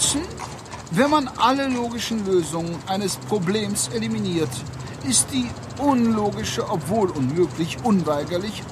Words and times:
Watson, 0.00 0.22
wenn 0.92 1.10
man 1.10 1.28
alle 1.36 1.68
logischen 1.68 2.24
Lösungen 2.24 2.74
eines 2.86 3.16
Problems 3.16 3.88
eliminiert, 3.88 4.48
ist 5.06 5.26
die 5.30 5.46
unlogische, 5.76 6.66
obwohl 6.70 7.10
unmöglich, 7.10 7.76
unweigerlich 7.84 8.62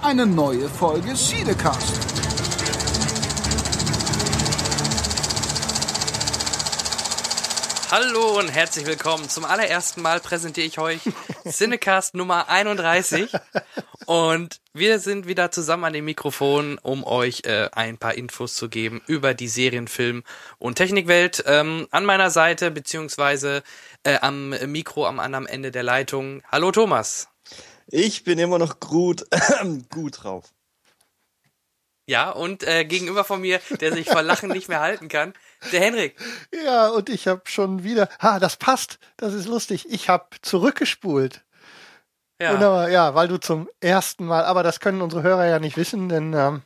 eine 0.00 0.24
neue 0.24 0.70
Folge 0.70 1.14
Siedecast. 1.14 1.92
Hallo 7.90 8.38
und 8.38 8.48
herzlich 8.48 8.86
willkommen. 8.86 9.28
Zum 9.28 9.44
allerersten 9.44 10.00
Mal 10.00 10.20
präsentiere 10.20 10.66
ich 10.66 10.78
euch 10.78 11.02
Cinecast 11.46 12.14
Nummer 12.14 12.48
31 12.48 13.30
und 14.12 14.60
wir 14.74 14.98
sind 14.98 15.26
wieder 15.26 15.50
zusammen 15.50 15.84
an 15.84 15.94
dem 15.94 16.04
Mikrofon, 16.04 16.76
um 16.82 17.02
euch 17.02 17.44
äh, 17.46 17.70
ein 17.72 17.96
paar 17.96 18.12
Infos 18.12 18.56
zu 18.56 18.68
geben 18.68 19.00
über 19.06 19.32
die 19.32 19.48
Serienfilm- 19.48 20.22
und 20.58 20.74
Technikwelt. 20.74 21.42
Ähm, 21.46 21.88
an 21.92 22.04
meiner 22.04 22.28
Seite 22.28 22.70
beziehungsweise 22.70 23.62
äh, 24.02 24.18
am 24.20 24.50
Mikro 24.66 25.06
am 25.06 25.18
anderen 25.18 25.46
Ende 25.46 25.70
der 25.70 25.82
Leitung. 25.82 26.42
Hallo 26.52 26.72
Thomas. 26.72 27.28
Ich 27.86 28.22
bin 28.22 28.38
immer 28.38 28.58
noch 28.58 28.80
gut, 28.80 29.24
gut 29.90 30.24
drauf. 30.24 30.44
Ja, 32.04 32.32
und 32.32 32.64
äh, 32.64 32.84
gegenüber 32.84 33.24
von 33.24 33.40
mir, 33.40 33.60
der 33.80 33.94
sich 33.94 34.10
vor 34.10 34.20
Lachen 34.20 34.50
nicht 34.50 34.68
mehr 34.68 34.80
halten 34.80 35.08
kann, 35.08 35.32
der 35.72 35.80
Henrik. 35.80 36.16
Ja, 36.66 36.88
und 36.88 37.08
ich 37.08 37.28
habe 37.28 37.40
schon 37.46 37.82
wieder. 37.82 38.10
Ah, 38.18 38.38
das 38.38 38.58
passt. 38.58 38.98
Das 39.16 39.32
ist 39.32 39.46
lustig. 39.46 39.86
Ich 39.88 40.10
habe 40.10 40.26
zurückgespult. 40.42 41.42
Ja. 42.42 42.52
Wunderbar. 42.54 42.88
Ja, 42.90 43.14
weil 43.14 43.28
du 43.28 43.38
zum 43.38 43.68
ersten 43.80 44.26
Mal. 44.26 44.44
Aber 44.44 44.62
das 44.62 44.80
können 44.80 45.00
unsere 45.02 45.22
Hörer 45.22 45.46
ja 45.46 45.58
nicht 45.58 45.76
wissen, 45.76 46.08
denn 46.08 46.32
ähm, 46.34 46.62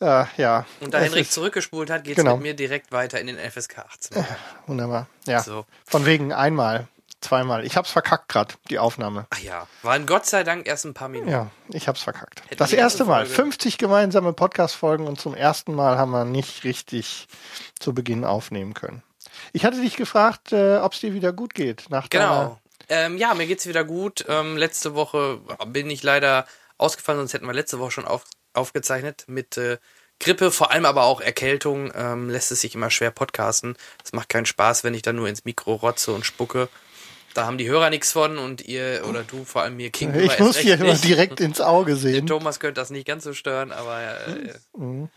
äh, 0.00 0.24
ja. 0.36 0.64
Und 0.80 0.94
da 0.94 0.98
es 0.98 1.04
Henrik 1.06 1.22
ist- 1.22 1.32
zurückgespult 1.32 1.90
hat, 1.90 2.04
geht's 2.04 2.16
Genau. 2.16 2.34
mit 2.36 2.42
mir 2.42 2.54
direkt 2.54 2.92
weiter 2.92 3.20
in 3.20 3.26
den 3.26 3.36
FSK 3.38 3.78
18. 3.78 4.24
Wunderbar. 4.66 5.06
Ja. 5.26 5.40
So. 5.42 5.66
Von 5.84 6.06
wegen 6.06 6.32
einmal, 6.32 6.86
zweimal. 7.20 7.64
Ich 7.66 7.76
hab's 7.76 7.90
verkackt 7.90 8.28
gerade, 8.28 8.54
die 8.70 8.78
Aufnahme. 8.78 9.26
Ach 9.30 9.38
ja, 9.40 9.66
waren 9.82 10.06
Gott 10.06 10.24
sei 10.26 10.44
Dank 10.44 10.68
erst 10.68 10.84
ein 10.86 10.94
paar 10.94 11.08
Minuten. 11.08 11.30
Ja, 11.30 11.50
ich 11.70 11.88
hab's 11.88 12.02
verkackt. 12.02 12.42
Hätten 12.44 12.58
das 12.58 12.72
erste 12.72 13.04
Mal. 13.04 13.26
Folge- 13.26 13.34
50 13.34 13.76
gemeinsame 13.78 14.32
Podcast-Folgen 14.32 15.06
und 15.08 15.20
zum 15.20 15.34
ersten 15.34 15.74
Mal 15.74 15.98
haben 15.98 16.12
wir 16.12 16.24
nicht 16.24 16.62
richtig 16.64 17.26
zu 17.80 17.92
Beginn 17.92 18.24
aufnehmen 18.24 18.74
können. 18.74 19.02
Ich 19.52 19.64
hatte 19.64 19.80
dich 19.80 19.96
gefragt, 19.96 20.52
äh, 20.52 20.76
ob 20.78 20.92
es 20.94 21.00
dir 21.00 21.12
wieder 21.12 21.32
gut 21.32 21.54
geht. 21.54 21.86
Nach 21.90 22.08
Genau. 22.08 22.58
Ähm, 22.88 23.18
ja, 23.18 23.34
mir 23.34 23.46
geht's 23.46 23.66
wieder 23.66 23.84
gut. 23.84 24.24
Ähm, 24.28 24.56
letzte 24.56 24.94
Woche 24.94 25.40
bin 25.66 25.90
ich 25.90 26.02
leider 26.02 26.46
ausgefallen, 26.78 27.18
sonst 27.20 27.34
hätten 27.34 27.46
wir 27.46 27.52
letzte 27.52 27.78
Woche 27.78 27.90
schon 27.90 28.04
auf, 28.06 28.24
aufgezeichnet 28.54 29.24
mit 29.26 29.56
äh, 29.56 29.78
Grippe, 30.20 30.50
vor 30.50 30.70
allem 30.72 30.86
aber 30.86 31.04
auch 31.04 31.20
Erkältung. 31.20 31.92
Ähm, 31.94 32.28
lässt 32.30 32.50
es 32.50 32.60
sich 32.62 32.74
immer 32.74 32.90
schwer 32.90 33.10
podcasten. 33.10 33.76
Es 34.04 34.12
macht 34.12 34.28
keinen 34.28 34.46
Spaß, 34.46 34.84
wenn 34.84 34.94
ich 34.94 35.02
dann 35.02 35.16
nur 35.16 35.28
ins 35.28 35.44
Mikro 35.44 35.74
rotze 35.74 36.12
und 36.12 36.24
spucke. 36.24 36.68
Da 37.34 37.46
haben 37.46 37.58
die 37.58 37.68
Hörer 37.68 37.90
nichts 37.90 38.10
von 38.10 38.38
und 38.38 38.62
ihr 38.62 39.04
oder 39.08 39.22
du 39.22 39.44
vor 39.44 39.62
allem 39.62 39.76
mir 39.76 39.90
gegenüber 39.90 40.32
ich 40.32 40.40
muss 40.40 40.56
hier 40.56 40.80
immer 40.80 40.94
direkt 40.94 41.40
ins 41.40 41.60
Auge 41.60 41.92
Den 41.94 42.00
sehen. 42.00 42.26
Thomas 42.26 42.58
könnte 42.58 42.80
das 42.80 42.90
nicht 42.90 43.06
ganz 43.06 43.22
so 43.24 43.32
stören, 43.32 43.70
aber 43.70 44.00
äh, 44.26 44.54
Mhm. 44.76 45.08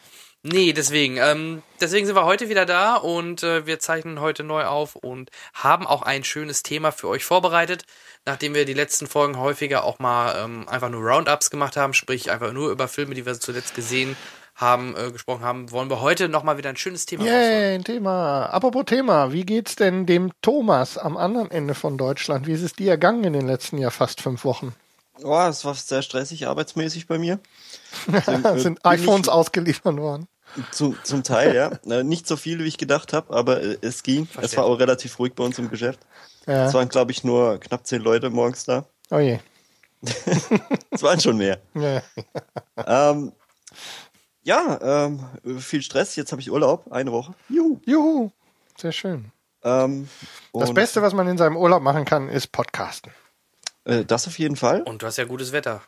Nee, 0.43 0.73
deswegen. 0.73 1.17
Ähm, 1.17 1.63
deswegen 1.79 2.05
sind 2.05 2.15
wir 2.15 2.25
heute 2.25 2.49
wieder 2.49 2.65
da 2.65 2.95
und 2.95 3.43
äh, 3.43 3.65
wir 3.65 3.79
zeichnen 3.79 4.19
heute 4.19 4.43
neu 4.43 4.65
auf 4.65 4.95
und 4.95 5.29
haben 5.53 5.85
auch 5.87 6.01
ein 6.01 6.23
schönes 6.23 6.63
Thema 6.63 6.91
für 6.91 7.07
euch 7.07 7.23
vorbereitet, 7.23 7.83
nachdem 8.25 8.53
wir 8.53 8.65
die 8.65 8.73
letzten 8.73 9.07
Folgen 9.07 9.37
häufiger 9.37 9.83
auch 9.83 9.99
mal 9.99 10.43
ähm, 10.43 10.67
einfach 10.69 10.89
nur 10.89 11.01
Roundups 11.01 11.49
gemacht 11.49 11.77
haben, 11.77 11.93
sprich 11.93 12.31
einfach 12.31 12.53
nur 12.53 12.71
über 12.71 12.87
Filme, 12.87 13.15
die 13.15 13.25
wir 13.25 13.39
zuletzt 13.39 13.75
gesehen 13.75 14.15
haben, 14.55 14.95
äh, 14.95 15.11
gesprochen 15.11 15.43
haben, 15.43 15.71
wollen 15.71 15.89
wir 15.89 16.01
heute 16.01 16.29
nochmal 16.29 16.57
wieder 16.57 16.69
ein 16.69 16.77
schönes 16.77 17.05
Thema 17.05 17.23
rausholen. 17.23 17.51
Yay, 17.51 17.75
ein 17.75 17.83
Thema. 17.83 18.45
Apropos 18.47 18.85
Thema, 18.85 19.33
wie 19.33 19.45
geht's 19.45 19.75
denn 19.75 20.05
dem 20.05 20.31
Thomas 20.41 20.97
am 20.97 21.17
anderen 21.17 21.49
Ende 21.51 21.73
von 21.73 21.97
Deutschland? 21.97 22.47
Wie 22.47 22.53
ist 22.53 22.61
es 22.61 22.73
dir 22.73 22.91
ergangen 22.91 23.23
in 23.23 23.33
den 23.33 23.47
letzten 23.47 23.77
ja 23.77 23.89
fast 23.89 24.21
fünf 24.21 24.45
Wochen? 24.45 24.75
Oh, 25.23 25.39
es 25.47 25.65
war 25.65 25.75
sehr 25.75 26.01
stressig 26.01 26.47
arbeitsmäßig 26.47 27.07
bei 27.07 27.17
mir. 27.17 27.39
Äh, 28.11 28.57
Sind 28.59 28.85
iPhones 28.85 29.29
ausgeliefert 29.29 29.97
worden? 29.97 30.27
Ich 30.57 30.71
Zum, 30.71 31.23
Teil, 31.23 31.55
ja. 31.55 32.03
Nicht 32.03 32.27
so 32.27 32.35
viel, 32.37 32.59
wie 32.59 32.67
ich 32.67 32.77
gedacht 32.77 33.13
habe, 33.13 33.33
aber 33.33 33.61
äh, 33.61 33.77
es 33.81 34.03
ging. 34.03 34.23
Es 34.23 34.31
Verstehe. 34.31 34.57
war 34.59 34.65
auch 34.65 34.79
relativ 34.79 35.17
ruhig 35.19 35.33
bei 35.33 35.43
uns 35.43 35.57
im 35.59 35.69
Geschäft. 35.69 35.99
Ja. 36.47 36.65
Es 36.65 36.73
waren, 36.73 36.89
glaube 36.89 37.11
ich, 37.11 37.23
nur 37.23 37.59
knapp 37.59 37.85
zehn 37.85 38.01
Leute 38.01 38.29
morgens 38.29 38.65
da. 38.65 38.85
Oh 39.09 39.19
je. 39.19 39.39
Es 40.89 41.03
waren 41.03 41.19
schon 41.19 41.37
mehr. 41.37 41.61
Ja. 41.73 42.01
Ähm, 42.87 43.31
ja, 44.43 45.05
ähm, 45.05 45.59
viel 45.59 45.83
Stress. 45.83 46.15
Jetzt 46.15 46.31
habe 46.31 46.41
ich 46.41 46.51
Urlaub, 46.51 46.91
eine 46.91 47.11
Woche. 47.11 47.35
Juhu. 47.47 47.79
Juhu. 47.85 48.31
Sehr 48.75 48.91
schön. 48.91 49.31
Ähm, 49.63 50.09
Das 50.53 50.73
Beste, 50.73 51.01
was 51.03 51.13
man 51.13 51.27
in 51.27 51.37
seinem 51.37 51.55
Urlaub 51.57 51.83
machen 51.83 52.05
kann, 52.05 52.27
ist 52.27 52.51
Podcasten. 52.51 53.11
Äh, 53.85 54.03
das 54.05 54.27
auf 54.27 54.39
jeden 54.39 54.55
Fall. 54.55 54.81
Und 54.81 55.03
du 55.03 55.05
hast 55.05 55.17
ja 55.17 55.25
gutes 55.25 55.51
Wetter. 55.51 55.81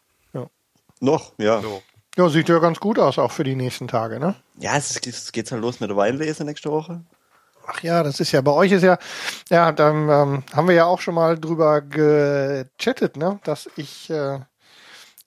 Noch, 0.99 1.33
ja. 1.37 1.61
So. 1.61 1.83
Ja, 2.17 2.29
sieht 2.29 2.47
ja 2.49 2.59
ganz 2.59 2.79
gut 2.79 2.99
aus, 2.99 3.17
auch 3.17 3.31
für 3.31 3.43
die 3.43 3.55
nächsten 3.55 3.87
Tage, 3.87 4.19
ne? 4.19 4.35
Ja, 4.59 4.77
es, 4.77 5.01
geht- 5.01 5.13
es 5.13 5.31
geht 5.31 5.51
halt 5.51 5.61
los 5.61 5.79
mit 5.79 5.89
der 5.89 5.97
Weinlese 5.97 6.43
nächste 6.45 6.69
Woche. 6.71 7.01
Ach 7.65 7.81
ja, 7.81 8.03
das 8.03 8.19
ist 8.19 8.31
ja, 8.33 8.41
bei 8.41 8.51
euch 8.51 8.71
ist 8.73 8.83
ja, 8.83 8.97
ja, 9.49 9.71
dann 9.71 10.09
ähm, 10.09 10.43
haben 10.53 10.67
wir 10.67 10.75
ja 10.75 10.85
auch 10.85 10.99
schon 10.99 11.15
mal 11.15 11.39
drüber 11.39 11.81
gechattet, 11.81 13.17
ne? 13.17 13.39
Dass 13.45 13.69
ich 13.77 14.09
äh, 14.09 14.39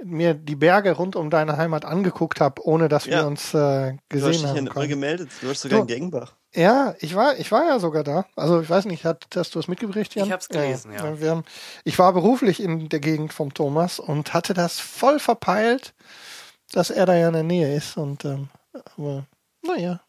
mir 0.04 0.34
die 0.34 0.54
Berge 0.54 0.92
rund 0.92 1.16
um 1.16 1.30
deine 1.30 1.56
Heimat 1.56 1.84
angeguckt 1.86 2.40
habe, 2.40 2.64
ohne 2.66 2.88
dass 2.88 3.06
wir 3.06 3.14
Ja. 3.14 3.26
uns 3.26 3.54
äh, 3.54 3.56
Du 3.56 3.56
hast 3.56 3.98
dich 3.98 3.98
gesehen 4.08 4.42
ja 4.42 4.48
haben. 4.50 4.54
nicht 4.54 4.64
mal 4.66 4.72
können. 4.74 4.88
gemeldet. 4.90 5.30
Du 5.40 5.48
warst 5.48 5.62
sogar 5.62 5.78
So. 5.78 5.82
in 5.82 5.88
Gengenbach. 5.88 6.34
Ja, 6.54 6.94
ich 7.00 7.14
war, 7.16 7.36
ich 7.38 7.50
war 7.52 7.66
ja 7.66 7.78
sogar 7.80 8.04
da. 8.04 8.26
Also 8.36 8.60
ich 8.60 8.70
weiß 8.70 8.84
nicht, 8.84 9.04
hat, 9.04 9.26
hast 9.34 9.54
du 9.54 9.58
es 9.58 9.66
mitgekriegt, 9.68 10.14
Jan? 10.14 10.26
Ich 10.26 10.32
hab's 10.32 10.48
gelesen, 10.48 10.92
ja. 10.92 11.18
Wir 11.20 11.30
haben, 11.30 11.44
ich 11.84 11.98
war 11.98 12.12
beruflich 12.12 12.62
in 12.62 12.88
der 12.90 13.00
Gegend 13.00 13.32
vom 13.32 13.52
Thomas 13.54 13.98
und 13.98 14.32
hatte 14.34 14.54
das 14.54 14.78
voll 14.78 15.18
verpeilt, 15.18 15.94
dass 16.76 16.90
er 16.90 17.06
da 17.06 17.14
ja 17.14 17.28
in 17.28 17.32
der 17.34 17.42
Nähe 17.42 17.74
ist. 17.74 17.96
Und 17.96 18.24
ähm, 18.24 18.48
aber 18.96 19.24
naja, 19.62 20.00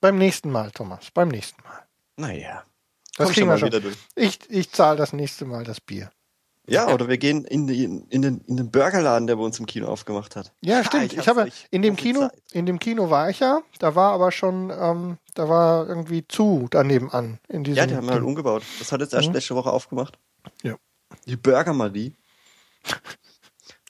beim 0.00 0.18
nächsten 0.18 0.50
Mal, 0.50 0.70
Thomas, 0.70 1.10
beim 1.12 1.28
nächsten 1.28 1.62
Mal. 1.62 1.82
Naja. 2.16 2.62
Das 3.16 3.26
Komm 3.26 3.34
kriegen 3.34 3.46
wir 3.46 3.52
mal 3.54 3.58
schon. 3.58 3.68
wieder 3.68 3.80
durch. 3.80 3.96
Ich, 4.14 4.38
ich 4.48 4.70
zahle 4.70 4.96
das 4.98 5.12
nächste 5.12 5.44
Mal 5.46 5.64
das 5.64 5.80
Bier. 5.80 6.10
Ja, 6.66 6.88
oder 6.92 7.08
wir 7.08 7.18
gehen 7.18 7.44
in, 7.46 7.66
die, 7.66 7.84
in, 7.84 8.22
den, 8.22 8.40
in 8.46 8.56
den 8.56 8.70
Burgerladen, 8.70 9.26
der 9.26 9.36
bei 9.36 9.42
uns 9.42 9.58
im 9.58 9.66
Kino 9.66 9.88
aufgemacht 9.88 10.36
hat. 10.36 10.52
Ja, 10.60 10.84
stimmt. 10.84 11.04
ich 11.04 11.12
Ich, 11.14 11.18
hab's 11.18 11.26
habe 11.28 11.50
in 11.70 11.82
dem 11.82 11.96
Kino, 11.96 12.20
Zeit. 12.20 12.38
in 12.52 12.66
dem 12.66 12.78
Kino 12.78 13.10
war 13.10 13.28
ich 13.30 13.40
ja. 13.40 13.62
Da 13.80 13.94
war 13.96 14.12
aber 14.12 14.30
schon, 14.30 14.70
ähm, 14.70 15.18
da 15.34 15.48
war 15.48 15.88
irgendwie 15.88 16.28
zu 16.28 16.68
daneben 16.70 17.10
an. 17.10 17.38
In 17.48 17.64
diesem 17.64 17.78
Ja, 17.78 17.86
die 17.86 17.96
haben 17.96 18.08
halt 18.10 18.22
umgebaut. 18.22 18.62
Das 18.78 18.92
hat 18.92 19.00
jetzt 19.00 19.14
erst 19.14 19.28
Mhm. 19.28 19.34
letzte 19.34 19.54
Woche 19.56 19.70
aufgemacht. 19.72 20.18
Ja. 20.62 20.76
Die 21.26 21.36
Burger 21.36 21.72
Marie. 21.72 22.14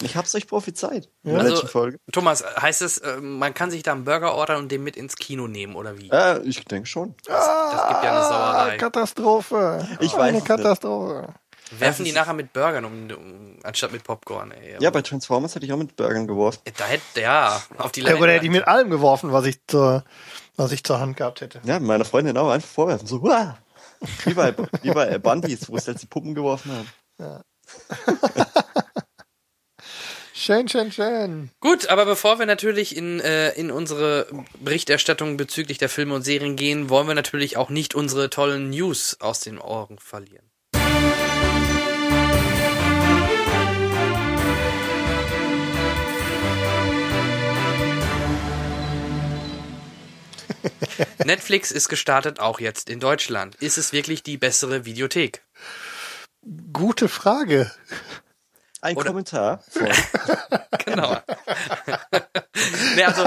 Ich 0.02 0.16
hab's 0.16 0.34
euch 0.34 0.46
prophezeit. 0.46 1.08
In 1.22 1.30
der 1.32 1.40
Also- 1.40 1.52
letzten 1.52 1.68
Folge. 1.68 1.98
Thomas, 2.12 2.42
heißt 2.60 2.82
es, 2.82 2.98
äh, 2.98 3.16
man 3.20 3.52
kann 3.54 3.70
sich 3.70 3.82
da 3.82 3.92
einen 3.92 4.04
Burger 4.04 4.34
ordern 4.34 4.58
und 4.58 4.72
den 4.72 4.82
mit 4.82 4.96
ins 4.96 5.16
Kino 5.16 5.46
nehmen, 5.46 5.76
oder 5.76 5.98
wie? 5.98 6.08
Äh, 6.10 6.40
ich 6.42 6.64
denke 6.64 6.86
schon. 6.88 7.14
Das 7.26 7.88
gibt 7.88 8.04
ja 8.04 8.10
eine 8.10 8.22
Sauerei. 8.24 8.74
Ah, 8.74 8.76
Katastrophe. 8.76 9.88
Ich 10.00 10.12
weiß 10.14 10.20
Eine 10.20 10.28
es 10.28 10.34
nicht. 10.34 10.46
Katastrophe. 10.46 11.34
Werfen 11.78 12.04
die 12.04 12.10
nachher 12.12 12.32
mit 12.32 12.52
Burgern 12.52 12.84
um, 12.84 12.92
um 13.10 13.56
anstatt 13.62 13.92
mit 13.92 14.02
Popcorn, 14.02 14.50
ey. 14.50 14.76
Ja, 14.80 14.90
bei 14.90 15.02
Transformers 15.02 15.54
hätte 15.54 15.66
ich 15.66 15.72
auch 15.72 15.76
mit 15.76 15.94
Burgern 15.94 16.26
geworfen. 16.26 16.58
Da 16.76 16.84
hätte, 16.86 17.20
ja, 17.20 17.62
auf 17.78 17.92
die 17.92 18.00
Ja, 18.00 18.16
oder 18.16 18.32
hätte 18.32 18.44
ich 18.46 18.50
mit 18.50 18.62
Leinwand. 18.62 18.66
allem 18.76 18.90
geworfen, 18.90 19.32
was 19.32 19.44
ich 19.46 19.64
zur, 19.68 20.02
was 20.56 20.72
ich 20.72 20.82
zur 20.82 20.98
Hand 20.98 21.16
gehabt 21.16 21.42
hätte. 21.42 21.60
Ja, 21.64 21.78
meiner 21.78 22.04
Freundin 22.04 22.36
auch 22.38 22.50
einfach 22.50 22.68
vorwerfen. 22.68 23.06
So, 23.06 23.18
Uah! 23.20 23.56
Wie 24.24 24.34
bei, 24.34 24.53
wie 24.82 24.91
bei 24.92 25.18
Bandits, 25.18 25.68
wo 25.68 25.76
sie 25.78 25.91
jetzt 25.92 26.03
die 26.03 26.06
Puppen 26.06 26.34
geworfen 26.34 26.72
haben. 26.72 27.42
Schön, 30.42 30.69
schön, 30.69 30.91
schön. 30.91 31.51
Gut, 31.60 31.89
aber 31.89 32.07
bevor 32.07 32.39
wir 32.39 32.47
natürlich 32.47 32.97
in, 32.97 33.21
äh, 33.21 33.51
in 33.51 33.71
unsere 33.71 34.27
Berichterstattung 34.59 35.37
bezüglich 35.37 35.77
der 35.77 35.91
Filme 35.91 36.15
und 36.15 36.22
Serien 36.22 36.57
gehen, 36.57 36.89
wollen 36.89 37.07
wir 37.07 37.15
natürlich 37.15 37.59
auch 37.59 37.69
nicht 37.69 37.95
unsere 37.95 38.31
tollen 38.31 38.71
News 38.71 39.19
aus 39.21 39.41
den 39.41 39.59
Ohren 39.59 39.98
verlieren. 39.98 40.51
Netflix 51.27 51.71
ist 51.71 51.91
gestartet 51.91 52.41
auch 52.41 52.60
jetzt 52.60 52.89
in 52.89 52.98
Deutschland. 52.98 53.57
Ist 53.57 53.77
es 53.77 53.92
wirklich 53.92 54.22
die 54.22 54.39
bessere 54.39 54.87
Videothek? 54.87 55.42
Gute 56.72 57.10
Frage. 57.10 57.71
Ein 58.82 58.97
Oder- 58.97 59.06
Kommentar. 59.10 59.62
Genau. 60.86 61.15
nee, 62.97 63.04
also, 63.04 63.24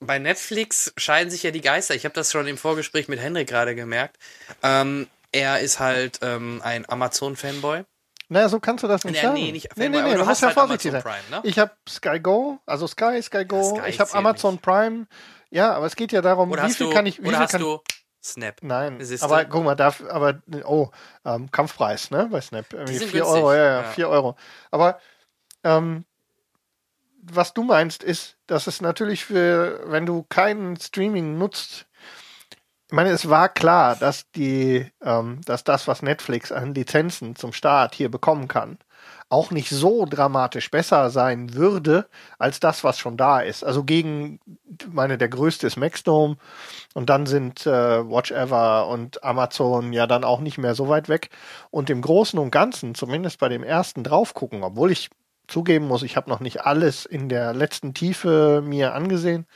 bei 0.00 0.18
Netflix 0.18 0.92
scheiden 0.96 1.30
sich 1.30 1.42
ja 1.42 1.50
die 1.52 1.60
Geister. 1.60 1.94
Ich 1.94 2.04
habe 2.04 2.14
das 2.14 2.32
schon 2.32 2.46
im 2.46 2.58
Vorgespräch 2.58 3.08
mit 3.08 3.20
Henrik 3.20 3.48
gerade 3.48 3.74
gemerkt. 3.74 4.16
Ähm, 4.62 5.06
er 5.32 5.60
ist 5.60 5.78
halt 5.80 6.18
ähm, 6.22 6.60
ein 6.64 6.88
Amazon-Fanboy. 6.88 7.84
Naja, 8.28 8.48
so 8.50 8.60
kannst 8.60 8.84
du 8.84 8.88
das 8.88 9.04
nicht 9.04 9.14
Nee, 9.14 9.22
sagen. 9.22 9.34
nee, 9.34 9.52
nicht 9.52 9.68
nee, 9.76 9.84
Fanboy, 9.84 9.88
nee, 9.90 9.98
aber 9.98 10.08
nee, 10.08 10.14
du 10.16 10.22
du 10.24 10.26
hast 10.26 10.40
ja 10.42 10.48
halt 10.48 10.54
vorsichtig 10.54 10.92
sein. 10.92 11.02
Prime, 11.02 11.22
ne? 11.30 11.40
Ich 11.44 11.58
habe 11.58 11.72
Sky 11.88 12.20
Go, 12.20 12.58
also 12.66 12.86
Sky, 12.86 13.22
Sky 13.22 13.44
Go, 13.46 13.76
Sky 13.76 13.88
ich 13.88 14.00
habe 14.00 14.12
Amazon 14.12 14.58
Prime, 14.58 15.06
Ja, 15.50 15.72
aber 15.72 15.86
es 15.86 15.96
geht 15.96 16.12
ja 16.12 16.20
darum, 16.20 16.50
Oder 16.50 16.66
wie 16.66 16.72
viel 16.72 16.88
du, 16.88 16.92
kann 16.92 17.06
ich, 17.06 17.18
wie 17.18 17.28
oder 17.28 17.30
viel 17.30 17.38
hast 17.38 17.52
kann, 17.52 17.60
du 17.62 17.80
Snap? 18.22 18.62
Nein, 18.62 19.00
aber 19.20 19.44
guck 19.44 19.64
mal, 19.64 19.74
darf, 19.74 20.02
aber, 20.08 20.42
oh, 20.64 20.90
ähm, 21.24 21.50
Kampfpreis, 21.50 22.10
ne, 22.10 22.28
bei 22.30 22.40
Snap. 22.40 22.72
Irgendwie 22.72 22.96
sind 22.96 23.10
4 23.10 23.20
günstig, 23.20 23.42
Euro, 23.42 23.52
ja, 23.52 23.64
ja, 23.64 23.82
ja. 23.82 23.84
4 23.84 24.08
Euro. 24.08 24.36
Aber, 24.70 24.98
ähm, 25.64 26.04
was 27.22 27.54
du 27.54 27.62
meinst, 27.62 28.02
ist, 28.02 28.36
dass 28.46 28.66
es 28.66 28.80
natürlich 28.80 29.24
für, 29.24 29.82
wenn 29.86 30.06
du 30.06 30.24
keinen 30.24 30.76
Streaming 30.76 31.38
nutzt, 31.38 31.86
ich 32.88 32.94
meine, 32.94 33.10
es 33.10 33.28
war 33.28 33.50
klar, 33.50 33.96
dass 33.96 34.30
die, 34.30 34.90
ähm, 35.02 35.42
dass 35.44 35.62
das, 35.62 35.86
was 35.86 36.00
Netflix 36.00 36.50
an 36.50 36.74
Lizenzen 36.74 37.36
zum 37.36 37.52
Start 37.52 37.94
hier 37.94 38.10
bekommen 38.10 38.48
kann, 38.48 38.78
auch 39.30 39.50
nicht 39.50 39.70
so 39.70 40.06
dramatisch 40.06 40.70
besser 40.70 41.10
sein 41.10 41.54
würde 41.54 42.08
als 42.38 42.60
das, 42.60 42.82
was 42.82 42.98
schon 42.98 43.16
da 43.16 43.40
ist. 43.40 43.62
Also 43.62 43.84
gegen, 43.84 44.40
meine, 44.90 45.18
der 45.18 45.28
größte 45.28 45.66
ist 45.66 45.76
Maxdome 45.76 46.36
und 46.94 47.10
dann 47.10 47.26
sind 47.26 47.66
äh, 47.66 47.70
Watch 48.08 48.30
Ever 48.30 48.88
und 48.88 49.22
Amazon 49.22 49.92
ja 49.92 50.06
dann 50.06 50.24
auch 50.24 50.40
nicht 50.40 50.58
mehr 50.58 50.74
so 50.74 50.88
weit 50.88 51.08
weg. 51.08 51.30
Und 51.70 51.90
im 51.90 52.00
Großen 52.00 52.38
und 52.38 52.50
Ganzen, 52.50 52.94
zumindest 52.94 53.38
bei 53.38 53.48
dem 53.48 53.62
ersten 53.62 54.02
drauf 54.02 54.32
gucken, 54.34 54.62
obwohl 54.62 54.90
ich 54.90 55.10
zugeben 55.46 55.86
muss, 55.86 56.02
ich 56.02 56.16
habe 56.16 56.30
noch 56.30 56.40
nicht 56.40 56.62
alles 56.62 57.04
in 57.04 57.28
der 57.28 57.52
letzten 57.52 57.94
Tiefe 57.94 58.62
mir 58.64 58.94
angesehen, 58.94 59.46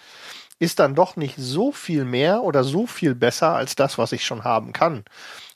ist 0.58 0.78
dann 0.78 0.94
doch 0.94 1.16
nicht 1.16 1.36
so 1.38 1.72
viel 1.72 2.04
mehr 2.04 2.42
oder 2.44 2.62
so 2.62 2.86
viel 2.86 3.14
besser 3.14 3.54
als 3.54 3.74
das, 3.74 3.98
was 3.98 4.12
ich 4.12 4.24
schon 4.24 4.44
haben 4.44 4.72
kann. 4.72 5.04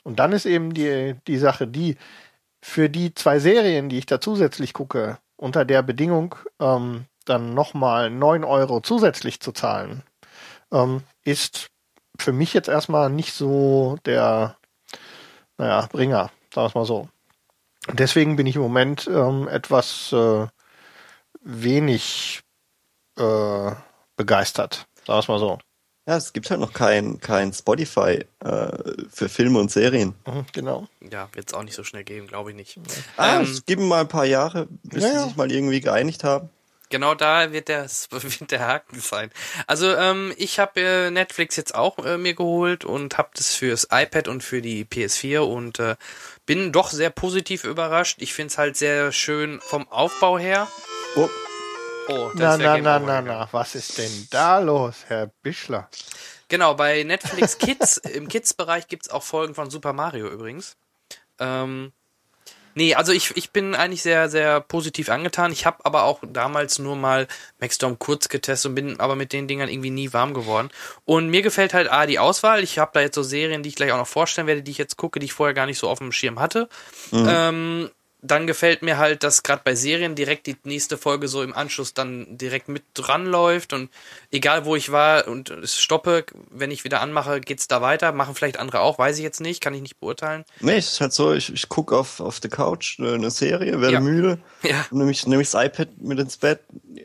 Und 0.03 0.19
dann 0.19 0.33
ist 0.33 0.47
eben 0.47 0.75
die, 0.75 1.15
die 1.27 1.39
Sache 1.39 1.67
die, 1.67 1.97
für 2.67 2.91
die 2.91 3.15
zwei 3.15 3.39
Serien, 3.39 3.89
die 3.89 3.97
ich 3.97 4.07
da 4.07 4.21
zusätzlich 4.21 4.73
gucke, 4.73 5.19
unter 5.37 5.65
der 5.65 5.83
Bedingung, 5.83 6.35
ähm, 6.59 7.07
dann 7.25 7.55
nochmal 7.55 8.11
9 8.11 8.43
Euro 8.43 8.81
zusätzlich 8.81 9.39
zu 9.39 9.53
zahlen, 9.53 10.03
ähm, 10.73 11.03
ist 11.23 11.69
für 12.19 12.33
mich 12.33 12.53
jetzt 12.55 12.69
erstmal 12.69 13.09
nicht 13.09 13.35
so 13.35 13.99
der, 14.05 14.57
naja, 15.59 15.87
Bringer, 15.93 16.31
sagen 16.53 16.65
wir 16.65 16.67
es 16.67 16.75
mal 16.75 16.85
so. 16.85 17.09
Deswegen 17.93 18.35
bin 18.35 18.49
ich 18.49 18.57
im 18.57 18.63
Moment 18.63 19.07
ähm, 19.07 19.47
etwas 19.47 20.13
äh, 20.13 20.49
wenig 21.43 22.43
äh, 23.17 23.71
begeistert, 24.17 24.89
sagen 25.07 25.17
wir 25.17 25.19
es 25.21 25.29
mal 25.29 25.39
so. 25.39 25.59
Ja, 26.07 26.17
es 26.17 26.33
gibt 26.33 26.49
halt 26.51 26.61
noch 26.61 26.73
kein, 26.73 27.19
kein 27.21 27.53
Spotify 27.53 28.25
äh, 28.45 28.69
für 29.13 29.29
Filme 29.29 29.59
und 29.59 29.73
Serien. 29.73 30.15
Mhm, 30.27 30.47
genau. 30.53 30.87
Ja, 31.11 31.29
wird 31.33 31.49
es 31.49 31.55
auch 31.55 31.65
nicht 31.65 31.75
so 31.75 31.83
schnell 31.83 32.05
geben, 32.05 32.29
glaube 32.29 32.51
ich 32.51 32.57
nicht. 32.57 32.79
Ah, 33.17 33.37
Ähm, 33.39 33.43
es 33.43 33.67
gibt 33.67 33.83
mal 33.83 34.03
ein 34.03 34.09
paar 34.09 34.25
Jahre, 34.25 34.69
bis 34.85 35.03
Ja, 35.03 35.11
sie 35.11 35.25
sich 35.29 35.37
mal 35.37 35.51
irgendwie 35.51 35.81
geeinigt 35.81 36.23
haben. 36.23 36.49
Genau 36.89 37.17
da 37.17 37.51
wird 37.51 37.67
der, 37.67 37.87
wird 38.11 38.51
der 38.53 38.61
Haken 38.61 39.01
sein. 39.01 39.33
Also 39.67 39.93
ähm, 39.97 40.33
ich 40.37 40.61
habe 40.61 40.81
äh, 40.81 41.11
Netflix 41.11 41.57
jetzt 41.57 41.75
auch 41.75 41.99
äh, 42.05 42.17
mir 42.19 42.35
geholt 42.35 42.85
und 42.85 43.19
habe 43.19 43.31
das 43.35 43.57
fürs 43.57 43.89
iPad 43.91 44.29
und 44.29 44.45
für 44.45 44.63
die 44.63 44.85
PS4 44.85 45.41
und 45.41 45.81
äh, 45.81 45.97
bin 46.47 46.71
doch 46.71 46.91
sehr 46.93 47.11
positiv 47.11 47.65
überrascht. 47.65 48.19
Ich 48.23 48.33
finde 48.33 48.53
es 48.53 48.59
halt 48.59 48.77
sehr 48.77 49.11
schön 49.11 49.59
vom 49.61 49.89
Aufbau 49.89 50.39
her. 50.39 50.69
Oh, 51.17 51.29
Oh, 52.09 52.31
Na, 52.35 52.53
ist 52.55 52.59
der 52.61 52.69
na, 52.69 52.75
Game 52.75 52.85
na, 52.85 52.97
Over 52.97 53.07
na, 53.07 53.21
na, 53.23 53.49
was 53.51 53.75
ist 53.75 53.99
denn 53.99 54.29
da 54.31 54.59
los, 54.59 55.05
Herr 55.09 55.31
Bischler? 55.43 55.89
Genau, 56.49 56.75
bei 56.75 57.03
Netflix 57.03 57.59
Kids, 57.59 57.97
im 58.15 58.29
Kids-Bereich 58.29 58.87
gibt's 58.87 59.11
auch 59.11 59.23
Folgen 59.23 59.55
von 59.55 59.71
Super 59.71 59.93
Mario 59.93 60.29
übrigens. 60.29 60.77
Ähm, 61.41 61.93
nee, 62.75 62.95
also 62.95 63.11
ich, 63.11 63.37
ich 63.37 63.51
bin 63.51 63.75
eigentlich 63.75 64.03
sehr, 64.03 64.29
sehr 64.29 64.61
positiv 64.61 65.09
angetan. 65.09 65.51
Ich 65.51 65.67
habe 65.67 65.85
aber 65.85 66.05
auch 66.05 66.21
damals 66.23 66.79
nur 66.79 66.95
mal 66.95 67.27
Maxstorm 67.59 67.99
kurz 67.99 68.29
getestet 68.29 68.69
und 68.69 68.75
bin 68.77 69.01
aber 69.01 69.17
mit 69.17 69.33
den 69.33 69.49
Dingern 69.49 69.69
irgendwie 69.69 69.91
nie 69.91 70.13
warm 70.13 70.35
geworden. 70.35 70.71
Und 71.05 71.29
mir 71.29 71.43
gefällt 71.43 71.75
halt 71.75 71.91
A, 71.91 72.07
die 72.07 72.21
Auswahl. 72.21 72.63
Ich 72.63 72.79
habe 72.79 72.93
da 72.95 73.01
jetzt 73.01 73.17
so 73.17 73.25
Serien, 73.25 73.65
die 73.65 73.71
ich 73.71 73.75
gleich 73.77 73.91
auch 73.91 73.99
noch 73.99 74.07
vorstellen 74.07 74.47
werde, 74.47 74.63
die 74.63 74.71
ich 74.71 74.79
jetzt 74.79 74.97
gucke, 74.97 75.19
die 75.19 75.27
ich 75.27 75.33
vorher 75.33 75.55
gar 75.55 75.67
nicht 75.67 75.79
so 75.79 75.89
auf 75.89 75.99
dem 75.99 76.13
Schirm 76.13 76.39
hatte. 76.39 76.69
Ähm, 77.13 77.91
dann 78.27 78.47
gefällt 78.47 78.83
mir 78.83 78.99
halt, 78.99 79.23
dass 79.23 79.43
gerade 79.43 79.63
bei 79.65 79.75
Serien 79.75 80.15
direkt 80.15 80.47
die 80.47 80.57
nächste 80.65 80.99
Folge 80.99 81.29
so 81.29 81.43
im 81.43 81.55
Anschluss 81.55 81.95
dann 81.95 82.39
direkt 82.39 82.69
mit 82.69 82.83
dran 82.95 83.27
läuft 83.27 83.73
und 83.73 83.91
egal 84.31 84.65
wo 84.65 84.77
ich 84.77 84.93
war 84.93 85.29
und 85.29 85.51
es 85.51 85.79
stoppe, 85.81 86.25
wenn 86.51 86.71
ich 86.71 86.85
wieder 86.85 87.01
anmache, 87.01 87.41
geht's 87.41 87.69
da 87.69 87.83
weiter. 87.83 88.13
Machen 88.13 88.35
vielleicht 88.35 88.59
andere 88.59 88.81
auch, 88.81 88.99
weiß 88.99 89.17
ich 89.19 89.23
jetzt 89.23 89.41
nicht, 89.41 89.61
kann 89.61 89.75
ich 89.75 89.83
nicht 89.83 90.01
beurteilen. 90.01 90.45
nee, 90.61 90.77
es 90.77 90.93
ist 90.93 91.01
halt 91.01 91.13
so, 91.13 91.33
ich, 91.33 91.53
ich 91.53 91.69
gucke 91.69 91.97
auf, 91.97 92.21
auf 92.21 92.41
der 92.41 92.51
Couch 92.51 92.99
äh, 92.99 93.15
eine 93.15 93.31
Serie, 93.31 93.81
werde 93.81 93.95
Ja. 93.95 94.01
müde, 94.01 94.39
Ja, 94.63 94.85
nehme 94.91 95.11
ich, 95.11 95.27
nehm 95.27 95.41
ich 95.41 95.51
das 95.51 95.65
iPad 95.65 95.89
mit 96.01 96.19
ins 96.19 96.37
Bett, 96.37 96.61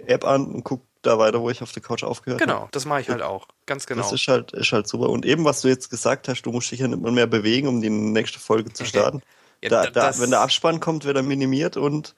App 0.08 0.26
an 0.26 0.46
und 0.46 0.64
gucke 0.64 0.86
da 1.02 1.18
weiter, 1.18 1.42
wo 1.42 1.50
ich 1.50 1.62
auf 1.62 1.72
der 1.72 1.82
Couch 1.82 2.04
aufgehört 2.04 2.42
habe. 2.42 2.52
genau, 2.52 2.68
das 2.72 2.86
mache 2.86 3.02
ich 3.02 3.10
halt 3.10 3.22
auch. 3.22 3.48
Ganz 3.66 3.88
genau. 3.88 4.04
Das 4.04 4.12
ist 4.12 4.28
halt, 4.28 4.52
ist 4.52 4.72
halt 4.72 4.88
super. 4.88 5.10
Und 5.10 5.26
eben, 5.26 5.46
was 5.46 5.62
du 5.62 5.68
jetzt 5.68 5.90
gesagt 5.90 6.28
hast, 6.28 6.44
du 6.44 6.52
musst 6.52 6.72
dich 6.72 6.80
ja 6.80 6.88
nicht 6.88 7.02
mehr 7.02 7.28
bewegen, 7.28 7.68
um 7.68 7.82
die 7.82 7.90
nächste 7.90 8.40
Folge 8.40 8.72
zu 8.72 8.86
starten. 8.86 9.22
Ja, 9.64 9.70
da, 9.70 9.88
da- 9.90 10.20
wenn 10.20 10.32
der 10.32 10.42
Abspann 10.42 10.80
kommt, 10.80 11.06
wird 11.06 11.18
er 11.18 11.24
minimiert 11.24 11.78
und 11.78 12.16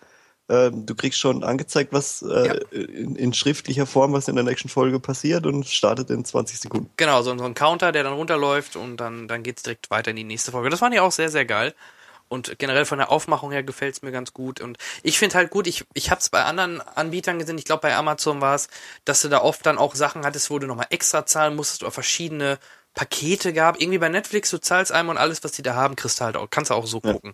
ähm, 0.50 0.86
du 0.86 0.94
kriegst 0.96 1.20
schon 1.20 1.44
angezeigt, 1.44 1.94
was 1.94 2.22
äh, 2.22 2.48
Ja. 2.48 2.54
in, 2.72 3.16
in 3.16 3.34
schriftlicher 3.34 3.86
Form, 3.86 4.12
was 4.14 4.28
in 4.28 4.36
der 4.36 4.44
nächsten 4.44 4.68
Folge 4.70 5.00
passiert 5.00 5.46
und 5.46 5.66
startet 5.66 6.10
in 6.10 6.26
20 6.26 6.60
Sekunden. 6.60 6.90
Genau, 6.98 7.22
so, 7.22 7.38
so 7.38 7.46
ein 7.46 7.54
Counter, 7.54 7.92
der 7.94 8.04
dann 8.04 8.14
runterläuft 8.14 8.76
und 8.76 8.98
dann, 8.98 9.28
dann 9.30 9.44
geht's 9.44 9.64
direkt 9.64 9.90
weiter 9.90 10.12
in 10.12 10.18
die 10.18 10.26
nächste 10.26 10.52
Folge. 10.52 10.70
Das 10.70 10.80
fand 10.80 10.94
ich 10.94 11.00
auch 11.00 11.14
sehr, 11.14 11.30
sehr 11.30 11.46
geil. 11.46 11.74
Und 12.30 12.58
generell 12.58 12.86
von 12.86 12.98
der 12.98 13.12
Aufmachung 13.12 13.52
her 13.52 13.64
gefällt's 13.64 14.02
mir 14.02 14.12
ganz 14.12 14.34
gut. 14.34 14.60
Und 14.60 14.78
ich 15.04 15.20
finde 15.20 15.36
halt 15.36 15.50
gut, 15.52 15.68
ich, 15.68 15.86
ich 15.94 16.10
habe 16.10 16.20
es 16.20 16.30
bei 16.30 16.44
anderen 16.44 16.82
Anbietern 16.82 17.38
gesehen, 17.38 17.58
ich 17.58 17.66
glaube 17.66 17.82
bei 17.82 17.96
Amazon 17.96 18.42
war 18.42 18.56
es, 18.56 18.70
dass 19.06 19.22
du 19.22 19.30
da 19.30 19.42
oft 19.42 19.66
dann 19.66 19.78
auch 19.78 19.94
Sachen 19.96 20.26
hattest, 20.26 20.50
wo 20.50 20.58
du 20.60 20.66
nochmal 20.68 20.88
extra 20.90 21.26
zahlen 21.26 21.56
musstest 21.56 21.84
oder 21.84 21.92
verschiedene 21.92 22.58
Pakete 22.94 23.54
gab. 23.54 23.82
Irgendwie 23.82 23.98
bei 23.98 24.10
Netflix, 24.10 24.50
du 24.52 24.60
zahlst 24.60 24.92
einmal 24.92 25.16
und 25.16 25.22
alles, 25.22 25.44
was 25.44 25.52
die 25.54 25.62
da 25.64 25.76
haben, 25.76 25.96
kriegst 25.96 26.20
du 26.20 26.26
halt 26.26 26.38
auch, 26.38 26.48
kannst 26.50 26.70
du 26.72 26.76
auch 26.76 26.86
so 26.88 27.02
gucken. 27.02 27.34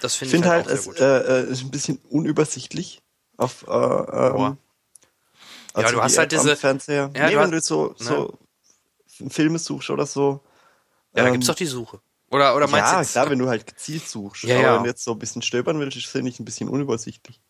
Das 0.00 0.14
Ich 0.14 0.18
finde 0.18 0.32
finde 0.32 0.46
ich 0.48 0.52
halt, 0.52 0.66
halt, 0.66 0.78
auch 0.88 0.92
es 0.92 1.00
äh, 1.00 1.40
äh, 1.48 1.50
ist 1.52 1.62
ein 1.62 1.70
bisschen 1.70 1.98
unübersichtlich 2.10 3.02
auf 3.36 3.64
äh, 3.68 3.70
ähm, 3.70 4.56
Ja, 5.76 5.90
du 5.92 6.02
hast 6.02 6.18
halt 6.18 6.32
diese- 6.32 6.56
Fernseher. 6.56 7.10
Ja, 7.14 7.26
nee, 7.26 7.32
du 7.34 7.38
wenn 7.40 7.54
hast- 7.54 7.70
du 7.70 7.94
so, 7.94 7.94
so 7.96 8.38
Filme 9.28 9.58
suchst 9.58 9.90
oder 9.90 10.06
so. 10.06 10.40
ja, 11.14 11.22
da 11.22 11.26
ähm, 11.28 11.32
gibt's 11.34 11.46
doch 11.46 11.54
die 11.54 11.66
Suche. 11.66 12.00
Oder, 12.30 12.56
oder 12.56 12.66
meinst 12.66 12.92
du 12.92 12.96
ja, 12.96 13.04
klar, 13.04 13.30
wenn 13.30 13.38
du 13.38 13.48
halt 13.48 13.66
gezielt 13.66 14.06
suchst. 14.08 14.42
Ja, 14.42 14.56
aber 14.56 14.64
ja. 14.64 14.74
wenn 14.76 14.82
du 14.82 14.88
jetzt 14.88 15.04
so 15.04 15.12
ein 15.12 15.18
bisschen 15.18 15.42
stöbern 15.42 15.78
willst, 15.78 16.04
finde 16.06 16.28
ich 16.30 16.40
ein 16.40 16.44
bisschen 16.44 16.68
unübersichtlich. 16.68 17.40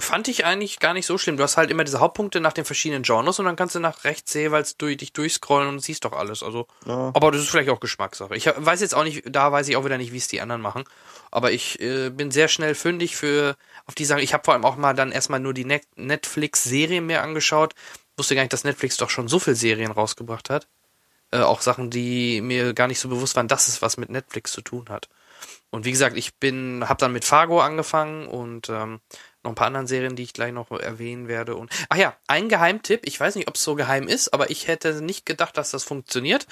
Fand 0.00 0.28
ich 0.28 0.44
eigentlich 0.44 0.78
gar 0.80 0.92
nicht 0.94 1.06
so 1.06 1.16
schlimm. 1.18 1.36
Du 1.36 1.42
hast 1.42 1.56
halt 1.56 1.70
immer 1.70 1.84
diese 1.84 2.00
Hauptpunkte 2.00 2.40
nach 2.40 2.52
den 2.52 2.64
verschiedenen 2.64 3.02
Genres 3.02 3.38
und 3.38 3.44
dann 3.44 3.56
kannst 3.56 3.74
du 3.74 3.80
nach 3.80 4.04
rechts 4.04 4.34
jeweils 4.34 4.76
durch, 4.76 4.96
dich 4.96 5.12
durchscrollen 5.12 5.68
und 5.68 5.80
siehst 5.80 6.04
doch 6.04 6.12
alles. 6.12 6.42
Also, 6.42 6.66
Ja. 6.86 7.10
aber 7.14 7.30
das 7.30 7.42
ist 7.42 7.50
vielleicht 7.50 7.70
auch 7.70 7.80
Geschmackssache. 7.80 8.34
Ich 8.36 8.46
weiß 8.46 8.80
jetzt 8.80 8.94
auch 8.94 9.04
nicht, 9.04 9.22
da 9.26 9.52
weiß 9.52 9.68
ich 9.68 9.76
auch 9.76 9.84
wieder 9.84 9.98
nicht, 9.98 10.12
wie 10.12 10.18
es 10.18 10.28
die 10.28 10.40
anderen 10.40 10.60
machen. 10.62 10.84
Aber 11.30 11.52
ich 11.52 11.80
äh, 11.80 12.10
bin 12.10 12.30
sehr 12.30 12.48
schnell 12.48 12.74
fündig 12.74 13.16
für 13.16 13.56
auf 13.86 13.94
die 13.94 14.04
Sache. 14.04 14.20
Ich 14.20 14.34
habe 14.34 14.44
vor 14.44 14.54
allem 14.54 14.64
auch 14.64 14.76
mal 14.76 14.94
dann 14.94 15.12
erstmal 15.12 15.40
nur 15.40 15.54
die 15.54 15.64
Net 15.64 15.84
Netflix-Serien 15.96 17.06
mir 17.06 17.22
angeschaut. 17.22 17.74
Wusste 18.16 18.34
gar 18.34 18.42
nicht, 18.42 18.52
dass 18.52 18.64
Netflix 18.64 18.96
doch 18.96 19.10
schon 19.10 19.28
so 19.28 19.38
viel 19.38 19.54
Serien 19.54 19.92
rausgebracht 19.92 20.50
hat. 20.50 20.66
Äh, 21.32 21.40
auch 21.40 21.60
Sachen, 21.60 21.90
die 21.90 22.40
mir 22.40 22.74
gar 22.74 22.88
nicht 22.88 22.98
so 23.00 23.08
bewusst 23.08 23.36
waren, 23.36 23.48
dass 23.48 23.68
es 23.68 23.82
was 23.82 23.96
mit 23.96 24.10
Netflix 24.10 24.52
zu 24.52 24.60
tun 24.62 24.86
hat. 24.88 25.08
Und 25.70 25.84
wie 25.84 25.92
gesagt, 25.92 26.16
ich 26.16 26.36
bin, 26.36 26.84
habe 26.88 26.98
dann 26.98 27.12
mit 27.12 27.24
Fargo 27.24 27.60
angefangen 27.60 28.26
und 28.26 28.68
ähm, 28.68 29.00
noch 29.42 29.52
ein 29.52 29.54
paar 29.54 29.68
anderen 29.68 29.86
Serien, 29.86 30.16
die 30.16 30.24
ich 30.24 30.34
gleich 30.34 30.52
noch 30.52 30.70
erwähnen 30.70 31.28
werde. 31.28 31.56
Und 31.56 31.70
ach 31.88 31.96
ja, 31.96 32.16
ein 32.26 32.48
Geheimtipp. 32.48 33.00
Ich 33.04 33.18
weiß 33.18 33.36
nicht, 33.36 33.48
ob 33.48 33.54
es 33.54 33.64
so 33.64 33.74
geheim 33.74 34.06
ist, 34.06 34.34
aber 34.34 34.50
ich 34.50 34.68
hätte 34.68 35.00
nicht 35.00 35.24
gedacht, 35.24 35.56
dass 35.56 35.70
das 35.70 35.84
funktioniert. 35.84 36.46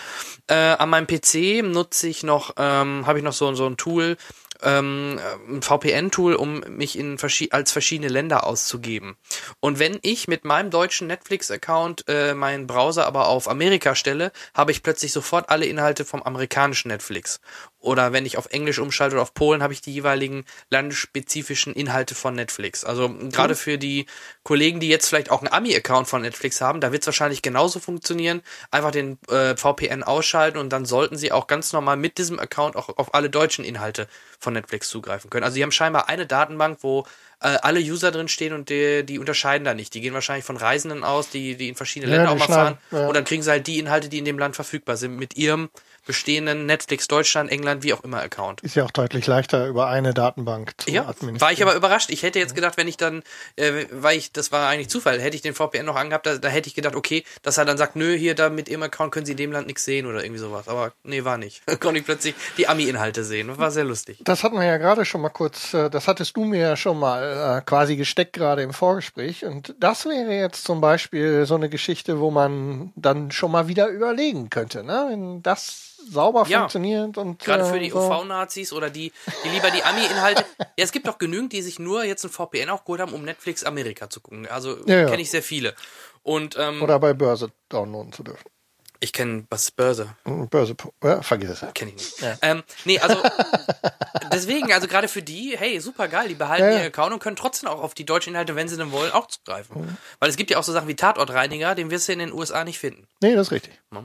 Äh, 0.46 0.54
an 0.54 0.88
meinem 0.88 1.06
PC 1.06 1.62
nutze 1.62 2.08
ich 2.08 2.22
noch, 2.22 2.54
ähm, 2.56 3.06
habe 3.06 3.18
ich 3.18 3.24
noch 3.24 3.32
so 3.32 3.52
so 3.54 3.66
ein 3.66 3.76
Tool, 3.76 4.16
ähm, 4.62 5.20
ein 5.48 5.62
VPN-Tool, 5.62 6.34
um 6.34 6.60
mich 6.60 6.98
in 6.98 7.18
verschi 7.18 7.48
als 7.52 7.72
verschiedene 7.72 8.08
Länder 8.08 8.44
auszugeben. 8.44 9.16
Und 9.60 9.78
wenn 9.78 9.98
ich 10.02 10.28
mit 10.28 10.44
meinem 10.44 10.70
deutschen 10.70 11.06
Netflix-Account 11.06 12.04
äh, 12.08 12.34
meinen 12.34 12.66
Browser 12.66 13.06
aber 13.06 13.28
auf 13.28 13.48
Amerika 13.48 13.94
stelle, 13.94 14.32
habe 14.54 14.72
ich 14.72 14.82
plötzlich 14.82 15.12
sofort 15.12 15.50
alle 15.50 15.66
Inhalte 15.66 16.04
vom 16.04 16.22
amerikanischen 16.22 16.88
Netflix. 16.88 17.40
Oder 17.80 18.12
wenn 18.12 18.26
ich 18.26 18.36
auf 18.38 18.46
Englisch 18.50 18.78
umschalte 18.80 19.14
oder 19.14 19.22
auf 19.22 19.34
Polen, 19.34 19.62
habe 19.62 19.72
ich 19.72 19.80
die 19.80 19.92
jeweiligen 19.92 20.44
landesspezifischen 20.70 21.74
Inhalte 21.74 22.14
von 22.14 22.34
Netflix. 22.34 22.84
Also 22.84 23.08
gerade 23.08 23.54
für 23.54 23.78
die 23.78 24.06
Kollegen, 24.42 24.80
die 24.80 24.88
jetzt 24.88 25.08
vielleicht 25.08 25.30
auch 25.30 25.42
einen 25.42 25.52
Ami-Account 25.52 26.08
von 26.08 26.22
Netflix 26.22 26.60
haben, 26.60 26.80
da 26.80 26.90
wird 26.92 27.02
es 27.02 27.06
wahrscheinlich 27.06 27.40
genauso 27.42 27.78
funktionieren. 27.78 28.42
Einfach 28.70 28.90
den 28.90 29.18
äh, 29.28 29.56
VPN 29.56 30.02
ausschalten 30.02 30.58
und 30.58 30.70
dann 30.70 30.86
sollten 30.86 31.16
sie 31.16 31.30
auch 31.30 31.46
ganz 31.46 31.72
normal 31.72 31.96
mit 31.96 32.18
diesem 32.18 32.40
Account 32.40 32.74
auch 32.76 32.88
auf 32.98 33.14
alle 33.14 33.30
deutschen 33.30 33.64
Inhalte 33.64 34.08
von 34.40 34.54
Netflix 34.54 34.88
zugreifen 34.88 35.30
können. 35.30 35.44
Also 35.44 35.54
die 35.56 35.62
haben 35.62 35.72
scheinbar 35.72 36.08
eine 36.08 36.26
Datenbank, 36.26 36.78
wo 36.82 37.06
äh, 37.40 37.56
alle 37.62 37.78
User 37.80 38.10
drin 38.10 38.26
stehen 38.28 38.52
und 38.52 38.68
die, 38.68 39.04
die 39.04 39.18
unterscheiden 39.20 39.64
da 39.64 39.74
nicht. 39.74 39.94
Die 39.94 40.00
gehen 40.00 40.14
wahrscheinlich 40.14 40.44
von 40.44 40.56
Reisenden 40.56 41.04
aus, 41.04 41.30
die, 41.30 41.56
die 41.56 41.68
in 41.68 41.76
verschiedene 41.76 42.10
Ja, 42.10 42.18
Länder 42.18 42.32
auch 42.32 42.38
mal 42.38 42.46
fahren. 42.54 42.78
ja. 42.90 43.06
Und 43.06 43.14
dann 43.14 43.24
kriegen 43.24 43.42
sie 43.42 43.50
halt 43.50 43.66
die 43.68 43.78
Inhalte, 43.78 44.08
die 44.08 44.18
in 44.18 44.24
dem 44.24 44.38
Land 44.38 44.56
verfügbar 44.56 44.96
sind, 44.96 45.16
mit 45.16 45.36
ihrem 45.36 45.68
bestehenden 46.08 46.66
Netflix 46.66 47.06
Deutschland, 47.06 47.52
England, 47.52 47.84
wie 47.84 47.92
auch 47.92 48.02
immer 48.02 48.20
Account. 48.20 48.62
Ist 48.62 48.74
ja 48.74 48.84
auch 48.84 48.90
deutlich 48.90 49.26
leichter 49.28 49.68
über 49.68 49.86
eine 49.88 50.12
Datenbank 50.14 50.72
zu 50.78 50.90
Ja, 50.90 51.02
administrieren. 51.02 51.40
war 51.40 51.52
ich 51.52 51.62
aber 51.62 51.76
überrascht. 51.76 52.10
Ich 52.10 52.24
hätte 52.24 52.38
jetzt 52.40 52.54
gedacht, 52.56 52.76
wenn 52.76 52.88
ich 52.88 52.96
dann, 52.96 53.22
äh, 53.56 53.84
weil 53.92 54.18
ich, 54.18 54.32
das 54.32 54.50
war 54.50 54.68
eigentlich 54.68 54.88
Zufall, 54.88 55.20
hätte 55.20 55.36
ich 55.36 55.42
den 55.42 55.54
VPN 55.54 55.84
noch 55.84 55.94
angehabt, 55.96 56.26
da, 56.26 56.38
da 56.38 56.48
hätte 56.48 56.68
ich 56.68 56.74
gedacht, 56.74 56.96
okay, 56.96 57.24
dass 57.42 57.58
er 57.58 57.64
dann 57.66 57.78
sagt, 57.78 57.94
nö, 57.94 58.16
hier 58.16 58.34
da 58.34 58.48
mit 58.50 58.68
ihrem 58.68 58.82
Account 58.82 59.12
können 59.12 59.26
Sie 59.26 59.32
in 59.32 59.38
dem 59.38 59.52
Land 59.52 59.66
nichts 59.66 59.84
sehen 59.84 60.06
oder 60.06 60.24
irgendwie 60.24 60.40
sowas. 60.40 60.66
Aber 60.66 60.92
nee, 61.04 61.22
war 61.24 61.38
nicht. 61.38 61.62
Konnte 61.80 62.00
ich 62.00 62.04
plötzlich 62.06 62.34
die 62.56 62.66
Ami-Inhalte 62.66 63.22
sehen. 63.22 63.56
War 63.58 63.70
sehr 63.70 63.84
lustig. 63.84 64.18
Das 64.24 64.42
hatten 64.42 64.56
wir 64.56 64.64
ja 64.64 64.78
gerade 64.78 65.04
schon 65.04 65.20
mal 65.20 65.28
kurz, 65.28 65.74
äh, 65.74 65.90
das 65.90 66.08
hattest 66.08 66.36
du 66.36 66.44
mir 66.44 66.60
ja 66.60 66.76
schon 66.76 66.98
mal 66.98 67.58
äh, 67.58 67.62
quasi 67.64 67.96
gesteckt 67.96 68.32
gerade 68.32 68.62
im 68.62 68.72
Vorgespräch. 68.72 69.44
Und 69.44 69.74
das 69.78 70.06
wäre 70.06 70.32
jetzt 70.32 70.64
zum 70.64 70.80
Beispiel 70.80 71.44
so 71.44 71.54
eine 71.54 71.68
Geschichte, 71.68 72.18
wo 72.20 72.30
man 72.30 72.92
dann 72.96 73.30
schon 73.30 73.50
mal 73.52 73.68
wieder 73.68 73.88
überlegen 73.88 74.48
könnte, 74.48 74.82
ne? 74.82 75.06
Wenn 75.10 75.42
das 75.42 75.97
sauber 76.10 76.46
Ja. 76.48 76.60
funktioniert 76.60 77.18
und 77.18 77.38
Gerade 77.38 77.64
äh, 77.64 77.72
für 77.72 77.78
die 77.78 77.90
so. 77.90 77.98
UV-Nazis 77.98 78.72
oder 78.72 78.90
die, 78.90 79.12
die 79.44 79.48
lieber 79.48 79.70
die 79.70 79.82
Ami-Inhalte. 79.82 80.44
ja, 80.58 80.66
es 80.76 80.92
gibt 80.92 81.06
doch 81.06 81.18
genügend, 81.18 81.52
die 81.52 81.62
sich 81.62 81.78
nur 81.78 82.04
jetzt 82.04 82.24
ein 82.24 82.30
VPN 82.30 82.70
auch 82.70 82.84
geholt 82.84 83.00
haben, 83.00 83.12
um 83.12 83.22
Netflix 83.22 83.64
Amerika 83.64 84.10
zu 84.10 84.20
gucken. 84.20 84.46
Also 84.46 84.76
ja. 84.86 85.06
kenne 85.06 85.22
ich 85.22 85.30
sehr 85.30 85.42
viele. 85.42 85.74
Und 86.22 86.56
ähm, 86.58 86.82
Oder 86.82 86.98
bei 86.98 87.14
Börse 87.14 87.50
downloaden 87.68 88.12
zu 88.12 88.22
dürfen. 88.22 88.48
Ich 89.00 89.12
kenne 89.12 89.44
was 89.50 89.64
ist 89.64 89.76
Börse. 89.76 90.08
Börse, 90.24 90.74
ja, 91.02 91.22
vergiss 91.22 91.50
es. 91.62 91.74
Kenne 91.74 91.92
ich 91.92 91.96
nicht. 91.96 92.38
Ähm, 92.42 92.62
nee, 92.84 92.98
also 92.98 93.22
deswegen, 94.32 94.72
also 94.72 94.88
gerade 94.88 95.08
für 95.08 95.22
die, 95.22 95.56
hey, 95.56 95.80
super 95.80 96.08
geil, 96.08 96.28
die 96.28 96.34
behalten 96.34 96.64
Ja, 96.64 96.70
ja. 96.70 96.76
ihren 96.78 96.86
Account 96.86 97.12
und 97.12 97.20
können 97.20 97.36
trotzdem 97.36 97.68
auch 97.68 97.82
auf 97.82 97.94
die 97.94 98.04
deutschen 98.04 98.30
Inhalte, 98.30 98.56
wenn 98.56 98.68
sie 98.68 98.76
denn 98.76 98.92
wollen, 98.92 99.12
auch 99.12 99.26
zugreifen. 99.28 99.96
Weil 100.18 100.30
es 100.30 100.36
gibt 100.36 100.50
ja 100.50 100.58
auch 100.58 100.64
so 100.64 100.72
Sachen 100.72 100.88
wie 100.88 100.96
Tatortreiniger, 100.96 101.74
den 101.74 101.90
wirst 101.90 102.08
du 102.08 102.12
in 102.12 102.18
den 102.18 102.32
USA 102.32 102.64
nicht 102.64 102.78
finden. 102.78 103.06
Nee, 103.20 103.34
das 103.34 103.48
ist 103.48 103.52
richtig. 103.52 103.78
Was? 103.90 104.04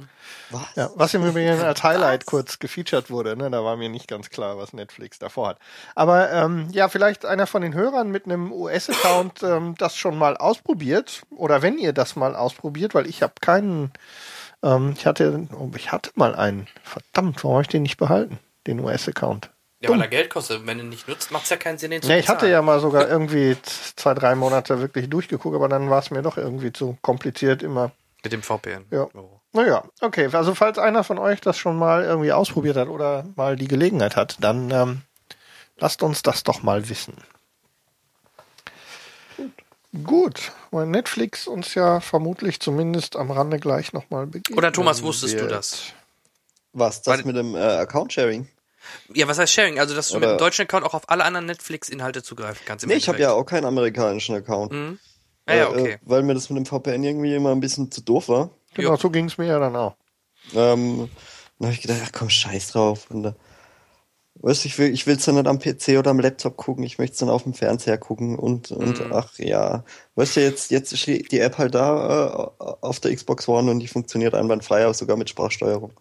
Ja, 0.76 0.90
was 0.96 1.14
im 1.14 1.26
Übrigen 1.26 1.60
als 1.60 1.84
Highlight 1.84 2.26
kurz 2.26 2.60
gefeatured 2.60 3.10
wurde, 3.10 3.36
ne? 3.36 3.50
da 3.50 3.64
war 3.64 3.76
mir 3.76 3.90
nicht 3.90 4.08
ganz 4.08 4.30
klar, 4.30 4.58
was 4.58 4.74
Netflix 4.74 5.20
davor 5.20 5.50
hat. 5.50 5.60
Aber 5.96 6.32
ähm, 6.32 6.70
ja, 6.72 6.88
vielleicht 6.90 7.26
einer 7.26 7.48
von 7.48 7.62
den 7.62 7.74
Hörern 7.74 8.10
mit 8.12 8.26
einem 8.26 8.52
US-Account 8.52 9.44
ähm, 9.44 9.76
das 9.78 9.98
schon 9.98 10.18
mal 10.18 10.38
ausprobiert 10.38 11.24
oder 11.32 11.62
wenn 11.62 11.78
ihr 11.78 11.92
das 11.94 12.16
mal 12.16 12.36
ausprobiert, 12.36 12.94
weil 12.94 13.08
ich 13.08 13.22
habe 13.24 13.34
keinen, 13.42 13.92
ähm, 14.64 14.94
ich 14.98 15.06
hatte, 15.06 15.48
oh, 15.58 15.70
ich 15.76 15.92
hatte 15.92 16.12
mal 16.16 16.36
einen, 16.36 16.68
verdammt, 16.84 17.44
warum 17.44 17.56
habe 17.56 17.64
ich 17.64 17.68
den 17.68 17.84
nicht 17.84 17.98
behalten, 17.98 18.40
den 18.66 18.80
US-Account? 18.80 19.52
Ja, 19.84 19.90
weil 19.90 20.02
er 20.02 20.08
Geld 20.08 20.30
kostet. 20.30 20.66
Wenn 20.66 20.78
du 20.78 20.86
ihn 20.86 20.90
nicht 20.90 21.10
nutzt, 21.10 21.32
macht 21.32 21.44
es 21.44 21.50
ja 21.50 21.58
keinen 21.58 21.78
Sinn, 21.78 21.92
den 21.92 22.02
zu 22.02 22.08
Nee, 22.08 22.20
ich 22.20 22.30
hatte 22.30 22.48
ja 22.48 22.62
mal 22.62 22.80
sogar 22.80 23.10
irgendwie 23.10 23.58
zwei, 23.62 24.14
drei 24.14 24.34
Monate 24.34 24.80
wirklich 24.80 25.10
durchgeguckt, 25.10 25.54
aber 25.54 25.68
dann 25.68 25.90
war 25.90 26.00
es 26.00 26.10
mir 26.10 26.22
doch 26.22 26.38
irgendwie 26.38 26.72
zu 26.72 26.98
kompliziert 27.02 27.62
immer. 27.64 27.92
Mit 28.24 28.32
dem 28.32 28.42
VPN. 28.42 28.86
Ja. 28.92 29.10
Oh. 29.14 29.42
Naja, 29.52 29.84
okay. 30.00 30.30
Also 30.32 30.56
falls 30.56 30.80
einer 30.80 31.04
von 31.04 31.18
euch 31.18 31.42
das 31.42 31.58
schon 31.58 31.78
mal 31.78 32.06
irgendwie 32.06 32.32
ausprobiert 32.32 32.78
hat 32.78 32.88
oder 32.88 33.26
mal 33.36 33.58
die 33.58 33.68
Gelegenheit 33.68 34.16
hat, 34.16 34.38
dann 34.40 34.72
ähm, 34.72 35.02
lasst 35.78 36.02
uns 36.02 36.24
das 36.24 36.44
doch 36.44 36.64
mal 36.64 36.88
wissen. 36.88 37.16
Gut, 40.04 40.52
weil 40.72 40.88
Netflix 40.88 41.46
uns 41.48 41.76
ja 41.76 42.00
vermutlich 42.00 42.60
zumindest 42.60 43.16
am 43.16 43.30
Rande 43.30 43.60
gleich 43.60 43.94
nochmal 43.94 44.26
begegnet. 44.26 44.58
Oder 44.58 44.72
Thomas, 44.72 45.04
wusstest 45.04 45.36
du 45.36 45.42
wird. 45.42 45.52
das? 45.52 45.84
Was, 46.74 47.04
das 47.04 47.20
Weil- 47.20 47.26
mit 47.26 47.36
dem 47.36 47.56
äh, 47.56 47.60
Account-Sharing? 47.60 48.48
Ja, 49.14 49.28
was 49.28 49.38
heißt 49.38 49.54
Sharing? 49.54 49.80
Also, 49.80 49.96
dass 49.96 50.10
du 50.10 50.16
mit 50.16 50.24
Oder- 50.24 50.36
dem 50.36 50.40
deutschen 50.40 50.64
Account 50.64 50.84
auch 50.86 50.94
auf 50.96 51.10
alle 51.10 51.24
anderen 51.24 51.46
Netflix-Inhalte 51.46 52.24
zugreifen 52.24 52.64
kannst. 52.66 52.84
im 52.84 52.90
Nee, 52.90 52.96
ich 52.96 53.08
habe 53.08 53.20
ja 53.20 53.32
auch 53.32 53.46
keinen 53.46 53.66
amerikanischen 53.66 54.36
Account. 54.36 54.72
Mhm. 54.72 55.00
Ja, 55.48 55.56
ja, 55.56 55.64
Äh, 55.64 55.68
okay. 55.68 55.92
äh, 55.94 55.98
weil 56.02 56.24
mir 56.24 56.34
das 56.34 56.50
mit 56.50 56.58
dem 56.58 56.66
VPN 56.66 57.04
irgendwie 57.04 57.36
immer 57.36 57.52
ein 57.52 57.60
bisschen 57.60 57.92
zu 57.92 58.02
doof 58.02 58.30
war. 58.30 58.50
Genau, 58.74 58.92
Ja. 58.92 58.98
so 58.98 59.10
ging 59.12 59.26
es 59.26 59.38
mir 59.38 59.46
ja 59.46 59.60
dann 59.60 59.76
auch. 59.76 59.96
Ähm, 60.56 61.10
dann 61.60 61.68
habe 61.68 61.74
ich 61.74 61.82
gedacht, 61.82 62.00
ach 62.04 62.12
komm, 62.12 62.30
scheiß 62.30 62.72
drauf. 62.72 63.10
Und, 63.12 63.26
äh, 63.26 63.34
weißt 64.36 64.64
du, 64.64 64.68
ich 64.68 64.78
will 64.78 64.94
ich 64.94 65.08
will's 65.08 65.26
dann 65.26 65.36
nicht 65.36 65.48
am 65.48 65.60
PC 65.60 65.98
oder 66.00 66.12
am 66.12 66.20
Laptop 66.20 66.58
gucken, 66.58 66.84
ich 66.84 66.98
möchte 66.98 67.14
es 67.14 67.20
dann 67.20 67.30
auf 67.30 67.44
dem 67.44 67.54
Fernseher 67.54 67.98
gucken 67.98 68.38
und, 68.38 68.72
und 68.72 69.00
Mhm. 69.00 69.14
ach 69.14 69.38
ja. 69.40 69.84
Weißt 70.16 70.36
du, 70.36 70.42
jetzt, 70.42 70.72
jetzt 70.72 70.98
steht 70.98 71.32
die 71.32 71.40
App 71.40 71.58
halt 71.58 71.76
da 71.76 72.54
äh, 72.60 72.64
auf 72.82 73.00
der 73.00 73.16
Xbox 73.16 73.48
One 73.48 73.72
und 73.72 73.80
die 73.80 73.88
funktioniert 73.88 74.34
einwandfrei, 74.36 74.84
aber 74.84 74.94
sogar 74.94 75.18
mit 75.18 75.30
Sprachsteuerung. 75.30 75.92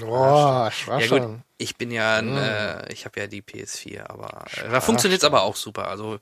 Boah, 0.00 0.68
ich 0.72 0.86
war 0.88 1.00
Ja 1.00 1.06
gut, 1.06 1.22
ich 1.58 1.76
bin 1.76 1.90
ja, 1.90 2.16
ein, 2.16 2.36
äh, 2.36 2.92
ich 2.92 3.04
habe 3.04 3.20
ja 3.20 3.26
die 3.26 3.42
PS4, 3.42 4.10
aber 4.10 4.46
äh, 4.64 4.68
da 4.70 4.80
funktioniert's 4.80 5.24
aber 5.24 5.42
auch 5.42 5.56
super. 5.56 5.88
Also 5.88 6.18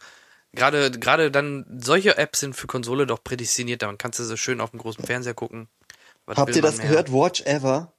gerade 0.53 0.91
gerade 0.91 1.31
dann 1.31 1.67
solche 1.83 2.17
Apps 2.19 2.41
sind 2.41 2.55
für 2.55 2.67
Konsole 2.67 3.07
doch 3.07 3.23
prädestiniert. 3.25 3.83
Dann 3.83 3.99
kannst 3.99 4.19
du 4.19 4.25
so 4.25 4.37
schön 4.37 4.61
auf 4.61 4.71
dem 4.71 4.81
großen 4.81 5.05
Fernseher 5.05 5.35
gucken. 5.35 5.69
Was 6.27 6.39
Habt 6.39 6.55
ihr 6.57 6.63
das 6.63 6.77
mehr? 6.79 6.87
gehört? 6.89 7.13
Watch 7.13 7.43
Ever? 7.43 7.93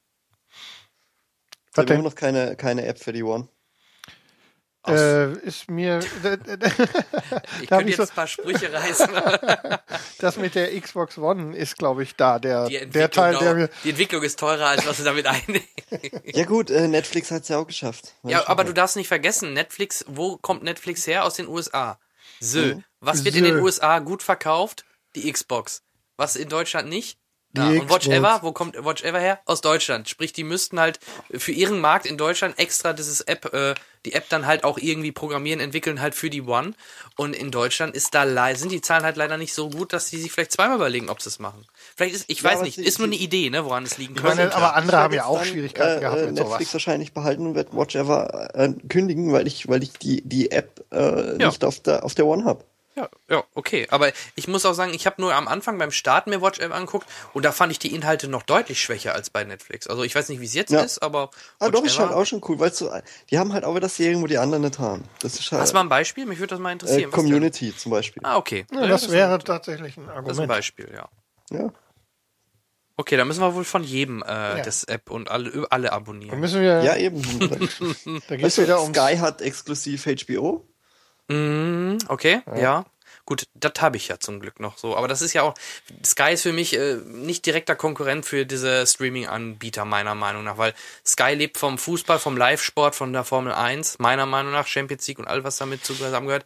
Was 1.75 1.85
Wir 1.85 1.95
haben 1.95 1.97
denn? 1.97 2.03
noch 2.03 2.15
keine, 2.15 2.55
keine 2.55 2.85
App 2.85 2.99
für 2.99 3.13
die 3.13 3.23
One. 3.23 3.47
Äh, 4.87 5.31
ist 5.39 5.67
mir 5.67 5.97
ich 5.99 6.09
da 6.21 6.37
könnte 6.37 7.89
ich 7.89 7.97
jetzt 7.97 7.97
so- 7.97 8.03
ein 8.03 8.09
paar 8.09 8.27
Sprüche 8.27 8.71
reißen. 8.71 9.09
das 10.19 10.37
mit 10.37 10.53
der 10.53 10.79
Xbox 10.79 11.17
One 11.17 11.57
ist, 11.57 11.75
glaube 11.77 12.03
ich, 12.03 12.15
da 12.15 12.37
der 12.37 12.67
Die 12.67 12.73
der 12.73 12.81
Entwicklung, 12.83 13.09
Teil, 13.11 13.37
der 13.39 13.53
mir 13.55 13.69
die 13.83 13.89
Entwicklung 13.89 14.21
ist 14.21 14.37
teurer, 14.39 14.67
als 14.67 14.85
was 14.85 14.97
du 14.97 15.03
damit 15.03 15.25
einnimmst. 15.25 15.67
Ja 16.25 16.45
gut, 16.45 16.69
äh, 16.69 16.87
Netflix 16.87 17.31
hat's 17.31 17.47
ja 17.47 17.57
auch 17.57 17.65
geschafft. 17.65 18.13
Ja, 18.23 18.47
aber 18.47 18.63
du 18.63 18.73
darfst 18.73 18.95
nicht 18.95 19.07
vergessen, 19.07 19.53
Netflix, 19.53 20.05
wo 20.07 20.37
kommt 20.37 20.61
Netflix 20.61 21.07
her? 21.07 21.25
Aus 21.25 21.33
den 21.33 21.47
USA. 21.47 21.99
So, 22.39 22.59
Mhm. 22.59 22.83
was 22.99 23.23
wird 23.25 23.33
So. 23.33 23.39
in 23.39 23.45
den 23.45 23.59
USA 23.61 23.97
gut 23.99 24.21
verkauft? 24.21 24.85
Die 25.15 25.31
Xbox. 25.31 25.81
Was 26.15 26.35
in 26.35 26.47
Deutschland 26.47 26.89
nicht? 26.89 27.17
Ja, 27.57 27.69
und 27.81 27.89
Watch 27.89 28.07
Xbox. 28.07 28.17
Ever, 28.17 28.39
wo 28.43 28.51
kommt 28.51 28.75
Watch 28.83 29.03
Ever 29.03 29.19
her? 29.19 29.39
Aus 29.45 29.61
Deutschland. 29.61 30.09
Sprich, 30.09 30.33
die 30.33 30.43
müssten 30.43 30.79
halt 30.79 30.99
für 31.31 31.51
ihren 31.51 31.79
Markt 31.79 32.05
in 32.05 32.17
Deutschland 32.17 32.57
extra 32.59 32.93
dieses 32.93 33.21
App, 33.21 33.53
äh, 33.53 33.75
die 34.05 34.13
App 34.13 34.29
dann 34.29 34.45
halt 34.45 34.63
auch 34.63 34.77
irgendwie 34.77 35.11
programmieren, 35.11 35.59
entwickeln 35.59 35.99
halt 36.01 36.15
für 36.15 36.29
die 36.29 36.41
One. 36.43 36.73
Und 37.15 37.35
in 37.35 37.51
Deutschland 37.51 37.95
ist 37.95 38.13
da 38.13 38.55
sind 38.55 38.71
die 38.71 38.81
Zahlen 38.81 39.03
halt 39.03 39.17
leider 39.17 39.37
nicht 39.37 39.53
so 39.53 39.69
gut, 39.69 39.93
dass 39.93 40.09
die 40.09 40.17
sich 40.17 40.31
vielleicht 40.31 40.51
zweimal 40.51 40.75
überlegen, 40.77 41.09
ob 41.09 41.21
sie 41.21 41.29
es 41.29 41.39
machen. 41.39 41.65
Vielleicht 41.95 42.15
ist, 42.15 42.25
ich 42.27 42.41
Ja, 42.41 42.51
weiß 42.51 42.61
nicht, 42.61 42.77
ist 42.77 42.99
nur 42.99 43.07
eine 43.07 43.15
Idee, 43.15 43.49
ne, 43.49 43.65
woran 43.65 43.83
es 43.83 43.97
liegen 43.97 44.15
könnte. 44.15 44.37
meine, 44.37 44.55
aber 44.55 44.75
andere 44.75 44.97
haben 44.97 45.13
ja 45.13 45.25
auch 45.25 45.39
dann, 45.39 45.47
Schwierigkeiten 45.47 45.97
äh, 45.97 46.01
gehabt 46.01 46.21
mit 46.21 46.33
Netflix 46.33 46.49
sowas. 46.59 46.73
wahrscheinlich 46.73 47.13
behalten 47.13 47.47
und 47.47 47.55
wird 47.55 47.73
Watch 47.75 47.95
Ever 47.95 48.49
äh, 48.53 48.73
kündigen, 48.89 49.31
weil 49.31 49.47
ich, 49.47 49.67
weil 49.67 49.81
ich 49.83 49.93
die, 49.93 50.21
die 50.27 50.51
App 50.51 50.83
äh, 50.91 51.37
Ja. 51.37 51.47
nicht 51.47 51.63
auf 51.63 51.79
der, 51.79 52.03
auf 52.03 52.13
der 52.15 52.25
One 52.25 52.45
habe. 52.45 52.63
Ja, 52.97 53.09
ja, 53.29 53.43
okay. 53.55 53.87
Aber 53.89 54.11
ich 54.35 54.47
muss 54.47 54.65
auch 54.65 54.73
sagen, 54.73 54.93
ich 54.93 55.05
habe 55.05 55.21
nur 55.21 55.33
am 55.35 55.49
Anfang 55.49 55.77
beim 55.77 55.91
Start 55.91 56.27
mir 56.27 56.41
Watch 56.41 56.59
App 56.59 56.73
angeguckt 56.73 57.05
und 57.33 57.43
da 57.43 57.51
fand 57.51 57.71
ich 57.73 57.79
die 57.79 57.93
Inhalte 57.93 58.29
noch 58.29 58.43
deutlich 58.43 58.81
schwächer 58.81 59.13
als 59.13 59.29
bei 59.29 59.43
Netflix. 59.43 59.87
Also 59.87 60.03
ich 60.03 60.15
weiß 60.15 60.29
nicht, 60.29 60.39
wie 60.39 60.45
es 60.45 60.53
jetzt 60.53 60.71
Ja. 60.71 60.79
ist, 60.81 60.99
aber 60.99 61.29
Ah, 61.59 61.65
Watch 61.65 61.73
doch, 61.73 61.83
ist 61.85 61.99
halt 61.99 62.13
auch 62.13 62.25
schon 62.25 62.41
cool, 62.47 62.57
weil 62.59 62.71
so, 62.73 62.89
die 63.29 63.37
haben 63.37 63.51
halt 63.51 63.65
auch 63.65 63.75
wieder 63.75 63.89
Serien, 63.89 64.21
wo 64.21 64.27
die 64.27 64.37
anderen 64.37 64.63
nicht 64.63 64.79
haben. 64.79 65.03
Das 65.19 65.33
ist 65.37 65.51
halt 65.51 65.61
Hast 65.61 65.71
du 65.71 65.75
mal 65.75 65.81
ein 65.81 65.89
Beispiel? 65.89 66.25
Mich 66.25 66.39
würde 66.39 66.51
das 66.51 66.59
mal 66.59 66.69
äh, 66.69 66.73
interessieren. 66.73 67.01
Denn? 67.01 67.11
Community 67.11 67.75
zum 67.75 67.91
Beispiel. 67.91 68.21
Ah, 68.25 68.37
okay. 68.37 68.65
Ja, 68.73 68.87
das 68.87 69.03
ist 69.03 69.11
wäre 69.11 69.33
ein, 69.33 69.39
tatsächlich 69.41 69.97
ein 69.97 70.05
das 70.05 70.13
ist 70.13 70.17
ein 70.19 70.25
Argument. 70.27 70.47
Beispiel, 70.47 70.89
ja. 70.95 71.09
Ja. 71.51 71.73
Okay, 72.97 73.17
da 73.17 73.25
müssen 73.25 73.41
wir 73.41 73.53
wohl 73.55 73.65
von 73.65 73.83
jedem 73.83 74.23
äh, 74.23 74.27
Ja. 74.27 74.61
das 74.63 74.85
App 74.85 75.11
und 75.11 75.29
alle, 75.29 75.67
alle 75.69 75.87
Dann 75.89 75.93
abonnieren. 75.93 76.39
müssen 76.39 76.61
wir, 76.61 76.81
Ja, 76.81 76.95
eben. 76.95 77.21
da 78.29 78.35
geht 78.37 78.45
weißt 78.45 78.57
es 78.57 78.63
wieder 78.63 78.77
du, 78.77 78.83
um 78.83 78.93
Sky 78.95 79.17
hat 79.17 79.41
exklusiv 79.41 80.05
HBO. 80.05 80.65
Mhm, 81.29 81.97
okay, 82.07 82.41
ja. 82.55 82.85
Gut, 83.27 83.47
das 83.55 83.73
habe 83.79 83.97
ich 83.97 84.07
ja 84.07 84.19
zum 84.19 84.39
Glück 84.39 84.59
noch 84.59 84.77
so. 84.77 84.95
Aber 84.95 85.07
das 85.07 85.23
ist 85.23 85.33
ja 85.33 85.41
auch, 85.41 85.55
Sky 86.05 86.33
ist 86.33 86.43
für 86.43 86.53
mich 86.53 86.77
äh, 86.77 86.97
nicht 87.05 87.43
direkter 87.47 87.75
Konkurrent 87.75 88.23
für 88.27 88.45
diese 88.45 88.85
Streaming-Anbieter, 88.85 89.83
meiner 89.83 90.13
Meinung 90.13 90.43
nach, 90.43 90.59
weil 90.59 90.75
Sky 91.03 91.33
lebt 91.33 91.57
vom 91.57 91.79
Fußball, 91.79 92.19
vom 92.19 92.37
Live-Sport, 92.37 92.93
von 92.93 93.13
der 93.13 93.23
Formel 93.23 93.51
1, 93.51 93.97
meiner 93.97 94.27
Meinung 94.27 94.51
nach, 94.51 94.67
Champions 94.67 95.07
League 95.07 95.17
und 95.17 95.27
all, 95.27 95.43
was 95.43 95.57
damit 95.57 95.83
zusammengehört. 95.83 96.45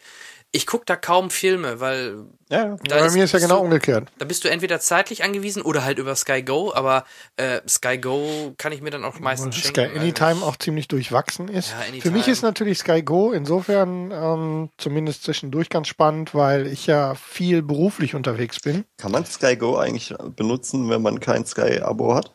Ich 0.52 0.66
gucke 0.66 0.84
da 0.86 0.96
kaum 0.96 1.30
Filme, 1.30 1.80
weil 1.80 2.26
Ja, 2.50 2.76
da 2.84 3.00
Bei 3.02 3.12
mir 3.12 3.24
ist 3.26 3.34
ja 3.34 3.40
genau 3.40 3.58
du- 3.60 3.66
umgekehrt. 3.66 4.08
Da 4.18 4.26
bist 4.26 4.44
du 4.44 4.50
entweder 4.50 4.80
zeitlich 4.80 5.24
angewiesen 5.24 5.62
oder 5.62 5.84
halt 5.84 6.00
über 6.00 6.16
Sky 6.16 6.42
Go, 6.42 6.74
aber 6.74 7.06
äh, 7.38 7.62
Sky 7.70 8.00
Go 8.00 8.56
kann 8.58 8.72
ich 8.72 8.82
mir 8.82 8.90
dann 8.90 9.06
auch 9.06 9.20
meistens 9.20 9.56
Und 9.56 9.62
schenken. 9.62 9.76
Sky 9.86 9.90
weil 9.94 10.00
Anytime 10.02 10.44
auch 10.44 10.56
ziemlich 10.58 10.88
durchwachsen 10.88 11.50
ist. 11.50 11.70
Ja. 11.94 12.02
Für 12.02 12.10
mich 12.10 12.28
ist 12.28 12.42
natürlich 12.42 12.80
Sky 12.80 13.04
Go 13.04 13.32
insofern 13.32 14.10
ähm, 14.12 14.70
zumindest 14.80 15.22
zwischendurch 15.24 15.70
ganz 15.70 15.88
spannend, 15.88 16.34
weil 16.34 16.66
ich 16.66 16.88
ja 16.88 17.14
viel 17.14 17.62
beruflich 17.62 18.16
unterwegs 18.16 18.60
bin. 18.60 18.86
Kann 18.98 19.12
man 19.12 19.26
Sky 19.28 19.56
Go 19.56 19.78
eigentlich 19.78 20.16
benutzen, 20.36 20.90
wenn 20.90 21.04
man 21.04 21.20
kein 21.20 21.46
Sky-Abo 21.46 22.16
hat? 22.16 22.34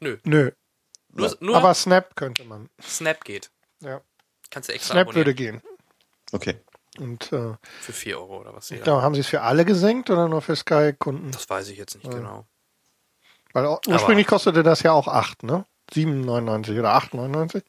Nö, 0.00 0.16
Nö, 0.24 0.50
nur, 1.12 1.36
nur 1.40 1.56
aber 1.58 1.74
Snap 1.74 2.16
könnte 2.16 2.44
man. 2.44 2.70
Snap 2.82 3.22
geht. 3.22 3.50
Ja. 3.80 4.00
Kannst 4.50 4.70
du 4.70 4.72
extra 4.72 4.94
Snap 4.94 5.02
abonnieren. 5.08 5.26
würde 5.26 5.34
gehen. 5.34 5.62
Okay. 6.32 6.54
Und 6.98 7.32
äh, 7.32 7.54
Für 7.80 7.92
4 7.92 8.18
Euro 8.20 8.40
oder 8.40 8.54
was? 8.54 8.70
ich 8.70 8.78
Ja. 8.78 8.84
glaube, 8.84 9.02
haben 9.02 9.14
sie 9.14 9.20
es 9.20 9.26
für 9.26 9.42
alle 9.42 9.64
gesenkt 9.64 10.10
oder 10.10 10.28
nur 10.28 10.42
für 10.42 10.54
Sky-Kunden? 10.56 11.30
Das 11.32 11.48
weiß 11.48 11.68
ich 11.68 11.78
jetzt 11.78 11.94
nicht 11.96 12.10
genau. 12.10 12.46
Weil 13.52 13.78
ursprünglich 13.88 14.26
kostete 14.26 14.62
das 14.62 14.82
ja 14.82 14.92
auch 14.92 15.08
8, 15.08 15.42
ne? 15.44 15.64
7,99 15.92 16.78
oder 16.78 16.94
8,99. 16.96 17.62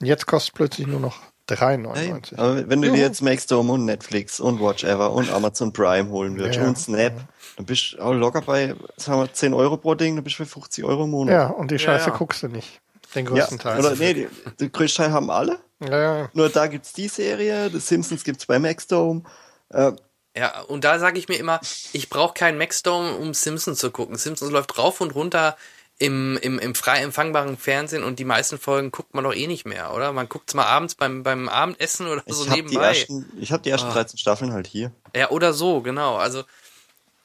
Und 0.00 0.06
Jetzt 0.06 0.26
kostet 0.26 0.52
es 0.52 0.56
plötzlich 0.56 0.86
nur 0.86 1.00
noch 1.00 1.18
3,99. 1.48 2.36
Ja, 2.36 2.42
aber 2.42 2.68
wenn 2.68 2.82
du 2.82 2.88
Ja. 2.88 2.94
dir 2.94 3.00
jetzt 3.00 3.22
Maxdome 3.22 3.72
und 3.72 3.84
Netflix 3.84 4.40
und 4.40 4.60
Watch 4.60 4.84
Ever 4.84 5.12
und 5.12 5.30
Amazon 5.30 5.72
Prime 5.72 6.10
holen 6.10 6.36
würdest 6.38 6.58
Ja. 6.60 6.66
und 6.66 6.76
Snap, 6.78 7.28
dann 7.56 7.66
bist 7.66 7.92
du 7.94 8.00
auch 8.00 8.12
locker 8.12 8.42
bei, 8.42 8.74
sagen 8.96 9.20
wir, 9.20 9.32
10 9.32 9.54
Euro 9.54 9.76
pro 9.76 9.94
Ding, 9.94 10.14
dann 10.16 10.24
bist 10.24 10.38
du 10.38 10.44
bei 10.44 10.48
50 10.48 10.84
Euro 10.84 11.04
im 11.04 11.10
Monat. 11.10 11.32
Ja, 11.34 11.46
und 11.48 11.70
die 11.70 11.78
Scheiße 11.78 12.10
ja. 12.10 12.16
guckst 12.16 12.42
du 12.42 12.48
nicht. 12.48 12.80
Den 13.14 13.24
Ja, 13.26 13.32
größten 13.32 13.58
Teil. 13.58 13.78
Oder 13.78 13.94
nee, 13.96 14.14
die, 14.14 14.28
den 14.60 14.72
größten 14.72 15.04
Teil 15.04 15.12
haben 15.14 15.30
alle. 15.30 15.58
Ja. 15.80 16.28
Nur 16.32 16.48
da 16.48 16.66
gibt's 16.66 16.92
die 16.92 17.08
Serie, 17.08 17.70
The 17.70 17.78
Simpsons 17.80 18.24
gibt's 18.24 18.46
bei 18.46 18.58
Maxdome. 18.58 19.22
Äh, 19.70 19.92
Ja, 20.36 20.60
und 20.62 20.84
da 20.84 20.98
sage 20.98 21.18
ich 21.18 21.28
mir 21.28 21.36
immer, 21.36 21.60
ich 21.92 22.08
brauche 22.10 22.34
keinen 22.34 22.58
Maxdome, 22.58 23.14
um 23.16 23.34
Simpsons 23.34 23.78
zu 23.78 23.90
gucken. 23.90 24.16
Simpsons 24.16 24.50
läuft 24.50 24.76
rauf 24.78 25.00
und 25.00 25.14
runter 25.14 25.56
im, 26.00 26.38
im, 26.42 26.58
im 26.60 26.74
frei 26.76 26.98
empfangbaren 27.02 27.56
Fernsehen 27.56 28.04
und 28.04 28.20
die 28.20 28.24
meisten 28.24 28.56
Folgen 28.58 28.92
guckt 28.92 29.14
man 29.14 29.24
doch 29.24 29.34
eh 29.34 29.48
nicht 29.48 29.66
mehr, 29.66 29.92
oder? 29.94 30.12
Man 30.12 30.28
guckt's 30.28 30.54
mal 30.54 30.64
abends 30.66 30.94
beim, 30.94 31.24
beim 31.24 31.48
Abendessen 31.48 32.06
oder 32.06 32.22
so 32.26 32.44
ich 32.44 32.50
habe 32.50 32.62
die 32.62 32.66
nebenbei. 32.68 32.88
ersten, 32.98 33.26
ich 33.40 33.50
hab 33.52 33.62
die 33.64 33.70
ersten 33.70 33.88
Ah. 33.88 33.94
13 33.94 34.16
Staffeln 34.18 34.52
halt 34.52 34.68
hier. 34.68 34.92
Ja, 35.16 35.30
oder 35.30 35.52
so, 35.52 35.80
genau. 35.80 36.16
Also, 36.16 36.44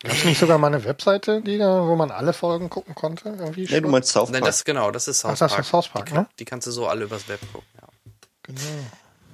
Gab 0.02 0.12
es 0.14 0.26
nicht 0.26 0.40
sogar 0.40 0.58
mal 0.58 0.68
eine 0.68 0.84
Webseite, 0.84 1.42
die 1.42 1.58
da, 1.60 1.86
wo 1.88 1.96
man 1.96 2.12
alle 2.12 2.34
Folgen 2.34 2.70
gucken 2.70 2.94
konnte? 2.96 3.30
Irgendwie 3.30 3.68
Nee, 3.70 3.80
du 3.80 3.88
meinst 3.90 4.10
South 4.12 4.30
nein, 4.32 4.42
Park. 4.42 4.50
das 4.52 4.64
genau, 4.66 4.92
das 4.92 5.08
ist 5.08 5.20
South 5.20 5.34
Ach, 5.36 5.38
das 5.40 5.52
Park. 5.52 5.62
ist 5.62 5.70
South 5.70 5.88
Park, 5.90 6.06
die, 6.08 6.14
ne? 6.16 6.28
die 6.40 6.46
kannst 6.46 6.68
du 6.68 6.72
so 6.72 6.88
alle 6.88 7.06
übers 7.06 7.28
Web 7.30 7.40
gucken. 7.54 7.68
Genau. 8.56 8.88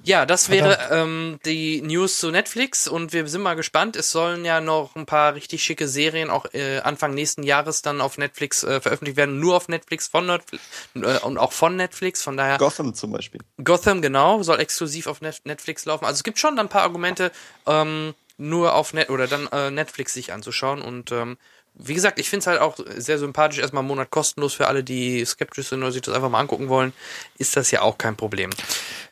Ja, 0.03 0.25
das 0.25 0.49
wäre 0.49 0.89
ähm, 0.91 1.39
die 1.45 1.81
News 1.81 2.19
zu 2.19 2.31
Netflix 2.31 2.87
und 2.87 3.13
wir 3.13 3.27
sind 3.27 3.41
mal 3.41 3.55
gespannt. 3.55 3.95
Es 3.95 4.11
sollen 4.11 4.45
ja 4.45 4.61
noch 4.61 4.95
ein 4.95 5.05
paar 5.05 5.35
richtig 5.35 5.63
schicke 5.63 5.87
Serien 5.87 6.29
auch 6.29 6.45
äh, 6.53 6.79
Anfang 6.79 7.13
nächsten 7.13 7.43
Jahres 7.43 7.81
dann 7.81 8.01
auf 8.01 8.17
Netflix 8.17 8.63
äh, 8.63 8.81
veröffentlicht 8.81 9.17
werden. 9.17 9.39
Nur 9.39 9.55
auf 9.55 9.67
Netflix 9.67 10.07
von 10.07 10.25
Netflix 10.25 10.63
äh, 10.95 11.19
und 11.19 11.37
auch 11.37 11.51
von 11.51 11.75
Netflix. 11.75 12.23
Von 12.23 12.37
daher 12.37 12.57
Gotham 12.57 12.93
zum 12.93 13.11
Beispiel. 13.11 13.41
Gotham 13.63 14.01
genau 14.01 14.41
soll 14.41 14.59
exklusiv 14.59 15.07
auf 15.07 15.21
Net 15.21 15.41
Netflix 15.43 15.85
laufen. 15.85 16.05
Also 16.05 16.17
es 16.17 16.23
gibt 16.23 16.39
schon 16.39 16.57
ein 16.57 16.69
paar 16.69 16.83
Argumente, 16.83 17.31
ähm, 17.67 18.13
nur 18.37 18.73
auf 18.75 18.93
Net 18.93 19.09
oder 19.09 19.27
dann 19.27 19.47
äh, 19.51 19.69
Netflix 19.69 20.13
sich 20.13 20.31
anzuschauen 20.31 20.81
und 20.81 21.11
ähm, 21.11 21.37
wie 21.79 21.93
gesagt, 21.93 22.19
ich 22.19 22.29
finde 22.29 22.41
es 22.41 22.47
halt 22.47 22.59
auch 22.59 22.77
sehr 22.97 23.17
sympathisch, 23.17 23.59
erstmal 23.59 23.81
einen 23.81 23.87
Monat 23.87 24.11
kostenlos 24.11 24.53
für 24.53 24.67
alle, 24.67 24.83
die 24.83 25.23
skeptisch 25.25 25.69
sind 25.69 25.81
oder 25.81 25.91
sich 25.91 26.01
das 26.01 26.13
einfach 26.13 26.29
mal 26.29 26.39
angucken 26.39 26.67
wollen, 26.67 26.93
ist 27.37 27.55
das 27.55 27.71
ja 27.71 27.81
auch 27.81 27.97
kein 27.97 28.17
Problem. 28.17 28.49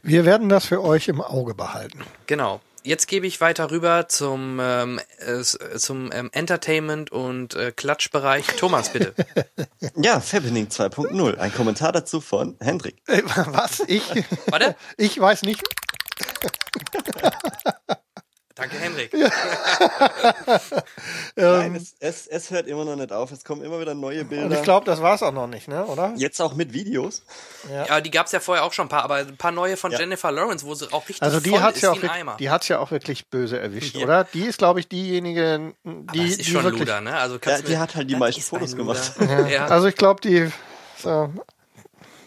Wir 0.03 0.25
werden 0.25 0.49
das 0.49 0.65
für 0.65 0.83
euch 0.83 1.07
im 1.07 1.21
Auge 1.21 1.55
behalten. 1.55 2.01
Genau. 2.27 2.61
Jetzt 2.83 3.07
gebe 3.07 3.27
ich 3.27 3.41
weiter 3.41 3.71
rüber 3.71 4.07
zum, 4.07 4.59
ähm, 4.61 4.99
äh, 5.19 5.41
zum 5.41 6.09
ähm, 6.13 6.29
Entertainment 6.31 7.11
und 7.11 7.53
äh, 7.55 7.71
Klatschbereich. 7.71 8.45
Thomas, 8.57 8.93
bitte. 8.93 9.13
Ja, 9.95 10.19
Fappening 10.19 10.67
2.0. 10.67 11.37
Ein 11.37 11.53
Kommentar 11.53 11.91
dazu 11.91 12.21
von 12.21 12.55
Hendrik. 12.59 12.97
Äh, 13.07 13.23
was? 13.25 13.81
Ich? 13.87 14.03
Warte. 14.47 14.75
Ich 14.95 15.19
weiß 15.19 15.43
nicht. 15.43 15.63
Danke, 18.57 18.77
Henrik. 18.77 19.13
Nein, 21.35 21.75
es, 21.75 21.95
es, 21.99 22.27
es 22.27 22.51
hört 22.51 22.67
immer 22.67 22.85
noch 22.85 22.95
nicht 22.95 23.11
auf. 23.11 23.31
Es 23.31 23.43
kommen 23.43 23.63
immer 23.63 23.79
wieder 23.79 23.93
neue 23.93 24.21
Und 24.21 24.29
Bilder. 24.29 24.55
ich 24.57 24.63
glaube, 24.63 24.85
das 24.85 25.01
war's 25.01 25.21
auch 25.23 25.31
noch 25.31 25.47
nicht, 25.47 25.67
ne? 25.67 25.85
Oder? 25.85 26.13
Jetzt 26.17 26.41
auch 26.41 26.53
mit 26.55 26.73
Videos. 26.73 27.23
Ja, 27.71 28.01
die 28.01 28.11
gab's 28.11 28.31
ja 28.31 28.39
vorher 28.39 28.63
auch 28.63 28.73
schon 28.73 28.87
ein 28.87 28.89
paar, 28.89 29.03
aber 29.03 29.15
ein 29.17 29.37
paar 29.37 29.51
neue 29.51 29.77
von 29.77 29.91
Ja. 29.91 29.99
Jennifer 29.99 30.31
Lawrence, 30.31 30.65
wo 30.65 30.73
sie 30.73 30.91
auch 30.91 31.07
richtig 31.07 31.21
Also 31.21 31.39
die 31.39 31.49
voll 31.51 31.61
hat's 31.61 31.77
ist 31.77 31.83
ja 31.83 31.93
wie 31.93 31.97
auch, 31.99 32.03
wirk- 32.03 32.11
Eimer. 32.11 32.37
die 32.39 32.49
hat's 32.49 32.67
ja 32.67 32.79
auch 32.79 32.91
wirklich 32.91 33.27
böse 33.27 33.59
erwischt, 33.59 33.95
Ja. 33.95 34.03
oder? 34.05 34.23
Die 34.25 34.43
ist, 34.45 34.57
glaube 34.57 34.79
ich, 34.79 34.87
diejenige, 34.87 35.73
die, 35.83 35.89
aber 35.89 36.03
das 36.17 36.25
ist 36.31 36.39
die 36.39 36.43
schon 36.45 36.63
wirklich. 36.63 36.79
Luder, 36.81 37.01
ne? 37.01 37.15
Also 37.17 37.35
Ja, 37.35 37.39
kannst 37.39 37.63
du 37.63 37.67
die 37.67 37.73
mir- 37.73 37.79
hat 37.79 37.95
halt 37.95 38.09
die 38.09 38.15
meisten 38.15 38.41
ist 38.41 38.49
Fotos 38.49 38.75
gemacht. 38.75 39.13
Ja. 39.49 39.67
Also 39.67 39.87
ich 39.87 39.95
glaube, 39.95 40.19
die. 40.21 40.51
So, 41.01 41.31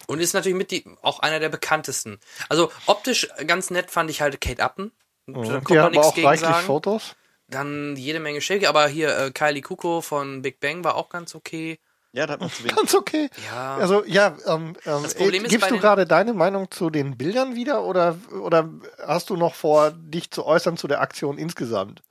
Und 0.06 0.20
ist 0.20 0.32
natürlich 0.32 0.56
mit 0.56 0.70
die, 0.70 0.84
auch 1.02 1.20
einer 1.20 1.40
der 1.40 1.48
bekanntesten. 1.48 2.18
Also 2.48 2.70
optisch 2.86 3.28
ganz 3.46 3.70
nett 3.70 3.90
fand 3.90 4.10
ich 4.10 4.20
halt 4.22 4.40
Kate 4.40 4.62
Upton. 4.62 4.92
Da 5.34 5.60
kommt 5.60 5.70
die 5.70 5.74
man 5.74 5.82
hat 5.82 5.86
aber 5.86 5.90
nichts 5.90 6.06
auch 6.06 6.14
gegen 6.14 6.26
reichlich 6.26 6.50
sagen. 6.50 6.66
Fotos. 6.66 7.16
Dann 7.48 7.96
jede 7.96 8.20
Menge 8.20 8.40
Shake, 8.40 8.68
aber 8.68 8.86
hier 8.86 9.16
äh, 9.16 9.30
Kylie 9.32 9.62
Kuko 9.62 10.00
von 10.00 10.42
Big 10.42 10.60
Bang 10.60 10.84
war 10.84 10.94
auch 10.94 11.08
ganz 11.08 11.34
okay. 11.34 11.78
Ja, 12.12 12.26
da 12.26 12.34
hat 12.34 12.40
man 12.40 12.50
zu 12.50 12.64
wenig. 12.64 12.76
Ganz 12.76 12.94
okay. 12.94 13.28
Ja. 13.50 13.76
Also 13.76 14.04
ja, 14.04 14.36
ähm, 14.46 14.74
ähm, 14.84 15.02
Das 15.02 15.14
Problem 15.14 15.44
äh, 15.44 15.48
gibst 15.48 15.70
du 15.70 15.78
gerade 15.78 16.06
deine 16.06 16.32
Meinung 16.34 16.70
zu 16.70 16.90
den 16.90 17.16
Bildern 17.16 17.54
wieder 17.54 17.84
oder 17.84 18.16
oder 18.42 18.68
hast 19.04 19.30
du 19.30 19.36
noch 19.36 19.54
vor, 19.54 19.92
dich 19.92 20.30
zu 20.30 20.44
äußern 20.44 20.76
zu 20.76 20.88
der 20.88 21.00
Aktion 21.00 21.38
insgesamt? 21.38 22.02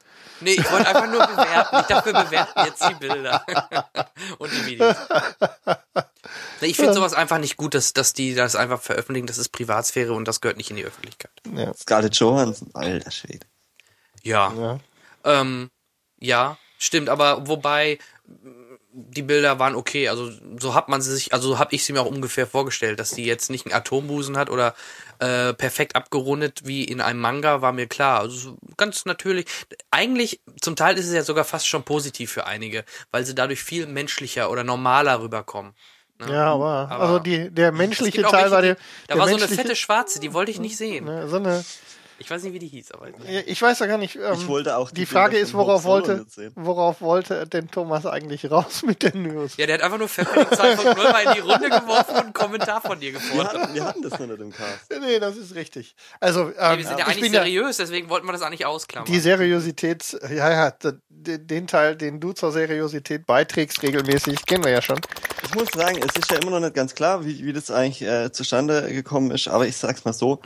Nee, 0.41 0.53
ich 0.53 0.71
wollte 0.71 0.87
einfach 0.87 1.07
nur 1.07 1.25
bewerten. 1.25 1.77
Ich 1.81 1.87
dachte, 1.87 2.13
wir 2.13 2.23
bewerten 2.23 2.65
jetzt 2.65 2.89
die 2.89 2.93
Bilder 2.95 3.45
und 4.37 4.51
die 4.51 4.65
Videos. 4.65 4.95
Nee, 6.61 6.67
ich 6.67 6.77
finde 6.77 6.93
sowas 6.93 7.13
einfach 7.13 7.39
nicht 7.39 7.57
gut, 7.57 7.73
dass, 7.73 7.93
dass 7.93 8.13
die 8.13 8.35
das 8.35 8.55
einfach 8.55 8.81
veröffentlichen. 8.81 9.27
Das 9.27 9.37
ist 9.37 9.49
Privatsphäre 9.49 10.13
und 10.13 10.27
das 10.27 10.41
gehört 10.41 10.57
nicht 10.57 10.69
in 10.69 10.77
die 10.77 10.85
Öffentlichkeit. 10.85 11.31
Ja. 11.55 11.73
Scarlett 11.73 12.15
Johansson, 12.15 12.69
alter 12.73 13.11
Schwede. 13.11 13.45
Ja, 14.23 14.53
ja. 14.53 14.79
ähm, 15.23 15.69
ja, 16.19 16.57
stimmt. 16.77 17.09
Aber 17.09 17.47
wobei 17.47 17.99
die 18.91 19.21
Bilder 19.21 19.59
waren 19.59 19.75
okay. 19.75 20.09
Also 20.09 20.31
so 20.59 20.73
hat 20.73 20.89
man 20.89 21.01
sie 21.01 21.13
sich, 21.13 21.33
also 21.33 21.49
so 21.49 21.59
habe 21.59 21.73
ich 21.75 21.83
sie 21.83 21.93
mir 21.93 22.01
auch 22.01 22.05
ungefähr 22.05 22.47
vorgestellt, 22.47 22.99
dass 22.99 23.11
die 23.11 23.25
jetzt 23.25 23.49
nicht 23.49 23.65
einen 23.65 23.75
Atombusen 23.75 24.37
hat 24.37 24.49
oder 24.49 24.75
äh, 25.19 25.53
perfekt 25.53 25.95
abgerundet 25.95 26.61
wie 26.65 26.83
in 26.83 27.01
einem 27.01 27.19
Manga, 27.19 27.61
war 27.61 27.71
mir 27.71 27.87
klar. 27.87 28.21
Also 28.21 28.37
so 28.37 28.57
ganz 28.77 29.05
natürlich. 29.05 29.45
Eigentlich 29.91 30.41
zum 30.61 30.75
Teil 30.75 30.97
ist 30.97 31.07
es 31.07 31.13
ja 31.13 31.23
sogar 31.23 31.43
fast 31.43 31.67
schon 31.67 31.83
positiv 31.83 32.31
für 32.31 32.45
einige, 32.45 32.83
weil 33.11 33.25
sie 33.25 33.35
dadurch 33.35 33.61
viel 33.61 33.85
menschlicher 33.85 34.49
oder 34.49 34.63
normaler 34.63 35.21
rüberkommen. 35.21 35.73
Ne? 36.19 36.33
Ja, 36.33 36.53
aber, 36.53 36.89
Aber 36.89 37.03
also 37.03 37.19
die, 37.19 37.49
der 37.49 37.71
menschliche 37.71 38.21
Teil 38.23 38.33
welche, 38.33 38.51
war 38.51 38.61
der. 38.61 38.75
Da 38.75 38.81
der 39.13 39.17
war 39.19 39.27
so 39.29 39.35
eine 39.35 39.47
fette 39.47 39.75
Schwarze, 39.75 40.19
die 40.19 40.33
wollte 40.33 40.51
ich 40.51 40.59
nicht 40.59 40.75
sehen. 40.75 41.05
Ne, 41.05 41.27
so 41.27 41.37
eine, 41.37 41.63
Ich 42.21 42.29
weiß 42.29 42.43
nicht, 42.43 42.53
wie 42.53 42.59
die 42.59 42.67
hieß, 42.67 42.91
aber. 42.91 43.07
ich 43.45 43.61
weiß 43.61 43.79
ja 43.79 43.85
gar 43.85 43.97
nicht. 43.97 44.15
Ähm, 44.17 44.33
Ich 44.33 44.47
wollte 44.47 44.75
auch 44.75 44.89
die 44.91 44.95
die 45.01 45.05
Frage 45.05 45.37
ist, 45.37 45.51
von 45.51 45.61
worauf 45.61 45.83
wollte, 45.85 46.25
worauf 46.55 47.01
wollte 47.01 47.47
denn 47.47 47.71
Thomas 47.71 48.05
eigentlich 48.05 48.51
raus 48.51 48.83
mit 48.85 49.01
den 49.03 49.23
News? 49.23 49.55
Ja, 49.57 49.65
der 49.65 49.75
hat 49.75 49.83
einfach 49.83 49.97
nur 49.97 50.09
Pfefferling 50.09 50.47
2.0 50.47 51.11
mal 51.11 51.23
in 51.23 51.33
die 51.33 51.39
Runde 51.39 51.69
geworfen 51.69 52.15
und 52.15 52.23
einen 52.23 52.33
Kommentar 52.33 52.81
von 52.81 52.99
dir 52.99 53.13
Wir 53.13 53.19
gefordert. 53.19 53.53
hatten, 53.61 53.73
wir 53.73 53.83
hatten 53.85 54.01
das 54.01 54.19
noch 54.19 54.27
nicht 54.27 54.39
im 54.41 54.51
Cast. 54.51 54.93
Nee, 54.99 55.19
das 55.19 55.37
ist 55.37 55.55
richtig. 55.55 55.95
Also, 56.19 56.45
Nee, 56.45 56.53
ähm, 56.59 56.77
wir 56.77 56.85
sind 56.85 56.99
ja 56.99 57.07
ich 57.07 57.17
eigentlich 57.17 57.31
seriös, 57.31 57.77
deswegen 57.77 58.09
wollten 58.09 58.27
wir 58.27 58.33
das 58.33 58.41
eigentlich 58.41 58.65
ausklammern. 58.65 59.11
die 59.11 59.19
Seriosität, 59.19 60.17
ja, 60.29 60.51
ja, 60.51 60.73
den 61.09 61.67
Teil, 61.67 61.95
den 61.95 62.19
du 62.19 62.33
zur 62.33 62.51
Seriosität 62.51 63.25
beiträgst 63.25 63.81
regelmäßig, 63.81 64.45
kennen 64.45 64.63
wir 64.63 64.71
ja 64.71 64.81
schon. 64.81 64.99
Ich 65.45 65.55
muss 65.55 65.69
sagen, 65.73 65.97
es 65.97 66.15
ist 66.15 66.29
ja 66.31 66.37
immer 66.37 66.51
noch 66.51 66.59
nicht 66.59 66.75
ganz 66.75 66.93
klar, 66.95 67.25
wie, 67.25 67.45
wie 67.45 67.53
das 67.53 67.71
eigentlich 67.71 68.01
äh, 68.01 68.31
zustande 68.31 68.91
gekommen 68.93 69.31
ist, 69.31 69.47
aber 69.47 69.65
ich 69.65 69.77
sag's 69.77 70.03
mal 70.05 70.13
so. 70.13 70.39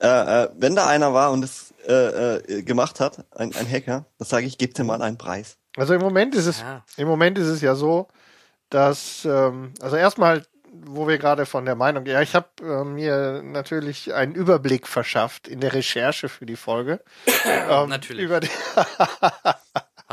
Äh, 0.00 0.06
äh, 0.44 0.48
wenn 0.56 0.74
da 0.76 0.86
einer 0.86 1.14
war 1.14 1.30
und 1.32 1.40
das 1.42 1.72
äh, 1.86 2.36
äh, 2.36 2.62
gemacht 2.62 3.00
hat, 3.00 3.24
ein, 3.36 3.54
ein 3.54 3.70
Hacker, 3.70 4.06
dann 4.18 4.26
sage 4.28 4.46
ich, 4.46 4.58
gebt 4.58 4.78
ihm 4.78 4.86
mal 4.86 5.00
einen 5.02 5.18
Preis. 5.18 5.56
Also 5.76 5.94
im 5.94 6.00
Moment 6.00 6.34
ist 6.34 6.46
es, 6.46 6.60
Ja. 6.60 6.84
im 6.96 7.08
Moment 7.08 7.38
ist 7.38 7.48
es 7.48 7.60
ja 7.60 7.74
so, 7.74 8.08
dass, 8.70 9.24
ähm, 9.24 9.72
also 9.80 9.96
erstmal, 9.96 10.44
wo 10.72 11.06
wir 11.06 11.18
gerade 11.18 11.46
von 11.46 11.64
der 11.64 11.76
Meinung, 11.76 12.04
ja, 12.06 12.20
ich 12.20 12.34
habe 12.34 12.48
äh, 12.60 12.84
mir 12.84 13.42
natürlich 13.44 14.12
einen 14.14 14.34
Überblick 14.34 14.88
verschafft 14.88 15.46
in 15.46 15.60
der 15.60 15.72
Recherche 15.72 16.28
für 16.28 16.46
die 16.46 16.56
Folge. 16.56 17.00
ähm, 17.70 17.88
Natürlich. 17.88 18.24
Über 18.24 18.40
die, 18.40 18.50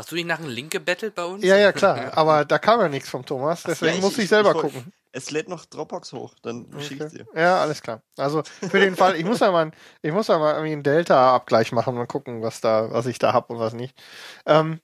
Hast 0.02 0.10
du 0.10 0.16
nicht 0.16 0.26
nach 0.26 0.40
einem 0.40 0.48
Link 0.48 0.72
gebettelt 0.72 1.14
bei 1.14 1.24
uns? 1.24 1.44
ja, 1.44 1.56
ja, 1.56 1.70
klar, 1.70 2.10
aber 2.18 2.44
da 2.44 2.58
kam 2.58 2.80
ja 2.80 2.88
nichts 2.88 3.08
vom 3.08 3.24
Thomas, 3.24 3.62
deswegen 3.62 3.94
Ja, 3.94 4.00
muss 4.00 4.18
ich 4.18 4.28
selber 4.28 4.52
wollt- 4.52 4.62
gucken. 4.72 4.92
Es 5.12 5.30
lädt 5.30 5.48
noch 5.48 5.64
Dropbox 5.64 6.12
hoch, 6.12 6.34
dann 6.42 6.66
schicke 6.80 7.06
ich 7.06 7.12
dir. 7.12 7.26
Ja, 7.40 7.60
alles 7.60 7.82
klar. 7.82 8.02
Also 8.16 8.42
für 8.68 8.80
den 8.80 8.96
Fall, 8.96 9.14
ich 9.14 9.24
muss 9.24 9.38
ja 9.38 9.52
mal, 9.52 9.70
ich 10.00 10.10
muss 10.10 10.26
ja 10.26 10.38
mal 10.40 10.54
irgendwie 10.54 10.72
einen 10.72 10.82
Delta-Abgleich 10.82 11.70
machen 11.70 11.96
und 11.98 12.08
gucken, 12.08 12.42
was 12.42 12.60
da, 12.60 12.90
was 12.90 13.06
ich 13.06 13.20
da 13.20 13.32
hab 13.32 13.48
und 13.48 13.60
was 13.60 13.74
nicht. 13.74 13.96
Ähm, 14.44 14.80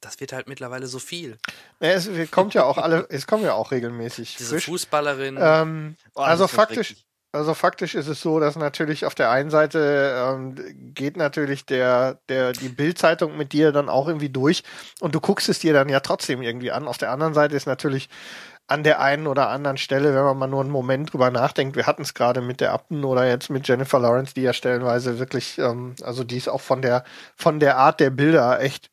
Das 0.00 0.18
wird 0.20 0.32
halt 0.32 0.48
mittlerweile 0.48 0.86
so 0.86 0.98
viel. 1.00 1.36
ja, 1.80 1.90
es 1.90 2.08
kommt 2.30 2.54
ja 2.54 2.64
auch 2.64 2.78
alle, 2.78 3.06
es 3.10 3.26
kommen 3.26 3.44
ja 3.44 3.52
auch 3.52 3.72
regelmäßig 3.72 4.36
Diese. 4.38 4.58
Fußballerin. 4.58 5.36
Ähm, 5.38 5.96
Oh, 6.14 6.22
also 6.22 6.48
faktisch. 6.48 6.94
Also 7.32 7.54
faktisch 7.54 7.94
ist 7.94 8.08
es 8.08 8.20
so, 8.20 8.38
dass 8.40 8.56
natürlich 8.56 9.06
auf 9.06 9.14
der 9.14 9.30
einen 9.30 9.48
Seite 9.48 10.14
ähm, 10.16 10.54
geht 10.94 11.16
natürlich 11.16 11.64
der, 11.64 12.20
der, 12.28 12.52
die 12.52 12.68
Bildzeitung 12.68 13.38
mit 13.38 13.54
dir 13.54 13.72
dann 13.72 13.88
auch 13.88 14.06
irgendwie 14.06 14.28
durch 14.28 14.62
und 15.00 15.14
du 15.14 15.20
guckst 15.20 15.48
es 15.48 15.58
dir 15.58 15.72
dann 15.72 15.88
ja 15.88 16.00
trotzdem 16.00 16.42
irgendwie 16.42 16.72
an. 16.72 16.86
Auf 16.86 16.98
der 16.98 17.10
anderen 17.10 17.32
Seite 17.32 17.56
ist 17.56 17.66
natürlich 17.66 18.10
an 18.66 18.84
der 18.84 19.00
einen 19.00 19.26
oder 19.26 19.48
anderen 19.48 19.78
Stelle, 19.78 20.14
wenn 20.14 20.24
man 20.24 20.38
mal 20.38 20.46
nur 20.46 20.60
einen 20.60 20.70
Moment 20.70 21.12
drüber 21.12 21.30
nachdenkt, 21.30 21.74
wir 21.74 21.86
hatten 21.86 22.02
es 22.02 22.14
gerade 22.14 22.42
mit 22.42 22.60
der 22.60 22.72
Upton 22.72 23.04
oder 23.04 23.26
jetzt 23.26 23.50
mit 23.50 23.66
Jennifer 23.66 23.98
Lawrence, 23.98 24.34
die 24.34 24.42
ja 24.42 24.52
stellenweise 24.52 25.18
wirklich, 25.18 25.58
ähm, 25.58 25.94
also 26.02 26.24
die 26.24 26.36
es 26.36 26.48
auch 26.48 26.60
von 26.60 26.82
der, 26.82 27.04
von 27.36 27.60
der 27.60 27.78
Art 27.78 27.98
der 27.98 28.10
Bilder 28.10 28.60
echt, 28.60 28.90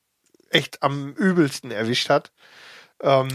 echt 0.49 0.81
am 0.81 1.13
übelsten 1.13 1.71
erwischt 1.71 2.09
hat. 2.09 2.31
Ähm, 3.01 3.29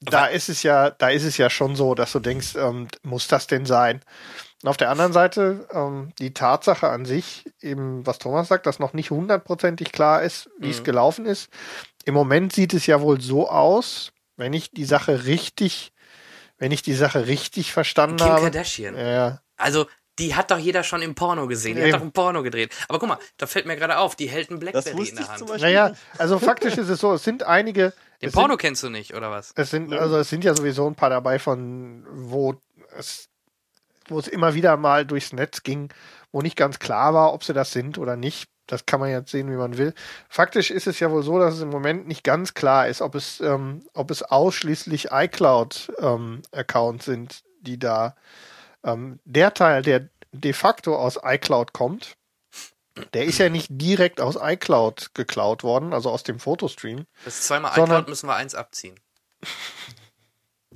da 0.00 0.26
ist 0.26 0.48
es 0.48 0.62
ja, 0.62 0.90
da 0.90 1.08
ist 1.08 1.24
es 1.24 1.36
ja 1.36 1.50
schon 1.50 1.74
so, 1.76 1.94
dass 1.94 2.12
du 2.12 2.20
denkst, 2.20 2.54
ähm, 2.56 2.88
muss 3.02 3.28
das 3.28 3.46
denn 3.46 3.66
sein? 3.66 4.00
Und 4.62 4.68
auf 4.68 4.76
der 4.76 4.90
anderen 4.90 5.12
Seite, 5.12 5.66
ähm, 5.72 6.12
die 6.18 6.34
Tatsache 6.34 6.88
an 6.88 7.04
sich, 7.04 7.44
eben, 7.60 8.04
was 8.06 8.18
Thomas 8.18 8.48
sagt, 8.48 8.66
dass 8.66 8.78
noch 8.78 8.92
nicht 8.92 9.10
hundertprozentig 9.10 9.92
klar 9.92 10.22
ist, 10.22 10.50
wie 10.58 10.70
es 10.70 10.80
Mhm. 10.80 10.84
gelaufen 10.84 11.26
ist. 11.26 11.48
Im 12.04 12.14
Moment 12.14 12.52
sieht 12.52 12.74
es 12.74 12.86
ja 12.86 13.00
wohl 13.00 13.20
so 13.20 13.48
aus, 13.48 14.12
wenn 14.36 14.52
ich 14.52 14.70
die 14.72 14.84
Sache 14.84 15.24
richtig, 15.26 15.92
wenn 16.58 16.72
ich 16.72 16.82
die 16.82 16.94
Sache 16.94 17.26
richtig 17.26 17.72
verstanden 17.72 18.16
Kim 18.16 18.26
habe. 18.26 18.42
Kardashian. 18.42 18.96
Ja, 18.96 19.40
Also, 19.56 19.86
Die 20.20 20.34
hat 20.34 20.50
doch 20.50 20.58
jeder 20.58 20.82
schon 20.82 21.00
im 21.00 21.14
Porno 21.14 21.46
gesehen. 21.46 21.76
Die 21.76 21.82
Eben. 21.82 21.92
hat 21.92 22.00
doch 22.00 22.04
ein 22.04 22.10
Porno 22.10 22.42
gedreht. 22.42 22.74
Aber 22.88 22.98
guck 22.98 23.08
mal, 23.08 23.18
da 23.36 23.46
fällt 23.46 23.66
mir 23.66 23.76
gerade 23.76 23.98
auf, 23.98 24.16
die 24.16 24.28
hält 24.28 24.50
ein 24.50 24.58
Blackberry 24.58 24.90
in 24.90 24.98
wusste 24.98 25.14
der 25.14 25.22
ich 25.22 25.28
Hand. 25.28 25.38
zum 25.38 25.46
Beispiel 25.46 25.68
Naja, 25.68 25.92
also 26.18 26.40
faktisch 26.40 26.76
ist 26.76 26.88
es 26.88 26.98
so, 26.98 27.12
es 27.12 27.22
sind 27.22 27.44
einige. 27.44 27.92
Den 28.20 28.28
es 28.28 28.34
Porno 28.34 28.54
Sind, 28.54 28.60
kennst 28.60 28.82
du 28.82 28.90
nicht, 28.90 29.14
oder 29.14 29.30
was? 29.30 29.52
es 29.54 29.70
sind, 29.70 29.92
also 29.92 30.18
es 30.18 30.28
sind 30.28 30.44
ja 30.44 30.54
sowieso 30.54 30.86
ein 30.86 30.94
paar 30.96 31.10
dabei 31.10 31.38
von, 31.38 32.04
wo 32.10 32.54
es, 32.96 33.28
wo 34.08 34.18
es 34.18 34.26
immer 34.28 34.54
wieder 34.54 34.76
mal 34.76 35.06
durchs 35.06 35.32
Netz 35.32 35.62
ging, 35.62 35.92
wo 36.32 36.42
nicht 36.42 36.56
ganz 36.56 36.78
klar 36.78 37.14
war, 37.14 37.32
ob 37.32 37.44
sie 37.44 37.54
das 37.54 37.72
sind 37.72 37.98
oder 37.98 38.16
nicht. 38.16 38.48
Das 38.66 38.84
kann 38.84 39.00
man 39.00 39.08
jetzt 39.08 39.30
sehen, 39.30 39.50
wie 39.50 39.56
man 39.56 39.78
will. 39.78 39.94
Faktisch 40.28 40.70
ist 40.70 40.86
es 40.86 41.00
ja 41.00 41.10
wohl 41.10 41.22
so, 41.22 41.38
dass 41.38 41.54
es 41.54 41.62
im 41.62 41.70
Moment 41.70 42.06
nicht 42.06 42.22
ganz 42.22 42.52
klar 42.52 42.86
ist, 42.86 43.00
ob 43.00 43.14
es, 43.14 43.40
ähm, 43.40 43.82
ob 43.94 44.10
es 44.10 44.22
ausschließlich 44.22 45.08
iCloud-Accounts 45.10 47.04
sind, 47.06 47.44
die 47.62 47.78
da 47.78 48.14
ähm, 48.84 49.20
der 49.24 49.54
Teil, 49.54 49.80
der 49.82 50.10
de 50.32 50.52
facto 50.52 50.96
aus 50.96 51.18
iCloud 51.22 51.72
kommt, 51.72 52.17
der 53.14 53.24
ist 53.24 53.38
ja 53.38 53.48
nicht 53.48 53.68
direkt 53.70 54.20
aus 54.20 54.36
iCloud 54.40 55.10
geklaut 55.14 55.62
worden, 55.62 55.92
also 55.92 56.10
aus 56.10 56.22
dem 56.22 56.38
Fotostream. 56.40 57.04
Das 57.24 57.38
ist 57.40 57.46
zweimal 57.46 57.74
Sondern- 57.74 57.98
iCloud, 57.98 58.08
müssen 58.08 58.28
wir 58.28 58.36
eins 58.36 58.54
abziehen. 58.54 58.98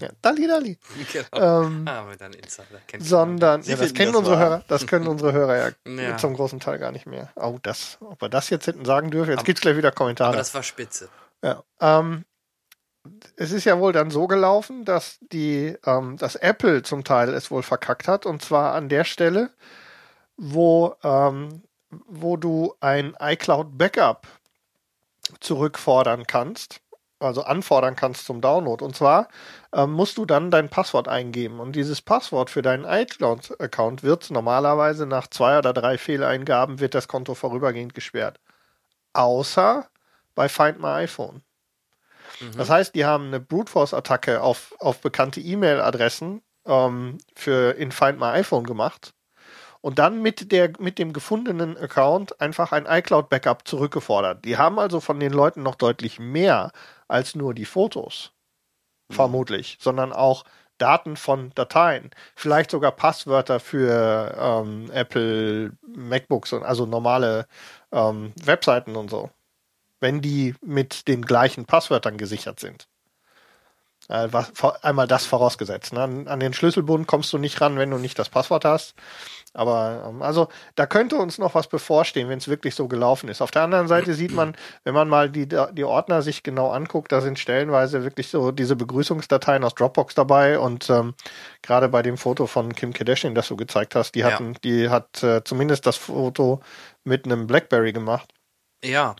Ja, 0.00 0.08
Dali 0.22 0.48
Dali. 0.48 0.78
Genau. 1.12 1.62
Ähm, 1.64 1.84
ah, 1.86 2.00
aber 2.00 2.16
dann 2.16 2.32
Insider. 2.32 2.64
Kennst 2.86 3.06
du 3.06 3.10
sondern, 3.10 3.62
ja, 3.62 3.76
das 3.76 3.92
kennen 3.92 4.12
das 4.12 4.18
unsere 4.20 4.36
wahr. 4.38 4.44
Hörer, 4.48 4.64
das 4.66 4.86
können 4.86 5.06
unsere 5.06 5.32
Hörer 5.34 5.56
ja, 5.58 5.70
Ja. 6.02 6.16
zum 6.16 6.34
großen 6.34 6.60
Teil 6.60 6.78
gar 6.78 6.92
nicht 6.92 7.04
mehr. 7.06 7.30
Oh, 7.36 7.58
das, 7.62 7.98
ob 8.00 8.20
wir 8.22 8.30
das 8.30 8.48
jetzt 8.48 8.66
hätten 8.66 8.86
sagen 8.86 9.10
dürfen, 9.10 9.32
jetzt 9.32 9.44
gibt's 9.44 9.60
gleich 9.60 9.76
wieder 9.76 9.88
Aber 9.88 9.94
Kommentare. 9.96 10.34
das 10.36 10.54
war 10.54 10.62
spitze. 10.62 11.10
Ja, 11.44 11.62
ähm, 11.80 12.24
es 13.36 13.52
ist 13.52 13.64
ja 13.64 13.78
wohl 13.78 13.92
dann 13.92 14.10
so 14.10 14.26
gelaufen, 14.26 14.86
dass 14.86 15.18
die, 15.20 15.76
ähm, 15.84 16.16
dass 16.16 16.36
Apple 16.36 16.82
zum 16.82 17.04
Teil 17.04 17.28
es 17.34 17.50
wohl 17.50 17.62
verkackt 17.62 18.08
hat 18.08 18.24
und 18.24 18.40
zwar 18.42 18.72
an 18.74 18.88
der 18.88 19.04
Stelle, 19.04 19.50
wo, 20.38 20.96
ähm, 21.04 21.62
wo 22.06 22.36
du 22.36 22.74
ein 22.80 23.14
iCloud 23.20 23.76
Backup 23.76 24.26
zurückfordern 25.40 26.26
kannst, 26.26 26.80
also 27.18 27.42
anfordern 27.42 27.96
kannst 27.96 28.26
zum 28.26 28.40
Download. 28.40 28.84
Und 28.84 28.96
zwar 28.96 29.28
ähm, 29.72 29.92
musst 29.92 30.18
du 30.18 30.24
dann 30.24 30.50
dein 30.50 30.68
Passwort 30.68 31.08
eingeben 31.08 31.60
und 31.60 31.76
dieses 31.76 32.02
Passwort 32.02 32.50
für 32.50 32.62
deinen 32.62 32.84
iCloud-Account 32.84 34.02
wird 34.02 34.30
normalerweise 34.30 35.06
nach 35.06 35.28
zwei 35.28 35.58
oder 35.58 35.72
drei 35.72 35.98
Fehleingaben 35.98 36.80
wird 36.80 36.94
das 36.94 37.08
Konto 37.08 37.34
vorübergehend 37.34 37.94
gesperrt. 37.94 38.40
Außer 39.12 39.88
bei 40.34 40.48
Find 40.48 40.80
My 40.80 40.88
iPhone. 40.88 41.42
Das 42.56 42.70
heißt, 42.70 42.94
die 42.94 43.04
haben 43.04 43.26
eine 43.26 43.38
Brute 43.38 43.70
Force 43.70 43.94
Attacke 43.94 44.42
auf, 44.42 44.74
auf 44.80 45.00
bekannte 45.00 45.40
E-Mail-Adressen 45.40 46.42
ähm, 46.66 47.18
für 47.36 47.76
in 47.76 47.92
Find 47.92 48.18
My 48.18 48.30
iPhone 48.30 48.64
gemacht 48.64 49.14
und 49.82 49.98
dann 49.98 50.22
mit 50.22 50.50
der 50.50 50.72
mit 50.78 50.98
dem 50.98 51.12
gefundenen 51.12 51.76
Account 51.76 52.40
einfach 52.40 52.72
ein 52.72 52.86
iCloud 52.86 53.28
Backup 53.28 53.68
zurückgefordert. 53.68 54.46
Die 54.46 54.56
haben 54.56 54.78
also 54.78 55.00
von 55.00 55.20
den 55.20 55.32
Leuten 55.32 55.62
noch 55.62 55.74
deutlich 55.74 56.18
mehr 56.18 56.72
als 57.08 57.34
nur 57.34 57.52
die 57.52 57.66
Fotos. 57.66 58.32
Vermutlich, 59.10 59.76
sondern 59.78 60.14
auch 60.14 60.44
Daten 60.78 61.16
von 61.16 61.52
Dateien, 61.54 62.10
vielleicht 62.34 62.70
sogar 62.70 62.92
Passwörter 62.92 63.60
für 63.60 64.34
ähm, 64.40 64.90
Apple 64.90 65.72
MacBooks 65.86 66.54
und 66.54 66.62
also 66.62 66.86
normale 66.86 67.46
ähm, 67.92 68.32
Webseiten 68.42 68.96
und 68.96 69.10
so 69.10 69.28
wenn 70.02 70.20
die 70.20 70.54
mit 70.60 71.08
den 71.08 71.22
gleichen 71.22 71.64
Passwörtern 71.64 72.18
gesichert 72.18 72.60
sind. 72.60 72.88
Äh, 74.08 74.28
was, 74.32 74.52
einmal 74.82 75.06
das 75.06 75.24
vorausgesetzt. 75.24 75.92
Ne? 75.92 76.02
An, 76.02 76.28
an 76.28 76.40
den 76.40 76.52
Schlüsselbund 76.52 77.06
kommst 77.06 77.32
du 77.32 77.38
nicht 77.38 77.60
ran, 77.60 77.78
wenn 77.78 77.90
du 77.90 77.98
nicht 77.98 78.18
das 78.18 78.28
Passwort 78.28 78.64
hast. 78.64 78.94
Aber 79.54 80.06
ähm, 80.08 80.22
also 80.22 80.48
da 80.76 80.86
könnte 80.86 81.16
uns 81.16 81.36
noch 81.38 81.54
was 81.54 81.66
bevorstehen, 81.68 82.28
wenn 82.28 82.38
es 82.38 82.48
wirklich 82.48 82.74
so 82.74 82.88
gelaufen 82.88 83.28
ist. 83.28 83.42
Auf 83.42 83.50
der 83.50 83.62
anderen 83.62 83.86
Seite 83.88 84.14
sieht 84.14 84.32
man, 84.32 84.56
wenn 84.84 84.94
man 84.94 85.08
mal 85.08 85.28
die, 85.28 85.46
die 85.46 85.84
Ordner 85.84 86.22
sich 86.22 86.42
genau 86.42 86.70
anguckt, 86.70 87.12
da 87.12 87.20
sind 87.20 87.38
stellenweise 87.38 88.02
wirklich 88.02 88.28
so 88.28 88.50
diese 88.50 88.76
Begrüßungsdateien 88.76 89.62
aus 89.64 89.74
Dropbox 89.74 90.14
dabei 90.14 90.58
und 90.58 90.88
ähm, 90.88 91.14
gerade 91.60 91.88
bei 91.90 92.00
dem 92.02 92.16
Foto 92.16 92.46
von 92.46 92.74
Kim 92.74 92.92
Kardashian, 92.94 93.34
das 93.34 93.48
du 93.48 93.56
gezeigt 93.56 93.94
hast, 93.94 94.14
die 94.14 94.20
Ja. 94.20 94.30
hatten, 94.32 94.54
die 94.64 94.88
hat 94.88 95.22
äh, 95.22 95.44
zumindest 95.44 95.84
das 95.86 95.96
Foto 95.98 96.60
mit 97.04 97.26
einem 97.26 97.46
BlackBerry 97.46 97.92
gemacht. 97.92 98.32
Ja. 98.82 99.16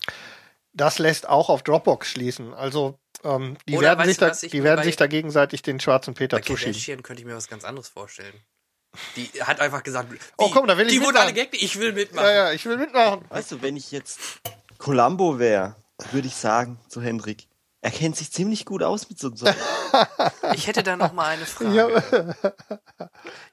Das 0.73 0.99
lässt 0.99 1.29
auch 1.29 1.51
auf 1.51 1.63
Dropbox 1.63 2.09
schließen. 2.09 2.55
Also 2.55 2.99
ähm, 3.25 3.59
die 3.69 3.77
Oder 3.77 3.99
werden, 3.99 4.07
sich 4.07 4.17
da, 4.17 4.31
die 4.31 4.63
werden 4.65 4.79
bei- 4.79 4.85
sich 4.85 4.97
da 4.97 5.07
gegenseitig 5.07 5.61
den 5.61 5.79
schwarzen 5.79 6.15
Peter 6.15 6.39
Bei 6.39 6.43
zuschieben. 6.43 6.73
Kardashian 6.73 7.03
könnte 7.03 7.21
ich 7.21 7.27
mir 7.27 7.37
was 7.37 7.49
ganz 7.49 7.65
anderes 7.65 7.89
vorstellen. 7.89 8.33
Die 9.17 9.29
hat 9.43 9.61
einfach 9.61 9.83
gesagt, 9.83 10.09
Oh, 10.37 10.47
wie? 10.47 10.51
komm, 10.51 10.67
da 10.67 10.77
will 10.77 10.87
ich 10.87 10.93
Die 10.93 10.99
wurde 11.01 11.09
mitmachen. 11.15 11.27
alle 11.29 11.35
gaggt, 11.35 11.55
ich 11.55 11.79
will 11.79 11.93
mitmachen. 11.93 12.27
Ja, 12.29 12.35
ja, 12.35 12.53
ich 12.53 12.65
will 12.67 12.77
mitmachen. 12.77 13.25
Weißt 13.31 13.53
du, 13.53 13.63
wenn 13.63 13.77
ich 13.77 13.91
jetzt 13.91 14.19
Columbo 14.79 15.39
wäre, 15.39 15.77
würde 16.11 16.29
ich 16.29 16.35
sagen 16.35 16.79
zu 16.89 17.01
Hendrik, 17.01 17.47
er 17.85 17.91
kennt 17.91 18.17
sich 18.17 18.31
ziemlich 18.31 18.65
gut 18.65 18.83
aus 18.85 19.11
mit 19.11 19.19
so 19.19 19.35
so. 19.35 19.47
Ich 20.55 20.69
hätte 20.69 20.85
da 20.85 20.97
noch 20.97 21.13
mal 21.13 21.27
eine 21.27 21.45
Frage. 21.45 21.75
Ja. 21.75 21.89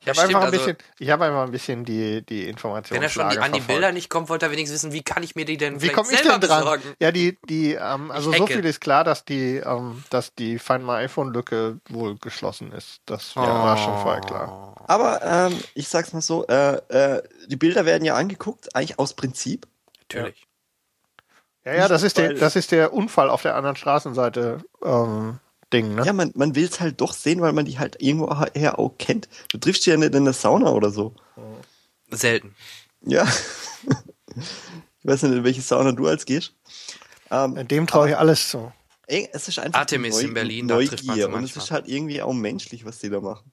Ich 0.02 0.08
habe 0.08 0.22
einfach 0.22 0.40
ein 0.40 0.46
also, 0.46 0.52
bisschen, 0.52 0.78
ich 1.00 1.10
habe 1.10 1.26
einfach 1.26 1.44
ein 1.44 1.52
bisschen 1.52 1.84
die, 1.84 2.24
die 2.24 2.48
Information. 2.48 2.96
wenn 2.96 3.04
er 3.04 3.10
schon 3.10 3.30
die, 3.30 3.40
an 3.40 3.52
die 3.52 3.60
Bilder 3.60 3.92
nicht 3.92 4.10
kommt, 4.10 4.30
wollte 4.30 4.46
er 4.46 4.52
wenigstens 4.52 4.84
wissen, 4.84 4.94
wie 4.94 5.02
kann 5.02 5.24
ich 5.24 5.36
mir 5.36 5.46
die 5.46 5.58
denn 5.58 5.76
Wie 5.76 5.80
vielleicht 5.80 5.96
komme 5.96 6.12
ich 6.12 6.20
selber 6.20 6.38
denn 6.38 6.48
dran? 6.48 6.60
besorgen? 6.60 6.96
Ja, 7.00 7.12
die, 7.12 7.38
die, 7.50 7.74
ähm, 7.74 8.12
also 8.12 8.32
so 8.32 8.40
hacke. 8.40 8.54
viel 8.54 8.66
ist 8.66 8.80
klar, 8.82 9.04
dass 9.04 9.26
die, 9.26 9.58
ähm, 9.58 10.04
dass 10.12 10.36
die 10.36 10.60
Find 10.60 10.86
My 10.86 10.94
iPhone 10.94 11.34
Lücke 11.34 11.80
wohl 11.90 12.16
geschlossen 12.18 12.72
ist. 12.72 13.02
Das 13.06 13.34
ja, 13.36 13.42
war 13.42 13.78
schon 13.78 13.98
vorher 14.00 14.22
klar. 14.22 14.76
Aber 14.88 15.22
ähm, 15.24 15.60
ich 15.74 15.88
sag's 15.88 16.14
mal 16.14 16.22
so, 16.22 16.46
äh, 16.48 16.76
äh, 16.90 17.24
die 17.48 17.58
Bilder 17.58 17.86
werden 17.86 18.06
ja 18.06 18.16
angeguckt, 18.16 18.76
eigentlich 18.76 19.00
aus 19.00 19.16
Prinzip. 19.16 19.68
Natürlich. 20.02 20.40
Ja, 20.40 20.49
ja, 21.66 21.88
das 21.88 22.04
ist 22.04 22.18
der, 22.18 22.34
das 22.34 22.56
ist 22.56 22.72
der 22.72 22.94
Unfall 22.94 23.30
auf 23.30 23.42
der 23.42 23.56
anderen 23.56 23.76
Straßenseite 23.76 24.60
ähm, 24.84 25.40
Ding, 25.72 25.96
ne? 25.96 26.04
Ja, 26.06 26.14
man, 26.14 26.32
man 26.36 26.56
will's 26.56 26.80
halt 26.80 27.00
doch 27.00 27.14
sehen, 27.14 27.42
weil 27.42 27.54
man 27.54 27.66
die 27.66 27.78
halt 27.78 27.98
irgendwo 28.02 28.36
her 28.56 28.80
auch 28.80 28.98
kennt. 28.98 29.30
Du 29.52 29.58
triffst 29.58 29.86
die 29.86 29.92
ja 29.92 29.98
nicht 29.98 30.16
in 30.16 30.26
der 30.26 30.34
Sauna 30.34 30.72
oder 30.72 30.90
so. 30.90 31.14
Selten. 32.10 32.56
Ja. 33.02 33.28
ich 34.34 35.06
weiß 35.06 35.24
nicht, 35.24 35.34
in 35.34 35.44
welche 35.44 35.62
Sauna 35.62 35.92
du 35.92 36.08
als 36.08 36.26
gehst. 36.26 36.56
Ähm, 37.30 37.68
Dem 37.68 37.86
traue 37.86 38.10
ich 38.10 38.18
alles 38.18 38.50
zu. 38.50 38.72
ey, 39.08 39.30
es 39.32 39.48
ist 39.48 39.60
einfach 39.60 39.80
Artemis 39.80 40.18
die 40.18 40.26
in 40.26 40.34
Berlin, 40.34 40.68
da 40.68 40.78
trifft 40.78 41.04
man 41.04 41.16
sie 41.16 41.22
Neugier 41.22 41.38
und 41.38 41.44
es 41.44 41.56
ist 41.56 41.72
halt 41.72 41.88
irgendwie 41.88 42.22
auch 42.22 42.34
menschlich, 42.34 42.86
was 42.86 43.00
die 43.00 43.10
da 43.10 43.22
machen. 43.22 43.52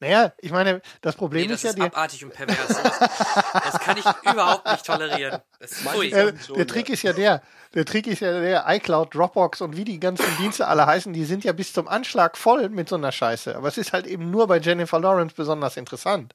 Naja, 0.00 0.32
ich 0.38 0.50
meine, 0.50 0.80
das 1.02 1.14
Problem 1.14 1.42
Nee, 1.42 1.48
das 1.48 1.58
ist 1.58 1.62
ja, 1.64 1.70
ist 1.70 1.78
die, 1.78 1.82
abartig 1.82 2.24
und 2.24 2.32
pervers. 2.32 2.68
Das, 2.68 2.98
das 2.98 3.80
kann 3.80 3.98
ich 3.98 4.04
überhaupt 4.32 4.66
nicht 4.66 4.86
tolerieren. 4.86 5.40
Das 5.58 5.72
ist 5.72 5.86
äh, 5.86 6.32
der 6.32 6.34
ja. 6.56 6.64
Trick 6.64 6.88
ist 6.88 7.02
ja 7.02 7.12
der, 7.12 7.42
der 7.74 7.84
Trick 7.84 8.06
ist 8.06 8.20
ja 8.20 8.40
der, 8.40 8.64
iCloud, 8.66 9.14
Dropbox 9.14 9.60
und 9.60 9.76
wie 9.76 9.84
die 9.84 10.00
ganzen 10.00 10.24
Dienste 10.38 10.66
alle 10.66 10.86
heißen, 10.86 11.12
die 11.12 11.26
sind 11.26 11.44
ja 11.44 11.52
bis 11.52 11.74
zum 11.74 11.86
Anschlag 11.86 12.38
voll 12.38 12.70
mit 12.70 12.88
so 12.88 12.96
einer 12.96 13.12
Scheiße. 13.12 13.54
Aber 13.54 13.68
es 13.68 13.76
ist 13.76 13.92
halt 13.92 14.06
eben 14.06 14.30
nur 14.30 14.46
bei 14.46 14.58
Jennifer 14.58 14.98
Lawrence 14.98 15.34
besonders 15.34 15.76
interessant. 15.76 16.34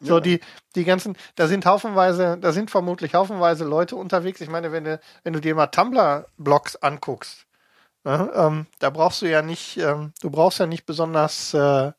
So, 0.00 0.20
die, 0.20 0.40
die 0.74 0.84
ganzen, 0.84 1.16
da 1.36 1.46
sind 1.46 1.64
haufenweise, 1.64 2.36
da 2.38 2.52
sind 2.52 2.70
vermutlich 2.70 3.14
haufenweise 3.14 3.64
Leute 3.64 3.96
unterwegs. 3.96 4.42
Ich 4.42 4.50
meine, 4.50 4.70
wenn 4.70 4.84
du, 4.84 5.00
wenn 5.24 5.32
du 5.32 5.40
dir 5.40 5.54
mal 5.54 5.68
Tumblr-Blogs 5.68 6.76
anguckst, 6.76 7.46
ne, 8.04 8.30
ähm, 8.34 8.66
da 8.78 8.90
brauchst 8.90 9.22
du 9.22 9.26
ja 9.26 9.40
nicht, 9.40 9.78
ähm, 9.78 10.12
du 10.20 10.30
brauchst 10.30 10.58
ja 10.58 10.66
nicht 10.66 10.84
besonders, 10.84 11.54
äh, 11.54 11.92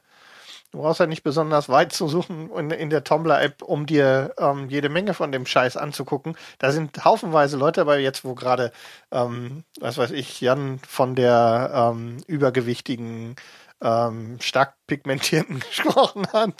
du 0.72 0.80
brauchst 0.80 1.00
ja 1.00 1.08
nicht 1.08 1.24
besonders 1.24 1.70
weit 1.70 1.94
zu 1.94 2.08
suchen 2.08 2.50
in, 2.52 2.72
in 2.72 2.90
der 2.90 3.04
Tumblr-App, 3.04 3.62
um 3.62 3.86
dir 3.86 4.34
ähm, 4.38 4.70
jede 4.70 4.90
Menge 4.90 5.14
von 5.14 5.32
dem 5.32 5.46
Scheiß 5.46 5.78
anzugucken. 5.78 6.36
Da 6.60 6.72
sind 6.72 7.04
haufenweise 7.06 7.58
Leute 7.58 7.82
dabei, 7.82 8.00
jetzt 8.00 8.26
wo 8.26 8.36
gerade, 8.36 8.72
ähm, 9.12 9.64
was 9.80 9.98
weiß 9.98 10.12
ich, 10.12 10.42
Jan 10.42 10.80
von 10.88 11.16
der 11.16 11.72
ähm, 11.74 12.18
übergewichtigen 12.28 13.36
ähm, 13.82 14.38
stark 14.42 14.76
pigmentierten 14.88 15.60
gesprochen 15.70 16.28
hat. 16.34 16.54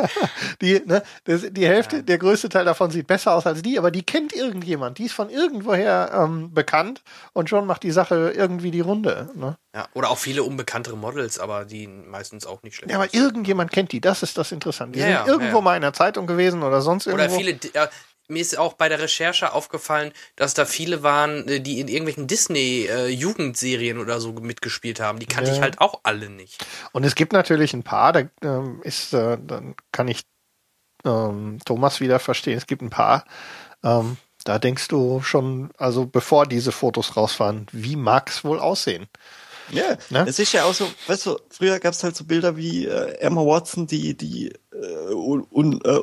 die, 0.62 0.80
ne, 0.84 1.02
das, 1.24 1.42
die 1.50 1.66
Hälfte, 1.66 2.02
der 2.02 2.18
größte 2.18 2.48
Teil 2.48 2.64
davon 2.64 2.90
sieht 2.90 3.06
besser 3.06 3.34
aus 3.34 3.46
als 3.46 3.62
die, 3.62 3.78
aber 3.78 3.90
die 3.90 4.02
kennt 4.02 4.32
irgendjemand. 4.32 4.98
Die 4.98 5.04
ist 5.04 5.12
von 5.12 5.28
irgendwoher 5.28 6.10
ähm, 6.14 6.54
bekannt 6.54 7.02
und 7.32 7.48
schon 7.48 7.66
macht 7.66 7.82
die 7.82 7.90
Sache 7.90 8.32
irgendwie 8.34 8.70
die 8.70 8.80
Runde. 8.80 9.30
Ne? 9.34 9.56
Ja, 9.74 9.88
oder 9.94 10.10
auch 10.10 10.18
viele 10.18 10.42
unbekanntere 10.42 10.96
Models, 10.96 11.38
aber 11.38 11.64
die 11.64 11.86
meistens 11.86 12.46
auch 12.46 12.62
nicht 12.62 12.76
schlecht. 12.76 12.90
Ja, 12.90 12.98
aber 12.98 13.12
irgendjemand 13.12 13.72
kennt 13.72 13.92
die. 13.92 14.00
Das 14.00 14.22
ist 14.22 14.38
das 14.38 14.52
Interessante. 14.52 14.98
Die 14.98 15.00
Ja, 15.00 15.06
sind 15.06 15.14
ja, 15.14 15.26
irgendwo 15.26 15.56
ja. 15.56 15.62
mal 15.62 15.76
in 15.76 15.82
der 15.82 15.92
Zeitung 15.92 16.26
gewesen 16.26 16.62
oder 16.62 16.80
sonst 16.80 17.06
irgendwo. 17.06 17.24
Oder 17.24 17.34
viele, 17.34 17.58
mir 18.28 18.40
ist 18.40 18.56
auch 18.58 18.72
bei 18.74 18.88
der 18.88 19.00
Recherche 19.00 19.52
aufgefallen, 19.52 20.12
dass 20.36 20.54
da 20.54 20.64
viele 20.64 21.02
waren, 21.02 21.46
äh, 21.48 21.60
die 21.60 21.80
in 21.80 21.88
irgendwelchen 21.88 22.26
Disney-Jugendserien 22.26 23.98
oder 23.98 24.20
so 24.20 24.32
mitgespielt 24.32 25.00
haben. 25.00 25.18
Die 25.18 25.26
kannte 25.26 25.50
Ja. 25.50 25.56
ich 25.56 25.62
halt 25.62 25.80
auch 25.80 26.00
alle 26.04 26.30
nicht. 26.30 26.64
Und 26.92 27.04
es 27.04 27.14
gibt 27.14 27.32
natürlich 27.32 27.74
ein 27.74 27.82
paar, 27.82 28.12
da 28.12 28.22
ähm, 28.42 28.80
ist, 28.82 29.12
äh, 29.12 29.38
dann 29.44 29.74
kann 29.92 30.08
ich 30.08 30.22
ähm, 31.04 31.58
Thomas 31.64 32.00
wieder 32.00 32.18
verstehen. 32.18 32.56
Es 32.56 32.66
gibt 32.66 32.82
ein 32.82 32.90
paar, 32.90 33.24
ähm, 33.82 34.16
da 34.44 34.58
denkst 34.58 34.88
du 34.88 35.20
schon, 35.22 35.70
also 35.78 36.06
bevor 36.06 36.46
diese 36.46 36.72
Fotos 36.72 37.16
rausfahren, 37.16 37.66
wie 37.72 37.96
mag 37.96 38.30
es 38.30 38.44
wohl 38.44 38.58
aussehen? 38.58 39.06
Ja, 39.70 39.96
Ne? 40.10 40.26
es 40.28 40.38
ist 40.38 40.52
ja 40.52 40.64
auch 40.64 40.74
so, 40.74 40.90
weißt 41.06 41.24
du, 41.26 41.38
früher 41.48 41.78
gab 41.80 41.94
es 41.94 42.04
halt 42.04 42.14
so 42.14 42.24
Bilder 42.24 42.56
wie 42.56 42.84
äh, 42.86 43.14
Emma 43.18 43.40
Watson, 43.40 43.86
die, 43.86 44.14
die 44.14 44.52
äh, 44.72 45.12
un, 45.14 45.46
un, 45.50 45.80
äh, 45.84 46.00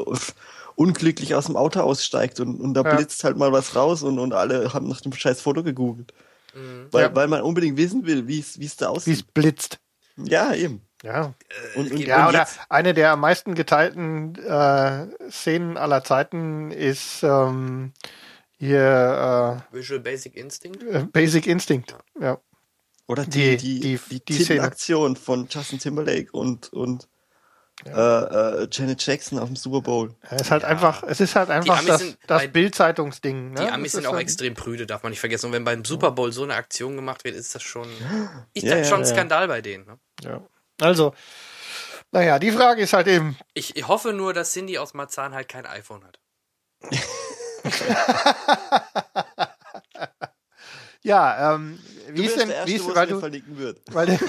unglücklich 0.82 1.36
aus 1.36 1.46
dem 1.46 1.56
Auto 1.56 1.80
aussteigt 1.82 2.40
und, 2.40 2.60
und 2.60 2.74
da 2.74 2.82
Ja. 2.84 2.96
blitzt 2.96 3.24
halt 3.24 3.38
mal 3.38 3.52
was 3.52 3.76
raus 3.76 4.04
und, 4.04 4.18
und 4.20 4.34
alle 4.34 4.74
haben 4.74 4.88
nach 4.88 5.02
dem 5.02 5.14
scheiß 5.14 5.42
Foto 5.42 5.64
gegoogelt. 5.64 6.14
Weil, 6.92 7.04
Ja. 7.04 7.16
weil 7.16 7.28
man 7.28 7.42
unbedingt 7.42 7.78
wissen 7.78 8.06
will, 8.06 8.28
wie 8.28 8.40
es 8.40 8.60
wie 8.60 8.66
es 8.66 8.76
da 8.76 8.88
Wie 8.88 8.98
es 8.98 8.98
aussieht. 9.08 9.34
blitzt. 9.34 9.80
Ja, 10.18 10.54
eben. 10.54 10.82
Ja. 11.04 11.34
Und, 11.76 11.92
und, 11.92 12.00
Ja, 12.00 12.24
und 12.28 12.30
oder 12.36 12.48
eine 12.70 12.94
der 12.94 13.12
am 13.14 13.22
meisten 13.22 13.56
geteilten 13.56 14.36
äh, 14.36 15.08
Szenen 15.32 15.78
aller 15.78 16.04
Zeiten 16.04 16.72
ist 16.72 17.24
ähm, 17.24 17.94
hier 18.58 19.64
Visual 19.72 20.00
Basic 20.00 20.36
Instinct. 20.36 20.84
äh, 20.84 21.06
Basic 21.12 21.48
Instinct. 21.48 21.96
Ja. 22.20 22.38
oder 23.08 23.26
die, 23.26 23.58
die- 23.58 23.80
die, 23.80 23.98
die- 23.98 24.20
die, 24.20 24.26
die 24.38 24.44
Szene. 24.44 24.62
Aktion 24.64 25.16
von 25.16 25.48
Justin 25.50 25.80
Timberlake 25.80 26.30
und, 26.32 26.72
und 26.74 27.08
äh, 27.86 27.92
äh, 27.92 28.68
Janet 28.72 29.06
Jackson 29.06 29.40
auf 29.40 29.48
dem 29.48 29.56
Super 29.56 29.82
Bowl. 29.82 30.16
Es 30.30 30.42
ist 30.44 30.52
halt 30.52 30.64
Ja. 30.64 30.70
einfach, 30.70 31.04
es 31.04 31.20
ist 31.20 31.36
halt 31.36 31.50
einfach 31.50 31.84
das, 31.86 32.18
das 32.28 32.48
Bildzeitungsding. 32.50 33.52
Ne? 33.54 33.62
Die 33.66 33.70
Amis 33.72 33.94
sind 33.94 34.06
auch 34.06 34.14
halt- 34.14 34.22
extrem 34.24 34.54
prüde, 34.54 34.86
darf 34.86 35.04
man 35.04 35.10
nicht 35.12 35.20
vergessen. 35.20 35.48
Und 35.48 35.54
wenn 35.54 35.64
beim 35.64 35.84
Super 35.86 36.12
Bowl 36.12 36.32
so 36.32 36.44
eine 36.44 36.56
Aktion 36.56 36.96
gemacht 36.96 37.24
wird, 37.24 37.36
ist 37.36 37.54
das 37.56 37.64
schon, 37.64 37.88
ich 38.54 38.64
Ja, 38.64 38.72
dachte 38.72 38.84
ja, 38.84 38.88
schon 38.90 39.00
ein 39.02 39.06
ja. 39.08 39.14
Skandal 39.14 39.48
bei 39.48 39.62
denen. 39.62 39.86
Ne? 39.86 40.00
Ja. 40.24 40.42
Also, 40.80 41.14
naja, 42.12 42.40
die 42.40 42.52
Frage 42.52 42.82
ist 42.82 42.94
halt 42.94 43.08
eben, 43.08 43.38
Ich, 43.54 43.76
ich 43.76 43.88
hoffe 43.88 44.14
nur, 44.14 44.34
dass 44.34 44.52
Cindy 44.54 44.78
aus 44.78 44.94
Marzahn 44.94 45.34
halt 45.34 45.48
kein 45.48 45.66
iPhone 45.66 46.04
hat. 46.04 46.20
ja, 51.04 51.56
ähm, 51.56 51.80
wie 52.10 52.26
ist 52.26 52.38
denn, 52.38 52.50
der 52.50 52.58
Erste, 52.58 52.72
wie 52.72 52.76
ist, 52.76 52.96
weil 52.96 53.08
du, 53.08 53.20
verlinken 53.20 53.58
wird. 53.58 53.80
weil 53.92 54.20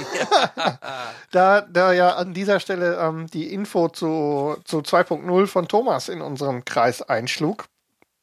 da, 1.31 1.61
da 1.61 1.93
ja 1.93 2.17
an 2.17 2.33
dieser 2.33 2.61
Stelle 2.61 2.97
ähm, 2.97 3.27
die 3.27 3.53
Info 3.53 3.89
zu, 3.89 4.57
zu 4.65 4.79
2.0 4.79 5.47
von 5.47 5.69
Thomas 5.69 6.09
in 6.09 6.23
unserem 6.23 6.65
Kreis 6.65 7.03
einschlug, 7.03 7.67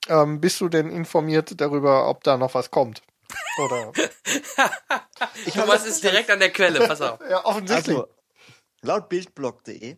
ähm, 0.08 0.42
bist 0.42 0.62
du 0.62 0.70
denn 0.70 0.90
informiert 0.90 1.62
darüber, 1.62 2.10
ob 2.10 2.24
da 2.24 2.38
noch 2.38 2.56
was 2.56 2.72
kommt? 2.72 3.04
Oder? 3.64 3.92
Thomas 5.54 5.86
ist 5.86 6.04
direkt 6.04 6.32
an 6.32 6.40
der 6.40 6.52
Quelle, 6.52 6.88
pass 6.88 7.02
auf. 7.02 7.20
ja, 7.30 7.46
offensichtlich. 7.46 7.98
Also, 7.98 8.10
laut 8.82 9.10
bildblog.de 9.10 9.98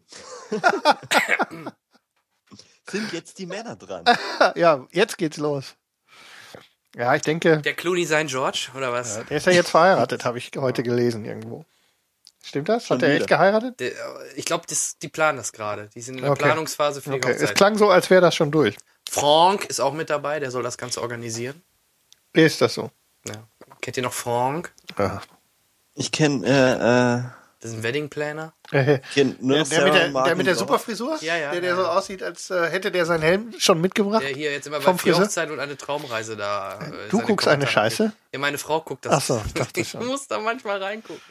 sind 2.89 3.13
jetzt 3.13 3.39
die 3.39 3.45
Männer 3.45 3.77
dran. 3.77 4.03
ja, 4.55 4.85
jetzt 4.91 5.17
geht's 5.17 5.37
los. 5.37 5.75
Ja, 6.95 7.15
ich 7.15 7.21
denke, 7.21 7.59
Der 7.59 7.73
Clooney 7.73 8.05
sein 8.05 8.27
George, 8.27 8.69
oder 8.75 8.91
was? 8.91 9.23
der 9.25 9.37
ist 9.37 9.45
ja 9.45 9.53
jetzt 9.53 9.69
verheiratet, 9.69 10.25
habe 10.25 10.37
ich 10.37 10.51
heute 10.57 10.83
gelesen 10.83 11.23
irgendwo. 11.25 11.65
Stimmt 12.43 12.69
das? 12.69 12.89
Hat 12.89 13.01
er 13.03 13.15
echt 13.15 13.27
geheiratet? 13.27 13.79
Der, 13.79 13.91
ich 14.35 14.45
glaube, 14.45 14.65
die 15.01 15.07
planen 15.07 15.37
das 15.37 15.53
gerade. 15.53 15.89
Die 15.95 16.01
sind 16.01 16.15
in 16.17 16.23
der 16.23 16.31
Okay. 16.31 16.43
Planungsphase 16.43 17.01
für 17.01 17.11
die 17.11 17.17
Okay, 17.17 17.31
es 17.31 17.41
Hochzeit. 17.41 17.55
klang 17.55 17.77
so, 17.77 17.89
als 17.89 18.09
wäre 18.09 18.19
das 18.21 18.35
schon 18.35 18.51
durch. 18.51 18.75
Frank 19.09 19.65
ist 19.65 19.79
auch 19.79 19.93
mit 19.93 20.09
dabei, 20.09 20.39
der 20.39 20.51
soll 20.51 20.63
das 20.63 20.77
Ganze 20.77 21.01
organisieren. 21.01 21.61
Ist 22.33 22.61
das 22.61 22.73
so? 22.73 22.89
Ja. 23.27 23.35
Kennt 23.81 23.97
ihr 23.97 24.03
noch 24.03 24.13
Frank? 24.13 24.73
Ja. 24.97 25.21
Ich 25.93 26.11
kenne 26.11 26.45
äh, 26.47 27.40
Das 27.61 27.71
ist 27.71 27.77
ein 27.77 27.83
Wedding 27.83 28.09
Planner. 28.09 28.53
Nur 28.71 28.83
Der, 28.83 28.95
der, 28.95 29.63
mit 29.63 29.69
der, 29.69 30.09
der 30.09 30.35
mit 30.35 30.47
der 30.47 30.51
Bauer. 30.53 30.55
Superfrisur? 30.55 31.17
Ja, 31.21 31.37
ja, 31.37 31.51
Der, 31.51 31.61
der 31.61 31.69
ja, 31.71 31.75
so 31.75 31.85
aussieht, 31.85 32.23
als 32.23 32.49
äh, 32.49 32.69
hätte 32.69 32.91
der 32.91 33.05
seinen 33.05 33.21
Helm 33.21 33.53
schon 33.59 33.79
mitgebracht? 33.79 34.23
Der 34.23 34.29
hier 34.35 34.51
jetzt 34.51 34.65
immer 34.67 34.79
bei 34.79 34.93
vier? 34.97 35.17
Hochzeiten 35.17 35.53
und 35.53 35.59
eine 35.59 35.77
Traumreise 35.77 36.35
da. 36.35 36.79
äh, 36.79 37.09
Du 37.09 37.19
guckst 37.21 37.47
eine 37.47 37.59
Kommentare 37.65 37.67
Scheiße? 37.71 38.11
Ja, 38.33 38.39
meine 38.39 38.57
Frau 38.57 38.81
guckt 38.81 39.05
das. 39.05 39.13
Ach 39.13 39.21
so, 39.21 39.41
ich 39.45 39.53
dachte 39.61 39.79
ich 39.79 39.89
schon. 39.89 40.05
muss 40.07 40.27
da 40.27 40.39
manchmal 40.39 40.81
reingucken. 40.81 41.21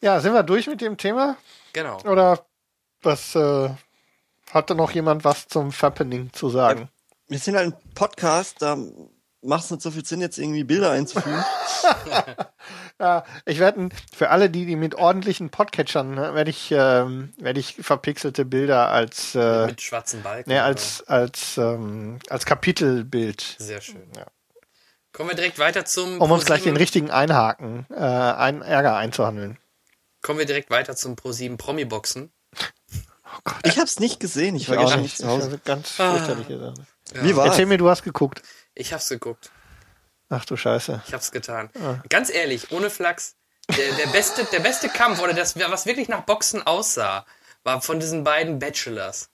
Ja, 0.00 0.20
sind 0.20 0.34
wir 0.34 0.42
durch 0.42 0.66
mit 0.66 0.80
dem 0.80 0.96
Thema? 0.98 1.36
Genau. 1.72 1.98
Oder 2.02 2.44
was 3.02 3.34
äh, 3.34 3.70
hatte 4.52 4.74
noch 4.74 4.90
jemand 4.92 5.24
was 5.24 5.48
zum 5.48 5.72
Fappening 5.72 6.30
zu 6.32 6.50
sagen? 6.50 6.88
Wir 7.28 7.38
sind 7.38 7.56
halt 7.56 7.72
ein 7.74 7.94
Podcast, 7.94 8.60
da 8.60 8.76
macht 9.42 9.64
es 9.64 9.70
nicht 9.70 9.82
so 9.82 9.90
viel 9.90 10.04
Sinn, 10.04 10.20
jetzt 10.20 10.38
irgendwie 10.38 10.64
Bilder 10.64 10.90
einzufügen. 10.90 11.42
Ja, 13.00 13.24
ich 13.44 13.60
werde 13.60 13.90
für 14.12 14.30
alle, 14.30 14.50
die, 14.50 14.66
die 14.66 14.74
mit 14.74 14.96
ordentlichen 14.96 15.50
Podcatchern, 15.50 16.14
ne, 16.16 16.34
werde 16.34 16.50
ich, 16.50 16.72
ähm, 16.72 17.32
werde 17.38 17.60
ich 17.60 17.76
verpixelte 17.76 18.44
Bilder 18.44 18.88
als, 18.88 19.36
äh, 19.36 19.66
Mit 19.66 19.80
schwarzen 19.80 20.22
Balken. 20.22 20.50
ne, 20.50 20.62
als, 20.64 21.04
als, 21.06 21.56
ähm, 21.58 22.18
als 22.28 22.44
Kapitelbild, 22.44 23.56
Sehr 23.58 23.80
schön. 23.80 24.02
Ja. 24.16 24.26
Kommen 25.12 25.28
wir 25.30 25.36
direkt 25.36 25.58
weiter 25.60 25.84
zum 25.84 26.20
um 26.20 26.30
uns 26.32 26.44
gleich 26.44 26.62
den 26.64 26.76
richtigen 26.76 27.10
Einhaken, 27.10 27.86
äh, 27.90 27.94
einen 27.96 28.62
Ärger 28.62 28.96
einzuhandeln. 28.96 29.58
Kommen 30.22 30.40
wir 30.40 30.46
direkt 30.46 30.70
weiter 30.70 30.96
zum 30.96 31.14
Pro7 31.14 31.56
Promi-Boxen. 31.56 32.32
Ich 33.62 33.78
hab's 33.78 34.00
nicht 34.00 34.20
gesehen, 34.20 34.56
ich 34.56 34.70
war 34.70 34.78
gestern 34.78 35.02
nicht. 35.02 35.18
zu 35.18 35.28
Hause. 35.28 35.60
Ganz 35.62 36.00
Ah. 36.00 36.14
fürchterliche 36.14 36.58
Sache. 36.58 36.74
Wie 37.22 37.36
war's? 37.36 37.48
Erzähl 37.50 37.66
mir, 37.66 37.76
du 37.76 37.88
hast 37.90 38.02
geguckt. 38.02 38.40
Ich 38.74 38.92
hab's 38.94 39.10
geguckt. 39.10 39.50
Ach 40.30 40.44
du 40.44 40.56
Scheiße. 40.56 41.02
Ich 41.06 41.14
hab's 41.14 41.30
getan. 41.32 41.70
Ah. 41.82 41.96
Ganz 42.08 42.30
ehrlich, 42.30 42.70
ohne 42.70 42.90
Flachs, 42.90 43.34
der, 43.76 43.92
der, 43.94 44.06
beste, 44.08 44.44
der 44.44 44.60
beste 44.60 44.88
Kampf 44.88 45.20
oder 45.20 45.32
das, 45.32 45.58
was 45.58 45.86
wirklich 45.86 46.08
nach 46.08 46.22
Boxen 46.22 46.66
aussah, 46.66 47.24
war 47.64 47.80
von 47.82 48.00
diesen 48.00 48.24
beiden 48.24 48.58
Bachelors. 48.58 49.30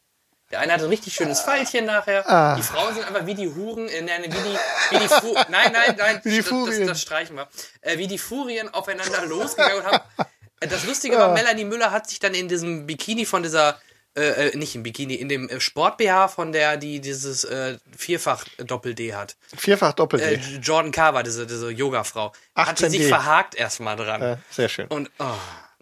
Der 0.51 0.61
eine 0.61 0.73
hatte 0.73 0.85
ein 0.85 0.91
richtig 0.91 1.15
schönes 1.15 1.41
Pfeilchen 1.41 1.87
nachher. 1.87 2.29
Ah. 2.31 2.55
Die 2.55 2.63
Frauen 2.63 2.95
sind 2.95 3.05
einfach 3.07 3.27
wie 3.27 3.35
die 3.35 3.49
Huren, 3.49 3.89
äh, 3.89 4.03
wie 4.25 4.29
die, 4.29 4.59
wie 4.91 4.99
die 4.99 5.09
Fu 5.09 5.35
nein, 5.49 5.73
nein, 5.73 5.97
nein, 5.99 6.21
Wie 6.23 6.31
die 6.31 6.37
das, 6.37 6.45
das, 6.45 6.49
Furien. 6.49 6.87
das 6.87 7.01
streichen 7.01 7.37
wir. 7.37 7.49
Äh, 7.81 7.99
wie 7.99 8.07
die 8.07 8.19
Furien 8.19 8.73
aufeinander 8.73 9.25
losgegangen 9.27 9.79
und 9.79 9.87
haben. 9.87 10.01
Äh, 10.61 10.69
Das 10.69 10.85
Lustige 10.85 11.19
war, 11.19 11.33
Melanie 11.33 11.65
Müller 11.65 11.91
hat 11.91 12.09
sich 12.09 12.21
dann 12.21 12.33
in 12.33 12.47
diesem 12.47 12.87
Bikini 12.87 13.27
von 13.27 13.43
dieser, 13.43 13.77
äh, 14.17 14.49
äh, 14.49 14.57
nicht 14.57 14.75
im 14.75 14.83
Bikini, 14.83 15.15
in 15.15 15.29
dem 15.29 15.49
äh, 15.49 15.61
Sport-BH 15.61 16.29
von 16.29 16.53
der, 16.53 16.77
die 16.77 17.01
dieses 17.01 17.45
äh, 17.45 17.79
Vierfach-Doppel-D 17.97 19.15
hat. 19.15 19.37
Vierfach 19.57 19.93
doppelt. 19.93 20.23
Äh, 20.23 20.35
Jordan 20.63 20.93
Carver, 20.93 21.23
diese, 21.23 21.47
diese 21.47 21.71
Yoga-Frau. 21.71 22.33
Hat 22.55 22.79
die 22.81 22.85
18D. 22.85 22.91
sich 22.91 23.07
verhakt 23.09 23.55
erstmal 23.55 23.97
dran. 23.97 24.23
äh, 24.23 24.37
sehr 24.51 24.69
schön. 24.69 24.87
Und, 24.89 25.11
oh, 25.19 25.25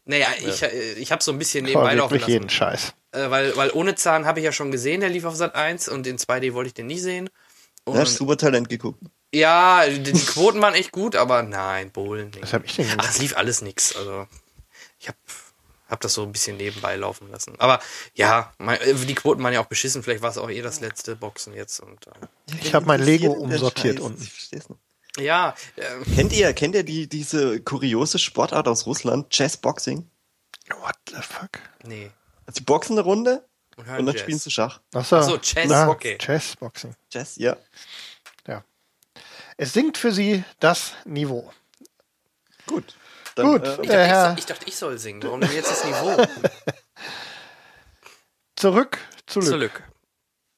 naja, 0.04 0.28
ich, 0.38 0.62
äh, 0.62 0.92
ich 0.94 1.12
habe 1.12 1.22
so 1.22 1.30
ein 1.32 1.38
bisschen 1.38 1.64
nebenbei 1.64 1.94
laufen 1.94 2.18
lassen. 2.18 2.30
jeden 2.30 2.48
Scheiß. 2.50 2.94
Äh, 3.12 3.30
weil, 3.30 3.56
weil 3.56 3.70
ohne 3.72 3.94
Zahn 3.94 4.24
habe 4.26 4.40
ich 4.40 4.44
ja 4.44 4.52
schon 4.52 4.70
gesehen, 4.72 5.00
der 5.00 5.10
lief 5.10 5.24
auf 5.24 5.34
Sat 5.36 5.54
1 5.54 5.88
und 5.88 6.06
in 6.06 6.16
2D 6.18 6.54
wollte 6.54 6.68
ich 6.68 6.74
den 6.74 6.86
nicht 6.86 7.02
sehen. 7.02 7.28
Und, 7.84 7.96
Ja, 7.96 8.00
hast 8.02 8.16
super 8.16 8.36
Talent 8.38 8.68
geguckt. 8.68 9.00
ja, 9.34 9.86
die, 9.86 10.02
die 10.02 10.24
Quoten 10.24 10.60
waren 10.62 10.74
echt 10.74 10.92
gut, 10.92 11.16
aber 11.16 11.42
nein, 11.42 11.90
Bohlen 11.90 12.30
nicht. 12.30 12.42
Was 12.42 12.52
hab 12.54 12.64
ich 12.64 12.76
denn 12.76 12.88
gemacht? 12.88 13.06
Ach, 13.08 13.12
es 13.14 13.18
lief 13.18 13.36
alles 13.36 13.60
nix. 13.60 13.94
Also, 13.96 14.26
ich 14.98 15.08
habe 15.08 15.18
hab 15.92 16.00
das 16.00 16.14
so 16.14 16.22
ein 16.22 16.32
bisschen 16.32 16.56
nebenbei 16.56 16.96
laufen 16.96 17.30
lassen. 17.30 17.54
Aber 17.60 17.78
ja, 18.14 18.52
mein, 18.58 18.80
äh, 18.80 18.94
die 18.94 19.14
Quoten 19.14 19.42
waren 19.44 19.52
ja 19.52 19.60
auch 19.60 19.66
beschissen. 19.66 20.02
Vielleicht 20.02 20.22
war 20.22 20.30
es 20.30 20.38
auch 20.38 20.50
eh 20.50 20.62
das 20.62 20.80
letzte 20.80 21.14
Boxen 21.14 21.54
jetzt. 21.54 21.78
Und, 21.80 22.06
äh, 22.08 22.10
Ich 22.62 22.74
habe 22.74 22.86
mein 22.86 23.00
Lego 23.02 23.30
umsortiert 23.30 24.00
unten. 24.00 24.22
Ich 24.22 24.32
versteh's 24.32 24.68
nicht. 24.70 24.80
ja, 25.18 25.54
äh, 25.76 25.82
Kennt 26.16 26.32
ihr, 26.32 26.52
kennt 26.54 26.74
ihr 26.74 26.82
die, 26.82 27.06
diese 27.08 27.60
kuriose 27.60 28.18
Sportart 28.18 28.66
aus 28.66 28.86
Russland? 28.86 29.28
Chessboxing? 29.30 30.08
What 30.80 30.96
the 31.10 31.16
fuck? 31.20 31.50
nee. 31.84 32.10
Also 32.46 32.58
die 32.58 32.64
boxen 32.64 32.94
eine 32.98 33.02
Runde 33.02 33.44
Und 33.76 33.86
und 33.88 34.06
dann 34.06 34.06
Jazz. 34.14 34.20
spielen 34.20 34.38
sie 34.38 34.50
Schach. 34.50 34.80
Achso, 34.94 35.16
Ach 35.16 35.22
so, 35.22 35.38
Chess, 35.38 35.68
Na, 35.68 35.88
okay. 35.88 36.16
Chessboxing. 36.18 36.94
Chess, 37.10 37.36
ja. 37.36 37.56
Ja. 38.48 38.64
Es 39.58 39.74
sinkt 39.74 39.98
für 39.98 40.10
sie 40.12 40.42
das 40.58 40.92
Niveau. 41.04 41.52
Gut. 42.66 42.96
Dann, 43.34 43.46
Gut. 43.46 43.66
Äh, 43.66 43.82
Ich 43.82 43.88
dachte, 43.88 44.32
ich, 44.34 44.38
ich 44.40 44.46
dachte, 44.46 44.66
ich 44.68 44.76
soll 44.76 44.98
singen. 44.98 45.22
Warum 45.22 45.40
denn 45.40 45.52
jetzt 45.52 45.70
das 45.70 45.84
Niveau? 45.84 46.16
Zurück 48.56 48.98
zu 49.26 49.40
Lück. 49.40 49.48
Zurück. 49.48 49.82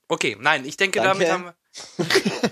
Okay, 0.08 0.36
nein, 0.38 0.64
ich 0.64 0.76
denke, 0.76 1.00
Danke. 1.00 1.24
damit 1.24 1.32
haben 1.32 1.44
wir. 1.44 1.54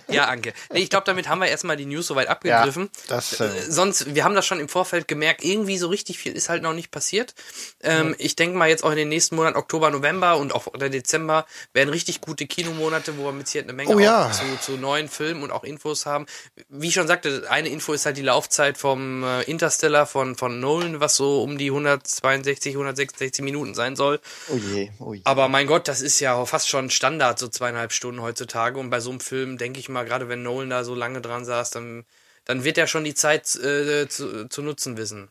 Ja, 0.08 0.26
Anke. 0.26 0.52
Nee, 0.72 0.80
ich 0.80 0.90
glaube, 0.90 1.04
damit 1.06 1.28
haben 1.28 1.40
wir 1.40 1.48
erstmal 1.48 1.76
die 1.76 1.86
News 1.86 2.06
soweit 2.06 2.28
abgegriffen. 2.28 2.90
das, 3.08 3.40
Äh, 3.40 3.44
äh, 3.46 3.70
Sonst, 3.70 4.14
wir 4.14 4.24
haben 4.24 4.34
das 4.34 4.46
schon 4.46 4.60
im 4.60 4.68
Vorfeld 4.68 5.08
gemerkt, 5.08 5.44
irgendwie 5.44 5.78
so 5.78 5.88
richtig 5.88 6.18
viel 6.18 6.32
ist 6.32 6.48
halt 6.48 6.62
noch 6.62 6.72
nicht 6.74 6.90
passiert. 6.90 7.34
Ähm, 7.82 8.14
Ich 8.18 8.36
denke 8.36 8.56
mal 8.56 8.68
jetzt 8.68 8.84
auch 8.84 8.90
in 8.90 8.96
den 8.96 9.08
nächsten 9.08 9.36
Monaten, 9.36 9.56
Oktober, 9.56 9.90
November 9.90 10.36
und 10.36 10.54
auch 10.54 10.66
der 10.76 10.88
Dezember, 10.90 11.46
werden 11.72 11.90
richtig 11.90 12.20
gute 12.20 12.46
Kinomonate, 12.46 13.16
wo 13.18 13.24
wir 13.24 13.32
mit 13.32 13.46
Sicherheit 13.48 13.68
eine 13.68 13.76
Menge 13.76 13.94
Oh 13.94 13.98
ja. 13.98 14.30
zu, 14.32 14.44
zu 14.60 14.72
neuen 14.78 15.08
Filmen 15.08 15.42
und 15.42 15.50
auch 15.50 15.64
Infos 15.64 16.06
haben. 16.06 16.26
Wie 16.68 16.88
ich 16.88 16.94
schon 16.94 17.06
sagte, 17.06 17.44
eine 17.48 17.68
Info 17.68 17.92
ist 17.92 18.06
halt 18.06 18.16
die 18.16 18.22
Laufzeit 18.22 18.78
vom 18.78 19.22
äh, 19.24 19.42
Interstellar 19.42 20.06
von, 20.06 20.36
von 20.36 20.60
Nolan, 20.60 21.00
was 21.00 21.16
so 21.16 21.42
um 21.42 21.58
die 21.58 21.68
162, 21.70 22.74
166 22.74 23.44
Minuten 23.44 23.74
sein 23.74 23.96
soll. 23.96 24.20
oh 24.48 24.56
je, 24.56 24.90
oh 24.98 25.14
je. 25.14 25.20
Aber 25.24 25.48
mein 25.48 25.66
Gott, 25.66 25.88
das 25.88 26.00
ist 26.00 26.20
ja 26.20 26.44
fast 26.46 26.68
schon 26.68 26.90
Standard, 26.90 27.38
so 27.38 27.48
zweieinhalb 27.48 27.92
Stunden 27.92 28.20
heutzutage. 28.22 28.78
Und 28.78 28.90
bei 28.90 29.00
so 29.00 29.11
einem 29.12 29.20
Film, 29.20 29.58
denke 29.58 29.78
ich 29.78 29.88
mal, 29.88 30.04
gerade 30.04 30.28
wenn 30.28 30.42
Nolan 30.42 30.70
da 30.70 30.84
so 30.84 30.94
lange 30.94 31.20
dran 31.20 31.44
saß, 31.44 31.70
dann, 31.70 32.04
dann 32.44 32.64
wird 32.64 32.78
er 32.78 32.86
schon 32.86 33.04
die 33.04 33.14
Zeit 33.14 33.54
äh, 33.56 34.08
zu, 34.08 34.48
zu 34.48 34.62
nutzen 34.62 34.96
wissen. 34.96 35.28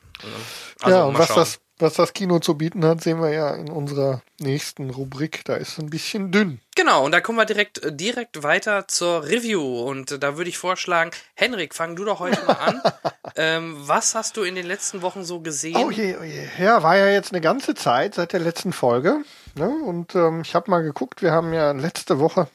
Also, 0.82 0.98
ja, 0.98 1.04
und 1.04 1.18
was 1.18 1.28
schauen. 1.28 1.38
das, 1.38 1.60
was 1.82 1.94
das 1.96 2.14
Kino 2.14 2.40
zu 2.40 2.56
bieten 2.56 2.86
hat, 2.86 3.02
sehen 3.02 3.20
wir 3.22 3.32
ja 3.32 3.56
in 3.56 3.70
unserer 3.70 4.22
nächsten 4.40 4.90
Rubrik. 4.90 5.44
Da 5.46 5.56
ist 5.56 5.70
es 5.70 5.80
ein 5.80 5.90
bisschen 5.90 6.32
dünn. 6.32 6.62
Genau, 6.76 7.04
und 7.04 7.12
da 7.12 7.22
kommen 7.22 7.38
wir 7.38 7.46
direkt, 7.46 7.84
äh, 7.84 7.92
direkt 7.92 8.44
weiter 8.44 8.88
zur 8.88 9.24
Review. 9.24 9.82
Und 9.82 10.12
äh, 10.12 10.20
da 10.20 10.38
würde 10.38 10.50
ich 10.50 10.58
vorschlagen, 10.58 11.12
Henrik, 11.34 11.74
fang 11.76 11.96
du 11.96 12.06
doch 12.06 12.20
heute 12.20 12.44
mal 12.46 12.54
an. 12.54 12.82
ähm, 13.36 13.76
was 13.80 14.16
hast 14.16 14.38
du 14.38 14.44
in 14.44 14.56
den 14.56 14.66
letzten 14.66 15.02
Wochen 15.02 15.24
so 15.24 15.42
gesehen? 15.42 15.78
Oh 15.78 15.92
je, 15.92 16.16
oh 16.20 16.24
je. 16.24 16.48
Ja, 16.60 16.84
war 16.84 16.98
ja 16.98 17.08
jetzt 17.08 17.32
eine 17.34 17.42
ganze 17.42 17.76
Zeit 17.76 18.16
seit 18.16 18.34
der 18.34 18.40
letzten 18.40 18.74
Folge. 18.74 19.24
Ne? 19.56 19.70
Und 19.70 20.16
ähm, 20.16 20.42
ich 20.42 20.56
habe 20.56 20.70
mal 20.72 20.84
geguckt, 20.84 21.22
wir 21.22 21.32
haben 21.32 21.54
ja 21.54 21.72
letzte 21.72 22.20
Woche, 22.20 22.48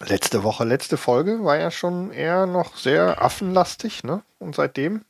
letzte 0.00 0.42
Woche, 0.42 0.64
letzte 0.64 0.96
Folge 0.96 1.42
war 1.44 1.58
ja 1.58 1.70
schon 1.70 2.12
eher 2.12 2.46
noch 2.46 2.76
sehr 2.76 3.22
affenlastig. 3.22 4.04
Ne? 4.04 4.22
Und 4.38 4.54
seitdem 4.54 5.04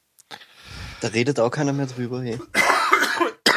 Da 1.01 1.09
redet 1.09 1.41
auch 1.41 1.51
keiner 1.51 1.73
mehr 1.73 1.87
drüber. 1.87 2.23
Hey. 2.23 2.41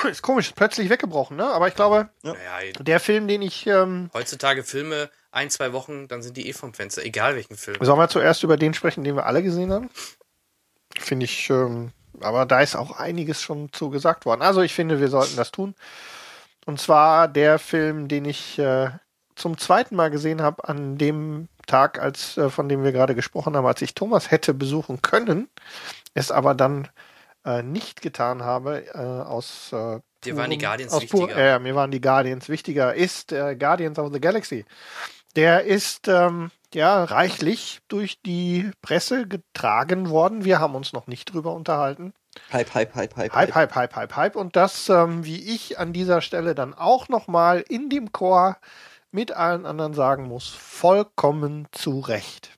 ist 0.09 0.21
komisch, 0.21 0.53
plötzlich 0.55 0.89
weggebrochen. 0.89 1.37
Ne? 1.37 1.45
Aber 1.45 1.67
ich 1.67 1.75
glaube, 1.75 2.09
Naja, 2.23 2.71
der 2.79 2.99
Film, 2.99 3.27
den 3.27 3.41
ich... 3.41 3.67
Ähm, 3.67 4.09
heutzutage 4.13 4.63
Filme, 4.63 5.09
ein, 5.31 5.49
zwei 5.49 5.73
Wochen, 5.73 6.07
dann 6.07 6.21
sind 6.21 6.37
die 6.37 6.47
eh 6.47 6.53
vom 6.53 6.73
Fenster, 6.73 7.03
egal 7.03 7.35
welchen 7.35 7.57
Film. 7.57 7.77
Sollen 7.81 7.99
wir 7.99 8.09
zuerst 8.09 8.43
über 8.43 8.57
den 8.57 8.73
sprechen, 8.73 9.03
den 9.03 9.15
wir 9.15 9.25
alle 9.25 9.43
gesehen 9.43 9.71
haben? 9.71 9.89
Finde 10.97 11.25
ich, 11.25 11.49
ähm, 11.49 11.91
aber 12.21 12.45
da 12.45 12.61
ist 12.61 12.75
auch 12.75 12.97
einiges 12.97 13.41
schon 13.41 13.71
zu 13.71 13.89
gesagt 13.89 14.25
worden. 14.25 14.41
Also 14.41 14.61
ich 14.61 14.73
finde, 14.73 14.99
wir 14.99 15.09
sollten 15.09 15.35
das 15.35 15.51
tun. 15.51 15.75
Und 16.65 16.79
zwar 16.79 17.27
der 17.27 17.59
Film, 17.59 18.07
den 18.07 18.25
ich 18.25 18.57
äh, 18.59 18.89
zum 19.39 19.57
zweiten 19.57 19.95
Mal 19.95 20.11
gesehen 20.11 20.41
habe 20.41 20.67
an 20.67 20.97
dem 20.97 21.47
Tag, 21.65 21.99
als 21.99 22.37
äh, 22.37 22.49
von 22.49 22.69
dem 22.69 22.83
wir 22.83 22.91
gerade 22.91 23.15
gesprochen 23.15 23.55
haben, 23.55 23.65
als 23.65 23.81
ich 23.81 23.95
Thomas 23.95 24.31
hätte 24.31 24.53
besuchen 24.53 25.01
können, 25.01 25.49
es 26.13 26.31
aber 26.31 26.53
dann 26.53 26.87
äh, 27.45 27.63
nicht 27.63 28.01
getan 28.01 28.43
habe 28.43 28.85
äh, 28.93 28.97
aus 28.97 29.71
äh, 29.73 29.99
Dir 30.25 30.35
waren 30.35 30.49
die 30.49 30.57
Guardians 30.57 30.91
aus 30.91 31.03
wichtiger. 31.03 31.27
Pur, 31.27 31.35
äh, 31.35 31.59
mir 31.59 31.75
waren 31.75 31.91
die 31.91 32.01
Guardians 32.01 32.49
wichtiger. 32.49 32.93
Ist 32.93 33.31
äh, 33.31 33.55
Guardians 33.55 33.97
of 33.97 34.11
the 34.11 34.19
Galaxy. 34.19 34.65
Der 35.37 35.63
ist 35.63 36.09
ähm, 36.09 36.51
ja 36.73 37.05
reichlich 37.05 37.79
durch 37.87 38.21
die 38.21 38.69
Presse 38.81 39.27
getragen 39.27 40.09
worden. 40.09 40.43
Wir 40.43 40.59
haben 40.59 40.75
uns 40.75 40.91
noch 40.91 41.07
nicht 41.07 41.33
drüber 41.33 41.53
unterhalten. 41.53 42.13
Hype, 42.51 42.73
hype, 42.73 42.95
hype, 42.95 43.15
hype. 43.15 43.33
Hype, 43.33 43.55
hype, 43.55 43.75
hype, 43.75 43.95
hype, 43.95 44.15
hype. 44.15 44.35
Und 44.35 44.57
das, 44.57 44.89
ähm, 44.89 45.23
wie 45.23 45.41
ich 45.53 45.79
an 45.79 45.93
dieser 45.93 46.19
Stelle 46.19 46.55
dann 46.55 46.73
auch 46.73 47.07
nochmal 47.07 47.63
in 47.67 47.89
dem 47.89 48.11
Chor 48.11 48.57
mit 49.11 49.31
allen 49.31 49.65
anderen 49.65 49.93
sagen 49.93 50.23
muss, 50.27 50.49
vollkommen 50.49 51.67
zu 51.71 51.99
Recht. 51.99 52.51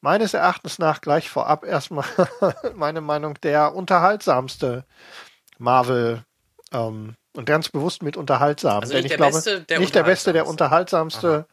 Meines 0.00 0.34
Erachtens 0.34 0.78
nach 0.78 1.00
gleich 1.00 1.28
vorab 1.28 1.64
erstmal 1.64 2.06
meine 2.74 3.00
Meinung 3.00 3.34
der 3.42 3.74
unterhaltsamste 3.74 4.84
Marvel 5.58 6.24
ähm, 6.72 7.14
und 7.36 7.44
ganz 7.44 7.68
bewusst 7.68 8.02
mit 8.02 8.16
unterhaltsam. 8.16 8.80
Also 8.80 8.94
nicht 8.94 9.04
ich 9.04 9.08
der 9.10 9.16
glaube, 9.18 9.34
Beste, 9.34 9.60
der 9.62 9.78
nicht 9.78 9.94
der 9.94 10.02
Beste, 10.04 10.32
der 10.32 10.46
Unterhaltsamste. 10.46 11.46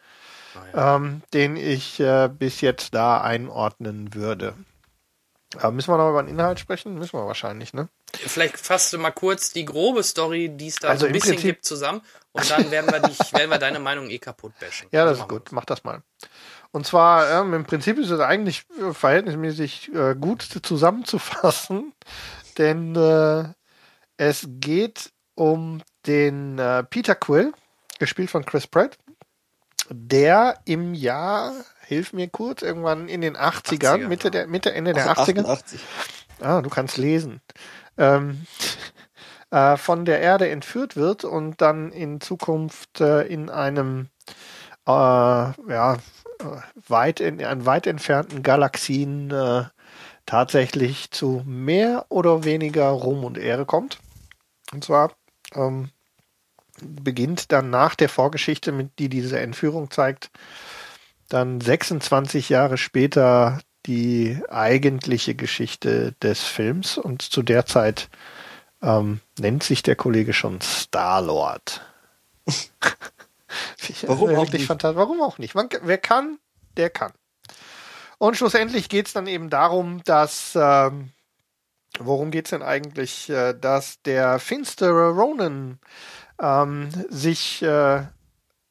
unterhaltsamste, 0.53 1.07
ähm, 1.07 1.21
den 1.33 1.55
ich 1.55 1.99
äh, 1.99 2.29
bis 2.29 2.61
jetzt 2.61 2.93
da 2.93 3.21
einordnen 3.21 4.13
würde. 4.13 4.53
Aber 5.55 5.71
müssen 5.71 5.91
wir 5.91 5.97
noch 5.97 6.09
über 6.09 6.21
den 6.23 6.29
Inhalt 6.29 6.59
sprechen? 6.59 6.95
Müssen 6.95 7.13
wir 7.17 7.25
wahrscheinlich, 7.25 7.73
ne? 7.73 7.87
Vielleicht 8.13 8.57
fasst 8.59 8.91
du 8.91 8.97
mal 8.97 9.11
kurz 9.11 9.51
die 9.51 9.63
grobe 9.65 10.03
Story, 10.03 10.49
die 10.49 10.67
es 10.67 10.75
da 10.75 10.89
Also 10.89 11.01
so 11.01 11.05
ein 11.07 11.13
bisschen 11.13 11.35
Prinzip- 11.35 11.55
gibt, 11.55 11.65
zusammen. 11.65 12.01
Und 12.33 12.49
dann 12.51 12.69
werden 12.69 12.91
wir 12.91 12.99
dich, 12.99 13.17
werden 13.33 13.49
wir 13.49 13.57
deine 13.57 13.79
Meinung 13.79 14.09
eh 14.09 14.19
kaputt 14.19 14.53
bashen. 14.59 14.87
Ja, 14.91 15.01
das 15.05 15.11
Also 15.11 15.13
ist 15.13 15.19
machen 15.29 15.39
gut. 15.39 15.51
Mach 15.53 15.65
das 15.65 15.83
mal. 15.85 16.03
Und 16.71 16.85
zwar, 16.85 17.29
ähm, 17.41 17.53
im 17.53 17.63
Prinzip 17.65 17.97
ist 17.97 18.09
es 18.09 18.19
eigentlich 18.19 18.65
äh, 18.81 18.93
verhältnismäßig 18.93 19.93
äh, 19.95 20.15
gut 20.15 20.41
zusammenzufassen, 20.63 21.93
denn 22.57 22.95
äh, 22.95 23.45
es 24.17 24.45
geht 24.59 25.11
um 25.35 25.81
den 26.05 26.59
äh, 26.59 26.83
Peter 26.83 27.15
Quill, 27.15 27.53
gespielt 27.99 28.29
von 28.29 28.45
Chris 28.45 28.67
Pratt, 28.67 28.97
der 29.89 30.59
im 30.65 30.93
Jahr, 30.93 31.53
hilf 31.85 32.13
mir 32.13 32.27
kurz, 32.27 32.61
irgendwann 32.61 33.07
in 33.07 33.21
den 33.21 33.37
80ern, 33.37 34.01
80er, 34.01 34.07
Mitte, 34.07 34.31
der, 34.31 34.47
Mitte, 34.47 34.73
Ende 34.73 34.93
der 34.93 35.09
Also 35.09 35.31
80er, 35.31 35.39
88. 35.39 35.79
Ah, 36.41 36.61
du 36.61 36.69
kannst 36.69 36.97
lesen. 36.97 37.41
Ähm, 37.97 38.45
äh, 39.51 39.77
von 39.77 40.05
der 40.05 40.19
Erde 40.19 40.49
entführt 40.49 40.95
wird 40.95 41.23
und 41.23 41.61
dann 41.61 41.91
in 41.91 42.21
Zukunft 42.21 43.01
äh, 43.01 43.23
in 43.23 43.49
einem 43.49 44.09
äh, 44.85 44.91
ja, 44.91 45.93
äh, 45.93 45.97
weit 46.87 47.19
in, 47.19 47.43
an 47.43 47.65
weit 47.65 47.87
entfernten 47.87 48.43
Galaxien 48.43 49.31
äh, 49.31 49.63
tatsächlich 50.25 51.11
zu 51.11 51.41
mehr 51.45 52.05
oder 52.09 52.43
weniger 52.43 52.89
Ruhm 52.89 53.23
und 53.23 53.37
Ehre 53.37 53.65
kommt. 53.65 53.99
Und 54.71 54.83
zwar 54.83 55.13
ähm, 55.55 55.89
beginnt 56.81 57.51
dann 57.51 57.69
nach 57.69 57.95
der 57.95 58.09
Vorgeschichte, 58.09 58.71
mit 58.71 58.99
die 58.99 59.09
diese 59.09 59.39
Entführung 59.39 59.91
zeigt, 59.91 60.29
dann 61.29 61.59
26 61.59 62.49
Jahre 62.49 62.77
später 62.77 63.59
die 63.85 64.41
eigentliche 64.49 65.35
Geschichte 65.35 66.13
des 66.21 66.43
Films 66.43 66.97
und 66.97 67.21
zu 67.21 67.41
der 67.41 67.65
Zeit 67.65 68.09
ähm, 68.81 69.21
nennt 69.39 69.63
sich 69.63 69.81
der 69.81 69.95
Kollege 69.95 70.33
schon 70.33 70.61
Star-Lord. 70.61 71.81
Warum 74.03 74.35
auch 74.35 74.45
Wirklich 74.51 74.69
nicht? 74.69 74.83
Warum 74.83 75.21
auch 75.21 75.37
nicht? 75.37 75.55
Man, 75.55 75.69
wer 75.81 75.97
kann, 75.97 76.37
der 76.75 76.89
kann. 76.89 77.13
Und 78.17 78.35
schlussendlich 78.35 78.89
geht 78.89 79.07
es 79.07 79.13
dann 79.13 79.27
eben 79.27 79.49
darum, 79.49 80.03
dass, 80.03 80.53
ähm, 80.55 81.11
worum 81.99 82.31
geht 82.31 82.45
es 82.45 82.49
denn 82.51 82.63
eigentlich, 82.63 83.29
äh, 83.29 83.53
dass 83.53 84.01
der 84.01 84.39
finstere 84.39 85.11
Ronan 85.11 85.79
ähm, 86.41 86.89
sich 87.09 87.61
äh, 87.61 88.03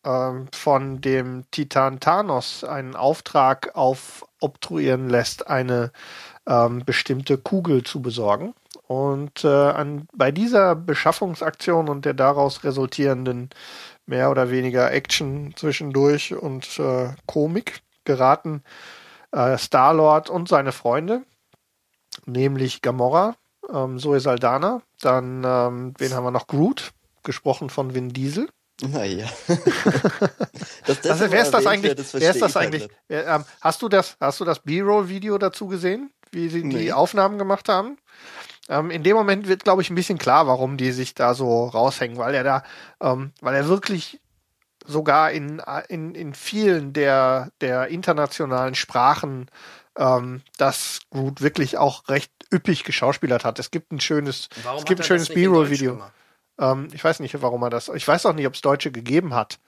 ähm, 0.04 0.46
von 0.52 1.00
dem 1.00 1.44
Titan 1.50 2.00
Thanos 2.00 2.64
einen 2.64 2.94
Auftrag 2.94 3.74
aufobtruieren 3.74 5.08
lässt, 5.08 5.48
eine 5.48 5.90
ähm, 6.46 6.84
bestimmte 6.84 7.38
Kugel 7.38 7.82
zu 7.82 8.00
besorgen. 8.00 8.54
Und 8.86 9.44
äh, 9.44 9.48
an, 9.48 10.06
bei 10.14 10.30
dieser 10.30 10.76
Beschaffungsaktion 10.76 11.88
und 11.88 12.04
der 12.04 12.14
daraus 12.14 12.62
resultierenden 12.62 13.50
mehr 14.06 14.30
oder 14.30 14.50
weniger 14.50 14.92
Action 14.92 15.54
zwischendurch 15.56 16.34
und 16.34 16.78
äh, 16.78 17.08
Komik 17.26 17.82
geraten 18.04 18.62
äh, 19.32 19.58
Star-Lord 19.58 20.30
und 20.30 20.48
seine 20.48 20.70
Freunde, 20.70 21.22
nämlich 22.24 22.80
Gamora, 22.80 23.34
ähm, 23.72 23.98
Zoe 23.98 24.20
Saldana, 24.20 24.82
dann, 25.00 25.42
ähm, 25.44 25.94
wen 25.98 26.14
haben 26.14 26.24
wir 26.24 26.30
noch? 26.30 26.46
Groot, 26.46 26.92
gesprochen 27.26 27.68
von 27.68 27.94
Vin 27.94 28.08
Diesel. 28.08 28.48
Naja. 28.82 29.26
das, 30.86 31.00
das 31.00 31.10
Also 31.10 31.30
wer 31.30 31.42
ist 31.42 31.50
das 31.50 31.64
erwähnt 31.64 31.66
eigentlich? 31.66 31.98
wird, 31.98 32.14
wer 32.14 32.30
ist 32.30 32.42
das 32.42 32.56
halt 32.56 32.66
eigentlich? 32.66 32.88
Wer, 33.08 33.26
ähm, 33.26 33.44
hast 33.60 33.82
du 33.82 33.88
das, 33.88 34.16
hast 34.20 34.40
du 34.40 34.44
das 34.44 34.60
B-Roll-Video 34.60 35.38
dazu 35.38 35.66
gesehen, 35.66 36.10
wie 36.30 36.48
sie 36.48 36.62
die 36.62 36.68
Nee. 36.68 36.92
Aufnahmen 36.92 37.38
gemacht 37.38 37.68
haben? 37.68 37.96
Ähm, 38.68 38.90
in 38.90 39.02
dem 39.02 39.16
Moment 39.16 39.48
wird, 39.48 39.64
glaube 39.64 39.80
ich, 39.82 39.90
ein 39.90 39.94
bisschen 39.94 40.18
klar, 40.18 40.46
warum 40.46 40.76
die 40.76 40.92
sich 40.92 41.14
da 41.14 41.34
so 41.34 41.66
raushängen, 41.66 42.18
weil 42.18 42.34
er 42.34 42.44
da, 42.44 42.62
ähm, 43.00 43.32
weil 43.40 43.54
er 43.54 43.68
wirklich 43.68 44.20
sogar 44.84 45.30
in, 45.32 45.62
in, 45.88 46.14
in 46.14 46.34
vielen 46.34 46.92
der, 46.92 47.50
der 47.60 47.88
internationalen 47.88 48.74
Sprachen 48.74 49.50
ähm, 49.96 50.42
das 50.58 51.00
Groot 51.10 51.40
wirklich 51.40 51.78
auch 51.78 52.08
recht 52.08 52.30
üppig 52.52 52.84
geschauspielert 52.84 53.44
hat. 53.44 53.58
Es 53.58 53.70
gibt 53.70 53.90
ein 53.92 54.00
schönes, 54.00 54.48
Warum 54.62 54.80
es 54.80 54.84
gibt 54.84 55.00
ein 55.00 55.04
schönes 55.04 55.28
das 55.28 55.34
B-Roll-Video. 55.34 56.02
Ähm, 56.58 56.88
ich 56.92 57.02
weiß 57.02 57.20
nicht, 57.20 57.40
warum 57.42 57.62
er 57.62 57.70
das. 57.70 57.88
Ich 57.88 58.06
weiß 58.06 58.26
auch 58.26 58.34
nicht, 58.34 58.46
ob 58.46 58.54
es 58.54 58.60
Deutsche 58.60 58.90
gegeben 58.90 59.34
hat, 59.34 59.58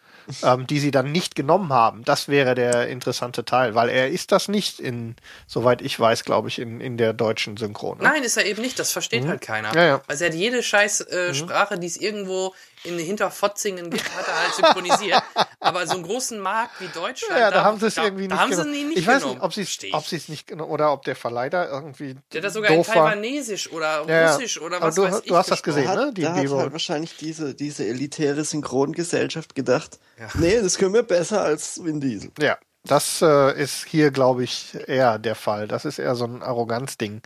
ähm, 0.42 0.66
die 0.66 0.78
sie 0.78 0.90
dann 0.90 1.12
nicht 1.12 1.34
genommen 1.34 1.72
haben. 1.72 2.04
Das 2.04 2.28
wäre 2.28 2.54
der 2.54 2.88
interessante 2.88 3.44
Teil, 3.44 3.74
weil 3.74 3.88
er 3.88 4.08
ist 4.08 4.32
das 4.32 4.48
nicht 4.48 4.80
in, 4.80 5.16
soweit 5.46 5.82
ich 5.82 5.98
weiß, 5.98 6.24
glaube 6.24 6.48
ich, 6.48 6.58
in, 6.58 6.80
in 6.80 6.96
der 6.96 7.12
deutschen 7.12 7.56
Synchron. 7.56 7.98
Ne? 7.98 8.04
Nein, 8.04 8.22
ist 8.22 8.36
er 8.36 8.46
eben 8.46 8.62
nicht. 8.62 8.78
Das 8.78 8.92
versteht 8.92 9.26
halt 9.26 9.40
keiner. 9.40 9.74
Ja, 9.74 9.84
ja. 9.84 10.02
Also 10.06 10.24
er 10.24 10.30
hat 10.30 10.36
jede 10.36 10.62
scheiß 10.62 11.00
äh, 11.02 11.34
Sprache, 11.34 11.78
die 11.78 11.86
es 11.86 11.96
irgendwo 11.96 12.54
in 12.84 12.98
Hinterfotzingen 12.98 13.90
gibt, 13.90 14.04
hat 14.16 14.26
er 14.28 14.40
halt 14.42 14.54
synchronisiert. 14.54 15.22
Aber 15.60 15.86
so 15.86 15.94
einen 15.94 16.04
großen 16.04 16.38
Markt 16.38 16.80
wie 16.80 16.86
Deutschland, 16.88 17.38
Ja, 17.40 17.50
da, 17.50 17.64
haben 17.64 17.78
sie 17.80 17.86
es 17.86 17.96
irgendwie 17.96 18.28
da 18.28 18.34
nicht 18.34 18.42
haben 18.42 18.50
genommen. 18.50 18.72
sie 18.72 18.80
ihn 18.80 18.88
nicht 18.88 18.98
ich 18.98 19.06
weiß 19.06 19.16
genommen. 19.22 19.34
nicht, 19.34 19.42
ob 19.44 19.52
sie 19.54 19.62
es, 19.62 19.68
Versteh 19.68 19.86
ich. 19.88 19.94
ob 19.94 20.06
sie 20.06 20.16
es 20.16 20.28
nicht 20.28 20.52
oder 20.52 20.92
ob 20.92 21.02
der 21.04 21.16
Verleih 21.16 21.48
irgendwie 21.50 22.16
Der 22.32 22.38
hat 22.40 22.44
das 22.44 22.54
sogar 22.54 22.70
in. 22.70 22.82
Taiwanesisch 22.82 23.70
oder 23.72 24.04
Ja, 24.06 24.20
ja. 24.22 24.32
Russisch 24.34 24.60
oder 24.60 24.80
was 24.80 24.94
du- 24.94 25.02
weiß 25.02 25.20
ich. 25.20 25.26
du 25.28 25.36
hast 25.36 25.50
das 25.50 25.62
gesehen, 25.62 25.86
Da 25.86 25.94
ne? 26.06 26.12
Die 26.14 26.22
da 26.22 26.34
hat 26.34 26.48
halt 26.48 26.72
wahrscheinlich 26.72 27.16
diese, 27.16 27.54
diese 27.54 27.86
elitäre 27.86 28.44
Synchrongesellschaft 28.44 29.54
gedacht, 29.54 29.98
nee, 30.34 30.60
das 30.60 30.78
können 30.78 30.94
wir 30.94 31.02
besser 31.02 31.42
als 31.42 31.82
Vin 31.84 32.00
Diesel. 32.00 32.30
Ja, 32.38 32.58
das 32.84 33.20
äh, 33.22 33.60
ist 33.60 33.84
hier, 33.86 34.10
glaube 34.10 34.44
ich, 34.44 34.76
eher 34.86 35.18
der 35.18 35.34
Fall. 35.34 35.66
Das 35.68 35.84
ist 35.84 35.98
eher 35.98 36.14
so 36.14 36.24
ein 36.24 36.42
Arroganzding 36.42 37.22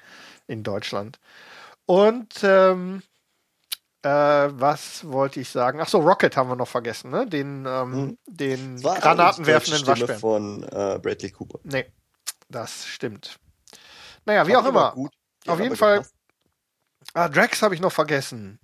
in 0.48 0.62
Deutschland. 0.62 1.18
Und 1.86 2.28
ähm, 2.42 3.03
äh, 4.03 4.09
was 4.09 5.05
wollte 5.11 5.40
ich 5.40 5.48
sagen? 5.48 5.80
Ach 5.80 5.88
so, 5.88 6.00
Rocket 6.00 6.36
haben 6.36 6.48
wir 6.48 6.57
noch 6.57 6.68
vergessen, 6.68 7.11
ne? 7.11 7.26
Den, 7.26 7.64
ähm, 7.66 8.18
den 8.26 8.76
Das 8.76 8.84
war 8.84 8.98
granatenwerfenden 8.98 9.86
Waschbären. 9.86 10.20
Von 10.20 10.62
äh, 10.64 10.98
Bradley 11.00 11.30
Cooper. 11.30 11.61
Nee, 11.64 11.86
das 12.48 12.86
stimmt. 12.86 13.38
Naja, 14.24 14.46
wie 14.46 14.53
Fand 14.53 14.66
auch 14.66 14.68
immer. 14.68 14.96
Auf 15.46 15.59
hat 15.59 15.61
jeden 15.61 15.76
Fall- 15.76 15.98
gepasst. 15.98 16.14
Ah, 17.14 17.28
Drax 17.28 17.62
habe 17.62 17.74
ich 17.74 17.80
noch 17.80 17.92
vergessen. 17.92 18.59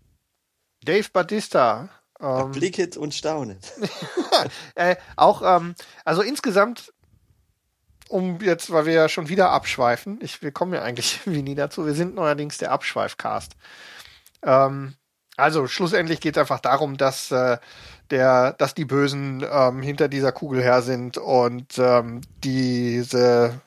Dave 0.82 1.08
Batista. 1.12 1.88
Ähm, 2.20 2.52
Blicket 2.52 2.96
und 2.96 3.14
staunet. 3.14 3.72
äh, 4.74 4.96
auch, 5.16 5.42
ähm, 5.42 5.74
also 6.04 6.22
insgesamt, 6.22 6.92
um 8.08 8.40
jetzt, 8.40 8.70
weil 8.70 8.86
wir 8.86 8.92
ja 8.92 9.08
schon 9.08 9.28
wieder 9.28 9.50
abschweifen, 9.50 10.18
ich, 10.22 10.42
wir 10.42 10.52
kommen 10.52 10.72
ja 10.72 10.82
eigentlich 10.82 11.20
wie 11.26 11.42
nie 11.42 11.54
dazu, 11.54 11.86
wir 11.86 11.94
sind 11.94 12.14
neuerdings 12.14 12.58
der 12.58 12.72
Abschweifcast. 12.72 13.52
Ähm, 14.42 14.94
also 15.38 15.66
schlussendlich 15.66 16.20
geht 16.20 16.36
es 16.36 16.40
einfach 16.40 16.60
darum, 16.60 16.96
dass 16.96 17.30
äh, 17.30 17.58
der, 18.10 18.54
dass 18.54 18.74
die 18.74 18.84
Bösen 18.84 19.44
ähm, 19.50 19.82
hinter 19.82 20.08
dieser 20.08 20.32
Kugel 20.32 20.62
her 20.62 20.82
sind 20.82 21.16
und 21.16 21.78
ähm, 21.78 22.22
diese 22.42 23.60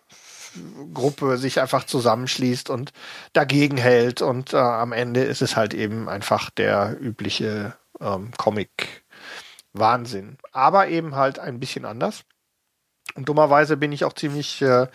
Gruppe 0.94 1.38
sich 1.38 1.62
einfach 1.62 1.86
zusammenschließt 1.86 2.70
und 2.70 2.92
dagegen 3.34 3.78
hält 3.78 4.22
und 4.22 4.54
äh, 4.54 4.58
am 4.58 4.92
Ende 4.92 5.24
ist 5.24 5.42
es 5.42 5.56
halt 5.56 5.74
eben 5.74 6.10
einfach 6.10 6.50
der 6.50 6.98
übliche 7.00 7.76
ähm, 8.02 8.32
Comic-Wahnsinn. 8.38 10.38
Aber 10.52 10.90
eben 10.90 11.16
halt 11.16 11.40
ein 11.40 11.60
bisschen 11.60 11.86
anders. 11.86 12.24
Und 13.16 13.30
dummerweise 13.30 13.78
bin 13.78 13.94
ich 13.94 14.04
auch 14.04 14.14
ziemlich 14.14 14.62
äh, 14.62 14.88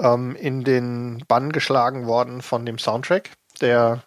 ähm, 0.00 0.34
in 0.36 0.64
den 0.64 1.24
Bann 1.28 1.52
geschlagen 1.52 2.06
worden 2.06 2.42
von 2.42 2.66
dem 2.66 2.78
Soundtrack, 2.78 3.30
der 3.60 4.02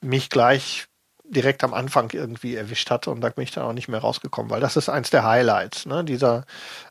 mich 0.00 0.30
gleich 0.30 0.86
direkt 1.34 1.62
am 1.64 1.74
Anfang 1.74 2.10
irgendwie 2.12 2.56
erwischt 2.56 2.90
hatte 2.90 3.10
und 3.10 3.20
da 3.20 3.28
bin 3.28 3.44
ich 3.44 3.50
dann 3.50 3.64
auch 3.64 3.72
nicht 3.74 3.88
mehr 3.88 4.00
rausgekommen, 4.00 4.50
weil 4.50 4.60
das 4.60 4.76
ist 4.76 4.88
eins 4.88 5.10
der 5.10 5.24
Highlights, 5.24 5.84
ne? 5.84 6.02
Dieser 6.04 6.46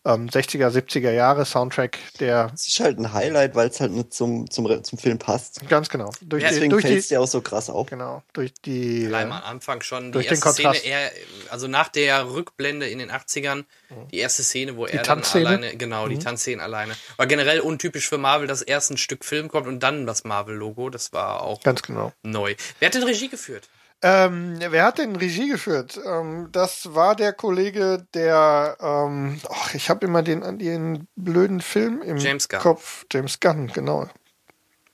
ähm, 0.05 0.27
60er, 0.29 0.69
70er 0.69 1.11
Jahre 1.11 1.45
Soundtrack, 1.45 1.97
der. 2.19 2.51
Es 2.53 2.67
ist 2.67 2.79
halt 2.79 2.99
ein 2.99 3.13
Highlight, 3.13 3.55
weil 3.55 3.69
es 3.69 3.79
halt 3.79 3.91
nicht 3.91 4.13
zum, 4.13 4.49
zum, 4.51 4.83
zum 4.83 4.99
Film 4.99 5.17
passt. 5.17 5.67
Ganz 5.69 5.89
genau. 5.89 6.11
Durch 6.21 6.43
ja, 6.43 6.49
die, 6.49 6.55
deswegen 6.55 6.79
fällt 6.79 6.99
es 6.99 7.07
dir 7.07 7.19
auch 7.21 7.27
so 7.27 7.41
krass 7.41 7.69
auf. 7.69 7.87
Genau. 7.87 8.21
Durch 8.33 8.53
die. 8.65 9.07
Allein 9.07 9.31
am 9.31 9.43
Anfang 9.43 9.81
schon 9.81 10.11
durch 10.11 10.27
die 10.27 10.33
erste 10.33 10.45
den 10.49 10.53
Kontrast. 10.53 10.79
Szene, 10.81 10.93
er, 10.93 11.11
also 11.49 11.67
nach 11.67 11.87
der 11.89 12.29
Rückblende 12.29 12.87
in 12.87 12.99
den 12.99 13.11
80ern, 13.11 13.63
die 14.11 14.17
erste 14.19 14.43
Szene, 14.43 14.75
wo 14.77 14.85
Die 14.85 14.91
er 14.93 14.97
dann 14.97 15.05
Tanzszene? 15.21 15.47
alleine, 15.47 15.77
genau, 15.77 16.07
die 16.07 16.15
Mhm. 16.15 16.19
Tanzszene 16.21 16.61
alleine. 16.61 16.93
War 17.17 17.27
generell 17.27 17.59
untypisch 17.61 18.09
für 18.09 18.17
Marvel, 18.17 18.47
dass 18.47 18.61
erst 18.61 18.91
ein 18.91 18.97
Stück 18.97 19.23
Film 19.23 19.47
kommt 19.47 19.67
und 19.67 19.79
dann 19.81 20.05
das 20.05 20.23
Marvel-Logo. 20.23 20.89
Das 20.89 21.13
war 21.13 21.41
auch 21.43 21.61
Ganz 21.63 21.81
genau. 21.81 22.11
neu. 22.23 22.55
Wer 22.79 22.87
hat 22.87 22.95
denn 22.95 23.03
Regie 23.03 23.29
geführt? 23.29 23.69
Ähm, 24.05 24.57
wer 24.59 24.83
hat 24.83 24.97
denn 24.97 25.15
Regie 25.15 25.47
geführt? 25.47 25.97
Ähm, 26.05 26.49
das 26.51 26.93
war 26.93 27.15
der 27.15 27.31
Kollege, 27.31 28.05
der, 28.13 28.77
ähm, 28.81 29.39
ach, 29.49 29.73
ich 29.73 29.89
habe 29.89 30.05
immer 30.05 30.21
den, 30.21 30.59
den 30.59 31.07
blöden 31.15 31.61
Film 31.61 32.01
im 32.01 32.17
James 32.17 32.49
Gunn. 32.49 32.59
Kopf. 32.59 33.05
James 33.09 33.39
Gunn, 33.39 33.67
genau. 33.67 34.09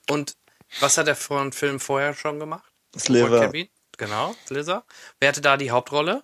Und 0.07 0.35
was 0.79 0.99
hat 0.99 1.07
er 1.07 1.15
für 1.15 1.39
einen 1.39 1.51
Film 1.51 1.79
vorher 1.79 2.13
schon 2.13 2.39
gemacht? 2.39 2.71
Sliver. 2.95 3.47
Kevin? 3.47 3.67
Genau, 3.97 4.35
Slither. 4.45 4.83
Wer 5.19 5.29
hatte 5.29 5.41
da 5.41 5.57
die 5.57 5.71
Hauptrolle? 5.71 6.23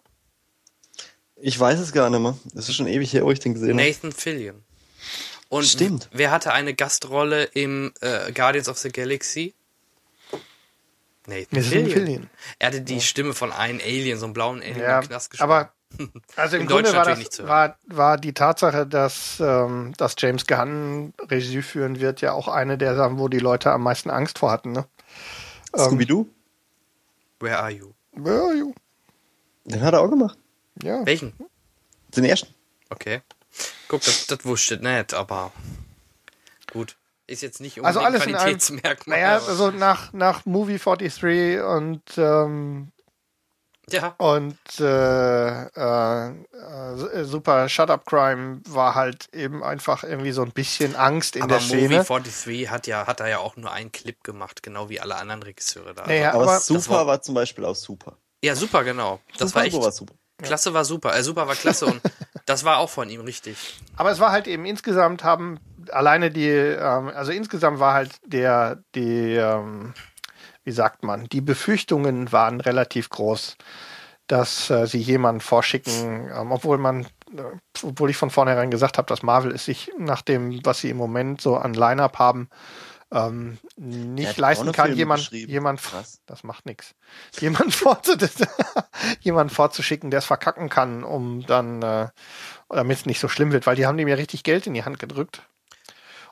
Ich 1.37 1.59
weiß 1.59 1.79
es 1.79 1.91
gar 1.91 2.11
nicht 2.11 2.19
mehr. 2.19 2.37
Es 2.55 2.69
ist 2.69 2.75
schon 2.75 2.87
ewig 2.87 3.11
her, 3.13 3.25
wo 3.25 3.31
ich 3.31 3.39
den 3.39 3.55
gesehen 3.55 3.77
habe. 3.77 3.83
Nathan 3.83 4.11
Fillion. 4.11 4.63
Und 5.49 5.65
Stimmt. 5.65 6.07
wer 6.11 6.29
hatte 6.29 6.53
eine 6.53 6.75
Gastrolle 6.75 7.45
im 7.45 7.93
äh, 8.01 8.31
Guardians 8.31 8.69
of 8.69 8.77
the 8.77 8.89
Galaxy? 8.89 9.55
Nathan 11.27 11.47
Nathan 11.51 11.63
Fillion. 11.71 11.91
Fillion. 11.91 12.29
Er 12.59 12.67
hatte 12.67 12.81
die 12.81 13.01
Stimme 13.01 13.33
von 13.33 13.51
einem 13.51 13.79
Alien, 13.79 14.17
so 14.17 14.25
einem 14.25 14.33
blauen 14.33 14.61
Alien 14.61 14.79
Ja, 14.79 14.99
im 14.99 15.07
Knast 15.07 15.31
gesprochen. 15.31 15.51
aber 15.51 15.71
also 16.35 16.55
im 16.57 16.63
Im 16.63 16.67
Grunde 16.67 16.89
war, 16.89 16.99
natürlich 16.99 17.17
nicht 17.19 17.29
das, 17.29 17.35
zu 17.37 17.43
hören. 17.43 17.49
war, 17.49 17.77
war 17.97 18.17
die 18.17 18.33
Tatsache, 18.33 18.85
dass, 18.85 19.39
ähm, 19.39 19.93
dass 19.97 20.15
James 20.17 20.45
Gunn 20.45 21.13
Regie 21.29 21.61
führen 21.61 21.99
wird, 21.99 22.21
ja 22.21 22.33
auch 22.33 22.47
eine 22.47 22.77
der 22.77 22.95
Sachen, 22.95 23.17
wo 23.17 23.27
die 23.29 23.39
Leute 23.39 23.71
am 23.71 23.83
meisten 23.83 24.09
Angst 24.09 24.39
vor 24.39 24.51
hatten. 24.51 24.71
Ne? 24.73 24.85
Ähm, 25.73 25.79
Scooby-Doo? 25.85 26.27
Where 27.39 27.59
are 27.59 27.71
you? 27.71 27.93
Ja, 28.17 28.53
jo. 28.53 28.73
Den 29.65 29.81
hat 29.81 29.93
er 29.93 30.01
auch 30.01 30.09
gemacht. 30.09 30.37
ja. 30.83 31.05
Welchen? 31.05 31.33
Den 32.15 32.25
ersten. 32.25 32.53
Okay. 32.89 33.21
Guck, 33.87 34.01
das, 34.01 34.27
das 34.27 34.43
wusste 34.45 34.75
ich 34.75 34.81
nicht, 34.81 35.13
aber 35.13 35.51
gut. 36.71 36.97
Ist 37.27 37.41
jetzt 37.41 37.59
nicht 37.61 37.83
Also 37.83 37.99
unbedingt 37.99 38.23
alles 38.23 38.27
in 38.27 38.35
allem- 38.35 38.43
Qualitätsmerkmal. 38.59 39.17
Naja, 39.19 39.37
aber- 39.37 39.47
also 39.47 39.71
nach, 39.71 40.13
nach 40.13 40.45
Movie 40.45 40.77
43 40.77 41.59
und 41.61 42.01
ähm, 42.17 42.91
ja. 43.89 44.15
Und 44.17 44.57
äh, 44.79 45.65
äh, 45.67 46.29
äh, 46.29 47.23
Super 47.23 47.69
Shut 47.69 47.91
Up 47.91 48.05
Crime 48.07 48.61
war 48.67 48.95
halt 48.95 49.31
eben 49.33 49.63
einfach 49.63 50.03
irgendwie 50.03 50.31
so 50.31 50.41
ein 50.41 50.51
bisschen 50.51 50.95
Angst 50.95 51.35
in 51.35 51.43
aber 51.43 51.59
der 51.59 51.61
Movie 51.67 51.85
Szene. 51.87 52.03
43 52.03 52.69
hat 52.71 52.87
ja, 52.87 53.05
hat 53.05 53.19
er 53.19 53.27
ja 53.27 53.37
auch 53.39 53.55
nur 53.57 53.71
einen 53.71 53.91
Clip 53.91 54.23
gemacht, 54.23 54.63
genau 54.63 54.89
wie 54.89 54.99
alle 54.99 55.15
anderen 55.15 55.43
Regisseure 55.43 55.93
da. 55.93 56.07
Naja, 56.07 56.33
Aber, 56.33 56.43
aber 56.43 56.59
Super 56.61 56.89
war- 56.95 57.07
war, 57.07 57.21
zum 57.21 57.35
Beispiel 57.35 57.63
auch 57.65 57.75
super. 57.75 58.17
Ja, 58.43 58.55
super, 58.55 58.83
genau. 58.83 59.19
Das 59.37 59.49
super 59.49 59.59
war 59.59 59.65
echt. 59.67 59.75
war 59.79 59.91
super. 59.91 60.13
Klasse 60.41 60.73
war 60.73 60.83
super. 60.83 61.15
Äh, 61.15 61.23
super 61.23 61.47
war 61.47 61.55
klasse 61.55 61.85
und 61.85 62.01
das 62.47 62.63
war 62.63 62.77
auch 62.79 62.89
von 62.89 63.07
ihm 63.09 63.21
richtig. 63.21 63.79
Aber 63.97 64.09
es 64.11 64.19
war 64.19 64.31
halt 64.31 64.47
eben 64.47 64.65
insgesamt 64.65 65.23
haben 65.23 65.59
alleine 65.91 66.31
die, 66.31 66.49
ähm, 66.49 67.11
also 67.13 67.31
insgesamt 67.31 67.79
war 67.79 67.93
halt 67.93 68.19
der, 68.25 68.83
die, 68.95 69.35
ähm, 69.35 69.93
wie 70.63 70.71
sagt 70.71 71.03
man, 71.03 71.25
die 71.25 71.41
Befürchtungen 71.41 72.31
waren 72.31 72.61
relativ 72.61 73.09
groß, 73.09 73.57
dass 74.27 74.69
äh, 74.69 74.87
sie 74.87 74.99
jemanden 74.99 75.41
vorschicken, 75.41 76.29
ähm, 76.35 76.51
obwohl 76.51 76.77
man, 76.77 77.05
äh, 77.35 77.43
obwohl 77.83 78.09
ich 78.09 78.17
von 78.17 78.31
vornherein 78.31 78.71
gesagt 78.71 78.97
habe, 78.97 79.07
dass 79.07 79.23
Marvel 79.23 79.51
es 79.51 79.65
sich 79.65 79.91
nach 79.97 80.21
dem, 80.21 80.59
was 80.63 80.79
sie 80.79 80.89
im 80.89 80.97
Moment 80.97 81.41
so 81.41 81.57
an 81.57 81.73
Line-Up 81.73 82.17
haben, 82.17 82.49
ähm, 83.11 83.59
nicht 83.77 84.37
leisten 84.37 84.71
kann, 84.71 84.95
jemand, 84.95 85.31
jemand, 85.31 85.81
Krass. 85.81 86.21
das 86.25 86.43
macht 86.43 86.65
nichts, 86.65 86.95
jemand, 87.39 87.73
vorzu 87.73 88.13
jemand 89.19 89.51
vorzuschicken, 89.51 90.09
der 90.09 90.19
es 90.19 90.25
verkacken 90.25 90.69
kann, 90.69 91.03
um 91.03 91.45
dann, 91.45 91.81
äh, 91.81 92.07
damit 92.69 92.97
es 92.97 93.05
nicht 93.05 93.19
so 93.19 93.27
schlimm 93.27 93.51
wird, 93.51 93.67
weil 93.67 93.75
die 93.75 93.85
haben 93.85 93.97
dem 93.97 94.07
ja 94.07 94.15
richtig 94.15 94.43
Geld 94.43 94.65
in 94.65 94.73
die 94.73 94.83
Hand 94.83 94.99
gedrückt. 94.99 95.43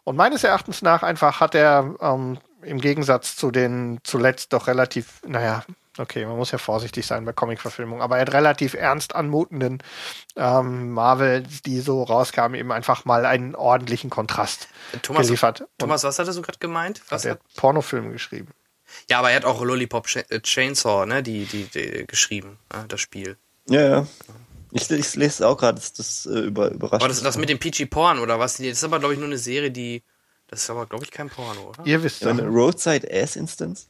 Und 0.04 0.16
meines 0.16 0.44
Erachtens 0.44 0.82
nach 0.82 1.04
einfach 1.04 1.40
hat 1.40 1.56
er 1.56 1.96
ähm, 2.02 2.38
im 2.62 2.80
Gegensatz 2.80 3.36
zu 3.36 3.52
den 3.52 4.00
zuletzt 4.04 4.54
doch 4.54 4.68
relativ, 4.68 5.22
naja, 5.26 5.64
okay, 5.98 6.26
man 6.26 6.38
muss 6.38 6.52
ja 6.52 6.58
vorsichtig 6.58 7.06
sein 7.06 7.26
bei 7.26 7.34
Comic-Verfilmungen, 7.34 8.02
aber 8.02 8.18
er 8.18 8.22
hat 8.22 8.34
relativ 8.34 8.74
ernst 8.74 9.16
anmutenden 9.16 9.82
ähm, 10.36 10.92
Marvels, 10.92 11.62
die 11.62 11.80
so 11.80 12.04
rauskamen, 12.04 12.60
eben 12.60 12.72
einfach 12.72 13.06
mal 13.06 13.26
einen 13.26 13.56
ordentlichen 13.56 14.10
Kontrast 14.10 14.68
Thomas, 15.02 15.28
geliefert. 15.28 15.62
Und 15.62 15.70
Thomas, 15.78 16.04
was 16.04 16.20
hat 16.20 16.28
er 16.28 16.34
so 16.34 16.42
gerade 16.42 16.60
gemeint? 16.60 17.02
Was 17.10 17.26
hat 17.26 17.32
hat, 17.32 17.40
er 17.40 17.60
Pornofilme 17.60 18.12
geschrieben. 18.12 18.50
ja, 19.10 19.20
aber 19.20 19.32
er 19.32 19.38
hat 19.38 19.46
auch 19.46 19.62
Lollipop 19.62 20.08
äh, 20.16 20.40
Chainsaw, 20.42 21.06
ne, 21.06 21.24
die, 21.24 21.46
die, 21.46 21.66
die 21.66 22.06
geschrieben, 22.08 22.58
äh, 22.74 22.88
das 22.88 23.02
Spiel. 23.02 23.38
Ja, 23.70 23.82
ja. 23.82 24.08
Ich, 24.74 24.90
ich 24.90 25.16
lese 25.16 25.48
auch 25.48 25.58
gerade, 25.58 25.76
das, 25.76 25.94
das 25.94 26.26
äh, 26.26 26.40
über, 26.40 26.72
überrascht. 26.72 27.02
Aber 27.02 27.08
das, 27.08 27.22
das 27.22 27.38
mit 27.38 27.50
dem 27.50 27.60
Peachy 27.60 27.86
Porn 27.86 28.20
oder 28.20 28.40
was? 28.40 28.58
Das 28.58 28.66
ist 28.66 28.84
aber, 28.84 29.00
glaube 29.00 29.14
ich, 29.14 29.20
nur 29.20 29.28
eine 29.28 29.38
Serie, 29.38 29.72
die. 29.72 30.04
Das 30.48 30.64
ist 30.64 30.70
aber, 30.70 30.86
glaube 30.86 31.04
ich, 31.04 31.12
kein 31.12 31.30
Porno, 31.30 31.70
oder? 31.70 31.86
Ihr 31.86 32.04
wisst 32.04 32.22
ja, 32.22 32.32
doch. 32.32 32.40
eine 32.40 32.48
Roadside 32.48 33.08
Ass 33.12 33.36
Instance. 33.36 33.88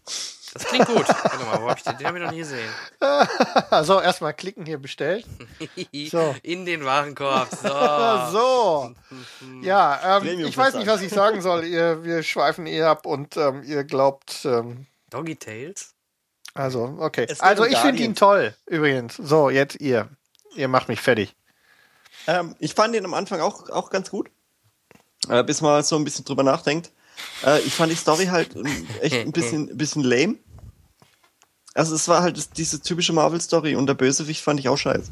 Das 0.54 0.66
klingt 0.66 0.86
gut. 0.86 1.08
Warte 1.08 1.46
mal, 1.46 1.62
wo 1.62 1.70
hab 1.70 1.78
ich 1.78 1.84
den? 1.84 1.98
Den 1.98 2.08
habe 2.08 2.18
ich 2.20 2.24
noch 2.24 2.32
nie 2.32 2.40
gesehen. 2.40 2.70
Also 3.70 4.00
erstmal 4.00 4.34
klicken 4.34 4.66
hier 4.66 4.78
bestellt. 4.78 5.26
So. 6.10 6.36
In 6.44 6.66
den 6.66 6.86
Warenkorb. 6.86 7.50
So. 7.50 7.70
So. 8.32 8.96
Ja, 9.62 10.20
ähm, 10.20 10.46
ich 10.46 10.56
weiß 10.56 10.76
nicht, 10.76 10.88
was 10.88 11.02
ich 11.02 11.12
sagen 11.12 11.42
soll. 11.42 11.66
Ihr, 11.66 12.04
wir 12.04 12.24
schweifen 12.24 12.68
eh 12.68 12.84
ab 12.84 13.06
und 13.06 13.36
ähm, 13.36 13.64
ihr 13.64 13.84
glaubt, 13.84 14.46
ähm, 14.46 14.86
Doggy 15.10 15.36
Tales? 15.36 15.94
also, 16.54 16.98
okay. 17.00 17.26
Es 17.28 17.40
Also 17.40 17.66
ich 17.66 17.78
finde 17.78 18.04
ihn 18.04 18.16
toll, 18.16 18.56
übrigens. 18.68 19.18
So, 19.18 19.50
jetzt 19.50 19.82
ihr. 19.82 20.10
Ihr 20.56 20.68
macht 20.68 20.88
mich 20.90 21.02
fertig. 21.02 21.36
Ähm, 22.28 22.56
ich 22.60 22.74
fand 22.74 22.96
den 22.96 23.06
am 23.06 23.14
Anfang 23.14 23.42
auch, 23.42 23.70
auch 23.70 23.90
ganz 23.90 24.10
gut. 24.10 24.30
Äh, 25.30 25.44
bis 25.44 25.62
man 25.62 25.84
so 25.84 25.96
ein 25.96 26.04
bisschen 26.04 26.26
drüber 26.26 26.44
nachdenkt. 26.44 26.92
Äh, 27.46 27.62
ich 27.62 27.74
fand 27.74 27.92
die 27.92 27.96
Story 27.96 28.26
halt 28.26 28.56
ähm, 28.56 28.88
echt 29.02 29.16
ein 29.16 29.32
bisschen, 29.32 29.76
bisschen 29.78 30.04
lame. 30.04 30.36
Also 31.74 31.96
es 31.96 32.08
war 32.08 32.22
halt 32.22 32.58
diese 32.58 32.82
typische 32.82 33.14
Marvel-Story 33.14 33.76
und 33.76 33.88
der 33.88 33.96
Bösewicht 33.96 34.42
fand 34.44 34.60
ich 34.60 34.70
auch 34.70 34.78
scheiße. 34.78 35.12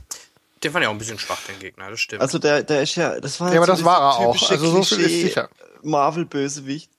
Den 0.63 0.71
fand 0.71 0.83
ich 0.83 0.87
auch 0.87 0.93
ein 0.93 0.99
bisschen 0.99 1.17
schwach, 1.17 1.39
den 1.47 1.57
Gegner, 1.59 1.89
das 1.89 1.99
stimmt. 1.99 2.21
Also 2.21 2.37
der, 2.37 2.61
der 2.61 2.83
ist 2.83 2.95
ja, 2.95 3.19
das 3.19 3.39
war 3.39 3.47
Ja, 3.51 3.59
halt 3.59 3.69
aber 3.69 3.77
so 3.77 3.83
das 3.83 3.83
war 3.83 3.99
er 3.99 4.27
auch. 4.27 4.33
typische 4.33 4.51
Also 4.51 4.67
so 4.71 4.83
viel 4.83 4.99
ist 5.05 5.21
sicher. 5.21 5.49
Marvel-Bösewicht. 5.81 6.91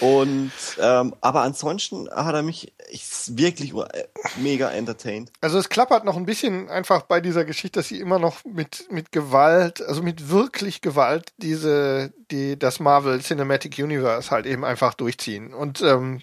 Und 0.00 0.52
ähm, 0.80 1.14
aber 1.20 1.42
ansonsten 1.42 2.08
hat 2.10 2.34
er 2.34 2.42
mich 2.42 2.72
ich, 2.90 3.04
wirklich 3.28 3.74
äh, 3.74 4.06
mega 4.36 4.70
entertained. 4.70 5.30
Also 5.40 5.58
es 5.58 5.68
klappert 5.68 6.04
noch 6.04 6.16
ein 6.16 6.26
bisschen 6.26 6.68
einfach 6.70 7.02
bei 7.02 7.20
dieser 7.20 7.44
Geschichte, 7.44 7.80
dass 7.80 7.88
sie 7.88 8.00
immer 8.00 8.18
noch 8.18 8.44
mit, 8.44 8.90
mit 8.90 9.12
Gewalt, 9.12 9.82
also 9.82 10.02
mit 10.02 10.30
wirklich 10.30 10.80
Gewalt, 10.80 11.32
diese, 11.38 12.12
die, 12.30 12.58
das 12.58 12.80
Marvel 12.80 13.20
Cinematic 13.20 13.78
Universe 13.78 14.30
halt 14.30 14.46
eben 14.46 14.64
einfach 14.64 14.94
durchziehen. 14.94 15.52
Und 15.52 15.82
ähm, 15.82 16.22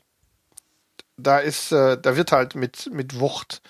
da 1.18 1.40
ist, 1.40 1.72
äh, 1.72 2.00
da 2.02 2.16
wird 2.16 2.32
halt 2.32 2.56
mit, 2.56 2.90
mit 2.92 3.20
Wucht 3.20 3.62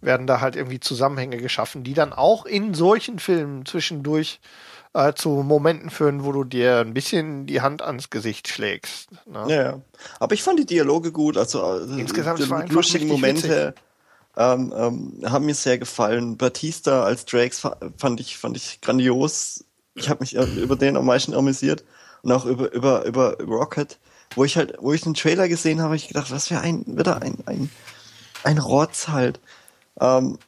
werden 0.00 0.26
da 0.26 0.40
halt 0.40 0.54
irgendwie 0.54 0.80
Zusammenhänge 0.80 1.38
geschaffen, 1.38 1.82
die 1.82 1.94
dann 1.94 2.12
auch 2.12 2.44
in 2.44 2.74
solchen 2.74 3.18
Filmen 3.18 3.64
zwischendurch 3.64 4.38
äh, 4.42 4.73
zu 5.16 5.28
Momenten 5.28 5.90
führen, 5.90 6.24
wo 6.24 6.30
du 6.30 6.44
dir 6.44 6.78
ein 6.78 6.94
bisschen 6.94 7.46
die 7.46 7.60
Hand 7.60 7.82
ans 7.82 8.10
Gesicht 8.10 8.46
schlägst. 8.48 9.08
Ne? 9.26 9.44
Ja, 9.48 9.62
ja. 9.62 9.80
Aber 10.20 10.34
ich 10.34 10.42
fand 10.42 10.58
die 10.60 10.66
Dialoge 10.66 11.10
gut, 11.10 11.36
also 11.36 11.60
äh, 11.78 12.00
Insgesamt 12.00 12.38
die 12.38 12.44
einfach 12.44 12.68
lustigen 12.68 13.08
Momente 13.08 13.74
ähm, 14.36 14.72
ähm, 14.76 15.20
haben 15.30 15.46
mir 15.46 15.54
sehr 15.54 15.78
gefallen. 15.78 16.36
Batista 16.36 17.02
als 17.04 17.24
Drakes 17.24 17.60
fa- 17.60 17.76
fand 17.98 18.20
ich 18.20 18.38
fand 18.38 18.56
ich 18.56 18.80
grandios. 18.80 19.64
Ich 19.94 20.08
habe 20.08 20.20
mich 20.20 20.36
äh, 20.36 20.44
über 20.44 20.76
den 20.76 20.96
am 20.96 21.06
meisten 21.06 21.34
amüsiert 21.34 21.84
und 22.22 22.32
auch 22.32 22.44
über 22.46 22.72
über 22.72 23.04
über 23.06 23.36
Rocket, 23.42 23.98
wo 24.36 24.44
ich 24.44 24.56
halt, 24.56 24.76
wo 24.80 24.92
ich 24.92 25.02
den 25.02 25.14
Trailer 25.14 25.48
gesehen 25.48 25.80
habe, 25.80 25.90
hab 25.90 25.96
ich 25.96 26.08
gedacht, 26.08 26.30
was 26.30 26.48
für 26.48 26.60
ein 26.60 26.84
wieder 26.86 27.20
ein 27.22 27.38
ein 27.46 27.70
ein 28.44 28.58
Rotz 28.58 29.08
halt. 29.08 29.40
Ähm, 30.00 30.38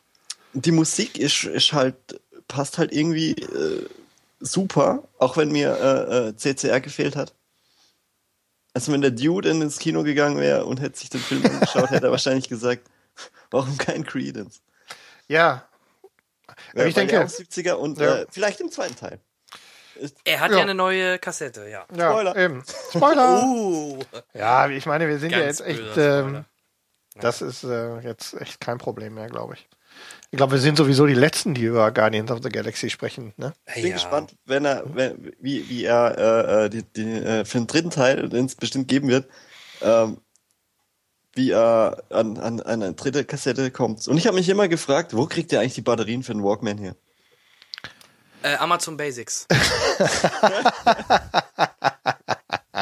die 0.53 0.73
Musik 0.73 1.19
ist, 1.19 1.45
ist 1.45 1.73
halt 1.73 1.97
passt 2.49 2.79
halt 2.79 2.93
irgendwie 2.93 3.33
äh, 3.33 3.87
super, 4.41 5.05
auch 5.19 5.37
wenn 5.37 5.51
mir 5.53 5.77
äh, 5.79 6.29
äh, 6.29 6.37
CCR 6.37 6.81
gefehlt 6.81 7.17
hat. 7.17 7.35
Also 8.75 8.93
wenn 8.93 9.01
der 9.01 9.11
Dude 9.11 9.49
ins 9.51 9.79
Kino 9.79 10.03
gegangen 10.03 10.39
wäre 10.39 10.67
und 10.67 10.81
hätte 10.81 10.99
sich 10.99 11.09
den 11.09 11.21
Film 11.21 11.45
angeschaut, 11.47 11.91
hätte 11.91 12.07
er 12.07 12.11
wahrscheinlich 12.11 12.49
gesagt, 12.49 12.83
warum 13.51 13.77
kein 13.79 14.05
Credence? 14.05 14.61
Ja. 15.29 15.67
Ja, 16.75 16.85
ich 16.85 16.95
denke- 16.95 17.15
ja 17.15 17.25
auch 17.25 17.29
70er 17.29 17.73
und 17.75 17.99
Ja. 17.99 18.17
äh, 18.19 18.27
vielleicht 18.31 18.61
im 18.61 18.71
zweiten 18.71 18.95
Teil. 18.97 19.19
Er 20.25 20.41
hat 20.41 20.51
Ja. 20.51 20.59
ja 20.59 20.63
eine 20.65 20.75
neue 20.75 21.19
Kassette, 21.19 21.69
ja. 21.71 21.87
Ja, 21.97 22.11
Spoiler. 22.11 22.37
eben. 22.37 22.63
Spoiler! 22.91 23.43
Uh, 23.45 24.03
Ja, 24.35 24.69
ich 24.69 24.85
meine, 24.85 25.09
wir 25.09 25.19
sind 25.19 25.31
ja 25.33 25.39
jetzt 25.39 25.63
echt, 25.63 25.97
ähm, 25.97 26.45
das 27.15 27.41
ist 27.41 27.65
äh, 27.65 28.01
jetzt 28.01 28.35
echt 28.35 28.61
kein 28.61 28.77
Problem 28.77 29.15
mehr, 29.15 29.29
glaube 29.29 29.55
ich. 29.55 29.67
Ich 30.37 30.39
glaube, 30.39 30.53
wir 30.53 30.61
sind 30.61 30.77
sowieso 30.77 31.07
die 31.07 31.15
Letzten, 31.15 31.55
die 31.55 31.63
über 31.63 31.91
Guardians 31.93 32.31
of 32.31 32.41
the 32.43 32.51
Galaxy 32.51 32.91
sprechen. 32.91 33.33
Ne? 33.39 33.55
Ich 33.69 33.77
bin 33.77 33.87
ja. 33.87 33.95
gespannt, 33.95 34.37
wenn 34.45 34.67
er, 34.67 34.85
wenn, 34.95 35.33
wie, 35.41 35.67
wie 35.71 35.85
er 35.85 36.19
äh, 36.19 36.67
äh, 36.67 36.69
die, 36.69 36.83
die, 36.83 37.11
äh, 37.11 37.47
für 37.47 37.57
den 37.57 37.67
dritten 37.67 37.89
Teil, 37.89 38.29
den 38.29 38.45
es 38.45 38.55
bestimmt 38.55 38.87
geben 38.87 39.09
wird, 39.09 39.31
ähm, 39.81 40.19
wie 41.33 41.53
er 41.53 42.05
an, 42.11 42.37
an, 42.37 42.61
an 42.61 42.83
eine 42.83 42.93
dritte 42.93 43.25
Kassette 43.25 43.71
kommt. 43.71 44.07
Und 44.09 44.19
ich 44.19 44.27
habe 44.27 44.37
mich 44.37 44.47
immer 44.51 44.69
gefragt, 44.69 45.17
wo 45.17 45.25
kriegt 45.25 45.55
er 45.55 45.61
eigentlich 45.61 45.73
die 45.73 45.81
Batterien 45.81 46.23
für 46.23 46.35
den 46.35 46.45
Walkman 46.45 46.77
her? 46.77 46.97
Äh, 48.43 48.57
Amazon 48.57 48.99
Basics. 48.99 49.47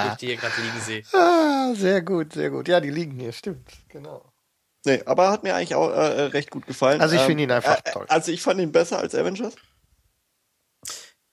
Ich 0.06 0.14
die 0.16 0.26
hier 0.26 0.36
gerade 0.36 0.60
liegen 0.60 0.80
sehe. 0.80 1.02
Ah, 1.12 1.72
sehr 1.76 2.02
gut, 2.02 2.32
sehr 2.32 2.50
gut. 2.50 2.66
Ja, 2.66 2.80
die 2.80 2.90
liegen 2.90 3.12
hier, 3.12 3.32
stimmt. 3.32 3.68
Genau. 3.88 4.33
Nee, 4.84 5.02
aber 5.06 5.30
hat 5.30 5.42
mir 5.42 5.54
eigentlich 5.54 5.74
auch 5.74 5.90
äh, 5.90 6.22
recht 6.26 6.50
gut 6.50 6.66
gefallen. 6.66 7.00
Also 7.00 7.14
ich 7.14 7.22
Ähm, 7.22 7.26
finde 7.28 7.42
ihn 7.44 7.50
einfach 7.50 7.78
äh, 7.84 7.92
toll. 7.92 8.06
Also 8.08 8.30
ich 8.32 8.42
fand 8.42 8.60
ihn 8.60 8.72
besser 8.72 8.98
als 8.98 9.14
Avengers. 9.14 9.54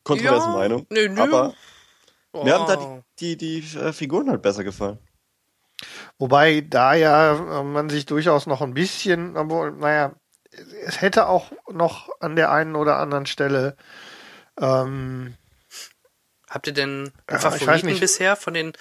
Kontroverse 0.03 0.47
Ja, 0.47 0.53
Meinung. 0.53 0.87
nö, 0.89 1.09
nö. 1.09 1.21
Aber 1.21 1.53
mir 2.33 2.53
haben 2.53 2.65
da 2.67 2.77
Oh. 2.79 3.03
die, 3.19 3.35
die, 3.37 3.61
die 3.61 3.77
äh, 3.77 3.93
Figuren 3.93 4.29
halt 4.29 4.41
besser 4.41 4.63
gefallen. 4.63 4.99
Wobei 6.17 6.61
da 6.61 6.93
ja 6.93 7.59
äh, 7.59 7.63
man 7.63 7.89
sich 7.89 8.05
durchaus 8.05 8.45
noch 8.47 8.61
ein 8.61 8.73
bisschen, 8.73 9.35
obwohl, 9.35 9.71
naja, 9.73 10.13
es 10.85 11.01
hätte 11.01 11.27
auch 11.27 11.51
noch 11.71 12.09
an 12.19 12.35
der 12.35 12.51
einen 12.51 12.75
oder 12.75 12.97
anderen 12.97 13.25
Stelle 13.25 13.75
ähm, 14.59 15.35
Habt 16.49 16.67
ihr 16.67 16.73
denn 16.73 17.11
Ja, 17.29 17.39
Favoriten 17.39 17.97
bisher 17.99 18.35
von 18.35 18.53
den 18.53 18.73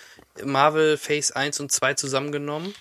Marvel 0.44 0.96
Phase 0.98 1.36
1 1.36 1.60
und 1.60 1.70
2 1.70 1.94
zusammengenommen? 1.94 2.74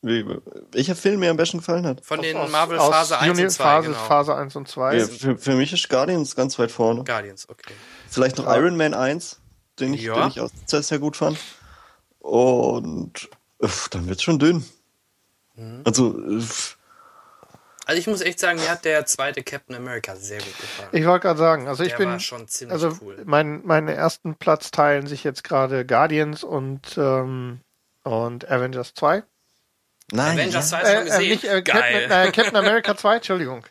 Wie, 0.00 0.24
welcher 0.72 0.94
Film 0.94 1.18
mir 1.20 1.30
am 1.30 1.36
besten 1.36 1.58
gefallen 1.58 1.84
hat? 1.86 2.04
Von 2.06 2.22
den 2.22 2.36
aus- 2.36 2.50
Marvel 2.52 2.78
aus 2.78 2.88
Phase 2.94 3.18
1 3.18 3.32
Uni- 3.32 3.42
und 3.44 3.50
2, 3.50 3.64
Phase, 3.64 3.88
genau. 3.88 3.98
Phase 4.04 4.34
1 4.36 4.56
und 4.56 4.68
2. 4.68 4.96
Ja, 4.96 5.06
für, 5.06 5.36
für 5.38 5.54
mich 5.56 5.72
ist 5.72 5.88
Guardians 5.88 6.36
ganz 6.36 6.56
weit 6.58 6.70
vorne. 6.70 7.02
Guardians, 7.04 7.48
okay. 7.48 7.74
Vielleicht 8.08 8.38
noch 8.38 8.46
Ja. 8.46 8.56
Iron 8.56 8.76
Man 8.76 8.94
1, 8.94 9.40
den 9.80 9.94
ich, 9.94 10.02
Ja. 10.02 10.14
den 10.20 10.28
ich 10.28 10.40
auch 10.40 10.50
sehr, 10.66 10.82
sehr 10.82 10.98
gut 11.00 11.16
fand. 11.16 11.38
Und 12.20 13.28
uff, 13.58 13.88
dann 13.88 14.06
wird's 14.08 14.22
schon 14.22 14.38
dünn. 14.38 14.64
Mhm. 15.56 15.82
Also, 15.84 16.10
uff, 16.14 16.78
Also 17.86 17.98
ich 17.98 18.06
muss 18.06 18.20
echt 18.20 18.38
sagen, 18.38 18.60
mir 18.60 18.70
hat 18.70 18.84
der 18.84 19.04
zweite 19.06 19.42
Captain 19.42 19.74
America 19.74 20.14
sehr 20.14 20.38
gut 20.38 20.56
gefallen. 20.60 20.88
Ich 20.92 21.06
wollte 21.06 21.22
gerade 21.26 21.38
sagen, 21.38 21.66
also 21.68 21.82
ich 21.82 21.90
der 21.90 21.96
bin, 21.98 22.08
war 22.10 22.20
schon 22.20 22.46
ziemlich 22.46 22.72
also 22.72 22.96
cool. 23.02 23.20
mein, 23.24 23.62
meine 23.64 23.94
ersten 23.94 24.36
Platz 24.36 24.70
teilen 24.70 25.06
sich 25.06 25.24
jetzt 25.24 25.42
gerade 25.42 25.84
Guardians 25.86 26.44
und, 26.44 26.96
ähm, 26.98 27.60
und 28.04 28.48
Avengers 28.48 28.94
2. 28.94 29.22
nein. 30.12 30.38
Avengers 30.38 30.70
ja. 30.70 30.78
2 30.80 30.82
hast 30.82 30.88
du 30.88 30.94
schon 30.94 30.96
Äh, 30.96 31.00
äh, 31.00 31.04
gesehen? 31.04 31.30
nicht, 31.30 31.44
äh, 31.44 31.62
Geil. 31.62 32.08
Captain, 32.08 32.10
äh, 32.10 32.32
Captain 32.32 32.56
America 32.56 32.96
2, 32.96 33.16
Entschuldigung. 33.16 33.66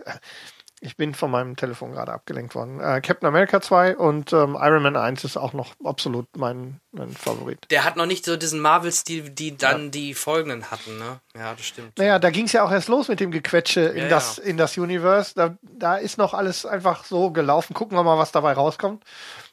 Ich 0.80 0.96
bin 0.96 1.16
von 1.16 1.32
meinem 1.32 1.56
Telefon 1.56 1.92
gerade 1.92 2.14
abgelenkt 2.14 2.54
worden. 2.54 2.80
Äh, 2.80 3.02
Captain 3.02 3.28
America 3.28 3.60
2 3.60 3.98
und 3.98 4.32
ähm, 4.32 4.56
Iron 4.62 4.84
Man 4.84 4.96
1 4.96 5.24
ist 5.24 5.36
auch 5.36 5.54
noch 5.54 5.74
absolut 5.84 6.28
mein, 6.38 6.80
mein 6.92 7.10
Favorit. 7.12 7.66
Der 7.72 7.84
hat 7.84 7.96
noch 7.98 8.06
nicht 8.06 8.24
so 8.26 8.38
diesen 8.38 8.60
Marvel-Stil, 8.60 9.32
die 9.32 9.58
dann 9.58 9.90
die 9.90 10.14
folgenden 10.14 10.70
hatten, 10.70 11.00
ne? 11.00 11.20
Ja, 11.36 11.56
das 11.56 11.66
stimmt. 11.66 11.98
Naja, 11.98 12.20
da 12.20 12.30
ging 12.30 12.46
es 12.46 12.52
ja 12.52 12.64
auch 12.64 12.72
erst 12.72 12.90
los 12.90 13.08
mit 13.08 13.20
dem 13.20 13.32
Gequetsche 13.32 13.82
in, 13.82 14.04
Ja, 14.04 14.08
das, 14.10 14.38
ja. 14.38 14.44
in 14.44 14.58
das 14.58 14.78
Universe. 14.78 15.34
Da, 15.34 15.58
da 15.64 15.96
ist 15.98 16.20
noch 16.20 16.36
alles 16.36 16.64
einfach 16.68 17.06
so 17.06 17.32
gelaufen. 17.32 17.74
Gucken 17.74 17.98
wir 17.98 18.04
mal, 18.04 18.20
was 18.20 18.32
dabei 18.32 18.54
rauskommt. 18.54 19.04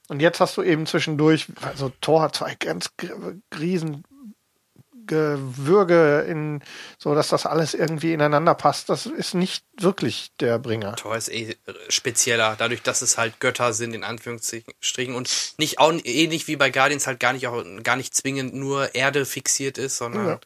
Und 0.08 0.20
jetzt 0.20 0.40
hast 0.40 0.58
du 0.58 0.62
eben 0.62 0.84
zwischendurch, 0.84 1.46
also 1.62 1.90
Thor 2.02 2.20
hat 2.20 2.36
zwei 2.36 2.54
ganz 2.56 2.90
riesen 3.58 4.04
Gewürge 5.06 6.20
in, 6.28 6.62
so 6.98 7.14
dass 7.14 7.28
das 7.28 7.46
alles 7.46 7.74
irgendwie 7.74 8.12
ineinander 8.12 8.54
passt. 8.54 8.88
Das 8.88 9.06
ist 9.06 9.34
nicht 9.34 9.64
wirklich 9.78 10.32
der 10.40 10.58
Bringer. 10.58 10.96
Thor 10.96 11.16
ist 11.16 11.28
eh 11.28 11.56
spezieller, 11.88 12.54
dadurch, 12.58 12.82
dass 12.82 13.02
es 13.02 13.18
halt 13.18 13.40
Götter 13.40 13.72
sind, 13.72 13.94
in 13.94 14.04
Anführungsstrichen, 14.04 15.14
und 15.14 15.54
nicht 15.58 15.78
auch 15.78 15.92
ähnlich 16.04 16.48
wie 16.48 16.56
bei 16.56 16.70
Guardians 16.70 17.06
halt 17.06 17.20
gar 17.20 17.32
nicht 17.32 17.46
auch 17.46 17.64
gar 17.82 17.96
nicht 17.96 18.14
zwingend 18.14 18.54
nur 18.54 18.94
Erde 18.94 19.24
fixiert 19.26 19.78
ist, 19.78 19.96
sondern 19.96 20.38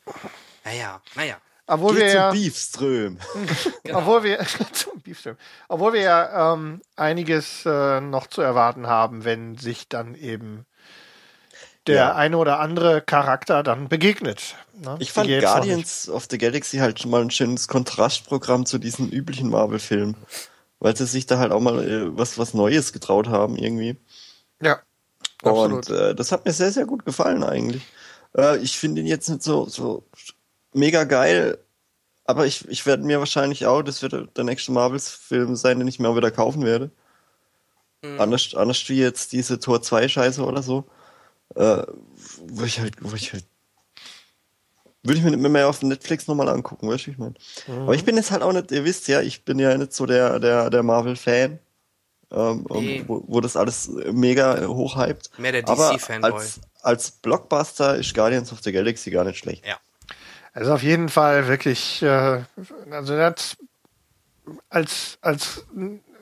naja, 0.64 1.00
naja. 1.14 1.36
Obwohl 1.70 1.96
wir 1.96 2.08
ja, 2.08 2.30
Beefström. 2.30 3.18
obwohl 3.92 4.22
wir, 4.22 4.38
zum 4.72 5.00
Beefsteak. 5.02 5.36
obwohl 5.68 5.92
wir 5.92 6.00
ja 6.00 6.54
ähm, 6.54 6.80
einiges 6.96 7.66
äh, 7.66 8.00
noch 8.00 8.26
zu 8.26 8.40
erwarten 8.40 8.86
haben, 8.86 9.24
wenn 9.24 9.58
sich 9.58 9.86
dann 9.86 10.14
eben 10.14 10.64
der 11.88 11.96
Ja. 11.96 12.14
eine 12.14 12.38
oder 12.38 12.60
andere 12.60 13.00
Charakter 13.02 13.62
dann 13.62 13.88
begegnet. 13.88 14.54
Ne? 14.74 14.96
Ich 15.00 15.12
fand 15.12 15.28
Guardians 15.28 16.08
of 16.08 16.26
the 16.30 16.38
Galaxy 16.38 16.78
halt 16.78 17.00
schon 17.00 17.10
mal 17.10 17.20
ein 17.22 17.30
schönes 17.30 17.66
Kontrastprogramm 17.68 18.66
zu 18.66 18.78
diesen 18.78 19.10
üblichen 19.10 19.50
Marvel-Filmen. 19.50 20.16
Weil 20.80 20.96
sie 20.96 21.06
sich 21.06 21.26
da 21.26 21.38
halt 21.38 21.50
auch 21.50 21.60
mal 21.60 21.82
äh, 21.82 22.16
was, 22.16 22.38
was 22.38 22.54
Neues 22.54 22.92
getraut 22.92 23.26
haben 23.28 23.56
irgendwie. 23.56 23.96
Ja, 24.62 24.78
absolut. 25.42 25.90
Und 25.90 25.96
äh, 25.96 26.14
das 26.14 26.30
hat 26.30 26.44
mir 26.44 26.52
sehr, 26.52 26.70
sehr 26.70 26.86
gut 26.86 27.04
gefallen 27.04 27.42
eigentlich. 27.42 27.82
Äh, 28.36 28.58
ich 28.58 28.78
finde 28.78 29.00
ihn 29.00 29.08
jetzt 29.08 29.28
nicht 29.28 29.42
so, 29.42 29.66
so 29.66 30.04
mega 30.72 31.02
geil, 31.02 31.58
aber 32.24 32.46
ich, 32.46 32.68
ich 32.68 32.86
werde 32.86 33.02
mir 33.02 33.18
wahrscheinlich 33.18 33.66
auch, 33.66 33.82
das 33.82 34.02
wird 34.02 34.36
der 34.36 34.44
nächste 34.44 34.70
Marvels-Film 34.70 35.56
sein, 35.56 35.80
den 35.80 35.88
ich 35.88 35.98
mir 35.98 36.08
auch 36.10 36.16
wieder 36.16 36.30
kaufen 36.30 36.64
werde. 36.64 36.90
Anders, 38.18 38.54
anders 38.54 38.88
wie 38.88 39.00
jetzt 39.00 39.32
diese 39.32 39.58
Tor 39.58 39.82
2 39.82 40.06
Scheiße 40.06 40.44
oder 40.44 40.62
so. 40.62 40.84
Äh, 41.54 41.82
wo 42.46 42.64
ich 42.64 42.80
halt, 42.80 42.94
wo 43.00 43.14
ich 43.14 43.32
halt. 43.32 43.44
Würde 45.02 45.18
ich 45.18 45.24
mir 45.24 45.30
nicht 45.30 45.48
mehr 45.50 45.68
auf 45.68 45.80
Netflix 45.82 46.26
nochmal 46.26 46.48
angucken, 46.48 46.88
weißt 46.88 47.04
du, 47.04 47.06
wie 47.06 47.10
ich 47.12 47.18
meine. 47.18 47.34
Aber 47.68 47.94
ich 47.94 48.04
bin 48.04 48.16
jetzt 48.16 48.30
halt 48.30 48.42
auch 48.42 48.52
nicht, 48.52 48.70
ihr 48.72 48.84
wisst 48.84 49.06
ja, 49.08 49.20
ich 49.22 49.44
bin 49.44 49.58
ja 49.58 49.76
nicht 49.78 49.92
so 49.94 50.06
der, 50.06 50.38
der, 50.40 50.70
der 50.70 50.82
Marvel-Fan. 50.82 51.58
Ähm, 52.30 52.66
Nee. 52.70 53.04
wo, 53.06 53.24
wo 53.26 53.40
das 53.40 53.56
alles 53.56 53.88
mega 54.12 54.66
hochhypt. 54.66 55.30
Mehr 55.38 55.52
der 55.52 55.66
Aber 55.68 55.92
DC-Fanboy. 55.96 56.32
als, 56.32 56.60
als 56.82 57.10
Blockbuster 57.10 57.96
ist 57.96 58.12
Guardians 58.14 58.52
of 58.52 58.60
the 58.62 58.70
Galaxy 58.72 59.10
gar 59.10 59.24
nicht 59.24 59.38
schlecht. 59.38 59.66
Ja. 59.66 59.78
Also 60.52 60.74
auf 60.74 60.82
jeden 60.82 61.08
Fall 61.08 61.46
wirklich, 61.48 62.02
äh, 62.02 62.42
also 62.90 63.16
das 63.16 63.56
als, 64.68 65.16
als 65.22 65.64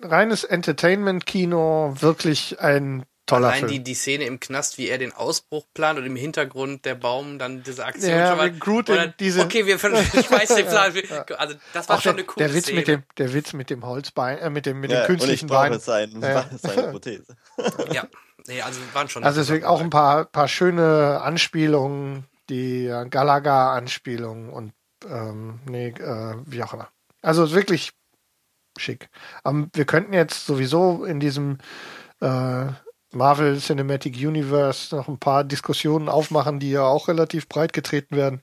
reines 0.03 0.45
Entertainment-Kino 0.45 1.95
wirklich 1.99 2.61
ein 2.61 3.05
toller 3.27 3.49
Allein 3.49 3.67
die, 3.67 3.75
Film. 3.75 3.85
die 3.85 3.95
Szene 3.95 4.25
im 4.25 4.39
Knast, 4.41 4.79
wie 4.79 4.89
er 4.89 4.99
den 4.99 5.13
Ausbruch 5.13 5.67
plant 5.75 5.99
und 5.99 6.07
im 6.07 6.15
Hintergrund 6.17 6.85
der 6.85 6.95
Baum 6.95 7.39
dann 7.39 7.63
diese 7.65 7.85
Aktion 7.85 8.11
Ja, 8.11 8.29
schon 8.29 8.37
mal. 8.39 8.53
Groot 8.53 8.89
oder- 8.89 9.05
in 9.07 9.15
diese- 9.19 9.43
okay, 9.43 9.67
wir 9.67 9.75
ich 10.15 10.31
weiß 10.31 10.55
den 10.55 10.67
Plan. 10.67 10.93
Also 11.39 11.55
das 11.73 11.89
war 11.89 11.97
Auch 11.97 12.01
schon 12.03 12.17
der, 12.17 12.25
eine 12.25 12.25
coole 12.25 12.47
der 12.47 12.55
Witz 12.55 12.65
Szene. 12.65 12.79
mit 12.79 12.89
dem, 12.89 13.03
der 13.19 13.35
Witz 13.35 13.53
mit 13.53 13.71
dem 13.71 13.85
Holzbein, 13.85 14.39
äh, 14.39 14.49
mit 14.51 14.65
dem, 14.67 14.81
mit 14.81 14.91
Ja, 14.93 15.03
dem 15.03 15.07
künstlichen 15.07 15.47
und 15.51 15.51
ich 15.51 15.57
brauche 15.57 15.71
Bein. 15.71 15.81
sein, 15.81 16.21
Ja. 16.23 16.47
seine 16.59 16.83
Prothese. 16.93 17.37
ja, 17.93 18.07
nee, 18.47 18.63
also 18.63 18.81
waren 18.93 19.09
schon. 19.09 19.25
Also 19.25 19.41
deswegen 19.41 19.65
auch 19.65 19.81
ein 19.81 19.91
paar, 19.91 20.27
paar 20.27 20.47
schöne 20.49 21.21
Anspielungen, 21.23 22.25
die 22.49 22.87
äh, 22.87 23.09
Galaga-Anspielungen 23.09 24.51
und 24.51 24.73
ähm, 25.09 25.61
nee, 25.69 25.89
äh, 25.89 26.35
wie 26.47 26.63
auch 26.63 26.73
immer. 26.75 26.89
Also 27.23 27.51
wirklich 27.53 27.91
schick. 28.79 29.09
Ähm, 29.45 29.69
wir 29.75 29.85
könnten 29.85 30.13
jetzt 30.13 30.47
sowieso 30.47 31.05
in 31.05 31.19
diesem 31.21 31.59
äh, 32.21 32.67
Marvel 33.17 33.59
Cinematic 33.59 34.17
Universe 34.17 34.95
noch 34.95 35.09
ein 35.09 35.19
paar 35.19 35.45
Diskussionen 35.45 36.09
aufmachen, 36.09 36.61
die 36.61 36.71
ja 36.71 36.83
auch 36.83 37.09
relativ 37.09 37.49
breit 37.49 37.73
getreten 37.73 38.17
werden. 38.17 38.43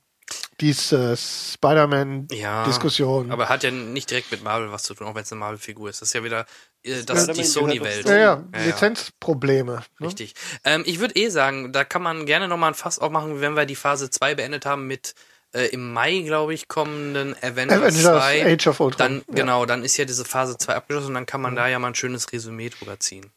diese 0.59 1.15
Spider-Man-Diskussion. 1.17 3.28
Ja, 3.28 3.34
aber 3.34 3.49
hat 3.49 3.63
ja 3.63 3.71
nicht 3.71 4.09
direkt 4.09 4.32
mit 4.32 4.43
Marvel 4.43 4.71
was 4.71 4.84
zu 4.84 4.93
tun, 4.93 5.07
auch 5.07 5.15
wenn 5.15 5.24
es 5.24 5.32
eine 5.32 5.39
Marvel-Figur 5.39 5.89
ist. 5.89 6.01
Das 6.01 6.09
ist 6.09 6.13
ja 6.13 6.24
wieder 6.24 6.45
äh, 6.84 7.03
das, 7.03 7.24
Spider-Man 7.24 7.36
die 7.36 7.43
Sony-Welt. 7.43 8.05
ja, 8.05 8.15
ja, 8.15 8.19
Ja, 8.19 8.43
ja. 8.59 8.65
Lizenzprobleme. 8.65 9.84
Ne? 9.99 10.07
Richtig. 10.07 10.34
Ähm, 10.63 10.84
ich 10.86 10.99
würde 10.99 11.15
eh 11.15 11.30
sagen, 11.30 11.71
da 11.74 11.84
kann 11.84 12.01
man 12.01 12.26
gerne 12.26 12.47
nochmal 12.47 12.71
ein 12.71 12.76
Fass 12.76 12.99
aufmachen, 12.99 13.41
wenn 13.41 13.55
wir 13.55 13.65
die 13.65 13.76
Phase 13.76 14.09
2 14.09 14.36
beendet 14.36 14.65
haben 14.65 14.88
mit 14.88 15.15
äh, 15.53 15.67
im 15.67 15.91
Mai, 15.93 16.19
glaube 16.19 16.53
ich, 16.53 16.67
kommenden 16.67 17.36
Avengers, 17.41 17.80
Avengers 17.80 18.03
2. 18.03 18.53
Age 18.53 18.67
of 18.67 18.80
Ultron. 18.80 18.97
Dann, 18.97 19.15
ja. 19.28 19.36
genau, 19.36 19.65
dann 19.65 19.84
ist 19.84 19.97
ja 19.97 20.05
diese 20.05 20.26
Phase 20.26 20.57
2 20.57 20.76
abgeschlossen 20.76 21.09
und 21.09 21.13
dann 21.15 21.26
kann 21.26 21.41
man 21.41 21.55
da 21.55 21.67
ja 21.67 21.80
mal 21.80 21.89
ein 21.89 21.95
schönes 21.95 22.32
Resümee 22.32 22.69
drüber 22.69 22.99
ziehen. 22.99 23.32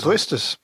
So 0.00 0.10
ist 0.12 0.32
es. 0.32 0.58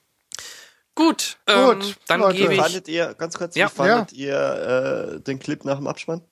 Gut, 0.95 1.37
ähm, 1.45 1.79
Gut, 1.79 1.95
dann 2.07 2.21
Leute. 2.21 2.37
gebe 2.39 2.53
ich 2.55 2.61
Fandet 2.61 2.87
ihr, 2.87 3.13
ganz 3.13 3.37
kurz, 3.37 3.55
Ja. 3.55 3.67
wie 3.69 3.75
fandet 3.75 4.13
ihr 4.13 5.13
äh, 5.17 5.19
den 5.21 5.37
Clip 5.37 5.63
nach 5.63 5.77
dem 5.77 5.85
Abspann? 5.87 6.23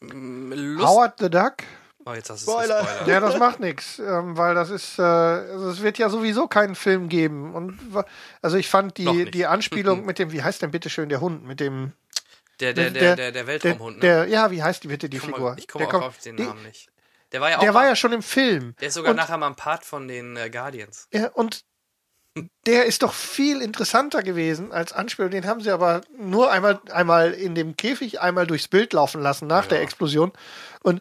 Lust. 0.00 0.86
Howard 0.86 1.14
the 1.20 1.30
Duck? 1.30 1.58
Oh, 2.06 2.12
jetzt 2.14 2.30
hast 2.30 2.42
Spoiler. 2.42 2.82
Spoiler. 2.84 3.08
Ja, 3.12 3.20
das 3.20 3.38
macht 3.38 3.60
nichts, 3.60 3.98
ähm, 3.98 4.36
weil 4.36 4.54
das 4.54 4.70
ist, 4.70 4.98
äh, 4.98 5.02
also 5.02 5.68
es 5.68 5.82
wird 5.82 5.98
ja 5.98 6.08
sowieso 6.08 6.48
keinen 6.48 6.74
Film 6.74 7.08
geben. 7.08 7.54
Und 7.54 7.78
also 8.42 8.56
ich 8.56 8.68
fand 8.68 8.96
die, 8.96 9.30
die 9.30 9.46
Anspielung 9.46 10.06
mit 10.06 10.18
dem, 10.18 10.32
wie 10.32 10.42
heißt 10.42 10.62
denn 10.62 10.70
bitte 10.70 10.88
schön 10.90 11.08
der 11.10 11.20
Hund, 11.20 11.44
mit 11.44 11.60
dem 11.60 11.92
Der, 12.58 12.72
der, 12.72 12.90
Der- 12.90 13.00
der, 13.00 13.16
der, 13.16 13.32
der 13.32 13.46
Weltraumhund, 13.46 13.96
ne? 13.98 14.00
der, 14.00 14.26
ja, 14.26 14.50
wie 14.50 14.62
heißt 14.62 14.82
die 14.82 14.88
bitte 14.88 15.08
die 15.08 15.18
Ich 15.18 15.22
Figur? 15.22 15.54
ich 15.58 15.68
komme 15.68 15.86
auch 15.86 15.90
kommt- 15.90 16.04
auf 16.04 16.18
den 16.18 16.36
die- 16.36 16.42
Namen 16.44 16.62
nicht. 16.64 16.88
Der 17.32 17.40
war 17.40 17.50
ja 17.50 17.58
auch 17.58 17.60
Der 17.60 17.74
war 17.74 17.82
mal, 17.82 17.88
ja 17.90 17.94
schon 17.96 18.12
im 18.12 18.22
Film. 18.22 18.74
der 18.80 18.88
ist 18.88 18.94
sogar 18.94 19.10
und, 19.12 19.16
nachher 19.16 19.36
mal 19.38 19.46
ein 19.46 19.54
Part 19.54 19.84
von 19.84 20.08
den 20.08 20.36
äh, 20.36 20.50
Guardians. 20.50 21.06
Ja, 21.12 21.28
und 21.28 21.64
der 22.66 22.84
ist 22.86 23.02
doch 23.02 23.12
viel 23.12 23.60
interessanter 23.60 24.22
gewesen 24.22 24.72
als 24.72 24.92
Anspielung. 24.92 25.30
Den 25.30 25.46
haben 25.46 25.60
sie 25.60 25.70
aber 25.70 26.02
nur 26.16 26.50
einmal, 26.50 26.80
einmal 26.92 27.32
in 27.32 27.54
dem 27.54 27.76
Käfig, 27.76 28.20
einmal 28.20 28.46
durchs 28.46 28.68
Bild 28.68 28.92
laufen 28.92 29.20
lassen 29.20 29.46
nach 29.46 29.66
der 29.66 29.80
Explosion. 29.80 30.32
Und 30.82 31.00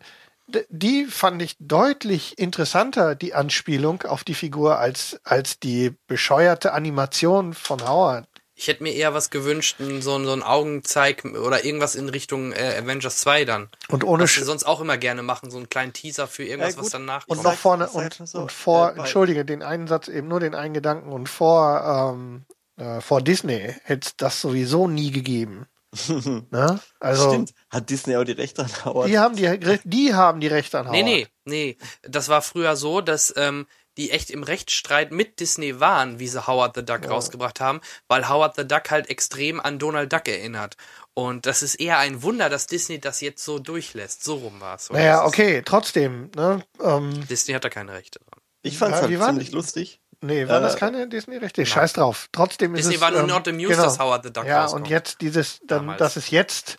die 0.70 1.06
fand 1.06 1.42
ich 1.42 1.56
deutlich 1.60 2.40
interessanter, 2.40 3.16
die 3.16 3.34
Anspielung 3.34 4.04
auf 4.04 4.24
die 4.24 4.34
Figur, 4.34 4.80
als, 4.80 5.20
als 5.24 5.60
die 5.60 5.96
bescheuerte 6.08 6.74
Animation 6.74 7.54
von 7.54 7.82
Howard. 7.88 8.28
Ich 8.62 8.68
hätte 8.68 8.84
mir 8.84 8.94
eher 8.94 9.14
was 9.14 9.30
gewünscht, 9.30 9.78
so, 9.80 9.86
ein- 10.16 10.26
so 10.26 10.34
ein 10.34 10.44
Augenzeig 10.44 11.24
oder 11.24 11.64
irgendwas 11.64 11.96
in 11.96 12.10
Richtung 12.10 12.52
äh, 12.52 12.78
Avengers 12.84 13.18
2 13.22 13.46
dann. 13.46 13.70
Und 13.88 14.04
ohne 14.04 14.24
Was 14.24 14.32
Sch 14.32 14.40
wir 14.40 14.46
sonst 14.46 14.66
auch 14.66 14.82
immer 14.82 14.98
gerne 14.98 15.24
machen, 15.24 15.50
so 15.50 15.56
einen 15.58 15.70
kleinen 15.70 15.94
Teaser 15.94 16.28
für 16.28 16.44
irgendwas, 16.44 16.76
Ja, 16.76 16.82
was 16.82 16.90
danach 16.90 17.24
und 17.28 17.36
kommt. 17.38 17.44
noch 17.46 17.52
sag- 17.54 17.60
vorne 17.60 17.88
und, 17.90 18.28
so, 18.28 18.40
und 18.40 18.52
vor, 18.52 18.92
äh, 18.96 19.00
entschuldige, 19.00 19.46
den 19.46 19.64
einen 19.64 19.88
Satz 19.88 20.10
eben 20.10 20.28
nur 20.28 20.42
den 20.42 20.56
einen 20.56 20.74
Gedanken 20.74 21.14
und 21.14 21.30
vor, 21.30 22.12
ähm, 22.14 22.46
äh, 22.78 23.00
vor 23.00 23.22
Disney 23.22 23.74
hätte 23.86 24.08
es 24.10 24.18
das 24.18 24.42
sowieso 24.42 24.90
nie 24.90 25.12
gegeben. 25.12 25.66
ne? 26.52 26.80
Also 27.00 27.30
Stimmt. 27.30 27.54
Hat 27.70 27.90
Disney 27.90 28.16
auch 28.18 28.24
die 28.24 28.34
Rechte 28.34 28.62
an 28.64 28.70
Howard? 28.86 29.08
die 29.10 29.18
haben 29.18 29.36
die, 29.36 29.80
die 29.86 30.14
haben 30.14 30.40
die 30.40 30.48
Rechte 30.48 30.80
an 30.80 30.86
Howard. 30.88 31.04
Nee, 31.04 31.04
nee, 31.04 31.28
nee. 31.46 31.78
Das 32.04 32.30
war 32.30 32.42
früher 32.42 32.76
so, 32.76 33.02
dass 33.02 33.34
ähm, 33.38 33.66
die 34.00 34.10
echt 34.12 34.32
im 34.32 34.42
Rechtsstreit 34.44 35.12
mit 35.12 35.40
Disney 35.40 35.80
waren, 35.80 36.20
wie 36.20 36.28
sie 36.28 36.48
Howard 36.48 36.76
the 36.76 36.84
Duck 36.86 37.08
rausgebracht 37.08 37.60
haben, 37.60 37.82
weil 38.08 38.28
Howard 38.30 38.56
the 38.56 38.66
Duck 38.68 38.90
halt 38.90 39.10
extrem 39.10 39.60
an 39.60 39.78
Donald 39.78 40.12
Duck 40.12 40.28
erinnert. 40.28 40.78
Und 41.14 41.46
das 41.46 41.62
ist 41.62 41.76
eher 41.76 42.00
ein 42.00 42.24
Wunder, 42.24 42.50
dass 42.50 42.66
Disney 42.66 43.00
das 43.00 43.20
jetzt 43.22 43.44
so 43.44 43.60
durchlässt. 43.60 44.24
So 44.24 44.36
rum 44.36 44.62
war 44.62 44.76
es. 44.78 44.90
Naja, 44.90 45.26
okay, 45.26 45.62
trotzdem. 45.66 46.32
Ne? 46.36 46.64
Ähm, 46.82 47.28
Disney 47.28 47.54
hat 47.54 47.64
da 47.66 47.70
keine 47.70 47.92
Rechte 47.94 48.20
dran. 48.20 48.42
Ich 48.62 48.78
fand's 48.78 49.00
Ja, 49.02 49.08
halt 49.08 49.20
war- 49.20 49.28
ziemlich 49.28 49.52
lustig. 49.52 50.00
nee, 50.22 50.48
waren 50.48 50.64
das 50.64 50.76
Äh, 50.76 50.80
keine 50.80 51.08
Disney-Rechte? 51.10 51.66
Scheiß 51.66 51.94
drauf. 51.94 52.30
Trotzdem 52.32 52.74
ist 52.76 52.80
Disney 52.86 52.96
es. 52.96 53.02
war 53.02 53.12
nur 53.12 53.22
ähm, 53.22 53.28
not 53.28 53.48
amused, 53.50 53.70
genau. 53.72 53.84
dass 53.84 54.00
Howard 54.00 54.24
the 54.24 54.32
Duck 54.34 54.46
Ja, 54.46 54.64
rauskommt. 54.64 54.86
und 54.86 54.90
jetzt 54.90 55.20
dieses, 55.22 55.60
dann, 55.68 55.80
Damals. 55.80 56.00
das 56.00 56.16
ist 56.18 56.32
jetzt, 56.32 56.78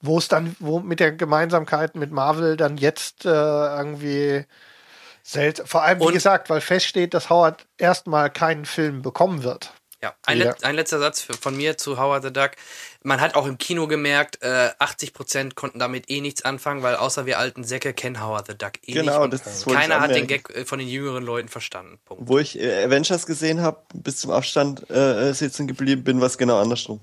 wo 0.00 0.18
es 0.18 0.26
dann, 0.28 0.56
wo 0.58 0.80
mit 0.80 0.98
der 0.98 1.12
Gemeinsamkeit 1.12 1.94
mit 1.94 2.10
Marvel 2.10 2.56
dann 2.56 2.76
jetzt 2.76 3.24
äh, 3.24 3.28
irgendwie 3.28 4.44
seltsam. 5.26 5.66
Vor 5.66 5.82
allem, 5.82 6.00
wie 6.00 6.04
Und- 6.04 6.12
gesagt, 6.12 6.50
weil 6.50 6.60
feststeht, 6.60 7.14
dass 7.14 7.30
Howard 7.30 7.66
erstmal 7.78 8.30
keinen 8.30 8.64
Film 8.64 9.02
bekommen 9.02 9.42
wird. 9.42 9.72
Ja, 10.02 10.14
ein, 10.26 10.36
let, 10.38 10.62
ein 10.62 10.74
letzter 10.74 10.98
Satz 10.98 11.22
für, 11.22 11.32
von 11.32 11.56
mir 11.56 11.78
zu 11.78 11.98
Howard 11.98 12.22
the 12.22 12.30
Duck. 12.32 12.50
Man 13.02 13.18
hat 13.22 13.34
auch 13.34 13.46
im 13.46 13.56
Kino 13.56 13.86
gemerkt, 13.88 14.42
äh, 14.42 14.70
80% 14.78 15.54
konnten 15.54 15.78
damit 15.78 16.10
eh 16.10 16.20
nichts 16.20 16.44
anfangen, 16.44 16.82
weil 16.82 16.96
außer 16.96 17.24
wir 17.24 17.38
alten 17.38 17.64
Säcke 17.64 17.94
kennen 17.94 18.22
Howard 18.22 18.46
the 18.46 18.56
Duck 18.58 18.72
eh 18.82 18.92
Genau, 18.92 19.12
nicht. 19.12 19.20
Und 19.22 19.32
das 19.32 19.64
keiner 19.64 20.00
hat 20.00 20.14
den. 20.14 20.26
Gag 20.26 20.50
äh, 20.54 20.64
von 20.66 20.78
den 20.78 20.86
jüngeren 20.88 21.24
Leuten 21.24 21.48
verstanden. 21.48 21.98
Punkt. 22.04 22.28
Wo 22.28 22.38
ich 22.38 22.60
äh, 22.60 22.84
Avengers 22.84 23.24
gesehen 23.24 23.62
habe, 23.62 23.78
bis 23.94 24.18
zum 24.20 24.32
Abstand 24.32 24.88
äh, 24.90 25.32
sitzen 25.32 25.66
geblieben 25.66 26.04
bin, 26.04 26.20
was 26.20 26.36
genau 26.36 26.60
andersrum. 26.60 27.00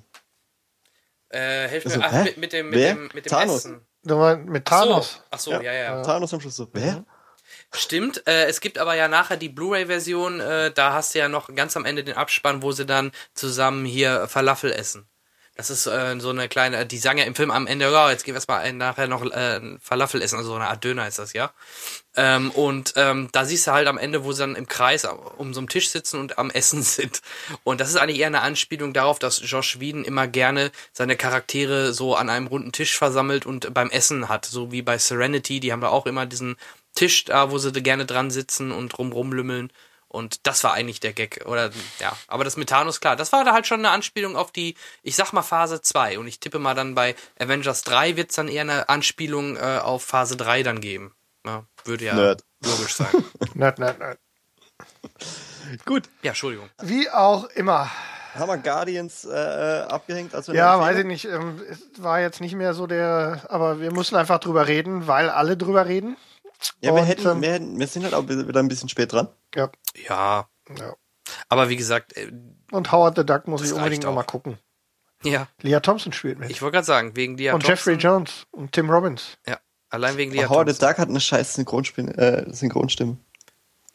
Äh, 1.30 1.67
helf 1.67 1.86
mir, 1.86 1.91
Also, 1.91 2.01
ach, 2.03 2.11
hä? 2.11 2.24
mit, 2.26 2.38
mit 2.38 2.53
dem, 2.53 2.69
mit 2.69 2.80
Wer? 2.80 2.93
dem, 2.93 3.09
mit 3.13 3.26
dem 3.26 3.30
Thanos. 3.30 3.55
Essen. 3.65 3.82
Du 4.03 4.17
meinst 4.17 4.47
mit 4.47 4.65
Thanos. 4.65 5.21
Ach 5.32 5.39
so, 5.39 5.51
ach 5.51 5.57
so 5.57 5.63
ja, 5.63 5.74
ja. 5.74 5.84
ja. 5.95 6.01
Thanos 6.03 6.32
am 6.34 6.41
Schluss 6.41 6.55
so. 6.57 6.67
Wer? 6.74 7.03
Stimmt, 7.72 8.26
äh, 8.28 8.45
es 8.45 8.62
gibt 8.62 8.78
aber 8.78 8.95
ja 8.95 9.08
nachher 9.08 9.38
die 9.38 9.49
Blu-ray-Version, 9.49 10.39
äh, 10.39 10.72
da 10.72 10.93
hast 10.93 11.16
du 11.16 11.20
ja 11.20 11.28
noch 11.30 11.54
ganz 11.56 11.76
am 11.76 11.86
Ende 11.86 12.04
den 12.04 12.16
Abspann, 12.16 12.62
wo 12.62 12.72
sie 12.72 12.86
dann 12.86 13.12
zusammen 13.34 13.86
hier 13.86 14.28
Falafel 14.28 14.72
essen. 14.72 15.08
Das 15.56 15.70
ist 15.70 15.86
äh, 15.86 16.16
so 16.20 16.32
eine 16.32 16.49
kleine, 16.49 16.84
die 16.88 16.97
sagen 16.97 17.20
ja 17.20 17.26
im 17.26 17.36
Film 17.36 17.51
am 17.51 17.68
Ende, 17.68 17.86
ja, 17.91 18.10
jetzt 18.10 18.24
gehen 18.26 18.34
wir 18.34 18.38
erstmal 18.38 18.62
ein- 18.62 18.78
nachher 18.78 19.08
noch 19.08 19.24
äh, 19.24 19.62
Falafel 19.80 20.24
essen, 20.24 20.38
also 20.38 20.49
so 20.49 20.56
eine 20.56 20.68
Art 20.68 20.84
Döner 20.84 21.08
ist 21.08 21.20
das, 21.20 21.34
ja. 21.34 21.51
Ähm, 22.16 22.49
und 22.51 22.93
ähm, 22.95 23.30
da 23.32 23.45
siehst 23.45 23.68
du 23.68 23.72
halt 23.72 23.88
am 23.88 23.99
Ende, 23.99 24.24
wo 24.24 24.32
sie 24.32 24.39
dann 24.41 24.56
im 24.56 24.68
Kreis 24.68 25.06
um 25.38 25.54
so 25.54 25.60
einen 25.60 25.68
Tisch 25.70 25.89
sitzen 25.89 26.20
und 26.20 26.39
am 26.39 26.49
Essen 26.49 26.82
sind. 26.84 27.22
Und 27.64 27.82
das 27.82 27.89
ist 27.89 27.97
eigentlich 27.97 28.20
eher 28.20 28.28
eine 28.28 28.41
Anspielung 28.41 28.93
darauf, 28.93 29.20
dass 29.20 29.41
Josh 29.43 29.80
Whedon 29.80 30.04
immer 30.06 30.28
gerne 30.28 30.72
seine 30.91 31.16
Charaktere 31.16 31.93
so 31.93 32.16
an 32.16 32.30
einem 32.32 32.47
runden 32.47 32.72
Tisch 32.72 32.97
versammelt 32.97 33.45
und 33.45 33.72
beim 33.76 33.91
Essen 33.91 34.30
hat. 34.30 34.45
So 34.45 34.72
wie 34.72 34.82
bei 34.82 34.97
Serenity, 34.97 35.60
die 35.60 35.72
haben 35.72 35.82
da 35.82 35.89
auch 35.89 36.08
immer 36.08 36.26
diesen 36.26 36.56
Tisch 36.96 37.26
da, 37.26 37.52
wo 37.52 37.58
sie 37.58 37.72
da 37.72 37.80
gerne 37.80 38.06
dran 38.06 38.32
sitzen 38.32 38.72
und 38.72 38.98
rum 38.98 39.12
rumlümmeln. 39.12 39.72
Und 40.08 40.46
das 40.46 40.64
war 40.64 40.74
eigentlich 40.74 41.00
der 41.00 41.14
Gag. 41.14 41.44
Oder 41.48 41.72
ja, 42.00 42.16
aber 42.28 42.44
das 42.44 42.56
mit 42.56 42.70
Thanos, 42.70 43.02
klar, 43.02 43.16
das 43.16 43.32
war 43.32 43.44
da 43.44 43.54
halt 43.54 43.66
schon 43.66 43.80
eine 43.80 43.89
Anspielung 43.89 44.36
auf 44.36 44.52
die, 44.52 44.76
ich 45.02 45.16
sag 45.16 45.34
mal 45.34 45.41
Phase 45.41 45.82
2. 45.82 46.20
Und 46.20 46.28
ich 46.28 46.39
tippe 46.39 46.60
mal 46.60 46.76
dann 46.76 46.94
bei 46.94 47.16
Avengers 47.39 47.82
3 47.84 48.16
wird's 48.16 48.36
dann 48.36 48.48
eher 48.48 48.62
eine 48.62 48.89
Anspielung 48.89 49.58
äh, 49.58 49.80
auf 49.82 50.04
Phase 50.04 50.38
3 50.38 50.62
dann 50.62 50.82
geben. 50.82 51.16
Ja, 51.46 51.64
würde 51.84 52.06
ja 52.06 52.14
Nerd. 52.14 52.44
logisch 52.64 52.94
sein. 52.94 53.08
Nerd, 53.56 53.80
nerd, 53.80 53.98
nerd. 54.00 54.20
Gut. 55.86 56.04
Ja, 56.22 56.30
Entschuldigung. 56.30 56.70
Wie 56.82 57.10
auch 57.10 57.46
immer. 57.46 57.89
Haben 58.36 58.50
wir 58.50 58.58
Guardians 58.58 59.26
äh, 59.26 59.32
äh, 59.32 59.82
abgehängt? 59.84 60.34
Also 60.34 60.52
eine 60.52 60.60
Ja, 60.60 60.80
weiß 60.80 61.00
ich 61.00 61.06
nicht. 61.06 61.26
Ähm, 61.26 61.62
es 61.70 61.82
war 61.98 62.20
jetzt 62.20 62.41
nicht 62.41 62.56
mehr 62.56 62.74
so 62.74 62.88
der, 62.88 63.41
aber 63.50 63.80
wir 63.80 63.91
müssen 63.91 64.16
einfach 64.16 64.39
drüber 64.39 64.68
reden, 64.68 65.08
weil 65.08 65.30
alle 65.30 65.58
drüber 65.58 65.86
reden. 65.88 66.18
Ja, 66.82 66.93
wir, 66.93 67.01
Und, 67.01 67.07
hätten, 67.07 67.28
ähm, 67.28 67.41
wir, 67.41 67.51
hätten, 67.53 67.80
wir 67.80 67.88
sind 67.88 68.03
halt 68.03 68.14
auch 68.14 68.28
wieder 68.28 68.59
ein 68.59 68.68
bisschen 68.68 68.89
spät 68.89 69.11
dran. 69.11 69.28
Ja. 69.55 69.70
Ja, 70.07 70.47
ja. 70.78 70.95
aber 71.49 71.70
wie 71.70 71.76
gesagt, 71.76 72.16
äh, 72.18 72.32
Und 72.72 72.91
Howard 72.91 73.18
the 73.18 73.26
Duck 73.26 73.47
muss 73.47 73.61
ich 73.64 73.72
unbedingt 73.74 73.91
reicht 73.91 74.03
noch 74.03 74.14
mal 74.14 74.22
auch. 74.22 74.28
gucken. 74.28 74.57
ja, 75.24 75.47
Leah 75.61 75.80
Thompson 75.80 76.14
spielt 76.14 76.39
mit. 76.39 76.49
ich 76.49 76.61
wollte 76.61 76.76
gerade 76.76 76.86
sagen, 76.86 77.16
wegen 77.16 77.38
dir. 77.38 77.53
und 77.53 77.68
Jeffrey 77.68 77.95
Jones 77.95 78.45
und 78.51 78.72
Tim 78.74 78.89
Robbins. 78.89 79.38
Ja, 79.47 79.57
allein 79.89 80.18
wegen 80.18 80.32
dir. 80.32 80.49
Howard 80.49 80.70
the 80.70 80.78
Duck 80.78 80.97
hat 80.97 81.09
eine 81.09 81.20
scheiß 81.22 81.53
Synchronstimme. 81.55 82.11
Äh, 82.18 82.53
Synchronstimme. 82.53 83.18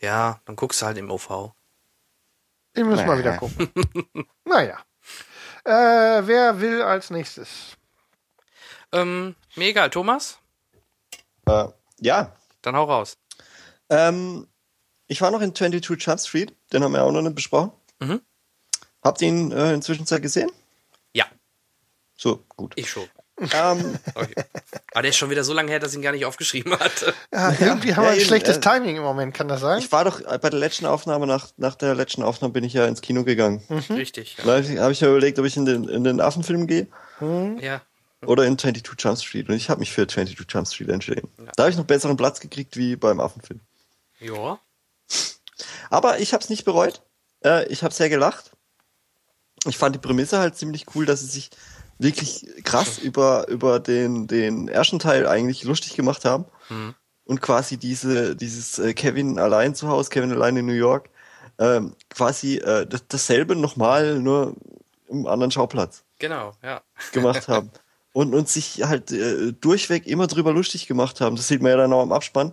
Ja, 0.01 0.41
dann 0.45 0.57
guckst 0.57 0.81
du 0.83 0.87
halt 0.87 0.97
im 0.99 1.11
OV. 1.11 1.53
Ich 2.75 2.85
muss 2.85 3.05
mal 3.05 3.19
wieder 3.19 3.37
gucken. 3.37 3.69
naja. 4.45 4.79
Äh, 5.65 5.73
wer 6.27 6.61
will 6.61 6.83
als 6.83 7.11
nächstes? 7.11 7.77
Ähm, 8.93 9.35
mir 9.57 9.69
egal, 9.69 9.91
Thomas, 9.91 10.39
Äh, 11.47 11.67
ja. 12.01 12.33
Dann 12.63 12.77
hau 12.77 12.85
raus. 12.85 13.17
Ähm, 13.91 14.47
ich 15.07 15.21
war 15.21 15.31
noch 15.31 15.41
in 15.41 15.55
22 15.55 16.05
Jump 16.07 16.21
Street. 16.21 16.55
Den 16.73 16.85
haben 16.85 16.93
wir 16.93 17.03
auch 17.03 17.13
noch 17.13 17.23
nicht 17.23 17.35
besprochen. 17.35 17.73
Mhm. 18.01 18.21
Habt 19.03 19.23
ihr 19.23 19.29
ihn 19.29 19.53
äh, 19.53 19.73
inzwischen 19.73 20.05
gesehen? 20.21 20.51
Ja, 21.15 21.27
So, 22.17 22.45
gut. 22.57 22.73
ich 22.77 22.91
schon. 22.91 23.09
ähm, 23.41 23.99
Okay. 24.15 24.35
Aber 24.93 25.03
der 25.03 25.11
ist 25.11 25.17
schon 25.17 25.31
wieder 25.31 25.45
so 25.45 25.53
lange 25.53 25.71
her, 25.71 25.79
dass 25.79 25.93
ich 25.93 25.97
ihn 25.99 26.03
gar 26.03 26.13
nicht 26.13 26.27
aufgeschrieben 26.27 26.79
hatte. 26.79 27.15
Ja, 27.33 27.51
irgendwie 27.53 27.95
haben 27.95 28.03
wir 28.03 28.09
ja, 28.09 28.11
ein 28.11 28.17
eben, 28.19 28.27
schlechtes 28.27 28.57
äh, 28.57 28.61
Timing 28.61 28.97
im 28.97 29.03
Moment, 29.03 29.33
kann 29.33 29.47
das 29.49 29.61
sein? 29.61 29.79
ich 29.79 29.91
war 29.93 30.05
doch 30.05 30.21
äh, 30.21 30.39
bei 30.39 30.51
der 30.51 30.59
letzten 30.59 30.87
Aufnahme, 30.87 31.27
nach, 31.27 31.49
nach 31.57 31.77
der 31.77 31.95
letzten 31.95 32.23
Aufnahme 32.25 32.53
bin 32.53 32.65
ich 32.65 32.73
ja 32.73 32.85
ins 32.87 33.01
Kino 33.01 33.23
gegangen. 33.25 33.63
Richtig. 33.91 34.37
Ja. 34.39 34.45
Da 34.45 34.51
habe 34.57 34.61
ich, 34.63 34.79
hab 34.79 34.91
ich 34.91 35.01
mir 35.01 35.09
überlegt, 35.09 35.39
ob 35.39 35.45
ich 35.47 35.57
in 35.57 35.65
den, 35.67 35.89
in 35.89 36.03
den 36.05 36.21
Affenfilm 36.21 36.67
gehe 36.67 36.89
ja. 37.61 37.81
Oder 38.27 38.45
in 38.45 38.59
22 38.59 38.95
Jump 38.99 39.19
Street. 39.19 39.49
Und 39.49 39.55
ich 39.55 39.71
habe 39.71 39.81
mich 39.81 39.93
für 39.93 40.07
22 40.07 40.47
Jump 40.53 40.67
Street 40.67 40.89
entschieden. 40.89 41.29
Da 41.57 41.65
habe 41.65 41.71
ich 41.71 41.77
noch 41.77 41.85
besseren 41.85 42.17
Platz 42.17 42.41
gekriegt 42.41 42.77
wie 42.77 42.97
beim 42.97 43.21
Affenfilm. 43.21 43.61
Ja. 44.21 44.59
Aber 45.91 46.19
ich 46.21 46.33
habe 46.33 46.43
es 46.43 46.51
nicht 46.51 46.65
bereut. 46.65 47.03
Äh, 47.45 47.67
ich 47.69 47.83
habe 47.83 47.95
sehr 47.95 48.09
gelacht. 48.09 48.53
Ich 49.67 49.77
fand 49.79 49.95
die 49.95 50.01
Prämisse 50.01 50.39
halt 50.39 50.57
ziemlich 50.57 50.87
cool, 50.95 51.07
dass 51.07 51.21
sie 51.21 51.27
sich 51.27 51.51
wirklich 51.99 52.47
krass 52.65 52.99
über, 52.99 53.49
über 53.49 53.81
den, 53.81 54.27
den 54.27 54.69
ersten 54.69 54.99
Teil 54.99 55.27
eigentlich 55.27 55.65
lustig 55.65 55.95
gemacht 55.97 56.25
haben. 56.25 56.45
Und 57.25 57.41
quasi 57.41 57.77
diese, 57.77 58.37
dieses 58.37 58.79
äh, 58.79 58.95
Kevin 58.95 59.39
allein 59.39 59.75
zu 59.75 59.89
Hause, 59.89 60.11
Kevin 60.11 60.33
allein 60.33 60.57
in 60.57 60.67
New 60.67 60.73
York, 60.73 61.11
ähm, 61.59 61.95
quasi 62.09 62.57
äh, 62.59 62.87
das, 62.87 63.07
dasselbe 63.09 63.57
nochmal, 63.57 64.21
nur 64.21 64.55
im 65.09 65.27
anderen 65.27 65.51
Schauplatz 65.51 66.05
Genau, 66.19 66.53
ja. 66.63 66.83
gemacht 67.13 67.49
haben. 67.49 67.71
und, 68.19 68.35
und 68.35 68.49
sich 68.49 68.83
halt 68.83 69.13
äh, 69.13 69.53
durchweg 69.53 70.05
immer 70.09 70.27
drüber 70.27 70.53
lustig 70.53 70.89
gemacht 70.89 71.21
haben. 71.21 71.37
Das 71.37 71.47
sieht 71.47 71.63
man 71.63 71.71
ja 71.71 71.77
dann 71.77 71.93
auch 71.93 72.03
im 72.03 72.11
Abspann. 72.11 72.53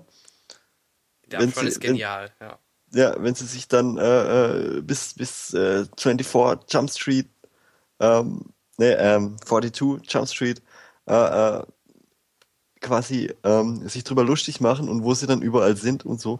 Der 1.32 1.40
Wenn 1.40 1.48
Abspann 1.48 1.64
sie- 1.66 1.70
ist 1.72 1.82
genial, 1.82 2.32
ja. 2.40 2.60
Ja, 2.94 3.16
wenn 3.18 3.34
sie 3.34 3.48
sich 3.48 3.68
dann 3.68 3.98
äh, 3.98 4.78
äh, 4.78 4.82
bis, 4.82 5.16
bis 5.16 5.56
äh, 5.56 5.86
24 5.98 6.72
Jump 6.72 6.92
Street, 6.92 7.28
ähm, 8.00 8.42
nee, 8.78 8.92
ähm, 8.92 9.38
42 9.44 10.08
Jump 10.14 10.28
Street, 10.30 10.62
äh, 11.08 11.14
äh, 11.58 11.64
quasi 12.80 13.34
ähm, 13.44 13.90
sich 13.90 14.04
drüber 14.04 14.24
lustig 14.24 14.62
machen 14.62 14.88
und 14.88 15.04
wo 15.04 15.16
sie 15.16 15.26
dann 15.26 15.42
überall 15.42 15.76
sind 15.76 16.06
und 16.06 16.22
so. 16.22 16.40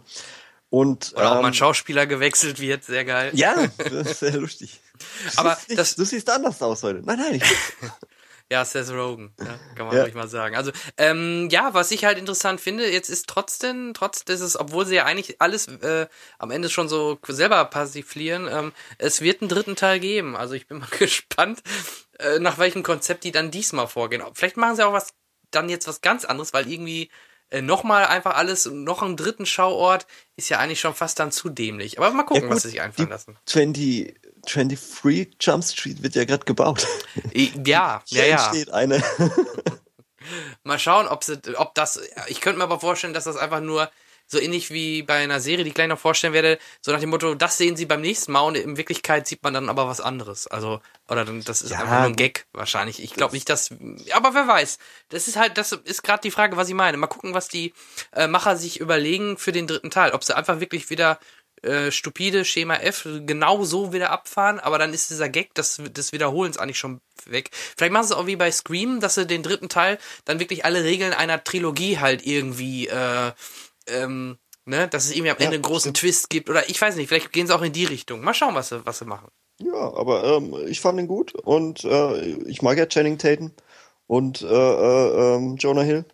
Und, 0.70 1.12
Oder 1.16 1.32
auch 1.32 1.36
ähm, 1.36 1.42
mal 1.42 1.48
ein 1.48 1.54
Schauspieler 1.54 2.06
gewechselt 2.06 2.60
wird, 2.60 2.84
sehr 2.84 3.04
geil. 3.04 3.32
Ja, 3.34 3.56
das 3.78 4.12
ist 4.12 4.20
sehr 4.20 4.36
lustig. 4.36 4.80
Du 5.32 5.38
Aber 5.40 5.56
siehst 5.56 5.68
nicht, 5.68 5.80
das- 5.80 5.96
du 5.96 6.04
siehst 6.04 6.30
anders 6.30 6.62
aus 6.62 6.84
heute. 6.84 7.02
Nein, 7.04 7.18
nein, 7.18 7.34
ich, 7.34 7.42
Ja, 8.50 8.64
Seth 8.64 8.90
Rogen, 8.90 9.34
ja, 9.40 9.58
kann 9.74 9.86
man 9.86 9.96
Ja. 9.96 10.02
ruhig 10.02 10.14
mal 10.14 10.28
sagen. 10.28 10.54
Also, 10.54 10.70
ähm, 10.98 11.48
ja, 11.50 11.74
was 11.74 11.90
ich 11.90 12.04
halt 12.04 12.16
interessant 12.16 12.60
finde, 12.60 12.88
jetzt 12.88 13.10
ist 13.10 13.28
trotzdem, 13.28 13.92
trotz 13.92 14.24
dieses, 14.24 14.56
obwohl 14.58 14.86
sie 14.86 14.94
ja 14.94 15.04
eigentlich 15.04 15.40
alles 15.40 15.66
äh, 15.66 16.06
am 16.38 16.52
Ende 16.52 16.70
schon 16.70 16.88
so 16.88 17.18
selber 17.26 17.64
persiflieren, 17.64 18.46
ähm, 18.48 18.72
es 18.98 19.20
wird 19.20 19.42
einen 19.42 19.48
dritten 19.48 19.74
Teil 19.74 19.98
geben. 19.98 20.36
Also 20.36 20.54
ich 20.54 20.68
bin 20.68 20.78
mal 20.80 20.88
gespannt, 20.98 21.62
äh, 22.20 22.38
nach 22.38 22.58
welchem 22.58 22.84
Konzept 22.84 23.24
die 23.24 23.32
dann 23.32 23.50
diesmal 23.50 23.88
vorgehen. 23.88 24.22
Vielleicht 24.34 24.56
machen 24.56 24.76
sie 24.76 24.86
auch 24.86 24.92
was, 24.92 25.12
dann 25.50 25.68
jetzt 25.68 25.88
was 25.88 26.00
ganz 26.00 26.24
anderes, 26.24 26.52
weil 26.52 26.70
irgendwie 26.70 27.10
äh, 27.50 27.62
nochmal 27.62 28.06
einfach 28.06 28.36
alles, 28.36 28.66
noch 28.66 29.02
einen 29.02 29.16
dritten 29.16 29.46
Schauort, 29.46 30.06
ist 30.36 30.48
ja 30.48 30.58
eigentlich 30.58 30.80
schon 30.80 30.94
fast 30.94 31.18
dann 31.18 31.32
zu 31.32 31.48
dämlich. 31.48 31.98
Aber 31.98 32.10
mal 32.12 32.22
gucken, 32.24 32.42
Ja, 32.42 32.48
gut, 32.48 32.56
was 32.56 32.62
sie 32.62 32.70
sich 32.70 32.80
einfallen 32.80 33.08
lassen. 33.08 33.38
20, 33.46 34.14
23 34.46 35.36
Jump 35.40 35.64
Street 35.64 36.02
wird 36.02 36.14
ja 36.14 36.24
gerade 36.24 36.44
gebaut. 36.44 36.86
Ja, 37.34 37.50
ja, 37.66 38.02
Hier 38.06 38.26
ja. 38.26 38.36
entsteht 38.36 38.70
eine. 38.70 39.02
Mal 40.64 40.78
schauen, 40.78 41.06
ob 41.06 41.22
sie, 41.22 41.40
ob 41.56 41.74
das, 41.74 42.00
ich 42.26 42.40
könnte 42.40 42.58
mir 42.58 42.64
aber 42.64 42.80
vorstellen, 42.80 43.14
dass 43.14 43.24
das 43.24 43.36
einfach 43.36 43.60
nur 43.60 43.90
so 44.26 44.40
ähnlich 44.40 44.70
wie 44.70 45.02
bei 45.02 45.22
einer 45.22 45.40
Serie, 45.40 45.64
die 45.64 45.68
ich 45.68 45.74
gleich 45.74 45.88
noch 45.88 45.98
vorstellen 45.98 46.32
werde, 46.32 46.58
so 46.80 46.90
nach 46.90 46.98
dem 46.98 47.10
Motto, 47.10 47.34
das 47.34 47.58
sehen 47.58 47.76
sie 47.76 47.86
beim 47.86 48.00
nächsten 48.00 48.32
Mal 48.32 48.40
und 48.40 48.56
in 48.56 48.76
Wirklichkeit 48.76 49.26
sieht 49.26 49.42
man 49.44 49.54
dann 49.54 49.68
aber 49.68 49.86
was 49.86 50.00
anderes. 50.00 50.48
Also, 50.48 50.80
oder 51.08 51.24
dann, 51.24 51.42
das 51.44 51.62
ist 51.62 51.70
Ja, 51.70 51.78
einfach 51.78 52.00
nur 52.00 52.08
ein. 52.08 52.16
Gag 52.16 52.46
wahrscheinlich. 52.52 53.00
Ich 53.02 53.14
glaube 53.14 53.34
nicht, 53.34 53.48
dass, 53.48 53.70
aber 54.12 54.34
wer 54.34 54.48
weiß. 54.48 54.78
Das 55.10 55.28
ist 55.28 55.36
halt, 55.36 55.56
das 55.58 55.70
ist 55.72 56.02
gerade 56.02 56.22
die 56.22 56.32
Frage, 56.32 56.56
was 56.56 56.68
ich 56.68 56.74
meine. 56.74 56.96
Mal 56.96 57.06
gucken, 57.06 57.34
was 57.34 57.48
die 57.48 57.72
äh, 58.12 58.26
Macher 58.26 58.56
sich 58.56 58.80
überlegen 58.80 59.38
für 59.38 59.52
den 59.52 59.68
dritten 59.68 59.90
Teil. 59.90 60.10
Ob 60.10 60.24
sie 60.24 60.36
einfach 60.36 60.58
wirklich 60.58 60.90
wieder 60.90 61.20
äh, 61.66 61.90
stupide 61.90 62.44
Schema 62.44 62.76
F 62.76 63.08
genau 63.26 63.64
so 63.64 63.92
wieder 63.92 64.10
abfahren, 64.10 64.58
aber 64.60 64.78
dann 64.78 64.94
ist 64.94 65.10
dieser 65.10 65.28
Gag 65.28 65.54
des, 65.54 65.80
des 65.90 66.12
Wiederholens 66.12 66.58
eigentlich 66.58 66.78
schon 66.78 67.00
weg. 67.26 67.50
Vielleicht 67.76 67.92
machen 67.92 68.06
sie 68.06 68.14
es 68.14 68.18
auch 68.18 68.26
wie 68.26 68.36
bei 68.36 68.50
Scream, 68.50 69.00
dass 69.00 69.14
sie 69.16 69.26
den 69.26 69.42
dritten 69.42 69.68
Teil 69.68 69.98
dann 70.24 70.40
wirklich 70.40 70.64
alle 70.64 70.84
Regeln 70.84 71.12
einer 71.12 71.42
Trilogie 71.42 71.98
halt 71.98 72.26
irgendwie, 72.26 72.88
äh, 72.88 73.32
ähm, 73.88 74.38
ne, 74.64 74.88
dass 74.88 75.04
es 75.04 75.12
irgendwie 75.12 75.30
am 75.30 75.38
Ja, 75.38 75.44
Ende 75.44 75.56
einen 75.56 75.62
großen 75.62 75.92
Twist 75.94 76.30
gibt 76.30 76.48
oder 76.48 76.68
ich 76.68 76.80
weiß 76.80 76.96
nicht, 76.96 77.08
vielleicht 77.08 77.32
gehen 77.32 77.46
sie 77.46 77.54
auch 77.54 77.62
in 77.62 77.72
die 77.72 77.84
Richtung. 77.84 78.20
Mal 78.22 78.34
schauen, 78.34 78.54
was 78.54 78.68
sie, 78.68 78.84
was 78.86 78.98
sie 78.98 79.04
machen. 79.04 79.28
Ja, 79.58 79.74
aber 79.74 80.24
ähm, 80.24 80.54
ich 80.68 80.80
fand 80.80 81.00
ihn 81.00 81.08
gut 81.08 81.34
und 81.34 81.84
äh, 81.84 82.20
ich 82.46 82.62
mag 82.62 82.76
ja 82.78 82.86
Channing 82.86 83.18
Tatum 83.18 83.52
und 84.06 84.42
äh, 84.42 84.46
äh, 84.46 85.34
ähm, 85.36 85.56
Jonah 85.56 85.82
Hill. 85.82 86.04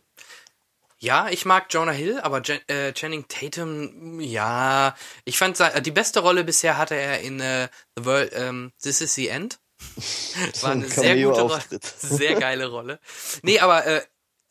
Ja, 1.03 1.29
ich 1.29 1.45
mag 1.45 1.67
Jonah 1.71 1.91
Hill, 1.91 2.21
aber 2.21 2.43
Jen, 2.43 2.61
äh, 2.69 2.93
Channing 2.93 3.27
Tatum, 3.27 4.21
ja, 4.21 4.95
ich 5.25 5.37
fand 5.37 5.59
die 5.85 5.91
beste 5.91 6.21
Rolle 6.21 6.45
bisher 6.45 6.79
hatte 6.79 6.95
er 6.95 7.21
in 7.21 7.41
äh, 7.41 7.69
The 7.97 8.05
World, 8.05 8.33
ähm, 8.37 8.73
This 8.81 9.01
Is 9.01 9.13
the 9.15 9.27
End. 9.27 9.59
War 10.61 10.71
eine 10.71 10.87
sehr 10.89 11.17
gute 11.21 11.41
Rolle, 11.41 11.61
sehr 11.99 12.37
geile 12.37 12.69
Rolle. 12.69 13.01
Nee, 13.43 13.59
aber 13.59 13.85
äh, 13.85 14.03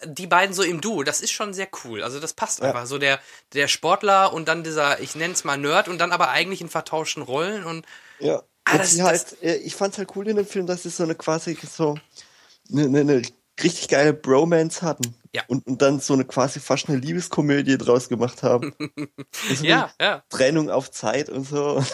die 0.04 0.28
beiden 0.28 0.54
so 0.54 0.62
im 0.62 0.82
Duo, 0.82 1.04
das 1.04 1.22
ist 1.22 1.32
schon 1.32 1.54
sehr 1.54 1.70
cool. 1.86 2.04
Also 2.04 2.20
das 2.20 2.34
passt 2.34 2.60
Ja. 2.60 2.66
einfach. 2.66 2.86
So 2.86 2.98
der 2.98 3.22
der 3.54 3.70
Sportler 3.70 4.34
und 4.34 4.50
dann 4.50 4.66
dieser, 4.66 5.00
ich 5.00 5.16
nenne 5.16 5.34
es 5.34 5.46
mal 5.46 5.58
Nerd 5.58 5.88
und 5.88 6.00
dann 6.00 6.12
aber 6.12 6.32
eigentlich 6.32 6.60
in 6.60 6.68
vertauschten 6.70 7.24
Rollen 7.24 7.64
und 7.64 7.86
Ja. 8.20 8.44
Ah, 8.66 8.78
das- 8.78 8.98
das- 8.98 9.06
halt, 9.08 9.42
äh, 9.42 9.56
ich 9.56 9.76
fand's 9.76 9.98
halt 9.98 10.10
cool 10.18 10.28
in 10.28 10.36
dem 10.36 10.46
Film, 10.46 10.68
dass 10.68 10.84
sie 10.84 10.90
so 10.90 11.04
eine 11.04 11.16
quasi 11.16 11.58
so 11.66 11.98
eine, 12.70 12.84
eine, 12.88 13.00
eine 13.00 13.22
richtig 13.62 13.88
geile 13.90 14.14
Bromance 14.14 14.82
hatten. 14.82 15.16
Ja. 15.34 15.44
Und, 15.48 15.66
und 15.66 15.82
dann 15.82 16.00
so 16.00 16.14
eine 16.14 16.26
quasi 16.26 16.60
fast 16.60 16.90
eine 16.90 16.98
Liebeskomödie 16.98 17.78
draus 17.78 18.10
gemacht 18.10 18.44
haben. 18.44 18.74
Also 19.50 19.66
ja, 19.66 19.92
ja. 20.00 20.24
Trennung 20.30 20.70
auf 20.70 20.92
Zeit 20.92 21.30
und 21.30 21.48
so. 21.48 21.84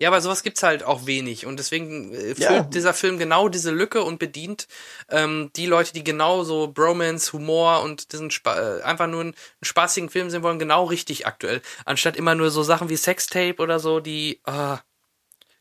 Ja, 0.00 0.10
aber 0.10 0.20
sowas 0.20 0.44
gibt's 0.44 0.62
halt 0.62 0.84
auch 0.84 1.06
wenig 1.06 1.44
und 1.44 1.58
deswegen 1.58 2.14
äh, 2.14 2.36
füllt 2.36 2.38
Ja. 2.38 2.62
dieser 2.62 2.94
Film 2.94 3.18
genau 3.18 3.48
diese 3.48 3.72
Lücke 3.72 4.04
und 4.04 4.20
bedient 4.20 4.68
ähm, 5.10 5.50
die 5.56 5.66
Leute, 5.66 5.92
die 5.92 6.04
genau 6.04 6.44
so 6.44 6.68
Bromance, 6.68 7.32
Humor 7.32 7.82
und 7.82 8.12
diesen 8.12 8.30
Spa 8.30 8.78
äh, 8.78 8.82
einfach 8.82 9.08
nur 9.08 9.22
einen, 9.22 9.34
spaßigen 9.60 10.08
Film 10.08 10.30
sehen 10.30 10.44
wollen, 10.44 10.60
genau 10.60 10.84
richtig 10.84 11.26
aktuell, 11.26 11.62
anstatt 11.84 12.14
immer 12.16 12.36
nur 12.36 12.52
so 12.52 12.62
Sachen 12.62 12.88
wie 12.90 12.96
Sextape 12.96 13.56
oder 13.60 13.80
so, 13.80 13.98
die 13.98 14.40
ah, 14.44 14.78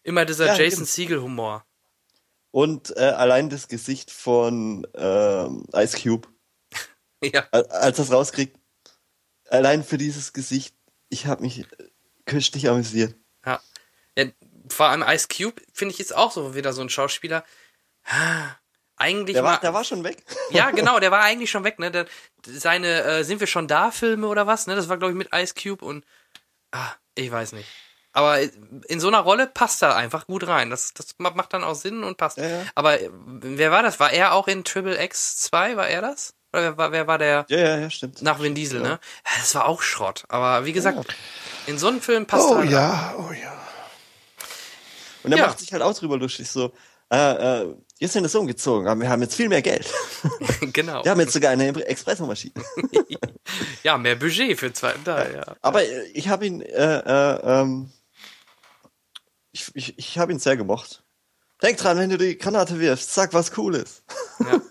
immer 0.03 0.23
dieser 0.23 0.45
Ja, 0.45 0.55
Jason. 0.55 0.85
Siegel 0.85 1.19
Humor. 1.23 1.65
Und 2.51 2.95
äh, 2.97 3.01
allein 3.01 3.49
das 3.49 3.67
Gesicht 3.67 4.09
von 4.11 4.87
ähm, 4.95 5.65
Ice 5.73 5.97
Cube, 6.01 6.27
Ja, 7.23 7.47
al- 7.51 7.65
als 7.67 7.97
das 7.97 8.11
rauskriegt, 8.11 8.57
allein 9.49 9.83
für 9.83 9.97
dieses 9.97 10.33
Gesicht, 10.33 10.75
ich 11.09 11.25
habe 11.25 11.41
mich 11.41 11.65
köstlich 12.25 12.69
amüsiert. 12.69 13.15
ja. 13.45 13.59
ja 14.17 14.25
vor 14.69 14.87
allem 14.87 15.01
Ice 15.07 15.27
Cube 15.29 15.61
finde 15.73 15.93
ich 15.93 15.99
jetzt 15.99 16.13
auch 16.15 16.31
so 16.31 16.53
wieder 16.53 16.73
so 16.73 16.81
ein 16.81 16.89
Schauspieler. 16.89 17.45
Eigentlich 18.97 19.35
Der 19.35 19.43
war, 19.43 19.53
mal- 19.53 19.59
der 19.59 19.73
war 19.73 19.83
schon 19.83 20.03
weg. 20.03 20.23
Ja, 20.51 20.71
genau, 20.71 20.99
der 20.99 21.11
war 21.11 21.21
eigentlich 21.21 21.51
schon 21.51 21.63
weg, 21.63 21.77
ne? 21.79 21.91
Der, 21.91 22.05
seine 22.45 23.03
äh, 23.03 23.23
Sind 23.23 23.39
wir 23.39 23.47
schon 23.47 23.67
da 23.67 23.91
Filme 23.91 24.27
oder 24.27 24.47
was, 24.47 24.67
ne? 24.67 24.75
Das 24.75 24.89
war 24.89 24.97
glaube 24.97 25.11
ich 25.11 25.17
mit 25.17 25.29
Ice 25.33 25.53
Cube 25.53 25.83
und 25.85 26.05
ah, 26.71 26.91
ich 27.15 27.29
weiß 27.31 27.51
nicht. 27.53 27.67
Aber 28.13 28.39
in 28.41 28.99
so 28.99 29.07
einer 29.09 29.19
Rolle 29.19 29.45
passt 29.47 29.81
er 29.83 29.95
einfach 29.95 30.25
gut 30.27 30.47
rein. 30.47 30.69
Das, 30.69 30.93
das 30.93 31.07
ma- 31.19 31.31
macht 31.35 31.53
dann 31.53 31.63
auch 31.63 31.75
Sinn 31.75 32.03
und 32.03 32.17
passt. 32.17 32.37
Ja, 32.37 32.47
ja. 32.47 32.61
Aber 32.73 32.99
äh, 32.99 33.09
wer 33.11 33.71
war 33.71 33.83
das? 33.83 33.99
War 33.99 34.11
er 34.11 34.33
auch 34.33 34.47
in 34.47 34.63
Triple 34.63 35.01
X 35.03 35.37
2? 35.37 35.77
War 35.77 35.87
er 35.87 36.01
das? 36.01 36.33
Oder 36.53 36.63
wer 36.63 36.77
war, 36.77 36.91
wer 36.93 37.07
war 37.07 37.17
der 37.17 37.45
Ja, 37.49 37.57
ja, 37.59 37.77
ja, 37.77 37.89
stimmt. 37.89 38.21
nach 38.21 38.41
Vin 38.41 38.55
Diesel, 38.55 38.81
ne? 38.81 38.99
Das 39.37 39.53
war 39.53 39.65
auch 39.67 39.81
Schrott. 39.81 40.23
Aber 40.29 40.65
wie 40.65 40.71
gesagt, 40.73 41.15
in 41.67 41.77
so 41.77 41.87
einem 41.89 42.01
Film 42.01 42.25
passt 42.25 42.49
Oh 42.49 42.55
er. 42.55 42.63
ja, 42.63 43.15
oh 43.17 43.31
ja. 43.31 43.53
Und 45.23 45.33
er 45.33 45.45
macht 45.45 45.59
sich 45.59 45.71
halt 45.73 45.83
auch 45.83 45.93
drüber 45.93 46.17
lustig, 46.17 46.49
so, 46.49 46.71
äh, 47.11 47.17
äh, 47.61 47.75
wir 47.99 48.07
sind 48.07 48.23
jetzt 48.23 48.35
umgezogen, 48.35 48.87
aber 48.87 49.01
wir 49.01 49.09
haben 49.09 49.21
jetzt 49.21 49.35
viel 49.35 49.49
mehr 49.49 49.61
Geld. 49.61 49.85
genau. 50.73 51.03
Wir 51.03 51.11
haben 51.11 51.19
jetzt 51.19 51.33
sogar 51.33 51.51
eine 51.51 51.67
Espressomaschine. 51.87 52.53
Ja, 53.83 53.97
mehr 53.97 54.15
Budget 54.15 54.59
für 54.59 54.67
den 54.69 54.75
zweiten 54.75 55.05
Teil, 55.05 55.35
ja. 55.35 55.55
Aber 55.61 55.81
äh, 55.81 56.03
ich 56.13 56.27
habe 56.27 56.45
ihn, 56.45 56.61
äh, 56.61 56.97
äh, 56.97 57.39
ähm, 57.61 57.89
ich, 59.57 59.71
ich, 59.75 59.97
ich 59.97 60.17
habe 60.17 60.31
ihn 60.31 60.39
sehr 60.39 60.57
gemocht. 60.57 61.03
Denk 61.61 61.77
dran, 61.77 61.97
wenn 61.97 62.09
du 62.09 62.17
die 62.17 62.37
Granate 62.37 62.79
wirfst, 62.79 63.13
sag 63.13 63.33
was 63.33 63.51
Cooles. 63.51 64.03
Ja. 64.39 64.61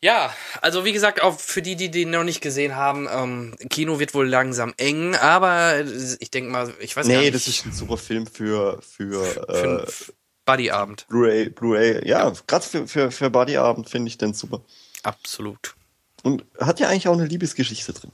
Ja, 0.00 0.32
also 0.62 0.84
wie 0.84 0.92
gesagt, 0.92 1.20
auch 1.22 1.40
für 1.40 1.60
die, 1.60 1.74
die 1.74 1.90
den 1.90 2.10
noch 2.10 2.22
nicht 2.22 2.40
gesehen 2.40 2.76
haben, 2.76 3.08
ähm, 3.10 3.56
Kino 3.68 3.98
wird 3.98 4.14
wohl 4.14 4.28
langsam 4.28 4.72
eng, 4.76 5.16
aber 5.16 5.80
ich 6.20 6.30
denke 6.30 6.52
mal, 6.52 6.72
ich 6.78 6.94
weiß 6.94 7.04
Nee, 7.08 7.18
nicht, 7.18 7.34
das 7.34 7.48
ist 7.48 7.66
ein 7.66 7.72
super 7.72 7.96
Film 7.96 8.28
für, 8.28 8.80
für, 8.80 9.24
für 9.24 9.86
äh, 9.88 10.12
Buddyabend. 10.44 11.04
Blu-ray, 11.08 11.50
Blu-ray. 11.50 12.08
Ja, 12.08 12.32
gerade 12.46 12.64
für, 12.64 12.86
für, 12.86 13.10
für 13.10 13.28
Bodyabend 13.28 13.90
finde 13.90 14.06
ich 14.08 14.18
den 14.18 14.34
super. 14.34 14.62
Absolut. 15.02 15.74
Und 16.22 16.44
hat 16.60 16.78
ja 16.78 16.88
eigentlich 16.88 17.08
auch 17.08 17.14
eine 17.14 17.26
Liebesgeschichte 17.26 17.92
drin. 17.92 18.12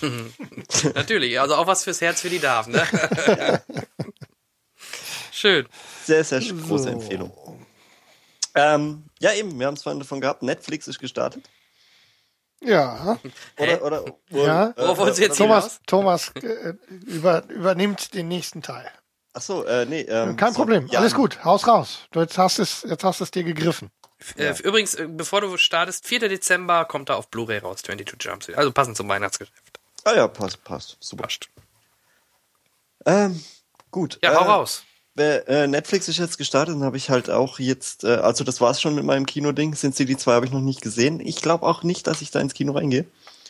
Natürlich, 0.94 1.40
also 1.40 1.56
auch 1.56 1.66
was 1.66 1.82
fürs 1.82 2.00
Herz 2.00 2.20
für 2.20 2.30
die 2.30 2.38
Damen, 2.38 2.70
ne? 2.70 2.86
Schön. 5.34 5.68
Sehr, 6.04 6.22
sehr 6.22 6.40
große 6.40 6.84
So. 6.84 6.88
Empfehlung. 6.90 7.66
Ähm, 8.54 9.04
ja, 9.18 9.32
eben, 9.32 9.58
wir 9.58 9.66
haben 9.66 9.74
es 9.74 9.82
vorhin 9.82 9.98
davon 9.98 10.20
gehabt, 10.20 10.42
Netflix 10.44 10.86
ist 10.86 11.00
gestartet. 11.00 11.44
Ja, 12.60 13.18
Hä? 13.56 13.74
Oder, 13.76 13.82
oder, 13.84 14.04
Ja. 14.30 14.70
äh, 14.70 14.72
Worauf 14.76 14.98
wolltest 14.98 15.18
du 15.18 15.22
jetzt 15.24 15.36
Thomas, 15.36 15.80
Thomas 15.86 16.30
äh, 16.36 16.74
über, 16.88 17.44
übernimmt 17.48 18.14
den 18.14 18.28
nächsten 18.28 18.62
Teil. 18.62 18.88
Ach 19.32 19.42
so, 19.42 19.64
äh, 19.64 19.84
nee. 19.86 20.02
Ähm, 20.02 20.36
Kein 20.36 20.52
so, 20.52 20.60
Problem, 20.60 20.86
ja, 20.86 21.00
alles 21.00 21.14
gut, 21.14 21.44
haus 21.44 21.66
raus. 21.66 21.98
Du 22.12 22.20
jetzt 22.20 22.38
hast 22.38 22.60
es, 22.60 22.82
jetzt 22.88 23.02
hast 23.02 23.20
es 23.20 23.32
dir 23.32 23.42
gegriffen. 23.42 23.90
Äh, 24.36 24.54
übrigens, 24.62 24.94
äh, 24.94 25.08
bevor 25.08 25.40
du 25.40 25.56
startest, 25.56 26.06
4. 26.06 26.28
Dezember 26.28 26.84
kommt 26.84 27.08
da 27.08 27.16
auf 27.16 27.28
Blu-ray 27.28 27.58
raus, 27.58 27.82
22 27.82 28.16
Jumps. 28.24 28.48
Also 28.50 28.70
passend 28.70 28.96
zum 28.96 29.08
Weihnachtsgeschäft. 29.08 29.80
Ah 30.04 30.14
ja, 30.14 30.28
passt, 30.28 30.62
passt. 30.62 30.96
Super. 31.00 31.24
Passt. 31.24 31.48
Ähm, 33.04 33.42
gut. 33.90 34.18
Ja, 34.22 34.32
äh, 34.32 34.36
hau 34.36 34.44
raus. 34.44 34.84
Wer- 35.14 35.48
Äh, 35.48 35.66
Netflix 35.66 36.08
ist 36.08 36.18
jetzt 36.18 36.38
gestartet 36.38 36.74
und 36.74 36.82
habe 36.84 36.96
ich 36.96 37.10
halt 37.10 37.30
auch 37.30 37.58
jetzt, 37.58 38.04
äh, 38.04 38.14
also 38.16 38.44
das 38.44 38.60
war's 38.60 38.80
schon 38.80 38.94
mit 38.94 39.04
meinem 39.04 39.26
Kinoding. 39.26 39.74
Sin 39.74 39.92
City 39.92 40.16
2 40.16 40.32
habe 40.32 40.46
ich 40.46 40.52
noch 40.52 40.60
nicht 40.60 40.80
gesehen. 40.82 41.20
Ich 41.20 41.42
glaube 41.42 41.64
auch 41.66 41.82
nicht, 41.82 42.06
dass 42.06 42.22
ich 42.22 42.30
da 42.30 42.40
ins 42.40 42.54
Kino 42.54 42.72
reingehe. 42.72 43.06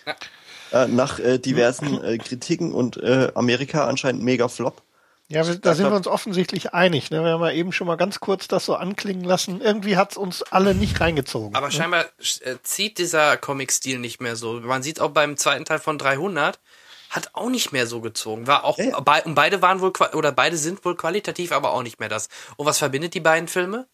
Ja. 0.06 0.84
Äh, 0.84 0.88
nach 0.88 1.18
äh, 1.18 1.38
diversen 1.38 2.02
äh, 2.02 2.18
Kritiken 2.18 2.72
und 2.72 2.96
äh, 2.96 3.30
Amerika 3.34 3.86
anscheinend 3.86 4.22
mega 4.22 4.48
Flop. 4.48 4.82
Ja, 5.28 5.46
wir, 5.46 5.54
da 5.56 5.74
sind 5.74 5.88
wir 5.88 5.96
uns 5.96 6.06
offensichtlich 6.06 6.74
einig. 6.74 7.10
Ne? 7.10 7.24
Wir 7.24 7.30
haben 7.32 7.42
ja 7.42 7.50
eben 7.52 7.72
schon 7.72 7.86
mal 7.86 7.96
ganz 7.96 8.20
kurz 8.20 8.46
das 8.46 8.66
so 8.66 8.74
anklingen 8.74 9.24
lassen. 9.24 9.62
Irgendwie 9.62 9.96
hat's 9.96 10.18
uns 10.18 10.42
alle 10.42 10.74
nicht 10.74 11.00
reingezogen. 11.00 11.54
Aber 11.54 11.68
ne? 11.68 11.72
scheinbar 11.72 12.04
äh, 12.42 12.56
zieht 12.62 12.98
dieser 12.98 13.38
Comic-Stil 13.38 13.98
nicht 13.98 14.20
mehr 14.20 14.36
so. 14.36 14.60
Man 14.60 14.82
sieht 14.82 15.00
auch 15.00 15.12
beim 15.12 15.38
zweiten 15.38 15.64
Teil 15.64 15.78
von 15.78 15.96
300, 15.96 16.60
hat 17.14 17.30
auch 17.34 17.48
nicht 17.48 17.70
mehr 17.72 17.86
so 17.86 18.00
gezogen. 18.00 18.46
War 18.48 18.64
auch, 18.64 18.76
Ja. 18.78 18.98
bei, 19.00 19.22
und 19.22 19.34
beide 19.36 19.62
waren 19.62 19.80
wohl, 19.80 19.92
oder 20.14 20.32
beide 20.32 20.56
sind 20.56 20.84
wohl 20.84 20.96
qualitativ, 20.96 21.52
aber 21.52 21.72
auch 21.72 21.82
nicht 21.82 22.00
mehr 22.00 22.08
das. 22.08 22.28
Und 22.56 22.66
was 22.66 22.78
verbindet 22.78 23.14
die 23.14 23.20
beiden 23.20 23.48
Filme? 23.48 23.86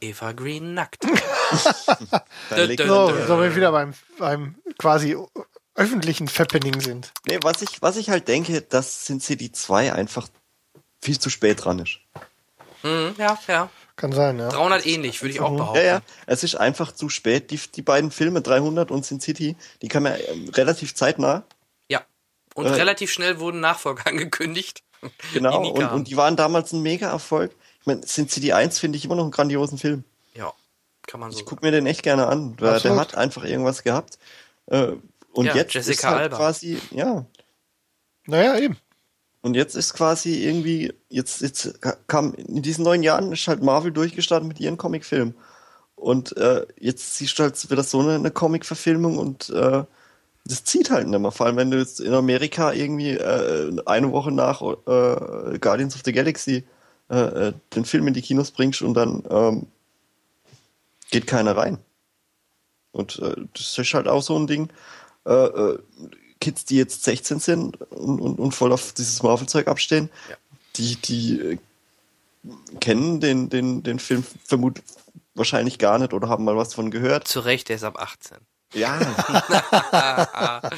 Eva 0.00 0.32
Green 0.32 0.74
nackt. 0.74 1.04
Dö, 2.50 2.66
dö, 2.76 2.86
So, 2.86 3.12
so 3.28 3.40
wir 3.40 3.54
wieder 3.54 3.70
beim, 3.70 3.94
beim 4.18 4.56
quasi 4.76 5.16
öffentlichen 5.76 6.26
Fappening 6.26 6.80
sind. 6.80 7.12
Nee, 7.28 7.38
was 7.42 7.62
ich, 7.62 7.80
was 7.80 7.96
ich 7.96 8.10
halt 8.10 8.26
denke, 8.26 8.60
dass 8.60 9.06
Sin 9.06 9.20
City 9.20 9.52
2 9.52 9.92
einfach 9.92 10.26
viel 11.00 11.18
zu 11.18 11.30
spät 11.30 11.64
dran 11.64 11.78
ist. 11.78 12.00
Hm, 12.82 13.14
ja, 13.18 13.38
ja. 13.46 13.70
Kann 13.96 14.10
sein, 14.10 14.40
ja. 14.40 14.48
300 14.48 14.84
ähnlich, 14.86 15.22
würde 15.22 15.32
ich 15.32 15.40
auch 15.40 15.56
behaupten. 15.56 15.78
Ja, 15.78 15.84
ja, 15.84 16.00
es 16.26 16.42
ist 16.42 16.56
einfach 16.56 16.90
zu 16.90 17.08
spät. 17.08 17.52
Die, 17.52 17.60
die 17.72 17.82
beiden 17.82 18.10
Filme, 18.10 18.42
300 18.42 18.90
und 18.90 19.06
Sin 19.06 19.20
City, 19.20 19.56
die 19.82 19.88
kamen 19.88 20.12
ja 20.12 20.18
ähm, 20.32 20.48
relativ 20.48 20.96
zeitnah. 20.96 21.44
Und 22.54 22.66
Äh. 22.66 22.70
relativ 22.70 23.12
schnell 23.12 23.38
wurden 23.38 23.60
Nachfolger 23.60 24.06
angekündigt. 24.08 24.82
Genau, 25.34 25.62
die 25.62 25.70
und, 25.82 25.92
und 25.92 26.08
die 26.08 26.16
waren 26.16 26.36
damals 26.36 26.72
ein 26.72 26.80
Mega-Erfolg. 26.80 27.54
Ich 27.80 27.86
meine, 27.86 28.06
Sin 28.06 28.28
City 28.28 28.52
1 28.54 28.78
finde 28.78 28.96
ich 28.96 29.04
immer 29.04 29.16
noch 29.16 29.24
einen 29.24 29.32
grandiosen 29.32 29.76
Film. 29.76 30.04
Ja, 30.34 30.52
kann 31.06 31.20
man 31.20 31.30
so 31.30 31.38
Ich 31.38 31.44
gucke 31.44 31.64
mir 31.64 31.72
den 31.72 31.86
echt 31.86 32.02
gerne 32.02 32.26
an. 32.26 32.56
Der, 32.56 32.80
der 32.80 32.96
hat 32.96 33.14
einfach 33.14 33.44
irgendwas 33.44 33.82
gehabt. 33.82 34.18
Äh, 34.66 34.92
Und 35.32 35.44
Ja, 35.46 35.54
jetzt 35.56 35.74
Jessica 35.74 35.92
ist 35.92 36.04
halt 36.04 36.22
Alba. 36.22 36.36
quasi, 36.38 36.78
ja, 36.90 37.26
Naja, 38.26 38.58
eben. 38.58 38.78
Und 39.42 39.54
jetzt 39.56 39.74
ist 39.74 39.92
quasi 39.92 40.42
irgendwie, 40.46 40.94
jetzt, 41.10 41.42
jetzt 41.42 41.78
kam, 42.06 42.32
in 42.32 42.62
diesen 42.62 42.82
neun 42.84 43.02
Jahren 43.02 43.30
ist 43.32 43.46
halt 43.46 43.62
Marvel 43.62 43.92
durchgestartet 43.92 44.48
mit 44.48 44.58
ihren 44.58 44.78
Comicfilmen. 44.78 45.34
Und 45.96 46.34
äh, 46.38 46.64
jetzt 46.78 47.16
siehst 47.16 47.38
du 47.38 47.42
halt 47.42 47.70
wieder 47.70 47.82
so 47.82 48.00
eine, 48.00 48.14
eine 48.14 48.30
Comic-Verfilmung 48.30 49.18
und 49.18 49.50
äh, 49.50 49.84
das 50.44 50.64
zieht 50.64 50.90
halt 50.90 51.08
nicht 51.08 51.18
mehr. 51.18 51.30
Vor 51.30 51.46
allem, 51.46 51.56
wenn 51.56 51.70
du 51.70 51.78
jetzt 51.78 52.00
in 52.00 52.12
Amerika 52.12 52.72
irgendwie 52.72 53.10
äh, 53.12 53.74
eine 53.86 54.12
Woche 54.12 54.30
nach 54.30 54.60
äh, 54.62 55.58
Guardians 55.58 55.94
of 55.94 56.02
the 56.04 56.12
Galaxy 56.12 56.64
äh, 57.10 57.16
äh, 57.48 57.52
den 57.74 57.84
Film 57.84 58.06
in 58.08 58.14
die 58.14 58.22
Kinos 58.22 58.50
bringst 58.50 58.82
und 58.82 58.94
dann 58.94 59.22
ähm, 59.30 59.66
geht 61.10 61.26
keiner 61.26 61.56
rein. 61.56 61.78
Und 62.92 63.18
äh, 63.20 63.34
das 63.54 63.76
ist 63.78 63.94
halt 63.94 64.06
auch 64.08 64.22
so 64.22 64.36
ein 64.38 64.46
Ding. 64.46 64.68
Äh, 65.24 65.74
Kids, 66.40 66.64
die 66.66 66.76
jetzt 66.76 67.04
16 67.04 67.40
sind 67.40 67.80
und, 67.90 68.20
und, 68.20 68.38
und 68.38 68.52
voll 68.52 68.72
auf 68.72 68.92
dieses 68.92 69.22
Marvel-Zeug 69.22 69.66
abstehen, 69.66 70.10
Ja. 70.28 70.36
die, 70.76 70.96
die 70.96 71.58
kennen 72.80 73.20
den, 73.20 73.48
den, 73.48 73.82
den 73.82 73.98
Film 73.98 74.24
vermutlich 74.44 74.84
wahrscheinlich 75.34 75.78
gar 75.78 75.98
nicht 75.98 76.12
oder 76.12 76.28
haben 76.28 76.44
mal 76.44 76.56
was 76.56 76.74
von 76.74 76.90
gehört. 76.90 77.26
Zu 77.26 77.40
Recht, 77.40 77.68
der 77.70 77.76
ist 77.76 77.84
ab 77.84 77.98
18. 77.98 78.36
Ja, 78.74 79.00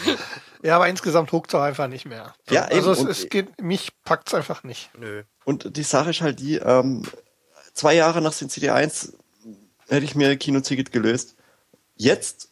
Ja, 0.63 0.77
aber 0.77 0.89
insgesamt 0.89 1.31
huckt 1.33 1.51
es 1.51 1.55
auch 1.55 1.63
einfach 1.63 1.87
nicht 1.87 2.07
mehr. 2.07 2.35
Ja, 2.51 2.65
also 2.65 2.93
eben. 2.93 3.09
es, 3.09 3.21
es 3.21 3.29
geht, 3.29 3.61
mich 3.61 3.93
packt's 4.03 4.35
einfach 4.35 4.65
nicht. 4.65 4.91
Nö. 4.99 5.23
und 5.45 5.77
die 5.77 5.83
Sache 5.83 6.11
ist 6.11 6.23
halt 6.23 6.41
die, 6.41 6.57
ähm, 6.57 7.05
zwei 7.73 7.95
Jahre 7.95 8.21
nach 8.21 8.33
Sin 8.33 8.51
City 8.51 8.71
1 8.71 9.13
hätte 9.89 10.05
ich 10.05 10.15
mir 10.15 10.29
ein 10.29 10.39
Kinoticket 10.39 10.91
gelöst. 10.91 11.37
Jetzt 11.95 12.51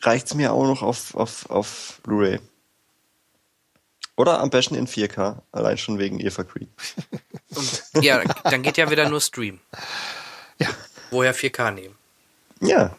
reicht's 0.00 0.34
mir 0.34 0.52
auch 0.52 0.64
noch 0.66 0.82
auf, 0.82 1.14
auf, 1.14 1.50
auf 1.50 2.00
Blu-ray. 2.02 2.40
Oder 4.16 4.40
am 4.40 4.50
besten 4.50 4.74
in 4.74 4.86
4K, 4.86 5.42
allein 5.52 5.78
schon 5.78 5.98
wegen 5.98 6.20
Eva 6.20 6.42
Green. 6.42 6.68
Und 7.54 8.02
ja, 8.02 8.22
dann 8.44 8.62
geht 8.62 8.76
ja 8.76 8.90
wieder 8.90 9.08
nur 9.08 9.20
Stream. 9.20 9.60
Ja. 10.58 10.68
Woher 11.10 11.34
4K 11.34 11.72
nehmen. 11.72 11.96
Ja, 12.60 12.96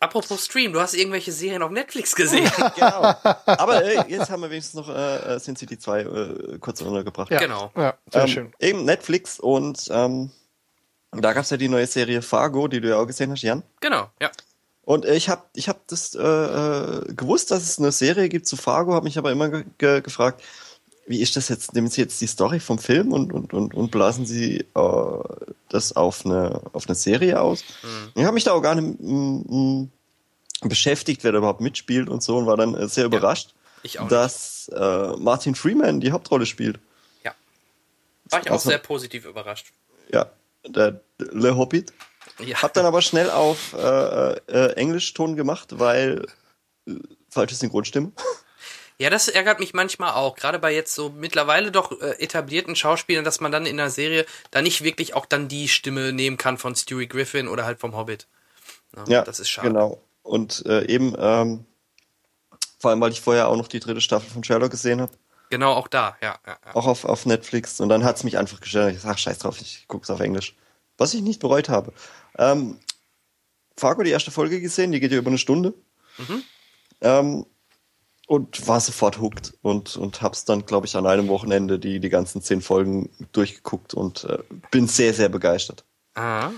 Apropos 0.00 0.46
Stream, 0.46 0.72
du 0.72 0.80
hast 0.80 0.94
irgendwelche 0.94 1.30
Serien 1.30 1.62
auf 1.62 1.70
Netflix 1.70 2.14
gesehen. 2.16 2.50
genau. 2.74 3.14
Aber 3.44 3.84
äh, 3.84 4.08
jetzt 4.08 4.30
haben 4.30 4.40
wir 4.40 4.50
wenigstens 4.50 4.74
noch 4.74 4.88
äh, 4.88 5.34
äh, 5.34 5.38
Sin 5.38 5.56
City 5.56 5.78
2 5.78 6.00
äh, 6.00 6.58
kurz 6.58 6.80
untergebracht. 6.80 7.30
Ja, 7.30 7.38
Genau. 7.38 7.70
Ja, 7.76 7.94
sehr 8.10 8.22
ähm, 8.22 8.28
schön. 8.28 8.52
Eben 8.58 8.84
Netflix 8.86 9.38
und 9.38 9.88
ähm, 9.90 10.30
da 11.12 11.34
gab's 11.34 11.50
ja 11.50 11.58
die 11.58 11.68
neue 11.68 11.86
Serie 11.86 12.22
Fargo, 12.22 12.66
die 12.66 12.80
du 12.80 12.88
ja 12.88 12.96
auch 12.96 13.06
gesehen 13.06 13.30
hast, 13.30 13.42
Jan. 13.42 13.62
genau, 13.80 14.10
ja. 14.20 14.30
Und 14.82 15.04
äh, 15.04 15.14
ich 15.14 15.28
habe 15.28 15.42
ich 15.54 15.68
hab 15.68 15.86
das 15.88 16.14
äh, 16.14 16.20
äh, 16.20 17.12
gewusst, 17.12 17.50
dass 17.50 17.62
es 17.62 17.78
eine 17.78 17.92
Serie 17.92 18.28
gibt 18.28 18.46
zu 18.46 18.56
Fargo, 18.56 18.94
habe 18.94 19.04
mich 19.04 19.18
aber 19.18 19.30
immer 19.30 19.50
ge 19.50 19.64
ge 19.76 20.00
gefragt, 20.00 20.42
wie 21.10 21.20
ist 21.20 21.34
das 21.34 21.48
jetzt? 21.48 21.74
Nehmen 21.74 21.88
Sie 21.90 22.00
jetzt 22.00 22.20
die 22.20 22.28
Story 22.28 22.60
vom 22.60 22.78
Film 22.78 23.12
und, 23.12 23.32
und, 23.32 23.52
und, 23.52 23.74
und 23.74 23.90
blasen 23.90 24.26
Sie 24.26 24.60
äh, 24.60 25.24
das 25.68 25.96
auf 25.96 26.24
eine, 26.24 26.62
auf 26.72 26.86
eine 26.86 26.94
Serie 26.94 27.40
aus? 27.40 27.64
Ich 28.14 28.22
habe 28.22 28.32
mich 28.32 28.44
da 28.44 28.52
auch 28.52 28.60
gar 28.62 28.76
nicht 28.76 29.90
beschäftigt, 30.62 31.24
wer 31.24 31.32
da 31.32 31.38
überhaupt 31.38 31.60
mitspielt 31.60 32.08
und 32.08 32.22
so 32.22 32.36
und 32.38 32.46
war 32.46 32.56
dann 32.56 32.74
äh, 32.76 32.86
sehr 32.88 33.06
überrascht, 33.06 33.54
auch 33.98 34.06
dass 34.06 34.68
äh, 34.72 35.16
Martin 35.16 35.56
Freeman 35.56 36.00
die 36.00 36.12
Hauptrolle 36.12 36.46
spielt. 36.46 36.78
Ja. 37.24 37.34
War 38.26 38.40
ich 38.42 38.48
auch 38.48 38.52
Also- 38.52 38.68
sehr 38.68 38.78
positiv 38.78 39.24
überrascht. 39.24 39.72
Ja, 40.12 40.30
der 40.64 41.00
Le 41.18 41.56
Hobbit. 41.56 41.92
Ja. 42.38 42.62
Hab 42.62 42.72
dann 42.74 42.86
aber 42.86 43.02
schnell 43.02 43.30
auf 43.30 43.72
äh, 43.72 44.32
äh, 44.46 44.72
Englischton 44.74 45.34
gemacht, 45.34 45.80
weil 45.80 46.24
äh, 46.86 46.92
falsche 47.30 47.56
Synchronstimme. 47.56 48.12
Ja, 49.00 49.08
das 49.08 49.28
ärgert 49.28 49.60
mich 49.60 49.72
manchmal 49.72 50.12
auch, 50.12 50.36
gerade 50.36 50.58
bei 50.58 50.74
jetzt 50.74 50.94
so 50.94 51.08
mittlerweile 51.08 51.72
doch 51.72 51.90
äh, 52.02 52.22
etablierten 52.22 52.76
Schauspielern, 52.76 53.24
dass 53.24 53.40
man 53.40 53.50
dann 53.50 53.64
in 53.64 53.78
der 53.78 53.88
Serie 53.88 54.26
da 54.50 54.60
nicht 54.60 54.84
wirklich 54.84 55.14
auch 55.14 55.24
dann 55.24 55.48
die 55.48 55.68
Stimme 55.68 56.12
nehmen 56.12 56.36
kann 56.36 56.58
von 56.58 56.76
Stewie 56.76 57.06
Griffin 57.06 57.48
oder 57.48 57.64
halt 57.64 57.80
vom 57.80 57.96
Hobbit. 57.96 58.28
Ja, 58.94 59.04
Ja, 59.06 59.22
das 59.22 59.40
ist 59.40 59.48
schade. 59.48 59.68
Genau. 59.68 60.02
Und 60.22 60.66
äh, 60.66 60.84
eben, 60.86 61.16
ähm, 61.18 61.64
vor 62.78 62.90
allem, 62.90 63.00
weil 63.00 63.12
ich 63.12 63.22
vorher 63.22 63.48
auch 63.48 63.56
noch 63.56 63.68
die 63.68 63.80
dritte 63.80 64.02
Staffel 64.02 64.28
von 64.28 64.44
Sherlock 64.44 64.70
gesehen 64.70 65.00
habe, 65.00 65.12
Genau, 65.48 65.72
auch 65.72 65.88
da, 65.88 66.16
ja. 66.20 66.38
ja, 66.46 66.58
ja. 66.64 66.76
auch 66.76 66.86
auf, 66.86 67.04
auf 67.06 67.24
Netflix. 67.24 67.80
Und 67.80 67.88
dann 67.88 68.04
hat's 68.04 68.22
mich 68.22 68.36
einfach 68.36 68.60
gestört. 68.60 68.94
Ich 68.94 69.00
sag, 69.00 69.18
scheiß 69.18 69.38
drauf, 69.38 69.60
ich 69.60 69.86
guck's 69.88 70.10
auf 70.10 70.20
Englisch. 70.20 70.54
Was 70.98 71.14
ich 71.14 71.22
nicht 71.22 71.40
bereut 71.40 71.70
habe. 71.70 71.92
Ähm, 72.38 72.78
Fargo, 73.76 74.02
die 74.02 74.10
erste 74.10 74.30
Folge 74.30 74.60
gesehen, 74.60 74.92
die 74.92 75.00
geht 75.00 75.10
ja 75.10 75.18
über 75.18 75.30
eine 75.30 75.38
Stunde. 75.38 75.72
Mhm. 76.18 76.42
Ähm, 77.00 77.46
und 78.30 78.68
war 78.68 78.78
sofort 78.80 79.18
hooked 79.20 79.54
und, 79.60 79.96
und 79.96 80.22
hab's 80.22 80.44
dann, 80.44 80.64
glaube 80.64 80.86
ich, 80.86 80.94
an 80.94 81.04
einem 81.04 81.26
Wochenende 81.26 81.80
die, 81.80 81.98
die 81.98 82.10
ganzen 82.10 82.40
zehn 82.42 82.62
Folgen 82.62 83.10
durchgeguckt 83.32 83.92
und 83.92 84.22
äh, 84.22 84.38
bin 84.70 84.86
sehr, 84.86 85.12
sehr 85.14 85.28
begeistert. 85.28 85.84
Ah, 86.14 86.50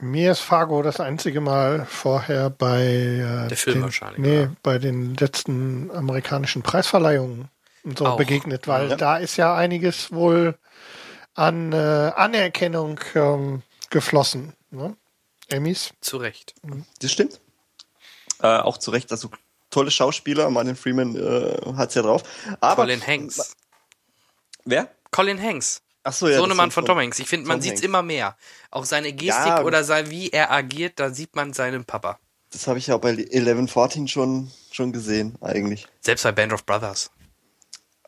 Mir 0.00 0.32
ist 0.32 0.40
Fargo 0.40 0.80
das 0.80 1.00
einzige 1.00 1.42
Mal 1.42 1.84
vorher 1.84 2.48
bei 2.48 2.82
äh, 2.82 3.48
Der 3.48 3.56
Film 3.58 3.76
den, 3.76 3.82
wahrscheinlich, 3.82 4.18
Nee, 4.18 4.38
oder? 4.44 4.56
bei 4.62 4.78
den 4.78 5.14
letzten 5.16 5.90
amerikanischen 5.90 6.62
Preisverleihungen 6.62 7.50
und 7.84 7.98
so 7.98 8.06
Auch. 8.06 8.16
begegnet, 8.16 8.66
weil 8.66 8.88
Ja. 8.88 8.96
da 8.96 9.16
ist 9.18 9.36
ja 9.36 9.54
einiges 9.54 10.12
wohl 10.12 10.56
an 11.34 11.74
äh, 11.74 11.76
Anerkennung 12.16 13.00
ähm, 13.14 13.62
geflossen. 13.90 14.54
Ne? 14.70 14.96
Emmys. 15.48 15.92
zu 16.00 16.16
Recht. 16.16 16.54
Das 17.02 17.12
stimmt. 17.12 17.38
Äh, 18.40 18.46
auch 18.60 18.78
zu 18.78 18.90
Recht, 18.90 19.12
also 19.12 19.28
tolle 19.76 19.90
Schauspieler, 19.90 20.48
Martin 20.50 20.74
Freeman 20.76 21.16
äh, 21.16 21.56
hat's 21.76 21.94
ja 21.94 22.02
drauf. 22.02 22.22
Aber 22.60 22.82
Colin 22.82 23.06
Hanks. 23.06 23.54
wer? 24.64 24.88
Colin 25.10 25.40
Hanks. 25.40 25.82
Ach 26.02 26.12
so, 26.12 26.28
ja. 26.28 26.36
Sohnemann 26.38 26.70
von 26.70 26.84
Tom 26.84 26.98
Hanks. 26.98 27.18
Ich 27.18 27.28
finde, 27.28 27.48
man 27.48 27.60
sieht's 27.60 27.74
Hanks. 27.76 27.84
immer 27.84 28.02
mehr. 28.02 28.36
Auch 28.70 28.84
seine 28.84 29.12
Gestik 29.12 29.46
Ja. 29.46 29.62
oder 29.64 29.82
sein, 29.84 30.08
wie 30.10 30.30
er 30.30 30.50
agiert, 30.52 30.98
da 31.00 31.10
sieht 31.10 31.34
man 31.34 31.52
seinen 31.52 31.84
Papa. 31.84 32.18
Das 32.52 32.66
habe 32.68 32.78
ich 32.78 32.86
ja 32.86 32.94
auch 32.94 33.00
bei 33.00 33.10
1114 33.10 34.06
schon, 34.08 34.50
schon 34.70 34.92
gesehen, 34.92 35.36
eigentlich. 35.40 35.86
Selbst 36.00 36.22
bei 36.22 36.32
Band 36.32 36.52
of 36.52 36.64
Brothers. 36.64 37.10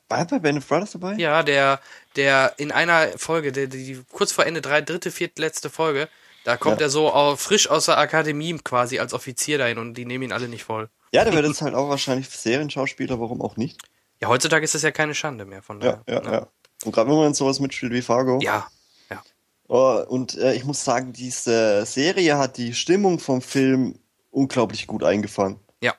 War 0.09 0.19
er 0.21 0.25
bei 0.27 0.39
Band 0.39 0.59
of 0.59 0.67
Brothers 0.69 0.93
dabei? 0.93 1.15
Ja, 1.15 1.43
der, 1.43 1.81
der 2.17 2.55
in 2.57 2.71
einer 2.73 3.09
Folge, 3.19 3.53
der, 3.53 3.67
die 3.67 4.01
kurz 4.13 4.33
vor 4.33 4.47
Ende, 4.47 4.61
drei, 4.63 4.81
dritte, 4.81 5.11
vierte, 5.11 5.43
letzte 5.43 5.69
Folge, 5.69 6.09
da 6.45 6.57
kommt 6.57 6.81
Ja. 6.81 6.87
er 6.87 6.91
so 6.91 7.13
au- 7.13 7.37
frisch 7.37 7.69
aus 7.69 7.87
der 7.87 7.99
Akademie 7.99 8.57
quasi 8.63 9.01
als 9.01 9.13
Offizier 9.13 9.59
dahin 9.59 9.77
und 9.79 9.95
die 9.95 10.07
nehmen 10.07 10.25
ihn 10.25 10.33
alle 10.33 10.49
nicht 10.49 10.65
voll. 10.65 10.89
Ja, 11.13 11.25
der 11.25 11.33
wird 11.33 11.47
jetzt 11.47 11.63
halt 11.63 11.75
auch 11.75 11.89
wahrscheinlich 11.89 12.29
Serienschauspieler, 12.29 13.19
warum 13.21 13.41
auch 13.41 13.57
nicht? 13.57 13.81
Ja, 14.21 14.29
heutzutage 14.29 14.65
ist 14.65 14.75
das 14.75 14.83
ja 14.83 14.91
keine 14.91 15.15
Schande 15.15 15.45
mehr 15.45 15.63
von 15.63 15.81
Ja, 15.81 16.03
daher. 16.07 16.25
ja, 16.25 16.33
ja. 16.33 16.49
Und 16.85 16.93
gerade 16.93 17.11
wenn 17.11 17.17
man 17.17 17.35
sowas 17.35 17.61
mitspielt 17.61 17.93
wie 17.93 18.03
Fargo. 18.03 18.39
Ja, 18.43 18.67
ja. 19.11 19.23
Oh, 19.69 20.03
und 20.09 20.37
äh, 20.37 20.55
ich 20.55 20.65
muss 20.65 20.85
sagen, 20.85 21.13
diese 21.13 21.85
Serie 21.87 22.37
hat 22.39 22.57
die 22.57 22.75
Stimmung 22.75 23.19
vom 23.19 23.43
Film 23.43 23.99
unglaublich 24.31 24.87
gut 24.87 25.03
eingefangen. 25.05 25.59
Ja. 25.83 25.95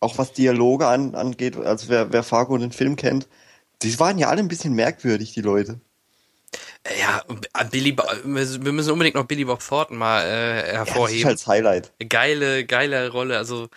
Auch 0.00 0.18
was 0.18 0.32
Dialoge 0.32 0.86
an, 0.86 1.14
angeht, 1.14 1.56
also 1.56 1.88
wer, 1.88 2.12
wer 2.12 2.22
Fargo 2.22 2.54
und 2.54 2.60
den 2.60 2.72
Film 2.72 2.96
kennt, 2.96 3.28
die 3.82 3.98
waren 3.98 4.18
ja 4.18 4.28
alle 4.28 4.40
ein 4.40 4.48
bisschen 4.48 4.72
merkwürdig, 4.74 5.32
die 5.34 5.42
Leute. 5.42 5.80
Äh, 6.84 7.00
Ja, 7.00 7.22
äh, 7.58 7.64
Billy, 7.66 7.92
Bo- 7.92 8.04
wir 8.24 8.72
müssen 8.72 8.92
unbedingt 8.92 9.16
noch 9.16 9.26
Billy 9.26 9.44
Bob 9.44 9.60
Thornton 9.66 9.96
mal 9.98 10.22
äh, 10.24 10.56
Ja, 10.56 10.62
das 10.62 10.70
ist 10.70 10.76
hervorheben. 10.94 11.24
halt 11.26 11.38
das 11.38 11.46
Highlight. 11.46 11.92
Geile, 12.08 12.64
geile 12.66 13.10
Rolle. 13.10 13.36
Also 13.38 13.68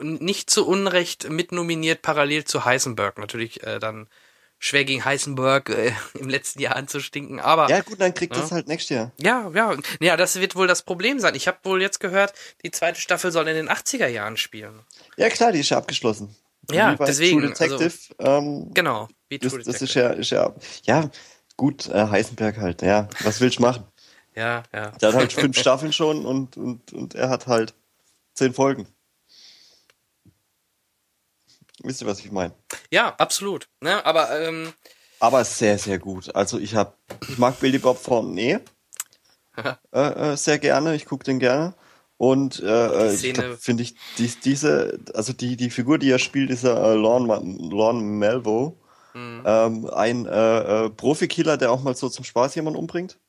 nicht 0.00 0.50
zu 0.50 0.66
Unrecht 0.66 1.28
mitnominiert, 1.30 2.02
parallel 2.02 2.44
zu 2.44 2.64
Heisenberg. 2.64 3.18
Natürlich 3.18 3.62
äh, 3.64 3.78
dann 3.78 4.08
schwer 4.58 4.84
gegen 4.84 5.04
Heisenberg 5.04 5.68
äh, 5.70 5.92
im 6.14 6.28
letzten 6.28 6.60
Jahr 6.60 6.76
anzustinken, 6.76 7.40
aber 7.40 7.68
Ja, 7.68 7.80
gut, 7.82 8.00
dann 8.00 8.14
kriegt 8.14 8.34
Ja. 8.34 8.40
das 8.42 8.52
halt 8.52 8.66
nächstes 8.68 8.96
Jahr. 8.96 9.12
ja, 9.18 9.50
ja, 9.54 9.76
ja, 10.00 10.16
das 10.16 10.36
wird 10.40 10.56
wohl 10.56 10.66
das 10.66 10.82
Problem 10.82 11.18
sein. 11.20 11.34
Ich 11.34 11.46
habe 11.48 11.58
wohl 11.64 11.82
jetzt 11.82 12.00
gehört, 12.00 12.32
die 12.64 12.70
zweite 12.70 13.00
Staffel 13.00 13.30
soll 13.32 13.46
in 13.48 13.56
den 13.56 13.68
80er 13.68 14.06
Jahren 14.06 14.36
spielen. 14.36 14.80
Ja, 15.16 15.28
klar, 15.28 15.52
die 15.52 15.60
ist 15.60 15.70
ja 15.70 15.76
abgeschlossen. 15.78 16.34
Ja, 16.70 16.94
deswegen, 16.94 17.40
True 17.40 17.48
Detective, 17.50 18.14
ähm, 18.20 18.70
Genau, 18.72 19.08
wie 19.28 19.38
das, 19.38 19.52
True 19.52 19.62
das 19.62 19.82
ist 19.82 19.94
Detective. 19.94 20.00
ja, 20.00 20.10
ist 20.12 20.30
ja, 20.30 20.54
ja, 21.02 21.10
gut, 21.58 21.88
äh, 21.88 22.06
Heisenberg 22.08 22.56
halt, 22.56 22.80
ja, 22.80 23.08
was 23.22 23.40
willst 23.42 23.58
du 23.58 23.62
machen? 23.62 23.84
ja, 24.34 24.62
ja. 24.72 24.90
Der 24.92 25.08
hat 25.10 25.14
halt 25.16 25.32
fünf 25.34 25.58
Staffeln 25.58 25.92
schon 25.92 26.24
und, 26.24 26.56
und, 26.56 26.90
und 26.94 27.14
er 27.14 27.28
hat 27.28 27.46
halt 27.48 27.74
zehn 28.32 28.54
Folgen. 28.54 28.88
Wisst 31.84 32.00
ihr, 32.02 32.06
was 32.06 32.20
ich 32.20 32.32
meine? 32.32 32.54
Ja, 32.90 33.14
absolut. 33.18 33.68
Ne? 33.80 34.04
Aber 34.04 34.40
ähm, 34.40 34.72
Aber 35.20 35.44
sehr, 35.44 35.78
sehr 35.78 35.98
gut. 35.98 36.34
Also 36.34 36.58
ich 36.58 36.74
hab, 36.74 36.98
ich 37.28 37.38
mag 37.38 37.58
Billy 37.60 37.78
Bob 37.78 38.02
Thornton 38.02 38.36
äh, 38.38 38.62
äh, 39.92 40.36
sehr 40.36 40.58
gerne. 40.58 40.94
Ich 40.94 41.04
gucke 41.06 41.24
den 41.24 41.38
gerne. 41.38 41.74
Und 42.16 42.60
äh, 42.60 42.66
äh, 43.08 43.16
Szene- 43.16 43.56
finde 43.56 43.82
ich 43.82 43.94
dies, 44.18 44.40
diese, 44.40 44.98
also 45.14 45.32
die 45.32 45.56
die 45.56 45.70
Figur, 45.70 45.98
die 45.98 46.10
er 46.10 46.18
spielt, 46.18 46.50
dieser 46.50 46.80
äh, 46.82 46.94
Lorne, 46.94 47.26
Lorne 47.70 48.00
Melvo, 48.02 48.80
Mhm. 49.16 49.42
ähm, 49.46 49.90
ein 49.94 50.26
äh, 50.26 50.86
äh, 50.86 50.90
Profikiller, 50.90 51.56
der 51.56 51.70
auch 51.70 51.80
mal 51.84 51.94
so 51.94 52.08
zum 52.08 52.24
Spaß 52.24 52.56
jemanden 52.56 52.80
umbringt. 52.80 53.20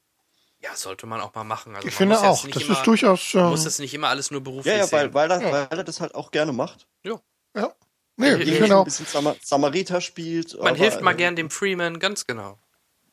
ja, 0.60 0.76
sollte 0.76 1.06
man 1.06 1.22
auch 1.22 1.36
mal 1.36 1.44
machen. 1.44 1.76
Also 1.76 1.88
Ich 1.88 1.94
finde 1.94 2.18
auch, 2.20 2.44
das 2.48 2.64
immer, 2.64 2.72
ist 2.76 2.88
durchaus. 2.88 3.34
man 3.36 3.46
Äh, 3.46 3.50
muss 3.52 3.66
es 3.68 3.78
nicht 3.78 3.94
immer 3.94 4.08
alles 4.08 4.32
nur 4.32 4.42
beruflich 4.42 4.74
Ja, 4.74 4.80
ja, 4.86 4.92
weil, 4.92 5.14
weil, 5.14 5.30
er, 5.30 5.42
Ja. 5.44 5.52
weil 5.70 5.78
er 5.78 5.84
das 5.84 6.02
halt 6.02 6.16
auch 6.16 6.32
gerne 6.32 6.54
macht. 6.54 6.88
Jo. 7.04 7.20
ja. 7.56 7.72
Nee, 8.18 8.34
ich 8.36 8.56
finde 8.56 8.78
ein 8.78 8.84
bisschen 8.86 9.06
Samar 9.06 9.36
Samariter 9.44 10.00
spielt. 10.02 10.58
Man 10.58 10.70
aber, 10.70 10.78
hilft 10.78 11.02
mal 11.02 11.14
äh, 11.14 11.18
gern 11.18 11.36
dem 11.36 11.50
Freeman, 11.50 12.00
ganz 12.00 12.26
genau. 12.26 12.58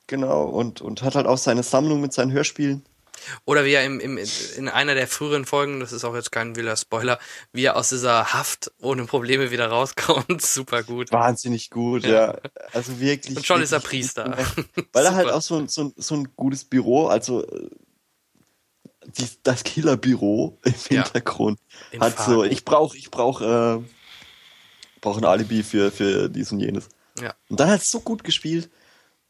Genau, 0.06 0.44
und, 0.44 0.80
und 0.80 1.02
hat 1.02 1.14
halt 1.14 1.26
auch 1.26 1.38
seine 1.38 1.62
Sammlung 1.62 2.00
mit 2.00 2.12
seinen 2.12 2.32
Hörspielen. 2.32 2.84
Oder 3.44 3.64
wie 3.64 3.72
er 3.72 3.84
im, 3.84 4.00
im, 4.00 4.18
in 4.56 4.68
einer 4.68 4.94
der 4.94 5.06
früheren 5.06 5.44
Folgen, 5.44 5.80
das 5.80 5.92
ist 5.92 6.04
auch 6.04 6.14
jetzt 6.14 6.32
kein 6.32 6.56
wilder 6.56 6.76
Spoiler, 6.76 7.18
wie 7.52 7.64
er 7.64 7.76
aus 7.76 7.90
dieser 7.90 8.32
Haft 8.32 8.72
ohne 8.80 9.04
Probleme 9.04 9.50
wieder 9.50 9.68
rauskommt. 9.68 10.42
Super 10.42 10.82
gut. 10.82 11.12
Wahnsinnig 11.12 11.70
gut, 11.70 12.04
ja. 12.04 12.38
Also 12.72 13.00
wirklich. 13.00 13.36
Und 13.36 13.46
schon 13.46 13.62
ist 13.62 13.72
er 13.72 13.82
wirklich 13.82 14.02
Priester. 14.02 14.36
Weil 14.92 15.06
er 15.06 15.14
halt 15.14 15.30
auch 15.30 15.42
so 15.42 15.56
ein, 15.56 15.68
so 15.68 15.84
ein, 15.84 15.94
so 15.96 16.16
ein 16.16 16.28
gutes 16.36 16.64
Büro, 16.64 17.06
also 17.06 17.46
äh, 17.46 17.70
die, 19.06 19.28
das 19.42 19.64
Killerbüro 19.64 20.58
im 20.64 20.74
Ja. 20.90 21.04
Hintergrund 21.04 21.58
In 21.90 22.00
hat 22.00 22.18
so, 22.18 22.44
ich 22.44 22.64
brauche 22.64 22.96
ich 22.96 23.10
brauch, 23.10 23.40
äh, 23.40 23.82
brauch 25.02 25.18
ein 25.18 25.26
Alibi 25.26 25.62
für, 25.62 25.92
für 25.92 26.30
dies 26.30 26.50
und 26.52 26.60
jenes. 26.60 26.88
Ja. 27.20 27.34
Und 27.50 27.60
dann 27.60 27.68
hat 27.68 27.82
es 27.82 27.90
so 27.90 28.00
gut 28.00 28.24
gespielt. 28.24 28.70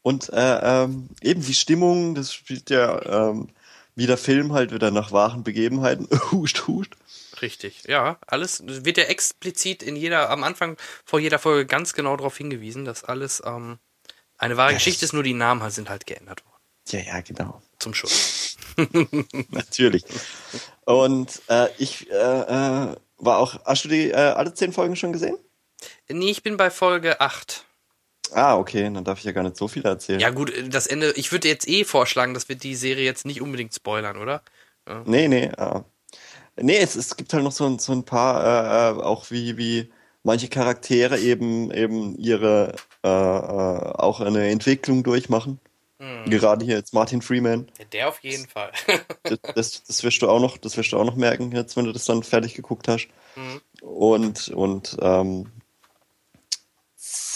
Und 0.01 0.29
äh, 0.31 0.83
ähm, 0.83 1.09
eben 1.21 1.41
die 1.41 1.53
Stimmung, 1.53 2.15
das 2.15 2.33
spielt 2.33 2.69
ja 2.69 3.29
ähm, 3.29 3.49
wie 3.95 4.07
der 4.07 4.17
Film 4.17 4.53
halt 4.53 4.73
wieder 4.73 4.91
nach 4.91 5.11
wahren 5.11 5.43
Begebenheiten. 5.43 6.07
huscht, 6.31 6.67
huscht. 6.67 6.95
Richtig, 7.41 7.83
ja, 7.87 8.17
alles 8.25 8.63
wird 8.65 8.97
ja 8.97 9.03
explizit 9.05 9.83
in 9.83 9.95
jeder, 9.95 10.29
am 10.29 10.43
Anfang 10.43 10.77
vor 11.03 11.19
jeder 11.19 11.39
Folge 11.39 11.65
ganz 11.65 11.93
genau 11.93 12.15
darauf 12.15 12.37
hingewiesen, 12.37 12.85
dass 12.85 13.03
alles 13.03 13.41
ähm, 13.45 13.79
eine 14.37 14.55
wahre 14.55 14.71
Ja, 14.71 14.77
Geschichte 14.77 15.03
ist, 15.03 15.13
nur 15.13 15.23
die 15.23 15.33
Namen 15.33 15.61
halt 15.61 15.73
sind 15.73 15.89
halt 15.89 16.05
geändert 16.05 16.45
worden. 16.45 16.61
Ja, 16.89 16.99
ja, 16.99 17.21
genau. 17.21 17.61
Zum 17.79 17.93
Schutz. 17.93 18.57
Natürlich. 19.49 20.05
Und 20.85 21.41
äh, 21.47 21.69
ich 21.77 22.09
äh, 22.09 22.13
äh, 22.13 22.95
war 23.17 23.37
auch. 23.37 23.65
Hast 23.65 23.85
du 23.85 23.89
die 23.89 24.11
äh, 24.11 24.15
alle 24.15 24.53
zehn 24.53 24.73
Folgen 24.73 24.95
schon 24.95 25.13
gesehen? 25.13 25.37
Nee, 26.09 26.31
ich 26.31 26.43
bin 26.43 26.57
bei 26.57 26.69
Folge 26.69 27.19
8. 27.21 27.65
Ah, 28.33 28.57
okay, 28.57 28.83
dann 28.91 29.03
darf 29.03 29.19
ich 29.19 29.25
ja 29.25 29.31
gar 29.31 29.43
nicht 29.43 29.57
so 29.57 29.67
viel 29.67 29.85
erzählen. 29.85 30.19
Ja 30.19 30.29
gut, 30.31 30.51
das 30.73 30.87
Ende, 30.87 31.11
ich 31.15 31.31
würde 31.31 31.47
jetzt 31.47 31.67
eh 31.67 31.83
vorschlagen, 31.83 32.33
dass 32.33 32.49
wir 32.49 32.55
die 32.55 32.75
Serie 32.75 33.03
jetzt 33.05 33.25
nicht 33.25 33.41
unbedingt 33.41 33.73
spoilern, 33.75 34.17
oder? 34.17 34.41
Nee, 35.05 35.27
nee. 35.27 35.45
Äh, 35.45 35.81
nee, 36.57 36.77
es, 36.77 36.95
es 36.95 37.15
gibt 37.15 37.33
halt 37.33 37.43
noch 37.43 37.51
so, 37.51 37.65
ein- 37.65 37.79
so 37.79 37.91
ein 37.91 38.03
paar, 38.03 38.93
äh, 38.95 38.99
äh, 38.99 39.03
auch 39.03 39.29
wie, 39.29 39.57
wie 39.57 39.91
manche 40.23 40.47
Charaktere 40.47 41.19
eben 41.19 41.69
eben 41.71 42.15
ihre 42.17 42.75
äh, 43.03 43.07
äh, 43.07 43.11
auch 43.11 44.19
eine 44.21 44.49
Entwicklung 44.49 45.03
durchmachen. 45.03 45.59
Gerade 46.25 46.65
hier 46.65 46.75
jetzt 46.75 46.93
Martin 46.93 47.21
Freeman. 47.21 47.67
Ja, 47.79 47.85
der 47.85 48.09
auf 48.09 48.19
jeden 48.23 48.47
Fall. 48.47 48.71
Das, 49.23 49.39
das, 49.55 49.83
das 49.83 50.03
wirst 50.03 50.21
du 50.21 50.27
auch 50.29 50.39
noch, 50.39 50.57
das 50.57 50.75
wirst 50.75 50.91
du 50.91 50.97
auch 50.97 51.05
noch 51.05 51.15
merken, 51.15 51.51
jetzt, 51.53 51.77
wenn 51.77 51.85
du 51.85 51.93
das 51.93 52.03
dann 52.05 52.23
fertig 52.23 52.55
geguckt 52.55 52.87
hast. 52.89 53.07
Und, 53.81 54.49
und 54.49 54.97
ähm, 55.01 55.49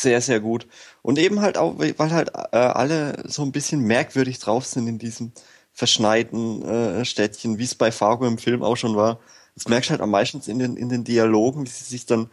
sehr, 0.01 0.21
sehr 0.21 0.39
gut. 0.39 0.67
Und 1.01 1.17
eben 1.17 1.41
halt 1.41 1.57
auch, 1.57 1.77
weil 1.77 2.11
halt 2.11 2.29
äh, 2.51 2.57
alle 2.57 3.23
so 3.27 3.43
ein 3.43 3.51
bisschen 3.51 3.81
merkwürdig 3.81 4.39
drauf 4.39 4.65
sind 4.65 4.87
in 4.87 4.99
diesem 4.99 5.31
verschneiten 5.73 6.63
äh, 6.63 7.05
Städtchen, 7.05 7.57
wie 7.57 7.63
es 7.63 7.75
bei 7.75 7.91
Fargo 7.91 8.25
im 8.25 8.37
Film 8.37 8.63
auch 8.63 8.75
schon 8.75 8.95
war. 8.95 9.19
Das 9.55 9.67
merkst 9.67 9.89
du 9.89 9.91
halt 9.91 10.01
am 10.01 10.11
meisten 10.11 10.41
in 10.49 10.59
den, 10.59 10.77
in 10.77 10.89
den 10.89 11.03
Dialogen, 11.03 11.65
wie 11.65 11.69
sie 11.69 11.83
sich 11.83 12.05
dann 12.05 12.29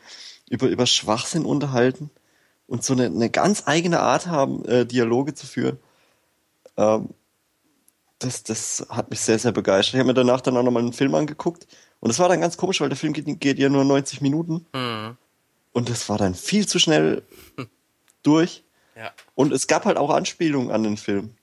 über, 0.49 0.69
über 0.69 0.87
Schwachsinn 0.87 1.45
unterhalten 1.45 2.11
und 2.67 2.85
so 2.85 2.93
eine, 2.93 3.07
eine 3.07 3.31
ganz 3.31 3.65
eigene 3.67 4.01
Art 4.01 4.27
haben, 4.27 4.65
äh, 4.67 4.87
Dialoge 4.87 5.35
zu 5.35 5.47
führen. 5.47 5.79
Ähm, 6.77 7.11
das, 8.19 8.43
das 8.43 8.87
hat 8.91 9.11
mich 9.11 9.21
sehr, 9.21 9.39
sehr 9.39 9.53
begeistert. 9.53 9.95
Ich 9.95 10.01
habe 10.01 10.09
mir 10.09 10.15
danach 10.15 10.41
dann 10.41 10.57
auch 10.57 10.62
nochmal 10.62 10.83
einen 10.83 10.93
Film 10.93 11.15
angeguckt. 11.15 11.67
Und 12.01 12.09
das 12.09 12.19
war 12.19 12.29
dann 12.29 12.41
ganz 12.41 12.57
komisch, 12.57 12.81
weil 12.81 12.89
der 12.89 12.99
Film 12.99 13.12
geht, 13.12 13.41
geht 13.41 13.59
ja 13.59 13.69
nur 13.69 13.85
90 13.85 14.21
Minuten. 14.21 14.67
Mhm. 14.75 15.17
Und 15.73 15.91
das 15.91 16.09
war 16.09 16.19
dann 16.19 16.35
viel 16.35 16.67
zu 16.67 16.79
schnell 16.79 17.23
durch. 18.27 18.64
Ja. 18.97 19.12
Und 19.35 19.53
es 19.53 19.66
gab 19.66 19.85
halt 19.85 19.97
auch 19.97 20.11
Anspielungen 20.11 20.70
an 20.70 20.83
den 20.83 20.97
Film. 20.97 21.37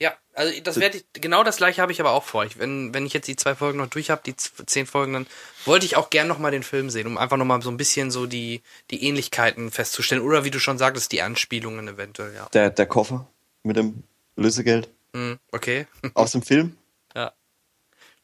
Ja, 0.00 0.14
also 0.34 0.58
das 0.62 0.78
werde 0.78 0.98
ich, 0.98 1.04
genau 1.14 1.42
das 1.42 1.56
gleiche 1.56 1.82
habe 1.82 1.92
ich 1.92 2.00
aber 2.00 2.12
auch 2.12 2.24
vor. 2.24 2.44
Ich, 2.44 2.58
wenn, 2.58 2.94
wenn 2.94 3.04
ich 3.04 3.12
jetzt 3.12 3.26
die 3.26 3.36
zwei 3.36 3.54
Folgen 3.54 3.78
noch 3.78 3.88
durch 3.88 4.10
habe, 4.10 4.22
die 4.24 4.36
zehn 4.36 4.86
Folgen, 4.86 5.12
dann 5.12 5.26
wollte 5.64 5.86
ich 5.86 5.96
auch 5.96 6.10
gern 6.10 6.28
nochmal 6.28 6.52
den 6.52 6.62
Film 6.62 6.88
sehen, 6.88 7.06
um 7.06 7.18
einfach 7.18 7.36
nochmal 7.36 7.60
so 7.62 7.70
ein 7.70 7.76
bisschen 7.76 8.10
so 8.10 8.26
die, 8.26 8.62
die 8.90 9.04
Ähnlichkeiten 9.04 9.70
festzustellen. 9.70 10.22
Oder 10.22 10.44
wie 10.44 10.50
du 10.50 10.60
schon 10.60 10.78
sagtest, 10.78 11.12
die 11.12 11.22
Anspielungen 11.22 11.88
eventuell, 11.88 12.34
ja. 12.34 12.48
Der, 12.52 12.70
der 12.70 12.86
Koffer 12.86 13.26
mit 13.64 13.76
dem 13.76 14.04
Lösegeld 14.36 14.88
Mhm, 15.12 15.38
okay. 15.52 15.86
aus 16.14 16.32
dem 16.32 16.42
Film. 16.42 16.76
Ja. 17.14 17.32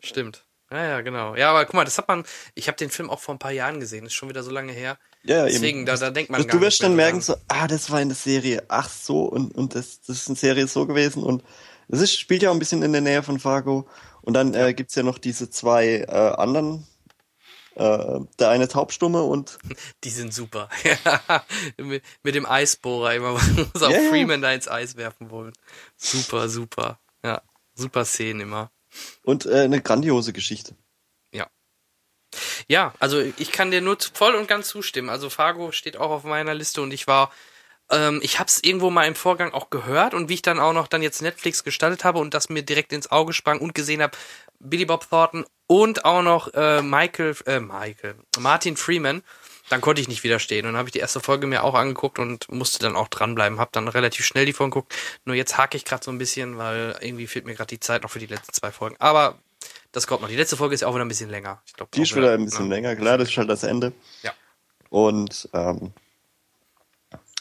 Stimmt. 0.01 0.45
Ja, 0.71 0.85
ja, 0.85 1.01
genau. 1.01 1.35
Ja, 1.35 1.51
aber 1.51 1.65
guck 1.65 1.75
mal, 1.75 1.85
das 1.85 1.99
hat 1.99 2.09
man, 2.09 2.25
ich 2.55 2.69
habe 2.69 2.77
den 2.77 2.91
Film 2.91 3.11
auch 3.11 3.21
vor 3.21 3.35
ein 3.35 3.39
paar 3.39 3.53
Jahren 3.53 3.81
gesehen, 3.81 4.07
ist 4.07 4.15
schon 4.15 4.29
wieder 4.29 4.43
so 4.43 4.51
lange 4.51 4.73
her. 4.73 4.99
Ja, 5.27 5.39
ja, 5.39 5.45
Deswegen, 5.47 5.79
eben. 5.79 5.87
da, 5.87 5.97
da 5.97 6.11
denkt 6.11 6.31
man 6.31 6.41
Du, 6.41 6.47
gar 6.47 6.59
du 6.59 6.65
wirst 6.65 6.83
dann 6.83 6.97
merken, 6.97 7.21
so, 7.21 7.35
ah, 7.49 7.67
das 7.67 7.91
war 7.91 8.01
in 8.01 8.09
der 8.09 8.17
Serie, 8.17 8.63
ach 8.69 8.89
so, 8.91 9.23
und, 9.23 9.55
und 9.55 9.75
das, 9.75 10.01
das 10.03 10.19
ist 10.19 10.29
eine 10.29 10.37
Serie 10.37 10.67
so 10.69 10.87
gewesen. 10.87 11.23
Und 11.23 11.43
das 11.89 12.01
ist, 12.01 12.19
spielt 12.19 12.43
ja 12.43 12.51
auch 12.51 12.55
ein 12.55 12.59
bisschen 12.59 12.83
in 12.83 12.93
der 12.93 13.01
Nähe 13.01 13.23
von 13.23 13.39
Fargo. 13.41 13.89
Und 14.21 14.35
dann 14.35 14.55
äh, 14.55 14.75
gibt's 14.75 14.95
ja 14.95 15.03
noch 15.03 15.19
diese 15.19 15.51
zwei 15.51 16.05
äh, 16.09 16.11
anderen. 16.11 16.87
Äh, 17.75 18.21
der 18.39 18.51
eine 18.51 18.69
taubstumme 18.69 19.23
und 19.25 19.59
Die 20.05 20.11
sind 20.11 20.33
super. 20.33 20.69
Mit, 21.77 22.05
mit 22.23 22.35
dem 22.37 22.47
Eisbohrer 22.47 23.15
immer, 23.15 23.33
muss 23.75 23.83
auch 23.83 23.91
ja. 23.91 23.99
Freeman 24.11 24.43
da 24.43 24.53
ins 24.53 24.69
Eis 24.69 24.97
werfen 24.97 25.31
wollen. 25.31 25.53
Super, 25.97 26.49
super. 26.49 27.01
Ja, 27.25 27.43
super 27.75 28.05
Szenen 28.05 28.43
immer. 28.43 28.71
und 29.25 29.47
äh, 29.47 29.63
eine 29.63 29.81
grandiose 29.83 30.33
Geschichte. 30.33 30.77
Ja. 32.69 32.95
Also 32.99 33.21
ich 33.21 33.53
kann 33.53 33.71
dir 33.71 33.81
nur 33.81 33.97
voll 34.13 34.35
und 34.35 34.49
ganz 34.49 34.69
zustimmen. 34.69 35.11
Also 35.11 35.31
Fargo 35.31 35.73
steht 35.73 35.97
auch 35.97 36.11
auf 36.11 36.25
meiner 36.25 36.55
Liste 36.55 36.83
und 36.83 36.93
ich 36.93 37.07
war, 37.07 37.33
ähm, 37.91 38.21
ich 38.23 38.39
habe 38.39 38.49
es 38.49 38.63
irgendwo 38.63 38.91
mal 38.91 39.07
im 39.07 39.15
Vorgang 39.15 39.53
auch 39.53 39.71
gehört 39.71 40.15
und 40.15 40.29
wie 40.29 40.35
ich 40.35 40.43
dann 40.43 40.61
auch 40.61 40.73
noch 40.73 40.89
dann 40.89 41.03
jetzt 41.03 41.23
Netflix 41.23 41.65
gestaltet 41.65 42.05
habe 42.05 42.19
und 42.19 42.35
das 42.35 42.49
mir 42.49 42.63
direkt 42.63 42.93
ins 42.93 43.11
Auge 43.11 43.33
sprang 43.33 43.61
und 43.61 43.75
gesehen 43.75 44.03
habe, 44.03 44.17
Billy 44.61 44.85
Bob 44.85 45.09
Thornton 45.09 45.45
und 45.67 46.05
auch 46.05 46.23
noch 46.23 46.53
äh, 46.55 46.83
Michael, 46.83 47.37
äh, 47.47 47.61
Michael, 47.61 48.15
Martin 48.39 48.77
Freeman, 48.77 49.23
dann 49.69 49.81
konnte 49.81 50.01
ich 50.01 50.09
nicht 50.09 50.25
widerstehen. 50.25 50.67
Und 50.67 50.73
dann 50.73 50.79
habe 50.79 50.89
ich 50.89 50.93
die 50.93 50.99
erste 50.99 51.21
Folge 51.21 51.47
mir 51.47 51.65
auch 51.65 51.75
angeguckt 51.75 52.19
und 52.19 52.51
musste 52.51 52.79
dann 52.81 52.97
auch 52.97 53.09
dranbleiben. 53.09 53.59
Hab 53.59 53.73
dann 53.73 53.89
relativ 53.89 54.25
schnell 54.27 54.47
die 54.47 54.53
Folgen 54.53 54.73
geguckt. 54.73 54.95
Nur 55.25 55.37
jetzt 55.37 55.57
hake 55.57 55.77
ich 55.77 55.85
gerade 55.85 56.05
so 56.05 56.11
ein 56.11 56.19
bisschen, 56.19 56.59
weil 56.59 56.97
irgendwie 57.01 57.27
fehlt 57.27 57.47
mir 57.47 57.55
gerade 57.55 57.69
die 57.69 57.81
Zeit 57.81 58.03
noch 58.03 58.11
für 58.11 58.19
die 58.19 58.27
letzten 58.27 58.53
zwei 58.53 58.73
Folgen. 58.73 58.97
Aber 58.99 59.39
das 59.95 60.07
kommt 60.07 60.21
noch. 60.23 60.29
Die 60.29 60.37
letzte 60.37 60.57
Folge 60.57 60.75
ist 60.75 60.83
ja 60.83 60.89
auch 60.89 60.95
wieder 60.95 61.05
ein 61.05 61.09
bisschen 61.09 61.31
länger. 61.31 61.63
Ich 61.67 61.73
glaub, 61.73 61.91
Die 61.93 62.03
ist 62.03 62.15
wieder 62.15 62.33
ein 62.35 62.45
bisschen 62.45 62.69
ne? 62.69 62.75
länger, 62.75 62.97
klar, 62.97 63.17
das 63.19 63.31
ist 63.31 63.37
halt 63.39 63.49
das 63.49 63.63
Ende. 63.63 63.93
Ja. 64.23 64.33
Und 64.91 65.49
ähm, 65.55 65.93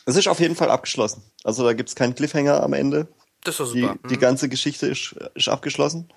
es 0.06 0.16
ist 0.16 0.28
auf 0.28 0.40
jeden 0.40 0.56
Fall 0.56 0.70
abgeschlossen. 0.70 1.24
Also 1.44 1.64
da 1.64 1.74
gibt's 1.74 1.96
keinen 1.96 2.16
Cliffhanger 2.16 2.62
am 2.64 2.74
Ende. 2.74 3.08
Das 3.44 3.56
ist 3.56 3.60
doch 3.60 3.74
Die, 3.74 3.82
super. 3.82 3.96
die 4.10 4.16
Mhm. 4.16 4.20
ganze 4.20 4.50
Geschichte 4.50 4.88
ist, 4.88 5.16
ist 5.36 5.50
abgeschlossen. 5.50 6.10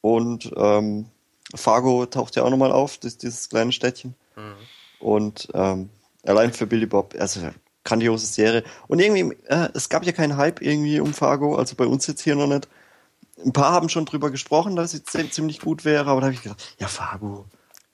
Und 0.00 0.50
ähm, 0.56 1.06
Fargo 1.54 2.06
taucht 2.06 2.36
ja 2.36 2.42
auch 2.42 2.50
nochmal 2.50 2.72
auf, 2.72 2.98
das, 2.98 3.16
dieses 3.18 3.48
kleine 3.48 3.72
Städtchen. 3.72 4.14
Mhm. 4.36 4.54
Und 5.00 5.48
ähm, 5.54 5.90
allein 6.24 6.52
für 6.52 6.66
Billy 6.66 6.86
Bob, 6.86 7.14
also 7.18 7.40
grandiose 7.84 8.26
Serie. 8.26 8.64
Und 8.88 8.98
irgendwie, 9.00 9.36
äh, 9.46 9.68
es 9.74 9.88
gab 9.88 10.04
ja 10.04 10.12
keinen 10.12 10.36
Hype 10.36 10.62
irgendwie 10.62 11.00
um 11.00 11.12
Fargo, 11.14 11.56
also 11.56 11.74
bei 11.76 11.86
uns 11.86 12.06
jetzt 12.06 12.22
hier 12.22 12.34
noch 12.36 12.46
nicht. 12.46 12.68
Ein 13.44 13.52
paar 13.52 13.72
haben 13.72 13.88
schon 13.88 14.04
drüber 14.04 14.30
gesprochen, 14.30 14.76
dass 14.76 14.94
es 14.94 15.04
zi- 15.04 15.28
ziemlich 15.30 15.60
gut 15.60 15.84
wäre, 15.84 16.08
aber 16.10 16.20
da 16.20 16.26
habe 16.26 16.34
ich 16.34 16.42
gedacht, 16.42 16.76
ja, 16.78 16.86
Fargo. 16.88 17.46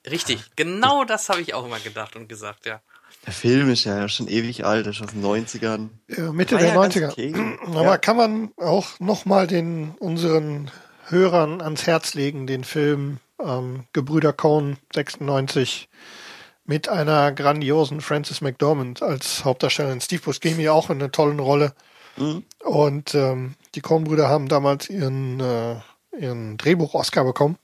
Richtig, 0.09 0.39
genau 0.55 1.03
das 1.03 1.29
habe 1.29 1.41
ich 1.41 1.53
auch 1.53 1.65
immer 1.65 1.79
gedacht 1.79 2.15
und 2.15 2.27
gesagt, 2.27 2.65
ja. 2.65 2.81
Der 3.25 3.33
Film 3.33 3.69
ist 3.69 3.83
ja 3.83 4.07
schon 4.09 4.27
ewig 4.27 4.65
alt, 4.65 4.87
ist 4.87 5.01
aus 5.01 5.11
den 5.11 5.23
90ern. 5.23 5.89
Ja, 6.07 6.31
Mitte 6.31 6.57
der 6.57 6.67
ja 6.69 6.73
ganz 6.75 6.95
90er. 6.95 7.11
Okay. 7.11 7.33
Aber 7.67 7.83
Ja. 7.83 7.97
kann 7.97 8.17
man 8.17 8.51
auch 8.57 8.99
nochmal 8.99 9.47
den 9.47 9.91
unseren 9.99 10.71
Hörern 11.07 11.61
ans 11.61 11.85
Herz 11.85 12.13
legen, 12.15 12.47
den 12.47 12.63
Film 12.63 13.17
ähm, 13.39 13.83
Gebrüder 13.93 14.33
Cohn 14.33 14.77
96 14.95 15.89
mit 16.65 16.87
einer 16.89 17.31
grandiosen 17.31 18.01
Frances 18.01 18.41
McDormand 18.41 19.01
als 19.03 19.43
Hauptdarstellerin. 19.43 20.01
Steve 20.01 20.21
Buscemi 20.21 20.69
auch 20.69 20.89
in 20.89 20.99
einer 20.99 21.11
tollen 21.11 21.39
Rolle. 21.39 21.73
Mhm. 22.17 22.43
Und 22.63 23.13
ähm, 23.13 23.55
die 23.75 23.81
Coen-Brüder 23.81 24.27
haben 24.29 24.47
damals 24.47 24.89
ihren, 24.89 25.39
äh, 25.39 25.75
ihren 26.17 26.57
Drehbuch-Oscar 26.57 27.23
bekommen. 27.23 27.57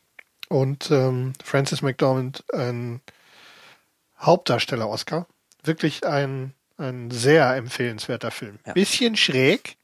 Und 0.50 0.90
ähm, 0.92 1.34
Frances 1.44 1.82
McDormand 1.82 2.44
einen 2.54 3.02
Hauptdarsteller-Oscar. 4.20 5.28
Wirklich 5.64 6.06
ein, 6.06 6.54
ein 6.78 7.12
sehr 7.12 7.54
empfehlenswerter 7.56 8.32
Film. 8.32 8.60
Ja. 8.66 8.74
Bisschen 8.74 9.18
schräg, 9.18 9.76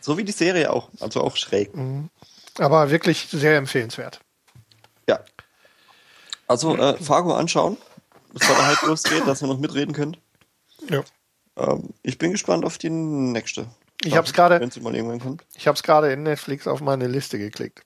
So 0.00 0.16
wie 0.16 0.24
die 0.24 0.32
Serie 0.32 0.72
auch, 0.72 0.88
also 1.00 1.20
auch 1.22 1.36
schräg. 1.36 1.70
aber 2.58 2.90
wirklich 2.90 3.28
sehr 3.30 3.56
empfehlenswert. 3.58 4.20
Ja. 5.08 5.20
Also 6.46 6.76
äh, 6.76 6.96
Fargo 7.02 7.34
anschauen, 7.34 7.76
bevor 8.32 8.56
der 8.56 8.66
Hype 8.68 8.82
losgeht, 8.82 9.26
dass 9.26 9.42
ihr 9.42 9.48
noch 9.48 9.58
mitreden 9.58 9.94
könnt. 9.94 10.18
Ja. 10.88 11.02
Ähm, 11.56 11.90
ich 12.02 12.16
bin 12.18 12.32
gespannt 12.32 12.64
auf 12.64 12.78
die 12.78 12.90
nächste. 12.90 13.66
Ich 14.04 14.16
hab's 14.16 14.32
gerade- 14.32 14.60
Wenn 14.60 14.70
sie 14.70 14.80
mal 14.80 14.94
irgendwann 14.94 15.20
kommt. 15.20 15.44
Ich 15.54 15.66
habe 15.68 15.76
es 15.76 15.82
gerade 15.82 16.12
in 16.12 16.22
Netflix 16.24 16.66
auf 16.66 16.80
meine 16.80 17.06
Liste 17.06 17.38
geklickt. 17.38 17.82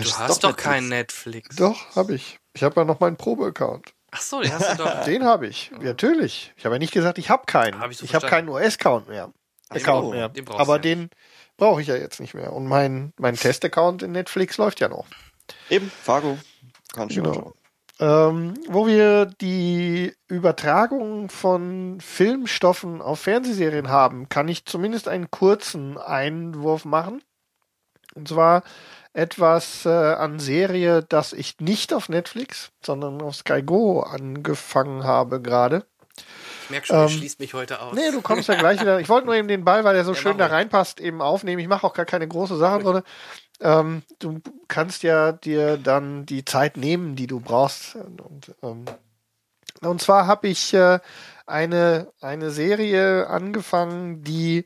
Du 0.00 0.12
hast 0.18 0.44
doch 0.44 0.56
kein 0.56 0.88
Netflix. 0.88 1.56
Doch, 1.56 1.96
habe 1.96 2.14
ich. 2.14 2.38
Ich 2.52 2.62
habe 2.62 2.80
ja 2.80 2.84
noch 2.84 3.00
meinen 3.00 3.16
Probe-Account. 3.16 3.94
Ach 4.10 4.20
so, 4.20 4.42
den 4.42 4.52
hast 4.52 4.72
du 4.78 4.84
doch. 4.84 5.04
Den 5.06 5.24
habe 5.24 5.46
ich. 5.46 5.70
Ja, 5.72 5.78
natürlich. 5.78 6.52
Ich 6.56 6.64
habe 6.66 6.74
ja 6.74 6.78
nicht 6.78 6.92
gesagt, 6.92 7.16
ich 7.16 7.30
habe 7.30 7.46
keinen. 7.46 7.80
Hab 7.80 7.90
ich 7.90 7.96
so 7.96 8.04
ich 8.04 8.14
habe 8.14 8.26
keinen 8.26 8.48
US-Account 8.50 9.08
mehr. 9.08 9.32
So, 9.70 9.74
Account 9.76 10.10
mehr. 10.10 10.28
den 10.28 10.44
brauchst 10.44 10.60
Aber 10.60 10.78
du 10.78 10.88
ja 10.88 10.94
den 10.96 11.10
brauche 11.56 11.80
ich 11.80 11.88
ja 11.88 11.96
jetzt 11.96 12.20
nicht 12.20 12.34
mehr. 12.34 12.52
Und 12.52 12.66
mein, 12.66 13.14
mein 13.18 13.36
Test-Account 13.36 14.02
in 14.02 14.12
Netflix 14.12 14.58
läuft 14.58 14.80
ja 14.80 14.88
noch. 14.88 15.06
Eben, 15.70 15.90
Fargo. 15.90 16.38
Kann 16.92 17.08
ich 17.08 17.16
Genau. 17.16 17.54
Ähm, 18.02 18.54
wo 18.68 18.88
wir 18.88 19.26
die 19.26 20.12
Übertragung 20.26 21.28
von 21.28 22.00
Filmstoffen 22.00 23.00
auf 23.00 23.20
Fernsehserien 23.20 23.90
haben, 23.90 24.28
kann 24.28 24.48
ich 24.48 24.64
zumindest 24.64 25.06
einen 25.06 25.30
kurzen 25.30 25.98
Einwurf 25.98 26.84
machen. 26.84 27.22
Und 28.16 28.26
zwar 28.26 28.64
etwas 29.12 29.86
äh, 29.86 29.88
an 29.90 30.40
Serie, 30.40 31.04
das 31.08 31.32
ich 31.32 31.60
nicht 31.60 31.94
auf 31.94 32.08
Netflix, 32.08 32.72
sondern 32.84 33.22
auf 33.22 33.36
Sky 33.36 33.62
Go 33.62 34.00
angefangen 34.00 35.04
habe 35.04 35.40
gerade. 35.40 35.84
Ich 36.64 36.70
merke 36.70 36.86
schon, 36.88 36.96
Ähm, 36.96 37.02
du 37.06 37.08
schließt 37.10 37.38
mich 37.38 37.54
heute 37.54 37.80
aus. 37.80 37.94
Nee, 37.94 38.10
du 38.10 38.20
kommst 38.20 38.48
ja 38.48 38.56
gleich 38.56 38.80
wieder. 38.80 38.98
Ich 38.98 39.08
wollte 39.08 39.26
nur 39.26 39.36
eben 39.36 39.46
den 39.46 39.64
Ball, 39.64 39.84
weil 39.84 39.94
der 39.94 40.04
so 40.04 40.12
Ja, 40.12 40.18
schön 40.18 40.38
da 40.38 40.46
reinpasst, 40.46 41.00
eben 41.00 41.22
aufnehmen. 41.22 41.60
Ich 41.60 41.68
mache 41.68 41.86
auch 41.86 41.94
gar 41.94 42.06
keine 42.06 42.26
große 42.26 42.56
Sache 42.56 42.80
drin. 42.82 43.02
Ähm, 43.62 44.02
du 44.18 44.40
kannst 44.68 45.02
ja 45.02 45.32
dir 45.32 45.76
dann 45.76 46.26
die 46.26 46.44
Zeit 46.44 46.76
nehmen, 46.76 47.16
die 47.16 47.26
du 47.26 47.40
brauchst. 47.40 47.94
Und, 47.96 48.54
ähm, 48.62 48.84
und 49.80 50.02
zwar 50.02 50.26
habe 50.26 50.48
ich 50.48 50.74
äh, 50.74 50.98
eine, 51.46 52.08
eine 52.20 52.50
Serie 52.50 53.28
angefangen, 53.28 54.24
die 54.24 54.64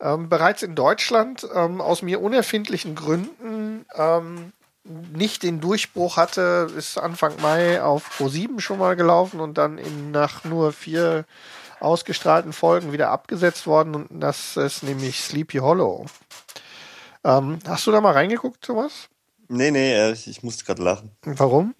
ähm, 0.00 0.28
bereits 0.28 0.62
in 0.62 0.74
Deutschland 0.74 1.46
ähm, 1.54 1.80
aus 1.80 2.02
mir 2.02 2.20
unerfindlichen 2.20 2.94
Gründen 2.94 3.86
ähm, 3.94 4.52
nicht 4.84 5.42
den 5.42 5.60
Durchbruch 5.60 6.18
hatte, 6.18 6.68
ist 6.76 6.98
Anfang 6.98 7.40
Mai 7.40 7.82
auf 7.82 8.10
Pro7 8.18 8.60
schon 8.60 8.78
mal 8.78 8.96
gelaufen 8.96 9.40
und 9.40 9.56
dann 9.56 9.78
in, 9.78 10.10
nach 10.10 10.44
nur 10.44 10.72
vier 10.72 11.24
ausgestrahlten 11.80 12.52
Folgen 12.52 12.92
wieder 12.92 13.10
abgesetzt 13.10 13.66
worden 13.66 13.94
und 13.94 14.20
das 14.20 14.56
ist 14.56 14.82
nämlich 14.82 15.20
Sleepy 15.20 15.58
Hollow. 15.58 16.06
Ähm, 17.24 17.58
hast 17.66 17.86
du 17.86 17.90
da 17.90 18.00
mal 18.00 18.12
reingeguckt, 18.12 18.62
Thomas? 18.62 19.08
Nee, 19.48 19.70
nee, 19.70 19.94
äh, 19.94 20.12
ich, 20.12 20.28
ich 20.28 20.42
musste 20.42 20.64
gerade 20.64 20.82
lachen. 20.82 21.10
Warum? 21.22 21.74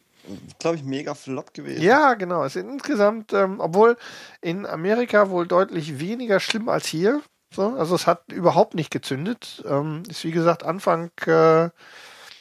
Glaube 0.58 0.76
ich, 0.76 0.84
mega 0.84 1.14
flop 1.14 1.52
gewesen. 1.52 1.82
Ja, 1.82 2.14
genau. 2.14 2.44
Es 2.44 2.56
ist 2.56 2.64
insgesamt, 2.64 3.32
ähm, 3.34 3.60
obwohl 3.60 3.96
in 4.40 4.64
Amerika 4.64 5.28
wohl 5.28 5.46
deutlich 5.46 6.00
weniger 6.00 6.40
schlimm 6.40 6.68
als 6.68 6.86
hier. 6.86 7.22
So, 7.54 7.68
also 7.76 7.94
es 7.94 8.06
hat 8.06 8.32
überhaupt 8.32 8.74
nicht 8.74 8.90
gezündet. 8.90 9.62
Ähm, 9.68 10.02
ist 10.08 10.24
wie 10.24 10.30
gesagt 10.30 10.64
Anfang 10.64 11.10
äh, 11.26 11.68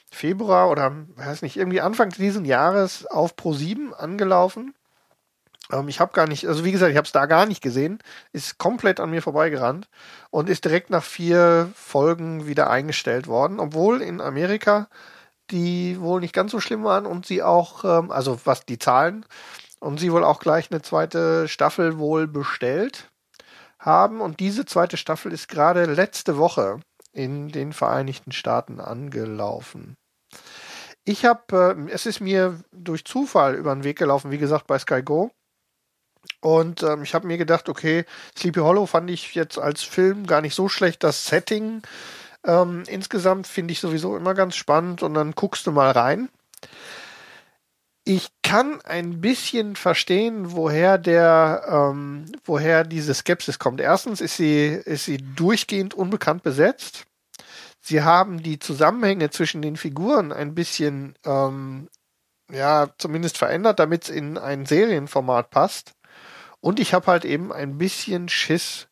Februar 0.10 0.70
oder 0.70 0.92
weiß 1.16 1.42
nicht, 1.42 1.58
irgendwie 1.58 1.82
Anfang 1.82 2.10
diesen 2.10 2.46
Jahres 2.46 3.06
auf 3.06 3.36
Pro 3.36 3.54
7 3.54 3.94
angelaufen. 3.94 4.74
Ähm, 5.72 5.88
ich 5.88 6.00
habe 6.00 6.14
gar 6.14 6.28
nicht, 6.28 6.48
also 6.48 6.66
wie 6.66 6.72
gesagt, 6.72 6.92
ich 6.92 6.98
habe 6.98 7.06
es 7.06 7.12
da 7.12 7.26
gar 7.26 7.46
nicht 7.46 7.62
gesehen. 7.62 8.00
Ist 8.32 8.58
komplett 8.58 9.00
an 9.00 9.12
mir 9.12 9.22
vorbeigerannt 9.22 9.88
und 10.30 10.50
ist 10.50 10.66
direkt 10.66 10.90
nach 10.90 11.04
vier 11.04 11.72
Folgen 11.76 12.48
wieder 12.48 12.70
eingestellt 12.70 13.28
worden, 13.28 13.60
obwohl 13.60 14.02
in 14.02 14.22
Amerika 14.22 14.88
die 15.52 16.00
wohl 16.00 16.22
nicht 16.22 16.34
ganz 16.34 16.52
so 16.52 16.60
schlimm 16.62 16.84
waren 16.84 17.06
und 17.06 17.26
sie 17.26 17.44
auch, 17.44 17.84
ähm, 17.84 18.12
also 18.12 18.40
was 18.46 18.66
die 18.66 18.80
Zahlen, 18.80 19.26
und 19.84 20.00
sie 20.00 20.12
wohl 20.12 20.24
auch 20.24 20.40
gleich 20.40 20.72
eine 20.72 20.82
zweite 20.82 21.48
Staffel 21.48 22.00
wohl 22.00 22.26
bestellt 22.28 23.12
haben. 23.78 24.22
Und 24.22 24.40
diese 24.40 24.66
zweite 24.66 24.98
Staffel 24.98 25.32
ist 25.34 25.50
gerade 25.50 25.86
letzte 25.86 26.38
Woche 26.38 26.80
in 27.12 27.50
den 27.50 27.74
Vereinigten 27.74 28.32
Staaten 28.32 28.80
angelaufen. 28.80 29.96
Ich 31.04 31.26
habe, 31.26 31.76
äh, 31.78 31.92
es 31.92 32.06
ist 32.06 32.22
mir 32.22 32.64
durch 32.72 33.04
Zufall 33.06 33.56
über 33.56 33.76
den 33.76 33.84
Weg 33.84 33.98
gelaufen, 33.98 34.32
wie 34.32 34.38
gesagt, 34.38 34.68
bei 34.68 34.80
Sky 34.80 35.04
Go. 35.04 35.32
Und 36.42 36.84
ähm, 36.84 37.04
ich 37.04 37.14
habe 37.14 37.28
mir 37.28 37.38
gedacht, 37.38 37.70
okay, 37.70 38.06
Sleepy 38.38 38.60
Hollow 38.60 38.86
fand 38.86 39.10
ich 39.10 39.34
jetzt 39.34 39.58
als 39.58 39.84
Film 39.84 40.28
gar 40.28 40.42
nicht 40.42 40.56
so 40.56 40.68
schlecht. 40.68 41.04
Das 41.04 41.26
Setting 41.26 41.82
ähm, 42.46 42.84
insgesamt 42.88 43.48
finde 43.48 43.72
ich 43.72 43.80
sowieso 43.80 44.18
immer 44.18 44.34
ganz 44.34 44.56
spannend 44.56 45.02
und 45.04 45.14
dann 45.14 45.32
guckst 45.32 45.66
du 45.66 45.72
mal 45.72 45.92
rein. 45.92 46.30
Ich 48.06 48.30
kann 48.42 48.82
ein 48.82 49.22
bisschen 49.22 49.78
verstehen, 49.78 50.52
woher 50.52 50.98
der, 50.98 51.64
ähm, 51.70 52.26
woher 52.44 52.84
diese 52.84 53.14
Skepsis 53.14 53.60
kommt. 53.60 53.80
Erstens 53.80 54.20
ist 54.20 54.36
sie, 54.36 54.66
ist 54.66 55.06
sie 55.06 55.18
durchgehend 55.18 55.94
unbekannt 55.94 56.44
besetzt. 56.44 57.06
Sie 57.80 58.04
haben 58.04 58.44
die 58.44 58.60
Zusammenhänge 58.60 59.30
zwischen 59.30 59.62
den 59.62 59.78
Figuren 59.78 60.34
ein 60.34 60.54
bisschen, 60.54 61.16
ähm, 61.26 61.88
ja, 62.52 62.90
zumindest 62.98 63.38
verändert, 63.38 63.80
damit 63.80 64.04
es 64.04 64.10
in 64.10 64.38
ein 64.38 64.66
Serienformat 64.66 65.50
passt. 65.50 65.94
Und 66.64 66.80
ich 66.80 66.94
habe 66.94 67.08
halt 67.08 67.26
eben 67.26 67.52
ein 67.52 67.78
bisschen 67.78 68.30
Schiss, 68.30 68.88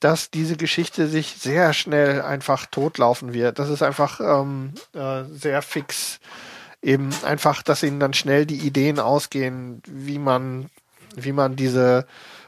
dass 0.00 0.30
diese 0.30 0.56
Geschichte 0.56 1.06
sich 1.06 1.34
sehr 1.38 1.74
schnell 1.74 2.22
einfach 2.22 2.64
totlaufen 2.64 3.34
wird. 3.34 3.58
Das 3.58 3.68
ist 3.68 3.82
einfach 3.82 4.20
ähm, 4.20 4.72
äh, 4.94 5.24
sehr 5.24 5.60
fix. 5.60 6.18
Eben 6.80 7.10
einfach, 7.22 7.62
dass 7.62 7.82
ihnen 7.82 8.00
dann 8.00 8.14
schnell 8.14 8.46
die 8.46 8.66
Ideen 8.66 8.98
ausgehen, 8.98 9.82
wie 9.86 10.18
man, 10.18 10.70
wie 11.14 11.32
man 11.32 11.56
diese 11.56 12.06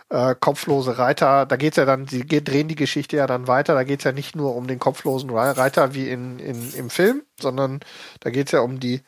äh, 0.08 0.34
kopflose 0.40 0.96
Reiter, 0.96 1.44
da 1.44 1.56
geht's 1.56 1.76
ja 1.76 1.84
dann, 1.84 2.08
sie 2.08 2.24
drehen 2.26 2.68
die 2.68 2.76
Geschichte 2.76 3.18
ja 3.18 3.26
dann 3.26 3.48
weiter, 3.48 3.74
da 3.74 3.84
geht's 3.84 4.04
ja 4.04 4.12
nicht 4.12 4.36
nur 4.36 4.56
um 4.56 4.66
den 4.66 4.78
kopflosen 4.78 5.28
Re- 5.28 5.56
Reiter 5.56 5.92
wie 5.92 6.08
in, 6.08 6.38
in, 6.38 6.72
im 6.72 6.88
Film, 6.88 7.22
sondern 7.38 7.80
da 8.20 8.30
geht's 8.30 8.52
ja 8.52 8.60
um 8.60 8.80
die 8.80 9.02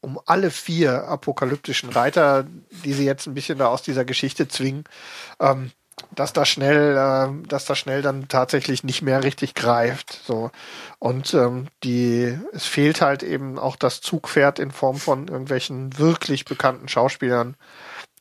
um 0.00 0.20
alle 0.26 0.50
vier 0.50 1.08
apokalyptischen 1.08 1.90
Reiter, 1.90 2.44
die 2.84 2.92
sie 2.92 3.04
jetzt 3.04 3.26
ein 3.26 3.34
bisschen 3.34 3.58
da 3.58 3.68
aus 3.68 3.82
dieser 3.82 4.04
Geschichte 4.04 4.48
zwingen, 4.48 4.84
ähm, 5.40 5.72
dass 6.14 6.32
da 6.32 6.44
schnell, 6.44 6.96
äh, 6.96 7.48
dass 7.48 7.64
da 7.64 7.74
schnell 7.74 8.02
dann 8.02 8.28
tatsächlich 8.28 8.84
nicht 8.84 9.02
mehr 9.02 9.24
richtig 9.24 9.54
greift. 9.54 10.20
So 10.24 10.50
und 10.98 11.34
ähm, 11.34 11.68
die, 11.84 12.38
es 12.52 12.66
fehlt 12.66 13.00
halt 13.00 13.22
eben 13.22 13.58
auch 13.58 13.76
das 13.76 14.00
Zugpferd 14.00 14.58
in 14.58 14.70
Form 14.70 14.96
von 14.96 15.28
irgendwelchen 15.28 15.98
wirklich 15.98 16.44
bekannten 16.44 16.88
Schauspielern. 16.88 17.56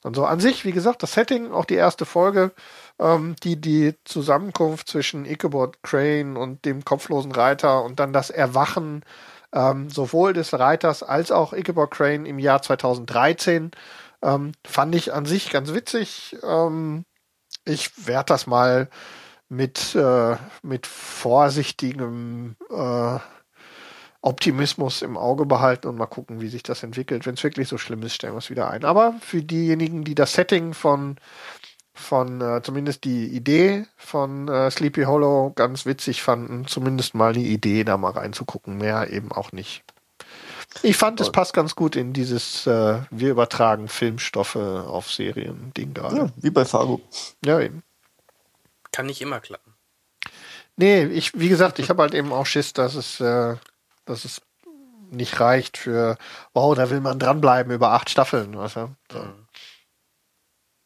Und 0.04 0.16
so 0.16 0.26
an 0.26 0.40
sich, 0.40 0.64
wie 0.64 0.72
gesagt, 0.72 1.04
das 1.04 1.14
Setting, 1.14 1.52
auch 1.52 1.66
die 1.66 1.76
erste 1.76 2.06
Folge, 2.06 2.52
ähm, 3.00 3.36
die 3.44 3.60
die 3.60 3.96
Zusammenkunft 4.06 4.88
zwischen 4.88 5.26
Ichabod 5.26 5.84
Crane 5.84 6.38
und 6.38 6.66
dem 6.66 6.86
kopflosen 6.86 7.32
Reiter 7.32 7.84
und 7.84 8.00
dann 8.00 8.14
das 8.14 8.30
Erwachen 8.30 9.04
ähm, 9.54 9.90
sowohl 9.90 10.34
des 10.34 10.54
Reiters 10.54 11.04
als 11.04 11.32
auch 11.32 11.54
Ichabod 11.54 11.92
Crane 11.92 12.26
im 12.26 12.40
Jahr 12.40 12.62
2013 12.62 13.72
ähm, 14.22 14.52
fand 14.66 14.96
ich 14.96 15.14
an 15.14 15.26
sich 15.26 15.50
ganz 15.52 15.74
witzig. 15.74 16.38
Ähm, 16.44 17.06
ich 17.66 18.08
werde 18.08 18.28
das 18.28 18.48
mal 18.48 18.90
mit, 19.50 19.96
äh, 19.96 20.36
mit 20.62 20.88
vorsichtigem 20.88 22.56
äh, 22.70 23.20
Optimismus 24.22 25.04
im 25.04 25.16
Auge 25.16 25.46
behalten 25.46 25.88
und 25.88 25.96
mal 25.96 26.08
gucken, 26.08 26.42
wie 26.42 26.50
sich 26.50 26.64
das 26.64 26.84
entwickelt. 26.84 27.26
Wenn 27.26 27.36
es 27.36 27.44
wirklich 27.44 27.68
so 27.68 27.78
schlimm 27.78 28.04
ist, 28.04 28.16
stellen 28.16 28.34
wir 28.34 28.40
es 28.40 28.50
wieder 28.50 28.70
ein. 28.70 28.84
Aber 28.84 29.16
für 29.22 29.42
diejenigen, 29.42 30.04
die 30.04 30.16
das 30.16 30.34
Setting 30.34 30.74
von, 30.74 31.18
von 31.98 32.42
äh, 32.42 32.62
zumindest 32.62 33.04
die 33.04 33.28
Idee 33.28 33.86
von 33.98 34.48
äh, 34.48 34.70
Sleepy 34.72 35.04
Hollow 35.04 35.52
ganz 35.56 35.86
witzig 35.86 36.22
fanden, 36.22 36.68
zumindest 36.68 37.16
mal 37.16 37.34
die 37.34 37.52
Idee, 37.52 37.84
da 37.84 37.98
mal 37.98 38.12
reinzugucken, 38.12 38.78
mehr 38.78 39.12
eben 39.12 39.32
auch 39.32 39.52
nicht. 39.52 39.84
Ich 40.84 40.98
fand, 40.98 41.20
es 41.22 41.32
passt 41.32 41.54
ganz 41.54 41.76
gut 41.76 41.96
in 41.96 42.14
dieses, 42.14 42.68
äh, 42.68 43.00
wir 43.10 43.32
übertragen 43.32 43.88
Filmstoffe 43.88 44.56
auf 44.56 45.12
Serien-Ding 45.12 45.94
gerade. 45.94 46.18
Ja, 46.18 46.30
wie 46.36 46.52
bei 46.52 46.66
Fargo. 46.66 47.02
Ja, 47.44 47.60
eben. 47.60 47.84
Kann 48.92 49.08
nicht 49.08 49.22
immer 49.22 49.40
klappen. 49.40 49.74
Nee, 50.76 51.06
ich, 51.06 51.38
wie 51.40 51.50
gesagt, 51.50 51.80
ich 51.80 51.90
habe 51.90 52.04
halt 52.04 52.14
eben 52.14 52.32
auch 52.32 52.46
Schiss, 52.46 52.74
dass 52.74 52.94
es, 52.94 53.20
äh, 53.20 53.56
dass 54.06 54.26
es 54.26 54.42
nicht 55.10 55.40
reicht 55.40 55.78
für, 55.78 56.18
wow, 56.54 56.76
da 56.76 56.90
will 56.90 57.02
man 57.02 57.18
dranbleiben 57.18 57.74
über 57.74 57.94
acht 57.94 58.10
Staffeln. 58.10 58.56
Weißt 58.56 58.76
du? 58.76 58.96
so. 59.12 59.26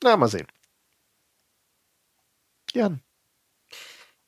Na, 0.03 0.15
mal 0.15 0.29
sehen. 0.29 0.47
Jan. 2.73 3.01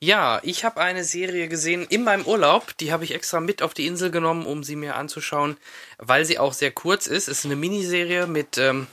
Ja, 0.00 0.40
ich 0.42 0.64
habe 0.64 0.82
eine 0.82 1.02
Serie 1.02 1.48
gesehen 1.48 1.86
in 1.88 2.04
meinem 2.04 2.26
Urlaub. 2.26 2.76
Die 2.76 2.92
habe 2.92 3.04
ich 3.04 3.14
extra 3.14 3.40
mit 3.40 3.62
auf 3.62 3.72
die 3.72 3.86
Insel 3.86 4.10
genommen, 4.10 4.44
um 4.44 4.62
sie 4.62 4.76
mir 4.76 4.96
anzuschauen, 4.96 5.56
weil 5.98 6.26
sie 6.26 6.38
auch 6.38 6.52
sehr 6.52 6.72
kurz 6.72 7.06
ist. 7.06 7.28
Es 7.28 7.38
ist 7.38 7.44
eine 7.46 7.56
Miniserie 7.56 8.26
mit, 8.26 8.58
ähm, 8.58 8.86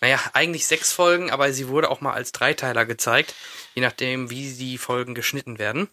naja, 0.00 0.20
eigentlich 0.34 0.66
sechs 0.66 0.92
Folgen, 0.92 1.30
aber 1.32 1.52
sie 1.52 1.66
wurde 1.66 1.90
auch 1.90 2.00
mal 2.00 2.12
als 2.12 2.30
Dreiteiler 2.30 2.86
gezeigt, 2.86 3.34
je 3.74 3.82
nachdem, 3.82 4.30
wie 4.30 4.52
die 4.52 4.78
Folgen 4.78 5.16
geschnitten 5.16 5.58
werden. 5.58 5.88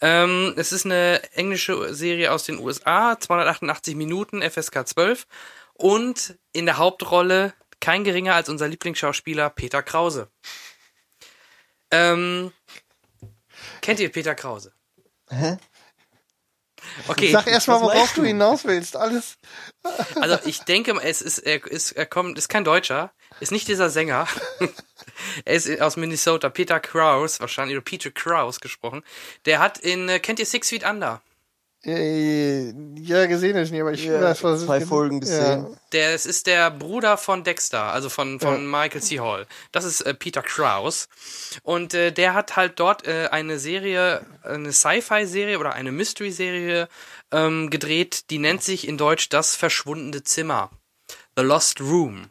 Ähm, 0.00 0.54
es 0.56 0.70
ist 0.72 0.84
eine 0.84 1.20
englische 1.32 1.92
Serie 1.92 2.30
aus 2.30 2.44
den 2.44 2.58
USA, 2.58 3.18
288 3.18 3.96
Minuten, 3.96 4.42
FSK 4.42 4.86
12. 4.86 5.26
Und 5.74 6.36
in 6.52 6.66
der 6.66 6.78
Hauptrolle 6.78 7.52
kein 7.80 8.04
geringer 8.04 8.34
als 8.36 8.48
unser 8.48 8.68
Lieblingsschauspieler 8.68 9.50
Peter 9.50 9.82
Krause. 9.82 10.28
Ähm, 11.92 12.52
kennt 13.80 14.00
ihr 14.00 14.10
Peter 14.10 14.34
Krause? 14.34 14.72
Hä? 15.30 15.58
Okay. 17.06 17.30
Sag 17.30 17.46
erstmal, 17.46 17.80
worauf 17.80 18.12
du? 18.14 18.24
hinaus 18.24 18.64
willst. 18.64 18.96
Alles. 18.96 19.36
Also 20.16 20.38
ich 20.44 20.60
denke, 20.60 20.98
es 21.02 21.22
ist, 21.22 21.38
er 21.38 21.64
ist, 21.66 21.92
er 21.92 22.06
kommt, 22.06 22.38
ist 22.38 22.48
kein 22.48 22.64
Deutscher, 22.64 23.12
ist 23.40 23.52
nicht 23.52 23.68
dieser 23.68 23.88
Sänger. 23.90 24.26
er 25.44 25.54
ist 25.54 25.80
aus 25.80 25.96
Minnesota, 25.96 26.48
Peter 26.48 26.80
Krause, 26.80 27.40
wahrscheinlich, 27.40 27.76
oder 27.76 27.84
Peter 27.84 28.10
Krause 28.10 28.60
gesprochen. 28.60 29.04
Der 29.44 29.60
hat 29.60 29.78
in, 29.78 30.08
äh, 30.08 30.18
kennt 30.18 30.38
ihr 30.38 30.46
Six 30.46 30.68
Feet 30.68 30.84
Under? 30.84 31.22
Ja, 31.84 33.26
gesehen 33.26 33.56
ist 33.56 33.72
nicht, 33.72 33.80
aber 33.80 33.92
ich 33.92 34.04
Ja, 34.04 34.20
weiß, 34.22 34.44
was 34.44 34.60
es 34.60 34.66
zwei 34.66 34.78
ist. 34.78 34.88
Folgen 34.88 35.20
gesehen. 35.20 35.66
Der, 35.90 36.14
es 36.14 36.26
ist 36.26 36.46
der 36.46 36.70
Bruder 36.70 37.16
von 37.16 37.42
Dexter, 37.42 37.82
also 37.92 38.08
von, 38.08 38.38
von 38.38 38.70
Michael 38.70 39.02
C. 39.02 39.18
Hall. 39.18 39.46
Das 39.72 39.84
ist 39.84 40.00
äh, 40.02 40.14
Peter 40.14 40.42
Krause. 40.42 41.06
Und 41.64 41.92
äh, 41.94 42.12
der 42.12 42.34
hat 42.34 42.54
halt 42.54 42.78
dort 42.78 43.06
äh, 43.08 43.28
eine 43.32 43.58
Serie, 43.58 44.24
eine 44.44 44.72
Sci-Fi-Serie 44.72 45.58
oder 45.58 45.72
eine 45.74 45.90
Mystery-Serie 45.90 46.88
ähm, 47.32 47.68
gedreht, 47.68 48.30
die 48.30 48.38
nennt 48.38 48.62
sich 48.62 48.86
in 48.86 48.96
Deutsch 48.96 49.28
Das 49.28 49.56
verschwundene 49.56 50.22
Zimmer. 50.22 50.70
The 51.36 51.42
Lost 51.42 51.80
Room. 51.80 52.26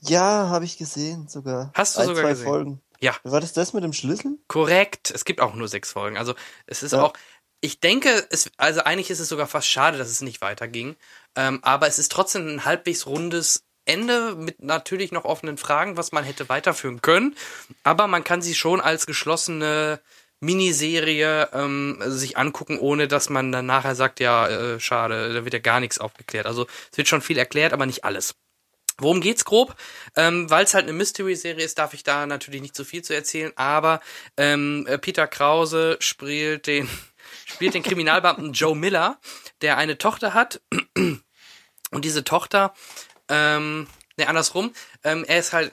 Ja, 0.00 0.48
habe 0.48 0.64
ich 0.64 0.78
gesehen 0.78 1.28
sogar. 1.28 1.70
Hast 1.74 1.96
du 1.96 2.00
Ein, 2.00 2.06
sogar 2.06 2.22
zwei 2.22 2.30
gesehen? 2.30 2.46
Folgen. 2.46 2.80
Ja. 3.02 3.14
War 3.24 3.40
das 3.40 3.52
das 3.54 3.72
mit 3.72 3.82
dem 3.82 3.92
Schlüssel? 3.92 4.38
Korrekt. 4.46 5.10
Es 5.10 5.24
gibt 5.24 5.40
auch 5.40 5.54
nur 5.54 5.68
sechs 5.68 5.92
Folgen. 5.92 6.16
Also 6.18 6.34
es 6.66 6.82
ist 6.82 6.92
Ja. 6.92 7.02
auch. 7.02 7.12
Ich 7.60 7.80
denke, 7.80 8.26
es, 8.30 8.50
also 8.56 8.80
eigentlich 8.80 9.10
ist 9.10 9.20
es 9.20 9.28
sogar 9.28 9.46
fast 9.46 9.68
schade, 9.68 9.98
dass 9.98 10.08
es 10.08 10.22
nicht 10.22 10.40
weiterging. 10.40 10.96
Ähm, 11.36 11.60
aber 11.62 11.86
es 11.86 11.98
ist 11.98 12.10
trotzdem 12.12 12.46
ein 12.46 12.64
halbwegs 12.64 13.06
rundes 13.06 13.64
Ende 13.84 14.34
mit 14.34 14.62
natürlich 14.62 15.12
noch 15.12 15.24
offenen 15.24 15.58
Fragen, 15.58 15.96
was 15.96 16.12
man 16.12 16.24
hätte 16.24 16.48
weiterführen 16.48 17.02
können. 17.02 17.36
Aber 17.82 18.06
man 18.06 18.24
kann 18.24 18.42
sie 18.42 18.54
schon 18.54 18.80
als 18.80 19.06
geschlossene 19.06 20.00
Miniserie 20.40 21.50
ähm, 21.52 21.98
sich 22.06 22.38
angucken, 22.38 22.78
ohne 22.78 23.08
dass 23.08 23.28
man 23.28 23.52
dann 23.52 23.66
nachher 23.66 23.94
sagt, 23.94 24.20
ja, 24.20 24.48
äh, 24.48 24.80
schade, 24.80 25.34
da 25.34 25.44
wird 25.44 25.54
ja 25.54 25.60
gar 25.60 25.80
nichts 25.80 25.98
aufgeklärt. 25.98 26.46
Also 26.46 26.66
es 26.90 26.96
wird 26.96 27.08
schon 27.08 27.20
viel 27.20 27.36
erklärt, 27.36 27.72
aber 27.72 27.84
nicht 27.84 28.04
alles. 28.04 28.34
Worum 28.98 29.20
geht's 29.20 29.44
grob? 29.44 29.74
Ähm, 30.16 30.48
Weil 30.50 30.64
es 30.64 30.74
halt 30.74 30.84
eine 30.84 30.92
Mystery-Serie 30.92 31.64
ist, 31.64 31.78
darf 31.78 31.94
ich 31.94 32.04
da 32.04 32.26
natürlich 32.26 32.60
nicht 32.62 32.76
so 32.76 32.84
viel 32.84 33.02
zu 33.02 33.14
erzählen, 33.14 33.52
aber 33.56 34.00
ähm, 34.36 34.86
äh, 34.86 34.98
Peter 34.98 35.26
Krause 35.26 35.96
spielt 36.00 36.66
den, 36.66 36.88
spielt 37.54 37.74
den 37.74 37.82
Kriminalbeamten 37.82 38.52
Joe 38.52 38.76
Miller, 38.76 39.18
der 39.62 39.76
eine 39.76 39.98
Tochter 39.98 40.34
hat 40.34 40.60
und 41.90 42.04
diese 42.04 42.24
Tochter, 42.24 42.74
ähm, 43.28 43.86
ne, 44.16 44.28
andersrum, 44.28 44.72
ähm, 45.04 45.24
er 45.26 45.38
ist 45.38 45.52
halt, 45.52 45.72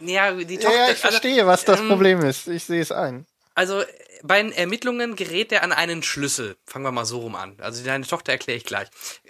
äh, 0.00 0.12
ja, 0.12 0.32
die 0.32 0.58
Tochter, 0.58 0.76
ja, 0.76 0.92
ich 0.92 0.98
verstehe, 0.98 1.46
was 1.46 1.64
das 1.64 1.80
ähm, 1.80 1.88
Problem 1.88 2.20
ist. 2.22 2.48
Ich 2.48 2.64
sehe 2.64 2.80
es 2.80 2.92
ein. 2.92 3.26
also 3.54 3.82
bei 4.22 4.42
den 4.42 4.52
Ermittlungen 4.52 5.16
gerät 5.16 5.52
er 5.52 5.62
an 5.62 5.72
einen 5.72 6.02
Schlüssel. 6.02 6.56
Fangen 6.66 6.84
wir 6.84 6.92
mal 6.92 7.06
so 7.06 7.20
rum 7.20 7.34
an. 7.34 7.56
Also 7.58 7.82
deine 7.84 8.06
Tochter 8.06 8.32
erkläre 8.32 8.58
ich 8.58 8.64
gleich. 8.64 8.88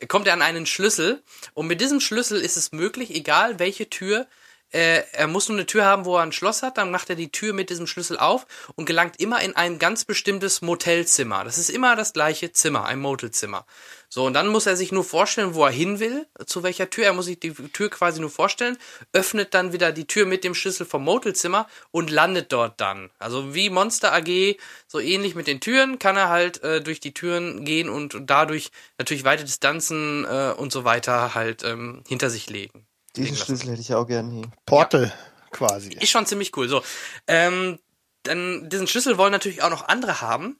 Kommt 0.08 0.26
er 0.26 0.32
an 0.32 0.42
einen 0.42 0.66
Schlüssel 0.66 1.22
und 1.54 1.66
mit 1.66 1.80
diesem 1.80 2.00
Schlüssel 2.00 2.40
ist 2.40 2.56
es 2.56 2.72
möglich, 2.72 3.14
egal 3.14 3.58
welche 3.58 3.88
Tür, 3.88 4.26
äh, 4.72 5.02
er 5.12 5.26
muss 5.26 5.48
nur 5.48 5.58
eine 5.58 5.66
Tür 5.66 5.84
haben, 5.84 6.04
wo 6.04 6.16
er 6.16 6.22
ein 6.22 6.32
Schloss 6.32 6.62
hat, 6.62 6.78
dann 6.78 6.90
macht 6.90 7.10
er 7.10 7.16
die 7.16 7.32
Tür 7.32 7.52
mit 7.52 7.70
diesem 7.70 7.86
Schlüssel 7.86 8.18
auf 8.18 8.46
und 8.76 8.86
gelangt 8.86 9.18
immer 9.20 9.42
in 9.42 9.56
ein 9.56 9.78
ganz 9.78 10.04
bestimmtes 10.04 10.62
Motelzimmer. 10.62 11.44
Das 11.44 11.58
ist 11.58 11.70
immer 11.70 11.96
das 11.96 12.12
gleiche 12.12 12.52
Zimmer, 12.52 12.84
ein 12.84 13.00
Motelzimmer. 13.00 13.66
So, 14.12 14.26
und 14.26 14.34
dann 14.34 14.48
muss 14.48 14.66
er 14.66 14.76
sich 14.76 14.90
nur 14.90 15.04
vorstellen, 15.04 15.54
wo 15.54 15.64
er 15.64 15.70
hin 15.70 16.00
will, 16.00 16.26
zu 16.44 16.64
welcher 16.64 16.90
Tür. 16.90 17.04
Er 17.04 17.12
muss 17.12 17.26
sich 17.26 17.38
die 17.38 17.52
Tür 17.52 17.90
quasi 17.90 18.20
nur 18.20 18.30
vorstellen, 18.30 18.76
öffnet 19.12 19.54
dann 19.54 19.72
wieder 19.72 19.92
die 19.92 20.06
Tür 20.06 20.26
mit 20.26 20.42
dem 20.42 20.54
Schlüssel 20.54 20.84
vom 20.84 21.04
Motelzimmer 21.04 21.68
und 21.92 22.10
landet 22.10 22.52
dort 22.52 22.80
dann. 22.80 23.10
Also 23.20 23.54
wie 23.54 23.70
Monster 23.70 24.12
AG, 24.12 24.56
so 24.88 24.98
ähnlich 24.98 25.36
mit 25.36 25.46
den 25.46 25.60
Türen, 25.60 26.00
kann 26.00 26.16
er 26.16 26.28
halt 26.28 26.60
äh, 26.64 26.80
durch 26.80 26.98
die 26.98 27.14
Türen 27.14 27.64
gehen 27.64 27.88
und, 27.88 28.16
dadurch 28.20 28.72
natürlich 28.98 29.24
weite 29.24 29.44
Distanzen 29.44 30.24
äh, 30.24 30.54
und 30.56 30.72
so 30.72 30.84
weiter 30.84 31.34
halt 31.34 31.62
ähm, 31.62 32.02
hinter 32.08 32.30
sich 32.30 32.50
legen. 32.50 32.86
Diesen. 33.16 33.36
Schlüssel 33.36 33.70
hätte 33.70 33.80
ich 33.80 33.94
auch 33.94 34.06
gern 34.06 34.30
hier. 34.30 34.50
Portal 34.66 35.12
quasi. 35.50 35.90
Ist 35.94 36.10
schon 36.10 36.26
ziemlich 36.26 36.56
cool. 36.56 36.68
So, 36.68 36.82
ähm, 37.26 37.78
dann 38.22 38.68
diesen 38.68 38.86
Schlüssel 38.86 39.18
wollen 39.18 39.32
natürlich 39.32 39.62
auch 39.62 39.70
noch 39.70 39.88
andere 39.88 40.20
haben. 40.20 40.58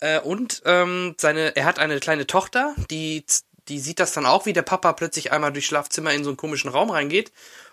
Äh, 0.00 0.20
und 0.20 0.62
ähm, 0.64 1.14
seine, 1.18 1.56
er 1.56 1.64
hat 1.64 1.78
eine 1.78 2.00
kleine 2.00 2.26
Tochter, 2.26 2.74
die, 2.90 3.24
die 3.68 3.80
sieht 3.80 4.00
das 4.00 4.12
dann 4.12 4.26
auch, 4.26 4.46
wie 4.46 4.52
der 4.52 4.62
Papa 4.62 4.92
plötzlich 4.94 5.32
einmal 5.32 5.52
durchs 5.52 5.68
Schlafzimmer 5.68 6.12
in 6.12 6.24
so 6.24 6.30
einen 6.30 6.36
komischen 6.36 6.70
Raum 6.70 6.90
reingeht. 6.90 7.32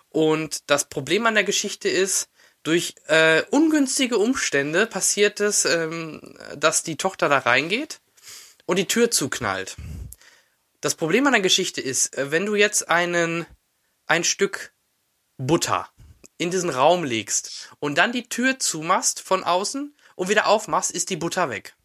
Und 0.09 0.69
das 0.69 0.89
Problem 0.89 1.25
an 1.25 1.35
der 1.35 1.43
Geschichte 1.43 1.89
ist, 1.89 2.29
durch 2.63 2.95
äh, 3.07 3.43
ungünstige 3.49 4.17
Umstände 4.17 4.87
passiert 4.87 5.39
es, 5.39 5.63
ähm, 5.63 6.37
dass 6.55 6.83
die 6.83 6.97
Tochter 6.97 7.29
da 7.29 7.39
reingeht 7.39 8.01
und 8.65 8.77
die 8.77 8.87
Tür 8.87 9.09
zuknallt. 9.09 9.77
Das 10.81 10.95
Problem 10.95 11.25
an 11.27 11.33
der 11.33 11.41
Geschichte 11.41 11.81
ist, 11.81 12.17
äh, 12.17 12.31
wenn 12.31 12.45
du 12.45 12.55
jetzt 12.55 12.89
einen 12.89 13.45
ein 14.07 14.23
Stück 14.23 14.73
Butter 15.37 15.87
in 16.37 16.51
diesen 16.51 16.69
Raum 16.69 17.03
legst 17.03 17.69
und 17.79 17.97
dann 17.97 18.11
die 18.11 18.27
Tür 18.29 18.59
zumachst 18.59 19.21
von 19.21 19.43
außen 19.43 19.95
und 20.15 20.29
wieder 20.29 20.47
aufmachst, 20.47 20.91
ist 20.91 21.09
die 21.09 21.15
Butter 21.17 21.49
weg. 21.49 21.75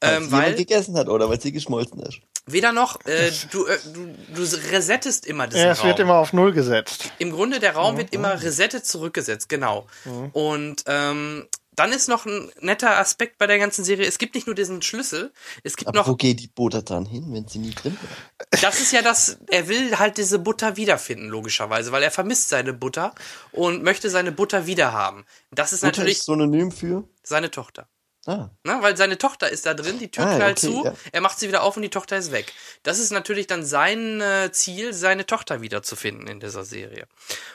Weil 0.00 0.16
Ähm, 0.16 0.32
weil 0.32 0.54
gegessen 0.54 0.96
hat 0.96 1.08
oder 1.08 1.28
weil 1.28 1.40
sie 1.40 1.52
geschmolzen 1.52 2.00
ist. 2.00 2.20
weder 2.46 2.72
noch, 2.72 3.04
äh, 3.04 3.30
du, 3.50 3.66
äh, 3.66 3.78
du, 3.92 4.14
du 4.34 4.42
resettest 4.70 5.26
immer 5.26 5.46
diesen 5.46 5.62
Ja, 5.64 5.72
es 5.72 5.80
Raum. 5.80 5.88
wird 5.88 5.98
immer 6.00 6.14
auf 6.16 6.32
Null 6.32 6.52
gesetzt. 6.52 7.12
Im 7.18 7.30
Grunde, 7.32 7.60
der 7.60 7.74
Raum 7.74 7.96
wird 7.98 8.12
immer 8.14 8.42
resettet 8.42 8.86
zurückgesetzt, 8.86 9.48
genau. 9.50 9.86
Und 10.32 10.82
ähm, 10.86 11.46
dann 11.80 11.92
ist 11.92 12.08
noch 12.08 12.26
ein 12.26 12.52
netter 12.60 12.98
Aspekt 12.98 13.38
bei 13.38 13.46
der 13.46 13.58
ganzen 13.58 13.84
Serie, 13.84 14.06
es 14.06 14.18
gibt 14.18 14.34
nicht 14.34 14.46
nur 14.46 14.54
diesen 14.54 14.82
Schlüssel, 14.82 15.32
es 15.62 15.76
gibt 15.78 15.88
Aber 15.88 15.98
noch 15.98 16.08
wo 16.08 16.14
geht 16.14 16.38
die 16.40 16.48
Butter 16.48 16.82
dann 16.82 17.06
hin, 17.06 17.24
wenn 17.32 17.48
sie 17.48 17.58
nie 17.58 17.70
drin 17.74 17.96
war? 18.02 18.48
das 18.60 18.80
ist 18.80 18.92
ja 18.92 19.00
das, 19.00 19.38
er 19.48 19.66
will 19.68 19.98
halt 19.98 20.18
diese 20.18 20.38
Butter 20.38 20.76
wiederfinden, 20.76 21.28
logischerweise, 21.28 21.90
weil 21.90 22.02
er 22.02 22.10
vermisst 22.10 22.50
seine 22.50 22.74
Butter 22.74 23.14
und 23.52 23.82
möchte 23.82 24.10
seine 24.10 24.30
Butter 24.30 24.66
wiederhaben. 24.66 25.24
Das 25.50 25.72
ist 25.72 25.80
Butter 25.80 25.92
natürlich 25.92 26.18
ist 26.18 26.26
synonym 26.26 26.70
für? 26.70 27.04
seine 27.22 27.50
Tochter. 27.50 27.88
Ah, 28.26 28.50
Ne? 28.64 28.76
Weil 28.80 28.98
seine 28.98 29.16
Tochter 29.16 29.48
ist 29.48 29.64
da 29.64 29.72
drin, 29.72 29.98
die 29.98 30.10
Tür 30.10 30.26
Ah, 30.26 30.36
knallt 30.36 30.58
okay, 30.58 30.66
zu, 30.66 30.84
ja. 30.84 30.92
er 31.12 31.20
macht 31.22 31.38
sie 31.38 31.48
wieder 31.48 31.62
auf 31.62 31.76
und 31.76 31.82
die 31.82 31.88
Tochter 31.88 32.18
ist 32.18 32.32
weg. 32.32 32.52
Das 32.82 32.98
ist 32.98 33.12
natürlich 33.12 33.46
dann 33.46 33.64
sein 33.64 34.20
äh, 34.20 34.52
Ziel, 34.52 34.92
seine 34.92 35.24
Tochter 35.24 35.62
wiederzufinden 35.62 36.26
in 36.28 36.38
dieser 36.38 36.66
Serie. 36.66 37.06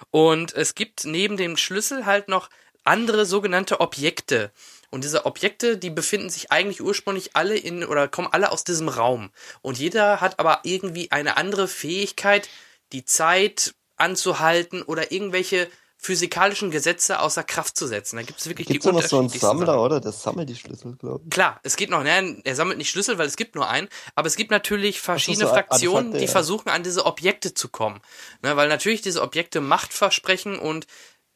Und 0.10 0.54
es 0.56 0.74
gibt 0.74 1.06
neben 1.06 1.38
dem 1.38 1.56
Schlüssel 1.58 2.08
halt 2.08 2.30
noch 2.30 2.50
andere 2.86 3.26
sogenannte 3.26 3.82
Objekte. 3.82 4.52
Und 4.92 5.04
diese 5.04 5.26
Objekte, 5.26 5.78
die 5.78 5.90
befinden 5.90 6.30
sich 6.30 6.52
eigentlich 6.52 6.82
ursprünglich 6.82 7.36
alle 7.36 7.58
in 7.58 7.84
oder 7.84 8.08
kommen 8.08 8.30
alle 8.32 8.52
aus 8.52 8.64
diesem 8.64 8.88
Raum. 8.88 9.32
Und 9.62 9.78
jeder 9.78 10.22
hat 10.22 10.40
aber 10.40 10.60
irgendwie 10.64 11.12
eine 11.12 11.38
andere 11.38 11.68
Fähigkeit, 11.68 12.48
die 12.94 13.04
Zeit 13.04 13.76
anzuhalten 13.98 14.84
oder 14.84 15.12
irgendwelche 15.12 15.68
physikalischen 15.98 16.70
Gesetze 16.70 17.20
außer 17.20 17.44
Kraft 17.44 17.76
zu 17.76 17.88
setzen. 17.88 18.18
Da 18.18 18.22
gibt 18.22 18.40
es 18.40 18.48
wirklich 18.48 18.68
gibt 18.68 18.84
die 18.84 18.88
es 18.88 18.94
noch 18.94 19.02
so 19.02 19.18
einen 19.20 19.30
Sammler, 19.30 19.66
Sachen. 19.66 19.80
oder? 19.80 20.00
Der 20.00 20.12
sammelt 20.12 20.50
die 20.50 20.56
Schlüssel, 20.56 20.96
glaube 20.98 21.24
ich. 21.24 21.32
Klar, 21.32 21.60
es 21.64 21.76
gibt 21.78 21.92
noch, 21.92 22.04
ne, 22.04 22.42
er 22.44 22.56
sammelt 22.56 22.78
nicht 22.78 22.92
Schlüssel, 22.92 23.18
weil 23.18 23.28
es 23.28 23.36
gibt 23.36 23.56
nur 23.56 23.68
einen, 23.68 23.88
aber 24.14 24.28
es 24.28 24.36
gibt 24.36 24.52
natürlich 24.52 25.02
verschiedene 25.02 25.48
so, 25.48 25.54
Fraktionen, 25.54 25.98
Artefakte, 25.98 26.20
die 26.20 26.26
ja. 26.26 26.32
versuchen, 26.32 26.70
an 26.70 26.84
diese 26.84 27.06
Objekte 27.06 27.54
zu 27.54 27.70
kommen. 27.70 28.02
Ne, 28.44 28.56
weil 28.56 28.70
natürlich 28.70 29.02
diese 29.02 29.22
Objekte 29.22 29.62
Macht 29.62 29.94
versprechen 29.94 30.60
und 30.60 30.86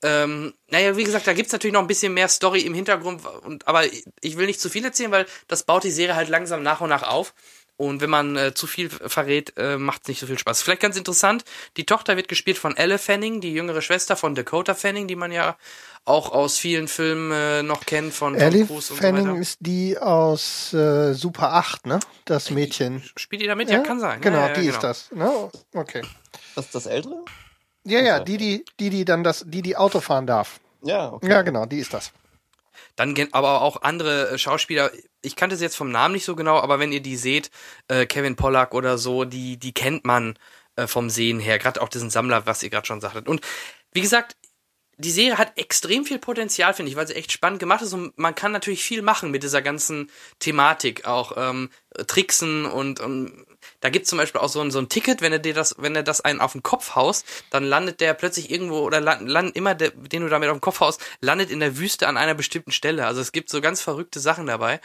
ähm, 0.01 0.53
naja, 0.69 0.95
wie 0.95 1.03
gesagt, 1.03 1.27
da 1.27 1.33
gibt's 1.33 1.51
natürlich 1.51 1.73
noch 1.73 1.81
ein 1.81 1.87
bisschen 1.87 2.13
mehr 2.13 2.27
Story 2.27 2.61
im 2.61 2.73
Hintergrund, 2.73 3.21
und, 3.43 3.67
aber 3.67 3.83
ich 4.21 4.37
will 4.37 4.45
nicht 4.45 4.61
zu 4.61 4.69
viel 4.69 4.85
erzählen, 4.85 5.11
weil 5.11 5.25
das 5.47 5.63
baut 5.63 5.83
die 5.83 5.91
Serie 5.91 6.15
halt 6.15 6.29
langsam 6.29 6.63
nach 6.63 6.81
und 6.81 6.89
nach 6.89 7.03
auf. 7.03 7.33
Und 7.75 8.01
wenn 8.01 8.09
man 8.09 8.35
äh, 8.35 8.53
zu 8.53 8.67
viel 8.67 8.89
verrät, 8.89 9.53
äh, 9.55 9.77
macht 9.77 10.01
es 10.01 10.09
nicht 10.09 10.19
so 10.19 10.27
viel 10.27 10.37
Spaß. 10.37 10.61
Vielleicht 10.61 10.81
ganz 10.81 10.97
interessant, 10.97 11.45
die 11.77 11.85
Tochter 11.85 12.17
wird 12.17 12.27
gespielt 12.27 12.57
von 12.57 12.75
Elle 12.75 12.97
Fanning, 12.97 13.39
die 13.39 13.53
jüngere 13.53 13.81
Schwester 13.81 14.17
von 14.17 14.35
Dakota 14.35 14.75
Fanning, 14.75 15.07
die 15.07 15.15
man 15.15 15.31
ja 15.31 15.55
auch 16.03 16.33
aus 16.33 16.57
vielen 16.57 16.89
Filmen 16.89 17.31
äh, 17.31 17.63
noch 17.63 17.85
kennt 17.85 18.13
von 18.13 18.33
Tom 18.33 18.41
Ellie 18.41 18.65
Cruise 18.65 18.91
und 18.91 18.99
Fanning 18.99 19.23
so 19.23 19.29
weiter. 19.29 19.39
ist 19.39 19.59
die 19.61 19.97
aus 19.97 20.73
äh, 20.73 21.13
Super 21.13 21.53
8, 21.53 21.85
ne? 21.85 22.01
Das 22.25 22.49
Mädchen. 22.49 23.01
Spielt 23.15 23.41
die 23.41 23.47
da 23.47 23.55
mit? 23.55 23.69
Ja, 23.69 23.79
kann 23.79 24.01
sein. 24.01 24.19
Genau, 24.19 24.39
ja, 24.39 24.47
ja, 24.47 24.53
die 24.55 24.61
genau. 24.61 24.73
ist 24.73 24.83
das. 24.83 25.11
Ne? 25.11 25.49
Okay. 25.73 26.01
Das 26.55 26.65
ist 26.65 26.75
das 26.75 26.85
ältere? 26.85 27.23
Ja, 27.89 28.01
ja, 28.01 28.19
die, 28.19 28.37
die, 28.37 28.65
die, 28.79 28.89
die 28.89 29.05
dann 29.05 29.23
das, 29.23 29.45
die, 29.47 29.61
die 29.61 29.75
Auto 29.75 29.99
fahren 29.99 30.27
darf. 30.27 30.59
Ja, 30.81 31.11
okay. 31.11 31.29
Ja, 31.29 31.41
genau, 31.41 31.65
die 31.65 31.79
ist 31.79 31.93
das. 31.93 32.11
Dann 32.95 33.15
aber 33.31 33.61
auch 33.61 33.81
andere 33.81 34.31
äh, 34.31 34.37
Schauspieler. 34.37 34.91
Ich 35.21 35.35
kannte 35.35 35.55
sie 35.55 35.63
jetzt 35.63 35.77
vom 35.77 35.91
Namen 35.91 36.13
nicht 36.13 36.25
so 36.25 36.35
genau, 36.35 36.59
aber 36.59 36.79
wenn 36.79 36.91
ihr 36.91 37.01
die 37.01 37.17
seht, 37.17 37.49
äh, 37.87 38.05
Kevin 38.05 38.35
Pollack 38.35 38.73
oder 38.73 38.97
so, 38.97 39.25
die, 39.25 39.57
die 39.57 39.73
kennt 39.73 40.05
man 40.05 40.37
äh, 40.75 40.87
vom 40.87 41.09
Sehen 41.09 41.39
her. 41.39 41.59
Gerade 41.59 41.81
auch 41.81 41.89
diesen 41.89 42.09
Sammler, 42.09 42.45
was 42.45 42.63
ihr 42.63 42.69
gerade 42.69 42.87
schon 42.87 43.01
sagtet. 43.01 43.27
Und 43.27 43.41
wie 43.93 44.01
gesagt, 44.01 44.35
die 44.97 45.11
Serie 45.11 45.37
hat 45.37 45.57
extrem 45.57 46.03
viel 46.03 46.19
Potenzial, 46.19 46.73
finde 46.73 46.91
ich, 46.91 46.97
weil 46.97 47.07
sie 47.07 47.15
echt 47.15 47.31
spannend 47.31 47.59
gemacht 47.59 47.81
ist 47.81 47.93
und 47.93 48.17
man 48.17 48.35
kann 48.35 48.51
natürlich 48.51 48.83
viel 48.83 49.01
machen 49.01 49.31
mit 49.31 49.43
dieser 49.43 49.61
ganzen 49.61 50.11
Thematik, 50.39 51.05
auch 51.05 51.31
ähm, 51.37 51.69
Tricksen 52.07 52.65
und, 52.65 52.99
und 52.99 53.45
da 53.81 53.89
gibt's 53.89 54.09
zum 54.09 54.17
Beispiel 54.17 54.41
auch 54.41 54.49
so 54.49 54.61
ein, 54.61 54.71
so 54.71 54.79
ein 54.79 54.89
Ticket, 54.89 55.21
wenn 55.21 55.31
er 55.31 55.39
dir 55.39 55.53
das, 55.53 55.75
wenn 55.77 55.95
er 55.95 56.03
das 56.03 56.21
einen 56.21 56.41
auf 56.41 56.53
den 56.53 56.63
Kopf 56.63 56.95
haust, 56.95 57.25
dann 57.49 57.63
landet 57.63 58.01
der 58.01 58.13
plötzlich 58.13 58.51
irgendwo 58.51 58.79
oder 58.79 58.99
land, 58.99 59.27
land 59.27 59.55
immer 59.55 59.75
der, 59.75 59.91
den 59.91 60.23
du 60.23 60.29
damit 60.29 60.49
auf 60.49 60.57
den 60.57 60.61
Kopf 60.61 60.79
haust, 60.79 61.01
landet 61.21 61.49
in 61.51 61.59
der 61.59 61.77
Wüste 61.77 62.07
an 62.07 62.17
einer 62.17 62.35
bestimmten 62.35 62.71
Stelle. 62.71 63.05
Also 63.05 63.21
es 63.21 63.31
gibt 63.31 63.49
so 63.49 63.61
ganz 63.61 63.81
verrückte 63.81 64.19
Sachen 64.19 64.45
dabei. 64.45 64.79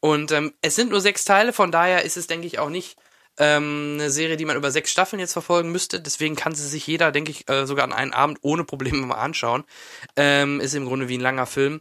Und 0.00 0.30
ähm, 0.32 0.54
es 0.62 0.76
sind 0.76 0.90
nur 0.90 1.00
sechs 1.00 1.24
Teile, 1.24 1.52
von 1.52 1.72
daher 1.72 2.04
ist 2.04 2.16
es, 2.16 2.28
denke 2.28 2.46
ich, 2.46 2.58
auch 2.58 2.70
nicht 2.70 2.96
ähm, 3.38 3.96
eine 3.98 4.10
Serie, 4.10 4.36
die 4.36 4.44
man 4.44 4.56
über 4.56 4.70
sechs 4.70 4.90
Staffeln 4.90 5.20
jetzt 5.20 5.32
verfolgen 5.32 5.72
müsste. 5.72 6.00
Deswegen 6.00 6.36
kann 6.36 6.54
sie 6.54 6.66
sich 6.66 6.86
jeder, 6.86 7.12
denke 7.12 7.30
ich, 7.30 7.48
äh, 7.48 7.66
sogar 7.66 7.84
an 7.84 7.92
einen 7.92 8.12
Abend 8.12 8.38
ohne 8.42 8.64
Probleme 8.64 8.98
mal 9.06 9.16
anschauen. 9.16 9.64
Ähm, 10.16 10.60
ist 10.60 10.74
im 10.74 10.86
Grunde 10.86 11.08
wie 11.08 11.18
ein 11.18 11.22
langer 11.22 11.46
Film. 11.46 11.80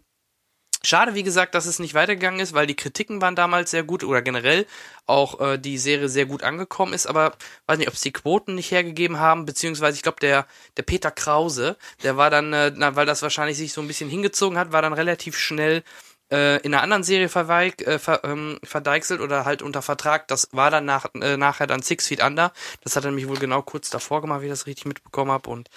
Schade, 0.83 1.15
wie 1.15 1.23
gesagt, 1.23 1.55
dass 1.55 1.65
es 1.65 1.79
nicht 1.79 1.95
weitergegangen 1.95 2.39
ist, 2.39 2.53
weil 2.53 2.67
die 2.67 2.75
Kritiken 2.75 3.21
waren 3.21 3.35
damals 3.35 3.71
sehr 3.71 3.83
gut 3.83 4.03
oder 4.03 4.21
generell 4.21 4.67
auch 5.07 5.39
äh, 5.41 5.57
die 5.57 5.77
Serie 5.77 6.07
sehr 6.07 6.25
gut 6.25 6.43
angekommen 6.43 6.93
ist, 6.93 7.07
aber 7.07 7.33
weiß 7.65 7.79
nicht, 7.79 7.87
ob 7.87 7.95
es 7.95 8.01
die 8.01 8.13
Quoten 8.13 8.55
nicht 8.55 8.71
hergegeben 8.71 9.19
haben, 9.19 9.45
beziehungsweise 9.45 9.95
ich 9.95 10.03
glaube, 10.03 10.19
der, 10.19 10.45
der 10.77 10.83
Peter 10.83 11.11
Krause, 11.11 11.77
der 12.03 12.15
war 12.15 12.29
dann, 12.29 12.53
äh, 12.53 12.71
na, 12.75 12.95
weil 12.95 13.05
das 13.05 13.23
wahrscheinlich 13.23 13.57
sich 13.57 13.73
so 13.73 13.81
ein 13.81 13.87
bisschen 13.87 14.09
hingezogen 14.09 14.57
hat, 14.57 14.71
war 14.71 14.81
dann 14.81 14.93
relativ 14.93 15.37
schnell 15.37 15.83
äh, 16.31 16.57
in 16.61 16.73
einer 16.73 16.83
anderen 16.83 17.03
Serie 17.03 17.29
verweig, 17.29 17.81
äh, 17.81 17.99
ver, 17.99 18.23
ähm, 18.23 18.59
verdeichselt 18.63 19.21
oder 19.21 19.45
halt 19.45 19.61
unter 19.61 19.81
Vertrag. 19.81 20.27
Das 20.27 20.49
war 20.51 20.69
dann 20.69 20.85
nach, 20.85 21.05
äh, 21.15 21.37
nachher 21.37 21.67
dann 21.67 21.81
Six 21.81 22.07
Feet 22.07 22.21
Under. 22.21 22.51
Das 22.83 22.95
hat 22.95 23.05
er 23.05 23.11
nämlich 23.11 23.27
wohl 23.27 23.37
genau 23.37 23.61
kurz 23.61 23.89
davor 23.89 24.21
gemacht, 24.21 24.41
wie 24.41 24.45
ich 24.45 24.51
das 24.51 24.67
richtig 24.67 24.85
mitbekommen 24.85 25.31
habe. 25.31 25.49
Und 25.49 25.69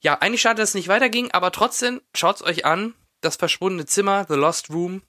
ja, 0.00 0.14
eigentlich 0.14 0.40
schade, 0.40 0.60
dass 0.60 0.70
es 0.70 0.74
nicht 0.74 0.88
weiterging, 0.88 1.30
aber 1.32 1.52
trotzdem, 1.52 2.00
schaut's 2.14 2.42
euch 2.42 2.64
an. 2.64 2.94
Das 3.20 3.36
verschwundene 3.36 3.86
Zimmer, 3.86 4.24
The 4.28 4.34
Lost 4.34 4.70
Room, 4.70 5.02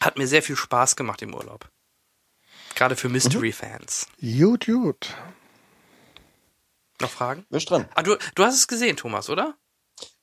hat 0.00 0.18
mir 0.18 0.26
sehr 0.26 0.42
viel 0.42 0.56
Spaß 0.56 0.96
gemacht 0.96 1.22
im 1.22 1.34
Urlaub. 1.34 1.68
Gerade 2.74 2.94
für 2.94 3.08
Mystery-Fans. 3.08 4.06
Gut, 4.20 4.66
gut. 4.66 5.14
Noch 7.00 7.10
Fragen? 7.10 7.44
Wer 7.50 7.58
ist 7.58 7.70
dran? 7.70 7.88
Ah, 7.94 8.02
du, 8.02 8.16
du 8.34 8.44
hast 8.44 8.54
es 8.54 8.68
gesehen, 8.68 8.96
Thomas, 8.96 9.28
oder? 9.28 9.56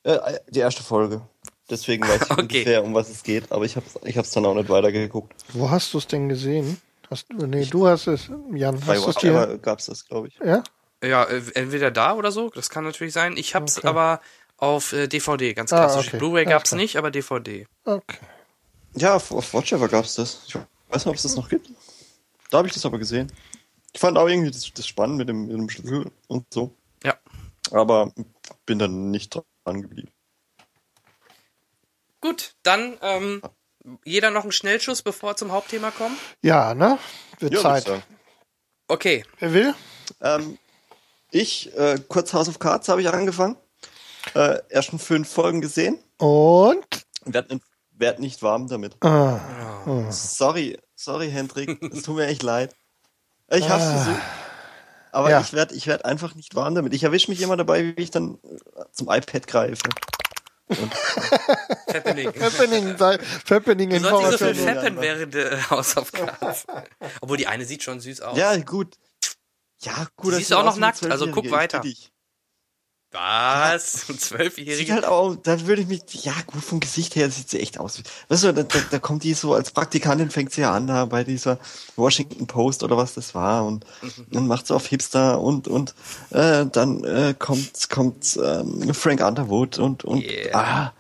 Äh, 0.04 0.40
die 0.50 0.60
erste 0.60 0.84
Folge. 0.84 1.28
Deswegen 1.70 2.08
weiß 2.08 2.26
ich 2.26 2.32
Okay. 2.32 2.42
ungefähr, 2.42 2.84
um 2.84 2.94
was 2.94 3.10
es 3.10 3.24
geht, 3.24 3.52
aber 3.52 3.66
ich 3.66 3.76
hab's, 3.76 3.98
ich 4.04 4.18
hab's 4.18 4.32
dann 4.32 4.46
auch 4.46 4.54
nicht 4.56 4.70
weitergeguckt. 4.70 5.34
Wo 5.50 5.70
hast 5.70 5.94
du 5.94 5.98
es 5.98 6.08
denn 6.08 6.30
gesehen? 6.30 6.80
Hast, 7.10 7.32
nee, 7.34 7.66
du 7.66 7.88
hast 7.88 8.08
es, 8.08 8.30
Jan, 8.54 8.80
Bei 8.82 8.96
hast 8.96 9.06
du 9.06 9.10
es 9.10 9.16
dir? 9.18 9.34
Whatever 9.34 9.58
gab's 9.58 9.86
das, 9.86 10.06
glaube 10.06 10.30
ich. 10.30 10.40
Ja? 10.44 10.64
Ja, 11.04 11.24
äh, 11.26 11.42
entweder 11.56 11.92
da 11.92 12.14
oder 12.14 12.32
so, 12.32 12.50
das 12.50 12.70
kann 12.70 12.84
natürlich 12.84 13.14
sein. 13.14 13.36
Ich 13.38 13.54
hab's 13.54 13.80
Okay. 13.80 13.88
aber 13.88 14.22
auf 14.58 14.94
äh, 14.94 15.08
DVD, 15.08 15.54
ganz 15.54 15.72
Ah, 15.74 15.86
klassisch. 15.86 16.08
okay. 16.10 16.18
Blu-ray 16.18 16.46
gab's 16.46 16.70
klar. 16.70 16.82
nicht, 16.82 16.96
aber 16.98 17.12
DVD. 17.12 17.68
Okay. 17.84 18.18
Ja, 18.96 19.16
auf, 19.16 19.32
auf 19.32 19.54
Watchever 19.54 19.88
gab's 19.90 20.16
das. 20.16 20.44
Ich 20.48 20.56
weiß 20.56 21.06
nicht, 21.06 21.08
ob 21.08 21.16
es 21.16 21.24
das 21.24 21.36
noch 21.36 21.50
gibt. 21.50 21.70
Da 22.50 22.60
habe 22.60 22.68
ich 22.68 22.74
das 22.74 22.86
aber 22.86 22.98
gesehen. 23.00 23.32
Ich 23.94 24.00
fand 24.00 24.18
auch 24.18 24.28
irgendwie 24.28 24.52
das, 24.52 24.72
das 24.74 24.88
spannend 24.88 25.18
mit 25.18 25.28
dem, 25.30 25.48
mit 25.48 25.52
dem 25.58 25.70
Schlüssel 25.70 26.12
und 26.28 26.46
so. 26.54 26.74
Ja. 27.04 27.18
Aber 27.72 28.12
bin 28.66 28.80
dann 28.80 29.12
nicht 29.12 29.38
dran 29.66 29.82
geblieben. 29.82 30.12
Gut, 32.22 32.54
dann 32.64 32.98
ähm, 33.02 33.42
jeder 34.04 34.32
noch 34.32 34.44
einen 34.44 34.52
Schnellschuss, 34.52 35.02
bevor 35.02 35.32
wir 35.32 35.36
zum 35.36 35.52
Hauptthema 35.52 35.92
kommen. 35.92 36.18
Ja, 36.42 36.74
ne? 36.74 36.98
Wird 37.40 37.54
Ja, 37.54 37.62
Zeit. 37.62 38.02
Okay, 38.88 39.26
Wer 39.40 39.54
will? 39.54 39.76
Ähm, 40.22 40.58
ich, 41.32 41.76
äh, 41.76 42.00
kurz 42.08 42.34
House 42.34 42.48
of 42.50 42.60
Cards 42.60 42.88
habe 42.90 43.02
ich 43.02 43.10
angefangen. 43.10 43.58
Äh, 44.34 44.60
ersten 44.70 45.00
fünf 45.00 45.30
Folgen 45.32 45.62
gesehen. 45.62 46.00
Und? 46.18 46.86
Werd, 47.26 47.52
nicht- 47.52 47.64
werd 47.92 48.20
nicht 48.20 48.42
warm 48.44 48.68
damit. 48.68 48.96
Ah, 49.04 49.40
Sorry, 50.12 50.78
sorry, 50.96 51.30
Hendrik. 51.30 51.82
Es 51.94 52.04
tut 52.04 52.16
mir 52.16 52.26
echt 52.28 52.44
leid. 52.44 52.76
Ich 53.50 53.70
hab's 53.70 53.86
versucht. 53.86 54.22
Aber 55.12 55.30
Ja. 55.30 55.40
ich 55.42 55.54
werd, 55.54 55.72
ich 55.72 55.88
werd 55.88 56.04
einfach 56.06 56.36
nicht 56.36 56.56
warm 56.56 56.76
damit. 56.76 56.94
Ich 56.94 57.04
erwische 57.04 57.30
mich 57.32 57.42
immer 57.42 57.56
dabei, 57.56 57.84
wie 57.96 58.02
ich 58.02 58.12
dann 58.12 58.40
äh, 58.44 58.84
zum 58.92 59.10
iPad 59.10 59.48
greife. 59.48 59.84
Happening. 61.94 62.28
Happening, 62.42 62.98
sei- 62.98 63.20
Happening 63.50 63.90
Du 63.92 64.00
sollst 64.00 64.42
nicht 64.42 64.58
so 64.58 64.64
viel 64.64 64.74
fappen 64.76 65.00
während 65.02 65.34
der 65.34 65.70
Hausaufgaben. 65.70 66.32
Obwohl 67.22 67.38
die 67.38 67.48
eine 67.48 67.66
sieht 67.66 67.84
schon 67.84 68.00
süß 68.00 68.22
aus. 68.22 68.38
Ja, 68.38 68.56
gut. 68.58 68.96
Ja, 69.82 70.08
gut. 70.16 70.32
Sie 70.34 70.40
das 70.40 70.42
ist 70.42 70.54
auch 70.54 70.66
noch 70.66 70.78
nackt, 70.78 71.06
also 71.06 71.30
guck 71.32 71.46
ich 71.46 71.52
weiter. 71.52 71.80
dich. 71.80 72.12
Was? 73.16 74.10
Ein 74.10 74.14
Sieht 74.16 74.22
Zwölfjähriger? 74.22 74.94
halt 74.96 75.06
auch, 75.06 75.36
da 75.36 75.66
würde 75.66 75.82
ich 75.84 75.88
mich, 75.88 76.02
ja 76.26 76.34
gut, 76.48 76.62
vom 76.64 76.80
Gesicht 76.80 77.16
her 77.16 77.30
sieht 77.32 77.50
sie 77.50 77.60
echt 77.60 77.80
aus. 77.80 78.02
Weißt 78.28 78.44
du, 78.44 78.54
da, 78.54 78.64
da, 78.64 78.80
da 78.92 79.00
kommt 79.00 79.24
die 79.24 79.34
so 79.34 79.54
als 79.54 79.72
Praktikantin, 79.72 80.30
fängt 80.30 80.52
sie 80.52 80.62
ja 80.62 80.74
an 80.74 80.88
da 80.88 81.06
bei 81.06 81.24
dieser 81.24 81.58
Washington 81.96 82.46
Post 82.48 82.84
oder 82.84 82.98
was 82.98 83.14
das 83.14 83.34
war 83.34 83.66
und 83.66 83.86
dann 84.32 84.48
macht 84.48 84.68
sie 84.68 84.76
auf 84.76 84.86
Hipster 84.88 85.40
und 85.40 85.68
und 85.68 85.96
äh, 86.32 86.66
dann 86.66 87.04
äh, 87.04 87.34
kommt 87.38 87.90
kommt 87.90 88.38
ähm, 88.44 88.94
Frank 88.94 89.22
Underwood 89.22 89.78
und 89.80 90.04
und 90.04 90.24
Yeah. 90.24 90.56
ah, 90.58 90.94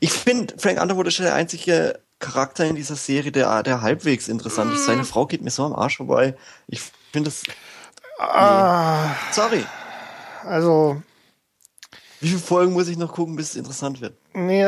ich 0.00 0.12
finde 0.12 0.54
Frank 0.58 0.80
Underwood 0.80 1.06
ist 1.08 1.18
der 1.18 1.34
einzige 1.34 1.98
Charakter 2.18 2.64
in 2.64 2.76
dieser 2.76 2.96
Serie, 2.96 3.30
der 3.32 3.62
der 3.62 3.82
halbwegs 3.82 4.28
interessant 4.28 4.72
ist. 4.72 4.86
Seine 4.86 5.04
Frau 5.04 5.26
geht 5.26 5.42
mir 5.42 5.50
so 5.50 5.64
am 5.64 5.74
Arsch 5.74 5.98
vorbei. 5.98 6.34
Ich 6.66 6.80
finde 7.12 7.30
das, 7.30 7.42
ah, 8.18 9.14
sorry. 9.32 9.64
also, 10.44 11.02
Wie 12.20 12.28
viele 12.28 12.40
Folgen 12.40 12.72
muss 12.72 12.88
ich 12.88 12.96
noch 12.96 13.12
gucken, 13.12 13.36
bis 13.36 13.50
es 13.50 13.56
interessant 13.56 14.00
wird? 14.00 14.16
nee, 14.32 14.64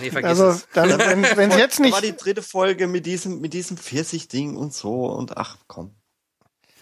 Nee, 0.00 0.10
vergiss 0.10 0.40
also, 0.40 0.48
es. 0.48 0.68
dann, 0.72 0.98
wenn 0.98 1.22
wenn 1.36 1.50
es 1.50 1.56
jetzt 1.58 1.78
Da 1.78 1.90
war 1.90 2.00
nicht, 2.00 2.04
die 2.04 2.16
dritte 2.16 2.42
Folge 2.42 2.86
mit 2.86 3.06
diesem, 3.06 3.40
mit 3.40 3.52
diesem 3.52 3.76
Pfirsich-Ding 3.76 4.56
und 4.56 4.72
so 4.72 5.06
und 5.06 5.36
ach 5.36 5.56
komm. 5.66 5.94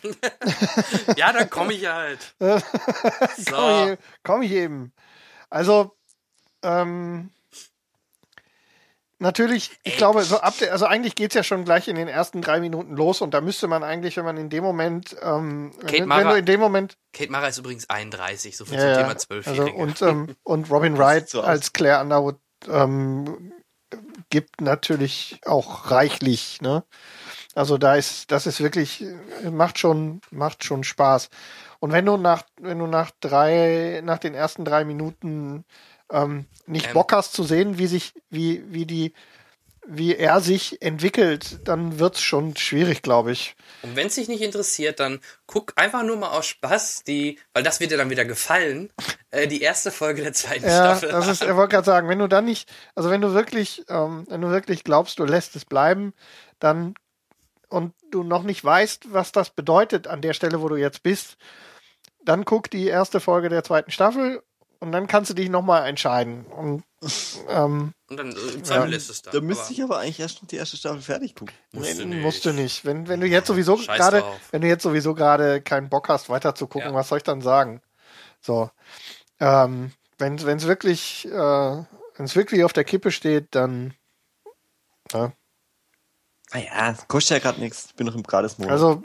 Ja, 1.16 1.32
dann 1.32 1.50
komme 1.50 1.72
ich 1.72 1.86
halt. 1.86 2.34
komm, 2.38 2.60
So. 3.36 3.92
ich, 3.92 3.98
komm 4.22 4.42
ich 4.42 4.52
eben. 4.52 4.92
Also, 5.50 5.96
ähm, 6.62 7.30
natürlich, 9.18 9.70
ich 9.82 9.92
Ey. 9.92 9.98
glaube, 9.98 10.22
so 10.22 10.38
ab 10.40 10.54
der, 10.60 10.72
also 10.72 10.86
eigentlich 10.86 11.14
geht's 11.14 11.34
ja 11.34 11.42
schon 11.42 11.64
gleich 11.64 11.88
in 11.88 11.96
den 11.96 12.08
ersten 12.08 12.42
drei 12.42 12.60
Minuten 12.60 12.94
los 12.96 13.20
und 13.20 13.34
da 13.34 13.40
müsste 13.40 13.68
man 13.68 13.82
eigentlich, 13.82 14.16
wenn 14.16 14.24
man 14.24 14.36
in 14.36 14.50
dem 14.50 14.62
Moment, 14.64 15.16
ähm, 15.22 15.72
Kate 15.80 15.92
wenn, 15.92 16.00
wenn 16.00 16.08
Mara- 16.08 16.32
du 16.32 16.38
in 16.38 16.46
dem 16.46 16.60
Moment, 16.60 16.96
Kate 17.12 17.30
Mara 17.32 17.48
ist 17.48 17.58
übrigens 17.58 17.88
31, 17.90 18.56
so 18.56 18.64
viel 18.64 18.74
ja, 18.74 18.80
zum 18.80 18.94
Thema 18.94 19.08
also, 19.08 19.26
Zwölfjährige. 19.26 19.76
und, 19.76 20.02
ähm, 20.02 20.36
und 20.42 20.70
Robin 20.70 20.96
Wright 20.98 21.28
so 21.28 21.42
als 21.42 21.72
Claire 21.72 22.00
Underwood 22.00 22.38
ähm, 22.68 23.52
gibt 24.30 24.60
natürlich 24.60 25.40
auch 25.46 25.90
reichlich, 25.90 26.60
ne? 26.60 26.84
Also 27.54 27.78
da 27.78 27.96
ist, 27.96 28.30
das 28.30 28.46
ist 28.46 28.60
wirklich, 28.60 29.02
äh, 29.42 29.50
macht 29.50 29.78
schon, 29.78 30.20
macht 30.30 30.62
schon 30.64 30.84
Spaß. 30.84 31.28
Und 31.80 31.92
wenn 31.92 32.04
du 32.04 32.16
nach, 32.16 32.42
wenn 32.60 32.78
du 32.78 32.86
nach 32.86 33.10
drei, 33.20 34.00
nach 34.04 34.18
den 34.18 34.34
ersten 34.34 34.64
drei 34.64 34.84
Minuten 34.84 35.64
ähm, 36.12 36.46
nicht 36.66 36.88
Ähm. 36.88 36.94
Bock 36.94 37.12
hast 37.12 37.32
zu 37.32 37.44
sehen, 37.44 37.78
wie 37.78 37.86
sich, 37.86 38.14
wie, 38.30 38.62
wie 38.72 38.86
die, 38.86 39.12
wie 39.86 40.16
er 40.16 40.40
sich 40.40 40.82
entwickelt, 40.82 41.60
dann 41.64 41.98
wird's 41.98 42.20
schon 42.20 42.54
schwierig, 42.56 43.00
glaube 43.02 43.32
ich. 43.32 43.56
Und 43.82 43.96
wenn 43.96 44.08
es 44.08 44.16
dich 44.16 44.28
nicht 44.28 44.42
interessiert, 44.42 45.00
dann 45.00 45.20
guck 45.46 45.72
einfach 45.76 46.02
nur 46.02 46.16
mal 46.18 46.30
aus 46.30 46.46
Spaß 46.46 47.04
die, 47.04 47.38
weil 47.54 47.62
das 47.62 47.80
wird 47.80 47.90
dir 47.90 47.96
dann 47.96 48.10
wieder 48.10 48.26
gefallen, 48.26 48.90
äh, 49.30 49.46
die 49.46 49.62
erste 49.62 49.90
Folge 49.90 50.22
der 50.22 50.34
zweiten 50.34 50.64
Ja, 50.64 50.96
Staffel. 50.96 51.08
das 51.08 51.26
ist, 51.26 51.42
er 51.42 51.56
wollte 51.56 51.72
gerade 51.76 51.86
sagen, 51.86 52.08
wenn 52.08 52.18
du 52.18 52.26
dann 52.28 52.44
nicht, 52.44 52.70
also 52.94 53.08
wenn 53.08 53.22
du 53.22 53.32
wirklich, 53.32 53.84
ähm, 53.88 54.26
wenn 54.28 54.42
du 54.42 54.50
wirklich 54.50 54.84
glaubst, 54.84 55.18
du 55.18 55.24
lässt 55.24 55.56
es 55.56 55.64
bleiben, 55.64 56.12
dann 56.58 56.94
und 57.70 57.94
du 58.10 58.22
noch 58.22 58.42
nicht 58.42 58.64
weißt, 58.64 59.12
was 59.12 59.32
das 59.32 59.50
bedeutet 59.50 60.06
an 60.06 60.20
der 60.22 60.32
Stelle, 60.32 60.60
wo 60.62 60.68
du 60.68 60.76
jetzt 60.76 61.02
bist, 61.02 61.36
dann 62.24 62.44
guck 62.44 62.70
die 62.70 62.86
erste 62.86 63.20
Folge 63.20 63.48
der 63.48 63.64
zweiten 63.64 63.90
Staffel 63.90 64.42
und 64.80 64.92
dann 64.92 65.06
kannst 65.06 65.30
du 65.30 65.34
dich 65.34 65.48
nochmal 65.48 65.86
entscheiden. 65.88 66.44
Und 66.46 66.84
ähm, 67.48 67.92
Und 68.08 68.16
dann 68.16 68.32
äh, 68.32 68.54
im 68.54 68.64
Zweifel 68.64 68.90
lässt 68.90 69.10
es 69.10 69.22
da. 69.22 69.30
Da 69.30 69.40
müsste 69.40 69.64
aber 69.64 69.72
ich 69.72 69.82
aber 69.82 69.98
eigentlich 69.98 70.20
erst 70.20 70.42
noch 70.42 70.48
die 70.48 70.56
erste 70.56 70.76
Staffel 70.76 71.00
fertig 71.00 71.34
gucken. 71.34 71.54
musst 71.72 71.98
du 71.98 72.06
nicht. 72.06 72.22
musst 72.22 72.44
du 72.44 72.52
nicht. 72.52 72.84
Wenn, 72.84 73.08
wenn 73.08 73.20
du 73.20 73.26
jetzt 73.26 73.46
sowieso 73.46 73.76
gerade, 73.76 74.24
wenn 74.50 74.62
du 74.62 74.68
jetzt 74.68 74.82
sowieso 74.82 75.14
gerade 75.14 75.60
keinen 75.60 75.88
Bock 75.88 76.08
hast, 76.08 76.28
weiter 76.28 76.54
zu 76.54 76.66
gucken, 76.66 76.90
Ja. 76.90 76.94
was 76.94 77.08
soll 77.08 77.18
ich 77.18 77.24
dann 77.24 77.40
sagen? 77.40 77.82
So. 78.40 78.70
Ähm, 79.40 79.92
wenn 80.18 80.34
es 80.36 80.66
wirklich, 80.66 81.26
äh, 81.26 81.30
wenn 81.30 82.24
es 82.24 82.36
wirklich 82.36 82.64
auf 82.64 82.72
der 82.72 82.84
Kippe 82.84 83.10
steht, 83.10 83.54
dann 83.54 83.94
ja. 85.12 85.32
Naja, 86.52 86.94
kostet 87.08 87.36
ja 87.36 87.50
gerade 87.50 87.60
nichts. 87.60 87.86
Ich 87.88 87.94
bin 87.94 88.06
noch 88.06 88.14
im 88.14 88.22
Gratis-Modus. 88.22 88.72
Also 88.72 89.02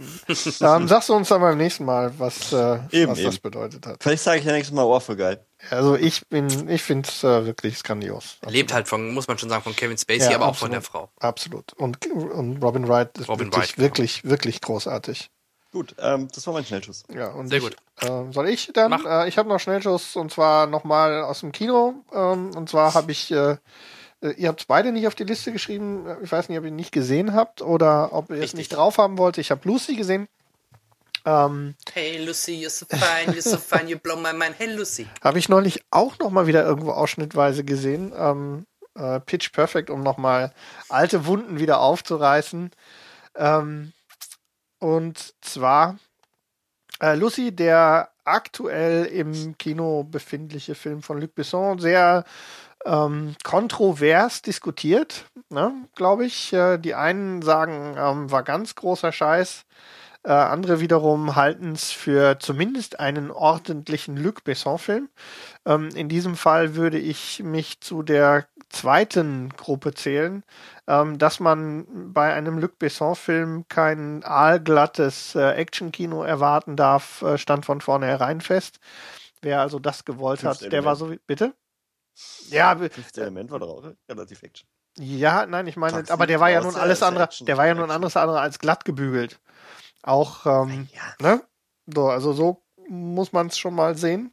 ähm, 0.65 0.87
sagst 0.87 1.09
du 1.09 1.13
uns 1.13 1.27
dann 1.27 1.41
beim 1.41 1.57
nächsten 1.57 1.83
Mal, 1.83 2.13
was, 2.17 2.53
äh, 2.53 2.79
Eben, 2.91 3.11
was 3.11 3.21
das 3.21 3.35
eben. 3.35 3.41
bedeutet 3.41 3.85
hat. 3.85 3.97
Vielleicht 4.01 4.23
sage 4.23 4.39
ich 4.39 4.45
ja 4.45 4.53
nächstes 4.53 4.73
Mal, 4.73 4.83
oh, 4.83 4.99
voll 4.99 5.17
geil. 5.17 5.45
Also 5.69 5.95
ich 5.95 6.25
bin, 6.27 6.69
ich 6.69 6.83
finde 6.83 7.09
es 7.09 7.23
äh, 7.23 7.45
wirklich 7.45 7.83
grandios. 7.83 8.37
Lebt 8.47 8.73
halt 8.73 8.87
von, 8.87 9.13
muss 9.13 9.27
man 9.27 9.37
schon 9.37 9.49
sagen, 9.49 9.63
von 9.63 9.75
Kevin 9.75 9.97
Spacey, 9.97 10.29
Ja, 10.31 10.35
aber 10.35 10.47
auch 10.47 10.55
von 10.55 10.73
absolut. 10.73 10.73
der 10.73 10.81
Frau. 10.81 11.09
Absolut. 11.19 11.73
Und, 11.73 12.05
und 12.07 12.63
Robin 12.63 12.87
Wright 12.87 13.17
ist 13.17 13.27
Robin 13.27 13.47
wirklich, 13.47 13.61
Wright, 13.61 13.75
genau. 13.75 13.85
wirklich, 13.85 14.23
wirklich 14.23 14.61
großartig. 14.61 15.29
Gut, 15.73 15.95
ähm, 15.99 16.27
das 16.33 16.45
war 16.45 16.53
mein 16.53 16.63
Schnellschuss. 16.65 17.03
Ja, 17.13 17.29
und 17.29 17.47
Sehr 17.47 17.57
ich, 17.57 17.63
gut. 17.63 17.75
Äh, 17.99 18.31
soll 18.31 18.47
ich 18.47 18.71
dann? 18.73 18.91
Mach. 18.91 19.05
Äh, 19.05 19.27
ich 19.27 19.37
habe 19.37 19.49
noch 19.49 19.59
Schnellschuss 19.59 20.15
und 20.15 20.31
zwar 20.31 20.67
nochmal 20.67 21.23
aus 21.23 21.39
dem 21.39 21.51
Kino. 21.51 21.95
Ähm, 22.13 22.51
und 22.55 22.69
zwar 22.69 22.93
habe 22.93 23.11
ich, 23.11 23.31
äh, 23.31 23.57
ihr 24.31 24.47
habt 24.47 24.61
es 24.61 24.65
beide 24.65 24.91
nicht 24.91 25.07
auf 25.07 25.15
die 25.15 25.23
Liste 25.23 25.51
geschrieben. 25.51 26.05
Ich 26.23 26.31
weiß 26.31 26.49
nicht, 26.49 26.57
ob 26.57 26.63
ihr 26.63 26.69
ihn 26.69 26.75
nicht 26.75 26.91
gesehen 26.91 27.33
habt 27.33 27.61
oder 27.61 28.13
ob 28.13 28.29
ihr 28.29 28.41
es 28.41 28.53
nicht 28.53 28.69
drauf 28.69 28.97
haben 28.97 29.17
wollt. 29.17 29.37
Ich 29.37 29.51
habe 29.51 29.67
Lucy 29.67 29.95
gesehen. 29.95 30.27
Ähm, 31.25 31.75
Hey 31.93 32.23
Lucy, 32.23 32.53
you're 32.65 32.69
so 32.69 32.85
fine, 32.85 33.33
you're 33.33 33.41
so 33.41 33.57
fine, 33.57 33.87
you 33.87 33.97
blow 33.97 34.15
my 34.15 34.33
mind. 34.33 34.55
Hey 34.57 34.73
Lucy. 34.73 35.07
habe 35.23 35.39
ich 35.39 35.47
neulich 35.49 35.83
auch 35.89 36.19
nochmal 36.19 36.47
wieder 36.47 36.63
irgendwo 36.63 36.91
ausschnittweise 36.91 37.63
gesehen. 37.63 38.13
Ähm, 38.15 38.65
äh, 38.95 39.19
Pitch 39.21 39.51
Perfect, 39.51 39.89
um 39.89 40.03
nochmal 40.03 40.53
alte 40.89 41.25
Wunden 41.25 41.59
wieder 41.59 41.79
aufzureißen. 41.79 42.71
Ähm, 43.35 43.93
und 44.79 45.33
zwar 45.41 45.97
äh, 47.01 47.15
Lucy, 47.15 47.55
der 47.55 48.09
aktuell 48.25 49.05
im 49.05 49.57
Kino 49.57 50.03
befindliche 50.03 50.75
Film 50.75 51.01
von 51.01 51.19
Luc 51.19 51.35
Besson, 51.35 51.79
sehr 51.79 52.25
ähm, 52.85 53.35
kontrovers 53.43 54.41
diskutiert, 54.41 55.25
ne, 55.49 55.73
glaube 55.95 56.25
ich. 56.25 56.53
Äh, 56.53 56.77
die 56.77 56.95
einen 56.95 57.41
sagen, 57.41 57.95
ähm, 57.97 58.31
war 58.31 58.43
ganz 58.43 58.75
großer 58.75 59.11
Scheiß. 59.11 59.65
Äh, 60.25 60.31
andere 60.31 60.79
wiederum 60.79 61.35
halten 61.35 61.73
es 61.73 61.91
für 61.91 62.39
zumindest 62.39 62.99
einen 62.99 63.29
ordentlichen 63.29 64.15
Luc 64.15 64.45
Besson-Film. 64.45 65.09
Ähm, 65.65 65.89
in 65.95 66.07
diesem 66.07 66.37
Fall 66.37 66.75
würde 66.75 66.97
ich 66.97 67.43
mich 67.43 67.81
zu 67.81 68.03
der 68.03 68.45
zweiten 68.69 69.49
Gruppe 69.49 69.93
zählen, 69.93 70.43
ähm, 70.87 71.17
dass 71.17 71.41
man 71.41 71.85
bei 72.13 72.33
einem 72.33 72.57
Luc 72.57 72.79
Besson-Film 72.79 73.65
kein 73.67 74.23
aalglattes 74.23 75.35
äh, 75.35 75.51
Action-Kino 75.51 76.23
erwarten 76.23 76.77
darf, 76.77 77.21
äh, 77.21 77.37
stand 77.37 77.65
von 77.65 77.81
vornherein 77.81 78.39
fest. 78.39 78.79
Wer 79.41 79.59
also 79.59 79.77
das 79.77 80.05
gewollt 80.05 80.39
Fünfte 80.39 80.65
hat, 80.65 80.71
der 80.71 80.85
war 80.85 80.95
so 80.95 81.11
wie. 81.11 81.19
Bitte? 81.27 81.53
Ja, 82.49 82.75
Fünfte 82.75 83.21
Element 83.21 83.51
war 83.51 83.59
doch 83.59 83.69
auch 83.69 83.83
relativ 84.09 84.43
Action. 84.43 84.67
ja, 84.97 85.45
nein, 85.45 85.67
ich 85.67 85.75
meine, 85.77 86.03
aber 86.09 86.27
der 86.27 86.39
war 86.39 86.49
ja 86.49 86.61
nun 86.61 86.75
alles 86.75 87.01
andere, 87.01 87.29
der 87.41 87.57
war 87.57 87.65
ja 87.67 87.73
nun 87.73 87.89
anderes 87.91 88.15
andere 88.17 88.39
als 88.39 88.59
glatt 88.59 88.85
gebügelt. 88.85 89.39
Auch, 90.03 90.45
ähm, 90.45 90.87
Ja. 90.93 91.01
ne? 91.35 91.43
So, 91.87 92.07
also 92.09 92.33
so 92.33 92.61
muss 92.89 93.33
man 93.33 93.47
es 93.47 93.57
schon 93.57 93.75
mal 93.75 93.97
sehen. 93.97 94.31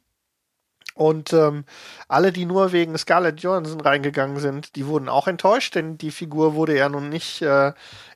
Und 0.93 1.31
ähm, 1.31 1.63
alle, 2.09 2.31
die 2.33 2.45
nur 2.45 2.73
wegen 2.73 2.97
Scarlett 2.97 3.39
Johansson 3.41 3.79
reingegangen 3.79 4.39
sind, 4.39 4.75
die 4.75 4.85
wurden 4.85 5.07
auch 5.07 5.27
enttäuscht, 5.27 5.75
denn 5.75 5.97
die 5.97 6.11
Figur 6.11 6.53
wurde 6.53 6.75
ja 6.77 6.89
nun 6.89 7.07
nicht 7.09 7.41
äh, 7.41 7.71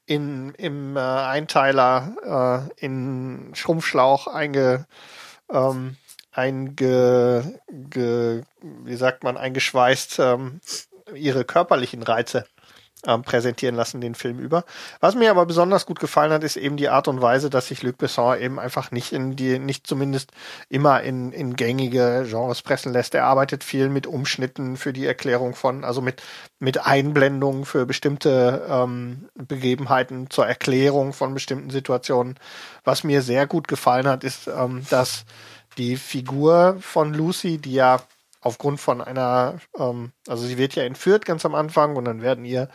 in, 0.06 0.54
im 0.56 0.98
äh, 0.98 1.00
Einteiler 1.00 2.70
äh, 2.78 2.86
in 2.86 3.52
Schrumpfschlauch 3.56 4.28
einge, 4.28 4.88
ähm, 5.50 5.96
einge, 6.36 7.60
ge, 7.68 8.44
wie 8.62 8.96
sagt 8.96 9.24
man, 9.24 9.38
eingeschweißt 9.38 10.20
ähm, 10.20 10.60
ihre 11.14 11.46
körperlichen 11.46 12.04
Reize 12.04 12.46
ähm, 13.08 13.22
präsentieren 13.22 13.76
lassen, 13.76 14.02
den 14.02 14.16
Film 14.16 14.40
über. 14.40 14.64
Was 15.00 15.16
mir 15.16 15.30
aber 15.30 15.46
besonders 15.46 15.86
gut 15.86 16.00
gefallen 16.00 16.32
hat, 16.32 16.44
ist 16.44 16.58
eben 16.58 16.78
die 16.78 16.90
Art 16.90 17.08
und 17.08 17.22
Weise, 17.22 17.50
dass 17.50 17.68
sich 17.68 17.84
Luc 17.84 17.98
Besson 17.98 18.40
eben 18.40 18.60
einfach 18.60 18.92
nicht 18.92 19.12
in 19.12 19.36
die, 19.36 19.60
nicht 19.60 19.88
zumindest 19.88 20.32
immer 20.70 21.02
in, 21.02 21.32
in 21.32 21.56
gängige 21.56 22.26
Genres 22.28 22.62
pressen 22.62 22.94
lässt. 22.94 23.14
Er 23.14 23.26
arbeitet 23.26 23.64
viel 23.64 23.90
mit 23.90 24.08
Umschnitten 24.08 24.78
für 24.78 24.94
die 24.94 25.06
Erklärung 25.06 25.56
von, 25.56 25.84
also 25.84 26.02
mit, 26.02 26.22
mit 26.60 26.86
Einblendungen 26.86 27.66
für 27.66 27.86
bestimmte 27.86 28.66
ähm, 28.70 29.30
Begebenheiten 29.36 30.30
zur 30.30 30.48
Erklärung 30.48 31.14
von 31.14 31.34
bestimmten 31.34 31.70
Situationen. 31.70 32.36
Was 32.84 33.04
mir 33.04 33.22
sehr 33.22 33.48
gut 33.48 33.68
gefallen 33.68 34.08
hat, 34.08 34.24
ist, 34.24 34.48
ähm, 34.48 34.86
dass 34.90 35.26
die 35.78 35.96
Figur 35.98 36.78
von 36.80 37.14
Lucy, 37.14 37.58
die 37.58 37.74
ja 37.74 38.02
aufgrund 38.42 38.80
von 38.80 39.02
einer, 39.02 39.60
ähm, 39.78 40.12
also 40.28 40.46
sie 40.46 40.58
wird 40.58 40.76
ja 40.76 40.84
entführt 40.84 41.26
ganz 41.26 41.46
am 41.46 41.56
Anfang 41.56 41.96
und 41.96 42.06
dann 42.06 42.22
werden 42.22 42.46
ihr 42.46 42.70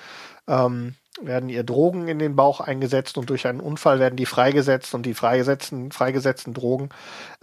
ähm, 0.49 0.95
werden 1.21 1.49
ihr 1.49 1.65
Drogen 1.65 2.09
in 2.09 2.19
den 2.19 2.37
Bauch 2.37 2.61
eingesetzt 2.61 3.19
und 3.19 3.31
durch 3.31 3.47
einen 3.47 3.61
Unfall 3.61 3.99
werden 3.99 4.17
die 4.17 4.27
freigesetzt 4.27 4.95
und 4.95 5.05
die 5.05 5.15
freigesetzten, 5.15 5.93
freigesetzten 5.93 6.55
Drogen 6.55 6.89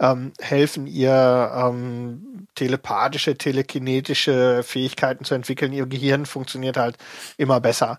ähm, 0.00 0.32
helfen 0.40 0.86
ihr 0.86 1.52
ähm, 1.54 2.48
telepathische, 2.54 3.36
telekinetische 3.36 4.62
Fähigkeiten 4.62 5.24
zu 5.24 5.34
entwickeln. 5.34 5.72
Ihr 5.72 5.86
Gehirn 5.86 6.26
funktioniert 6.26 6.76
halt 6.76 6.96
immer 7.36 7.60
besser. 7.60 7.98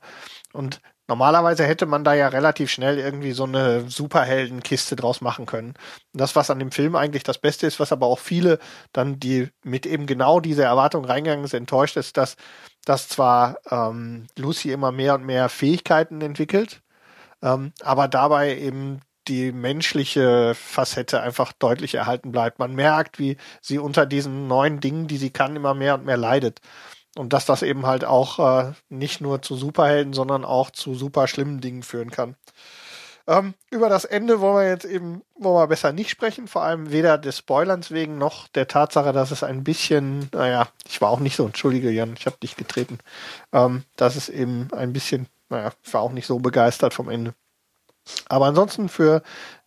Und 0.54 0.82
normalerweise 1.10 1.66
hätte 1.66 1.86
man 1.86 2.04
da 2.04 2.14
ja 2.14 2.30
relativ 2.30 2.70
schnell 2.72 3.00
irgendwie 3.00 3.34
so 3.34 3.44
eine 3.44 3.90
Superheldenkiste 3.90 4.96
draus 4.96 5.22
machen 5.22 5.46
können. 5.46 5.74
Das, 6.14 6.36
was 6.36 6.50
an 6.50 6.60
dem 6.60 6.72
Film 6.72 6.96
eigentlich 6.96 7.24
das 7.24 7.40
Beste 7.40 7.68
ist, 7.68 7.80
was 7.80 7.92
aber 7.92 8.06
auch 8.06 8.20
viele 8.20 8.60
dann, 8.94 9.20
die 9.20 9.50
mit 9.64 9.86
eben 9.86 10.06
genau 10.06 10.40
dieser 10.40 10.66
Erwartung 10.66 11.04
reingegangen 11.06 11.48
sind, 11.48 11.62
enttäuscht 11.62 11.98
ist, 11.98 12.16
dass, 12.16 12.38
dass 12.86 13.10
zwar 13.10 13.58
ähm, 13.72 14.28
Lucy 14.38 14.72
immer 14.72 14.92
mehr 14.92 15.16
und 15.16 15.26
mehr 15.26 15.50
Fähigkeiten 15.50 16.22
entwickelt, 16.22 16.82
ähm, 17.42 17.74
aber 17.82 18.08
dabei 18.08 18.58
eben 18.58 19.02
die 19.28 19.52
menschliche 19.52 20.56
Facette 20.56 21.22
einfach 21.22 21.54
deutlich 21.54 21.96
erhalten 21.96 22.32
bleibt. 22.32 22.60
Man 22.60 22.74
merkt, 22.76 23.20
wie 23.20 23.38
sie 23.62 23.80
unter 23.80 24.06
diesen 24.06 24.48
neuen 24.48 24.80
Dingen, 24.80 25.08
die 25.08 25.18
sie 25.18 25.30
kann, 25.32 25.56
immer 25.56 25.74
mehr 25.74 25.96
und 25.96 26.06
mehr 26.06 26.18
leidet. 26.18 26.62
Und 27.18 27.34
dass 27.34 27.46
das 27.46 27.64
eben 27.64 27.86
halt 27.86 28.06
auch 28.06 28.40
äh, 28.40 28.74
nicht 28.90 29.20
nur 29.20 29.42
zu 29.42 29.56
Superhelden, 29.56 30.14
sondern 30.14 30.46
auch 30.46 30.70
zu 30.70 30.96
super 30.96 31.28
schlimmen 31.28 31.60
Dingen 31.60 31.84
führen 31.84 32.12
kann. 32.12 32.36
Ähm, 33.30 33.54
über 33.70 33.90
das 33.90 34.06
Ende 34.06 34.42
wollen 34.42 34.56
wir 34.56 34.70
jetzt 34.70 34.86
eben 34.86 35.22
wollen 35.36 35.56
wir 35.56 35.68
besser 35.68 35.94
nicht 35.94 36.10
sprechen, 36.10 36.48
vor 36.48 36.64
allem 36.64 36.92
weder 36.92 37.20
des 37.20 37.38
Spoilerns 37.38 37.92
wegen 37.92 38.18
noch 38.18 38.48
der 38.48 38.68
Tatsache, 38.68 39.14
dass 39.14 39.30
es 39.30 39.44
ein 39.44 39.64
bisschen, 39.64 40.30
naja, 40.34 40.68
ich 40.88 41.00
war 41.00 41.10
auch 41.12 41.20
nicht 41.20 41.36
so, 41.36 41.46
entschuldige 41.46 41.92
Jan, 41.92 42.16
ich 42.18 42.26
habe 42.26 42.38
dich 42.42 42.56
getreten, 42.56 42.98
ähm, 43.54 43.84
dass 43.98 44.16
es 44.16 44.30
eben 44.30 44.68
ein 44.74 44.94
bisschen, 44.94 45.28
naja, 45.50 45.72
ich 45.84 45.94
war 45.94 46.02
auch 46.02 46.12
nicht 46.12 46.26
so 46.26 46.40
begeistert 46.40 46.96
vom 46.96 47.08
Ende. 47.08 47.36
Aber 48.28 48.48
ansonsten 48.48 48.90
für 48.90 49.22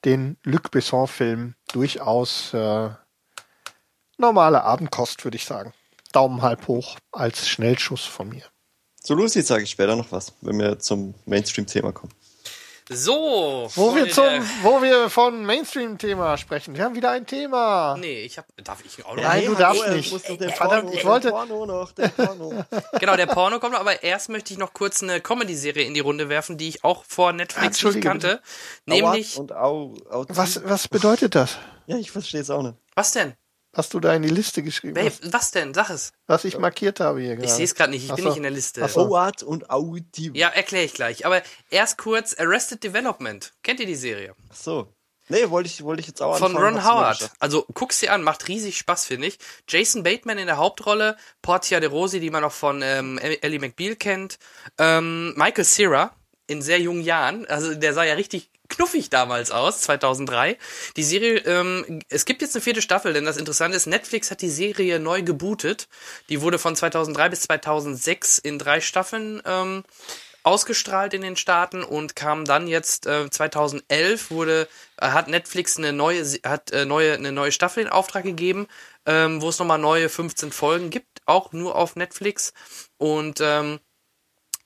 den 0.05 0.37
Luc 0.43 0.73
Besson-Film 0.73 1.55
durchaus 1.73 2.53
äh, 2.55 2.91
normale 4.19 4.65
Abendkost, 4.65 5.23
würde 5.23 5.37
ich 5.37 5.45
sagen. 5.45 5.73
Daumen 6.13 6.43
halb 6.43 6.69
hoch 6.69 6.97
als 7.11 7.49
Schnellschuss 7.49 8.05
von 8.05 8.29
mir. 8.29 8.43
Zu 9.01 9.15
Lucy 9.15 9.43
sage 9.43 9.65
ich 9.65 9.71
später 9.71 9.97
noch 9.97 10.13
was, 10.13 10.33
wenn 10.43 10.59
wir 10.59 10.79
zum 10.79 11.15
Mainstream-Thema 11.27 11.93
kommen. 11.93 12.13
So. 12.91 13.71
Wo 13.77 13.95
wir, 13.95 14.11
zum, 14.11 14.25
der- 14.25 14.43
wo 14.63 14.83
wir 14.83 15.09
von 15.09 15.47
Mainstream-Thema 15.47 16.37
sprechen. 16.37 16.77
Wir 16.77 16.85
haben 16.85 16.95
wieder 16.95 17.11
ein 17.13 17.25
Thema. 17.27 17.97
Nee, 17.99 18.23
ich 18.25 18.37
hab. 18.39 18.47
Darf 18.63 18.85
ich 18.85 19.05
auch 19.07 19.15
noch? 19.15 19.23
Nein, 19.23 19.47
du 19.47 19.55
darfst 19.55 19.83
er 19.85 19.95
nicht. 19.95 20.13
muss 20.13 20.23
doch 20.25 20.37
den 20.37 20.49
Ey, 20.51 20.55
verdammt, 20.55 20.85
Porno- 20.91 20.99
ich 20.99 21.05
wollte- 21.07 21.31
Porno 21.31 21.65
noch, 21.67 21.93
den 21.93 22.11
Porno. 22.11 22.65
Genau, 23.01 23.17
der 23.17 23.27
Porno 23.27 23.61
kommt 23.61 23.73
noch, 23.73 23.81
aber 23.81 24.03
erst 24.03 24.29
möchte 24.29 24.53
ich 24.53 24.59
noch 24.59 24.73
kurz 24.73 25.03
eine 25.03 25.21
Comedy-Serie 25.21 25.85
in 25.85 25.95
die 25.95 26.01
Runde 26.01 26.29
werfen, 26.29 26.59
die 26.59 26.69
ich 26.69 26.85
auch 26.85 27.05
vor 27.07 27.33
Netflix 27.33 27.83
nicht 27.83 28.01
kannte. 28.03 28.41
Nämlich. 28.85 29.37
Aua 29.37 29.41
und 29.41 29.53
au, 29.53 29.95
au 30.11 30.25
Was, 30.29 30.61
was 30.65 30.89
bedeutet 30.89 31.35
das, 31.35 31.57
Ja, 31.87 31.97
ich 31.97 32.11
verstehe 32.11 32.41
es 32.41 32.51
auch 32.51 32.63
nicht. 32.63 32.75
Was 32.95 33.13
denn? 33.13 33.35
Was 33.73 33.89
du 33.89 34.01
da 34.01 34.15
in 34.15 34.23
die 34.23 34.29
Liste 34.29 34.63
geschrieben 34.63 34.95
Babe, 34.95 35.07
hast? 35.11 35.33
was 35.33 35.51
denn? 35.51 35.73
Sag 35.75 35.91
es. 35.91 36.13
Was 36.27 36.45
ich 36.45 36.59
markiert 36.59 37.01
habe 37.01 37.21
hier 37.21 37.37
gerade. 37.37 37.47
Ich 37.47 37.53
sehe 37.53 37.65
es 37.65 37.75
gerade 37.75 37.91
nicht, 37.91 38.05
ich 38.05 38.11
Ach 38.11 38.17
bin 38.17 38.25
so. 38.25 38.29
nicht 38.31 38.37
in 38.37 38.43
der 38.43 38.53
Liste. 38.53 38.83
Ach 38.85 38.89
so. 38.89 39.09
Oat 39.09 39.43
und 39.43 39.71
Audi. 39.71 40.31
Ja, 40.35 40.49
erkläre 40.49 40.85
ich 40.85 40.95
gleich. 40.95 41.25
Aber 41.25 41.43
erst 41.71 41.99
kurz 41.99 42.35
Arrested 42.35 42.85
Development. 42.85 43.53
Kennt 43.63 43.81
ihr 43.81 43.87
die 43.87 43.95
Serie? 43.95 44.35
Ach 44.51 44.57
so. 44.57 44.95
Nee, 45.29 45.49
wollte 45.49 45.69
ich, 45.69 45.83
wollte 45.83 46.01
ich 46.01 46.09
jetzt 46.09 46.21
auch 46.21 46.37
Von 46.37 46.49
anfangen, 46.49 46.77
Ron 46.77 46.85
hab's 46.85 46.85
mir 46.85 46.93
Howard. 46.93 47.31
Also 47.39 47.65
guck's 47.73 48.01
dir 48.01 48.13
an, 48.13 48.23
macht 48.23 48.49
riesig 48.49 48.77
Spaß, 48.77 49.07
finde 49.07 49.29
ich. 49.29 49.39
Jason 49.69 50.03
Bateman 50.03 50.37
in 50.37 50.47
der 50.47 50.59
Hauptrolle, 50.59 51.17
Portia 51.41 51.81
de 51.81 51.89
Rossi, 51.89 52.21
die 52.21 52.31
man 52.31 52.45
auch 52.45 52.53
von 52.53 52.83
ähm, 52.83 53.19
Ellie 53.19 53.61
McBeal 53.61 53.97
kennt, 53.97 54.39
ähm, 54.79 55.33
Michael 55.37 55.65
Cera 55.65 56.15
in 56.49 56.61
sehr 56.61 56.81
jungen 56.81 57.03
Jahren, 57.03 57.47
also 57.47 57.75
der 57.75 57.95
sah 57.95 58.05
ja 58.05 58.15
richtig 58.15 58.51
knuffig 58.73 59.11
damals 59.11 59.51
aus, 59.51 59.83
2003. 59.83 60.59
Die 60.97 61.05
Serie, 61.05 61.39
ähm, 61.47 62.01
es 62.09 62.25
gibt 62.25 62.43
jetzt 62.43 62.55
eine 62.55 62.63
vierte 62.63 62.83
Staffel, 62.83 63.13
denn 63.13 63.25
das 63.25 63.37
Interessante 63.37 63.77
ist, 63.77 63.87
Netflix 63.87 64.31
hat 64.31 64.43
die 64.43 64.51
Serie 64.51 64.99
neu 64.99 65.23
gebootet. 65.23 65.89
Die 66.29 66.41
wurde 66.41 66.59
von 66.59 66.75
2003 66.75 67.29
bis 67.29 67.43
2006 67.43 68.39
in 68.39 68.59
drei 68.59 68.81
Staffeln 68.81 69.43
ähm, 69.45 69.85
ausgestrahlt 70.43 71.15
in 71.15 71.23
den 71.23 71.37
Staaten 71.37 71.85
und 71.85 72.17
kam 72.17 72.45
dann 72.45 72.67
jetzt 72.67 73.07
äh, 73.07 73.31
2011 73.31 74.31
wurde 74.31 74.69
äh, 75.01 75.09
hat 75.09 75.29
Netflix 75.29 75.77
eine 75.77 75.93
neue 75.93 76.25
hat 76.45 76.73
äh, 76.73 76.85
neue 76.85 77.15
eine 77.15 77.33
neue 77.33 77.53
Staffel 77.53 77.85
in 77.85 77.89
Auftrag 77.89 78.25
gegeben, 78.25 78.67
ähm, 79.07 79.41
wo 79.41 79.51
es 79.51 79.59
nochmal 79.59 79.79
neue 79.79 80.09
15 80.09 80.51
Folgen 80.51 80.91
gibt, 80.91 81.21
auch 81.27 81.53
nur 81.53 81.77
auf 81.77 81.97
Netflix 81.97 82.53
und 82.99 83.41
ähm, 83.41 83.79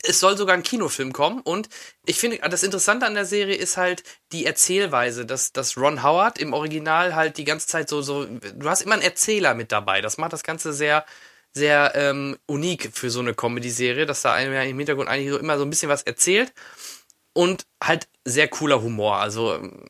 es 0.02 0.20
soll 0.20 0.36
sogar 0.36 0.54
ein 0.56 0.62
Kinofilm 0.62 1.12
kommen 1.12 1.40
und 1.40 1.68
ich 2.04 2.18
finde, 2.18 2.38
das 2.38 2.62
Interessante 2.62 3.06
an 3.06 3.14
der 3.14 3.24
Serie 3.24 3.56
ist 3.56 3.76
halt 3.76 4.02
die 4.32 4.46
Erzählweise, 4.46 5.26
dass, 5.26 5.52
dass 5.52 5.76
Ron 5.76 6.02
Howard 6.02 6.38
im 6.38 6.52
Original 6.52 7.14
halt 7.14 7.38
die 7.38 7.44
ganze 7.44 7.66
Zeit 7.66 7.88
so, 7.88 8.02
so, 8.02 8.24
du 8.26 8.68
hast 8.68 8.82
immer 8.82 8.94
einen 8.94 9.02
Erzähler 9.02 9.54
mit 9.54 9.72
dabei. 9.72 10.00
Das 10.00 10.18
macht 10.18 10.32
das 10.32 10.42
Ganze 10.42 10.72
sehr, 10.72 11.04
sehr 11.52 11.92
ähm, 11.94 12.36
unik 12.46 12.90
für 12.92 13.10
so 13.10 13.20
eine 13.20 13.34
Comedy-Serie, 13.34 14.06
dass 14.06 14.22
da 14.22 14.34
einem 14.34 14.52
ja 14.52 14.62
im 14.62 14.76
Hintergrund 14.78 15.08
eigentlich 15.08 15.30
so 15.30 15.38
immer 15.38 15.58
so 15.58 15.64
ein 15.64 15.70
bisschen 15.70 15.88
was 15.88 16.02
erzählt 16.02 16.52
und 17.32 17.66
halt 17.82 18.08
sehr 18.24 18.48
cooler 18.48 18.82
Humor. 18.82 19.16
Also, 19.16 19.54
ähm, 19.54 19.84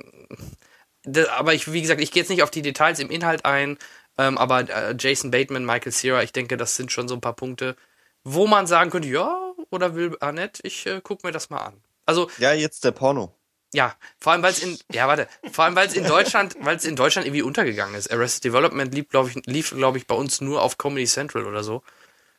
das, 1.05 1.29
aber 1.29 1.55
ich, 1.55 1.73
wie 1.73 1.83
gesagt, 1.83 2.01
ich 2.01 2.11
gehe 2.13 2.23
jetzt 2.23 2.31
nicht 2.31 2.43
auf 2.43 2.51
die 2.51 2.63
Details 2.63 2.99
im 3.01 3.11
Inhalt 3.11 3.45
ein, 3.45 3.79
ähm, 4.19 4.39
aber 4.39 4.69
äh, 4.69 4.95
Jason 4.99 5.31
Bateman, 5.31 5.65
Michael 5.65 5.93
Cera, 5.93 6.23
ich 6.23 6.33
denke, 6.33 6.57
das 6.57 6.77
sind 6.77 6.93
schon 6.93 7.09
so 7.09 7.15
ein 7.15 7.21
paar 7.21 7.37
Punkte, 7.37 7.77
wo 8.25 8.47
man 8.47 8.67
sagen 8.67 8.91
könnte, 8.91 9.09
ja, 9.09 9.53
oder 9.71 9.95
will 9.95 10.17
Annette, 10.21 10.61
ich 10.65 10.87
äh, 10.87 11.01
guck 11.03 11.25
mir 11.25 11.33
das 11.33 11.51
mal 11.51 11.59
an. 11.61 11.83
Also 12.05 12.31
Ja, 12.39 12.53
jetzt 12.53 12.85
der 12.85 12.93
Porno. 12.93 13.35
ja, 13.75 13.95
vor 14.19 14.33
allem 14.33 14.43
weil 14.43 14.53
es 14.53 14.63
in 14.63 14.79
ja 14.93 15.09
warte, 15.09 15.29
vor 15.53 15.65
allem 15.65 15.75
weil 15.77 15.89
es 15.89 15.95
in 15.95 16.07
Deutschland, 16.07 16.57
weil 16.61 16.77
es 16.77 16.85
in 16.85 16.97
Deutschland 16.97 17.27
irgendwie 17.27 17.43
untergegangen 17.43 17.95
ist. 17.95 18.11
Arrested 18.13 18.45
Development 18.45 18.95
lief 18.95 19.09
glaube 19.09 19.31
ich 19.31 19.47
lief 19.47 19.71
glaube 19.71 19.99
ich 19.99 20.07
bei 20.07 20.15
uns 20.15 20.41
nur 20.41 20.63
auf 20.63 20.79
Comedy 20.79 21.07
Central 21.07 21.47
oder 21.47 21.63
so. 21.65 21.83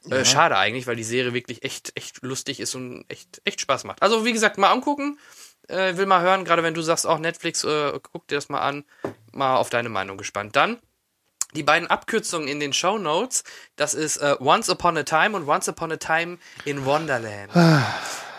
Äh, 0.10 0.24
schade 0.24 0.58
eigentlich, 0.58 0.88
weil 0.88 0.96
die 0.96 1.04
Serie 1.04 1.34
wirklich 1.34 1.64
echt 1.64 1.92
echt 1.96 2.22
lustig 2.24 2.60
ist 2.62 2.76
und 2.76 3.04
echt 3.10 3.42
echt 3.44 3.60
Spaß 3.62 3.84
macht. 3.84 4.02
Also 4.02 4.24
wie 4.26 4.32
gesagt, 4.34 4.58
mal 4.58 4.72
angucken. 4.72 5.20
Äh, 5.68 5.98
will 5.98 6.06
mal 6.06 6.22
hören, 6.22 6.46
gerade 6.46 6.64
wenn 6.64 6.74
du 6.74 6.82
sagst 6.82 7.06
auch 7.06 7.20
Netflix, 7.20 7.66
äh, 7.66 8.00
guck 8.14 8.26
dir 8.28 8.36
das 8.36 8.48
mal 8.48 8.62
an. 8.62 8.86
Mal 9.34 9.58
auf 9.58 9.70
deine 9.70 9.90
Meinung 9.90 10.16
gespannt. 10.18 10.56
Dann 10.56 10.80
die 11.54 11.64
beiden 11.64 11.90
Abkürzungen 11.90 12.48
in 12.48 12.60
den 12.60 12.74
Show 12.74 12.98
Notes, 12.98 13.44
das 13.76 13.94
ist 13.94 14.18
äh, 14.18 14.36
Once 14.40 14.70
Upon 14.70 14.98
a 14.98 15.04
Time 15.04 15.36
und 15.36 15.48
Once 15.48 15.68
Upon 15.70 15.92
a 15.92 15.98
Time 15.98 16.38
in 16.66 16.86
Wonderland. 16.86 17.52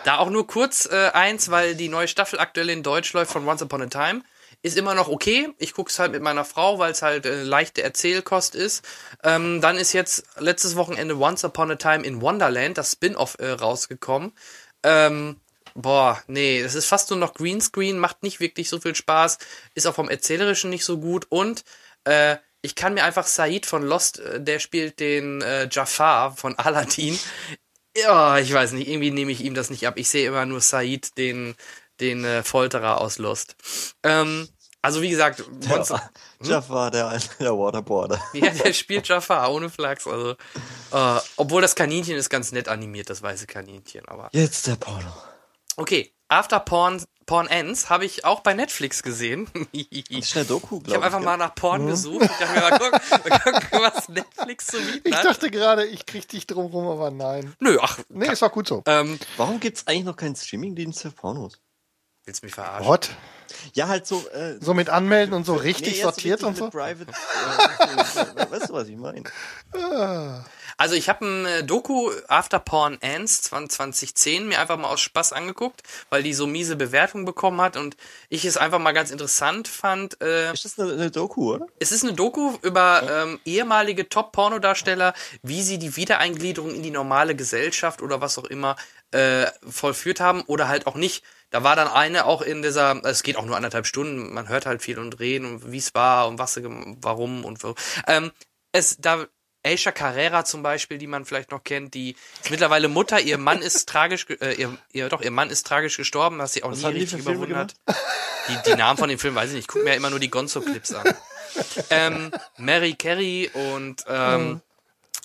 Da 0.05 0.17
auch 0.17 0.29
nur 0.29 0.47
kurz 0.47 0.85
äh, 0.85 1.09
eins, 1.13 1.51
weil 1.51 1.75
die 1.75 1.89
neue 1.89 2.07
Staffel 2.07 2.39
aktuell 2.39 2.69
in 2.69 2.83
Deutsch 2.83 3.11
läuft 3.13 3.31
von 3.31 3.47
Once 3.47 3.61
Upon 3.61 3.81
a 3.81 3.87
Time. 3.87 4.21
Ist 4.61 4.77
immer 4.77 4.93
noch 4.93 5.07
okay. 5.07 5.49
Ich 5.57 5.73
gucke 5.73 5.89
es 5.89 5.99
halt 5.99 6.11
mit 6.11 6.21
meiner 6.21 6.43
Frau, 6.43 6.79
weil 6.79 6.91
es 6.91 7.01
halt 7.01 7.25
äh, 7.25 7.43
leichte 7.43 7.81
Erzählkost 7.81 8.55
ist. 8.55 8.85
Ähm, 9.23 9.61
dann 9.61 9.77
ist 9.77 9.93
jetzt 9.93 10.23
letztes 10.37 10.75
Wochenende 10.75 11.17
Once 11.17 11.43
Upon 11.45 11.71
a 11.71 11.75
Time 11.75 12.03
in 12.03 12.21
Wonderland, 12.21 12.77
das 12.77 12.93
Spin-off, 12.93 13.37
äh, 13.39 13.51
rausgekommen. 13.51 14.33
Ähm, 14.83 15.39
boah, 15.75 16.21
nee, 16.27 16.61
das 16.61 16.75
ist 16.75 16.87
fast 16.87 17.09
nur 17.09 17.19
noch 17.19 17.33
Greenscreen, 17.33 17.99
macht 17.99 18.23
nicht 18.23 18.39
wirklich 18.39 18.69
so 18.69 18.79
viel 18.79 18.95
Spaß, 18.95 19.37
ist 19.75 19.87
auch 19.87 19.95
vom 19.95 20.09
Erzählerischen 20.09 20.69
nicht 20.69 20.85
so 20.85 20.97
gut 20.97 21.27
und 21.29 21.63
äh, 22.03 22.37
ich 22.61 22.75
kann 22.75 22.93
mir 22.93 23.03
einfach 23.03 23.25
Said 23.27 23.65
von 23.65 23.83
Lost, 23.83 24.19
äh, 24.19 24.41
der 24.41 24.59
spielt 24.59 24.99
den 24.99 25.41
äh, 25.41 25.67
Jafar 25.71 26.35
von 26.35 26.57
Aladdin. 26.57 27.17
Ja, 27.95 28.37
ich 28.37 28.53
weiß 28.53 28.73
nicht, 28.73 28.87
irgendwie 28.87 29.11
nehme 29.11 29.31
ich 29.31 29.41
ihm 29.41 29.53
das 29.55 29.69
nicht 29.69 29.87
ab. 29.87 29.95
Ich 29.97 30.09
sehe 30.09 30.27
immer 30.27 30.45
nur 30.45 30.61
Said, 30.61 31.17
den, 31.17 31.55
den 31.99 32.23
äh, 32.23 32.43
Folterer 32.43 33.01
aus 33.01 33.17
Lost. 33.17 33.55
Ähm, 34.03 34.47
also 34.81 35.01
wie 35.01 35.09
gesagt, 35.09 35.43
Once, 35.69 35.93
Jafar, 36.41 36.91
der, 36.91 37.19
der 37.39 37.51
Waterboarder. 37.57 38.21
ja, 38.33 38.49
der 38.49 38.73
spielt 38.73 39.07
Jafar 39.07 39.51
ohne 39.51 39.69
Flachs. 39.69 40.07
Also, 40.07 40.31
äh, 40.91 41.19
obwohl 41.35 41.61
das 41.61 41.75
Kaninchen 41.75 42.15
ist 42.15 42.29
ganz 42.29 42.51
nett 42.51 42.69
animiert, 42.69 43.09
das 43.09 43.21
weiße 43.21 43.47
Kaninchen. 43.47 44.07
Aber 44.07 44.29
Jetzt 44.31 44.67
der 44.67 44.75
Porno. 44.75 45.11
okay, 45.75 46.13
After 46.29 46.59
Porn 46.59 47.03
Porn 47.29 47.45
Ends 47.45 47.91
habe 47.91 48.05
ich 48.05 48.25
auch 48.25 48.39
bei 48.39 48.55
Netflix 48.55 49.03
gesehen. 49.03 49.47
Das 49.71 50.29
ist 50.29 50.35
eine 50.35 50.45
Doku, 50.45 50.77
Ich 50.77 50.85
glaube 50.85 51.05
habe 51.05 51.05
einfach 51.05 51.23
mal 51.23 51.37
nach 51.37 51.53
Porn 51.53 51.85
gesucht. 51.85 52.23
Ich 52.25 52.37
dachte 52.37 52.53
mir 52.53 52.61
mal, 52.61 52.79
guck, 52.79 52.91
mal 53.29 53.39
gucken, 53.39 53.79
was 53.81 54.09
Netflix 54.09 54.65
zu 54.65 54.77
bieten 54.79 55.07
Ich 55.07 55.15
dachte 55.15 55.51
gerade, 55.51 55.85
ich 55.85 56.07
krieg 56.07 56.27
dich 56.27 56.47
drum 56.47 56.65
rum, 56.71 56.87
aber 56.87 57.11
nein. 57.11 57.53
Nö, 57.59 57.77
ach, 57.81 57.99
Nee, 58.09 58.31
ist 58.31 58.41
auch 58.41 58.51
gut 58.51 58.67
so. 58.67 58.81
ähm, 58.87 59.19
Warum 59.37 59.59
gibt's 59.59 59.85
eigentlich 59.85 60.05
noch 60.05 60.15
keinen 60.15 60.35
Streamingdienst 60.35 61.03
für 61.03 61.11
Pornos? 61.11 61.59
willst 62.25 62.41
du 62.41 62.47
mich 62.47 62.55
verarschen? 62.55 62.87
What? 62.87 63.09
Ja, 63.73 63.87
halt 63.87 64.07
so. 64.07 64.27
Äh, 64.29 64.57
So 64.59 64.73
mit 64.73 64.89
anmelden 64.89 65.35
und 65.35 65.45
so 65.45 65.53
richtig 65.53 65.97
nee, 65.97 66.01
sortiert 66.01 66.39
so 66.39 66.47
und 66.47 66.57
so? 66.57 66.69
Private, 66.71 67.11
äh, 67.11 68.03
so, 68.05 68.19
weißt 68.51 68.69
du, 68.69 68.73
was 68.73 68.87
ich 68.87 68.97
meine? 68.97 69.23
Also 70.79 70.95
ich 70.95 71.09
habe 71.09 71.25
ein 71.25 71.45
äh, 71.45 71.63
Doku 71.65 72.09
After 72.29 72.57
Porn 72.57 72.97
Ends 73.01 73.41
2010 73.41 74.47
mir 74.47 74.59
einfach 74.59 74.77
mal 74.77 74.87
aus 74.87 75.01
Spaß 75.01 75.33
angeguckt, 75.33 75.83
weil 76.09 76.23
die 76.23 76.33
so 76.33 76.47
miese 76.47 76.77
Bewertung 76.77 77.25
bekommen 77.25 77.59
hat 77.59 77.75
und 77.75 77.97
ich 78.29 78.45
es 78.45 78.55
einfach 78.55 78.79
mal 78.79 78.93
ganz 78.93 79.11
interessant 79.11 79.67
fand. 79.67 80.21
Äh, 80.21 80.53
Ist 80.53 80.63
das 80.63 80.79
eine, 80.79 80.93
eine 80.93 81.11
Doku, 81.11 81.55
oder? 81.55 81.67
es 81.79 81.91
ist 81.91 82.03
eine 82.03 82.13
Doku 82.13 82.57
über 82.61 83.03
ähm, 83.11 83.39
ehemalige 83.43 84.07
Top-Pornodarsteller, 84.07 85.13
wie 85.43 85.63
sie 85.63 85.79
die 85.79 85.97
Wiedereingliederung 85.97 86.73
in 86.73 86.81
die 86.81 86.91
normale 86.91 87.35
Gesellschaft 87.35 88.01
oder 88.01 88.21
was 88.21 88.37
auch 88.37 88.45
immer 88.45 88.77
äh, 89.11 89.47
vollführt 89.69 90.21
haben 90.21 90.43
oder 90.43 90.69
halt 90.69 90.87
auch 90.87 90.95
nicht. 90.95 91.25
Da 91.49 91.61
war 91.61 91.75
dann 91.75 91.89
eine 91.89 92.25
auch 92.25 92.41
in 92.41 92.61
dieser, 92.61 93.03
es 93.03 93.23
geht 93.23 93.35
auch 93.35 93.45
nur 93.45 93.57
anderthalb 93.57 93.85
Stunden, 93.85 94.33
man 94.33 94.47
hört 94.47 94.65
halt 94.65 94.81
viel 94.81 94.97
und 94.97 95.19
reden 95.19 95.45
und 95.45 95.73
wie 95.73 95.77
es 95.77 95.93
war 95.93 96.29
und 96.29 96.39
was 96.39 96.57
warum 97.01 97.43
und 97.43 97.61
wo. 97.65 97.75
Ähm, 98.07 98.31
es, 98.71 98.95
da, 98.97 99.25
Aisha 99.63 99.91
Carrera 99.91 100.45
zum 100.45 100.63
Beispiel, 100.63 100.97
die 100.97 101.07
man 101.07 101.25
vielleicht 101.25 101.51
noch 101.51 101.63
kennt, 101.63 101.93
die 101.93 102.15
ist 102.41 102.49
mittlerweile 102.49 102.87
Mutter, 102.87 103.19
ihr 103.19 103.37
Mann 103.37 103.61
ist 103.61 103.89
tragisch, 103.89 104.25
äh, 104.29 104.53
ihr, 104.53 104.77
ihr, 104.93 105.09
doch, 105.09 105.21
ihr 105.21 105.31
Mann 105.31 105.49
ist 105.49 105.67
tragisch 105.67 105.97
gestorben, 105.97 106.37
was 106.37 106.53
sie 106.53 106.63
auch 106.63 106.71
Was 106.71 106.81
nie 106.83 106.99
richtig 106.99 107.19
überwunden 107.19 107.55
hat. 107.55 107.75
Die, 108.47 108.71
die 108.71 108.75
Namen 108.75 108.97
von 108.97 109.09
den 109.09 109.19
Filmen 109.19 109.35
weiß 109.35 109.49
ich 109.49 109.55
nicht, 109.55 109.63
ich 109.63 109.67
gucke 109.67 109.83
mir 109.83 109.91
ja 109.91 109.97
immer 109.97 110.09
nur 110.09 110.19
die 110.19 110.31
Gonzo-Clips 110.31 110.93
an. 110.93 111.13
ähm, 111.89 112.31
Mary 112.57 112.93
Carey 112.93 113.49
und 113.53 114.03
ähm, 114.07 114.61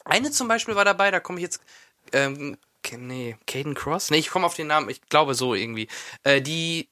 eine 0.04 0.30
zum 0.30 0.48
Beispiel 0.48 0.74
war 0.74 0.84
dabei, 0.84 1.10
da 1.10 1.20
komme 1.20 1.38
ich 1.38 1.44
jetzt, 1.44 1.60
ähm, 2.12 2.58
nee, 2.98 3.36
Caden 3.46 3.74
Cross? 3.74 4.10
Nee, 4.10 4.18
ich 4.18 4.30
komme 4.30 4.46
auf 4.46 4.54
den 4.54 4.66
Namen, 4.66 4.90
ich 4.90 5.00
glaube 5.08 5.34
so 5.34 5.54
irgendwie. 5.54 5.88
Äh, 6.24 6.42
die, 6.42 6.88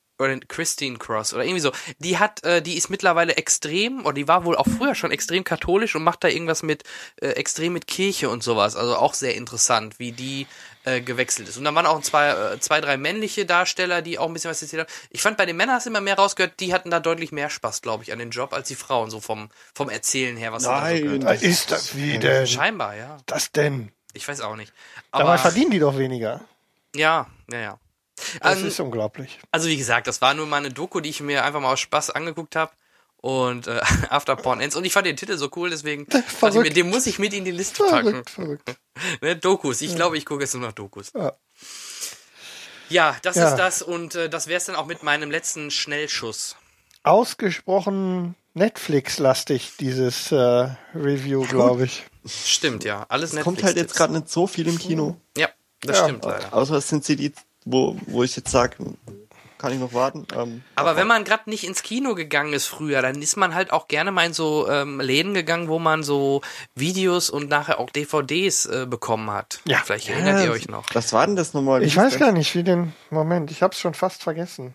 Christine 0.49 0.99
Cross 0.99 1.35
oder 1.35 1.45
irgendwie 1.45 1.61
so. 1.61 1.73
Die 1.99 2.19
hat, 2.19 2.43
äh, 2.45 2.63
die 2.63 2.77
ist 2.77 2.91
mittlerweile 2.91 3.37
extrem, 3.37 4.05
oder 4.05 4.15
die 4.15 4.29
war 4.29 4.45
wohl 4.45 4.57
auch 4.57 4.67
früher 4.67 4.95
schon 4.95 5.11
extrem 5.11 5.45
katholisch 5.45 5.95
und 5.95 6.05
macht 6.05 6.25
da 6.25 6.29
irgendwas 6.29 6.63
mit, 6.63 6.85
äh, 7.21 7.29
extrem 7.29 7.73
mit 7.73 7.87
Kirche 7.87 8.31
und 8.31 8.43
sowas. 8.43 8.77
Also 8.77 8.97
auch 8.97 9.15
sehr 9.15 9.35
interessant, 9.35 9.99
wie 9.99 10.13
die 10.13 10.47
äh, 10.85 11.01
gewechselt 11.01 11.49
ist. 11.49 11.57
Und 11.57 11.65
dann 11.65 11.75
waren 11.75 11.87
auch 11.87 12.01
zwei, 12.01 12.31
äh, 12.31 12.61
zwei, 12.61 12.81
drei 12.81 12.97
männliche 12.97 13.47
Darsteller, 13.47 14.03
die 14.03 14.19
auch 14.19 14.27
ein 14.27 14.33
bisschen 14.33 14.51
was 14.51 14.61
erzählt 14.63 14.89
haben. 14.89 14.95
Ich 15.11 15.23
fand 15.23 15.37
bei 15.37 15.47
den 15.47 15.57
Männern 15.57 15.77
hast 15.77 15.87
du 15.87 15.91
immer 15.91 16.01
mehr 16.01 16.17
rausgehört, 16.17 16.59
die 16.61 16.75
hatten 16.75 16.91
da 16.91 17.01
deutlich 17.01 17.33
mehr 17.33 17.51
Spaß, 17.51 17.83
glaube 17.83 18.03
ich, 18.03 18.13
an 18.13 18.19
den 18.19 18.31
Job 18.31 18.53
als 18.53 18.69
die 18.69 18.75
Frauen, 18.75 19.11
so 19.11 19.21
vom, 19.21 19.51
vom 19.75 19.89
Erzählen 19.89 20.37
her, 20.37 20.53
was 20.53 20.65
sie 20.65 20.69
da 20.69 20.89
so 20.89 21.05
Nein. 21.05 21.39
ist 21.41 21.71
das 21.71 21.97
wie 21.97 22.19
denn? 22.19 22.47
Scheinbar, 22.47 22.97
ja. 22.97 23.19
Das 23.27 23.53
denn? 23.53 23.93
Ich 24.13 24.27
weiß 24.27 24.41
auch 24.41 24.57
nicht. 24.57 24.73
Dabei 25.13 25.25
Aber, 25.25 25.39
verdienen 25.39 25.71
die 25.71 25.79
doch 25.79 25.97
weniger. 25.97 26.41
ja, 26.95 27.27
ja, 27.51 27.61
ja. 27.61 27.79
Das 28.41 28.59
Ähm, 28.61 28.67
ist 28.69 28.81
unglaublich. 28.81 29.39
Also 29.51 29.69
wie 29.69 29.77
gesagt, 29.77 30.07
das 30.07 30.21
war 30.21 30.35
nur 30.35 30.47
mal 30.47 30.59
eine 30.59 30.71
Doku, 30.71 31.01
die 31.01 31.11
ich 31.11 31.21
mir 31.21 31.45
einfach 31.45 31.61
mal 31.61 31.73
aus 31.73 31.81
Spaß 31.81 32.11
angeguckt 32.11 32.57
habe. 32.57 32.73
Und 33.17 33.69
äh, 33.69 33.81
After 34.11 34.35
Porn 34.37 34.61
Ends. 34.61 34.75
Und 34.75 34.85
ich 34.85 34.93
fand 34.93 35.07
den 35.07 35.17
Titel 35.17 35.37
so 35.37 35.49
cool, 35.57 35.71
deswegen 35.71 36.07
ich 36.43 36.55
mir, 36.55 36.71
den 36.71 36.91
muss 36.91 37.07
ich 37.07 37.19
mit 37.19 37.33
in 37.33 37.45
die 37.45 37.51
Liste 37.53 37.85
packen. 37.85 38.11
Verrückt, 38.25 38.31
verrückt. 38.31 38.75
Ne, 39.23 39.37
Dokus. 39.37 39.81
Ich 39.81 39.95
glaube, 39.97 40.19
ich 40.19 40.27
gucke 40.27 40.43
jetzt 40.43 40.55
nur 40.55 40.67
noch 40.67 40.73
Dokus. 40.73 41.13
Ja. 41.15 41.33
Ja, 42.89 43.17
das 43.23 43.37
Ja. 43.37 43.49
ist 43.51 43.57
das. 43.57 43.81
Und 43.83 44.15
äh, 44.17 44.29
das 44.29 44.49
wär's 44.49 44.67
dann 44.67 44.77
auch 44.77 44.87
mit 44.87 45.03
meinem 45.03 45.31
letzten 45.31 45.71
Schnellschuss. 45.71 46.57
Ausgesprochen 47.05 48.35
Netflix-lastig, 48.55 49.73
dieses 49.81 50.31
äh, 50.31 50.37
Review, 50.95 51.47
glaube 51.47 51.85
ich. 51.87 52.05
Stimmt, 52.27 52.85
ja. 52.85 53.07
Alles 53.09 53.33
Es 53.33 53.41
kommt 53.43 53.63
halt 53.63 53.77
jetzt 53.77 53.95
gerade 53.95 54.13
nicht 54.13 54.29
so 54.29 54.47
viel 54.47 54.69
im 54.69 54.79
Kino. 54.79 55.17
Ja, 55.37 55.49
das 55.81 55.99
Ja. 55.99 56.05
stimmt 56.05 56.25
leider. 56.25 56.53
Außer 56.53 56.75
es 56.77 56.89
sind 56.89 57.05
sie 57.05 57.17
die, 57.17 57.33
wo, 57.65 57.97
wo 58.07 58.23
ich 58.23 58.37
jetzt 58.37 58.51
sage, 58.51 58.77
kann 59.63 59.73
ich 59.73 59.79
noch 59.79 59.95
warten. 59.95 60.27
Ähm, 60.37 60.63
Aber 60.75 60.97
wenn 60.97 61.07
man 61.07 61.23
gerade 61.23 61.49
nicht 61.49 61.63
ins 61.63 61.85
Kino 61.85 62.17
gegangen 62.17 62.53
ist 62.53 62.67
früher, 62.67 63.01
dann 63.01 63.23
ist 63.23 63.37
man 63.37 63.55
halt 63.55 63.73
auch 63.73 63.87
gerne 63.87 64.11
mal 64.11 64.27
in 64.27 64.33
so 64.33 64.69
ähm, 64.69 65.01
Läden 65.01 65.35
gegangen, 65.35 65.69
wo 65.69 65.79
man 65.79 66.03
so 66.03 66.41
Videos 66.75 67.31
und 67.31 67.49
nachher 67.49 67.79
auch 67.79 67.89
DVDs 67.89 68.67
äh, 68.67 68.87
bekommen 68.91 69.31
hat. 69.31 69.61
Ja. 69.65 69.79
Vielleicht 69.85 70.09
erinnert 70.09 70.45
ihr 70.45 70.51
euch 70.51 70.69
noch. 70.69 70.85
Was 70.95 71.13
war 71.13 71.27
denn 71.27 71.37
das 71.37 71.55
nochmal? 71.55 71.85
Ich 71.85 71.97
weiß 71.97 72.19
gar 72.19 72.33
nicht, 72.33 72.57
wie 72.57 72.65
den. 72.65 72.93
Moment, 73.11 73.53
ich 73.53 73.63
habe 73.63 73.73
es 73.73 73.79
schon 73.79 73.95
fast 73.95 74.25
vergessen. 74.25 74.75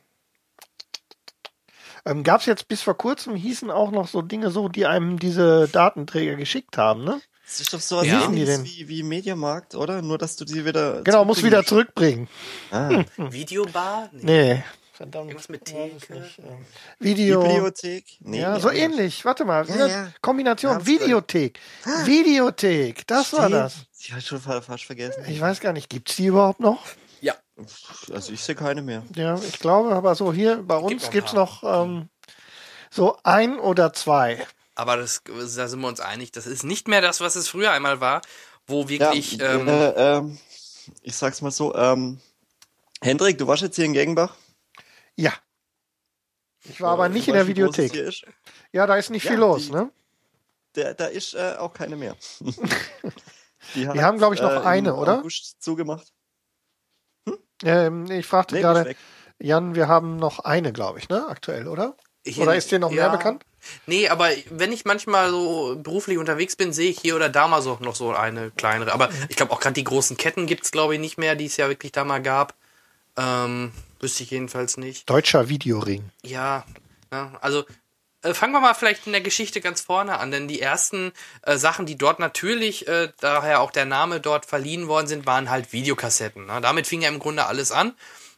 Ähm, 2.05 2.23
Gab 2.23 2.39
es 2.39 2.45
jetzt 2.45 2.69
bis 2.69 2.81
vor 2.81 2.97
kurzem, 2.97 3.35
hießen 3.35 3.69
auch 3.69 3.91
noch 3.91 4.07
so 4.07 4.21
Dinge 4.21 4.51
so, 4.51 4.69
die 4.69 4.85
einem 4.85 5.19
diese 5.19 5.67
Datenträger 5.67 6.37
geschickt 6.37 6.77
haben, 6.77 7.03
ne? 7.03 7.19
Das 7.49 7.61
ist 7.61 7.73
doch 7.73 7.79
sowas 7.79 8.05
Ja. 8.07 8.25
ähnliches 8.25 8.63
Wie 8.65 8.87
wie, 8.89 9.03
Mediamarkt, 9.03 9.73
oder? 9.73 10.01
Nur, 10.01 10.17
dass 10.17 10.35
du 10.35 10.45
sie 10.45 10.65
wieder. 10.65 11.01
Genau, 11.03 11.23
muss 11.23 11.41
wieder 11.43 11.63
zurückbringen. 11.65 12.27
Ah, 12.71 13.03
Videobar? 13.17 14.09
Nee. 14.11 14.53
Nee, 14.55 14.63
Verdammt. 14.91 15.27
Irgendwas 15.29 15.47
mit 15.47 15.61
es 15.67 15.71
Theke? 15.73 16.27
Video. 16.99 17.41
Bibliothek? 17.43 18.03
Nee, 18.21 18.41
Ja, 18.41 18.59
so 18.59 18.71
ähnlich. 18.71 19.23
Warte 19.25 19.45
mal. 19.45 19.65
Ja, 19.69 19.85
ja. 19.87 20.11
Kombination. 20.21 20.85
Videothek. 20.85 21.59
Videothek. 22.05 23.05
Das 23.07 23.31
war 23.33 23.41
Stimmt. 23.47 23.53
das. 23.53 23.75
Ich 23.99 24.11
habe 24.11 24.21
schon 24.21 24.41
fa- 24.41 24.61
fast 24.61 24.85
vergessen. 24.85 25.23
Ich 25.27 25.39
weiß 25.39 25.59
gar 25.59 25.71
nicht, 25.71 25.89
gibt's 25.89 26.15
die 26.15 26.25
überhaupt 26.25 26.59
noch? 26.59 26.83
Ja. 27.21 27.35
Also 28.11 28.33
ich 28.33 28.41
sehe 28.43 28.55
keine 28.55 28.81
mehr. 28.81 29.03
Ja, 29.15 29.35
ich 29.35 29.59
glaube, 29.59 29.95
aber 29.95 30.15
so 30.15 30.33
hier 30.33 30.57
bei 30.63 30.77
uns 30.77 31.09
gibt's 31.11 31.33
paar. 31.33 31.45
noch 31.45 31.85
ähm, 31.85 32.09
so 32.89 33.17
ein 33.23 33.59
oder 33.59 33.93
zwei. 33.93 34.45
Aber 34.77 34.95
das, 34.95 35.23
da 35.25 35.67
sind 35.67 35.79
wir 35.81 35.87
uns 35.87 35.99
einig, 35.99 36.31
das 36.31 36.45
ist 36.45 36.63
nicht 36.63 36.87
mehr 36.87 37.01
das, 37.01 37.19
was 37.19 37.35
es 37.35 37.47
früher 37.49 37.71
einmal 37.71 37.99
war, 37.99 38.21
wo 38.67 38.83
Ja, 38.83 38.89
wirklich, 38.89 39.41
ähm, 39.41 39.67
äh, 39.67 39.89
ähm, 40.17 40.37
ich 41.01 41.15
sag's 41.15 41.41
mal 41.41 41.49
so, 41.49 41.73
ähm, 41.75 42.19
Hendrik, 43.01 43.39
du 43.39 43.47
warst 43.47 43.63
jetzt 43.63 43.75
hier 43.75 43.85
in 43.85 43.93
Gegenbach? 43.93 44.35
Ja. 45.15 45.33
Ich 46.63 46.79
war 46.79 46.91
aber 46.91 47.07
Äh, 47.07 47.09
nicht 47.09 47.27
in 47.27 47.33
der 47.33 47.47
Videothek. 47.47 47.91
Ja, 48.71 48.85
da 48.85 48.97
ist 48.97 49.09
nicht 49.09 49.23
Ja, 49.23 49.31
viel 49.31 49.39
los, 49.39 49.65
die- 49.65 49.71
ne? 49.71 49.91
Der, 50.75 50.93
da 50.93 51.07
ist 51.07 51.33
äh, 51.33 51.55
auch 51.57 51.73
keine 51.73 51.95
mehr. 51.95 52.15
die 53.73 53.87
Wir 53.91 54.03
haben, 54.03 54.19
glaub 54.19 54.33
ich, 54.35 54.41
noch 54.41 54.51
äh, 54.51 54.57
eine, 54.59 54.93
oder? 54.93 55.19
August 55.19 55.55
zugemacht. 55.63 56.13
Ähm, 57.63 58.11
ich 58.11 58.27
fragte 58.27 58.53
Nee, 58.53 58.61
gerade. 58.61 58.95
Jan, 59.39 59.73
wir 59.73 59.87
haben 59.87 60.17
noch 60.17 60.37
eine, 60.39 60.71
glaube 60.71 60.99
ich, 60.99 61.09
ne? 61.09 61.25
Aktuell, 61.27 61.67
oder? 61.67 61.97
hier- 62.23 62.43
Oder 62.43 62.55
ist 62.55 62.69
dir 62.71 62.77
noch 62.77 62.91
mehr 62.91 63.05
ja. 63.05 63.09
bekannt? 63.15 63.43
Nee, 63.85 64.09
aber 64.09 64.29
wenn 64.49 64.71
ich 64.71 64.85
manchmal 64.85 65.29
so 65.29 65.77
beruflich 65.81 66.17
unterwegs 66.17 66.55
bin, 66.55 66.73
sehe 66.73 66.89
ich 66.89 66.99
hier 66.99 67.15
oder 67.15 67.29
da 67.29 67.47
mal 67.47 67.61
so 67.61 67.77
noch 67.81 67.95
so 67.95 68.13
eine 68.13 68.51
kleinere. 68.51 68.93
Aber 68.93 69.09
ich 69.29 69.35
glaube 69.35 69.51
auch 69.51 69.59
gerade 69.59 69.73
die 69.73 69.83
großen 69.83 70.17
Ketten 70.17 70.45
gibt's 70.47 70.71
glaube 70.71 70.95
ich, 70.95 70.99
nicht 70.99 71.17
mehr, 71.17 71.35
die 71.35 71.45
es 71.45 71.57
ja 71.57 71.69
wirklich 71.69 71.91
da 71.91 72.03
mal 72.03 72.21
gab. 72.21 72.55
Ähm, 73.17 73.71
wüsste 73.99 74.23
ich 74.23 74.31
jedenfalls 74.31 74.77
nicht. 74.77 75.09
Deutscher 75.09 75.49
Videoring. 75.49 76.09
Ja, 76.23 76.65
ja 77.11 77.37
also 77.41 77.65
äh, 78.23 78.33
fangen 78.33 78.53
wir 78.53 78.59
mal 78.59 78.73
vielleicht 78.73 79.05
in 79.05 79.13
der 79.13 79.21
Geschichte 79.21 79.61
ganz 79.61 79.81
vorne 79.81 80.19
an, 80.19 80.31
denn 80.31 80.47
die 80.47 80.61
ersten 80.61 81.11
äh, 81.43 81.57
Sachen, 81.57 81.85
die 81.85 81.97
dort 81.97 82.19
natürlich, 82.19 82.87
äh, 82.87 83.09
daher 83.19 83.61
auch 83.61 83.71
der 83.71 83.85
Name 83.85 84.19
dort 84.19 84.45
verliehen 84.45 84.87
worden 84.87 85.07
sind, 85.07 85.25
waren 85.25 85.49
halt 85.49 85.73
Videokassetten. 85.73 86.45
Ne? 86.45 86.59
Damit 86.61 86.87
fing 86.87 87.01
ja 87.01 87.09
im 87.09 87.19
Grunde 87.19 87.45
alles 87.45 87.71
an. 87.71 87.93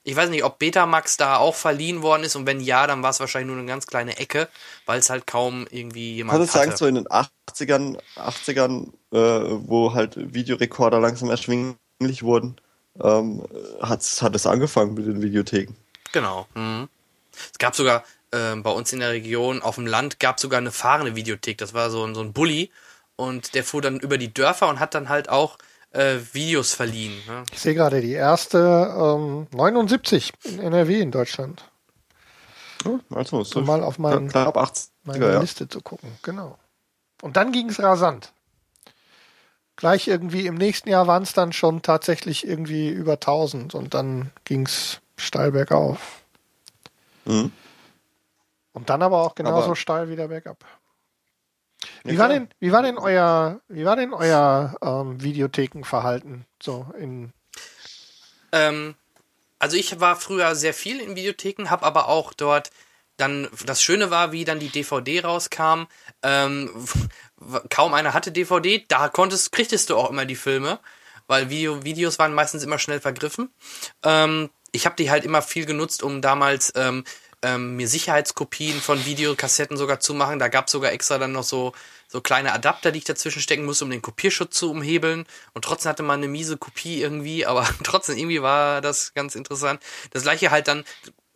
Ich 0.09 0.15
weiß 0.15 0.29
nicht, 0.31 0.43
ob 0.43 0.57
Betamax 0.57 1.17
da 1.17 1.37
auch 1.37 1.53
verliehen 1.53 2.01
worden 2.01 2.23
ist 2.23 2.35
und 2.35 2.47
wenn 2.47 2.61
ja, 2.61 2.87
dann 2.87 3.03
war 3.03 3.11
es 3.11 3.19
wahrscheinlich 3.19 3.47
nur 3.47 3.57
eine 3.57 3.67
ganz 3.67 3.85
kleine 3.85 4.17
Ecke, 4.17 4.47
weil 4.87 4.99
es 4.99 5.09
halt 5.11 5.27
kaum 5.27 5.67
irgendwie 5.69 6.15
jemand 6.15 6.39
kann 6.39 6.47
hatte. 6.47 6.51
sagen, 6.51 6.77
so 6.77 6.87
in 6.87 6.95
den 6.95 7.07
80ern, 7.07 7.99
80ern, 8.15 8.87
äh, 9.11 9.17
wo 9.67 9.93
halt 9.93 10.15
Videorekorder 10.33 10.99
langsam 10.99 11.29
erschwinglich 11.29 12.23
wurden, 12.23 12.59
ähm, 12.99 13.45
hat's, 13.81 14.21
hat 14.23 14.35
es 14.35 14.47
angefangen 14.47 14.95
mit 14.95 15.05
den 15.05 15.21
Videotheken. 15.21 15.75
Genau. 16.11 16.47
Mhm. 16.55 16.89
Es 17.31 17.59
gab 17.59 17.75
sogar 17.75 18.03
ähm, 18.31 18.63
bei 18.63 18.71
uns 18.71 18.91
in 18.91 18.99
der 19.01 19.11
Region, 19.11 19.61
auf 19.61 19.75
dem 19.75 19.85
Land, 19.85 20.19
gab 20.19 20.39
sogar 20.39 20.57
eine 20.57 20.71
fahrende 20.71 21.15
Videothek. 21.15 21.59
Das 21.59 21.75
war 21.75 21.91
so 21.91 22.03
ein, 22.03 22.15
so 22.15 22.21
ein 22.21 22.33
Bulli 22.33 22.71
und 23.15 23.53
der 23.53 23.63
fuhr 23.63 23.81
dann 23.83 23.99
über 23.99 24.17
die 24.17 24.33
Dörfer 24.33 24.69
und 24.69 24.79
hat 24.79 24.95
dann 24.95 25.07
halt 25.07 25.29
auch 25.29 25.57
äh, 25.91 26.17
Videos 26.33 26.73
verliehen. 26.73 27.13
Ne? 27.27 27.43
Ich 27.51 27.59
sehe 27.59 27.73
gerade 27.75 28.01
die 28.01 28.13
erste 28.13 28.57
ähm, 28.97 29.47
79 29.51 30.33
in 30.43 30.59
NRW 30.59 30.99
in 30.99 31.11
Deutschland. 31.11 31.63
Also, 33.09 33.43
So 33.43 33.61
mal 33.61 33.83
auf 33.83 33.99
meinen, 33.99 34.29
knapp 34.29 34.55
80 34.55 34.91
meine 35.03 35.33
ja. 35.33 35.39
Liste 35.39 35.67
zu 35.67 35.81
gucken. 35.81 36.11
Genau. 36.21 36.57
Und 37.21 37.35
dann 37.35 37.51
ging 37.51 37.69
es 37.69 37.81
rasant. 37.81 38.31
Gleich 39.75 40.07
irgendwie 40.07 40.45
im 40.45 40.55
nächsten 40.55 40.89
Jahr 40.89 41.07
waren 41.07 41.23
es 41.23 41.33
dann 41.33 41.51
schon 41.53 41.81
tatsächlich 41.81 42.47
irgendwie 42.47 42.89
über 42.89 43.13
1000 43.13 43.75
und 43.75 43.93
dann 43.93 44.31
ging 44.45 44.65
es 44.65 45.01
steil 45.17 45.51
bergauf. 45.51 46.21
Mhm. 47.25 47.51
Und 48.73 48.89
dann 48.89 49.01
aber 49.01 49.23
auch 49.23 49.35
genauso 49.35 49.67
Aber- 49.67 49.75
steil 49.75 50.09
wieder 50.09 50.27
bergab. 50.27 50.63
Wie 52.03 52.17
war 52.17 52.27
denn, 52.27 52.49
wie 52.59 52.71
war 52.71 52.81
denn 52.81 52.97
euer, 52.97 53.61
wie 53.67 53.85
war 53.85 53.95
denn 53.95 54.13
euer 54.13 54.75
ähm, 54.81 55.21
Videothekenverhalten 55.21 56.45
so 56.61 56.87
in 56.97 57.33
Ähm, 58.51 58.95
also 59.59 59.77
ich 59.77 59.99
war 59.99 60.15
früher 60.15 60.55
sehr 60.55 60.73
viel 60.73 60.99
in 60.99 61.15
Videotheken, 61.15 61.69
habe 61.69 61.85
aber 61.85 62.07
auch 62.07 62.33
dort 62.33 62.71
dann, 63.17 63.49
das 63.65 63.83
Schöne 63.83 64.11
war, 64.11 64.31
wie 64.31 64.45
dann 64.45 64.59
die 64.59 64.69
DVD 64.69 65.21
rauskam, 65.21 65.83
ähm, 66.23 66.71
kaum 67.69 67.93
einer 67.93 68.13
hatte 68.13 68.31
DVD, 68.31 68.85
da 68.87 69.09
konntest, 69.09 69.51
kriegtest 69.51 69.89
du 69.89 69.97
auch 69.97 70.09
immer 70.09 70.25
die 70.25 70.35
Filme, 70.35 70.79
weil 71.27 71.49
Video, 71.49 71.83
Videos 71.83 72.17
waren 72.17 72.33
meistens 72.33 72.63
immer 72.63 72.79
schnell 72.79 73.01
vergriffen. 73.01 73.53
Ähm, 74.03 74.49
ich 74.71 74.85
habe 74.85 74.95
die 74.95 75.11
halt 75.11 75.25
immer 75.25 75.41
viel 75.41 75.65
genutzt, 75.65 76.01
um 76.03 76.21
damals 76.21 76.71
ähm, 76.75 77.03
ähm, 77.41 77.75
mir 77.75 77.87
Sicherheitskopien 77.87 78.81
von 78.81 79.05
Videokassetten 79.05 79.77
sogar 79.77 79.99
zu 79.99 80.13
machen. 80.13 80.39
Da 80.39 80.47
gab 80.47 80.69
sogar 80.69 80.91
extra 80.91 81.17
dann 81.17 81.31
noch 81.31 81.43
so, 81.43 81.73
so 82.07 82.21
kleine 82.21 82.53
Adapter, 82.53 82.91
die 82.91 82.99
ich 82.99 83.05
dazwischen 83.05 83.41
stecken 83.41 83.65
musste, 83.65 83.85
um 83.85 83.91
den 83.91 84.01
Kopierschutz 84.01 84.57
zu 84.57 84.71
umhebeln. 84.71 85.25
Und 85.53 85.63
trotzdem 85.63 85.89
hatte 85.89 86.03
man 86.03 86.19
eine 86.19 86.27
miese 86.27 86.57
Kopie 86.57 87.01
irgendwie, 87.01 87.45
aber 87.45 87.67
trotzdem 87.83 88.17
irgendwie 88.17 88.41
war 88.41 88.81
das 88.81 89.13
ganz 89.13 89.35
interessant. 89.35 89.81
Das 90.11 90.23
gleiche 90.23 90.51
halt 90.51 90.67
dann, 90.67 90.83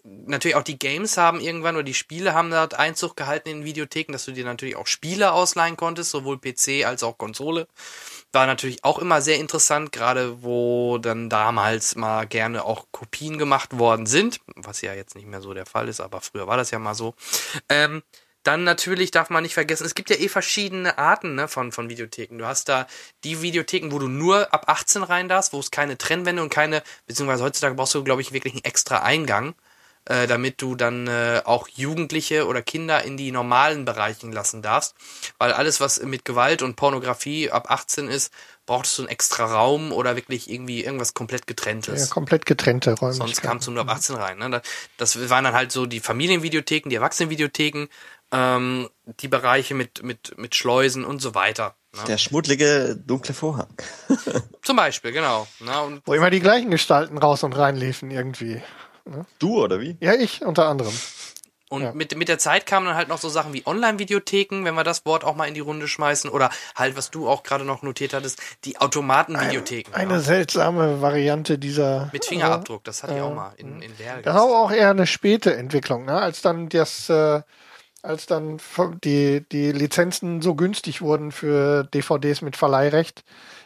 natürlich 0.03 0.55
auch 0.55 0.63
die 0.63 0.79
Games 0.79 1.17
haben 1.17 1.39
irgendwann 1.39 1.75
oder 1.75 1.83
die 1.83 1.93
Spiele 1.93 2.33
haben 2.33 2.51
dort 2.51 2.73
Einzug 2.73 3.15
gehalten 3.15 3.49
in 3.49 3.65
Videotheken, 3.65 4.11
dass 4.11 4.25
du 4.25 4.31
dir 4.31 4.43
natürlich 4.43 4.75
auch 4.75 4.87
Spiele 4.87 5.31
ausleihen 5.31 5.77
konntest, 5.77 6.11
sowohl 6.11 6.39
PC 6.39 6.85
als 6.85 7.03
auch 7.03 7.17
Konsole. 7.17 7.67
War 8.33 8.47
natürlich 8.47 8.83
auch 8.83 8.97
immer 8.97 9.21
sehr 9.21 9.37
interessant, 9.37 9.91
gerade 9.91 10.41
wo 10.41 10.97
dann 10.97 11.29
damals 11.29 11.95
mal 11.95 12.25
gerne 12.25 12.65
auch 12.65 12.87
Kopien 12.91 13.37
gemacht 13.37 13.77
worden 13.77 14.07
sind, 14.07 14.41
was 14.55 14.81
ja 14.81 14.93
jetzt 14.93 15.15
nicht 15.15 15.27
mehr 15.27 15.41
so 15.41 15.53
der 15.53 15.67
Fall 15.67 15.87
ist, 15.87 16.01
aber 16.01 16.19
früher 16.19 16.47
war 16.47 16.57
das 16.57 16.71
ja 16.71 16.79
mal 16.79 16.95
so. 16.95 17.13
Ähm, 17.69 18.01
dann 18.43 18.65
natürlich 18.65 19.11
darf 19.11 19.29
man 19.29 19.43
nicht 19.43 19.53
vergessen, 19.53 19.85
es 19.85 19.95
gibt 19.95 20.09
ja 20.09 20.17
eh 20.17 20.27
verschiedene 20.27 20.97
Arten 20.97 21.35
ne, 21.35 21.47
von, 21.47 21.71
von 21.71 21.89
Videotheken. 21.89 22.37
Du 22.37 22.45
hast 22.45 22.67
da 22.67 22.87
die 23.23 23.41
Videotheken, 23.41 23.91
wo 23.91 23.99
du 23.99 24.07
nur 24.07 24.53
ab 24.53 24.65
18 24.67 25.03
rein 25.03 25.29
darfst, 25.29 25.53
wo 25.53 25.59
es 25.59 25.71
keine 25.71 25.97
Trennwände 25.97 26.41
und 26.41 26.49
keine, 26.49 26.83
beziehungsweise 27.07 27.43
heutzutage 27.43 27.75
brauchst 27.75 27.95
du, 27.95 28.03
glaube 28.03 28.21
ich, 28.21 28.33
wirklich 28.33 28.53
einen 28.53 28.65
extra 28.65 28.99
Eingang, 29.03 29.55
äh, 30.05 30.27
damit 30.27 30.61
du 30.61 30.75
dann 30.75 31.07
äh, 31.07 31.41
auch 31.45 31.67
Jugendliche 31.67 32.47
oder 32.47 32.61
Kinder 32.61 33.03
in 33.03 33.17
die 33.17 33.31
normalen 33.31 33.85
Bereichen 33.85 34.31
lassen 34.31 34.61
darfst. 34.61 34.95
Weil 35.37 35.53
alles, 35.53 35.79
was 35.79 36.01
mit 36.01 36.25
Gewalt 36.25 36.61
und 36.61 36.75
Pornografie 36.75 37.51
ab 37.51 37.71
18 37.71 38.07
ist, 38.07 38.33
brauchtest 38.65 38.97
du 38.97 39.01
einen 39.03 39.09
extra 39.09 39.45
Raum 39.45 39.91
oder 39.91 40.15
wirklich 40.15 40.49
irgendwie 40.49 40.83
irgendwas 40.83 41.13
komplett 41.13 41.47
getrenntes. 41.47 42.01
ja, 42.01 42.13
komplett 42.13 42.45
getrennte 42.45 42.91
Räumlichkeiten? 42.91 43.27
Sonst 43.27 43.41
kamst 43.41 43.67
du 43.67 43.71
nur 43.71 43.81
ab 43.81 43.89
18 43.89 44.15
rein. 44.15 44.37
Ne? 44.37 44.61
Das 44.97 45.29
waren 45.29 45.43
dann 45.43 45.53
halt 45.53 45.71
so 45.71 45.85
die 45.85 45.99
Familienvideotheken, 45.99 46.89
die 46.89 46.95
Erwachsenenvideotheken, 46.95 47.87
ähm, 48.31 48.89
die 49.05 49.27
Bereiche 49.27 49.75
mit, 49.75 50.03
mit, 50.03 50.37
mit 50.37 50.55
Schleusen 50.55 51.05
und 51.05 51.21
so 51.21 51.35
weiter. 51.35 51.75
Ne? 51.93 52.03
Der 52.07 52.17
schmuddlige, 52.17 52.95
dunkle 52.95 53.33
Vorhang. 53.33 53.73
Zum 54.63 54.75
Beispiel, 54.75 55.11
genau. 55.11 55.47
Ne? 55.59 55.81
Und 55.81 56.01
Wo 56.05 56.13
immer 56.13 56.29
die 56.29 56.39
gleichen 56.39 56.71
Gestalten 56.71 57.17
raus 57.17 57.43
und 57.43 57.53
rein 57.53 57.75
liefen 57.75 58.09
irgendwie. 58.11 58.61
Du, 59.39 59.61
oder 59.61 59.81
wie? 59.81 59.97
Ja, 59.99 60.13
ich 60.13 60.43
unter 60.43 60.67
anderem. 60.67 60.93
Und 61.69 61.81
Ja. 61.81 61.91
mit, 61.91 62.15
mit 62.15 62.29
der 62.29 62.37
Zeit 62.37 62.67
kamen 62.67 62.85
dann 62.85 62.95
halt 62.95 63.07
noch 63.07 63.17
so 63.17 63.29
Sachen 63.29 63.51
wie 63.51 63.65
Online-Videotheken, 63.65 64.63
wenn 64.63 64.75
wir 64.75 64.83
das 64.83 65.07
Wort 65.07 65.23
auch 65.23 65.35
mal 65.35 65.47
in 65.47 65.55
die 65.55 65.59
Runde 65.59 65.87
schmeißen. 65.87 66.29
Oder 66.29 66.51
halt, 66.75 66.95
was 66.95 67.09
du 67.09 67.27
auch 67.27 67.41
gerade 67.41 67.65
noch 67.65 67.81
notiert 67.81 68.13
hattest, 68.13 68.39
die 68.63 68.79
Automatenvideotheken. 68.79 69.91
Eine 69.93 70.13
ja. 70.13 70.19
seltsame 70.19 71.01
Variante 71.01 71.57
dieser. 71.57 72.09
Mit 72.13 72.25
Fingerabdruck, 72.25 72.83
das 72.83 73.01
hatte 73.01 73.15
ich 73.15 73.21
auch 73.21 73.33
mal 73.33 73.53
in, 73.57 73.81
in 73.81 73.97
Lehrgang. 73.97 74.21
Das 74.21 74.35
war 74.35 74.43
auch 74.43 74.71
eher 74.71 74.91
eine 74.91 75.07
späte 75.07 75.55
Entwicklung, 75.55 76.05
ne? 76.05 76.13
Als 76.13 76.43
dann 76.43 76.69
das, 76.69 77.09
äh, 77.09 77.41
als 78.03 78.27
dann 78.27 78.59
die, 79.03 79.43
die 79.51 79.71
Lizenzen 79.71 80.43
so 80.43 80.53
günstig 80.53 81.01
wurden 81.01 81.31
für 81.31 81.85
DVDs 81.85 82.43
mit 82.43 82.55
Verleihrecht, 82.55 83.23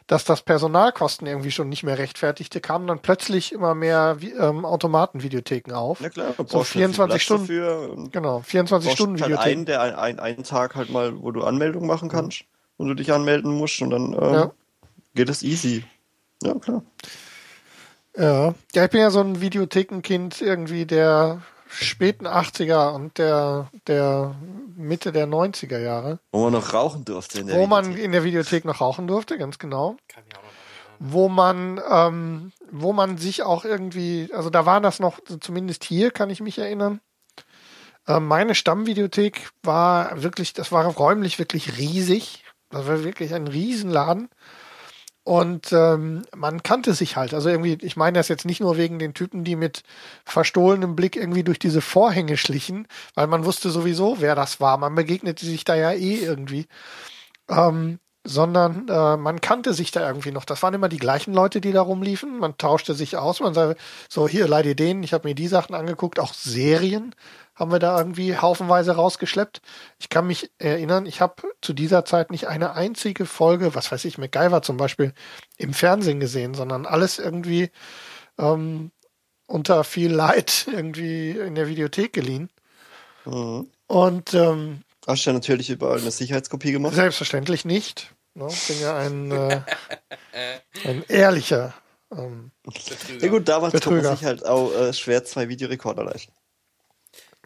dass 0.07 0.23
das 0.23 0.41
Personalkosten 0.41 1.27
irgendwie 1.27 1.51
schon 1.51 1.67
nicht 1.69 1.83
mehr 1.83 1.97
rechtfertigte, 1.97 2.61
kamen 2.61 2.87
dann 2.87 2.99
plötzlich 2.99 3.51
immer 3.51 3.75
mehr 3.75 4.17
ähm, 4.39 4.63
Automatenvideotheken 4.65 5.73
auf. 5.73 5.99
Na 5.99 6.09
klar, 6.09 6.33
So 6.37 6.43
brauchst 6.43 6.53
halt 6.53 6.67
viel 6.67 6.81
24 6.93 7.09
Platz 7.09 7.21
Stunden. 7.23 7.43
Dafür 7.47 7.91
und 7.91 8.13
Genau, 8.13 8.39
24 8.41 8.87
brauchst 8.87 8.97
Stunden 8.97 9.21
halt 9.21 9.33
einen, 9.33 9.39
Videotheken. 9.41 9.65
der 9.65 9.81
ein, 9.81 9.95
ein, 9.95 10.19
einen 10.19 10.43
Tag 10.43 10.75
halt 10.75 10.89
mal, 10.89 11.21
wo 11.21 11.31
du 11.31 11.43
Anmeldung 11.43 11.85
machen 11.85 12.07
kannst 12.09 12.43
und 12.77 12.87
du 12.87 12.93
dich 12.93 13.11
anmelden 13.11 13.51
musst 13.53 13.81
und 13.81 13.89
dann 13.89 14.13
ähm, 14.13 14.33
Ja. 14.33 14.51
geht 15.13 15.29
es 15.29 15.43
easy. 15.43 15.83
Ja, 16.41 16.53
klar. 16.55 16.83
Ja. 18.15 18.53
ja, 18.73 18.85
ich 18.85 18.89
bin 18.91 19.01
ja 19.01 19.11
so 19.11 19.19
ein 19.19 19.41
Videothekenkind 19.41 20.41
irgendwie 20.41 20.85
der 20.85 21.41
späten 21.69 22.27
80er 22.27 22.93
und 22.93 23.17
der, 23.17 23.69
der 23.87 24.35
Mitte 24.75 25.11
der 25.11 25.27
90er 25.27 25.79
Jahre, 25.79 26.19
Wo 26.31 26.43
man 26.43 26.53
noch 26.53 26.73
rauchen 26.73 27.05
durfte 27.05 27.39
in 27.39 27.47
der 27.47 27.57
wo 27.57 27.67
man 27.67 27.85
Videothek. 27.85 28.05
in 28.05 28.11
der 28.11 28.23
Videothek 28.23 28.65
noch 28.65 28.81
rauchen 28.81 29.07
durfte, 29.07 29.37
ganz 29.37 29.59
genau. 29.59 29.97
Kann 30.07 30.23
ich 30.27 30.37
auch 30.37 30.41
noch 30.43 30.47
wo 30.99 31.29
man, 31.29 31.79
ähm, 31.89 32.51
wo 32.71 32.93
man 32.93 33.17
sich 33.17 33.43
auch 33.43 33.65
irgendwie, 33.65 34.29
also 34.33 34.49
da 34.49 34.65
war 34.65 34.81
das 34.81 34.99
noch, 34.99 35.19
zumindest 35.41 35.83
hier 35.83 36.11
kann 36.11 36.29
ich 36.29 36.41
mich 36.41 36.57
erinnern. 36.57 37.01
Äh, 38.07 38.19
meine 38.19 38.55
Stammvideothek 38.55 39.49
war 39.63 40.23
wirklich, 40.23 40.53
das 40.53 40.71
war 40.71 40.85
räumlich 40.85 41.39
wirklich 41.39 41.77
riesig. 41.77 42.43
Das 42.69 42.87
war 42.87 43.03
wirklich 43.03 43.33
ein 43.33 43.47
Riesenladen. 43.47 44.29
Und 45.27 45.73
ähm, 45.73 46.23
man 46.33 46.63
kannte 46.63 46.93
sich 46.93 47.17
halt. 47.17 47.33
Also 47.33 47.49
irgendwie, 47.49 47.77
ich 47.81 47.97
meine 47.97 48.17
das 48.17 48.29
jetzt 48.29 48.45
nicht 48.45 48.61
nur 48.61 48.77
wegen 48.77 48.97
den 48.97 49.13
Typen, 49.13 49.43
die 49.43 49.57
mit 49.57 49.83
verstohlenem 50.23 50.95
Blick 50.95 51.17
irgendwie 51.17 51.43
durch 51.43 51.59
diese 51.59 51.81
Vorhänge 51.81 52.37
schlichen, 52.37 52.87
weil 53.13 53.27
man 53.27 53.43
wusste 53.43 53.69
sowieso, 53.69 54.21
wer 54.21 54.35
das 54.35 54.61
war. 54.61 54.77
Man 54.77 54.95
begegnete 54.95 55.45
sich 55.45 55.65
da 55.65 55.75
ja 55.75 55.91
eh 55.91 56.15
irgendwie. 56.15 56.67
Ähm, 57.49 57.99
sondern 58.23 58.87
äh, 58.87 59.17
man 59.17 59.41
kannte 59.41 59.73
sich 59.73 59.91
da 59.91 60.07
irgendwie 60.07 60.31
noch. 60.31 60.45
Das 60.45 60.63
waren 60.63 60.73
immer 60.73 60.87
die 60.87 60.97
gleichen 60.97 61.33
Leute, 61.33 61.59
die 61.59 61.73
da 61.73 61.81
rumliefen. 61.81 62.39
Man 62.39 62.57
tauschte 62.57 62.93
sich 62.93 63.17
aus. 63.17 63.41
Man 63.41 63.53
sagte, 63.53 63.75
so 64.07 64.29
hier, 64.29 64.47
leid 64.47 64.65
Ideen, 64.65 65.03
ich 65.03 65.11
habe 65.11 65.27
mir 65.27 65.35
die 65.35 65.49
Sachen 65.49 65.75
angeguckt, 65.75 66.21
auch 66.21 66.33
Serien 66.33 67.13
haben 67.57 67.71
wir 67.71 67.79
da 67.79 67.97
irgendwie 67.97 68.37
haufenweise 68.37 68.95
rausgeschleppt. 68.95 69.61
Ich 69.97 70.09
kann 70.09 70.27
mich 70.27 70.51
erinnern, 70.59 71.07
ich 71.07 71.21
habe 71.21 71.41
zu 71.61 71.73
dieser 71.73 72.05
Zeit 72.05 72.29
nicht 72.29 72.47
eine 72.47 72.73
einzige 72.73 73.25
Folge, 73.25 73.73
was 73.73 73.91
weiß 73.91 74.05
ich, 74.05 74.17
MacGyver 74.19 74.61
zum 74.61 74.77
Beispiel, 74.77 75.13
im 75.57 75.73
Fernsehen 75.73 76.19
gesehen, 76.19 76.53
sondern 76.53 76.85
alles 76.85 77.17
irgendwie 77.17 77.71
ähm, 78.37 78.91
unter 79.47 79.83
viel 79.83 80.11
Leid 80.11 80.67
irgendwie 80.71 81.31
in 81.31 81.55
der 81.55 81.67
Videothek 81.67 82.13
geliehen. 82.13 82.49
Mhm. 83.25 83.71
Und 83.87 84.33
ähm, 84.35 84.83
Hast 85.07 85.25
du 85.25 85.29
ja 85.31 85.33
natürlich 85.33 85.69
überall 85.69 85.99
eine 85.99 86.11
Sicherheitskopie 86.11 86.73
gemacht. 86.73 86.93
selbstverständlich 86.93 87.65
nicht. 87.65 88.13
Ne? 88.35 88.47
Ich 88.51 88.67
bin 88.67 88.81
ja 88.81 88.97
ein, 88.97 89.31
äh, 89.31 89.61
ein 90.83 91.03
ehrlicher. 91.07 91.73
Ähm, 92.11 92.51
Ja 93.19 93.29
gut, 93.29 93.47
damals 93.47 93.71
konnte 93.71 93.89
Betrüger. 93.89 94.09
man 94.09 94.17
sich 94.17 94.25
halt 94.25 94.45
auch 94.45 94.71
äh, 94.73 94.93
schwer 94.93 95.23
zwei 95.23 95.49
Videorekorder 95.49 96.03
leisten. 96.03 96.33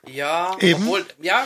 Ja, 0.07 0.57
Eben. 0.59 0.81
obwohl, 0.81 1.05
ja, 1.21 1.45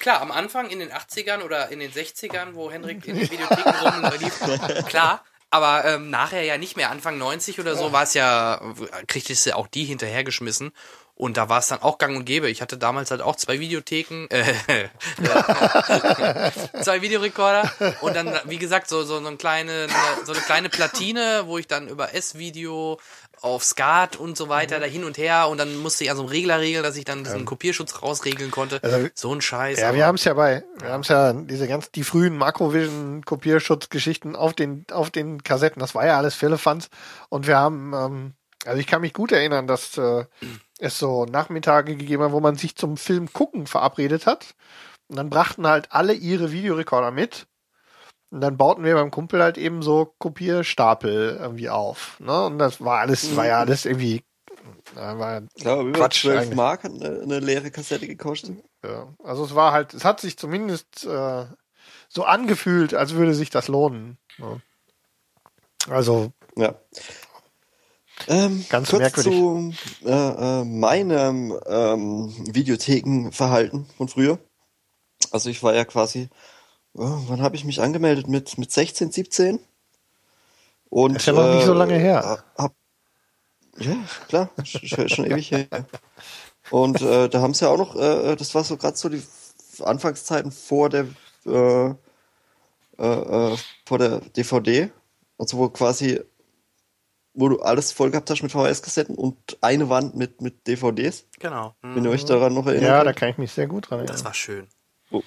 klar, 0.00 0.22
am 0.22 0.30
Anfang 0.30 0.70
in 0.70 0.78
den 0.78 0.90
80ern 0.90 1.42
oder 1.42 1.68
in 1.68 1.80
den 1.80 1.92
60ern, 1.92 2.54
wo 2.54 2.70
Henrik 2.70 3.06
in 3.06 3.16
den 3.16 3.30
Videotheken 3.30 4.06
rumlief, 4.08 4.40
klar. 4.86 5.22
Aber 5.50 5.84
ähm, 5.84 6.10
nachher 6.10 6.42
ja 6.42 6.58
nicht 6.58 6.76
mehr, 6.76 6.90
Anfang 6.90 7.18
90 7.18 7.60
oder 7.60 7.76
so, 7.76 7.92
war 7.92 8.02
es 8.02 8.14
ja, 8.14 8.60
kriegtest 9.06 9.46
du 9.46 9.54
auch 9.54 9.68
die 9.68 9.84
hinterhergeschmissen. 9.84 10.72
Und 11.16 11.36
da 11.36 11.48
war 11.48 11.60
es 11.60 11.68
dann 11.68 11.80
auch 11.80 11.98
gang 11.98 12.16
und 12.16 12.24
gäbe. 12.24 12.50
Ich 12.50 12.60
hatte 12.60 12.76
damals 12.76 13.12
halt 13.12 13.20
auch 13.22 13.36
zwei 13.36 13.60
Videotheken, 13.60 14.26
äh, 14.30 14.42
zwei 16.82 17.02
Videorekorder 17.02 17.70
und 18.00 18.16
dann, 18.16 18.32
wie 18.46 18.58
gesagt, 18.58 18.88
so, 18.88 19.04
so, 19.04 19.20
so, 19.20 19.26
eine 19.26 19.36
kleine, 19.36 19.86
so 20.24 20.32
eine 20.32 20.40
kleine 20.42 20.68
Platine, 20.68 21.42
wo 21.46 21.58
ich 21.58 21.68
dann 21.68 21.88
über 21.88 22.14
S-Video 22.14 22.98
auf 23.40 23.62
Skat 23.62 24.16
und 24.16 24.36
so 24.36 24.48
weiter 24.48 24.80
da 24.80 24.86
hin 24.86 25.04
und 25.04 25.18
her 25.18 25.48
und 25.48 25.58
dann 25.58 25.76
musste 25.76 26.02
ich 26.04 26.10
an 26.10 26.16
so 26.16 26.22
einem 26.22 26.30
Regler 26.30 26.60
regeln, 26.60 26.82
dass 26.82 26.96
ich 26.96 27.04
dann 27.04 27.24
diesen 27.24 27.44
Kopierschutz 27.44 28.02
rausregeln 28.02 28.50
konnte. 28.50 28.80
Also, 28.82 29.08
so 29.14 29.34
ein 29.34 29.40
Scheiß. 29.40 29.78
ja, 29.80 29.88
aber- 29.88 29.96
wir 29.98 30.06
haben 30.06 30.14
es 30.16 30.24
ja 30.24 30.34
bei, 30.34 30.64
wir 30.80 30.88
haben 30.88 31.02
es 31.02 31.08
ja 31.08 31.32
diese 31.32 31.68
ganz, 31.68 31.90
die 31.90 32.04
frühen 32.04 32.36
Makrovision-Kopierschutzgeschichten 32.38 34.34
auf 34.36 34.54
den, 34.54 34.86
auf 34.90 35.10
den 35.10 35.42
Kassetten. 35.42 35.80
Das 35.80 35.94
war 35.94 36.06
ja 36.06 36.16
alles 36.16 36.34
Firlefanz. 36.34 36.88
Und 37.28 37.46
wir 37.46 37.56
haben, 37.58 37.92
ähm, 37.94 38.32
also 38.64 38.80
ich 38.80 38.86
kann 38.86 39.02
mich 39.02 39.12
gut 39.12 39.30
erinnern, 39.32 39.66
dass 39.66 39.98
äh, 39.98 40.24
es 40.84 40.98
so 40.98 41.24
Nachmittage 41.24 41.96
gegeben 41.96 42.22
hat, 42.22 42.32
wo 42.32 42.40
man 42.40 42.56
sich 42.56 42.76
zum 42.76 42.96
Film 42.96 43.32
gucken 43.32 43.66
verabredet 43.66 44.26
hat. 44.26 44.54
Und 45.08 45.16
dann 45.16 45.30
brachten 45.30 45.66
halt 45.66 45.92
alle 45.92 46.12
ihre 46.14 46.52
Videorekorder 46.52 47.10
mit. 47.10 47.46
Und 48.30 48.40
dann 48.40 48.56
bauten 48.56 48.84
wir 48.84 48.94
beim 48.94 49.10
Kumpel 49.10 49.42
halt 49.42 49.58
eben 49.58 49.82
so 49.82 50.14
Kopierstapel 50.18 51.38
irgendwie 51.40 51.70
auf. 51.70 52.18
Ne? 52.20 52.46
Und 52.46 52.58
das 52.58 52.80
war 52.80 53.00
alles, 53.00 53.36
war 53.36 53.46
ja 53.46 53.60
alles 53.60 53.84
irgendwie, 53.84 54.24
äh, 54.96 54.96
war 54.96 55.42
glaube, 55.54 55.90
über 55.90 55.98
Quatsch 56.00 56.22
12 56.22 56.40
eigentlich. 56.40 56.56
Mark 56.56 56.84
hat 56.84 56.92
eine, 56.92 57.20
eine 57.22 57.38
leere 57.40 57.70
Kassette 57.70 58.06
gekostet. 58.08 58.56
Ja, 58.84 59.14
also 59.22 59.44
es 59.44 59.54
war 59.54 59.72
halt, 59.72 59.94
es 59.94 60.04
hat 60.04 60.20
sich 60.20 60.36
zumindest 60.36 61.06
äh, 61.06 61.44
so 62.08 62.24
angefühlt, 62.24 62.94
als 62.94 63.14
würde 63.14 63.34
sich 63.34 63.50
das 63.50 63.68
lohnen. 63.68 64.18
Ja. 64.38 64.60
Also, 65.88 66.32
Ja. 66.56 66.74
Ähm, 68.28 68.64
Ganz 68.68 68.90
kurz 68.90 69.00
merkwürdig. 69.00 69.32
zu 69.32 69.74
äh, 70.04 70.10
äh, 70.60 70.64
meinem 70.64 71.58
ähm, 71.66 72.32
Videothekenverhalten 72.54 73.86
von 73.96 74.08
früher. 74.08 74.38
Also 75.30 75.50
ich 75.50 75.62
war 75.62 75.74
ja 75.74 75.84
quasi, 75.84 76.28
oh, 76.94 77.18
wann 77.28 77.42
habe 77.42 77.56
ich 77.56 77.64
mich 77.64 77.80
angemeldet? 77.80 78.28
Mit, 78.28 78.56
mit 78.56 78.70
16, 78.70 79.10
17? 79.10 79.58
Und, 80.90 81.14
Das 81.14 81.22
ist 81.22 81.26
ja 81.26 81.32
noch 81.32 81.54
nicht 81.54 81.66
so 81.66 81.74
lange 81.74 81.98
her. 81.98 82.44
Hab, 82.56 82.72
ja, 83.78 83.96
klar, 84.28 84.50
schon, 84.64 85.08
schon 85.08 85.24
ewig 85.24 85.50
her. 85.50 85.66
Und 86.70 87.00
äh, 87.02 87.28
da 87.28 87.40
haben 87.40 87.52
sie 87.52 87.64
ja 87.64 87.70
auch 87.70 87.78
noch, 87.78 87.96
äh, 87.96 88.36
das 88.36 88.54
war 88.54 88.64
so 88.64 88.76
gerade 88.76 88.96
so 88.96 89.08
die 89.08 89.22
Anfangszeiten 89.82 90.52
vor 90.52 90.88
der 90.88 91.06
äh, 91.46 91.94
äh, 92.98 93.52
äh, 93.52 93.56
vor 93.84 93.98
der 93.98 94.20
DVD, 94.20 94.90
also 95.36 95.58
wo 95.58 95.68
quasi 95.68 96.20
wo 97.34 97.48
du 97.48 97.60
alles 97.60 97.92
voll 97.92 98.10
gehabt 98.10 98.30
hast 98.30 98.42
mit 98.42 98.52
VHS-Kassetten 98.52 99.16
und 99.16 99.36
eine 99.60 99.88
Wand 99.88 100.14
mit, 100.16 100.40
mit 100.40 100.66
DVDs, 100.66 101.26
Genau. 101.40 101.74
Wenn 101.82 102.04
ihr 102.04 102.10
euch 102.10 102.24
daran 102.24 102.54
noch 102.54 102.66
erinnert, 102.66 102.82
ja, 102.88 103.04
da 103.04 103.12
kann 103.12 103.28
ich 103.30 103.38
mich 103.38 103.52
sehr 103.52 103.66
gut 103.66 103.90
dran 103.90 103.98
erinnern. 103.98 104.14
Das 104.14 104.24
war 104.24 104.34
schön. 104.34 104.68
wo, 105.10 105.22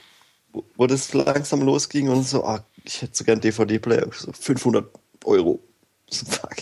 wo 0.75 0.87
das 0.87 1.13
langsam 1.13 1.61
losging 1.61 2.09
und 2.09 2.23
so, 2.23 2.43
ah, 2.45 2.63
ich 2.83 3.01
hätte 3.01 3.15
so 3.15 3.23
gern 3.25 3.41
DVD-Player, 3.41 4.07
so 4.13 4.31
500 4.31 4.89
Euro. 5.25 5.59
So, 6.09 6.25
fuck. 6.31 6.55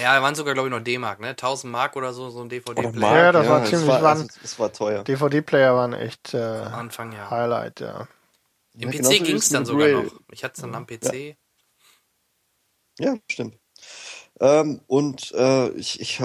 Ja, 0.00 0.14
da 0.14 0.22
waren 0.22 0.34
sogar, 0.36 0.54
glaube 0.54 0.68
ich, 0.68 0.74
noch 0.74 0.80
D-Mark, 0.82 1.18
ne? 1.20 1.30
1000 1.30 1.72
Mark 1.72 1.96
oder 1.96 2.12
so, 2.12 2.30
so 2.30 2.40
ein 2.40 2.48
DVD-Player. 2.48 3.16
Ja, 3.16 3.32
das 3.32 3.48
war 3.48 3.62
es 3.64 3.70
ziemlich 3.70 3.88
war, 3.88 4.02
wann- 4.02 4.18
also, 4.22 4.28
es 4.44 4.58
war 4.60 4.72
teuer. 4.72 5.02
DVD-Player 5.02 5.74
waren 5.74 5.92
echt 5.92 6.32
äh, 6.34 6.38
Anfang, 6.38 7.10
ja. 7.12 7.28
Highlight, 7.30 7.80
ja. 7.80 8.06
Im 8.74 8.90
Ja, 8.92 9.00
PC 9.00 9.24
ging's 9.24 9.44
es 9.44 9.48
dann 9.50 9.66
sogar 9.66 9.88
noch. 9.88 10.04
Ich 10.30 10.44
hatte 10.44 10.54
es 10.54 10.60
dann 10.62 10.74
am 10.76 10.86
PC. 10.86 11.36
Ja, 12.98 13.16
stimmt. 13.28 13.56
Ähm, 14.42 14.80
und 14.88 15.32
äh, 15.32 15.68
ich, 15.70 16.00
ich 16.00 16.20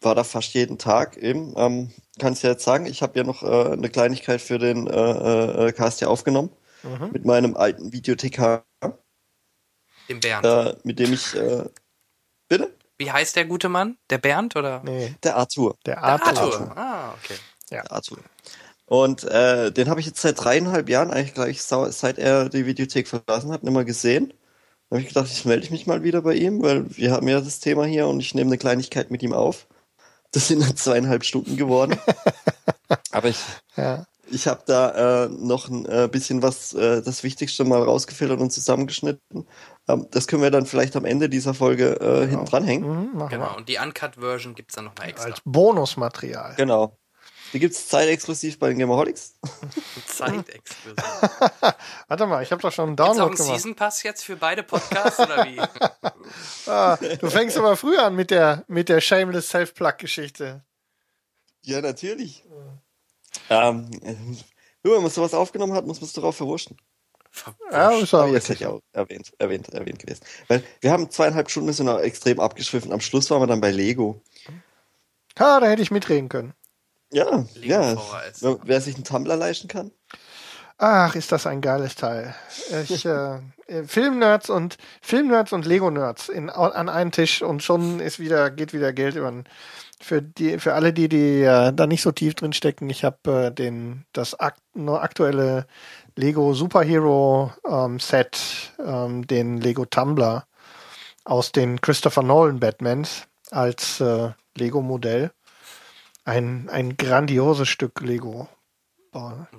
war 0.00 0.14
da 0.14 0.22
fast 0.24 0.52
jeden 0.54 0.78
Tag 0.78 1.16
eben. 1.16 1.54
Ähm, 1.56 1.90
Kann 2.20 2.34
ich 2.34 2.42
ja 2.42 2.50
jetzt 2.50 2.64
sagen, 2.64 2.86
ich 2.86 3.02
habe 3.02 3.18
ja 3.18 3.24
noch 3.24 3.42
äh, 3.42 3.72
eine 3.72 3.88
Kleinigkeit 3.88 4.40
für 4.42 4.58
den 4.58 4.86
äh, 4.86 5.68
äh, 5.68 5.72
Cast 5.72 5.98
hier 6.00 6.10
aufgenommen. 6.10 6.50
Mhm. 6.82 7.10
Mit 7.12 7.24
meinem 7.24 7.56
alten 7.56 7.92
Videothekar, 7.92 8.64
Dem 10.10 10.20
Bernd. 10.20 10.44
äh, 10.44 10.76
mit 10.84 10.98
dem 10.98 11.14
ich. 11.14 11.34
Äh, 11.34 11.64
bitte? 12.48 12.74
Wie 12.98 13.10
heißt 13.10 13.34
der 13.36 13.46
gute 13.46 13.70
Mann? 13.70 13.96
Der 14.10 14.18
Bernd 14.18 14.54
oder? 14.54 14.82
Nee, 14.84 15.14
Der 15.22 15.36
Arthur. 15.36 15.76
der 15.86 15.94
Der 15.96 16.04
Arthur. 16.04 16.42
Arthur. 16.42 16.76
Ah, 16.76 17.14
okay. 17.14 17.38
Der 17.70 17.90
Arthur. 17.90 18.18
Und 18.86 19.24
äh, 19.24 19.72
den 19.72 19.88
habe 19.88 20.00
ich 20.00 20.06
jetzt 20.06 20.20
seit 20.20 20.44
dreieinhalb 20.44 20.90
Jahren, 20.90 21.10
eigentlich 21.10 21.32
gleich 21.34 21.62
seit 21.62 22.18
er 22.18 22.50
die 22.50 22.66
Videothek 22.66 23.08
verlassen 23.08 23.50
hat, 23.50 23.62
nicht 23.62 23.72
mehr 23.72 23.84
gesehen. 23.86 24.34
Habe 24.94 25.02
ich 25.02 25.08
gedacht, 25.08 25.26
ich 25.28 25.44
melde 25.44 25.70
mich 25.72 25.88
mal 25.88 26.04
wieder 26.04 26.22
bei 26.22 26.34
ihm, 26.34 26.62
weil 26.62 26.86
wir 26.96 27.10
haben 27.10 27.26
ja 27.26 27.40
das 27.40 27.58
Thema 27.58 27.84
hier 27.84 28.06
und 28.06 28.20
ich 28.20 28.32
nehme 28.32 28.48
eine 28.50 28.58
Kleinigkeit 28.58 29.10
mit 29.10 29.24
ihm 29.24 29.32
auf. 29.32 29.66
Das 30.30 30.46
sind 30.46 30.62
dann 30.62 30.76
zweieinhalb 30.76 31.24
Stunden 31.24 31.56
geworden. 31.56 31.98
Aber 33.10 33.28
ich, 33.28 33.38
Ja. 33.76 34.06
ich 34.30 34.46
habe 34.46 34.62
da 34.66 35.24
äh, 35.24 35.28
noch 35.30 35.68
ein 35.68 35.84
äh, 35.86 36.08
bisschen 36.08 36.42
was, 36.42 36.74
äh, 36.74 37.02
das 37.02 37.24
Wichtigste 37.24 37.64
mal 37.64 37.82
rausgefiltert 37.82 38.38
und 38.40 38.52
zusammengeschnitten. 38.52 39.48
Ähm, 39.88 40.06
das 40.12 40.28
können 40.28 40.42
wir 40.42 40.52
dann 40.52 40.66
vielleicht 40.66 40.94
am 40.94 41.04
Ende 41.04 41.28
dieser 41.28 41.54
Folge 41.54 42.00
äh, 42.00 42.28
hinten 42.28 42.44
dranhängen. 42.46 43.12
Mhm, 43.14 43.28
Genau. 43.30 43.56
Und 43.56 43.68
die 43.68 43.78
Uncut-Version 43.78 44.54
gibt's 44.54 44.76
dann 44.76 44.84
nochmal 44.84 45.08
extra. 45.08 45.30
Als 45.30 45.40
Bonusmaterial. 45.44 46.54
Genau. 46.56 46.96
Die 47.54 47.60
gibt's 47.60 47.86
zeitexklusiv 47.86 48.58
bei 48.58 48.68
den 48.68 48.80
Gamerholics. 48.80 49.36
Zeitexklusiv. 50.08 50.96
Warte 52.08 52.26
mal, 52.26 52.42
ich 52.42 52.50
habe 52.50 52.60
doch 52.60 52.72
schon 52.72 52.88
einen 52.88 52.96
Gibt's 52.96 53.10
auch 53.10 53.14
Download 53.14 53.28
einen 53.28 53.36
gemacht. 53.36 53.60
Season 53.60 53.76
Pass 53.76 54.02
jetzt 54.02 54.24
für 54.24 54.34
beide 54.34 54.64
Podcasts 54.64 55.20
oder 55.20 55.46
wie? 55.46 55.60
Ah, 56.66 56.96
du 56.96 57.28
fängst 57.28 57.58
aber 57.58 57.76
früher 57.76 58.02
an 58.04 58.16
mit 58.16 58.30
der, 58.30 58.64
mit 58.66 58.88
der 58.88 59.02
Shameless 59.02 59.50
Self-Plug-Geschichte. 59.50 60.64
Ja, 61.62 61.82
natürlich. 61.82 62.42
Ähm, 63.50 63.90
äh, 64.02 64.14
nur 64.82 64.96
wenn 64.96 65.02
man 65.02 65.10
sowas 65.10 65.34
aufgenommen 65.34 65.74
hat, 65.74 65.86
muss 65.86 66.00
man 66.00 66.06
es 66.06 66.14
darauf 66.14 66.36
verwurschen. 66.36 66.78
Ja, 67.70 67.90
ist 67.90 68.14
auch 68.14 68.26
jetzt 68.28 68.48
hätte 68.48 68.52
richtig. 68.52 68.60
ich 68.62 68.66
auch 68.66 68.80
erwähnt, 68.92 69.32
erwähnt, 69.38 69.68
erwähnt 69.68 69.98
gewesen. 69.98 70.24
Weil 70.48 70.64
wir 70.80 70.90
haben 70.90 71.10
zweieinhalb 71.10 71.50
Stunden, 71.50 71.68
wir 71.68 71.74
sind 71.74 71.88
auch 71.90 72.00
extrem 72.00 72.40
abgeschwiffen. 72.40 72.92
Am 72.92 73.00
Schluss 73.00 73.30
waren 73.30 73.42
wir 73.42 73.46
dann 73.46 73.60
bei 73.60 73.70
Lego. 73.70 74.22
Ha, 75.38 75.60
da 75.60 75.66
hätte 75.66 75.82
ich 75.82 75.90
mitreden 75.90 76.30
können. 76.30 76.54
Ja, 77.12 77.44
Lego 77.54 77.66
ja. 77.66 77.96
VHS. 77.96 78.42
Wer, 78.42 78.58
wer 78.64 78.80
sich 78.80 78.94
einen 78.94 79.04
Tumblr 79.04 79.36
leisten 79.36 79.68
kann. 79.68 79.90
Ach, 80.78 81.14
ist 81.14 81.30
das 81.30 81.46
ein 81.46 81.60
geiles 81.60 81.94
Teil. 81.94 82.34
Ich, 82.88 83.06
äh, 83.06 83.40
Filmnerds 83.86 84.50
und 84.50 84.76
Filmnerds 85.00 85.52
und 85.52 85.66
Lego-Nerds 85.66 86.28
in, 86.28 86.50
an 86.50 86.88
einen 86.88 87.12
Tisch 87.12 87.42
und 87.42 87.62
schon 87.62 88.00
ist 88.00 88.18
wieder, 88.18 88.50
geht 88.50 88.72
wieder 88.72 88.92
Geld 88.92 89.14
über 89.14 89.32
für 90.00 90.20
die, 90.20 90.58
für 90.58 90.74
alle 90.74 90.92
die, 90.92 91.08
die 91.08 91.42
äh, 91.42 91.72
da 91.72 91.86
nicht 91.86 92.02
so 92.02 92.12
tief 92.12 92.34
drin 92.34 92.52
stecken. 92.52 92.90
Ich 92.90 93.04
habe 93.04 93.46
äh, 93.46 93.50
den, 93.50 94.04
das 94.12 94.38
akt, 94.38 94.60
nur 94.74 95.02
aktuelle 95.02 95.66
Lego 96.16 96.52
Superhero 96.52 97.52
ähm, 97.66 97.98
Set, 98.00 98.72
ähm, 98.84 99.26
den 99.26 99.60
Lego 99.60 99.84
Tumbler 99.86 100.46
aus 101.24 101.52
den 101.52 101.80
Christopher 101.80 102.22
Nolan 102.22 102.60
Batmans 102.60 103.26
als 103.50 104.00
äh, 104.00 104.30
Lego-Modell. 104.56 105.32
Ein, 106.24 106.68
ein 106.70 106.96
grandioses 106.96 107.68
Stück 107.68 108.00
Lego. 108.00 108.48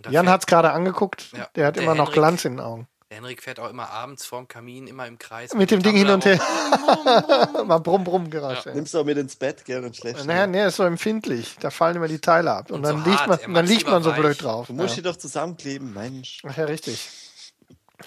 Jan 0.09 0.27
hat 0.29 0.41
es 0.41 0.47
gerade 0.47 0.71
angeguckt. 0.71 1.31
Ja, 1.31 1.47
Der 1.55 1.67
hat 1.67 1.75
der 1.77 1.83
immer 1.83 1.93
noch 1.95 2.05
Henrik- 2.07 2.13
Glanz 2.15 2.45
in 2.45 2.53
den 2.53 2.59
Augen. 2.59 2.87
Der 3.09 3.17
Henrik 3.17 3.43
fährt 3.43 3.59
auch 3.59 3.69
immer 3.69 3.89
abends 3.91 4.25
vorm 4.25 4.47
Kamin, 4.47 4.87
immer 4.87 5.05
im 5.05 5.19
Kreis. 5.19 5.53
Mit 5.53 5.69
dem 5.71 5.81
Ding 5.83 5.95
hin 5.95 6.09
und 6.09 6.25
her. 6.25 6.37
Mal 7.65 7.77
brumm, 7.77 8.03
brumm 8.03 8.29
Geräusche. 8.31 8.71
Nimmst 8.71 8.93
du 8.95 8.99
auch 8.99 9.05
mit 9.05 9.17
ins 9.17 9.35
Bett, 9.35 9.63
gell, 9.63 9.83
und 9.85 9.95
schläfst. 9.95 10.25
Naja, 10.25 10.47
nee, 10.47 10.65
ist 10.65 10.77
so 10.77 10.83
empfindlich. 10.83 11.55
Da 11.59 11.69
fallen 11.69 11.95
immer 11.95 12.07
die 12.07 12.19
Teile 12.19 12.51
ab. 12.51 12.71
Und, 12.71 12.77
Und 12.77 12.83
dann 12.83 13.03
so 13.03 13.09
liegt 13.11 13.21
hart. 13.27 13.43
man, 13.43 13.53
dann 13.53 13.65
liegt 13.67 13.87
man 13.87 14.01
so 14.03 14.09
lieber 14.09 14.21
blöd 14.23 14.31
weich. 14.31 14.37
drauf. 14.39 14.67
Du 14.67 14.73
musst 14.73 14.89
ja. 14.89 14.95
die 14.95 15.01
doch 15.03 15.15
zusammenkleben, 15.17 15.93
Mensch. 15.93 16.41
Ach 16.47 16.57
ja, 16.57 16.65
richtig. 16.65 17.07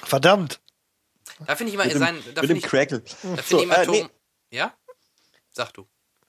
Verdammt. 0.05 0.61
Da 1.47 1.55
finde 1.55 1.69
ich 1.69 1.75
immer 1.75 1.85
Mit 1.85 1.95
dem, 1.95 1.99
sein, 2.01 2.17
da 2.35 2.43
mit 2.43 2.49
finde 2.49 2.49
dem 2.49 2.57
ich, 2.57 2.65
Crackle. 2.65 2.99
da 3.01 3.07
So, 3.09 3.37
finde 3.37 3.57
ich 3.57 3.63
immer 3.63 3.79
äh, 3.79 3.87
Tom, 3.87 3.95
nee, 3.95 4.09
ja? 4.51 4.73
Sag 5.53 5.73
du. 5.73 5.87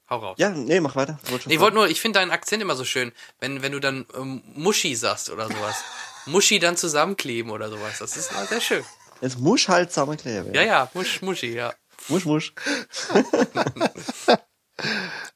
Hau 0.10 0.18
raus. 0.18 0.36
ja, 0.40 0.50
nee, 0.50 0.80
mach 0.80 0.96
weiter. 0.96 1.20
Wollte 1.30 1.44
schon 1.44 1.50
Nee, 1.50 1.56
ich 1.56 1.62
wollte 1.62 1.76
nur, 1.76 1.88
ich 1.88 2.02
finde 2.02 2.20
deinen 2.20 2.32
Akzent 2.32 2.62
immer 2.62 2.76
so 2.76 2.84
schön, 2.84 3.12
wenn, 3.40 3.62
wenn 3.62 3.72
du 3.72 3.80
dann 3.80 4.06
ähm, 4.16 4.42
Muschi 4.56 4.96
sagst 4.96 5.30
oder 5.30 5.48
sowas. 5.48 5.84
Muschi 6.26 6.60
dann 6.60 6.78
zusammenkleben 6.78 7.52
oder 7.52 7.70
sowas. 7.70 8.00
Das 8.00 8.18
ist 8.18 8.32
immer 8.32 8.46
sehr 8.46 8.62
schön. 8.62 8.84
Es 9.22 9.38
muss 9.38 9.68
halt 9.68 9.92
zusammenkleben. 9.92 10.54
Ja, 10.54 10.64
ja, 10.64 10.90
Musch, 10.94 11.22
Muschi, 11.22 11.54
ja. 11.54 11.74
Musch, 12.08 12.26
musch. 12.26 12.54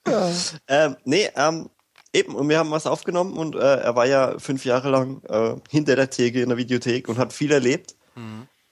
ähm, 0.67 0.97
nee, 1.03 1.29
ähm, 1.35 1.69
eben, 2.13 2.35
und 2.35 2.49
wir 2.49 2.57
haben 2.57 2.71
was 2.71 2.87
aufgenommen 2.87 3.37
und 3.37 3.55
äh, 3.55 3.59
er 3.59 3.95
war 3.95 4.05
ja 4.05 4.39
fünf 4.39 4.65
Jahre 4.65 4.89
lang 4.89 5.21
äh, 5.23 5.55
hinter 5.69 5.95
der 5.95 6.09
Theke 6.09 6.41
in 6.41 6.49
der 6.49 6.57
Videothek 6.57 7.09
und 7.09 7.17
hat 7.17 7.33
viel 7.33 7.51
erlebt. 7.51 7.95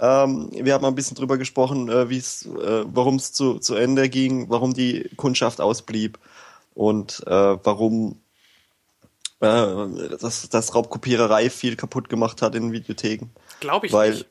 Ähm, 0.01 0.49
wir 0.51 0.73
haben 0.73 0.83
ein 0.83 0.95
bisschen 0.95 1.15
drüber 1.15 1.37
gesprochen, 1.37 1.87
äh, 1.87 2.01
äh, 2.01 2.85
warum 2.87 3.15
es 3.15 3.33
zu, 3.33 3.59
zu 3.59 3.75
Ende 3.75 4.09
ging, 4.09 4.49
warum 4.49 4.73
die 4.73 5.07
Kundschaft 5.15 5.61
ausblieb 5.61 6.17
und 6.73 7.21
äh, 7.27 7.57
warum 7.63 8.19
äh, 9.41 10.17
das, 10.19 10.49
das 10.49 10.73
Raubkopiererei 10.73 11.51
viel 11.51 11.75
kaputt 11.75 12.09
gemacht 12.09 12.41
hat 12.41 12.55
in 12.55 12.71
Videotheken. 12.71 13.29
Glaube 13.59 13.85
ich 13.85 13.93
Weil, 13.93 14.11
nicht. 14.11 14.25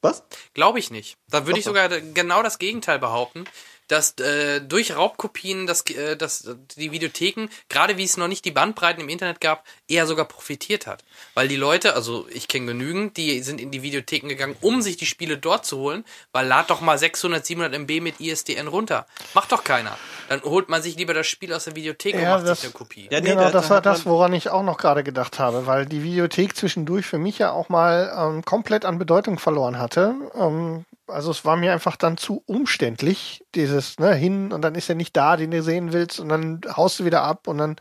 was? 0.00 0.22
Glaube 0.54 0.78
ich 0.78 0.92
nicht. 0.92 1.16
Da 1.28 1.44
würde 1.44 1.58
ich 1.58 1.64
sogar 1.64 1.88
genau 1.88 2.44
das 2.44 2.60
Gegenteil 2.60 3.00
behaupten, 3.00 3.46
dass 3.94 4.18
äh, 4.18 4.60
durch 4.60 4.96
Raubkopien 4.96 5.66
das, 5.68 5.82
äh, 5.90 6.16
das, 6.16 6.48
die 6.76 6.90
Videotheken, 6.90 7.46
gerade 7.68 7.96
wie 7.96 8.02
es 8.04 8.16
noch 8.16 8.26
nicht 8.26 8.44
die 8.44 8.50
Bandbreiten 8.50 9.00
im 9.02 9.08
Internet 9.08 9.40
gab, 9.40 9.64
eher 9.86 10.06
sogar 10.06 10.24
profitiert 10.24 10.88
hat. 10.88 11.04
Weil 11.34 11.46
die 11.46 11.54
Leute, 11.56 11.94
also 11.94 12.26
ich 12.30 12.48
kenne 12.48 12.66
genügend, 12.66 13.16
die 13.16 13.40
sind 13.42 13.60
in 13.60 13.70
die 13.70 13.82
Videotheken 13.82 14.28
gegangen, 14.28 14.56
um 14.60 14.82
sich 14.82 14.96
die 14.96 15.06
Spiele 15.06 15.38
dort 15.38 15.64
zu 15.64 15.78
holen, 15.78 16.04
weil 16.32 16.46
lad 16.48 16.70
doch 16.70 16.80
mal 16.80 16.98
600, 16.98 17.46
700 17.46 17.72
MB 17.78 18.00
mit 18.00 18.20
ISDN 18.20 18.66
runter. 18.66 19.06
Macht 19.32 19.52
doch 19.52 19.62
keiner. 19.62 19.96
Dann 20.28 20.42
holt 20.42 20.68
man 20.68 20.82
sich 20.82 20.96
lieber 20.96 21.14
das 21.14 21.26
Spiel 21.28 21.52
aus 21.54 21.64
der 21.64 21.76
Videothek 21.76 22.14
Ja, 22.16 22.20
und 22.20 22.40
macht 22.40 22.48
das- 22.48 22.60
sich 22.62 22.70
eine 22.70 22.74
Kopie. 22.74 23.08
Ja, 23.10 23.20
nee, 23.20 23.30
genau, 23.30 23.42
da- 23.44 23.50
das 23.52 23.68
da 23.68 23.74
war 23.74 23.80
das, 23.80 24.04
woran 24.06 24.32
ich 24.32 24.50
auch 24.50 24.62
noch 24.64 24.76
gerade 24.76 25.04
gedacht 25.04 25.38
habe, 25.38 25.66
weil 25.66 25.86
die 25.86 26.02
Videothek 26.02 26.56
zwischendurch 26.56 27.06
für 27.06 27.18
mich 27.18 27.38
ja 27.38 27.52
auch 27.52 27.68
mal 27.68 28.12
ähm, 28.18 28.44
komplett 28.44 28.84
an 28.84 28.98
Bedeutung 28.98 29.38
verloren 29.38 29.78
hatte. 29.78 30.14
Ähm, 30.34 30.84
also 31.06 31.30
es 31.30 31.44
war 31.44 31.56
mir 31.56 31.72
einfach 31.72 31.96
dann 31.96 32.16
zu 32.16 32.42
umständlich, 32.46 33.44
dieses 33.54 33.98
ne, 33.98 34.14
hin 34.14 34.52
und 34.52 34.62
dann 34.62 34.74
ist 34.74 34.88
er 34.88 34.94
nicht 34.94 35.16
da, 35.16 35.36
den 35.36 35.50
du 35.50 35.62
sehen 35.62 35.92
willst 35.92 36.20
und 36.20 36.28
dann 36.28 36.60
haust 36.76 37.00
du 37.00 37.04
wieder 37.04 37.22
ab 37.22 37.48
und 37.48 37.58
dann 37.58 37.76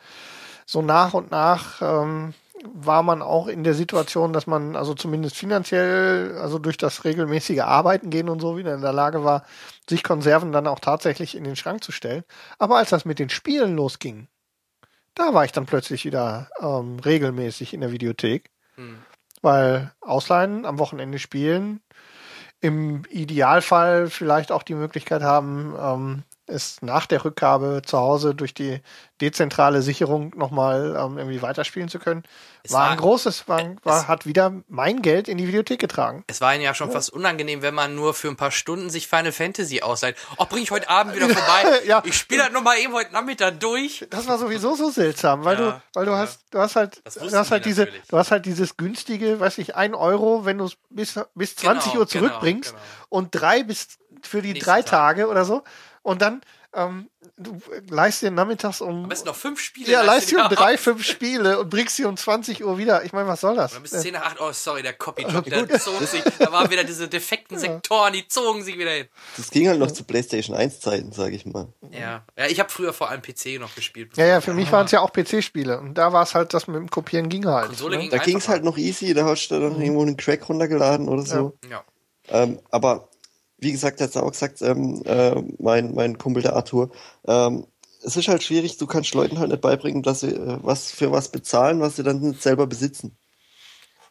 so 0.66 0.82
nach 0.82 1.14
und 1.14 1.32
nach 1.32 1.82
ähm, 1.82 2.34
war 2.66 3.04
man 3.04 3.22
auch 3.22 3.48
in 3.48 3.64
der 3.64 3.74
Situation, 3.74 4.34
dass 4.34 4.48
man 4.48 4.76
also 4.76 4.94
zumindest 4.94 5.36
finanziell, 5.36 6.38
also 6.40 6.60
durch 6.60 6.78
das 6.78 7.04
regelmäßige 7.04 7.60
Arbeiten 7.60 8.10
gehen 8.10 8.30
und 8.30 8.40
so 8.40 8.58
wieder 8.58 8.74
in 8.74 8.82
der 8.82 8.94
Lage 8.94 9.24
war, 9.24 9.44
sich 9.90 10.04
Konserven 10.04 10.52
dann 10.52 10.68
auch 10.68 10.80
tatsächlich 10.80 11.36
in 11.36 11.44
den 11.44 11.56
Schrank 11.56 11.84
zu 11.84 11.92
stellen. 11.92 12.24
Aber 12.60 12.78
als 12.78 12.90
das 12.90 13.06
mit 13.06 13.20
den 13.20 13.30
Spielen 13.30 13.76
losging, 13.76 14.28
da 15.16 15.34
war 15.34 15.46
ich 15.46 15.52
dann 15.52 15.66
plötzlich 15.66 16.06
wieder 16.06 16.50
ähm, 16.60 17.00
regelmäßig 17.00 17.74
in 17.74 17.82
der 17.82 17.92
Videothek, 17.92 18.50
Hm. 18.76 19.06
weil 19.42 19.92
Ausleihen 20.02 20.66
am 20.66 20.80
Wochenende 20.80 21.20
spielen, 21.20 21.82
im 22.64 23.04
Idealfall 23.10 24.10
vielleicht 24.10 24.52
auch 24.52 24.64
die 24.64 24.74
Möglichkeit 24.74 25.22
haben, 25.22 25.76
ähm, 25.78 26.24
es 26.46 26.82
nach 26.82 27.06
der 27.06 27.24
Rückgabe 27.24 27.82
zu 27.86 27.98
Hause 27.98 28.36
durch 28.36 28.54
die 28.54 28.82
dezentrale 29.22 29.82
Sicherung 29.82 30.34
nochmal 30.36 30.98
ähm, 31.00 31.18
irgendwie 31.18 31.42
weiterspielen 31.42 31.88
zu 31.88 32.00
können. 32.00 32.24
Es 32.64 32.72
War 32.74 32.84
ein 32.84 32.90
war- 32.92 32.98
großes, 32.98 33.48
war, 33.48 33.62
war, 33.84 34.08
hat 34.10 34.26
wieder 34.26 34.52
mein 34.68 35.02
Geld 35.02 35.28
in 35.30 35.38
die 35.38 35.48
Videothek 35.48 35.80
getragen. 35.80 36.26
Es 36.28 36.42
war 36.42 36.54
ihnen 36.54 36.64
ja 36.64 36.74
schon 36.74 36.92
fast 36.92 37.12
unangenehm, 37.12 37.62
wenn 37.62 37.74
man 37.74 37.96
nur 37.96 38.14
für 38.14 38.28
ein 38.28 38.36
paar 38.36 38.52
Stunden 38.52 38.90
sich 38.90 39.08
Final 39.08 39.32
Fantasy 39.32 39.82
ausleiht. 39.82 40.18
Oh, 40.38 40.46
bring 40.46 40.64
ich 40.64 40.72
heute 40.72 40.90
Abend 40.90 41.16
wieder 41.16 41.30
vorbei. 41.30 41.80
Ja. 41.86 42.02
Ich 42.06 42.18
spiele 42.18 42.44
das 42.44 42.52
nochmal 42.52 42.78
eben 42.80 42.94
heute 42.94 43.14
Nachmittag 43.14 43.60
durch. 43.60 44.06
Das 44.10 44.28
war 44.28 44.38
sowieso 44.38 44.76
so 44.76 44.90
seltsam, 44.90 45.46
weil 45.46 45.58
Ja, 45.60 45.72
du, 45.72 45.82
weil 45.94 46.06
du 46.06 46.12
ja. 46.12 46.18
hast, 46.18 46.42
du 46.52 46.60
hast 46.60 46.76
halt, 46.76 47.02
du 47.16 47.32
hast 47.38 47.52
halt 47.52 47.64
die 47.66 47.70
diese, 47.70 47.82
natürlich. 47.84 48.08
du 48.08 48.18
hast 48.18 48.32
halt 48.32 48.46
dieses 48.46 48.76
günstige, 48.78 49.40
weiß 49.40 49.58
ich, 49.60 49.76
ein 49.76 49.96
Euro, 49.96 50.44
wenn 50.46 50.58
du 50.58 50.66
es 50.66 50.76
bis, 50.90 51.20
bis 51.36 51.56
20 51.56 51.92
Genau, 51.94 52.02
Uhr 52.02 52.08
zurückbringst 52.08 52.72
genau, 52.72 52.82
genau. 52.84 53.06
und 53.10 53.30
drei 53.32 53.64
bis 53.64 53.88
für 54.22 54.42
die 54.42 54.54
Nächsten 54.54 54.66
drei 54.70 54.82
Tag. 54.82 54.90
Tage 55.18 55.28
oder 55.28 55.44
so 55.46 55.64
und 56.04 56.22
dann, 56.22 56.42
ähm, 56.74 57.10
du 57.38 57.60
leist 57.90 58.22
dir 58.22 58.32
nachmittags 58.32 58.82
um, 58.82 59.04
Am 59.04 59.10
besten 59.10 59.28
noch 59.28 59.36
fünf 59.36 59.60
Spiele. 59.62 59.90
ja, 59.90 60.02
leist 60.02 60.32
dir 60.32 60.44
um 60.44 60.50
drei, 60.50 60.78
fünf 60.78 61.06
Spiele 61.06 61.60
und 61.60 61.70
bringst 61.70 61.96
sie 61.96 62.04
um 62.04 62.18
20 62.18 62.64
Uhr 62.64 62.78
wieder. 62.78 63.06
Ich 63.06 63.14
meine, 63.14 63.28
was 63.28 63.40
soll 63.42 63.56
das? 63.56 63.72
Oder 63.72 63.82
bis 63.82 63.94
Äh, 63.94 64.00
10 64.00 64.14
nach 64.14 64.24
8, 64.24 64.42
oh 64.42 64.52
sorry, 64.52 64.84
der 64.84 64.94
Copy-Job, 64.94 65.46
der 65.46 65.80
zog 65.80 66.02
sich. 66.02 66.22
Da 66.40 66.52
waren 66.52 66.70
wieder 66.70 66.84
diese 66.84 67.08
defekten 67.08 67.58
Sektoren, 67.58 68.12
die 68.12 68.28
zogen 68.28 68.64
sich 68.64 68.78
wieder 68.78 68.92
hin. 68.92 69.08
Das 69.38 69.50
ging 69.50 69.70
halt 69.70 69.80
noch 69.80 69.92
zu 69.92 70.04
PlayStation 70.04 70.58
1 70.58 70.82
Zeiten, 70.82 71.14
sag 71.14 71.32
ich 71.32 71.46
mal. 71.46 71.72
Ja, 71.92 72.26
ja 72.38 72.48
ich 72.48 72.60
habe 72.60 72.70
früher 72.70 72.92
vor 72.92 73.10
allem 73.10 73.22
PC 73.22 73.60
noch 73.60 73.74
gespielt. 73.76 74.18
Ja, 74.18 74.26
ja, 74.26 74.42
für 74.42 74.54
mich 74.54 74.70
waren 74.72 74.86
es 74.86 74.92
ja 74.92 75.00
auch 75.00 75.14
PC-Spiele 75.14 75.80
und 75.80 75.94
da 75.98 76.12
war 76.12 76.24
es 76.24 76.36
halt, 76.36 76.54
das 76.54 76.68
mit 76.68 76.76
dem 76.76 76.90
Kopieren 76.90 77.30
ging 77.30 77.46
halt. 77.46 77.68
Konsole 77.68 77.96
ne? 77.96 78.02
ging 78.02 78.12
Da 78.12 78.18
ging 78.18 78.38
es 78.38 78.50
halt 78.50 78.66
noch 78.66 78.78
easy, 78.78 79.14
da 79.14 79.24
hast 79.24 79.48
du 79.48 79.60
dann 79.60 79.80
irgendwo 79.80 80.02
einen 80.02 80.18
Crack 80.18 80.50
runtergeladen 80.50 81.08
oder 81.08 81.24
so. 81.24 81.58
Ja. 81.70 81.84
Ähm, 82.30 82.60
aber 82.72 83.10
wie 83.64 83.72
gesagt, 83.72 84.02
hat 84.02 84.16
auch 84.18 84.32
gesagt, 84.32 84.62
ähm, 84.62 85.02
äh, 85.06 85.42
mein, 85.60 85.94
mein 85.96 86.18
Kumpel 86.18 86.44
der 86.44 86.56
Arthur, 86.56 86.90
ähm, 87.28 87.66
es 88.06 88.18
ist 88.18 88.28
halt 88.28 88.44
schwierig, 88.44 88.78
du 88.78 88.86
kannst 88.86 89.14
Leuten 89.14 89.40
halt 89.40 89.50
nicht 89.52 89.62
beibringen, 89.62 90.04
dass 90.04 90.20
sie 90.20 90.28
äh, 90.36 90.58
was 90.62 90.92
für 90.92 91.12
was 91.12 91.30
bezahlen, 91.30 91.80
was 91.80 91.96
sie 91.96 92.04
dann 92.04 92.20
nicht 92.20 92.42
selber 92.42 92.68
besitzen. 92.68 93.16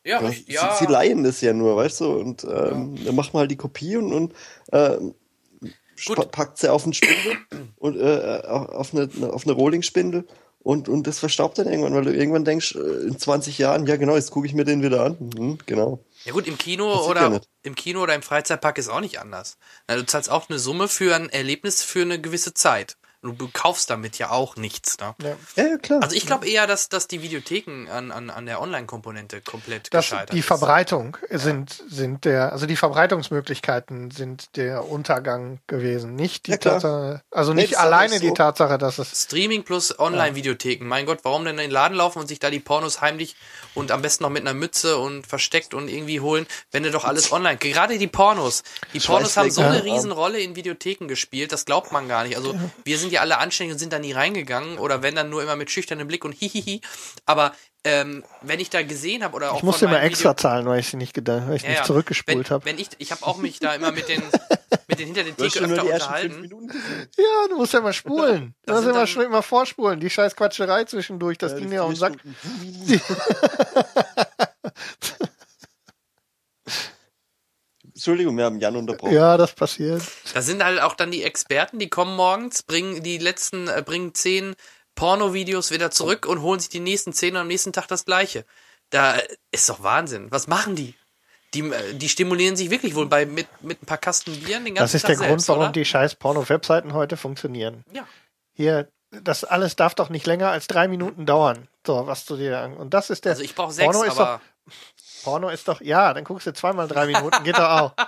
Ja, 0.04 0.20
Ja, 0.20 0.28
ich, 0.30 0.46
sie, 0.46 0.52
ja. 0.54 0.74
sie 0.78 0.86
leihen 0.86 1.22
das 1.24 1.40
ja 1.42 1.52
nur, 1.52 1.76
weißt 1.76 2.00
du, 2.00 2.10
und 2.12 2.42
ähm, 2.44 2.98
dann 3.04 3.14
macht 3.14 3.34
man 3.34 3.42
halt 3.42 3.50
die 3.50 3.56
Kopie 3.56 3.96
und, 3.96 4.12
und 4.12 4.34
pa- 6.16 6.24
packt 6.26 6.58
sie 6.58 6.72
auf 6.72 6.84
einen 6.84 6.92
Spindel 6.94 7.36
und 7.76 7.96
äh, 7.96 8.42
auf 8.48 8.92
eine, 8.94 9.08
auf 9.32 9.44
eine 9.46 9.52
Rolling-Spindel 9.52 10.24
und, 10.60 10.88
und 10.88 11.06
das 11.06 11.18
verstaubt 11.20 11.58
dann 11.58 11.68
irgendwann, 11.68 11.94
weil 11.94 12.04
du 12.04 12.14
irgendwann 12.14 12.44
denkst, 12.44 12.74
äh, 12.74 13.06
in 13.06 13.18
20 13.18 13.58
Jahren, 13.58 13.86
ja 13.86 13.96
genau, 13.96 14.16
jetzt 14.16 14.30
gucke 14.32 14.46
ich 14.46 14.54
mir 14.54 14.64
den 14.64 14.82
wieder 14.82 15.04
an. 15.04 15.16
Mhm, 15.36 15.58
genau. 15.66 16.00
Ja 16.24 16.32
gut, 16.32 16.46
im 16.46 16.58
Kino 16.58 17.06
oder 17.06 17.32
ja 17.32 17.40
im 17.62 17.74
Kino 17.74 18.02
oder 18.02 18.14
im 18.14 18.22
Freizeitpark 18.22 18.78
ist 18.78 18.88
auch 18.88 19.00
nicht 19.00 19.20
anders. 19.20 19.56
Na, 19.86 19.96
du 19.96 20.04
zahlst 20.04 20.30
auch 20.30 20.48
eine 20.48 20.58
Summe 20.58 20.88
für 20.88 21.14
ein 21.14 21.28
Erlebnis 21.30 21.82
für 21.82 22.02
eine 22.02 22.20
gewisse 22.20 22.54
Zeit. 22.54 22.96
Du, 23.22 23.30
du 23.30 23.48
kaufst 23.52 23.88
damit 23.88 24.18
ja 24.18 24.30
auch 24.30 24.56
nichts. 24.56 24.98
Ne? 24.98 25.14
Ja. 25.22 25.36
Ja, 25.64 25.78
klar. 25.78 26.02
Also 26.02 26.16
ich 26.16 26.26
glaube 26.26 26.48
eher, 26.48 26.66
dass, 26.66 26.88
dass 26.88 27.06
die 27.06 27.22
Videotheken 27.22 27.86
an, 27.88 28.10
an, 28.10 28.30
an 28.30 28.46
der 28.46 28.60
Online-Komponente 28.60 29.40
komplett 29.40 29.94
Das, 29.94 30.06
gescheitert 30.06 30.32
die 30.34 30.40
ist. 30.40 30.46
Verbreitung 30.46 31.16
sind, 31.30 31.84
sind 31.88 32.24
der, 32.24 32.50
also 32.52 32.66
die 32.66 32.74
Verbreitungsmöglichkeiten 32.76 34.10
sind 34.10 34.56
der 34.56 34.88
Untergang 34.88 35.60
gewesen. 35.68 36.16
Nicht 36.16 36.46
die 36.48 36.52
Ja. 36.52 36.56
Tatsache, 36.56 37.22
also 37.30 37.54
Nee, 37.54 37.62
nicht 37.62 37.72
ist 37.72 37.78
alleine 37.78 38.14
so. 38.18 38.20
die 38.26 38.32
Tatsache, 38.34 38.76
dass 38.76 38.98
es 38.98 39.22
Streaming 39.22 39.62
plus 39.62 39.96
Online-Videotheken. 39.98 40.84
Mein 40.84 41.06
Gott, 41.06 41.20
warum 41.22 41.44
denn 41.44 41.54
in 41.58 41.62
den 41.66 41.70
Laden 41.70 41.96
laufen 41.96 42.18
und 42.18 42.26
sich 42.26 42.40
da 42.40 42.50
die 42.50 42.58
Pornos 42.60 43.00
heimlich 43.00 43.36
und 43.74 43.92
am 43.92 44.02
besten 44.02 44.24
noch 44.24 44.30
mit 44.30 44.42
einer 44.42 44.54
Mütze 44.54 44.98
und 44.98 45.26
versteckt 45.28 45.74
und 45.74 45.88
irgendwie 45.88 46.18
holen, 46.20 46.46
wenn 46.72 46.82
du 46.82 46.90
doch 46.90 47.04
alles 47.04 47.30
online. 47.30 47.56
Gerade 47.56 47.98
die 47.98 48.08
Pornos. 48.08 48.64
Die 48.92 48.98
Pornos 49.00 49.36
haben 49.36 49.50
so 49.52 49.60
eine 49.60 49.74
Scheißflecken. 49.74 49.94
Riesenrolle 49.96 50.40
in 50.40 50.56
Videotheken 50.56 51.06
gespielt, 51.06 51.52
das 51.52 51.64
glaubt 51.66 51.92
man 51.92 52.08
gar 52.08 52.24
nicht. 52.24 52.36
Also 52.36 52.54
wir 52.84 52.98
sind 52.98 53.11
ja 53.12 53.20
alle 53.20 53.38
anständig 53.38 53.74
und 53.74 53.78
sind 53.78 53.92
da 53.92 53.98
nie 53.98 54.12
reingegangen 54.12 54.78
oder 54.78 55.02
wenn 55.02 55.14
dann 55.14 55.30
nur 55.30 55.42
immer 55.42 55.56
mit 55.56 55.70
schüchternem 55.70 56.08
Blick 56.08 56.24
und 56.24 56.32
hihihi. 56.32 56.80
Aber 57.26 57.52
ähm, 57.84 58.22
wenn 58.42 58.60
ich 58.60 58.70
da 58.70 58.82
gesehen 58.82 59.24
habe 59.24 59.34
oder 59.34 59.52
auch 59.52 59.56
Ich 59.56 59.62
musste 59.64 59.86
immer 59.86 60.00
extra 60.02 60.30
Video- 60.30 60.34
zahlen, 60.40 60.66
weil 60.66 60.80
ich 60.80 60.88
sie 60.88 60.96
nicht 60.96 61.14
gedacht, 61.14 61.48
weil 61.48 61.56
ich 61.56 61.62
Ja, 61.62 61.68
nicht 61.70 61.78
ja. 61.78 61.84
zurückgespult 61.84 62.50
habe. 62.50 62.64
Wenn 62.64 62.78
ich, 62.78 62.90
ich 62.98 63.10
habe 63.10 63.24
auch 63.26 63.38
mich 63.38 63.58
da 63.58 63.74
immer 63.74 63.90
mit 63.90 64.08
den, 64.08 64.22
mit 64.86 64.98
den 65.00 65.06
hinter 65.06 65.24
den 65.24 65.36
Theke 65.36 65.60
öfter 65.60 65.82
die 65.82 65.88
unterhalten. 65.90 66.44
Ja, 67.18 67.48
du 67.48 67.56
musst 67.56 67.72
ja 67.72 67.80
mal 67.80 67.92
spulen. 67.92 68.54
Du 68.64 68.66
Das 68.66 68.74
musst 68.76 68.84
sind 68.84 68.94
immer 68.94 69.06
schon 69.06 69.22
immer 69.24 69.42
vorspulen. 69.42 69.98
Die 69.98 70.10
scheiß 70.10 70.36
Quatscherei 70.36 70.84
zwischendurch, 70.84 71.38
das 71.38 71.52
Ja, 71.52 71.58
ging 71.58 71.66
die 71.68 71.74
mir 71.74 71.82
auf 71.84 71.90
den 71.90 71.96
Sack. 71.96 72.12
Entschuldigung, 78.02 78.36
wir 78.36 78.46
haben 78.46 78.58
Jan 78.58 78.74
unterbrochen. 78.74 79.14
Ja, 79.14 79.36
das 79.36 79.52
passiert. 79.52 80.02
Da 80.34 80.42
sind 80.42 80.64
halt 80.64 80.80
auch 80.80 80.96
dann 80.96 81.12
die 81.12 81.22
Experten, 81.22 81.78
die 81.78 81.88
kommen 81.88 82.16
morgens, 82.16 82.64
bringen 82.64 83.00
die 83.04 83.16
letzten, 83.18 83.68
äh, 83.68 83.80
bringen 83.86 84.12
zehn 84.12 84.56
Porno-Videos 84.96 85.70
wieder 85.70 85.92
zurück 85.92 86.26
und 86.26 86.42
holen 86.42 86.58
sich 86.58 86.68
die 86.68 86.80
nächsten 86.80 87.12
zehn 87.12 87.36
und 87.36 87.42
am 87.42 87.46
nächsten 87.46 87.72
Tag 87.72 87.86
das 87.86 88.04
gleiche. 88.04 88.44
Da 88.90 89.14
äh, 89.18 89.28
ist 89.52 89.68
doch 89.68 89.84
Wahnsinn. 89.84 90.32
Was 90.32 90.48
machen 90.48 90.74
die? 90.74 90.96
Die, 91.54 91.60
äh, 91.60 91.94
die 91.94 92.08
stimulieren 92.08 92.56
sich 92.56 92.70
wirklich 92.70 92.96
wohl 92.96 93.06
bei 93.06 93.24
mit, 93.24 93.46
mit 93.60 93.80
ein 93.80 93.86
paar 93.86 93.98
Kasten 93.98 94.32
Bieren 94.32 94.64
den 94.64 94.74
ganzen 94.74 94.82
Das 94.82 94.94
ist 94.94 95.02
Tag 95.02 95.10
der 95.10 95.16
Grund, 95.18 95.40
selbst, 95.40 95.48
warum 95.50 95.62
oder? 95.62 95.72
die 95.72 95.84
scheiß 95.84 96.16
Porno-Webseiten 96.16 96.94
heute 96.94 97.16
funktionieren. 97.16 97.84
Ja. 97.92 98.04
Hier, 98.52 98.88
das 99.12 99.44
alles 99.44 99.76
darf 99.76 99.94
doch 99.94 100.08
nicht 100.08 100.26
länger 100.26 100.48
als 100.48 100.66
drei 100.66 100.88
Minuten 100.88 101.24
dauern. 101.24 101.68
So, 101.86 102.04
was 102.08 102.24
du 102.24 102.36
dir 102.36 102.58
an. 102.58 102.76
Und 102.76 102.94
das 102.94 103.10
ist 103.10 103.24
der. 103.24 103.30
Also 103.30 103.44
ich 103.44 103.54
brauche 103.54 103.72
sechs, 103.72 103.92
Porno 103.92 104.02
ist 104.02 104.18
aber 104.18 104.40
Porno 105.22 105.48
ist 105.48 105.68
doch, 105.68 105.80
ja, 105.80 106.12
dann 106.14 106.24
guckst 106.24 106.46
du 106.46 106.52
zweimal 106.52 106.88
drei 106.88 107.06
Minuten, 107.06 107.42
geht 107.44 107.58
doch 107.58 107.68
auch. 107.68 107.94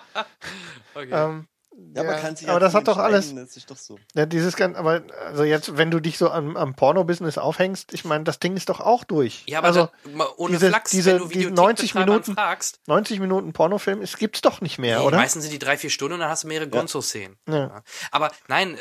Okay. 0.96 1.10
Ähm, 1.10 1.48
Ja, 1.94 2.02
aber 2.02 2.12
ja, 2.14 2.20
kann 2.20 2.36
sich 2.36 2.48
aber 2.48 2.60
das 2.60 2.74
hat 2.74 2.86
doch 2.88 2.98
alles, 2.98 3.34
Das 3.34 3.56
ist 3.56 3.70
doch 3.70 3.76
so. 3.76 3.98
ja, 4.14 4.26
dieses 4.26 4.56
ganz, 4.56 4.76
aber 4.76 5.02
also 5.26 5.44
jetzt, 5.44 5.76
wenn 5.76 5.90
du 5.90 6.00
dich 6.00 6.18
so 6.18 6.30
am, 6.30 6.56
am 6.56 6.74
Porno-Business 6.74 7.38
aufhängst, 7.38 7.92
ich 7.94 8.04
meine, 8.04 8.24
das 8.24 8.38
Ding 8.38 8.56
ist 8.56 8.68
doch 8.68 8.80
auch 8.80 9.04
durch. 9.04 9.42
ja, 9.46 9.58
aber 9.58 9.68
also 9.68 9.88
da, 10.16 10.26
ohne 10.36 10.52
diese- 10.54 10.68
Flachs, 10.68 10.90
diese- 10.90 11.12
wenn 11.12 11.18
du 11.18 11.24
die 11.28 11.34
Videothekbetreibern 11.50 11.64
90 11.64 11.94
Minuten- 11.94 12.34
fragst, 12.34 12.80
90 12.86 13.20
Minuten 13.20 13.52
Pornofilm, 13.52 14.02
es 14.02 14.16
gibt's 14.16 14.40
doch 14.40 14.60
nicht 14.60 14.78
mehr, 14.78 15.00
nee, 15.00 15.04
oder? 15.06 15.16
meistens 15.16 15.42
sind 15.44 15.52
die 15.52 15.58
drei, 15.58 15.76
vier 15.76 15.90
Stunden 15.90 16.14
und 16.14 16.20
dann 16.20 16.28
hast 16.30 16.44
du 16.44 16.48
mehrere 16.48 16.68
Gonzo-Szenen. 16.68 17.36
Ja. 17.48 17.54
Ja. 17.56 17.82
Aber 18.10 18.30
nein, 18.48 18.76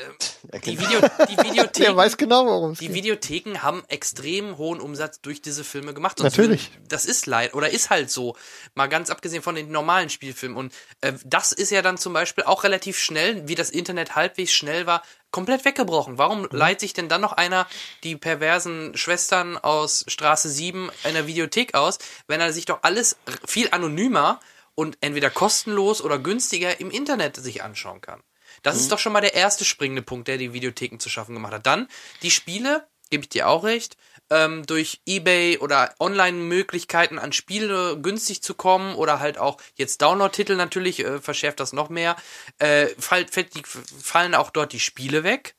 äh, 0.51 0.59
die, 0.59 0.75
genau. 0.75 0.87
Video, 0.89 0.99
die 1.29 1.35
Der 1.35 1.45
Videotheken, 1.45 1.95
weiß 1.95 2.17
genau, 2.17 2.45
worum 2.45 2.73
die 2.75 2.87
geht. 2.87 2.95
Videotheken 2.95 3.59
haben 3.63 3.83
extrem 3.87 4.57
hohen 4.57 4.79
Umsatz 4.79 5.21
durch 5.21 5.41
diese 5.41 5.63
Filme 5.63 5.93
gemacht. 5.93 6.19
Natürlich. 6.19 6.71
würden- 6.73 6.87
Das 6.89 7.05
ist 7.05 7.25
leid 7.27 7.53
oder 7.53 7.69
ist 7.71 7.89
halt 7.89 8.09
so. 8.11 8.35
Mal 8.75 8.87
ganz 8.87 9.09
abgesehen 9.09 9.41
von 9.43 9.55
den 9.55 9.71
normalen 9.71 10.09
Spielfilmen. 10.09 10.57
Und 10.57 10.73
äh, 11.01 11.13
das 11.25 11.51
ist 11.53 11.69
ja 11.71 11.81
dann 11.81 11.97
zum 11.97 12.13
Beispiel 12.13 12.43
auch 12.43 12.63
relativ 12.63 12.82
schnell, 12.91 13.47
wie 13.47 13.55
das 13.55 13.69
Internet 13.69 14.15
halbwegs 14.15 14.51
schnell 14.51 14.85
war, 14.85 15.01
komplett 15.31 15.63
weggebrochen. 15.63 16.17
Warum 16.17 16.41
Mhm. 16.41 16.49
leiht 16.51 16.79
sich 16.81 16.93
denn 16.93 17.07
dann 17.07 17.21
noch 17.21 17.31
einer 17.31 17.65
die 18.03 18.17
perversen 18.17 18.97
Schwestern 18.97 19.57
aus 19.57 20.03
Straße 20.07 20.49
7 20.49 20.91
in 21.05 21.13
der 21.13 21.25
Videothek 21.27 21.75
aus, 21.75 21.99
wenn 22.27 22.41
er 22.41 22.51
sich 22.51 22.65
doch 22.65 22.79
alles 22.81 23.15
viel 23.45 23.69
anonymer 23.71 24.39
und 24.75 24.97
entweder 25.01 25.29
kostenlos 25.29 26.01
oder 26.01 26.19
günstiger 26.19 26.79
im 26.81 26.91
Internet 26.91 27.37
sich 27.37 27.63
anschauen 27.63 28.01
kann? 28.01 28.21
Das 28.61 28.77
ist 28.77 28.91
doch 28.91 28.99
schon 28.99 29.13
mal 29.13 29.21
der 29.21 29.33
erste 29.33 29.65
springende 29.65 30.01
Punkt, 30.01 30.27
der 30.27 30.37
die 30.37 30.53
Videotheken 30.53 30.99
zu 30.99 31.09
schaffen 31.09 31.33
gemacht 31.33 31.53
hat. 31.53 31.65
Dann 31.65 31.87
die 32.21 32.31
Spiele, 32.31 32.87
gebe 33.09 33.23
ich 33.23 33.29
dir 33.29 33.47
auch 33.47 33.63
recht, 33.63 33.97
ähm, 34.33 34.65
durch 34.65 35.01
Ebay 35.05 35.59
oder 35.59 35.93
Online-Möglichkeiten 35.99 37.19
an 37.19 37.33
Spiele 37.33 37.99
günstig 38.01 38.41
zu 38.41 38.55
kommen 38.55 38.95
oder 38.95 39.19
halt 39.19 39.37
auch 39.37 39.57
jetzt 39.75 40.01
Download-Titel 40.01 40.55
natürlich, 40.55 41.05
äh, 41.05 41.19
verschärft 41.19 41.59
das 41.59 41.71
noch 41.71 41.89
mehr, 41.89 42.15
äh, 42.57 42.87
fall, 42.97 43.25
die, 43.25 43.61
fallen 43.63 44.33
auch 44.33 44.49
dort 44.49 44.73
die 44.73 44.79
Spiele 44.79 45.23
weg. 45.23 45.55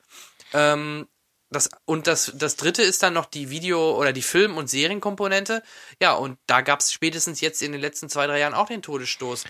Ähm, 0.53 1.07
das, 1.51 1.69
und 1.85 2.07
das, 2.07 2.33
das 2.35 2.57
dritte 2.57 2.81
ist 2.81 3.01
dann 3.01 3.13
noch 3.13 3.27
die 3.27 3.49
Video- 3.49 3.95
oder 3.95 4.11
die 4.11 4.23
Film- 4.23 4.57
und 4.57 4.69
Serienkomponente. 4.69 5.63
Ja, 6.01 6.13
und 6.13 6.37
da 6.47 6.61
gab 6.61 6.81
es 6.81 6.91
spätestens 6.91 7.39
jetzt 7.39 7.61
in 7.61 7.71
den 7.71 7.79
letzten 7.79 8.09
zwei, 8.09 8.27
drei 8.27 8.39
Jahren 8.39 8.55
auch 8.55 8.67
den 8.67 8.81
Todesstoß. 8.81 9.45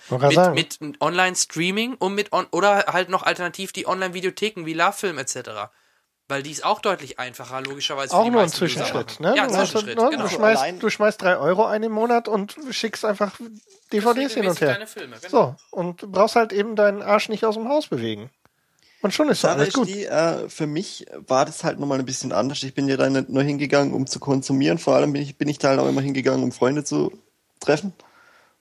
Mit, 0.54 0.82
mit 0.82 1.02
Online-Streaming 1.02 1.96
und 1.96 2.14
mit 2.14 2.32
on 2.32 2.46
oder 2.52 2.86
halt 2.88 3.10
noch 3.10 3.24
alternativ 3.24 3.72
die 3.72 3.88
Online-Videotheken 3.88 4.66
wie 4.66 4.74
LaFilm 4.74 5.18
etc. 5.18 5.72
Weil 6.28 6.42
die 6.42 6.52
ist 6.52 6.66
auch 6.66 6.80
deutlich 6.80 7.20
einfacher, 7.20 7.62
logischerweise. 7.62 8.16
Auch 8.16 8.30
nur 8.30 8.42
ein. 8.42 8.50
Zwischenschritt, 8.50 9.20
ne? 9.20 9.36
Ja, 9.36 9.44
ein 9.44 9.52
Zwischenschritt, 9.52 9.98
ne? 9.98 10.10
genau. 10.10 10.24
Du, 10.24 10.30
schmeißt, 10.30 10.82
du 10.82 10.90
schmeißt 10.90 11.22
drei 11.22 11.38
Euro 11.38 11.66
ein 11.66 11.84
im 11.84 11.92
Monat 11.92 12.28
und 12.28 12.56
schickst 12.72 13.06
einfach 13.06 13.40
DVDs 13.94 14.34
hin 14.34 14.48
und 14.48 14.60
her. 14.60 14.74
Deine 14.74 14.88
Filme, 14.88 15.18
genau. 15.22 15.30
So, 15.30 15.56
und 15.70 16.02
du 16.02 16.10
brauchst 16.10 16.36
halt 16.36 16.52
eben 16.52 16.76
deinen 16.76 17.04
Arsch 17.04 17.30
nicht 17.30 17.46
aus 17.46 17.56
dem 17.56 17.70
Haus 17.70 17.88
bewegen. 17.88 18.32
Und 19.04 19.14
schon 19.14 19.30
ist 19.30 19.46
alles 19.46 19.74
gut. 19.74 19.88
die, 19.88 20.06
äh, 20.06 20.50
für 20.50 20.66
mich 20.66 21.06
war 21.28 21.46
das 21.46 21.64
halt 21.64 21.80
nochmal 21.80 22.00
ein 22.00 22.06
bisschen 22.06 22.32
anders. 22.32 22.64
Ich 22.64 22.74
bin 22.74 22.88
ja 22.88 22.98
da 22.98 23.08
nicht 23.08 23.30
nur 23.30 23.44
hingegangen, 23.44 23.94
um 23.94 24.08
zu 24.08 24.20
konsumieren. 24.20 24.80
Vor 24.80 24.96
allem 24.96 25.14
bin 25.14 25.22
ich, 25.22 25.38
bin 25.38 25.48
ich 25.48 25.60
da 25.60 25.70
halt 25.70 25.80
auch 25.80 25.88
immer 25.88 26.02
hingegangen, 26.02 26.44
um 26.44 26.52
Freunde 26.52 26.84
zu 26.84 27.12
treffen. 27.60 27.94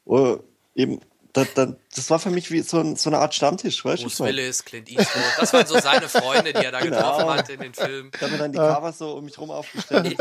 Oder 0.05 0.41
eben, 0.75 1.01
da, 1.35 1.45
da, 1.55 1.75
das 1.95 2.09
war 2.11 2.19
für 2.19 2.31
mich 2.31 2.51
wie 2.51 2.61
so, 2.63 2.79
ein, 2.81 2.97
so 2.97 3.11
eine 3.11 3.19
Art 3.19 3.35
Stammtisch, 3.35 3.85
weißt 3.85 4.03
du? 4.03 4.07
Bruce 4.07 4.21
Willis, 4.21 4.65
Clint 4.65 4.89
Eastwood, 4.91 5.23
das 5.39 5.53
waren 5.53 5.67
so 5.67 5.79
seine 5.79 6.09
Freunde, 6.09 6.53
die 6.55 6.65
er 6.65 6.73
da 6.73 6.81
Genau. 6.81 6.97
getroffen 6.97 7.29
hat 7.31 7.49
in 7.51 7.61
den 7.61 7.75
Filmen. 7.75 8.11
Ich 8.15 8.23
habe 8.23 8.33
mir 8.33 8.39
dann 8.39 8.53
die 8.53 8.59
Cover 8.59 8.93
so 8.93 9.13
um 9.17 9.25
mich 9.27 9.37
rum 9.39 9.51
aufgestellt. 9.51 10.17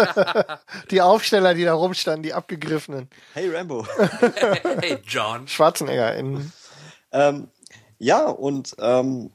Die 0.92 1.02
Aufsteller, 1.02 1.54
die 1.54 1.64
da 1.64 1.74
rumstanden, 1.74 2.24
die 2.24 2.34
abgegriffenen. 2.34 3.10
Hey 3.34 3.50
Rambo. 3.56 3.88
Hey, 4.82 4.98
John. 5.08 5.48
Schwarzenegger 5.48 6.16
in. 6.16 6.52
ähm, 7.12 7.48
ja, 8.00 8.26
und 8.26 8.76
ähm, 8.80 9.32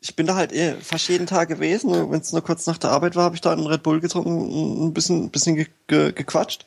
ich 0.00 0.16
bin 0.16 0.26
da 0.26 0.34
halt 0.36 0.52
eh 0.52 0.74
fast 0.80 1.08
jeden 1.08 1.26
Tag 1.26 1.48
gewesen. 1.48 2.10
Wenn 2.10 2.20
es 2.20 2.32
nur 2.32 2.42
kurz 2.42 2.66
nach 2.66 2.78
der 2.78 2.90
Arbeit 2.90 3.16
war, 3.16 3.24
habe 3.24 3.34
ich 3.34 3.40
da 3.42 3.52
einen 3.52 3.66
Red 3.66 3.82
Bull 3.82 4.00
getrunken 4.00 4.40
und 4.50 4.86
ein 4.86 4.94
bisschen, 4.94 5.28
bisschen 5.30 5.56
ge 5.56 5.66
ge 5.88 6.12
gequatscht. 6.12 6.66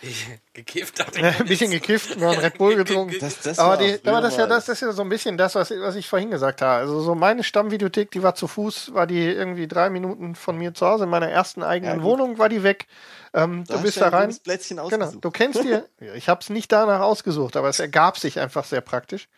Gekifft 0.52 1.00
hat 1.00 1.16
Ein 1.16 1.46
bisschen 1.46 1.70
gekifft, 1.70 2.18
nur 2.18 2.30
ein 2.30 2.38
Red 2.38 2.58
Bull 2.58 2.76
getrunken. 2.84 3.16
Das, 3.20 3.40
das 3.40 3.58
aber 3.58 3.76
die, 3.76 3.98
aber 4.04 4.20
das, 4.20 4.32
ist 4.34 4.38
ja, 4.38 4.46
das 4.46 4.68
ist 4.68 4.80
ja 4.80 4.92
so 4.92 5.02
ein 5.02 5.08
bisschen 5.08 5.36
das, 5.36 5.54
was, 5.54 5.70
was 5.70 5.96
ich 5.96 6.08
vorhin 6.08 6.30
gesagt 6.30 6.62
habe. 6.62 6.80
Also 6.80 7.00
so 7.00 7.14
meine 7.14 7.42
Stammvideothek, 7.42 8.10
die 8.10 8.22
war 8.22 8.34
zu 8.34 8.46
Fuß, 8.48 8.94
war 8.94 9.06
die 9.06 9.24
irgendwie 9.24 9.66
drei 9.66 9.90
Minuten 9.90 10.34
von 10.34 10.56
mir 10.58 10.74
zu 10.74 10.86
Hause. 10.86 11.04
In 11.04 11.10
meiner 11.10 11.28
ersten 11.30 11.62
eigenen 11.62 11.98
Ja. 11.98 12.04
Wohnung 12.04 12.38
war 12.38 12.48
die 12.48 12.62
weg. 12.62 12.86
Ähm, 13.34 13.64
Da 13.66 13.76
du 13.76 13.82
bist 13.82 14.00
da 14.00 14.06
ein 14.06 14.14
rein. 14.14 14.36
Plätzchen 14.42 14.76
Genau, 14.76 14.86
ausgesucht. 15.06 15.24
du 15.24 15.30
kennst 15.30 15.62
dir, 15.64 15.86
ich 16.14 16.28
habe 16.28 16.40
es 16.40 16.50
nicht 16.50 16.70
danach 16.72 17.00
ausgesucht, 17.00 17.56
aber 17.56 17.68
es 17.68 17.80
ergab 17.80 18.18
sich 18.18 18.38
einfach 18.40 18.64
sehr 18.64 18.80
praktisch. 18.80 19.28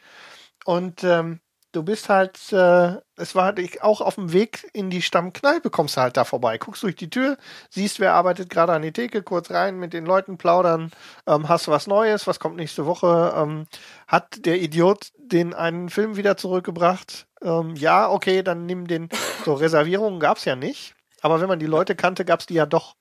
Und 0.65 1.05
ähm, 1.05 1.41
du 1.73 1.83
bist 1.83 2.09
halt, 2.09 2.39
äh, 2.53 2.97
es 3.17 3.35
war 3.35 3.45
halt 3.45 3.83
auch 3.83 4.01
auf 4.01 4.17
dem 4.17 4.33
Weg 4.33 4.69
in 4.73 4.91
die 4.91 5.03
Stammkneipe, 5.03 5.71
kommst 5.71 5.97
du 5.97 6.01
halt 6.01 6.17
da 6.17 6.25
vorbei, 6.25 6.59
guckst 6.59 6.83
durch 6.83 6.97
die 6.97 7.11
Tür, 7.11 7.37
siehst, 7.71 8.01
wer 8.01 8.15
arbeitet 8.15 8.51
gerade 8.51 8.73
an 8.73 8.83
die 8.83 8.93
Theke, 8.93 9.23
kurz 9.23 9.51
rein, 9.51 9.79
mit 9.79 9.93
den 9.93 10.07
Leuten 10.07 10.39
plaudern, 10.39 10.91
ähm, 11.27 11.49
hast 11.49 11.69
was 11.69 11.87
Neues, 11.87 12.27
was 12.27 12.41
kommt 12.41 12.57
nächste 12.57 12.87
Woche, 12.87 13.33
ähm, 13.37 13.67
hat 14.07 14.45
der 14.45 14.61
Idiot 14.61 15.11
den 15.19 15.55
einen 15.55 15.89
Film 15.91 16.17
wieder 16.17 16.37
zurückgebracht? 16.37 17.27
Ähm, 17.43 17.75
ja, 17.77 18.11
okay, 18.11 18.43
dann 18.43 18.67
nimm 18.67 18.87
den, 18.87 19.09
so 19.45 19.55
Reservierungen 19.55 20.21
gab's 20.21 20.45
ja 20.45 20.57
nicht, 20.57 20.95
aber 21.23 21.41
wenn 21.41 21.49
man 21.49 21.59
die 21.59 21.67
Leute 21.67 21.95
kannte, 21.97 22.25
gab's 22.25 22.47
die 22.47 22.55
ja 22.55 22.67
doch. 22.67 22.95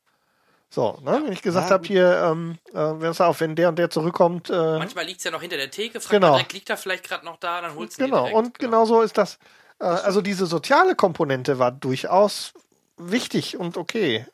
So, 0.72 1.00
ne? 1.04 1.22
wenn 1.26 1.32
ich 1.32 1.42
gesagt 1.42 1.68
Ja, 1.70 1.74
habe, 1.74 1.88
hier, 1.88 2.22
ähm, 2.32 2.58
äh, 2.74 3.24
auf, 3.24 3.42
wenn 3.42 3.56
der 3.56 3.70
und 3.70 3.80
der 3.80 3.90
zurückkommt, 3.90 4.50
äh, 4.52 4.54
Manchmal 4.54 5.06
liegt's 5.06 5.24
ja 5.24 5.32
noch 5.32 5.42
hinter 5.42 5.58
der 5.58 5.72
Theke, 5.72 6.00
fragt 6.00 6.12
Genau. 6.12 6.28
man 6.28 6.36
direkt, 6.38 6.54
liegt 6.54 6.70
er 6.70 6.78
vielleicht 6.78 7.08
gerade 7.08 7.26
noch 7.26 7.38
da, 7.38 7.62
dann 7.62 7.76
holst 7.76 7.98
du 7.98 8.04
ihn 8.04 8.10
genau, 8.12 8.26
direkt. 8.26 8.38
und 8.38 8.60
genau 8.60 8.86
so 8.86 9.02
ist 9.02 9.18
das. 9.18 9.40
Äh, 9.80 9.86
also 9.86 10.22
diese 10.22 10.46
soziale 10.46 10.94
Komponente 10.96 11.58
war 11.58 11.72
durchaus 11.72 12.54
wichtig 12.98 13.58
und 13.58 13.78
okay. 13.78 14.28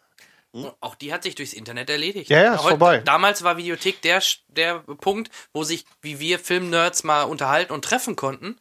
Und 0.52 0.74
Auch 0.80 0.96
die 0.96 1.14
hat 1.14 1.24
sich 1.24 1.36
durchs 1.36 1.54
Internet 1.54 1.90
erledigt. 1.90 2.30
Ja, 2.30 2.42
ja, 2.42 2.56
ist 2.56 2.62
vorbei. 2.62 3.00
Damals 3.00 3.44
war 3.44 3.58
Videothek 3.58 4.02
der, 4.02 4.22
der 4.48 4.80
Punkt, 4.80 5.30
wo 5.54 5.64
sich, 5.64 5.86
wie 6.02 6.20
wir 6.20 6.40
Filmnerds, 6.40 7.04
mal 7.04 7.24
unterhalten 7.24 7.74
und 7.74 7.84
treffen 7.84 8.16
konnten. 8.16 8.58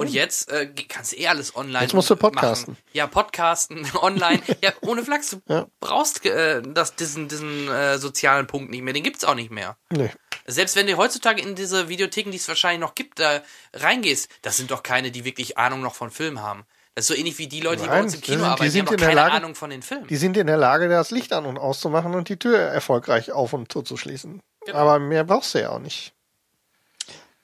Und 0.00 0.08
jetzt 0.10 0.50
äh, 0.50 0.66
kannst 0.88 1.12
du 1.12 1.16
eh 1.16 1.28
alles 1.28 1.54
online. 1.56 1.82
Jetzt 1.82 1.94
musst 1.94 2.10
du 2.10 2.14
machen. 2.14 2.32
podcasten. 2.32 2.76
Ja, 2.92 3.06
podcasten, 3.06 3.86
online. 4.00 4.40
ja, 4.62 4.72
ohne 4.80 5.04
Flachs. 5.04 5.30
Du 5.30 5.40
Ja. 5.48 5.66
brauchst 5.80 6.24
äh, 6.26 6.62
das, 6.62 6.94
diesen, 6.96 7.28
diesen 7.28 7.68
äh, 7.68 7.98
sozialen 7.98 8.46
Punkt 8.46 8.70
nicht 8.70 8.82
mehr. 8.82 8.92
Den 8.94 9.02
gibt's 9.02 9.24
auch 9.24 9.34
nicht 9.34 9.50
mehr. 9.50 9.76
Nee. 9.90 10.10
Selbst 10.46 10.74
wenn 10.76 10.86
du 10.86 10.96
heutzutage 10.96 11.40
in 11.42 11.54
diese 11.54 11.88
Videotheken, 11.88 12.30
die 12.30 12.38
es 12.38 12.48
wahrscheinlich 12.48 12.80
noch 12.80 12.94
gibt, 12.94 13.18
da 13.20 13.40
reingehst, 13.74 14.28
das 14.42 14.56
sind 14.56 14.70
doch 14.70 14.82
keine, 14.82 15.10
die 15.10 15.24
wirklich 15.24 15.58
Ahnung 15.58 15.80
noch 15.82 15.94
von 15.94 16.10
Film 16.10 16.40
haben. 16.42 16.64
Das 16.96 17.04
ist 17.04 17.08
so 17.08 17.14
ähnlich 17.14 17.38
wie 17.38 17.46
die 17.46 17.60
Leute, 17.60 17.82
die 17.82 17.88
bei 17.88 17.94
Nein, 17.94 18.04
uns 18.04 18.14
im 18.14 18.20
die 18.20 18.26
Kino 18.26 18.38
sind- 18.38 18.44
die 18.46 18.50
arbeiten, 18.50 18.64
die, 18.64 18.70
sind 18.70 18.80
haben 18.80 18.86
doch 18.86 18.92
in 18.92 18.98
der 18.98 19.08
keine 19.08 19.20
Lage- 19.20 19.32
Ahnung 19.34 19.54
von 19.54 19.70
den 19.70 19.82
Filmen. 19.82 20.06
Die 20.08 20.16
sind 20.16 20.36
in 20.36 20.46
der 20.48 20.56
Lage, 20.56 20.88
das 20.88 21.10
Licht 21.12 21.32
an 21.32 21.46
und 21.46 21.56
auszumachen 21.58 22.14
und 22.14 22.28
die 22.28 22.36
Tür 22.38 22.58
erfolgreich 22.58 23.30
auf 23.32 23.52
und 23.52 23.70
zuzuschließen. 23.70 24.40
Genau. 24.66 24.76
Aber 24.78 24.98
mehr 24.98 25.24
brauchst 25.24 25.54
du 25.54 25.60
ja 25.60 25.70
auch 25.70 25.78
nicht. 25.78 26.12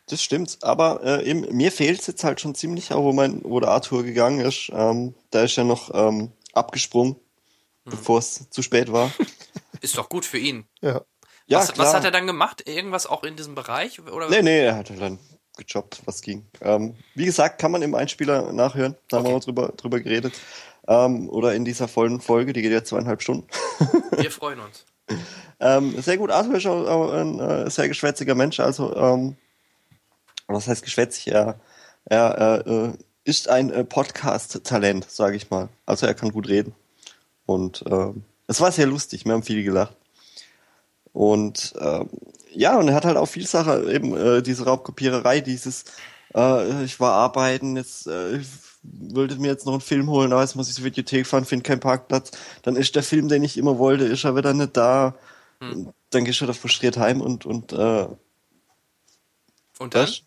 Das 0.09 0.23
stimmt, 0.23 0.59
aber 0.63 1.03
äh, 1.03 1.29
eben, 1.29 1.41
mir 1.57 1.73
fehlt 1.73 2.01
es 2.01 2.07
jetzt 2.07 2.23
halt 2.23 2.41
schon 2.41 2.55
ziemlich, 2.55 2.93
auch 2.93 3.03
wo, 3.03 3.13
mein, 3.13 3.41
wo 3.45 3.59
der 3.59 3.71
Arthur 3.71 4.05
gegangen 4.05 4.41
ist. 4.41 4.71
Ähm, 4.73 5.15
da 5.31 5.43
ist 5.43 5.57
ja 5.57 5.65
noch 5.65 5.91
ähm, 5.95 6.31
abgesprungen, 6.53 7.15
Hm. 7.85 7.91
bevor 7.91 8.19
es 8.19 8.49
zu 8.51 8.63
spät 8.63 8.93
war. 8.93 9.13
Ist 9.81 9.97
doch 9.99 10.09
gut 10.09 10.25
für 10.25 10.39
ihn. 10.39 10.65
Ja. 10.81 11.03
Ja, 11.47 11.59
was, 11.59 11.73
klar. 11.73 11.87
was 11.87 11.95
hat 11.95 12.05
er 12.05 12.11
dann 12.11 12.27
gemacht? 12.27 12.67
Irgendwas 12.69 13.07
auch 13.07 13.23
in 13.23 13.37
diesem 13.37 13.55
Bereich? 13.55 14.01
Oder? 14.01 14.29
Nee, 14.31 14.43
nee, 14.43 14.61
er 14.65 14.75
hat 14.77 14.91
halt 14.91 15.01
dann 15.01 15.19
gejobbt, 15.57 16.01
was 16.07 16.23
ging. 16.23 16.47
Ähm, 16.63 16.97
wie 17.15 17.27
gesagt, 17.27 17.61
kann 17.61 17.71
man 17.71 17.83
im 17.83 17.95
Einspieler 17.95 18.53
nachhören, 18.53 18.97
da 19.09 19.19
haben 19.19 19.25
wir 19.25 19.29
Okay. 19.31 19.37
auch 19.39 19.45
drüber, 19.45 19.69
drüber 19.77 20.01
geredet. 20.01 20.35
Ähm, 20.89 21.29
oder 21.31 21.55
in 21.55 21.65
dieser 21.65 21.87
vollen 21.89 22.21
Folge, 22.21 22.53
die 22.53 22.63
geht 22.63 22.73
ja 22.73 22.83
zweieinhalb 22.83 23.23
Stunden. 23.23 23.47
Wir 24.17 24.31
freuen 24.33 24.59
uns. 24.61 24.85
Ähm, 25.61 26.01
sehr 26.03 26.17
gut, 26.17 26.31
Arthur 26.31 26.57
ist 26.57 26.67
auch, 26.67 26.87
auch 26.89 27.13
ein 27.13 27.39
äh, 27.39 27.71
sehr 27.71 27.87
geschwätziger 27.89 28.35
Mensch, 28.35 28.59
also 28.61 28.97
ähm, 28.97 29.37
was 30.47 30.69
heißt 30.69 30.83
geschwätzig? 30.83 31.29
Er, 31.29 31.59
er 32.05 32.67
äh, 32.67 32.93
ist 33.25 33.49
ein 33.49 33.71
äh, 33.71 33.85
Podcast-Talent, 33.85 35.11
sage 35.11 35.37
ich 35.37 35.51
mal. 35.51 35.69
Also 35.87 36.07
er 36.07 36.15
kann 36.15 36.31
gut 36.33 36.49
reden. 36.49 36.75
Und 37.47 37.85
ähm, 37.89 38.25
es 38.47 38.61
war 38.61 38.73
sehr 38.73 38.87
lustig, 38.87 39.25
wir 39.25 39.33
haben 39.33 39.43
viel 39.43 39.63
gelacht. 39.63 39.97
Und 41.13 41.75
ähm, 41.81 42.09
ja, 42.53 42.79
und 42.79 42.89
er 42.89 42.95
hat 42.95 43.05
halt 43.05 43.17
auch 43.17 43.27
viel 43.27 43.47
Sache, 43.47 43.91
eben 43.93 44.17
äh, 44.17 44.43
diese 44.43 44.65
Raubkopiererei, 44.65 45.41
dieses 45.41 45.85
äh, 46.35 46.85
ich 46.85 47.01
war 47.01 47.13
arbeiten, 47.13 47.77
jetzt 47.77 48.07
äh, 48.07 48.39
ich 48.39 48.49
wollte 48.83 49.37
mir 49.37 49.49
jetzt 49.49 49.67
noch 49.67 49.73
einen 49.73 49.81
Film 49.81 50.09
holen, 50.11 50.33
aber 50.33 50.43
jetzt 50.43 50.55
muss 50.55 50.69
ich 50.69 50.75
zur 50.75 50.85
Videothek 50.85 51.27
fahren, 51.27 51.45
finde 51.45 51.65
keinen 51.65 51.81
Parkplatz. 51.81 52.31
Dann 52.63 52.77
ist 52.77 52.95
der 52.95 53.03
Film, 53.03 53.29
den 53.29 53.43
ich 53.43 53.57
immer 53.57 53.79
wollte, 53.79 54.05
ist 54.05 54.25
er 54.25 54.37
wieder 54.37 54.55
nicht 54.55 54.77
da. 54.77 55.15
Dann 56.11 56.25
gehst 56.25 56.41
du 56.41 56.47
da 56.47 56.53
frustriert 56.53 56.97
heim 56.99 57.21
und, 57.21 57.47
und 57.47 57.73
äh, 57.73 58.07
Und 59.79 59.95
dann? 59.95 60.03
was? 60.03 60.23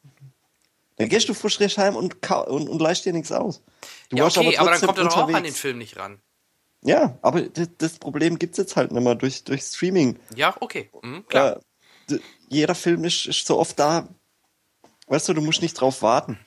Dann 1.00 1.08
gehst 1.08 1.30
du 1.30 1.34
frustriert 1.34 1.78
heim 1.78 1.96
und, 1.96 2.30
und, 2.30 2.68
und 2.68 2.82
leist 2.82 3.06
dir 3.06 3.14
nichts 3.14 3.32
aus. 3.32 3.64
Du 4.10 4.18
Ja, 4.18 4.26
okay, 4.26 4.58
aber, 4.58 4.72
dann 4.72 4.82
trotzdem 4.82 4.88
kommt 4.88 4.98
er 4.98 5.04
doch 5.06 5.18
auch 5.18 5.34
an 5.34 5.44
den. 5.44 5.54
Film 5.54 5.78
nicht 5.78 5.96
ran. 5.96 6.22
Ja, 6.84 7.18
aber 7.22 7.42
das, 7.44 7.70
das 7.78 8.00
Problem 8.00 8.38
gibt's 8.38 8.58
jetzt 8.58 8.76
halt 8.76 8.92
nicht 8.92 9.02
mehr 9.02 9.16
durch, 9.16 9.46
durch 9.46 9.62
Streaming. 9.62 10.20
Ja, 10.36 10.56
okay. 10.60 10.90
Mhm, 11.02 11.26
klar. 11.26 11.62
Äh, 12.12 12.20
jeder 12.50 12.76
Film 12.76 13.06
ist, 13.06 13.28
ist 13.28 13.48
so 13.48 13.58
oft 13.58 13.80
da. 13.80 14.10
Weißt 15.08 15.30
du, 15.30 15.34
du 15.34 15.42
musst 15.42 15.62
nicht 15.62 15.80
drauf 15.80 16.02
warten. 16.02 16.38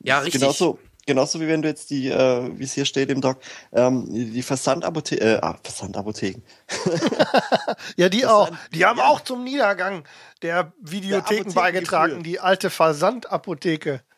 Ja, 0.00 0.18
richtig. 0.18 0.40
Genauso, 0.40 0.80
genauso 1.08 1.40
wie 1.40 1.48
wenn 1.48 1.62
du 1.62 1.68
jetzt 1.68 1.90
die, 1.90 2.06
äh, 2.08 2.50
wie 2.56 2.62
es 2.62 2.74
hier 2.74 2.84
steht 2.84 3.10
im 3.10 3.20
Doc, 3.20 3.38
ähm, 3.72 4.06
die 4.12 4.26
die 4.30 4.42
Versandapotheken, 4.42 5.24
äh, 5.24 5.38
ah, 5.42 5.58
Versandapotheken. 5.64 6.42
Ja, 7.96 8.08
die 8.08 8.24
auch. 8.26 8.48
an- 8.52 8.58
Die 8.72 8.84
haben 8.84 9.00
auch 9.00 9.20
zum 9.22 9.42
Niedergang 9.42 10.04
der 10.42 10.72
Videotheken 10.80 11.40
Apotheken 11.50 11.54
beigetragen. 11.54 12.22
Die 12.22 12.38
alte 12.38 12.70
Versandapotheke. 12.70 14.02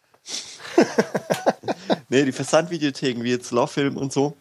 Nee, 2.13 2.25
die 2.25 2.33
Versandvideotheken, 2.33 3.23
wie 3.23 3.31
jetzt 3.31 3.53
Lawfilm 3.53 3.97
und 3.97 4.13
so. 4.13 4.37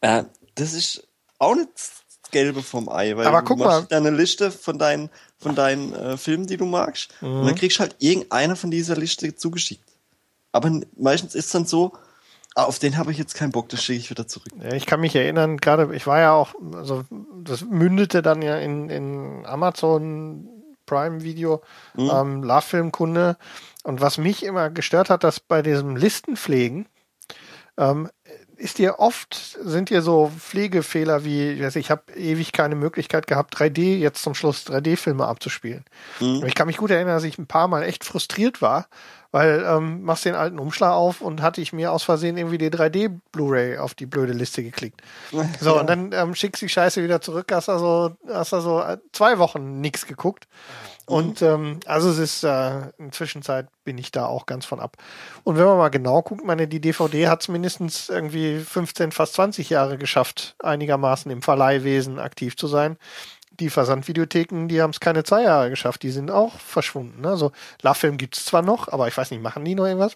Äh, 0.00 0.24
das 0.56 0.72
ist 0.72 1.06
auch 1.38 1.54
nicht 1.54 1.68
das 1.76 2.30
Gelbe 2.32 2.62
vom 2.64 2.88
Ei, 2.88 3.16
weil 3.16 3.28
Aber 3.28 3.38
du 3.42 3.44
guck 3.46 3.58
machst 3.58 3.90
mal. 3.92 3.96
eine 3.96 4.10
Liste 4.10 4.50
von 4.50 4.76
deinen, 4.76 5.08
von 5.38 5.54
deinen 5.54 5.92
äh, 5.94 6.16
Filmen, 6.16 6.48
die 6.48 6.56
du 6.56 6.66
magst, 6.66 7.10
und 7.20 7.42
Mhm. 7.42 7.46
dann 7.46 7.54
kriegst 7.54 7.78
du 7.78 7.82
halt 7.82 7.94
irgendeiner 8.00 8.56
von 8.56 8.72
dieser 8.72 8.96
Liste 8.96 9.32
zugeschickt. 9.36 9.84
Aber 10.58 10.80
meistens 10.96 11.36
ist 11.36 11.54
dann 11.54 11.66
so, 11.66 11.92
ah, 12.56 12.64
auf 12.64 12.80
den 12.80 12.96
habe 12.96 13.12
ich 13.12 13.18
jetzt 13.18 13.34
keinen 13.34 13.52
Bock, 13.52 13.68
das 13.68 13.80
schicke 13.80 14.00
ich 14.00 14.10
wieder 14.10 14.26
zurück. 14.26 14.48
Ja, 14.60 14.72
ich 14.72 14.86
kann 14.86 15.00
mich 15.00 15.14
erinnern, 15.14 15.58
gerade, 15.58 15.94
ich 15.94 16.04
war 16.08 16.18
ja 16.18 16.32
auch, 16.32 16.52
also 16.74 17.04
das 17.44 17.64
mündete 17.64 18.22
dann 18.22 18.42
ja 18.42 18.58
in, 18.58 18.90
in 18.90 19.46
Amazon 19.46 20.48
Prime 20.84 21.22
Video, 21.22 21.62
ähm, 21.96 22.42
Love-Film-Kunde. 22.42 23.36
Und 23.84 24.00
was 24.00 24.18
mich 24.18 24.42
immer 24.42 24.68
gestört 24.68 25.10
hat, 25.10 25.22
dass 25.22 25.38
bei 25.38 25.62
diesem 25.62 25.94
Listenpflegen, 25.94 26.86
ähm, 27.76 28.10
ist 28.56 28.78
dir 28.78 28.98
oft, 28.98 29.34
sind 29.62 29.88
dir 29.90 30.02
so 30.02 30.32
Pflegefehler 30.36 31.24
wie, 31.24 31.50
ich, 31.50 31.76
ich 31.76 31.90
habe 31.92 32.12
ewig 32.16 32.52
keine 32.52 32.74
Möglichkeit 32.74 33.28
gehabt, 33.28 33.56
3D, 33.56 33.98
jetzt 33.98 34.20
zum 34.20 34.34
Schluss 34.34 34.66
3D-Filme 34.66 35.24
abzuspielen. 35.24 35.84
Und 36.40 36.48
Ich 36.48 36.56
kann 36.56 36.66
mich 36.66 36.78
gut 36.78 36.90
erinnern, 36.90 37.14
dass 37.14 37.22
ich 37.22 37.38
ein 37.38 37.46
paar 37.46 37.68
Mal 37.68 37.84
echt 37.84 38.02
frustriert 38.02 38.60
war, 38.60 38.88
weil 39.30 39.64
ähm, 39.66 40.02
machst 40.02 40.24
den 40.24 40.34
alten 40.34 40.58
Umschlag 40.58 40.92
auf 40.92 41.20
und 41.20 41.42
hatte 41.42 41.60
ich 41.60 41.72
mir 41.72 41.92
aus 41.92 42.02
Versehen 42.02 42.36
irgendwie 42.36 42.58
die 42.58 42.70
3D-Blu-ray 42.70 43.78
auf 43.78 43.94
die 43.94 44.06
blöde 44.06 44.32
Liste 44.32 44.62
geklickt. 44.62 45.02
So, 45.60 45.78
und 45.78 45.88
dann 45.88 46.12
ähm, 46.12 46.34
schickst 46.34 46.62
die 46.62 46.68
Scheiße 46.68 47.02
wieder 47.02 47.20
zurück, 47.20 47.50
hast 47.52 47.68
da 47.68 47.78
so, 47.78 48.16
hast 48.28 48.52
da 48.52 48.60
so 48.60 48.80
äh, 48.80 48.98
zwei 49.12 49.38
Wochen 49.38 49.80
nichts 49.80 50.06
geguckt. 50.06 50.46
Und 51.06 51.40
ähm, 51.40 51.80
also 51.86 52.10
es 52.10 52.18
ist 52.18 52.44
äh, 52.44 52.90
in 52.98 53.12
Zwischenzeit 53.12 53.66
bin 53.82 53.96
ich 53.96 54.12
da 54.12 54.26
auch 54.26 54.44
ganz 54.44 54.66
von 54.66 54.78
ab. 54.78 54.98
Und 55.42 55.56
wenn 55.56 55.64
man 55.64 55.78
mal 55.78 55.88
genau 55.88 56.20
guckt, 56.20 56.44
meine 56.44 56.68
die 56.68 56.80
DVD 56.80 57.28
hat 57.28 57.40
es 57.40 57.48
mindestens 57.48 58.10
irgendwie 58.10 58.58
15, 58.58 59.10
fast 59.12 59.34
20 59.34 59.70
Jahre 59.70 59.96
geschafft, 59.96 60.54
einigermaßen 60.62 61.30
im 61.30 61.40
Verleihwesen 61.40 62.18
aktiv 62.18 62.56
zu 62.56 62.66
sein. 62.66 62.98
Die 63.60 63.70
Versandvideotheken, 63.70 64.68
die 64.68 64.80
haben 64.82 64.90
es 64.90 65.00
keine 65.00 65.24
zwei 65.24 65.42
Jahre 65.42 65.70
geschafft, 65.70 66.02
die 66.02 66.10
sind 66.10 66.30
auch 66.30 66.58
verschwunden. 66.60 67.20
Ne? 67.22 67.28
Also 67.30 67.52
Love-Film 67.82 68.16
gibt 68.16 68.36
es 68.36 68.44
zwar 68.44 68.62
noch, 68.62 68.88
aber 68.88 69.08
ich 69.08 69.16
weiß 69.16 69.30
nicht, 69.30 69.42
machen 69.42 69.64
die 69.64 69.74
noch 69.74 69.86
irgendwas? 69.86 70.12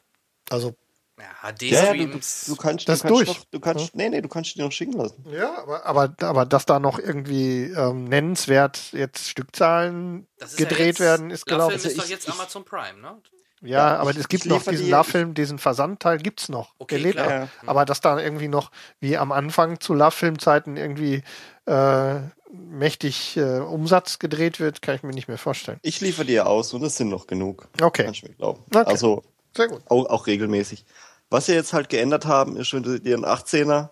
Also 0.50 0.74
Ja, 1.18 1.24
Ja, 1.60 1.84
ja, 1.84 1.92
du, 1.92 2.06
du, 2.06 2.18
HD-Streams. 2.18 2.44
du 2.46 2.56
kannst, 2.56 2.88
Das 2.88 3.00
du 3.02 3.08
kannst 3.08 3.20
durch. 3.20 3.28
Noch, 3.28 3.44
du 3.50 3.60
kannst, 3.60 3.94
nee, 3.96 4.08
nee, 4.08 4.20
du 4.20 4.28
kannst 4.28 4.54
die 4.54 4.60
noch 4.60 4.72
schicken 4.72 4.92
lassen. 4.94 5.24
Ja, 5.30 5.58
aber, 5.62 5.84
aber, 5.86 6.14
aber 6.20 6.46
dass 6.46 6.66
da 6.66 6.78
noch 6.80 6.98
irgendwie 6.98 7.64
ähm, 7.64 8.04
nennenswert 8.04 8.92
jetzt 8.92 9.28
Stückzahlen 9.28 10.26
ist 10.38 10.58
ja 10.58 10.66
gedreht 10.66 10.86
jetzt- 10.86 11.00
werden, 11.00 11.30
ist 11.30 11.46
glaube 11.46 11.74
ich. 11.74 11.84
ist 11.84 11.98
doch 11.98 12.06
jetzt 12.06 12.26
ich- 12.28 12.34
Amazon 12.34 12.64
Prime, 12.64 13.00
ne? 13.00 13.18
Ja, 13.64 13.68
Ja, 13.94 13.96
aber 13.98 14.10
ich- 14.10 14.16
es 14.16 14.26
gibt 14.28 14.46
noch 14.46 14.64
diesen 14.64 14.86
die- 14.86 14.90
Love-Film, 14.90 15.34
diesen 15.34 15.58
Versandteil 15.60 16.18
gibt's 16.18 16.48
noch. 16.48 16.74
Okay, 16.80 16.96
Der 16.96 17.02
lebt 17.04 17.14
klar. 17.16 17.26
noch. 17.26 17.32
Ja. 17.46 17.48
Aber 17.66 17.84
dass 17.84 18.00
da 18.00 18.18
irgendwie 18.18 18.48
noch, 18.48 18.72
wie 18.98 19.16
am 19.16 19.30
Anfang 19.30 19.78
zu 19.78 19.94
Love-Film-Zeiten 19.94 20.76
irgendwie 20.76 21.22
äh, 21.66 22.20
mächtig 22.52 23.36
äh, 23.36 23.58
Umsatz 23.58 24.18
gedreht 24.18 24.60
wird, 24.60 24.82
kann 24.82 24.94
ich 24.94 25.02
mir 25.02 25.12
nicht 25.12 25.28
mehr 25.28 25.38
vorstellen. 25.38 25.78
Ich 25.82 26.00
liefere 26.00 26.26
dir 26.26 26.46
aus 26.46 26.72
und 26.74 26.82
es 26.82 26.96
sind 26.96 27.08
noch 27.08 27.26
genug. 27.26 27.68
Okay. 27.80 28.04
Kannst 28.04 28.22
du 28.22 28.26
mir 28.26 28.34
glauben. 28.34 28.62
Okay. 28.74 28.84
Also 28.86 29.22
Sehr 29.56 29.68
gut. 29.68 29.82
auch, 29.88 30.06
auch 30.06 30.26
regelmäßig. 30.26 30.84
Was 31.30 31.46
sie 31.46 31.54
jetzt 31.54 31.72
halt 31.72 31.88
geändert 31.88 32.26
haben, 32.26 32.56
ist, 32.56 32.74
wenn 32.74 32.82
du 32.82 33.00
dir 33.00 33.14
einen 33.14 33.24
18er, 33.24 33.88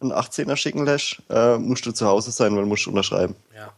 einen 0.00 0.12
18er 0.12 0.56
schicken 0.56 0.86
lässt, 0.86 1.18
äh, 1.28 1.58
musst 1.58 1.84
du 1.84 1.92
zu 1.92 2.06
Hause 2.06 2.30
sein, 2.30 2.54
weil 2.54 2.62
du 2.62 2.68
musst 2.68 2.86
unterschreiben. 2.86 3.36
Ja. 3.54 3.72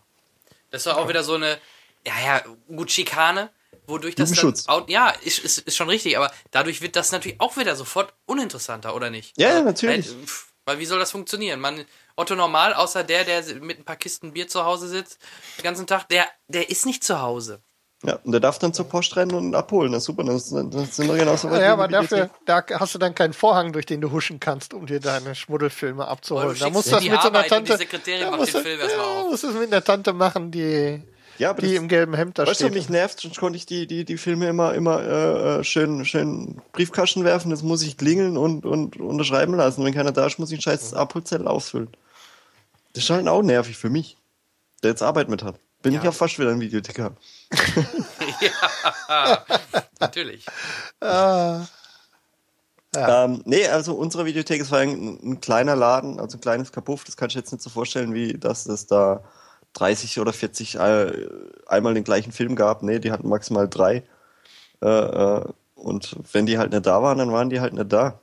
Das 0.70 0.86
war 0.86 0.96
auch 0.98 1.08
wieder 1.08 1.24
so 1.24 1.34
eine, 1.34 1.58
ja, 2.06 2.12
ja, 2.24 2.42
gut, 2.68 2.92
Schikane, 2.92 3.50
wodurch 3.86 4.14
das 4.14 4.30
dann, 4.30 4.54
ja, 4.86 5.10
ist, 5.24 5.40
ist, 5.40 5.58
ist 5.58 5.76
schon 5.76 5.88
richtig, 5.88 6.16
aber 6.16 6.30
dadurch 6.52 6.82
wird 6.82 6.94
das 6.94 7.10
natürlich 7.10 7.40
auch 7.40 7.56
wieder 7.56 7.74
sofort 7.74 8.14
uninteressanter, 8.26 8.94
oder 8.94 9.10
nicht? 9.10 9.36
Ja, 9.36 9.48
ja, 9.48 9.54
Also, 9.54 9.64
natürlich. 9.64 10.10
Weil, 10.14 10.26
pff, 10.26 10.49
weil 10.70 10.78
wie 10.78 10.86
soll 10.86 10.98
das 10.98 11.10
funktionieren? 11.10 11.60
Man, 11.60 11.84
Otto 12.16 12.34
Normal, 12.36 12.74
außer 12.74 13.02
der, 13.04 13.24
der 13.24 13.42
mit 13.60 13.78
ein 13.78 13.84
paar 13.84 13.96
Kisten 13.96 14.32
Bier 14.32 14.46
zu 14.48 14.64
Hause 14.64 14.88
sitzt, 14.88 15.18
den 15.58 15.64
ganzen 15.64 15.86
Tag, 15.86 16.08
der, 16.08 16.26
der 16.48 16.70
ist 16.70 16.86
nicht 16.86 17.02
zu 17.04 17.20
Hause. 17.20 17.60
Ja, 18.02 18.18
und 18.24 18.32
der 18.32 18.40
darf 18.40 18.58
dann 18.58 18.72
zur 18.72 18.88
Post 18.88 19.14
rennen 19.16 19.34
und 19.34 19.54
abholen. 19.54 19.92
Das 19.92 20.02
ist 20.02 20.06
super, 20.06 20.24
das, 20.24 20.48
das 20.48 20.96
sind 20.96 21.08
wir 21.08 21.18
genauso 21.18 21.50
weit 21.50 21.60
Ja, 21.60 21.74
aber 21.74 21.86
dafür, 21.86 22.30
da 22.46 22.64
hast 22.78 22.94
du 22.94 22.98
dann 22.98 23.14
keinen 23.14 23.34
Vorhang, 23.34 23.72
durch 23.74 23.84
den 23.84 24.00
du 24.00 24.10
huschen 24.10 24.40
kannst, 24.40 24.72
um 24.72 24.86
dir 24.86 25.00
deine 25.00 25.34
Schmuddelfilme 25.34 26.08
abzuholen. 26.08 26.56
Da 26.58 26.70
musst 26.70 26.86
du 26.86 26.92
das 26.92 27.04
mit 27.04 27.20
so 27.20 27.28
einer 27.28 27.38
und 27.40 27.44
die 27.44 27.48
Tante. 27.50 27.76
Sekretärin 27.76 28.20
da 28.22 28.30
macht 28.30 28.40
musst 28.40 28.54
den 28.54 28.62
du- 28.62 28.68
Film 28.68 28.80
erstmal 28.80 29.06
ja, 29.06 29.24
musst 29.24 29.42
du 29.42 29.48
es 29.48 29.54
mit 29.54 29.70
einer 29.70 29.84
Tante 29.84 30.12
machen, 30.14 30.50
die, 30.50 31.02
Ja, 31.40 31.54
die 31.54 31.62
das, 31.62 31.72
im 31.72 31.88
gelben 31.88 32.12
Hemd 32.12 32.38
da 32.38 32.42
weißt 32.42 32.60
du, 32.60 32.66
steht. 32.66 32.74
mich 32.74 32.90
nervt, 32.90 33.18
sonst 33.18 33.40
konnte 33.40 33.56
ich 33.56 33.64
die, 33.64 33.86
die, 33.86 34.04
die 34.04 34.18
Filme 34.18 34.46
immer, 34.46 34.74
immer 34.74 35.00
äh, 35.00 35.60
äh, 35.60 35.64
schön, 35.64 36.04
schön 36.04 36.60
Briefkasten 36.72 37.24
werfen. 37.24 37.50
Jetzt 37.50 37.62
muss 37.62 37.80
ich 37.82 37.96
klingeln 37.96 38.36
und, 38.36 38.66
und 38.66 38.98
unterschreiben 39.00 39.54
lassen. 39.54 39.82
Wenn 39.82 39.94
keiner 39.94 40.12
da 40.12 40.26
ist, 40.26 40.38
muss 40.38 40.50
ich 40.50 40.56
einen 40.56 40.62
scheiß 40.62 40.92
Abholzettel 40.92 41.48
ausfüllen. 41.48 41.88
Das 42.92 43.04
ist 43.04 43.10
halt 43.10 43.26
auch 43.26 43.40
nervig 43.42 43.78
für 43.78 43.88
mich, 43.88 44.18
der 44.82 44.90
jetzt 44.90 45.02
Arbeit 45.02 45.30
mit 45.30 45.42
hat. 45.42 45.54
Bin 45.80 45.94
ich 45.94 46.02
ja 46.02 46.12
fast 46.12 46.38
wieder 46.38 46.50
ein 46.50 46.60
Videothekar. 46.60 47.16
ja, 48.42 49.46
natürlich. 49.98 50.44
Ähm, 52.94 53.42
nee, 53.46 53.66
also 53.66 53.94
unsere 53.94 54.26
Videothek, 54.26 54.60
es 54.60 54.70
war 54.70 54.80
ein, 54.80 55.18
ein 55.22 55.40
kleiner 55.40 55.74
Laden, 55.74 56.20
also 56.20 56.36
ein 56.36 56.42
kleines 56.42 56.70
Kapuff, 56.70 57.04
das 57.04 57.16
kannst 57.16 57.34
du 57.34 57.38
jetzt 57.38 57.50
nicht 57.50 57.62
so 57.62 57.70
vorstellen, 57.70 58.12
wie 58.12 58.34
dass 58.34 58.66
es 58.66 58.86
da 58.86 59.24
30 59.74 60.18
oder 60.20 60.32
40 60.32 60.76
äh, 60.76 61.28
einmal 61.66 61.94
den 61.94 62.04
gleichen 62.04 62.32
Film 62.32 62.56
gab. 62.56 62.82
Nee, 62.82 62.98
die 62.98 63.12
hatten 63.12 63.28
maximal 63.28 63.68
drei. 63.68 64.02
Äh, 64.82 64.88
äh, 64.88 65.44
und 65.74 66.16
wenn 66.32 66.46
die 66.46 66.58
halt 66.58 66.72
nicht 66.72 66.86
da 66.86 67.02
waren, 67.02 67.18
dann 67.18 67.32
waren 67.32 67.50
die 67.50 67.60
halt 67.60 67.72
nicht 67.72 67.92
da. 67.92 68.20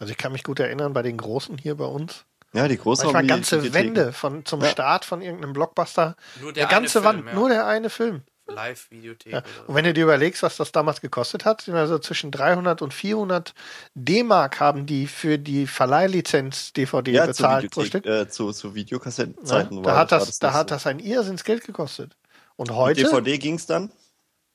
Also 0.00 0.10
ich 0.10 0.18
kann 0.18 0.32
mich 0.32 0.44
gut 0.44 0.60
erinnern, 0.60 0.92
bei 0.92 1.02
den 1.02 1.16
Großen 1.16 1.56
hier 1.58 1.76
bei 1.76 1.84
uns. 1.84 2.24
Ja, 2.52 2.68
die 2.68 2.76
großen 2.76 3.04
Manchmal 3.04 3.26
ganze. 3.26 3.72
Wände 3.72 4.12
von, 4.12 4.44
zum 4.44 4.60
Ja. 4.60 4.68
Start 4.68 5.04
von 5.04 5.22
irgendeinem 5.22 5.54
Blockbuster. 5.54 6.16
Nur 6.40 6.52
der 6.52 6.66
der 6.66 6.78
ganze 6.78 6.98
eine 6.98 7.06
Wand, 7.06 7.18
Film, 7.18 7.28
ja. 7.28 7.34
nur 7.34 7.48
der 7.48 7.66
eine 7.66 7.88
Film. 7.88 8.22
Live-Videothek. 8.54 9.32
Ja. 9.32 9.42
Und 9.66 9.74
wenn 9.74 9.84
du 9.84 9.92
dir 9.94 10.04
überlegst, 10.04 10.42
was 10.42 10.56
das 10.56 10.72
damals 10.72 11.00
gekostet 11.00 11.44
hat, 11.44 11.62
sind 11.62 11.74
also 11.74 11.98
zwischen 11.98 12.30
300 12.30 12.82
und 12.82 12.92
400 12.94 13.54
D-Mark 13.94 14.60
haben 14.60 14.86
die 14.86 15.06
für 15.06 15.38
die 15.38 15.66
Verleihlizenz 15.66 16.72
DVD 16.72 17.10
Ja, 17.12 17.22
zur 17.24 17.28
bezahlt 17.28 17.70
pro 17.70 17.84
Stück. 17.84 18.06
äh, 18.06 18.28
zu, 18.28 18.52
zu 18.52 18.68
Ja, 18.68 18.74
Videokassettenzeiten 18.74 19.82
da 19.82 19.90
war, 19.90 19.96
hat 19.98 20.10
war 20.12 20.18
das, 20.20 20.38
da 20.38 20.52
hat 20.52 20.68
so. 20.70 20.74
das 20.76 20.86
ein 20.86 20.98
Irrsinns 20.98 21.44
Geld 21.44 21.64
gekostet. 21.64 22.16
Und 22.56 22.68
Mit 22.68 22.76
heute, 22.76 23.02
DVD 23.02 23.38
ging's 23.38 23.66
dann. 23.66 23.90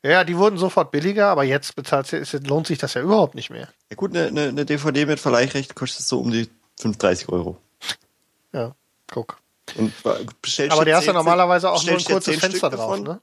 ja, 0.03 0.23
die 0.23 0.37
wurden 0.37 0.57
sofort 0.57 0.91
billiger, 0.91 1.27
aber 1.27 1.43
jetzt 1.43 1.75
bezahlt 1.75 2.09
lohnt 2.47 2.67
sich 2.67 2.77
das 2.77 2.93
ja 2.93 3.01
überhaupt 3.01 3.35
nicht 3.35 3.49
mehr. 3.49 3.67
Ja 3.89 3.95
gut, 3.95 4.15
eine, 4.15 4.27
eine, 4.27 4.43
eine 4.49 4.65
DVD 4.65 5.05
mit 5.05 5.19
Verleihrecht 5.19 5.75
kostet 5.75 6.05
so 6.05 6.19
um 6.19 6.31
die 6.31 6.49
35 6.79 7.29
Euro. 7.29 7.57
Ja, 8.53 8.75
guck. 9.11 9.39
Und 9.75 9.93
bestellst 10.41 10.71
Aber 10.73 10.85
der 10.85 10.95
hast 10.95 11.05
ja 11.05 11.11
10 11.11 11.17
normalerweise 11.17 11.69
auch 11.69 11.83
nur 11.83 11.97
ein 11.97 12.03
kurzes 12.03 12.33
10 12.35 12.39
Fenster 12.39 12.69
drauf, 12.69 12.99
ne? 13.01 13.19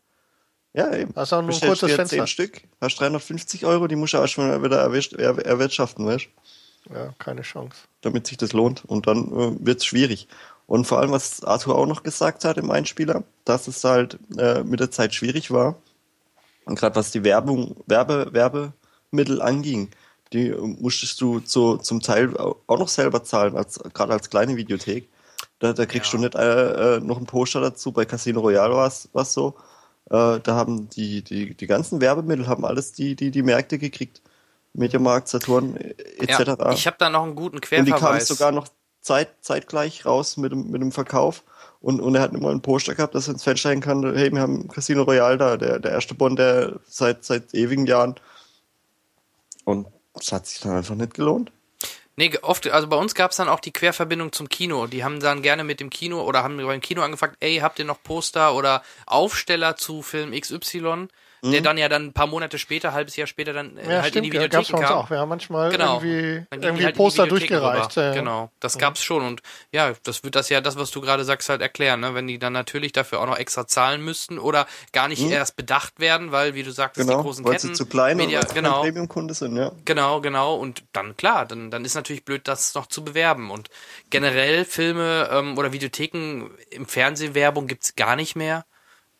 Ja, 0.74 0.92
eben. 0.94 1.12
Hast 1.14 1.32
auch 1.32 1.40
nur 1.42 1.54
ein 1.54 1.60
kurzes 1.60 1.92
Fenster. 1.92 2.16
10 2.16 2.26
Stück, 2.26 2.62
hast 2.80 2.98
350 2.98 3.64
Euro, 3.64 3.86
die 3.86 3.96
musst 3.96 4.12
du 4.14 4.18
auch 4.18 4.26
schon 4.26 4.62
wieder 4.62 4.78
erwischt, 4.78 5.12
er, 5.14 5.38
erwirtschaften, 5.38 6.04
weißt 6.06 6.26
Ja, 6.92 7.14
keine 7.18 7.42
Chance. 7.42 7.76
damit 8.00 8.26
sich 8.26 8.36
das 8.38 8.52
lohnt. 8.52 8.84
Und 8.84 9.06
dann 9.06 9.26
äh, 9.28 9.56
wird's 9.66 9.84
schwierig. 9.84 10.26
Und 10.66 10.86
vor 10.86 10.98
allem, 10.98 11.12
was 11.12 11.44
Arthur 11.44 11.76
auch 11.76 11.86
noch 11.86 12.02
gesagt 12.02 12.44
hat 12.44 12.56
im 12.58 12.70
Einspieler, 12.70 13.22
dass 13.44 13.68
es 13.68 13.84
halt 13.84 14.18
äh, 14.36 14.64
mit 14.64 14.80
der 14.80 14.90
Zeit 14.90 15.14
schwierig 15.14 15.50
war. 15.50 15.76
Und 16.64 16.78
gerade 16.78 16.96
was 16.96 17.10
die 17.12 17.22
Werbung, 17.22 17.76
Werbe, 17.86 18.28
Werbemittel 18.32 19.42
anging, 19.42 19.90
die 20.32 20.48
äh, 20.48 20.56
musstest 20.58 21.20
du 21.20 21.38
zu, 21.40 21.76
zum 21.76 22.00
Teil 22.00 22.36
auch 22.36 22.78
noch 22.78 22.88
selber 22.88 23.22
zahlen, 23.22 23.56
als 23.56 23.78
gerade 23.92 24.12
als 24.14 24.28
kleine 24.28 24.56
Videothek. 24.56 25.08
Da, 25.60 25.72
da 25.72 25.86
kriegst 25.86 26.12
Ja. 26.12 26.18
du 26.18 26.24
nicht 26.24 26.34
äh, 26.34 26.96
äh, 26.96 27.00
noch 27.00 27.18
ein 27.18 27.26
Poster 27.26 27.60
dazu. 27.60 27.92
Bei 27.92 28.04
Casino 28.06 28.40
Royale 28.40 28.74
war 28.74 28.86
es 28.88 29.08
so. 29.32 29.54
Äh, 30.10 30.40
da 30.40 30.54
haben 30.54 30.88
die, 30.90 31.22
die, 31.22 31.54
die 31.54 31.66
ganzen 31.66 32.00
Werbemittel 32.00 32.46
haben 32.46 32.64
alles 32.64 32.92
die, 32.92 33.16
die, 33.16 33.30
die 33.30 33.42
Märkte 33.42 33.78
gekriegt. 33.78 34.22
Mediamarkt, 34.74 35.28
Saturn 35.28 35.76
äh, 35.76 35.94
etc. 36.18 36.58
Ja, 36.58 36.72
ich 36.72 36.86
habe 36.86 36.96
da 36.98 37.08
noch 37.08 37.22
einen 37.22 37.36
guten 37.36 37.56
Und 37.56 37.62
die 37.70 37.92
Querverweis. 37.92 38.26
sogar 38.26 38.52
noch 38.52 38.68
zeit, 39.00 39.28
zeitgleich 39.40 40.04
raus 40.04 40.36
mit 40.36 40.52
dem, 40.52 40.70
mit 40.70 40.82
dem 40.82 40.92
Verkauf. 40.92 41.44
Und, 41.80 42.00
und 42.00 42.14
er 42.14 42.22
hat 42.22 42.32
immer 42.32 42.50
ein 42.50 42.62
Poster 42.62 42.94
gehabt, 42.94 43.14
dass 43.14 43.28
er 43.28 43.34
ins 43.34 43.44
Fenster 43.44 43.70
hängen 43.70 43.82
kann. 43.82 44.14
Hey, 44.14 44.32
wir 44.32 44.40
haben 44.40 44.68
Casino 44.68 45.02
Royale 45.02 45.36
da, 45.36 45.56
der, 45.56 45.78
der 45.78 45.92
erste 45.92 46.14
Bond, 46.14 46.38
der 46.38 46.80
seit, 46.88 47.24
seit 47.24 47.54
ewigen 47.54 47.86
Jahren. 47.86 48.14
Und 49.64 49.86
das 50.14 50.32
hat 50.32 50.46
sich 50.46 50.60
dann 50.60 50.72
einfach 50.72 50.94
nicht 50.94 51.14
gelohnt. 51.14 51.52
Nee, 52.16 52.38
oft, 52.42 52.68
also 52.68 52.86
bei 52.86 52.96
uns 52.96 53.14
gab's 53.14 53.36
dann 53.36 53.48
auch 53.48 53.58
die 53.58 53.72
Querverbindung 53.72 54.30
zum 54.30 54.48
Kino. 54.48 54.86
Die 54.86 55.02
haben 55.02 55.18
dann 55.18 55.42
gerne 55.42 55.64
mit 55.64 55.80
dem 55.80 55.90
Kino 55.90 56.22
oder 56.22 56.44
haben 56.44 56.56
beim 56.58 56.80
Kino 56.80 57.02
angefragt, 57.02 57.36
ey, 57.40 57.56
habt 57.58 57.80
ihr 57.80 57.84
noch 57.84 58.02
Poster 58.04 58.54
oder 58.54 58.84
Aufsteller 59.06 59.76
zu 59.76 60.00
Film 60.02 60.30
XY, 60.30 61.08
der 61.52 61.60
dann 61.60 61.78
ja 61.78 61.88
dann 61.88 62.06
ein 62.06 62.12
paar 62.12 62.26
Monate 62.26 62.58
später, 62.58 62.92
halbes 62.92 63.16
Jahr 63.16 63.26
später 63.26 63.52
dann 63.52 63.76
äh, 63.76 63.82
Ja, 63.82 64.02
halt 64.02 64.10
stimmt, 64.12 64.26
in 64.26 64.32
die 64.32 64.36
ja, 64.38 64.48
gab's 64.48 64.68
Videotheken 64.68 64.78
uns 64.78 64.88
kam. 64.88 64.98
auch. 64.98 65.10
Wir 65.10 65.18
haben 65.18 65.28
manchmal 65.28 65.70
Genau. 65.70 65.94
irgendwie, 66.02 66.46
die 66.52 66.58
irgendwie 66.66 66.84
halt 66.84 66.94
die 66.94 66.98
Poster 66.98 67.26
durchgereicht. 67.26 67.96
rüber. 67.96 68.02
ja, 68.02 68.14
ja. 68.14 68.20
Genau, 68.20 68.50
das 68.60 68.78
gab's 68.78 69.02
schon 69.02 69.22
und 69.24 69.42
ja, 69.72 69.92
das 70.04 70.24
wird 70.24 70.34
das 70.36 70.48
ja 70.48 70.60
das, 70.60 70.76
was 70.76 70.90
du 70.90 71.00
gerade 71.00 71.24
sagst, 71.24 71.48
halt 71.48 71.60
erklären, 71.60 72.00
ne? 72.00 72.14
Wenn 72.14 72.26
die 72.26 72.38
dann 72.38 72.52
natürlich 72.52 72.92
dafür 72.92 73.20
auch 73.20 73.26
noch 73.26 73.38
extra 73.38 73.66
zahlen 73.66 74.02
müssten 74.02 74.38
oder 74.38 74.66
gar 74.92 75.08
nicht 75.08 75.22
erst 75.30 75.56
bedacht 75.56 76.00
werden, 76.00 76.32
weil 76.32 76.54
wie 76.54 76.62
du 76.62 76.70
sagst, 76.70 77.00
die 77.00 77.06
Genau, 77.06 77.22
großen 77.22 77.44
weil 77.44 77.52
Ketten 77.54 77.68
sie 77.68 77.74
zu 77.74 77.86
klein 77.86 78.16
Media, 78.16 78.40
und 78.40 78.54
genau, 78.54 78.82
Premium-Kunde 78.82 79.34
sind, 79.34 79.56
ja. 79.56 79.72
Genau, 79.84 80.20
genau. 80.20 80.54
Und 80.56 80.84
dann 80.92 81.16
klar, 81.16 81.46
dann, 81.46 81.70
dann 81.70 81.84
ist 81.84 81.94
natürlich 81.94 82.24
blöd, 82.24 82.46
das 82.48 82.74
noch 82.74 82.86
zu 82.86 83.04
bewerben. 83.04 83.50
Und 83.50 83.68
generell 84.10 84.64
Filme 84.64 85.28
ähm, 85.30 85.58
oder 85.58 85.72
Videotheken 85.72 86.50
im 86.70 86.86
Fernsehwerbung 86.86 87.66
gibt's 87.66 87.94
gar 87.96 88.16
nicht 88.16 88.36
mehr. 88.36 88.64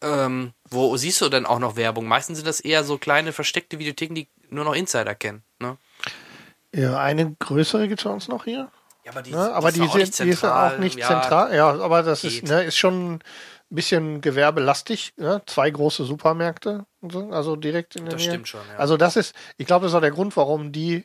Ähm, 0.05 0.53
wo 0.69 0.97
siehst 0.97 1.21
du 1.21 1.29
denn 1.29 1.47
auch 1.47 1.59
noch 1.59 1.77
Werbung? 1.77 2.07
Meistens 2.07 2.39
sind 2.39 2.47
das 2.47 2.61
eher 2.61 2.85
so 2.85 2.99
kleine 2.99 3.33
versteckte 3.33 3.79
Videotheken, 3.79 4.15
die 4.15 4.29
nur 4.51 4.65
noch 4.65 4.75
Insider 4.75 5.15
kennen. 5.15 5.43
Ne? 5.59 5.77
Ja, 6.75 6.99
eine 6.99 7.35
größere 7.39 7.89
gibt's 7.89 8.05
bei 8.05 8.11
uns 8.11 8.29
noch 8.29 8.45
hier. 8.45 8.71
Ja, 9.05 9.13
aber 9.13 9.23
die, 9.23 9.31
Ne? 9.33 9.53
Aber 9.53 9.69
ist 9.69 9.77
die, 9.77 9.83
auch 9.83 9.93
sind, 9.93 10.19
die 10.19 10.29
ist 10.29 10.43
ja 10.43 10.67
auch 10.75 10.79
nicht 10.79 10.99
Ja, 10.99 11.07
zentral. 11.09 11.55
Ja, 11.55 11.69
aber 11.81 12.03
das 12.03 12.25
ist, 12.25 12.43
ne, 12.45 12.65
ist 12.65 12.77
schon 12.77 13.15
ein 13.15 13.21
bisschen 13.71 14.21
gewerbelastig. 14.21 15.13
Ne? 15.17 15.43
Zwei 15.47 15.71
große 15.71 16.05
Supermärkte 16.05 16.87
und 17.01 17.13
so, 17.13 17.29
also 17.31 17.57
direkt 17.57 17.97
in 17.97 18.05
der 18.05 18.15
Das 18.15 18.23
Nähe. 18.23 18.31
stimmt 18.31 18.49
schon, 18.49 18.61
ja. 18.73 18.79
Also 18.79 18.97
das 18.97 19.17
ist, 19.17 19.35
ich 19.57 19.67
glaube, 19.67 19.85
das 19.85 19.93
ist 19.93 19.97
auch 19.97 20.01
der 20.01 20.11
Grund, 20.11 20.37
warum 20.37 20.73
die 20.73 21.05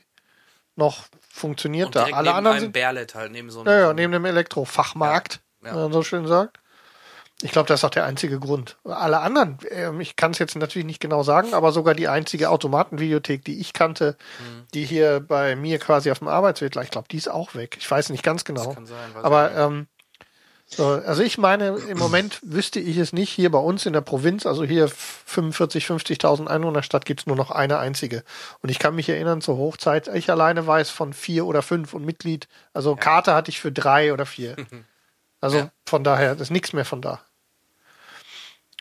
noch 0.76 1.06
funktioniert 1.30 1.88
Und 1.88 1.96
da. 1.96 2.04
Alle 2.06 2.14
neben 2.30 2.30
anderen 2.38 2.58
einem 2.58 2.74
sind 2.74 3.16
halt, 3.16 3.32
neben 3.32 3.50
so 3.50 3.60
einem. 3.62 3.68
ja, 3.70 3.80
ja, 3.80 3.94
neben 3.94 4.14
dem 4.14 4.26
Elektrofachmarkt, 4.26 5.42
Ja, 5.62 5.68
ja. 5.70 5.74
man 5.76 5.92
so 5.94 6.02
schön 6.04 6.26
sagt. 6.26 6.58
Ich 7.42 7.52
glaube, 7.52 7.68
das 7.68 7.80
ist 7.80 7.84
auch 7.86 7.90
der 7.90 8.04
einzige 8.06 8.38
Grund. 8.40 8.78
Alle 8.84 9.20
anderen, 9.22 9.58
ähm, 9.70 10.02
ich 10.02 10.18
kann 10.18 10.32
es 10.32 10.40
jetzt 10.40 10.56
natürlich 10.58 10.86
nicht 10.86 11.00
genau 11.00 11.24
sagen, 11.24 11.54
aber 11.54 11.72
sogar 11.72 11.94
die 11.96 12.10
einzige 12.10 12.50
Automatenvideothek, 12.50 13.46
die 13.46 13.60
ich 13.62 13.72
kannte, 13.72 14.18
Mhm. 14.40 14.64
die 14.74 14.84
hier 14.86 15.22
bei 15.22 15.56
mir 15.56 15.80
quasi 15.80 16.12
auf 16.12 16.20
dem 16.20 16.28
Arbeitsweg 16.28 16.76
lag, 16.76 16.84
ich 16.84 16.92
glaube, 16.92 17.08
die 17.10 17.18
ist 17.18 17.30
auch 17.30 17.56
weg. 17.56 17.78
Ich 17.80 17.90
weiß 17.90 18.10
nicht 18.10 18.24
ganz 18.24 18.44
genau. 18.44 18.74
kann 18.74 18.86
sein, 18.86 18.98
aber 19.16 19.56
ähm, 19.56 19.88
so, 20.66 20.86
also 20.86 21.24
ich 21.24 21.38
meine, 21.40 21.70
im 21.78 21.98
Moment 21.98 22.40
wüsste 22.44 22.80
ich 22.80 22.98
es 22.98 23.12
nicht. 23.14 23.32
Hier 23.32 23.50
bei 23.50 23.58
uns 23.58 23.86
in 23.88 23.94
der 23.94 24.02
Provinz, 24.02 24.46
also 24.46 24.64
hier 24.64 24.88
45, 24.90 25.86
50.000 25.86 26.46
Einwohnerstadt, 26.48 27.06
gibt's 27.06 27.26
nur 27.26 27.36
noch 27.38 27.50
eine 27.52 27.80
einzige. 27.80 28.24
Und 28.62 28.70
ich 28.70 28.78
kann 28.80 28.94
mich 28.96 29.10
erinnern, 29.10 29.42
zur 29.42 29.58
Hochzeit, 29.58 30.10
ich 30.10 30.30
alleine 30.30 30.68
weiß 30.68 30.90
von 30.92 31.14
vier 31.14 31.46
oder 31.48 31.62
fünf 31.64 31.94
und 31.96 32.06
Mitglied. 32.06 32.48
Also 32.74 32.96
Karte 32.96 33.34
hatte 33.34 33.50
ich 33.50 33.60
für 33.62 33.72
drei 33.72 34.12
oder 34.14 34.26
vier. 34.26 34.58
Also 35.42 35.58
Ja. 35.60 35.72
von 35.88 36.04
daher, 36.04 36.34
das 36.34 36.48
ist 36.48 36.52
nichts 36.52 36.74
mehr 36.74 36.84
von 36.84 37.02
da. 37.02 37.22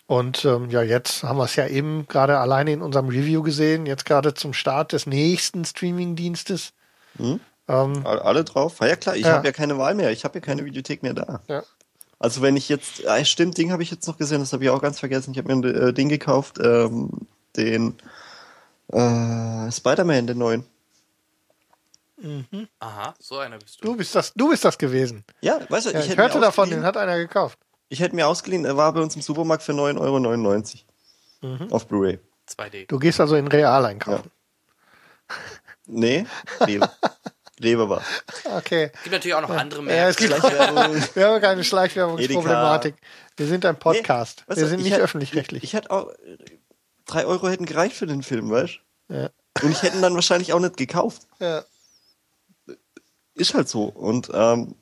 Und 0.09 0.47
ähm, 0.47 0.70
ja, 0.70 0.80
jetzt 0.82 1.22
haben 1.22 1.36
wir 1.36 1.44
es 1.44 1.55
ja 1.56 1.66
eben 1.66 2.09
gerade 2.09 2.39
alleine 2.39 2.72
in 2.72 2.80
unserem 2.80 3.09
Review 3.10 3.43
gesehen, 3.43 3.85
jetzt 3.85 4.06
gerade 4.06 4.32
zum 4.32 4.55
Start 4.55 4.93
des 4.93 5.06
nächsten 5.06 5.66
Streaming-Dienstes. 5.66 6.72
Mhm. 7.18 7.40
Ähm, 7.68 8.06
Alle 8.06 8.43
drauf? 8.44 8.78
Ja, 8.80 8.86
ja 8.86 8.97
klar, 8.97 9.16
ich 9.16 9.26
Ja. 9.26 9.35
habe 9.35 9.47
ja 9.47 9.52
keine 9.52 9.76
Wahl 9.76 9.94
mehr. 9.94 10.10
Ich 10.10 10.24
habe 10.24 10.39
ja 10.39 10.40
keine 10.44 10.64
Videothek 10.64 11.02
mehr 11.02 11.12
da. 11.12 11.40
ja. 11.47 11.62
Also 12.18 12.40
wenn 12.43 12.56
ich 12.56 12.68
jetzt, 12.70 13.06
ah, 13.06 13.22
stimmt, 13.24 13.59
Ding 13.59 13.70
habe 13.70 13.82
ich 13.82 13.90
jetzt 13.90 14.09
noch 14.09 14.16
gesehen, 14.16 14.40
das 14.40 14.52
habe 14.55 14.64
ich 14.64 14.70
auch 14.70 14.80
ganz 14.80 14.98
vergessen. 14.98 15.32
Ich 15.32 15.39
habe 15.39 15.55
mir 15.55 15.68
ein 15.68 15.89
äh, 15.89 15.93
Ding 15.93 16.09
gekauft, 16.09 16.59
ähm, 16.60 17.10
den 17.56 17.94
äh, 18.90 19.70
Spider-Man, 19.70 20.26
den 20.26 20.39
neuen. 20.39 20.64
Aha, 22.80 23.14
so 23.20 23.39
einer 23.39 23.59
bist 23.59 23.78
du. 23.80 23.85
Du 23.89 23.97
bist 23.97 24.14
das, 24.14 24.32
du 24.35 24.48
bist 24.48 24.64
das 24.64 24.78
gewesen. 24.78 25.22
Ja, 25.43 25.60
weißt 25.68 25.86
du, 25.86 25.90
Ja, 25.90 26.01
ich, 26.01 26.09
hätte 26.09 26.20
hörte 26.22 26.40
davon, 26.40 26.70
den 26.70 26.82
hat 26.82 26.97
einer 26.97 27.16
gekauft. 27.18 27.59
Ich 27.89 28.01
hätte 28.01 28.15
mir 28.15 28.27
ausgeliehen, 28.28 28.65
er 28.65 28.77
war 28.77 28.93
bei 28.93 29.01
uns 29.01 29.16
im 29.16 29.23
Supermarkt 29.23 29.62
für 29.62 29.73
9,99 29.73 30.85
Euro. 31.43 31.56
Mhm. 31.56 31.73
Auf 31.73 31.86
Blu-ray. 31.86 32.19
2D. 32.48 32.86
Du 32.89 32.98
gehst 32.98 33.20
also 33.20 33.36
in 33.36 33.47
Real 33.48 33.85
einkaufen. 33.85 34.31
Nee, 35.86 36.27
Rewe. 36.60 36.89
Rewe 37.62 37.89
war. 37.89 38.02
Okay. 38.56 38.90
Gibt 39.02 39.12
natürlich 39.12 39.35
auch 39.35 39.40
noch 39.40 39.51
andere 39.51 39.82
Ja, 39.85 40.09
es 40.09 40.16
gibt 40.16 40.32
Schleichwerbung. 40.32 41.02
wir 41.15 41.27
haben 41.27 41.40
keine 41.40 41.65
Schleichwerbungsproblematik. 41.65 42.94
Wir 43.36 43.47
sind 43.47 43.65
ein 43.66 43.77
Podcast. 43.78 44.44
Nee, 44.48 44.56
wir 44.56 44.66
sind 44.66 44.78
ich 44.81 44.85
nicht 44.86 44.97
öffentlich-rechtlich. 44.98 45.65
Ich, 45.65 45.70
ich 45.70 45.74
hätte 45.74 45.90
auch, 45.90 46.12
drei 47.06 47.27
Euro 47.27 47.48
hätten 47.48 47.66
gereicht 47.66 47.97
für 47.97 48.06
den 48.06 48.23
Film, 48.23 48.51
weißt 48.51 48.78
Ja. 49.09 49.31
du? 49.55 49.66
Und 49.66 49.73
ich 49.73 49.82
hätte 49.82 49.97
ihn 49.97 50.02
dann 50.02 50.15
wahrscheinlich 50.15 50.52
auch 50.52 50.60
nicht 50.60 50.77
gekauft. 50.77 51.23
Ja. 51.40 51.65
Ist 53.35 53.55
halt 53.55 53.69
so. 53.69 53.85
Und 53.85 54.31
ähm, 54.32 54.77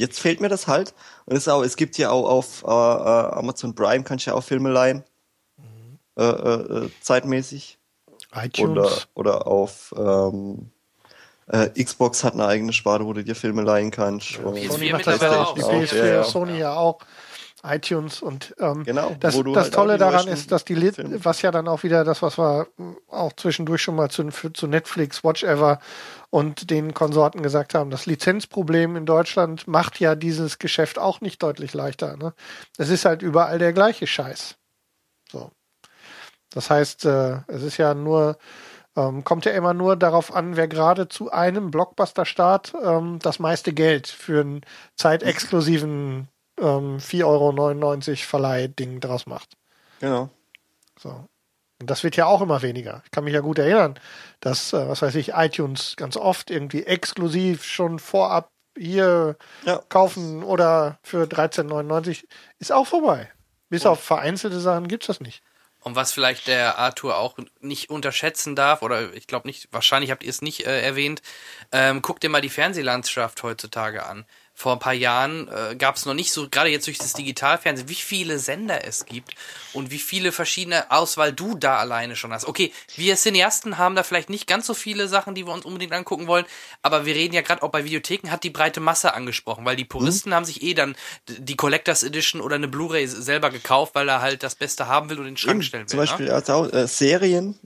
jetzt 0.00 0.18
fehlt 0.20 0.40
mir 0.40 0.48
das 0.48 0.66
halt. 0.66 0.94
Und 1.26 1.36
es, 1.36 1.42
ist 1.42 1.48
auch, 1.48 1.62
es 1.62 1.76
gibt 1.76 1.96
ja 1.98 2.10
auch 2.10 2.28
auf 2.28 2.64
äh, 2.64 2.68
äh, 2.68 3.38
Amazon 3.38 3.74
Prime, 3.74 4.02
kannst 4.02 4.26
du 4.26 4.30
ja 4.30 4.36
auch 4.36 4.42
Filme 4.42 4.70
leihen. 4.70 5.04
Äh, 6.16 6.24
äh, 6.24 6.84
äh, 6.84 6.90
zeitmäßig. 7.00 7.78
Oder, 8.32 8.44
iTunes. 8.44 9.08
oder 9.14 9.46
auf 9.46 9.92
ähm, 9.96 10.70
äh, 11.48 11.68
Xbox 11.82 12.22
hat 12.22 12.34
eine 12.34 12.46
eigene 12.46 12.72
Sparte, 12.72 13.04
wo 13.04 13.12
du 13.12 13.24
dir 13.24 13.34
Filme 13.34 13.62
leihen 13.62 13.90
kannst. 13.90 14.38
Und- 14.38 14.56
PS4 14.56 14.70
Sony 14.70 14.92
macht 14.92 15.06
das 15.06 15.14
mittlerweile 15.14 15.36
ja 15.36 15.42
auch. 15.42 15.50
auch. 15.50 15.54
Die 15.54 15.62
Auch, 15.64 15.72
PS4, 15.72 15.96
ja, 15.96 16.06
ja. 16.06 16.24
Sony 16.24 16.58
ja 16.58 16.74
auch. 16.74 16.98
iTunes 17.62 18.22
und 18.22 18.54
ähm, 18.58 18.84
Genau, 18.84 19.16
das, 19.20 19.34
wo 19.34 19.42
du 19.42 19.52
das 19.52 19.64
halt 19.64 19.74
Tolle 19.74 19.98
daran 19.98 20.28
ist, 20.28 20.50
dass 20.50 20.64
die 20.64 20.74
Lit 20.74 20.94
was 21.24 21.42
ja 21.42 21.50
dann 21.50 21.68
auch 21.68 21.82
wieder 21.82 22.04
das, 22.04 22.22
was 22.22 22.38
wir 22.38 22.68
auch 23.08 23.34
zwischendurch 23.34 23.82
schon 23.82 23.96
mal 23.96 24.10
zu, 24.10 24.30
für, 24.30 24.50
zu 24.52 24.66
Netflix, 24.66 25.22
Watch 25.24 25.42
Ever 25.42 25.78
und 26.30 26.70
den 26.70 26.94
Konsorten 26.94 27.42
gesagt 27.42 27.74
haben, 27.74 27.90
das 27.90 28.06
Lizenzproblem 28.06 28.96
in 28.96 29.04
Deutschland 29.04 29.66
macht 29.66 29.98
ja 29.98 30.14
dieses 30.14 30.58
Geschäft 30.58 30.98
auch 30.98 31.20
nicht 31.20 31.42
deutlich 31.42 31.74
leichter. 31.74 32.16
Ne? 32.16 32.34
Es 32.78 32.88
ist 32.88 33.04
halt 33.04 33.22
überall 33.22 33.58
der 33.58 33.72
gleiche 33.72 34.06
Scheiß. 34.06 34.56
So. 35.30 35.50
Das 36.50 36.70
heißt, 36.70 37.04
äh, 37.04 37.40
es 37.48 37.62
ist 37.62 37.76
ja 37.76 37.94
nur, 37.94 38.38
ähm, 38.96 39.24
kommt 39.24 39.44
ja 39.44 39.52
immer 39.52 39.74
nur 39.74 39.96
darauf 39.96 40.34
an, 40.34 40.56
wer 40.56 40.68
gerade 40.68 41.08
zu 41.08 41.32
einem 41.32 41.70
Blockbuster-Start 41.70 42.74
ähm, 42.82 43.18
das 43.20 43.40
meiste 43.40 43.72
Geld 43.72 44.06
für 44.06 44.40
einen 44.40 44.60
zeitexklusiven 44.96 46.28
ähm, 46.58 46.98
4,99 46.98 47.24
Euro 47.24 48.16
Verleih-Ding 48.16 49.00
draus 49.00 49.26
macht. 49.26 49.56
Genau. 50.00 50.30
So. 50.98 51.28
Und 51.80 51.88
das 51.88 52.04
wird 52.04 52.16
ja 52.16 52.26
auch 52.26 52.42
immer 52.42 52.62
weniger. 52.62 53.02
Ich 53.06 53.10
kann 53.10 53.24
mich 53.24 53.32
ja 53.34 53.40
gut 53.40 53.58
erinnern, 53.58 53.98
dass, 54.40 54.72
äh, 54.72 54.88
was 54.88 55.02
weiß 55.02 55.14
ich, 55.14 55.30
iTunes 55.34 55.94
ganz 55.96 56.16
oft 56.16 56.50
irgendwie 56.50 56.84
exklusiv 56.84 57.64
schon 57.64 57.98
vorab 57.98 58.50
hier 58.76 59.36
Ja. 59.64 59.82
kaufen 59.88 60.42
oder 60.42 60.98
für 61.02 61.26
13,99 61.26 62.26
ist 62.58 62.72
auch 62.72 62.86
vorbei. 62.86 63.30
Bis 63.68 63.86
auf 63.86 64.00
vereinzelte 64.02 64.60
Sachen 64.60 64.88
gibt's 64.88 65.06
das 65.06 65.20
nicht. 65.20 65.42
Und 65.82 65.96
was 65.96 66.12
vielleicht 66.12 66.46
der 66.46 66.78
Arthur 66.78 67.16
auch 67.16 67.38
nicht 67.60 67.88
unterschätzen 67.88 68.54
darf, 68.54 68.82
oder 68.82 69.14
ich 69.14 69.26
glaube 69.26 69.48
nicht, 69.48 69.68
wahrscheinlich 69.72 70.10
habt 70.10 70.22
ihr 70.22 70.28
es 70.30 70.42
nicht 70.42 70.66
äh, 70.66 70.82
erwähnt, 70.82 71.22
ähm, 71.72 72.02
guck 72.02 72.20
dir 72.20 72.28
mal 72.28 72.42
die 72.42 72.50
Fernsehlandschaft 72.50 73.42
heutzutage 73.42 74.04
an. 74.04 74.26
Vor 74.60 74.74
ein 74.74 74.78
paar 74.78 74.92
Jahren 74.92 75.48
äh, 75.48 75.74
gab 75.74 75.96
es 75.96 76.04
noch 76.04 76.12
nicht 76.12 76.32
so, 76.32 76.46
gerade 76.50 76.68
jetzt 76.68 76.86
durch 76.86 76.98
das 76.98 77.14
Digitalfernsehen, 77.14 77.88
wie 77.88 77.94
viele 77.94 78.38
Sender 78.38 78.84
es 78.84 79.06
gibt 79.06 79.32
und 79.72 79.90
wie 79.90 79.98
viele 79.98 80.32
verschiedene 80.32 80.90
Auswahl 80.90 81.32
du 81.32 81.54
da 81.54 81.78
alleine 81.78 82.14
schon 82.14 82.30
hast. 82.30 82.44
Okay, 82.46 82.70
wir 82.94 83.16
Cineasten 83.16 83.78
haben 83.78 83.96
da 83.96 84.02
vielleicht 84.02 84.28
nicht 84.28 84.46
ganz 84.46 84.66
so 84.66 84.74
viele 84.74 85.08
Sachen, 85.08 85.34
die 85.34 85.46
wir 85.46 85.54
uns 85.54 85.64
unbedingt 85.64 85.94
angucken 85.94 86.26
wollen, 86.26 86.44
aber 86.82 87.06
wir 87.06 87.14
reden 87.14 87.34
ja 87.34 87.40
gerade 87.40 87.62
auch 87.62 87.70
bei 87.70 87.86
Videotheken, 87.86 88.30
hat 88.30 88.44
die 88.44 88.50
breite 88.50 88.80
Masse 88.80 89.14
angesprochen, 89.14 89.64
weil 89.64 89.76
die 89.76 89.86
Puristen 89.86 90.34
haben 90.34 90.44
sich 90.44 90.62
eh 90.62 90.74
dann 90.74 90.94
die 91.26 91.56
Collectors 91.56 92.02
Edition 92.02 92.42
oder 92.42 92.56
eine 92.56 92.68
Blu-ray 92.68 93.06
selber 93.06 93.48
gekauft, 93.48 93.94
weil 93.94 94.10
er 94.10 94.20
halt 94.20 94.42
das 94.42 94.56
Beste 94.56 94.88
haben 94.88 95.08
will 95.08 95.20
und 95.20 95.24
in 95.24 95.30
den 95.32 95.36
Schrank 95.38 95.54
Eben, 95.54 95.62
stellen 95.62 95.82
will. 95.84 95.88
zum 95.88 96.00
ne? 96.00 96.04
Beispiel 96.04 96.30
als 96.30 96.50
auch, 96.50 96.70
äh, 96.70 96.86
Serien 96.86 97.58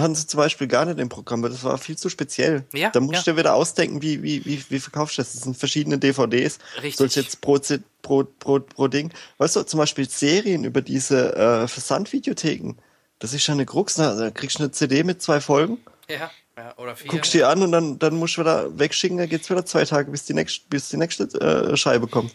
hatten 0.00 0.14
sie 0.14 0.26
zum 0.26 0.38
Beispiel 0.38 0.66
gar 0.66 0.84
nicht 0.84 0.98
im 0.98 1.08
Programm, 1.08 1.42
weil 1.42 1.50
das 1.50 1.64
war 1.64 1.78
viel 1.78 1.96
zu 1.96 2.08
speziell. 2.08 2.64
Ja, 2.72 2.90
da 2.90 3.00
musst 3.00 3.26
ja. 3.26 3.32
du 3.32 3.38
wieder 3.38 3.54
ausdenken, 3.54 4.02
wie, 4.02 4.22
wie, 4.22 4.44
wie, 4.44 4.62
wie 4.68 4.78
verkaufst 4.80 5.18
du 5.18 5.22
das? 5.22 5.32
Das 5.32 5.42
sind 5.42 5.56
verschiedene 5.56 5.98
DVDs. 5.98 6.58
Richtig. 6.76 6.96
Sollst 6.96 7.16
jetzt 7.16 7.40
pro, 7.40 7.58
pro, 8.02 8.24
pro, 8.24 8.60
pro 8.60 8.88
Ding. 8.88 9.12
Weißt 9.38 9.56
du, 9.56 9.62
zum 9.62 9.78
Beispiel 9.78 10.08
Serien 10.08 10.64
über 10.64 10.82
diese 10.82 11.34
äh, 11.36 11.68
Versandvideotheken. 11.68 12.76
Das 13.18 13.32
ist 13.32 13.42
schon 13.42 13.54
eine 13.54 13.66
Krux. 13.66 13.94
Da 13.94 14.14
da 14.14 14.30
kriegst 14.30 14.58
du 14.58 14.64
eine 14.64 14.72
CD 14.72 15.02
mit 15.02 15.22
zwei 15.22 15.40
Folgen, 15.40 15.78
Ja, 16.08 16.30
ja 16.56 16.76
oder 16.76 16.94
vier. 16.96 17.10
guckst 17.10 17.34
die 17.34 17.44
an 17.44 17.62
und 17.62 17.72
dann, 17.72 17.98
dann 17.98 18.16
musst 18.16 18.36
du 18.36 18.42
wieder 18.42 18.78
wegschicken, 18.78 19.18
dann 19.18 19.28
geht's 19.28 19.50
wieder 19.50 19.66
zwei 19.66 19.84
Tage, 19.84 20.10
bis 20.10 20.24
die 20.24 20.34
nächste, 20.34 20.64
bis 20.68 20.88
die 20.88 20.96
nächste 20.96 21.24
äh, 21.40 21.76
Scheibe 21.76 22.06
kommt. 22.06 22.32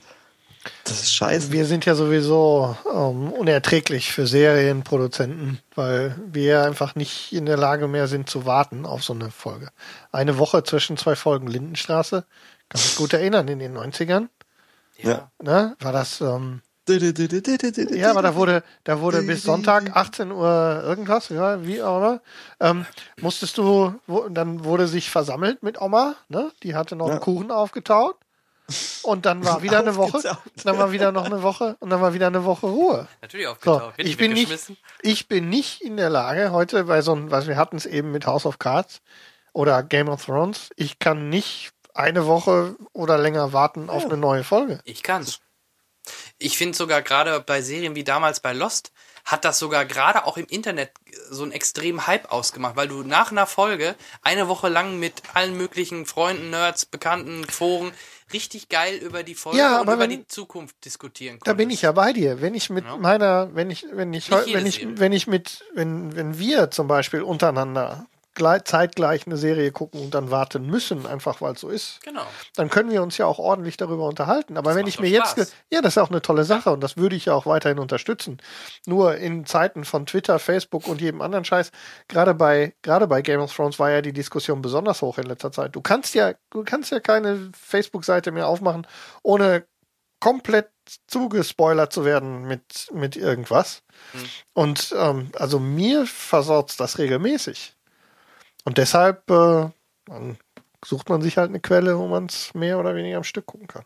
Das 0.85 1.01
ist 1.01 1.13
scheiße. 1.13 1.51
Wir 1.51 1.65
sind 1.65 1.85
ja 1.85 1.95
sowieso 1.95 2.77
ähm, 2.89 3.31
unerträglich 3.31 4.11
für 4.11 4.27
Serienproduzenten, 4.27 5.59
weil 5.75 6.15
wir 6.25 6.63
einfach 6.63 6.95
nicht 6.95 7.33
in 7.33 7.45
der 7.45 7.57
Lage 7.57 7.87
mehr 7.87 8.07
sind 8.07 8.29
zu 8.29 8.45
warten 8.45 8.85
auf 8.85 9.03
so 9.03 9.13
eine 9.13 9.31
Folge. 9.31 9.69
Eine 10.11 10.37
Woche 10.37 10.63
zwischen 10.63 10.97
zwei 10.97 11.15
Folgen 11.15 11.47
Lindenstraße, 11.47 12.25
kann 12.69 12.81
mich 12.81 12.95
gut 12.95 13.13
erinnern, 13.13 13.47
in 13.47 13.59
den 13.59 13.77
90ern, 13.77 14.29
ja. 14.97 15.31
ne, 15.41 15.75
war 15.79 15.91
das, 15.91 16.21
ähm, 16.21 16.61
Ja, 17.95 18.11
aber 18.11 18.21
da 18.21 18.35
wurde, 18.35 18.63
da 18.83 18.99
wurde 18.99 19.21
bis 19.23 19.43
Sonntag 19.43 19.95
18 19.95 20.31
Uhr 20.31 20.81
irgendwas, 20.85 21.29
ja, 21.29 21.65
wie 21.65 21.81
auch 21.81 21.97
immer. 21.97 22.21
Ähm, 22.59 22.85
musstest 23.21 23.57
du, 23.57 23.95
wo, 24.05 24.27
dann 24.27 24.65
wurde 24.65 24.87
sich 24.87 25.09
versammelt 25.09 25.63
mit 25.63 25.79
Oma, 25.79 26.15
ne? 26.27 26.51
Die 26.61 26.75
hatte 26.75 26.95
noch 26.95 27.07
Ja. 27.07 27.13
einen 27.13 27.21
Kuchen 27.21 27.51
aufgetaut. 27.51 28.17
Und 29.03 29.25
dann 29.25 29.43
war 29.45 29.61
wieder 29.61 29.79
eine 29.79 29.95
Woche, 29.95 30.37
dann 30.63 30.77
war 30.77 30.91
wieder 30.91 31.11
noch 31.11 31.25
eine 31.25 31.43
Woche 31.43 31.75
und 31.79 31.89
dann 31.89 32.01
war 32.01 32.13
wieder 32.13 32.27
eine 32.27 32.45
Woche 32.45 32.67
Ruhe. 32.67 33.07
Natürlich 33.21 33.45
So, 33.45 33.51
aufgetaucht. 33.51 33.97
Wird 33.97 34.07
ich 34.07 34.17
bin 34.17 34.33
nicht, 34.33 34.71
ich 35.01 35.27
bin 35.27 35.49
nicht 35.49 35.81
in 35.81 35.97
der 35.97 36.09
Lage 36.09 36.51
heute, 36.51 36.85
bei 36.85 37.01
so 37.01 37.13
einem, 37.13 37.31
was 37.31 37.47
wir 37.47 37.57
hatten 37.57 37.77
es 37.77 37.85
eben 37.85 38.11
mit 38.11 38.25
House 38.25 38.45
of 38.45 38.59
Cards 38.59 39.01
oder 39.53 39.83
Game 39.83 40.09
of 40.09 40.25
Thrones, 40.25 40.69
ich 40.75 40.99
kann 40.99 41.29
nicht 41.29 41.71
eine 41.93 42.25
Woche 42.25 42.75
oder 42.91 43.17
länger 43.17 43.53
warten 43.53 43.89
auf 43.89 44.05
eine 44.05 44.17
neue 44.17 44.43
Folge. 44.43 44.79
Ich 44.83 45.03
kann's. 45.03 45.39
Ich 46.37 46.57
finde 46.57 46.75
sogar 46.75 47.01
gerade 47.01 47.39
bei 47.39 47.61
Serien 47.61 47.95
wie 47.95 48.03
damals 48.03 48.39
bei 48.39 48.53
Lost 48.53 48.91
hat 49.25 49.45
das 49.45 49.59
sogar 49.59 49.85
gerade 49.85 50.25
auch 50.25 50.37
im 50.37 50.45
Internet 50.47 50.91
so 51.29 51.43
einen 51.43 51.51
extremen 51.51 52.07
Hype 52.07 52.31
ausgemacht, 52.31 52.75
weil 52.75 52.87
du 52.87 53.03
nach 53.03 53.31
einer 53.31 53.47
Folge 53.47 53.95
eine 54.21 54.47
Woche 54.47 54.67
lang 54.67 54.99
mit 54.99 55.21
allen 55.33 55.55
möglichen 55.55 56.05
Freunden, 56.05 56.49
Nerds, 56.49 56.85
Bekannten, 56.85 57.45
Foren 57.45 57.93
richtig 58.33 58.69
geil 58.69 58.95
über 58.97 59.23
die 59.23 59.35
Folge 59.35 59.59
Ja, 59.59 59.77
und 59.77 59.83
über 59.83 59.99
wenn- 59.99 60.09
die 60.09 60.27
Zukunft 60.27 60.75
diskutieren 60.83 61.33
konntest. 61.35 61.47
Da 61.47 61.53
bin 61.53 61.69
ich 61.69 61.81
ja 61.83 61.91
bei 61.91 62.11
dir. 62.13 62.41
Wenn 62.41 62.55
ich 62.55 62.69
mit 62.69 62.83
Ja. 62.85 62.97
meiner, 62.97 63.53
wenn 63.55 63.69
ich, 63.71 63.85
wenn 63.91 64.13
ich, 64.13 64.31
heu- 64.31 64.43
jede 64.45 64.59
wenn 64.59 64.65
ich, 64.65 64.87
wenn 64.99 65.11
ich 65.13 65.27
mit, 65.27 65.63
wenn, 65.73 66.15
wenn 66.15 66.37
wir 66.39 66.71
zum 66.71 66.87
Beispiel 66.87 67.21
untereinander 67.21 68.05
zeitgleich 68.35 69.25
eine 69.27 69.37
Serie 69.37 69.71
gucken 69.71 70.01
und 70.01 70.13
dann 70.13 70.31
warten 70.31 70.65
müssen, 70.65 71.05
einfach 71.05 71.41
weil 71.41 71.53
es 71.53 71.61
so 71.61 71.69
ist, 71.69 71.99
Genau. 72.03 72.25
dann 72.55 72.69
können 72.69 72.89
wir 72.91 73.03
uns 73.03 73.17
ja 73.17 73.25
auch 73.25 73.39
ordentlich 73.39 73.77
darüber 73.77 74.07
unterhalten. 74.07 74.57
Aber 74.57 74.71
Das 74.71 74.79
wenn 74.79 74.87
ich 74.87 74.99
mir 74.99 75.09
jetzt, 75.09 75.31
Spaß. 75.31 75.35
ge- 75.35 75.55
ja, 75.71 75.81
das 75.81 75.93
ist 75.93 75.97
auch 76.03 76.09
eine 76.09 76.21
tolle 76.21 76.43
Sache 76.43 76.71
und 76.71 76.81
das 76.81 76.97
würde 76.97 77.15
ich 77.15 77.25
ja 77.25 77.33
auch 77.33 77.45
weiterhin 77.45 77.79
unterstützen. 77.79 78.37
Nur 78.85 79.15
in 79.17 79.45
Zeiten 79.45 79.85
von 79.85 80.05
Twitter, 80.05 80.39
Facebook 80.39 80.87
und 80.87 81.01
jedem 81.01 81.21
anderen 81.21 81.45
Scheiß, 81.45 81.71
gerade 82.07 82.33
bei, 82.33 82.73
gerade 82.81 83.07
bei 83.07 83.21
Game 83.21 83.39
of 83.41 83.55
Thrones 83.55 83.79
war 83.79 83.91
ja 83.91 84.01
die 84.01 84.13
Diskussion 84.13 84.61
besonders 84.61 85.01
hoch 85.01 85.17
in 85.17 85.25
letzter 85.25 85.51
Zeit. 85.51 85.75
Du 85.75 85.81
kannst 85.81 86.15
ja, 86.15 86.33
du 86.49 86.63
kannst 86.63 86.91
ja 86.91 86.99
keine 86.99 87.51
Facebook-Seite 87.57 88.31
mehr 88.31 88.47
aufmachen, 88.47 88.87
ohne 89.21 89.65
komplett 90.19 90.69
zugespoilert 91.07 91.91
zu 91.93 92.05
werden 92.05 92.43
mit, 92.43 92.87
mit 92.93 93.15
irgendwas. 93.15 93.83
Hm. 94.13 94.21
Und 94.53 94.95
ähm, 94.97 95.31
also 95.37 95.59
mir 95.59 96.05
versaut 96.05 96.73
das 96.79 96.97
regelmäßig. 96.97 97.75
Und 98.65 98.77
deshalb 98.77 99.29
äh, 99.29 99.69
sucht 100.85 101.09
man 101.09 101.21
sich 101.21 101.37
halt 101.37 101.49
eine 101.49 101.59
Quelle, 101.59 101.97
wo 101.97 102.07
man 102.07 102.25
es 102.27 102.53
mehr 102.53 102.79
oder 102.79 102.95
weniger 102.95 103.17
am 103.17 103.23
Stück 103.23 103.45
gucken 103.45 103.67
kann. 103.67 103.85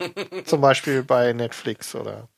Zum 0.46 0.60
Beispiel 0.60 1.02
bei 1.02 1.32
Netflix 1.32 1.94
oder, 1.94 2.28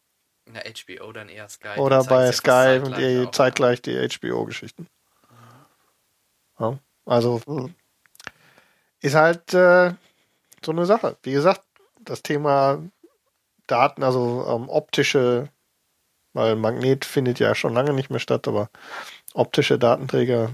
Na, 0.47 0.61
HBO 0.61 1.13
dann 1.13 1.29
eher 1.29 1.49
Sky. 1.49 1.79
oder 1.79 2.05
bei 2.05 2.31
Sky 2.33 2.81
fast 2.81 2.87
und 2.87 2.97
die, 2.99 3.27
auch. 3.27 3.31
zeitgleich 3.31 3.83
die 3.83 3.97
HBO-Geschichten. 3.97 4.87
Ja, 6.59 6.79
also 7.07 7.41
Mhm. 7.47 7.75
ist 9.01 9.15
halt 9.15 9.53
äh, 9.55 9.95
so 10.65 10.73
eine 10.73 10.87
Sache. 10.87 11.17
Wie 11.23 11.33
gesagt, 11.33 11.63
das 12.01 12.23
Thema 12.23 12.83
Daten, 13.67 14.03
also 14.03 14.45
ähm, 14.49 14.69
optische, 14.69 15.49
weil 16.35 16.57
Magnet 16.57 17.05
findet 17.05 17.39
ja 17.39 17.55
schon 17.55 17.75
lange 17.75 17.93
nicht 17.93 18.11
mehr 18.11 18.21
statt, 18.21 18.47
aber 18.49 18.71
optische 19.35 19.79
Datenträger 19.79 20.53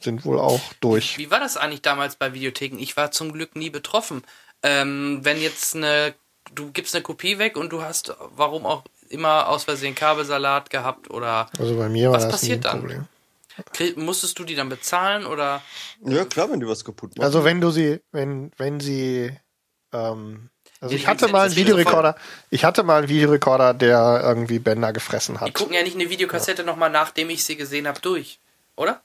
sind 0.00 0.24
wohl 0.24 0.38
auch 0.38 0.60
durch. 0.80 1.18
Wie 1.18 1.30
war 1.30 1.40
das 1.40 1.56
eigentlich 1.56 1.82
damals 1.82 2.16
bei 2.16 2.32
Videotheken? 2.34 2.78
Ich 2.78 2.96
war 2.96 3.10
zum 3.10 3.32
Glück 3.32 3.56
nie 3.56 3.70
betroffen. 3.70 4.22
Ähm, 4.62 5.20
wenn 5.22 5.40
jetzt 5.40 5.74
eine, 5.76 6.14
du 6.54 6.70
gibst 6.72 6.94
eine 6.94 7.02
Kopie 7.02 7.38
weg 7.38 7.56
und 7.56 7.70
du 7.70 7.82
hast, 7.82 8.14
warum 8.36 8.66
auch 8.66 8.84
immer, 9.08 9.48
aus 9.48 9.64
Versehen 9.64 9.94
Kabelsalat 9.94 10.70
gehabt 10.70 11.10
oder 11.10 11.48
Also 11.58 11.76
bei 11.76 11.88
mir 11.88 12.10
war 12.10 12.16
Was 12.16 12.28
das 12.28 12.42
nie 12.42 12.52
ein 12.52 12.60
passiert 12.60 12.64
dann? 12.64 12.80
Problem. 12.80 14.04
musstest 14.04 14.38
du 14.38 14.44
die 14.44 14.54
dann 14.54 14.68
bezahlen 14.68 15.26
oder? 15.26 15.62
Ja, 16.04 16.24
klar, 16.24 16.50
wenn 16.50 16.60
die 16.60 16.66
was 16.66 16.84
kaputt 16.84 17.16
machen. 17.16 17.24
Also 17.24 17.44
wenn 17.44 17.60
du 17.60 17.70
sie, 17.70 18.00
wenn, 18.12 18.52
wenn 18.56 18.80
sie, 18.80 19.36
ähm, 19.92 20.50
also 20.80 20.94
Die 20.94 21.00
ich 21.00 21.06
hatte 21.08 21.28
mal 21.28 21.46
einen 21.46 21.56
Videorekorder, 21.56 22.16
ich 22.50 22.64
hatte 22.64 22.82
mal 22.84 22.98
einen 22.98 23.08
Videorekorder, 23.08 23.74
der 23.74 24.20
irgendwie 24.22 24.60
Bänder 24.60 24.92
gefressen 24.92 25.34
Die 25.36 25.40
hat. 25.40 25.54
gucken 25.54 25.74
ja 25.74 25.82
nicht 25.82 25.96
eine 25.96 26.08
Videokassette 26.08 26.62
nochmal, 26.62 26.90
nachdem 26.90 27.30
ich 27.30 27.42
sie 27.44 27.56
gesehen 27.56 27.88
habe, 27.88 28.00
durch, 28.00 28.38
oder? 28.76 29.02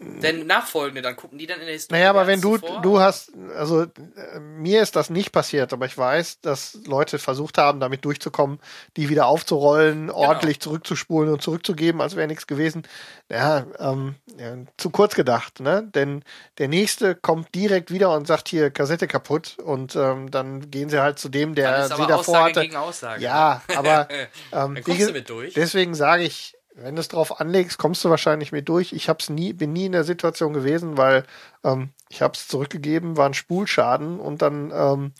Denn 0.00 0.46
nachfolgende, 0.48 1.02
dann 1.02 1.14
gucken 1.14 1.38
die 1.38 1.46
dann 1.46 1.60
in 1.60 1.66
der 1.66 1.74
Historie. 1.74 1.98
Naja, 2.00 2.10
aber 2.10 2.26
wenn 2.26 2.40
du, 2.40 2.58
zuvor. 2.58 2.82
du 2.82 2.98
hast, 2.98 3.30
also 3.56 3.82
äh, 3.82 4.40
mir 4.40 4.82
ist 4.82 4.96
das 4.96 5.08
nicht 5.08 5.30
passiert, 5.30 5.72
aber 5.72 5.86
ich 5.86 5.96
weiß, 5.96 6.40
dass 6.40 6.78
Leute 6.86 7.20
versucht 7.20 7.58
haben, 7.58 7.78
damit 7.78 8.04
durchzukommen, 8.04 8.58
die 8.96 9.08
wieder 9.08 9.26
aufzurollen, 9.26 10.08
Genau. 10.08 10.14
ordentlich 10.18 10.58
zurückzuspulen 10.60 11.32
und 11.32 11.42
zurückzugeben, 11.42 12.00
als 12.00 12.16
wäre 12.16 12.26
nichts 12.26 12.48
gewesen. 12.48 12.82
Ja, 13.30 13.66
ähm, 13.78 14.16
ja, 14.36 14.56
zu 14.76 14.90
kurz 14.90 15.14
gedacht, 15.14 15.60
ne? 15.60 15.88
Denn 15.94 16.24
der 16.58 16.66
nächste 16.68 17.14
kommt 17.14 17.54
direkt 17.54 17.92
wieder 17.92 18.12
und 18.16 18.26
sagt 18.26 18.48
hier 18.48 18.70
Kassette 18.70 19.06
kaputt 19.06 19.56
und 19.64 19.94
ähm, 19.94 20.28
dann 20.30 20.72
gehen 20.72 20.88
sie 20.88 21.00
halt 21.00 21.20
zu 21.20 21.28
dem, 21.28 21.54
Dann 21.54 21.64
der 21.64 21.84
sie 21.84 22.06
davor 22.06 22.18
Aussage 22.18 22.44
hatte. 22.50 22.60
gegen 22.62 22.76
Aussage. 22.76 23.22
Ja, 23.22 23.62
aber 23.76 24.08
Dann 24.50 24.76
ähm, 24.76 24.82
kommst 24.84 25.00
wie 25.00 25.04
du 25.06 25.12
mit 25.12 25.28
durch. 25.30 25.54
deswegen 25.54 25.94
sage 25.94 26.24
ich, 26.24 26.56
wenn 26.74 26.96
du 26.96 27.00
es 27.00 27.08
drauf 27.08 27.40
anlegst, 27.40 27.78
kommst 27.78 28.04
du 28.04 28.10
wahrscheinlich 28.10 28.52
mit 28.52 28.68
durch. 28.68 28.92
Ich 28.92 29.08
hab's 29.08 29.30
nie, 29.30 29.52
bin 29.52 29.72
nie 29.72 29.86
in 29.86 29.92
der 29.92 30.04
Situation 30.04 30.52
gewesen, 30.52 30.96
weil 30.96 31.24
ähm, 31.62 31.90
ich 32.08 32.20
habe 32.20 32.34
es 32.34 32.48
zurückgegeben, 32.48 33.16
war 33.16 33.26
ein 33.26 33.34
Spulschaden 33.34 34.18
und 34.18 34.42
dann, 34.42 34.72
ähm, 34.74 35.12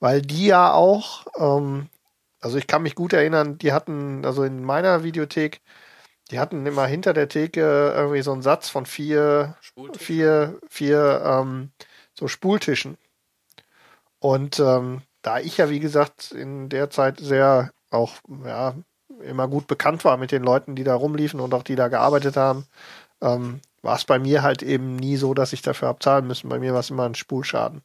weil 0.00 0.22
die 0.22 0.46
ja 0.46 0.72
auch, 0.72 1.26
ähm, 1.38 1.88
also 2.40 2.58
ich 2.58 2.66
kann 2.66 2.82
mich 2.82 2.94
gut 2.94 3.12
erinnern, 3.12 3.58
die 3.58 3.72
hatten, 3.72 4.24
also 4.24 4.44
in 4.44 4.62
meiner 4.62 5.02
Videothek, 5.02 5.62
die 6.30 6.38
hatten 6.38 6.66
immer 6.66 6.86
hinter 6.86 7.14
der 7.14 7.28
Theke 7.28 7.92
irgendwie 7.96 8.22
so 8.22 8.32
einen 8.32 8.42
Satz 8.42 8.68
von 8.68 8.86
vier, 8.86 9.56
Spultisch. 9.60 10.02
vier, 10.02 10.58
vier 10.68 11.22
ähm, 11.24 11.72
so 12.14 12.28
Spultischen. 12.28 12.98
Und 14.18 14.60
ähm, 14.60 15.02
da 15.22 15.40
ich 15.40 15.56
ja, 15.58 15.70
wie 15.70 15.80
gesagt, 15.80 16.32
in 16.32 16.68
der 16.68 16.90
Zeit 16.90 17.18
sehr 17.18 17.72
auch, 17.90 18.16
ja, 18.44 18.74
immer 19.22 19.48
gut 19.48 19.66
bekannt 19.66 20.04
war 20.04 20.16
mit 20.16 20.32
den 20.32 20.42
Leuten, 20.42 20.74
die 20.74 20.84
da 20.84 20.94
rumliefen 20.94 21.40
und 21.40 21.54
auch 21.54 21.62
die 21.62 21.76
da 21.76 21.88
gearbeitet 21.88 22.36
haben, 22.36 22.66
ähm, 23.20 23.60
war 23.82 23.96
es 23.96 24.04
bei 24.04 24.18
mir 24.18 24.42
halt 24.42 24.62
eben 24.62 24.96
nie 24.96 25.16
so, 25.16 25.34
dass 25.34 25.52
ich 25.52 25.62
dafür 25.62 25.88
hab 25.88 26.02
zahlen 26.02 26.26
müssen. 26.26 26.48
Bei 26.48 26.58
mir 26.58 26.72
war 26.72 26.80
es 26.80 26.90
immer 26.90 27.04
ein 27.04 27.14
Spulschaden. 27.14 27.82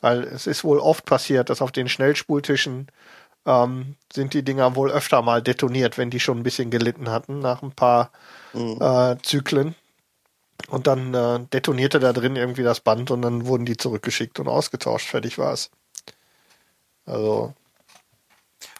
Weil 0.00 0.22
es 0.24 0.46
ist 0.46 0.64
wohl 0.64 0.78
oft 0.78 1.04
passiert, 1.06 1.50
dass 1.50 1.62
auf 1.62 1.72
den 1.72 1.88
Schnellspultischen 1.88 2.88
ähm, 3.46 3.96
sind 4.12 4.34
die 4.34 4.44
Dinger 4.44 4.76
wohl 4.76 4.90
öfter 4.92 5.22
mal 5.22 5.42
detoniert, 5.42 5.98
wenn 5.98 6.10
die 6.10 6.20
schon 6.20 6.38
ein 6.38 6.42
bisschen 6.44 6.70
gelitten 6.70 7.10
hatten 7.10 7.40
nach 7.40 7.62
ein 7.62 7.72
paar 7.72 8.10
Mhm. 8.52 8.78
äh, 8.80 9.16
Zyklen. 9.22 9.74
Und 10.68 10.86
dann 10.86 11.14
äh, 11.14 11.40
detonierte 11.52 11.98
da 12.00 12.12
drin 12.12 12.36
irgendwie 12.36 12.62
das 12.62 12.80
Band 12.80 13.10
und 13.10 13.22
dann 13.22 13.46
wurden 13.46 13.64
die 13.64 13.76
zurückgeschickt 13.76 14.38
und 14.40 14.48
ausgetauscht. 14.48 15.08
Fertig 15.08 15.38
war 15.38 15.52
es. 15.52 15.70
Also 17.06 17.54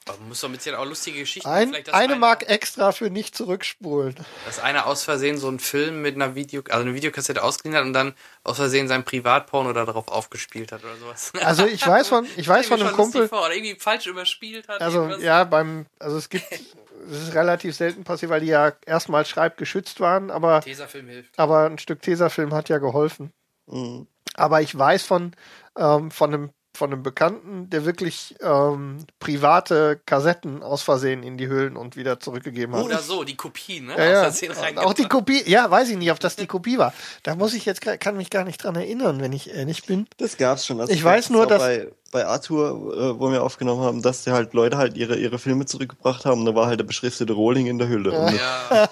Aber 0.09 0.19
man 0.19 0.29
muss 0.29 0.41
doch 0.41 0.49
mit 0.49 0.67
auch 0.75 0.85
lustige 0.85 1.21
Geschichten. 1.21 1.49
ein, 1.49 1.75
eine 1.75 1.93
einer- 1.95 2.17
Mark 2.17 2.49
extra 2.49 2.93
für 2.93 3.11
nicht 3.11 3.37
zurückspulen. 3.37 4.15
Dass 4.47 4.59
einer 4.59 4.87
aus 4.87 5.05
Versehen 5.05 5.39
so 5.39 5.49
einen 5.49 5.59
Film 5.59 6.03
mit 6.03 6.15
einer 6.15 6.35
Video, 6.35 6.63
also 6.69 6.81
eine 6.83 6.95
Videokassette 6.95 7.43
ausgeliehen 7.43 7.77
hat 7.79 7.85
und 7.85 7.93
dann 7.93 8.15
aus 8.45 8.57
Versehen 8.57 8.89
sein 8.89 9.05
Privatporno 9.05 9.73
da 9.73 9.85
drauf 9.85 10.09
aufgespielt 10.09 10.73
hat 10.73 10.83
oder 10.85 10.97
sowas. 10.97 11.33
Also 11.43 11.67
ich 11.67 11.87
weiß 11.87 12.09
von, 12.09 12.27
ich 12.37 12.47
weiß 12.49 12.67
von 12.69 12.81
einem 12.81 12.93
Kumpel, 12.93 13.29
Vor, 13.29 13.45
oder 13.47 13.55
irgendwie 13.55 13.77
falsch 13.79 14.07
überspielt 14.07 14.69
hat. 14.69 14.81
also 14.81 14.99
irgendwas. 15.03 15.23
ja, 15.23 15.45
beim, 15.45 15.87
also 15.99 16.17
es 16.17 16.29
gibt, 16.29 16.45
es 17.11 17.23
ist 17.29 17.35
relativ 17.35 17.75
selten 17.77 18.05
passiert, 18.05 18.31
weil 18.31 18.41
die 18.41 18.49
ja 18.49 18.73
erstmal 18.87 19.25
schreibgeschützt 19.27 20.01
waren, 20.01 20.31
aber, 20.31 20.61
Tesafilm 20.61 21.09
hilft. 21.09 21.39
aber 21.39 21.67
ein 21.67 21.79
Stück 21.79 22.03
Tesafilm 22.03 22.53
hat 22.55 22.69
ja 22.69 22.79
geholfen. 22.79 23.33
Mhm. 23.67 24.07
Aber 24.35 24.61
ich 24.63 24.77
weiß 24.77 25.03
von, 25.05 25.35
ähm, 25.77 26.11
von 26.11 26.33
einem 26.35 26.51
von 26.79 26.93
einem 26.93 27.03
Bekannten, 27.03 27.69
der 27.69 27.85
wirklich 27.85 28.37
ähm, 28.41 29.05
private 29.19 30.01
Kassetten 30.07 30.63
aus 30.63 30.83
Versehen 30.83 31.23
in 31.23 31.37
die 31.37 31.49
Höhlen 31.49 31.77
und 31.77 31.97
wieder 31.97 32.21
zurückgegeben 32.21 32.75
hat. 32.75 32.85
Oder 32.85 33.01
so, 33.01 33.25
die 33.25 33.37
Kopie, 33.37 33.81
ne? 33.81 33.95
Ja, 33.99 34.29
Aus 34.29 34.41
ja. 34.41 34.53
Auch 34.77 34.95
die 34.95 35.09
Kopie, 35.09 35.43
ja, 35.47 35.69
weiß 35.71 35.91
ich 35.91 35.97
nicht, 35.97 36.11
ob 36.13 36.21
das 36.21 36.37
die 36.37 36.47
Kopie 36.47 36.79
war. 36.79 36.95
Da 37.25 37.35
muss 37.35 37.53
ich 37.53 37.65
jetzt, 37.67 37.81
kann 37.83 38.17
mich 38.17 38.31
gar 38.31 38.45
nicht 38.45 38.63
dran 38.63 38.77
erinnern, 38.77 39.21
wenn 39.21 39.33
ich 39.33 39.51
ehrlich 39.51 39.85
bin. 39.85 40.07
Das 40.19 40.37
gab's 40.37 40.65
schon. 40.65 40.81
Also 40.81 40.93
Ich 40.93 41.03
weiß 41.03 41.31
nur, 41.31 41.47
dass- 41.47 41.59
bei, 41.61 41.89
bei 42.11 42.27
Arthur, 42.27 42.71
äh, 42.95 43.21
wo 43.21 43.31
wir 43.31 43.43
aufgenommen 43.43 43.83
haben, 43.83 44.03
dass 44.03 44.25
die 44.25 44.31
halt 44.31 44.55
Leute 44.55 44.79
halt 44.79 44.97
ihre, 44.97 45.17
ihre 45.17 45.39
Filme 45.39 45.67
zurückgebracht 45.67 46.25
haben. 46.25 46.45
Da 46.45 46.55
war 46.55 46.67
halt 46.67 46.81
der 46.81 46.85
beschriftete 46.85 47.33
Rohling 47.33 47.67
in 47.67 47.79
der 47.79 47.89
Hülle. 47.89 48.13
Und 48.13 48.35
Ja. 48.35 48.89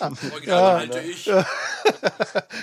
Original 0.32 0.78
halte 0.78 1.00
ich. 1.00 1.30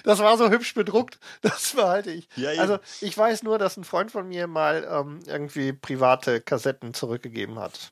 Das 0.04 0.20
war 0.20 0.38
so 0.38 0.50
hübsch 0.50 0.74
bedruckt, 0.76 1.20
das 1.42 1.74
behalte 1.76 2.12
ich. 2.12 2.28
Ja, 2.36 2.50
also 2.62 2.78
ich 3.02 3.18
weiß 3.18 3.42
nur, 3.44 3.58
dass 3.58 3.76
ein 3.76 3.84
Freund 3.84 4.12
von 4.12 4.28
mir 4.28 4.46
mal 4.46 4.88
ähm, 4.90 5.20
irgendwie 5.26 5.74
private 5.74 6.42
Kassetten 6.42 6.94
zurückgegeben 6.94 7.58
hat. 7.60 7.92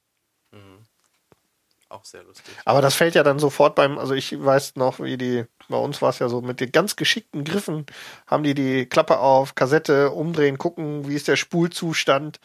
Auch 1.93 2.05
sehr 2.05 2.23
lustig. 2.23 2.55
Aber 2.65 2.81
das 2.81 2.95
fällt 2.95 3.13
ja 3.13 3.21
dann 3.21 3.37
sofort 3.37 3.75
beim, 3.75 3.99
also 3.99 4.15
ich 4.15 4.43
weiß 4.43 4.77
noch, 4.77 4.99
wie 4.99 5.15
die, 5.15 5.45
bei 5.69 5.77
uns 5.77 6.01
war 6.01 6.09
es 6.09 6.17
ja 6.17 6.27
so, 6.27 6.41
mit 6.41 6.59
den 6.59 6.71
ganz 6.71 6.95
geschickten 6.95 7.43
Griffen 7.43 7.85
haben 8.25 8.43
die 8.43 8.55
die 8.55 8.87
Klappe 8.87 9.19
auf, 9.19 9.53
Kassette 9.53 10.09
umdrehen, 10.09 10.57
gucken, 10.57 11.07
wie 11.07 11.13
ist 11.13 11.27
der 11.27 11.35
Spulzustand. 11.35 12.39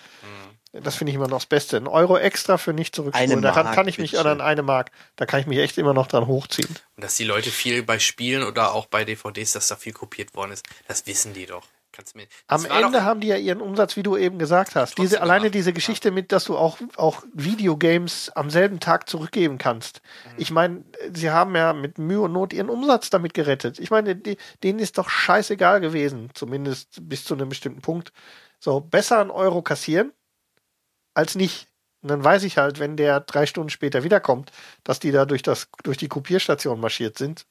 Das 0.73 0.97
finde 0.97 1.13
ich 1.13 1.17
immer 1.17 1.29
noch 1.29 1.39
das 1.39 1.47
Beste. 1.47 1.79
Ein 1.79 1.87
Euro 1.87 2.19
extra 2.19 2.59
für 2.59 2.75
nicht 2.75 2.95
zurückspulen. 2.95 3.33
Eine 3.33 3.41
Daran 3.41 3.65
Mark, 3.65 3.75
kann 3.75 3.89
ich 3.89 3.97
mich, 3.97 4.13
oder 4.13 4.25
bitteschön. 4.25 4.41
eine 4.43 4.63
Mark, 4.63 4.91
da 5.17 5.25
kann 5.25 5.41
ich 5.41 5.47
mich 5.47 5.59
echt 5.59 5.79
immer 5.79 5.95
noch 5.95 6.09
dran 6.09 6.27
hochziehen. 6.27 6.69
Und 6.97 7.03
dass 7.03 7.15
die 7.15 7.25
Leute 7.25 7.51
viel 7.51 7.83
bei 7.83 7.99
Spielen 7.99 8.43
oder 8.43 8.75
auch 8.75 8.85
bei 8.85 9.07
DVDs, 9.07 9.53
dass 9.53 9.69
da 9.69 9.77
viel 9.77 9.95
kopiert 9.95 10.35
worden 10.35 10.53
ist, 10.53 10.67
das 10.87 11.07
wissen 11.07 11.33
die 11.33 11.47
doch. 11.47 11.65
Kannst 11.99 12.15
mir, 12.15 12.29
Am 12.47 12.65
Ende 12.65 13.03
haben 13.03 13.19
die 13.19 13.27
ja 13.27 13.37
ihren 13.37 13.61
Umsatz, 13.61 13.97
wie 13.97 14.05
du 14.05 14.17
eben 14.17 14.39
gesagt 14.39 14.77
hast. 14.77 14.99
Diese, 14.99 15.21
alleine 15.21 15.41
gemacht, 15.41 15.55
diese 15.57 15.73
Geschichte 15.73 16.13
mit, 16.13 16.31
dass 16.31 16.45
du 16.45 16.57
auch, 16.57 16.79
auch 16.95 17.25
Videogames 17.35 18.31
am 18.37 18.51
selben 18.51 18.79
Tag 18.79 19.09
zurückgeben 19.09 19.59
kannst. 19.59 20.01
Mhm. 20.25 20.31
Ich 20.37 20.53
meine, 20.53 20.85
sie 21.13 21.31
haben 21.31 21.57
ja 21.57 21.73
mit 21.73 21.99
Mühe 21.99 22.21
und 22.21 22.33
Not 22.33 22.53
ihren 22.53 22.71
Umsatz 22.71 23.11
damit 23.11 23.35
gerettet. 23.35 23.81
Ich 23.81 23.91
meine, 23.91 24.15
die, 24.15 24.37
denen 24.63 24.79
ist 24.79 24.97
doch 24.97 25.11
scheißegal 25.11 25.81
gewesen, 25.81 26.31
zumindest 26.35 27.01
bis 27.03 27.25
zu 27.25 27.35
einem 27.35 27.49
bestimmten 27.49 27.81
Punkt. 27.81 28.13
So, 28.61 28.79
besser 28.79 29.21
einen 29.21 29.33
Euro 29.33 29.63
kassieren, 29.63 30.13
als 31.15 31.35
nicht. 31.35 31.67
Und 32.01 32.11
dann 32.11 32.23
weiß 32.23 32.45
ich 32.45 32.59
halt, 32.59 32.79
wenn 32.79 32.97
der 32.97 33.21
drei 33.21 33.47
Stunden 33.47 33.71
später 33.71 34.05
wiederkommt, 34.05 34.53
dass 34.85 35.01
die 35.01 35.11
da 35.11 35.25
durch, 35.25 35.43
das, 35.43 35.69
durch 35.83 35.97
die 35.97 36.09
Kopierstation 36.09 36.81
marschiert 36.81 37.19
sind 37.19 37.45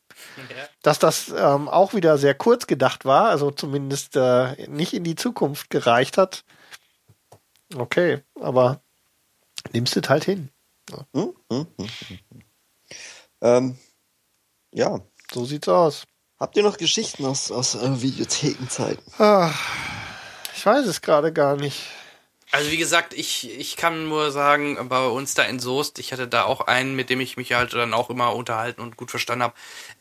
ja. 0.50 0.68
dass 0.82 1.00
das 1.00 1.30
ähm, 1.30 1.68
auch 1.68 1.94
wieder 1.94 2.18
sehr 2.18 2.36
kurz 2.36 2.68
gedacht 2.68 3.06
war, 3.06 3.30
also 3.30 3.52
zumindest 3.52 4.16
äh, 4.16 4.68
nicht 4.68 4.94
in 4.94 5.04
die 5.04 5.16
Zukunft 5.16 5.70
gereicht 5.70 6.18
hat. 6.18 6.44
Okay, 7.76 8.24
aber 8.40 8.82
nimmst 9.74 9.96
du 9.96 10.02
halt 10.08 10.24
hin. 10.24 10.50
Hm? 11.14 11.36
Hm? 11.52 11.68
Hm? 11.78 11.90
Hm? 12.08 12.20
Ähm, 13.42 13.78
ja. 14.72 15.02
So 15.32 15.46
sieht's 15.46 15.68
aus. 15.68 16.06
Habt 16.40 16.56
ihr 16.56 16.64
noch 16.64 16.78
Geschichten 16.78 17.26
aus, 17.26 17.52
aus 17.52 17.76
äh, 17.76 18.02
Videothekenzeiten? 18.02 19.04
Ah, 19.20 19.52
ich 20.56 20.66
weiß 20.66 20.86
es 20.86 21.02
gerade 21.02 21.34
gar 21.34 21.56
nicht. 21.58 21.88
Also 22.52 22.72
wie 22.72 22.78
gesagt, 22.78 23.14
ich, 23.14 23.52
ich 23.60 23.76
kann 23.76 24.08
nur 24.08 24.32
sagen, 24.32 24.88
bei 24.88 25.06
uns 25.06 25.34
da 25.34 25.44
in 25.44 25.60
Soest, 25.60 26.00
ich 26.00 26.14
hatte 26.14 26.28
da 26.30 26.44
auch 26.46 26.62
einen, 26.62 26.96
mit 26.96 27.10
dem 27.10 27.20
ich 27.20 27.36
mich 27.36 27.52
halt 27.54 27.74
dann 27.74 27.94
auch 27.94 28.10
immer 28.10 28.34
unterhalten 28.36 28.82
und 28.82 28.96
gut 28.96 29.12
verstanden 29.12 29.44
habe. 29.44 29.54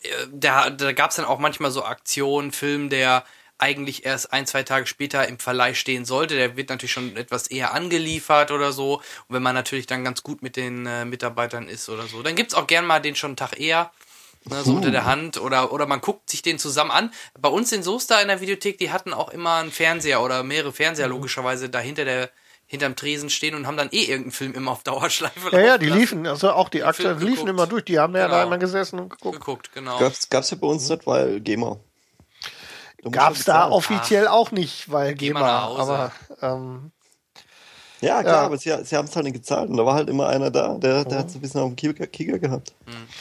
Äh, 0.03 0.09
Da, 0.33 0.71
da 0.71 0.93
gab 0.93 1.11
es 1.11 1.17
dann 1.17 1.25
auch 1.25 1.39
manchmal 1.41 1.71
so 1.73 1.85
Aktionen, 1.85 2.53
Film, 2.53 2.89
der 2.89 3.25
eigentlich 3.59 4.05
erst 4.05 4.33
ein, 4.33 4.47
zwei 4.47 4.63
Tage 4.63 4.87
später 4.87 5.27
im 5.29 5.39
Verleih 5.39 5.75
stehen 5.75 6.05
sollte. 6.05 6.37
Der 6.37 6.57
wird 6.57 6.69
natürlich 6.69 6.93
schon 6.93 7.17
etwas 7.17 7.47
eher 7.49 7.73
angeliefert 7.75 8.51
oder 8.51 8.71
so. 8.73 8.97
Und 8.99 9.35
wenn 9.35 9.43
man 9.43 9.55
natürlich 9.55 9.87
dann 9.87 10.05
ganz 10.05 10.23
gut 10.23 10.43
mit 10.43 10.57
den 10.57 10.87
äh, 10.87 11.05
Mitarbeitern 11.05 11.69
ist 11.69 11.89
oder 11.89 12.07
so, 12.07 12.23
dann 12.23 12.37
gibt's 12.37 12.55
auch 12.55 12.67
gern 12.67 12.87
mal 12.87 13.01
den 13.01 13.17
schon 13.17 13.31
einen 13.31 13.37
Tag 13.37 13.59
eher. 13.59 13.91
Ne, 14.49 14.63
so 14.63 14.73
unter 14.75 14.91
der 14.93 15.05
Hand 15.07 15.41
oder, 15.41 15.73
oder 15.73 15.87
man 15.87 16.01
guckt 16.01 16.31
sich 16.31 16.41
den 16.43 16.59
zusammen 16.59 16.91
an. 16.93 17.13
Bei 17.41 17.49
uns 17.49 17.73
in 17.73 17.83
Soest 17.83 18.11
da 18.13 18.21
in 18.21 18.29
der 18.29 18.41
Videothek, 18.41 18.79
die 18.79 18.93
hatten 18.93 19.13
auch 19.13 19.31
immer 19.31 19.55
einen 19.57 19.73
Fernseher 19.73 20.23
oder 20.23 20.43
mehrere 20.45 20.73
Fernseher 20.73 21.09
logischerweise 21.09 21.69
da 21.69 21.81
hinter 21.81 22.05
der, 22.05 22.31
hinterm 22.67 22.95
Tresen 22.97 23.29
stehen 23.31 23.55
und 23.57 23.67
haben 23.67 23.77
dann 23.77 23.89
eh 23.91 24.03
irgendeinen 24.05 24.31
Film 24.33 24.55
immer 24.55 24.71
auf 24.73 24.83
Dauerschleife 24.85 25.51
Ja, 25.53 25.59
ja, 25.61 25.79
die 25.79 25.87
lassen. 25.87 26.01
liefen, 26.01 26.27
also 26.27 26.51
auch 26.53 26.69
die 26.69 26.85
aktuellen 26.85 27.19
Film 27.19 27.29
liefen 27.29 27.47
geguckt. 27.47 27.59
immer 27.61 27.67
durch. 27.67 27.85
Die 27.85 27.99
haben 27.99 28.15
ja 28.15 28.29
da 28.29 28.35
Genau. 28.37 28.47
immer 28.47 28.59
gesessen 28.59 28.99
und 29.01 29.09
geguckt. 29.11 29.39
geguckt, 29.41 29.71
genau. 29.73 29.99
Gab's, 29.99 30.29
gab's 30.31 30.51
ja 30.51 30.57
bei 30.61 30.67
uns 30.69 30.89
nicht, 30.89 31.07
weil 31.07 31.41
GEMA. 31.41 31.79
Musst 33.03 33.15
Gab's 33.15 33.45
da 33.45 33.69
offiziell 33.71 34.27
auch 34.27 34.51
nicht, 34.53 34.91
weil 34.91 35.15
GEMA, 35.15 35.63
Hause. 35.65 35.81
aber 35.81 36.13
ähm, 36.43 36.91
Ja, 38.03 38.21
klar, 38.23 38.35
Ja. 38.35 38.41
aber 38.43 38.59
sie, 38.59 38.71
sie 38.85 38.95
haben 38.97 39.07
es 39.07 39.17
halt 39.17 39.25
nicht 39.25 39.33
gezahlt 39.35 39.71
und 39.71 39.77
da 39.79 39.87
war 39.87 39.95
halt 39.95 40.11
immer 40.11 40.29
einer 40.29 40.51
da, 40.51 40.75
der, 40.77 41.05
der 41.07 41.19
hat 41.21 41.31
so 41.31 41.39
ein 41.39 41.41
bisschen 41.41 41.61
auf 41.63 41.69
dem 41.69 41.77
Kicker, 41.77 42.07
Kicker 42.07 42.39
gehabt. 42.39 42.75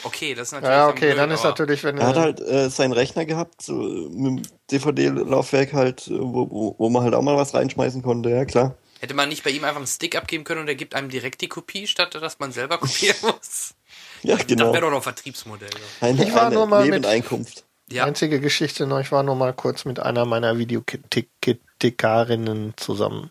Okay, 0.03 0.35
das 0.35 0.49
ist 0.49 0.53
natürlich 0.53 0.76
ja, 0.76 0.81
dann 0.88 0.91
okay, 0.91 1.06
blöd, 1.07 1.18
dann 1.18 1.31
ist 1.31 1.43
natürlich, 1.45 1.84
wenn 1.85 1.97
Er 1.97 2.07
hat 2.07 2.18
halt 2.18 2.41
äh, 2.41 2.69
seinen 2.69 2.91
Rechner 2.91 3.23
gehabt, 3.26 3.61
so 3.61 3.73
mit 3.73 4.11
dem 4.11 4.41
DVD-Laufwerk 4.72 5.72
halt, 5.73 6.07
äh, 6.07 6.11
wo, 6.19 6.49
wo, 6.52 6.76
wo 6.77 6.89
man 6.89 7.03
halt 7.03 7.14
auch 7.15 7.22
mal 7.22 7.38
was 7.38 7.53
reinschmeißen 7.53 8.02
konnte, 8.02 8.30
ja 8.31 8.43
klar. 8.45 8.76
Hätte 8.99 9.14
man 9.14 9.30
nicht 9.30 9.43
bei 9.43 9.52
ihm 9.52 9.64
einfach 9.64 9.77
einen 9.77 9.88
Stick 9.88 10.15
abgeben 10.18 10.43
können 10.43 10.60
und 10.61 10.68
er 10.68 10.76
gibt 10.76 10.93
einem 10.95 11.07
direkt 11.10 11.39
die 11.41 11.47
Kopie, 11.49 11.85
statt 11.88 12.14
dass 12.15 12.39
man 12.39 12.52
selber 12.52 12.77
kopieren 12.77 13.15
muss? 13.22 13.76
Ja, 14.23 14.35
Das 14.38 14.47
genau. 14.47 14.72
wäre 14.73 14.81
doch 14.81 14.89
noch 14.89 14.97
ein 14.97 15.03
Vertriebsmodell. 15.03 15.69
Eine, 16.02 16.23
Ich 16.26 16.34
war 16.34 16.47
eine 16.47 16.56
nur 16.56 16.65
mal 16.65 16.84
mit- 16.84 16.93
Nebeneinkunft. 16.95 17.64
Ja, 17.91 18.06
Einzige 18.06 18.39
Geschichte 18.41 18.88
noch, 18.88 18.99
ich 18.99 19.11
war 19.11 19.22
nur 19.22 19.35
mal 19.35 19.53
kurz 19.53 19.85
mit 19.85 19.99
einer 19.99 20.26
meiner 20.26 20.57
Videothekarinnen 20.57 22.73
zusammen. 22.77 23.30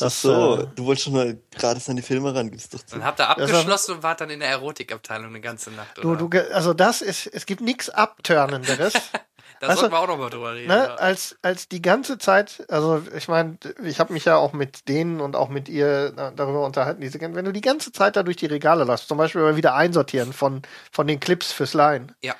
Das, 0.00 0.22
so, 0.22 0.58
äh, 0.62 0.66
du 0.74 0.86
wolltest 0.86 1.04
schon 1.04 1.12
mal 1.14 1.36
gratis 1.56 1.88
an 1.88 1.96
die 1.96 2.02
Filme 2.02 2.34
ran, 2.34 2.50
gibst 2.50 2.74
doch 2.74 2.82
zu. 2.82 2.96
dann 2.96 3.04
habt 3.04 3.20
ihr 3.20 3.28
abgeschlossen 3.28 3.94
und 3.96 4.02
wart 4.02 4.20
dann 4.20 4.30
in 4.30 4.40
der 4.40 4.48
Erotikabteilung 4.50 5.26
eine 5.26 5.40
ganze 5.40 5.70
Nacht. 5.70 5.98
Du, 5.98 6.08
Oder? 6.10 6.18
du, 6.18 6.28
ge- 6.28 6.52
also 6.52 6.74
das 6.74 7.00
ist, 7.02 7.26
es 7.28 7.46
gibt 7.46 7.60
nichts 7.60 7.90
Abtörnenderes, 7.90 8.92
da 9.60 9.68
weißt 9.68 9.78
sollten 9.80 9.92
du, 9.92 9.96
wir 9.96 10.00
auch 10.02 10.08
noch 10.08 10.18
mal 10.18 10.30
drüber 10.30 10.54
reden. 10.54 10.68
ne, 10.68 10.76
ja. 10.88 10.94
als, 10.96 11.36
als 11.42 11.68
die 11.68 11.80
ganze 11.82 12.18
Zeit, 12.18 12.64
also 12.68 13.02
ich 13.16 13.28
meine, 13.28 13.56
ich 13.84 14.00
habe 14.00 14.12
mich 14.12 14.24
ja 14.24 14.36
auch 14.36 14.52
mit 14.52 14.88
denen 14.88 15.20
und 15.20 15.36
auch 15.36 15.48
mit 15.48 15.68
ihr 15.68 16.12
äh, 16.16 16.32
darüber 16.34 16.64
unterhalten, 16.64 17.00
diese, 17.00 17.20
wenn 17.20 17.44
du 17.44 17.52
die 17.52 17.60
ganze 17.60 17.92
Zeit 17.92 18.16
da 18.16 18.22
durch 18.22 18.36
die 18.36 18.46
Regale 18.46 18.84
lässt, 18.84 19.06
zum 19.08 19.18
Beispiel 19.18 19.42
mal 19.42 19.56
wieder 19.56 19.74
einsortieren 19.74 20.32
von, 20.32 20.62
von 20.90 21.06
den 21.06 21.20
Clips 21.20 21.52
fürs 21.52 21.74
Line. 21.74 22.08
ja. 22.22 22.34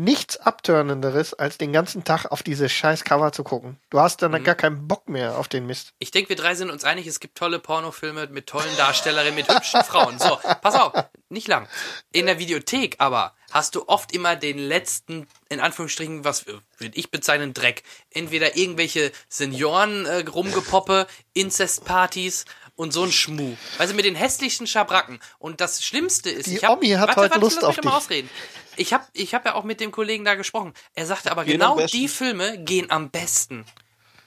Nichts 0.00 0.36
Abtörnenderes, 0.36 1.34
als 1.34 1.58
den 1.58 1.72
ganzen 1.72 2.04
Tag 2.04 2.26
auf 2.30 2.44
diese 2.44 2.68
scheiß 2.68 3.02
Cover 3.02 3.32
zu 3.32 3.42
gucken. 3.42 3.78
Du 3.90 3.98
hast 3.98 4.22
Mhm. 4.22 4.30
dann 4.30 4.44
gar 4.44 4.54
keinen 4.54 4.86
Bock 4.86 5.08
mehr 5.08 5.36
auf 5.36 5.48
den 5.48 5.66
Mist. 5.66 5.92
Ich 5.98 6.12
denke, 6.12 6.28
wir 6.28 6.36
drei 6.36 6.54
sind 6.54 6.70
uns 6.70 6.84
einig, 6.84 7.08
es 7.08 7.18
gibt 7.18 7.36
tolle 7.36 7.58
Pornofilme 7.58 8.28
mit 8.28 8.46
tollen 8.46 8.76
Darstellerinnen, 8.76 9.34
mit 9.34 9.52
hübschen 9.52 9.82
Frauen. 9.82 10.20
So, 10.20 10.38
pass 10.62 10.76
auf, 10.76 10.92
nicht 11.30 11.48
lang. 11.48 11.66
In 12.12 12.26
der 12.26 12.38
Videothek 12.38 12.94
aber 12.98 13.34
hast 13.50 13.74
du 13.74 13.88
oft 13.88 14.12
immer 14.12 14.36
den 14.36 14.58
letzten, 14.58 15.26
in 15.48 15.58
Anführungsstrichen, 15.58 16.24
was 16.24 16.46
würde 16.46 16.62
ich 16.96 17.10
bezeichnen, 17.10 17.52
Dreck. 17.52 17.82
Entweder 18.10 18.56
irgendwelche 18.56 19.10
Senioren 19.28 20.06
äh, 20.06 20.18
rumgepoppe, 20.28 21.08
Inzestpartys 21.32 22.44
und 22.78 22.92
so 22.92 23.02
ein 23.02 23.10
Schmuh. 23.10 23.56
Also 23.78 23.92
mit 23.94 24.04
den 24.04 24.14
hässlichsten 24.14 24.66
Schabracken. 24.68 25.18
Und 25.40 25.60
das 25.60 25.84
Schlimmste 25.84 26.30
ist, 26.30 26.46
Die 26.46 26.56
ich 26.56 26.64
hab, 26.64 26.78
Omi 26.78 26.90
hat 26.90 27.08
warte, 27.08 27.20
heute 27.22 27.30
warte, 27.32 27.40
Lust 27.40 27.58
lass 27.60 27.68
mich 27.70 27.78
auf 27.78 27.84
mal 27.84 27.90
dich. 27.90 27.96
ausreden. 27.98 28.30
Ich 28.76 28.92
habe 28.92 29.04
ich 29.12 29.34
hab 29.34 29.44
ja 29.44 29.54
auch 29.54 29.64
mit 29.64 29.80
dem 29.80 29.90
Kollegen 29.90 30.24
da 30.24 30.36
gesprochen. 30.36 30.72
Er 30.94 31.04
sagte 31.04 31.32
aber 31.32 31.44
Gehen 31.44 31.60
am 31.60 31.70
genau 31.70 31.82
besten. 31.82 31.96
die 31.96 32.06
Filme 32.08 32.58
gehen 32.62 32.88
am 32.92 33.10
besten. 33.10 33.64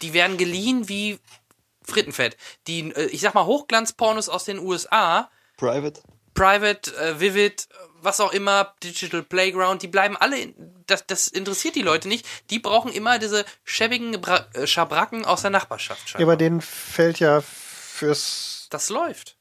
Die 0.02 0.12
werden 0.12 0.36
geliehen 0.38 0.90
wie 0.90 1.20
Frittenfett. 1.84 2.36
Die, 2.68 2.92
äh, 2.92 3.06
ich 3.06 3.22
sag 3.22 3.34
mal, 3.36 3.46
Hochglanzpornos 3.46 4.28
aus 4.28 4.44
den 4.44 4.60
USA, 4.60 5.32
Private. 5.56 6.02
Private, 6.34 6.94
äh, 6.98 7.20
Vivid, 7.22 7.70
was 8.02 8.20
auch 8.20 8.34
immer, 8.34 8.74
Digital 8.84 9.24
Playground, 9.24 9.82
die 9.82 9.88
bleiben 9.88 10.18
alle, 10.18 10.38
in, 10.40 10.56
das, 10.88 11.06
das 11.08 11.30
interessiert 11.30 11.76
die 11.76 11.82
Leute 11.84 12.10
nicht. 12.10 12.26
Die 12.50 12.60
brauchen 12.60 12.92
immer 12.92 13.18
diese 13.18 13.46
schäbigen 13.64 14.20
Bra 14.20 14.46
äh, 14.54 14.68
Schabracken 14.68 15.24
aus 15.24 15.42
der 15.44 15.52
Nachbarschaft. 15.52 16.02
Ja, 16.02 16.08
scheinbar. 16.08 16.34
aber 16.34 16.38
denen 16.38 16.60
fällt 16.62 17.20
ja 17.20 17.42
fürs 18.02 18.68
das 18.72 18.90
läuft. 18.90 19.38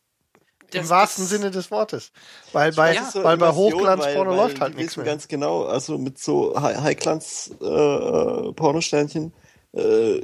im 0.72 0.82
Das- 0.82 0.90
wahrsten 0.90 1.24
das- 1.24 1.30
Sinne 1.30 1.50
des 1.50 1.70
Wortes. 1.72 2.12
Weil 2.52 2.70
bei, 2.72 2.94
Ja. 2.94 3.10
So 3.10 3.24
weil 3.24 3.36
bei 3.38 3.50
Hochglanzporno 3.50 4.30
weil- 4.30 4.36
läuft 4.36 4.60
halt 4.60 4.76
nichts 4.76 4.96
mehr. 4.96 5.04
ganz 5.06 5.26
genau, 5.26 5.64
also 5.64 5.98
mit 5.98 6.18
so 6.18 6.54
High-Glanz-Pornosternchen 6.60 9.32
äh, 9.72 10.20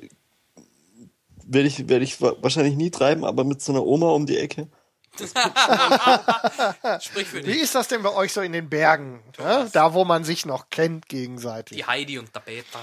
werde 1.48 1.68
ich, 1.68 1.88
werd 1.88 2.02
ich 2.02 2.20
wa- 2.20 2.34
wahrscheinlich 2.40 2.74
nie 2.76 2.90
treiben, 2.90 3.24
aber 3.24 3.44
mit 3.44 3.62
so 3.62 3.72
einer 3.72 3.84
Oma 3.84 4.10
um 4.10 4.26
die 4.26 4.36
Ecke. 4.38 4.68
Sprich 7.00 7.26
für 7.28 7.38
Wie 7.38 7.42
dich. 7.52 7.62
ist 7.62 7.74
das 7.74 7.88
denn 7.88 8.02
bei 8.02 8.12
euch 8.14 8.32
so 8.32 8.40
in 8.42 8.52
den 8.52 8.68
Bergen? 8.68 9.22
Ja? 9.38 9.64
Da, 9.72 9.94
wo 9.94 10.04
man 10.04 10.24
sich 10.24 10.44
noch 10.46 10.68
kennt 10.70 11.08
gegenseitig. 11.08 11.76
Die 11.78 11.84
Heidi 11.86 12.18
und 12.18 12.34
der 12.34 12.40
Peter. 12.40 12.80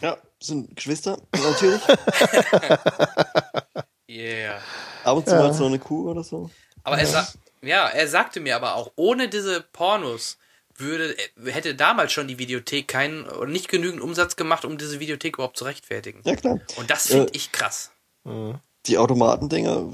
Ja, 0.00 0.16
sind 0.40 0.76
Geschwister, 0.76 1.18
natürlich. 1.32 1.80
Yeah. 4.08 4.60
Ab 5.04 5.16
und 5.16 5.28
zu 5.28 5.34
mal 5.34 5.52
so 5.52 5.66
eine 5.66 5.78
Kuh 5.78 6.10
oder 6.10 6.22
so. 6.22 6.50
Aber 6.84 6.98
er, 6.98 7.06
sa 7.06 7.26
ja, 7.62 7.88
er 7.88 8.06
sagte 8.08 8.40
mir 8.40 8.54
aber 8.56 8.76
auch, 8.76 8.92
ohne 8.96 9.28
diese 9.28 9.60
Pornos 9.72 10.38
würde, 10.76 11.16
hätte 11.44 11.74
damals 11.74 12.12
schon 12.12 12.28
die 12.28 12.38
Videothek 12.38 12.86
keinen, 12.86 13.24
oder 13.26 13.50
nicht 13.50 13.68
genügend 13.68 14.00
Umsatz 14.00 14.36
gemacht, 14.36 14.64
um 14.64 14.78
diese 14.78 15.00
Videothek 15.00 15.36
überhaupt 15.36 15.56
zu 15.56 15.64
rechtfertigen. 15.64 16.20
Ja, 16.24 16.36
klar. 16.36 16.60
Und 16.76 16.90
das 16.90 17.08
finde 17.08 17.32
Äh, 17.32 17.36
ich 17.36 17.50
krass. 17.50 17.90
Die 18.86 18.98
Automatendinger, 18.98 19.92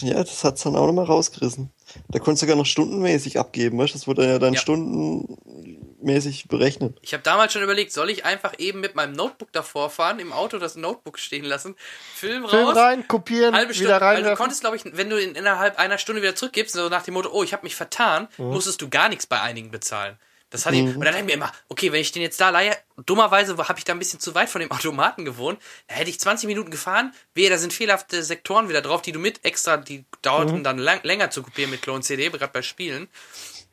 ja, 0.00 0.14
das 0.22 0.44
hat's 0.44 0.62
dann 0.62 0.76
auch 0.76 0.86
nochmal 0.86 1.06
rausgerissen. 1.06 1.70
Da 2.10 2.18
konntest 2.18 2.42
du 2.42 2.46
sogar 2.46 2.56
noch 2.56 2.66
stundenmäßig 2.66 3.38
abgeben, 3.38 3.78
weißt 3.78 3.94
du? 3.94 3.98
Das 3.98 4.06
wurde 4.06 4.26
ja 4.26 4.38
dann 4.38 4.54
Ja. 4.54 4.60
stundenmäßig 4.60 6.48
berechnet. 6.48 6.98
Ich 7.02 7.12
habe 7.12 7.22
damals 7.22 7.52
schon 7.52 7.62
überlegt, 7.62 7.92
soll 7.92 8.10
ich 8.10 8.24
einfach 8.24 8.54
eben 8.58 8.80
mit 8.80 8.94
meinem 8.94 9.12
Notebook 9.12 9.52
davor 9.52 9.90
fahren, 9.90 10.18
im 10.18 10.32
Auto 10.32 10.58
das 10.58 10.76
Notebook 10.76 11.18
stehen 11.18 11.44
lassen, 11.44 11.76
Film 12.14 12.44
raus, 12.44 12.52
Film 12.52 12.68
rein, 12.68 13.08
kopieren, 13.08 13.54
halbe 13.54 13.74
Stunde, 13.74 13.90
wieder 13.90 14.00
weil 14.00 14.22
du 14.22 14.28
rein. 14.28 14.36
konntest, 14.36 14.60
glaube 14.60 14.76
ich, 14.76 14.84
wenn 14.84 15.10
du 15.10 15.20
in, 15.20 15.34
innerhalb 15.34 15.78
einer 15.78 15.98
Stunde 15.98 16.22
wieder 16.22 16.34
zurückgibst, 16.34 16.74
so 16.74 16.88
nach 16.88 17.02
dem 17.02 17.14
Motto, 17.14 17.30
oh, 17.32 17.42
ich 17.42 17.52
habe 17.52 17.62
mich 17.64 17.74
vertan, 17.76 18.28
Mhm. 18.38 18.46
musstest 18.46 18.80
du 18.82 18.88
gar 18.88 19.08
nichts 19.08 19.26
bei 19.26 19.40
einigen 19.40 19.70
bezahlen. 19.70 20.16
Das 20.54 20.66
hatte 20.66 20.76
ich, 20.76 20.82
und 20.82 20.92
dann 20.94 21.00
dachte 21.02 21.18
ich 21.18 21.24
mir 21.24 21.32
immer, 21.32 21.50
okay, 21.68 21.90
wenn 21.90 22.00
ich 22.00 22.12
den 22.12 22.22
jetzt 22.22 22.40
da 22.40 22.50
leihe, 22.50 22.76
dummerweise 23.06 23.56
habe 23.58 23.78
ich 23.78 23.84
da 23.84 23.92
ein 23.92 23.98
bisschen 23.98 24.20
zu 24.20 24.34
weit 24.36 24.48
von 24.48 24.60
dem 24.60 24.70
Automaten 24.72 25.24
gewohnt, 25.24 25.58
da 25.88 25.96
hätte 25.96 26.10
ich 26.10 26.20
20 26.20 26.46
Minuten 26.46 26.70
gefahren, 26.70 27.12
wehe, 27.34 27.50
da 27.50 27.58
sind 27.58 27.72
fehlerhafte 27.72 28.22
Sektoren 28.22 28.68
wieder 28.68 28.80
drauf, 28.80 29.02
die 29.02 29.10
du 29.12 29.18
mit 29.18 29.44
extra, 29.44 29.76
die 29.76 30.04
dauerten 30.22 30.58
Mhm. 30.58 30.62
dann 30.64 30.78
lang, 30.78 31.00
länger 31.02 31.30
zu 31.30 31.42
kopieren 31.42 31.70
mit 31.72 31.82
Clone 31.82 32.02
CD, 32.02 32.30
gerade 32.30 32.52
bei 32.52 32.62
Spielen. 32.62 33.08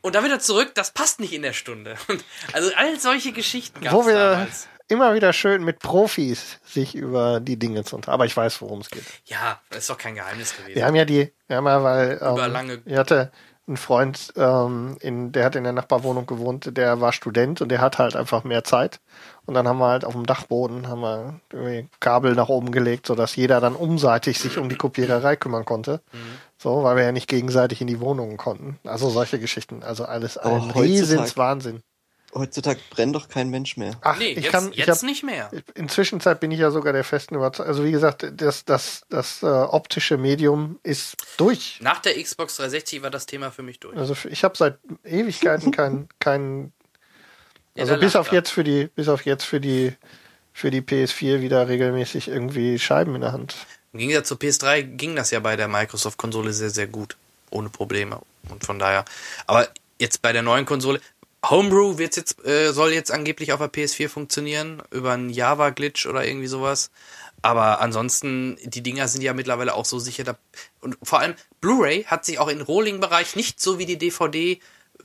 und 0.01 0.15
dann 0.15 0.23
wieder 0.25 0.39
zurück, 0.39 0.71
das 0.73 0.89
passt 0.91 1.19
nicht 1.19 1.33
in 1.33 1.43
der 1.43 1.53
Stunde. 1.53 1.95
Also 2.53 2.71
all 2.75 2.99
solche 2.99 3.31
Geschichten 3.31 3.81
gab 3.81 3.93
Wo 3.93 4.01
es 4.01 4.07
wir 4.07 4.13
damals. 4.15 4.67
immer 4.87 5.13
wieder 5.13 5.31
schön 5.33 5.63
mit 5.63 5.77
Profis 5.77 6.57
sich 6.65 6.95
über 6.95 7.39
die 7.39 7.57
Dinge 7.57 7.83
zu 7.83 7.95
unterhalten. 7.95 8.15
Aber 8.15 8.25
ich 8.25 8.35
weiß, 8.35 8.59
worum 8.61 8.81
es 8.81 8.89
geht. 8.89 9.03
Ja, 9.25 9.61
das 9.69 9.79
ist 9.81 9.89
doch 9.91 9.99
kein 9.99 10.15
Geheimnis 10.15 10.57
gewesen. 10.57 10.73
Wir 10.75 10.85
haben 10.87 10.95
ja 10.95 11.05
die, 11.05 11.31
wir 11.47 11.57
haben 11.57 11.67
ja, 11.67 11.83
weil 11.83 12.13
Über 12.13 12.45
ähm, 12.47 12.51
lange- 12.51 12.81
ich 12.83 12.97
hatte 12.97 13.31
einen 13.67 13.77
Freund, 13.77 14.33
ähm, 14.35 14.97
in, 15.01 15.31
der 15.31 15.45
hat 15.45 15.55
in 15.55 15.63
der 15.63 15.71
Nachbarwohnung 15.73 16.25
gewohnt, 16.25 16.75
der 16.75 16.99
war 16.99 17.13
Student 17.13 17.61
und 17.61 17.69
der 17.69 17.79
hat 17.79 17.99
halt 17.99 18.15
einfach 18.15 18.43
mehr 18.43 18.63
Zeit. 18.63 18.99
Und 19.45 19.53
dann 19.53 19.67
haben 19.67 19.77
wir 19.79 19.87
halt 19.87 20.03
auf 20.03 20.13
dem 20.13 20.25
Dachboden 20.25 20.87
haben 20.87 21.01
wir 21.01 21.39
irgendwie 21.51 21.87
Kabel 21.99 22.33
nach 22.35 22.49
oben 22.49 22.71
gelegt, 22.71 23.07
sodass 23.07 23.35
jeder 23.35 23.61
dann 23.61 23.75
umseitig 23.75 24.39
sich 24.39 24.57
um 24.57 24.67
die 24.67 24.75
Kopiererei 24.75 25.35
kümmern 25.35 25.65
konnte. 25.65 26.01
Mhm. 26.11 26.17
So, 26.57 26.83
weil 26.83 26.95
wir 26.97 27.03
ja 27.03 27.11
nicht 27.11 27.27
gegenseitig 27.27 27.81
in 27.81 27.87
die 27.87 27.99
Wohnungen 27.99 28.37
konnten. 28.37 28.79
Also 28.83 29.09
solche 29.09 29.39
Geschichten. 29.39 29.83
Also 29.83 30.05
alles 30.05 30.37
ein 30.37 30.51
heutzutage- 30.75 30.81
Riesens 30.85 31.37
Wahnsinn. 31.37 31.81
Heutzutage 32.33 32.79
brennt 32.89 33.15
doch 33.15 33.27
kein 33.27 33.49
Mensch 33.49 33.77
mehr. 33.77 33.93
Ach, 34.01 34.17
nee, 34.17 34.31
ich 34.31 34.43
jetzt, 34.43 34.51
kann, 34.51 34.71
ich 34.71 34.77
jetzt 34.77 34.89
hab, 34.89 35.03
nicht 35.03 35.23
mehr. 35.23 35.51
Inzwischen 35.75 36.21
Zeit 36.21 36.39
bin 36.39 36.51
ich 36.51 36.59
ja 36.59 36.71
sogar 36.71 36.93
der 36.93 37.03
festen 37.03 37.35
Überzeugung. 37.35 37.69
Also 37.69 37.83
wie 37.83 37.91
gesagt, 37.91 38.25
das, 38.35 38.63
das, 38.63 39.03
das 39.09 39.43
äh, 39.43 39.47
optische 39.47 40.17
Medium 40.17 40.79
ist 40.83 41.17
durch. 41.37 41.79
Nach 41.81 41.99
der 41.99 42.21
Xbox 42.21 42.55
360 42.55 43.01
war 43.01 43.09
das 43.09 43.25
Thema 43.25 43.51
für 43.51 43.63
mich 43.63 43.79
durch. 43.79 43.97
Also 43.97 44.15
ich 44.29 44.43
habe 44.43 44.55
seit 44.55 44.77
Ewigkeiten 45.03 45.71
kein, 45.73 46.07
kein 46.19 46.71
Ja, 47.75 47.83
also 47.83 47.95
da 47.95 47.99
bis 47.99 48.15
auf 48.15 48.27
er. 48.27 48.35
jetzt 48.35 48.49
für 48.51 48.63
die, 48.63 48.87
bis 48.95 49.09
auf 49.09 49.25
jetzt 49.25 49.43
für 49.43 49.59
die 49.59 49.93
für 50.53 50.71
die 50.71 50.81
PS4 50.81 51.41
wieder 51.41 51.67
regelmäßig 51.67 52.27
irgendwie 52.27 52.77
Scheiben 52.77 53.15
in 53.15 53.21
der 53.21 53.31
Hand. 53.31 53.55
Im 53.93 53.99
Gegensatz 53.99 54.27
zur 54.27 54.37
PS3 54.37 54.83
ging 54.83 55.15
das 55.15 55.31
ja 55.31 55.39
bei 55.39 55.55
der 55.55 55.67
Microsoft-Konsole 55.67 56.53
sehr, 56.53 56.69
sehr 56.69 56.87
gut. 56.87 57.17
Ohne 57.49 57.69
Probleme. 57.69 58.21
Und 58.49 58.65
von 58.65 58.79
daher. 58.79 59.05
Aber 59.47 59.67
jetzt 59.99 60.21
bei 60.21 60.31
der 60.31 60.41
neuen 60.41 60.65
Konsole. 60.65 61.01
Homebrew 61.43 61.97
wird's 61.97 62.17
jetzt, 62.17 62.45
äh, 62.45 62.71
soll 62.71 62.91
jetzt 62.91 63.11
angeblich 63.11 63.51
auf 63.51 63.59
der 63.59 63.71
PS4 63.71 64.09
funktionieren. 64.09 64.83
Über 64.91 65.13
einen 65.13 65.29
Java-Glitch 65.29 66.05
oder 66.05 66.25
irgendwie 66.25 66.47
sowas. 66.47 66.91
Aber 67.41 67.81
ansonsten, 67.81 68.57
die 68.63 68.83
Dinger 68.83 69.07
sind 69.07 69.23
ja 69.23 69.33
mittlerweile 69.33 69.73
auch 69.73 69.85
so 69.85 69.97
sicher. 69.97 70.23
Da, 70.23 70.37
und 70.81 70.97
vor 71.01 71.19
allem, 71.19 71.33
Blu-ray 71.59 72.03
hat 72.03 72.25
sich 72.25 72.37
auch 72.37 72.47
im 72.47 72.61
Rolling-Bereich 72.61 73.35
nicht 73.35 73.59
so 73.59 73.79
wie 73.79 73.87
die 73.87 73.97
DVD 73.97 74.59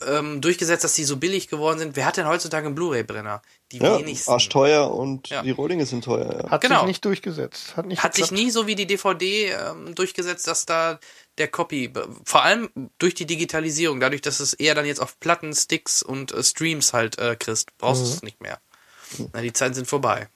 ähm, 0.06 0.40
durchgesetzt, 0.40 0.85
dass 0.85 0.94
die 0.94 1.05
so 1.05 1.16
billig 1.16 1.48
geworden 1.48 1.78
sind. 1.78 1.97
Wer 1.97 2.06
hat 2.06 2.16
denn 2.16 2.27
heutzutage 2.27 2.66
einen 2.66 2.74
Blu-ray-Brenner? 2.74 3.43
Die 3.73 3.78
Ja, 3.78 3.98
wenigsten. 3.98 4.31
arschteuer 4.31 4.93
und 4.93 5.28
Ja. 5.28 5.43
die 5.43 5.51
Rohlinge 5.51 5.86
sind 5.86 6.05
teuer. 6.05 6.43
Ja. 6.44 6.51
Hat 6.51 6.60
Genau. 6.62 6.81
sich 6.81 6.86
nicht 6.89 7.05
durchgesetzt. 7.05 7.77
Hat 7.77 7.86
nicht 7.86 8.02
hat 8.02 8.14
sich 8.14 8.31
nie 8.31 8.51
so 8.51 8.66
wie 8.66 8.74
die 8.74 8.86
DVD 8.86 9.47
ähm, 9.52 9.94
durchgesetzt, 9.94 10.47
dass 10.47 10.66
da 10.66 10.98
der 11.39 11.48
Copy, 11.48 11.93
vor 12.24 12.44
allem 12.44 12.70
durch 12.98 13.14
die 13.14 13.27
Digitalisierung, 13.27 14.01
dadurch, 14.01 14.23
dass 14.23 14.40
es 14.40 14.55
eher 14.55 14.74
dann 14.74 14.86
jetzt 14.86 15.01
auf 15.01 15.18
Platten, 15.20 15.55
Sticks 15.55 16.02
und 16.02 16.32
äh, 16.32 16.43
Streams 16.43 16.93
halt 16.93 17.18
äh, 17.18 17.36
kriegst, 17.36 17.77
brauchst 17.78 18.02
du 18.02 18.06
es 18.09 18.23
nicht 18.23 18.40
mehr. 18.40 18.59
Na, 19.32 19.40
die 19.40 19.52
Zeiten 19.52 19.74
sind 19.74 19.86
vorbei. 19.86 20.28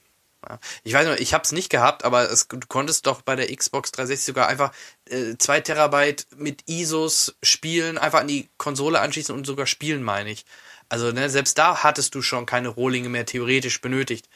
Ich 0.83 0.93
weiß 0.93 1.07
noch, 1.07 1.15
ich 1.15 1.33
habe 1.33 1.43
es 1.43 1.51
nicht 1.51 1.69
gehabt, 1.69 2.03
aber 2.03 2.31
es, 2.31 2.47
du 2.47 2.59
konntest 2.67 3.05
doch 3.05 3.21
bei 3.21 3.35
der 3.35 3.55
Xbox 3.55 3.91
360 3.91 4.25
sogar 4.25 4.47
einfach 4.47 4.71
äh, 5.05 5.35
2 5.37 5.61
Terabyte 5.61 6.27
mit 6.35 6.67
ISOs 6.67 7.35
spielen, 7.43 7.97
einfach 7.97 8.21
an 8.21 8.27
die 8.27 8.49
Konsole 8.57 8.99
anschließen 8.99 9.35
und 9.35 9.45
sogar 9.45 9.67
spielen, 9.67 10.03
meine 10.03 10.31
ich. 10.31 10.45
Also 10.89 11.11
ne, 11.11 11.29
selbst 11.29 11.57
da 11.57 11.83
hattest 11.83 12.15
du 12.15 12.21
schon 12.21 12.45
keine 12.45 12.69
Rohlinge 12.69 13.09
mehr 13.09 13.25
theoretisch 13.25 13.81
benötigt. 13.81 14.27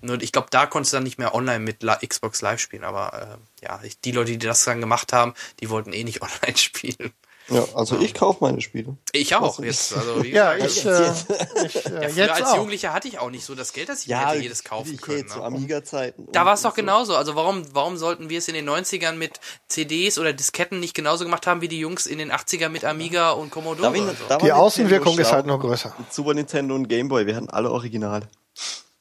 Nur 0.00 0.20
ich 0.22 0.32
glaube, 0.32 0.48
da 0.50 0.66
konntest 0.66 0.92
du 0.92 0.96
dann 0.96 1.04
nicht 1.04 1.18
mehr 1.18 1.34
online 1.34 1.60
mit 1.60 1.82
La 1.82 1.96
Xbox 1.96 2.40
Live 2.40 2.60
spielen. 2.60 2.84
Aber 2.84 3.38
äh, 3.62 3.64
ja, 3.64 3.80
ich, 3.82 4.00
die 4.00 4.12
Leute, 4.12 4.32
die 4.32 4.38
das 4.38 4.64
dann 4.64 4.80
gemacht 4.80 5.12
haben, 5.12 5.34
die 5.60 5.70
wollten 5.70 5.92
eh 5.92 6.04
nicht 6.04 6.22
online 6.22 6.56
spielen. 6.56 7.12
Ja, 7.50 7.64
also 7.74 7.98
ich 7.98 8.12
kaufe 8.12 8.38
meine 8.42 8.60
Spiele. 8.60 8.96
Ich 9.12 9.34
auch 9.34 9.58
Was- 9.58 9.64
jetzt. 9.64 9.96
Also, 9.96 10.22
wie 10.22 10.28
Ja, 10.32 10.54
gesagt, 10.54 10.70
ich, 10.76 10.84
äh, 10.84 11.66
ich 11.66 11.86
äh, 11.86 11.90
ja, 12.02 12.08
jetzt 12.26 12.30
als 12.30 12.46
auch. 12.48 12.56
Jugendlicher 12.56 12.92
hatte 12.92 13.08
ich 13.08 13.18
auch 13.18 13.30
nicht 13.30 13.44
so 13.44 13.54
das 13.54 13.72
Geld, 13.72 13.88
dass 13.88 14.02
ich 14.02 14.08
mir 14.08 14.18
hätte 14.28 14.42
jedes 14.42 14.64
kaufen 14.64 14.92
ich 14.94 15.00
können. 15.00 15.26
Ne? 15.26 15.42
Amiga-Zeiten. 15.42 16.28
Da 16.30 16.44
war 16.44 16.54
es 16.54 16.62
doch 16.62 16.70
so. 16.72 16.76
genauso. 16.76 17.16
Also 17.16 17.36
warum, 17.36 17.64
warum 17.72 17.96
sollten 17.96 18.28
wir 18.28 18.38
es 18.38 18.48
in 18.48 18.54
den 18.54 18.68
90ern 18.68 19.12
mit 19.14 19.40
CDs 19.68 20.18
oder 20.18 20.32
Disketten 20.34 20.78
nicht 20.78 20.94
genauso 20.94 21.24
gemacht 21.24 21.46
haben 21.46 21.62
wie 21.62 21.68
die 21.68 21.78
Jungs 21.80 22.06
in 22.06 22.18
den 22.18 22.30
80ern 22.32 22.68
mit 22.68 22.84
Amiga 22.84 23.30
und 23.30 23.50
Commodore? 23.50 24.14
Da 24.28 24.38
so? 24.38 24.44
Die 24.44 24.52
Außenwirkung 24.52 25.18
ist 25.18 25.32
halt 25.32 25.46
noch 25.46 25.60
größer. 25.60 25.94
Mit 25.98 26.12
Super 26.12 26.34
Nintendo 26.34 26.74
und 26.74 26.88
Game 26.88 27.08
Boy, 27.08 27.26
wir 27.26 27.34
hatten 27.34 27.48
alle 27.48 27.70
Original. 27.70 28.28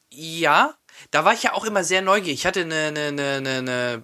Ja, 0.10 0.74
da 1.12 1.26
war 1.26 1.34
ich 1.34 1.44
ja 1.44 1.54
auch 1.54 1.66
immer 1.66 1.84
sehr 1.84 2.02
neugierig. 2.02 2.40
Ich 2.40 2.46
hatte 2.46 2.62
eine, 2.62 2.76
eine, 2.88 3.08
eine, 3.08 3.24
eine, 3.38 3.50
eine 3.58 4.04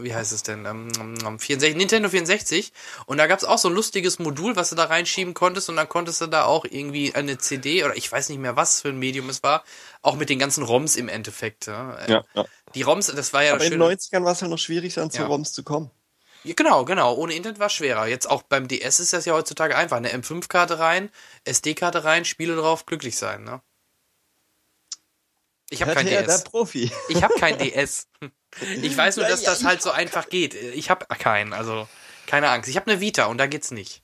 wie 0.00 0.14
heißt 0.14 0.32
es 0.32 0.42
denn, 0.42 0.66
ähm, 0.66 0.88
ähm, 0.98 1.38
64, 1.38 1.76
Nintendo 1.76 2.08
64 2.08 2.72
und 3.06 3.18
da 3.18 3.26
gab 3.26 3.38
es 3.38 3.44
auch 3.44 3.58
so 3.58 3.68
ein 3.68 3.74
lustiges 3.74 4.18
Modul, 4.18 4.56
was 4.56 4.70
du 4.70 4.76
da 4.76 4.84
reinschieben 4.84 5.34
konntest 5.34 5.68
und 5.68 5.76
dann 5.76 5.88
konntest 5.88 6.20
du 6.20 6.26
da 6.26 6.44
auch 6.44 6.64
irgendwie 6.64 7.14
eine 7.14 7.38
CD 7.38 7.84
oder 7.84 7.96
ich 7.96 8.10
weiß 8.10 8.28
nicht 8.28 8.38
mehr, 8.38 8.56
was 8.56 8.80
für 8.82 8.88
ein 8.88 8.98
Medium 8.98 9.28
es 9.30 9.42
war, 9.42 9.64
auch 10.02 10.16
mit 10.16 10.28
den 10.28 10.38
ganzen 10.38 10.64
ROMs 10.64 10.96
im 10.96 11.08
Endeffekt. 11.08 11.66
Ja. 11.66 11.96
Äh, 11.96 12.12
Ja, 12.12 12.24
ja. 12.34 12.44
Die 12.74 12.82
ROMs, 12.82 13.06
das 13.06 13.32
war 13.32 13.42
ja 13.44 13.54
Aber 13.54 13.64
in 13.64 13.70
den 13.70 13.80
Schöne. 13.80 13.94
90ern 13.94 14.24
war 14.24 14.32
es 14.32 14.40
ja 14.40 14.48
noch 14.48 14.58
schwierig, 14.58 14.98
an 14.98 15.10
zu. 15.10 15.22
ROMs 15.24 15.52
zu 15.52 15.62
kommen. 15.62 15.90
Ja, 16.42 16.52
Genau, 16.54 16.84
genau. 16.84 17.14
Ohne 17.14 17.34
Internet 17.34 17.58
war 17.58 17.68
es 17.68 17.72
schwerer. 17.72 18.06
Jetzt 18.06 18.28
auch 18.30 18.42
beim 18.42 18.68
DS 18.68 19.00
ist 19.00 19.12
das 19.12 19.24
ja 19.24 19.32
heutzutage 19.32 19.76
einfach. 19.76 19.96
Eine 19.96 20.10
M5-Karte 20.12 20.78
rein, 20.78 21.10
SD-Karte 21.44 22.04
rein, 22.04 22.24
Spiele 22.24 22.54
drauf, 22.56 22.84
glücklich 22.84 23.16
sein, 23.16 23.44
ne? 23.44 23.62
Ich 25.70 25.82
habe 25.82 25.94
kein 25.94 26.06
DS. 26.06 26.26
der 26.26 26.50
Profi. 26.50 26.92
Ich 27.08 27.22
habe 27.22 27.34
kein 27.34 27.58
DS. 27.58 28.08
Ich 28.82 28.96
weiß 28.96 29.16
nur, 29.16 29.26
Ja, 29.26 29.30
dass 29.32 29.42
ja, 29.42 29.50
das 29.50 29.64
halt 29.64 29.82
so 29.82 29.90
einfach 29.90 30.28
geht. 30.28 30.54
Ich 30.54 30.90
habe 30.90 31.06
keinen, 31.06 31.52
also 31.52 31.88
keine 32.26 32.48
Angst. 32.50 32.68
Ich 32.70 32.76
habe 32.76 32.90
eine 32.90 33.00
Vita 33.00 33.26
und 33.26 33.38
da 33.38 33.46
geht's 33.46 33.70
nicht. 33.70 34.02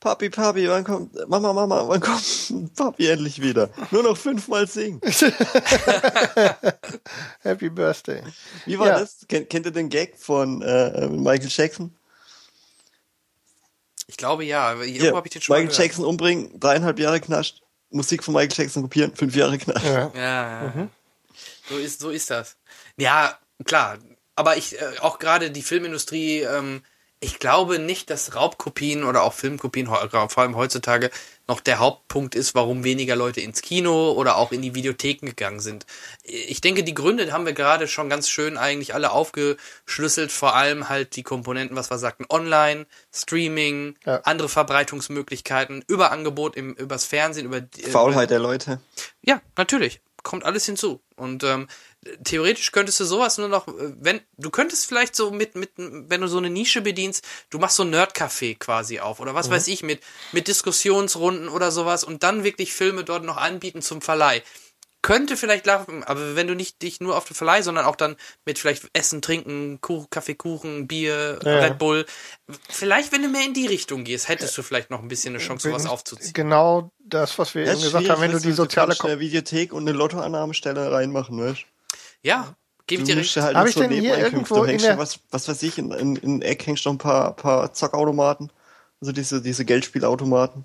Papi, 0.00 0.30
Papi, 0.30 0.68
wann 0.68 0.82
kommt, 0.82 1.14
Mama, 1.28 1.52
Mama, 1.52 1.86
wann 1.86 2.00
kommt 2.00 2.74
Papi 2.74 3.06
endlich 3.08 3.42
wieder? 3.42 3.68
Nur 3.90 4.02
noch 4.02 4.16
fünfmal 4.16 4.66
singen. 4.66 4.98
Happy 7.40 7.68
Birthday. 7.68 8.22
Wie 8.64 8.78
war 8.78 8.88
Ja. 8.88 8.98
das? 9.00 9.26
Kennt, 9.28 9.50
kennt 9.50 9.66
ihr 9.66 9.72
den 9.72 9.90
Gag 9.90 10.18
von 10.18 10.62
äh, 10.62 11.06
Michael 11.08 11.50
Jackson? 11.50 11.94
Ich 14.06 14.16
glaube 14.16 14.44
ja. 14.44 14.72
Irgendwo 14.72 15.00
Hier, 15.02 15.14
habe 15.14 15.26
ich 15.26 15.32
den 15.32 15.42
schon 15.42 15.54
mal 15.54 15.60
Michael 15.60 15.76
gehört. 15.76 15.86
Jackson 15.88 16.04
umbringen, 16.04 16.58
dreieinhalb 16.58 16.98
Jahre 16.98 17.20
knascht. 17.20 17.62
Musik 17.90 18.24
von 18.24 18.34
Michael 18.34 18.52
Jackson 18.56 18.82
kopieren, 18.84 19.14
fünf 19.14 19.36
Jahre 19.36 19.58
knascht. 19.58 19.84
Ja. 19.84 20.10
Ja, 20.14 20.64
ja. 20.76 20.88
So 21.68 21.76
ist, 21.76 22.00
so 22.00 22.10
ist 22.10 22.30
das. 22.30 22.56
Ja, 23.00 23.38
klar. 23.64 23.98
Aber 24.36 24.56
ich, 24.56 24.80
äh, 24.80 24.98
auch 25.00 25.18
gerade 25.18 25.50
die 25.50 25.62
Filmindustrie, 25.62 26.40
ähm, 26.42 26.82
ich 27.22 27.38
glaube 27.38 27.78
nicht, 27.78 28.08
dass 28.08 28.34
Raubkopien 28.34 29.04
oder 29.04 29.22
auch 29.24 29.34
Filmkopien, 29.34 29.90
heu- 29.90 30.08
vor 30.08 30.38
allem 30.38 30.56
heutzutage, 30.56 31.10
noch 31.46 31.60
der 31.60 31.78
Hauptpunkt 31.78 32.34
ist, 32.34 32.54
warum 32.54 32.82
weniger 32.84 33.14
Leute 33.16 33.40
ins 33.42 33.60
Kino 33.60 34.12
oder 34.12 34.36
auch 34.36 34.52
in 34.52 34.62
die 34.62 34.74
Videotheken 34.74 35.26
gegangen 35.26 35.60
sind. 35.60 35.84
Ich 36.22 36.62
denke, 36.62 36.82
die 36.84 36.94
Gründe 36.94 37.30
haben 37.32 37.44
wir 37.44 37.52
gerade 37.52 37.88
schon 37.88 38.08
ganz 38.08 38.30
schön 38.30 38.56
eigentlich 38.56 38.94
alle 38.94 39.10
aufgeschlüsselt. 39.10 40.32
Vor 40.32 40.54
allem 40.56 40.88
halt 40.88 41.16
die 41.16 41.22
Komponenten, 41.22 41.76
was 41.76 41.90
wir 41.90 41.98
sagten, 41.98 42.24
Online, 42.30 42.86
Streaming, 43.12 43.96
Ja. 44.06 44.20
andere 44.24 44.48
Verbreitungsmöglichkeiten, 44.48 45.84
Überangebot 45.88 46.56
im, 46.56 46.74
übers 46.74 47.04
Fernsehen, 47.04 47.46
über 47.46 47.60
die- 47.60 47.84
äh, 47.84 47.90
Faulheit 47.90 48.30
der 48.30 48.38
Leute. 48.38 48.80
ja, 49.22 49.40
natürlich. 49.56 50.00
Kommt 50.22 50.44
alles 50.44 50.66
hinzu. 50.66 51.00
Und 51.16 51.44
ähm, 51.44 51.66
theoretisch 52.24 52.72
könntest 52.72 53.00
du 53.00 53.04
sowas 53.04 53.38
nur 53.38 53.48
noch, 53.48 53.66
wenn, 53.66 54.20
du 54.38 54.50
könntest 54.50 54.86
vielleicht 54.86 55.14
so 55.14 55.30
mit, 55.30 55.54
mit, 55.54 55.70
wenn 55.76 56.20
du 56.20 56.28
so 56.28 56.38
eine 56.38 56.50
Nische 56.50 56.80
bedienst, 56.80 57.26
du 57.50 57.58
machst 57.58 57.76
so 57.76 57.82
ein 57.82 57.94
Nerdcafé 57.94 58.58
quasi 58.58 59.00
auf 59.00 59.20
oder 59.20 59.34
was 59.34 59.50
weiß 59.50 59.68
ich, 59.68 59.82
mit, 59.82 60.00
mit 60.32 60.48
Diskussionsrunden 60.48 61.48
oder 61.48 61.70
sowas 61.70 62.04
und 62.04 62.22
dann 62.22 62.44
wirklich 62.44 62.72
Filme 62.72 63.04
dort 63.04 63.24
noch 63.24 63.36
anbieten 63.36 63.82
zum 63.82 64.00
Verleih. 64.00 64.42
Könnte 65.02 65.38
vielleicht 65.38 65.64
laufen, 65.64 66.04
aber 66.04 66.36
wenn 66.36 66.46
du 66.46 66.54
nicht 66.54 66.82
dich 66.82 67.00
nur 67.00 67.16
auf 67.16 67.24
den 67.24 67.34
Verleih, 67.34 67.62
sondern 67.62 67.86
auch 67.86 67.96
dann 67.96 68.16
mit 68.44 68.58
vielleicht 68.58 68.84
Essen, 68.92 69.22
Trinken, 69.22 69.80
Kuchen, 69.80 70.10
Kaffee, 70.10 70.34
Kuchen, 70.34 70.86
Bier, 70.86 71.38
Ja. 71.42 71.60
Red 71.60 71.78
Bull, 71.78 72.04
vielleicht, 72.68 73.10
wenn 73.10 73.22
du 73.22 73.28
mehr 73.28 73.46
in 73.46 73.54
die 73.54 73.66
Richtung 73.66 74.04
gehst, 74.04 74.28
hättest 74.28 74.56
du 74.58 74.62
vielleicht 74.62 74.90
noch 74.90 75.00
ein 75.00 75.08
bisschen 75.08 75.34
eine 75.34 75.42
Chance, 75.42 75.70
sowas 75.70 75.86
aufzuziehen. 75.86 76.34
Genau 76.34 76.92
das, 76.98 77.38
was 77.38 77.54
wir 77.54 77.64
Das 77.64 77.76
eben 77.76 77.82
gesagt 77.84 78.10
haben, 78.10 78.20
wenn 78.20 78.32
du 78.32 78.40
die 78.40 78.52
soziale 78.52 78.94
eine 79.00 79.20
Videothek 79.20 79.72
und 79.72 79.88
eine 79.88 79.96
Lottoannahmestelle 79.96 80.92
reinmachen, 80.92 81.38
weißt 81.38 81.64
Ja, 82.22 82.54
gebe 82.86 83.02
du? 83.02 83.08
ich 83.08 83.14
dir 83.14 83.16
musst 83.16 83.28
recht. 83.28 83.36
ja 83.36 83.42
halt 83.44 83.56
Hab 83.56 83.64
nicht 83.64 83.70
ich 83.70 83.74
so 83.76 83.80
denn 83.82 83.92
hier 83.92 84.18
irgendwo 84.18 84.56
Du 84.56 84.62
in 84.64 84.70
hängst 84.70 84.84
der- 84.84 84.92
ja 84.92 84.98
was, 84.98 85.20
was 85.30 85.48
weiß 85.48 85.62
ich, 85.62 85.78
in, 85.78 85.90
in, 85.92 86.16
in 86.16 86.42
Eck 86.42 86.66
hängst 86.66 86.84
noch 86.86 86.92
ein 86.92 86.98
paar, 86.98 87.34
paar 87.34 87.72
Zockautomaten. 87.72 88.52
Also 89.00 89.12
diese, 89.12 89.40
diese 89.40 89.64
Geldspielautomaten. 89.64 90.64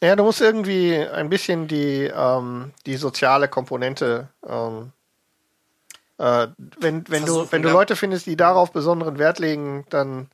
Naja, 0.00 0.16
du 0.16 0.24
musst 0.24 0.40
irgendwie 0.40 0.96
ein 0.96 1.28
bisschen 1.28 1.68
die, 1.68 2.10
ähm, 2.14 2.72
die 2.86 2.96
soziale 2.96 3.48
Komponente, 3.48 4.28
ähm, 4.46 4.92
äh, 6.18 6.46
wenn, 6.78 7.04
wenn 7.08 7.26
du, 7.26 7.46
wenn 7.50 7.62
du 7.62 7.68
ja. 7.68 7.74
Leute 7.74 7.96
findest, 7.96 8.26
die 8.26 8.36
darauf 8.36 8.72
besonderen 8.72 9.18
Wert 9.18 9.38
legen, 9.38 9.84
dann. 9.90 10.28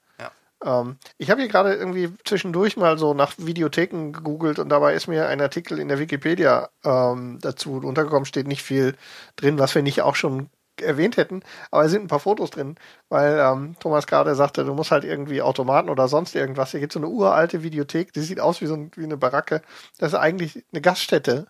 Ähm, 0.65 0.97
ich 1.19 1.31
habe 1.31 1.41
hier 1.41 1.51
gerade 1.51 1.75
irgendwie 1.75 2.13
zwischendurch 2.25 2.77
mal 2.77 2.99
so 2.99 3.15
nach 3.15 3.35
Videotheken 3.39 4.13
gegoogelt 4.13 4.59
und 4.59 4.69
dabei 4.69 4.95
ist 4.95 5.09
mir 5.09 5.29
ein 5.29 5.41
Artikel 5.41 5.79
in 5.79 5.89
der 5.89 5.99
Wikipedia 5.99 6.71
ähm, 6.85 7.39
dazu 7.41 7.75
untergekommen, 7.79 8.27
steht 8.27 8.47
nicht 8.47 8.63
viel 8.63 8.97
drin, 9.37 9.59
was 9.59 9.75
wir 9.75 9.83
nicht 9.83 10.03
auch 10.03 10.17
schon 10.17 10.51
erwähnt 10.81 11.17
hätten, 11.17 11.43
aber 11.71 11.85
es 11.85 11.91
sind 11.91 12.03
ein 12.03 12.09
paar 12.09 12.21
Fotos 12.21 12.51
drin, 12.51 12.77
weil 13.09 13.39
ähm, 13.39 13.77
Thomas 13.81 14.07
gerade 14.07 14.35
sagte, 14.35 14.65
du 14.65 14.75
musst 14.75 14.91
halt 14.91 15.05
irgendwie 15.05 15.43
Automaten 15.43 15.91
oder 15.91 16.09
sonst 16.09 16.35
irgendwas. 16.35 16.71
Hier 16.71 16.81
gibt 16.81 16.93
so 16.93 16.99
eine 17.01 17.09
uralte 17.09 17.63
Videothek, 17.63 18.13
die 18.13 18.21
sieht 18.21 18.41
aus 18.41 18.61
wie 18.61 18.67
so 18.67 18.75
ein, 18.75 18.91
wie 18.97 19.05
eine 19.05 19.17
Baracke. 19.17 19.63
Das 19.99 20.13
ist 20.13 20.19
eigentlich 20.19 20.65
eine 20.73 20.81
Gaststätte. 20.81 21.49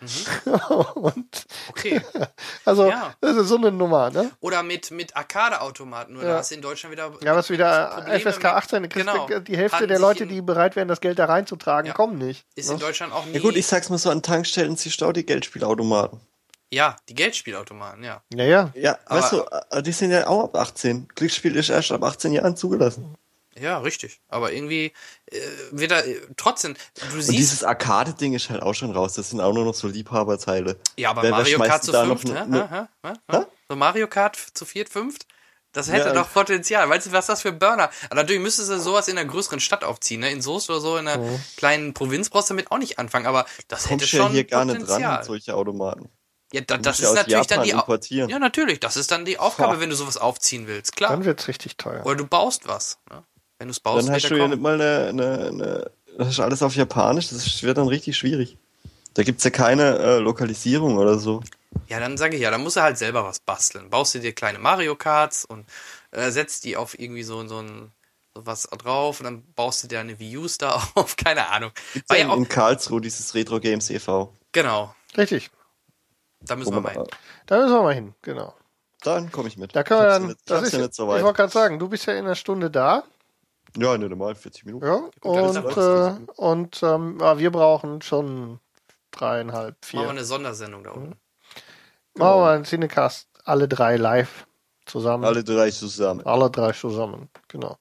und 0.94 1.46
Okay. 1.68 2.00
also 2.64 2.88
Ja. 2.88 3.14
das 3.20 3.36
ist 3.36 3.48
so 3.48 3.56
eine 3.56 3.70
Nummer, 3.72 4.10
ne? 4.10 4.30
Oder 4.40 4.62
mit, 4.62 4.90
mit 4.90 5.16
Arcade-Automaten. 5.16 6.14
Nur 6.14 6.22
Ja. 6.22 6.30
da 6.30 6.36
hast 6.38 6.50
du 6.50 6.54
in 6.56 6.62
Deutschland 6.62 6.92
wieder. 6.92 7.10
Ja, 7.22 7.34
was 7.36 7.50
wieder 7.50 7.86
Probleme 7.94 8.20
FSK 8.20 8.42
mit- 8.44 8.52
18, 8.52 8.88
kriegst 8.88 9.08
du- 9.08 9.26
Genau. 9.26 9.38
die 9.40 9.56
Hälfte 9.56 9.76
Hatten 9.78 9.88
der 9.88 9.98
Leute, 9.98 10.26
die 10.26 10.40
bereit 10.42 10.76
wären, 10.76 10.88
das 10.88 11.00
Geld 11.00 11.18
da 11.18 11.26
reinzutragen, 11.26 11.88
Ja. 11.88 11.92
kommen 11.94 12.18
nicht. 12.18 12.44
Ist 12.54 12.68
ne? 12.68 12.74
in 12.74 12.80
Deutschland 12.80 13.12
auch 13.12 13.24
nie. 13.26 13.32
Ja 13.34 13.40
gut, 13.40 13.56
ich 13.56 13.66
sag's 13.66 13.88
mal 13.90 13.98
so, 13.98 14.10
an 14.10 14.22
Tankstellen 14.22 14.76
siehst 14.76 15.00
du 15.00 15.06
auch 15.06 15.12
die 15.12 15.26
Geldspielautomaten. 15.26 16.20
ja, 16.72 16.96
die 17.08 17.14
Geldspielautomaten, 17.14 18.04
ja. 18.04 18.22
Ja, 18.32 18.44
ja. 18.44 18.70
Ja, 18.74 18.98
Aber- 19.06 19.20
weißt 19.20 19.32
du, 19.32 19.42
äh, 19.70 19.82
die 19.82 19.92
sind 19.92 20.12
ja 20.12 20.26
auch 20.28 20.44
ab 20.44 20.56
18. 20.56 21.08
Glücksspiel 21.14 21.56
ist 21.56 21.68
erst 21.68 21.90
ab 21.92 22.02
18 22.04 22.32
Jahren 22.32 22.56
zugelassen. 22.56 23.16
Ja, 23.60 23.78
richtig. 23.78 24.20
Aber 24.28 24.52
irgendwie 24.52 24.92
äh, 25.26 25.38
wird 25.70 25.90
da 25.90 26.00
äh, 26.00 26.20
trotzdem. 26.36 26.74
Du 26.94 27.04
Und 27.16 27.22
siehst. 27.22 27.30
dieses 27.38 27.64
Arcade-Ding 27.64 28.32
ist 28.34 28.48
halt 28.50 28.62
auch 28.62 28.74
schon 28.74 28.90
raus. 28.92 29.14
Das 29.14 29.30
sind 29.30 29.40
auch 29.40 29.52
nur 29.52 29.64
noch 29.64 29.74
so 29.74 29.86
Liebhaberteile. 29.88 30.78
ja, 30.96 31.10
aber 31.10 31.22
Wer- 31.22 31.30
wer 31.30 31.38
Mario 31.38 31.56
schmeißt 31.56 31.70
Kart 31.70 31.84
zu 31.84 31.92
fünft, 31.92 32.28
ne- 32.28 32.88
ne-? 33.02 33.46
So 33.68 33.76
Mario 33.76 34.06
Kart 34.08 34.36
zu 34.54 34.64
viert, 34.64 34.88
fünft? 34.88 35.26
Das 35.72 35.88
hätte 35.88 36.08
Ja. 36.08 36.14
doch 36.14 36.32
Potenzial. 36.32 36.88
Weißt 36.88 37.06
du, 37.06 37.12
was 37.12 37.26
das 37.26 37.42
für 37.42 37.52
Burner? 37.52 37.90
Aber 38.06 38.16
natürlich 38.16 38.42
müsstest 38.42 38.70
du 38.70 38.80
sowas 38.80 39.06
in 39.06 39.16
einer 39.16 39.28
größeren 39.30 39.60
Stadt 39.60 39.84
aufziehen, 39.84 40.18
ne? 40.20 40.30
In 40.32 40.42
Soest 40.42 40.68
oder 40.68 40.80
so, 40.80 40.96
in 40.96 41.06
einer 41.06 41.38
kleinen 41.56 41.94
Provinz 41.94 42.28
brauchst 42.28 42.50
du 42.50 42.54
damit 42.54 42.72
auch 42.72 42.78
nicht 42.78 42.98
anfangen, 42.98 43.26
aber 43.26 43.46
das 43.68 43.84
hätte 43.84 43.98
Kommst 44.00 44.12
ja 44.12 44.18
schon 44.24 44.32
hier 44.32 44.44
gar 44.44 44.64
nicht 44.64 44.80
Potenzial. 44.80 45.02
ran 45.04 45.16
mit 45.18 45.26
solchen 45.26 45.50
Automaten. 45.52 46.08
ja, 46.52 46.62
da, 46.62 46.76
das 46.78 46.98
ist 46.98 47.14
natürlich 47.14 47.46
dann 47.46 47.58
Japan 47.58 47.64
die 47.64 47.74
Au- 47.74 47.78
importieren. 47.78 48.28
Ja, 48.30 48.40
natürlich, 48.40 48.80
das 48.80 48.96
ist 48.96 49.12
dann 49.12 49.24
die 49.24 49.38
Aufgabe, 49.38 49.74
Boah. 49.74 49.80
wenn 49.80 49.90
du 49.90 49.94
sowas 49.94 50.16
aufziehen 50.16 50.66
willst, 50.66 50.96
klar. 50.96 51.10
Dann 51.12 51.24
wird's 51.24 51.46
richtig 51.46 51.76
teuer. 51.76 52.04
Oder 52.04 52.16
du 52.16 52.26
baust 52.26 52.66
was. 52.66 52.98
Ne? 53.08 53.22
Wenn 53.60 53.68
du 53.68 53.72
es 53.72 53.80
baust, 53.80 54.08
Dann 54.08 54.14
hast 54.14 54.30
du 54.30 54.36
ja 54.36 54.48
nicht 54.48 54.62
mal 54.62 54.80
eine, 54.80 55.08
eine, 55.08 55.48
eine 55.48 55.90
das 56.16 56.28
ist 56.28 56.40
alles 56.40 56.62
auf 56.62 56.74
Japanisch, 56.74 57.28
das 57.28 57.62
wird 57.62 57.76
dann 57.76 57.88
richtig 57.88 58.16
schwierig. 58.16 58.56
Da 59.12 59.22
gibt's 59.22 59.44
ja 59.44 59.50
keine 59.50 59.98
äh, 59.98 60.18
Lokalisierung 60.18 60.96
oder 60.96 61.18
so. 61.18 61.42
Ja, 61.86 62.00
dann 62.00 62.16
sage 62.16 62.36
ich 62.36 62.42
ja, 62.42 62.50
dann 62.50 62.62
musst 62.62 62.76
du 62.76 62.80
halt 62.80 62.96
selber 62.96 63.22
was 63.22 63.38
basteln. 63.38 63.90
Baust 63.90 64.14
du 64.14 64.18
dir 64.18 64.32
kleine 64.32 64.58
Mario 64.58 64.96
Karts 64.96 65.44
und 65.44 65.66
äh, 66.10 66.30
setzt 66.30 66.64
die 66.64 66.78
auf 66.78 66.98
irgendwie 66.98 67.22
so, 67.22 67.46
so 67.46 67.58
ein 67.58 67.92
so 68.34 68.46
was 68.46 68.62
drauf 68.62 69.20
und 69.20 69.24
dann 69.24 69.44
baust 69.54 69.84
du 69.84 69.88
dir 69.88 70.00
eine 70.00 70.18
Wii 70.18 70.38
U 70.38 70.46
da 70.58 70.82
auf, 70.94 71.16
keine 71.16 71.48
Ahnung. 71.48 71.72
Gibt's 71.92 72.08
War 72.08 72.16
ja 72.16 72.24
in, 72.24 72.30
auch, 72.30 72.36
in 72.38 72.48
Karlsruhe 72.48 73.02
dieses 73.02 73.34
Retro 73.34 73.60
Games 73.60 73.90
e.V. 73.90 74.32
genau, 74.52 74.94
Richtig. 75.18 75.50
da 76.40 76.56
müssen 76.56 76.70
Wo 76.70 76.76
wir 76.76 76.80
mal 76.80 76.92
hin. 76.92 77.04
Da 77.44 77.58
müssen 77.58 77.74
wir 77.74 77.82
mal 77.82 77.94
hin, 77.94 78.14
genau. 78.22 78.54
dann 79.02 79.30
komme 79.30 79.48
ich 79.48 79.58
mit. 79.58 79.76
Da 79.76 79.82
können 79.82 80.00
wir 80.00 80.06
dann, 80.06 80.22
ja 80.22 80.28
nicht, 80.28 80.40
das 80.46 80.62
ist, 80.62 80.72
ja 80.72 80.90
so 80.90 81.14
ich 81.14 81.22
wollte 81.22 81.36
gerade 81.36 81.52
sagen, 81.52 81.78
du 81.78 81.88
bist 81.88 82.06
ja 82.06 82.14
in 82.14 82.24
einer 82.24 82.36
Stunde 82.36 82.70
da, 82.70 83.04
Ja, 83.76 83.96
nicht 83.96 84.10
normal, 84.10 84.34
40 84.34 84.64
Minuten. 84.64 84.86
ja, 84.86 85.10
und, 85.22 85.76
äh, 85.76 86.12
und 86.36 86.82
ähm, 86.82 87.18
ja, 87.20 87.38
wir 87.38 87.50
brauchen 87.50 88.02
schon 88.02 88.60
dreieinhalb, 89.10 89.76
vier. 89.84 90.00
Machen 90.00 90.08
wir 90.08 90.10
eine 90.12 90.24
Sondersendung 90.24 90.84
da 90.84 90.90
Mhm. 90.90 90.96
unten. 90.96 91.20
Machen 92.16 92.40
wir 92.40 92.50
einen 92.50 92.64
Cinecast, 92.64 93.28
alle 93.44 93.68
drei 93.68 93.96
live 93.96 94.46
zusammen. 94.86 95.24
Alle 95.24 95.44
drei 95.44 95.70
zusammen. 95.70 96.26
Alle 96.26 96.50
drei 96.50 96.72
zusammen, 96.72 97.28
genau. 97.48 97.78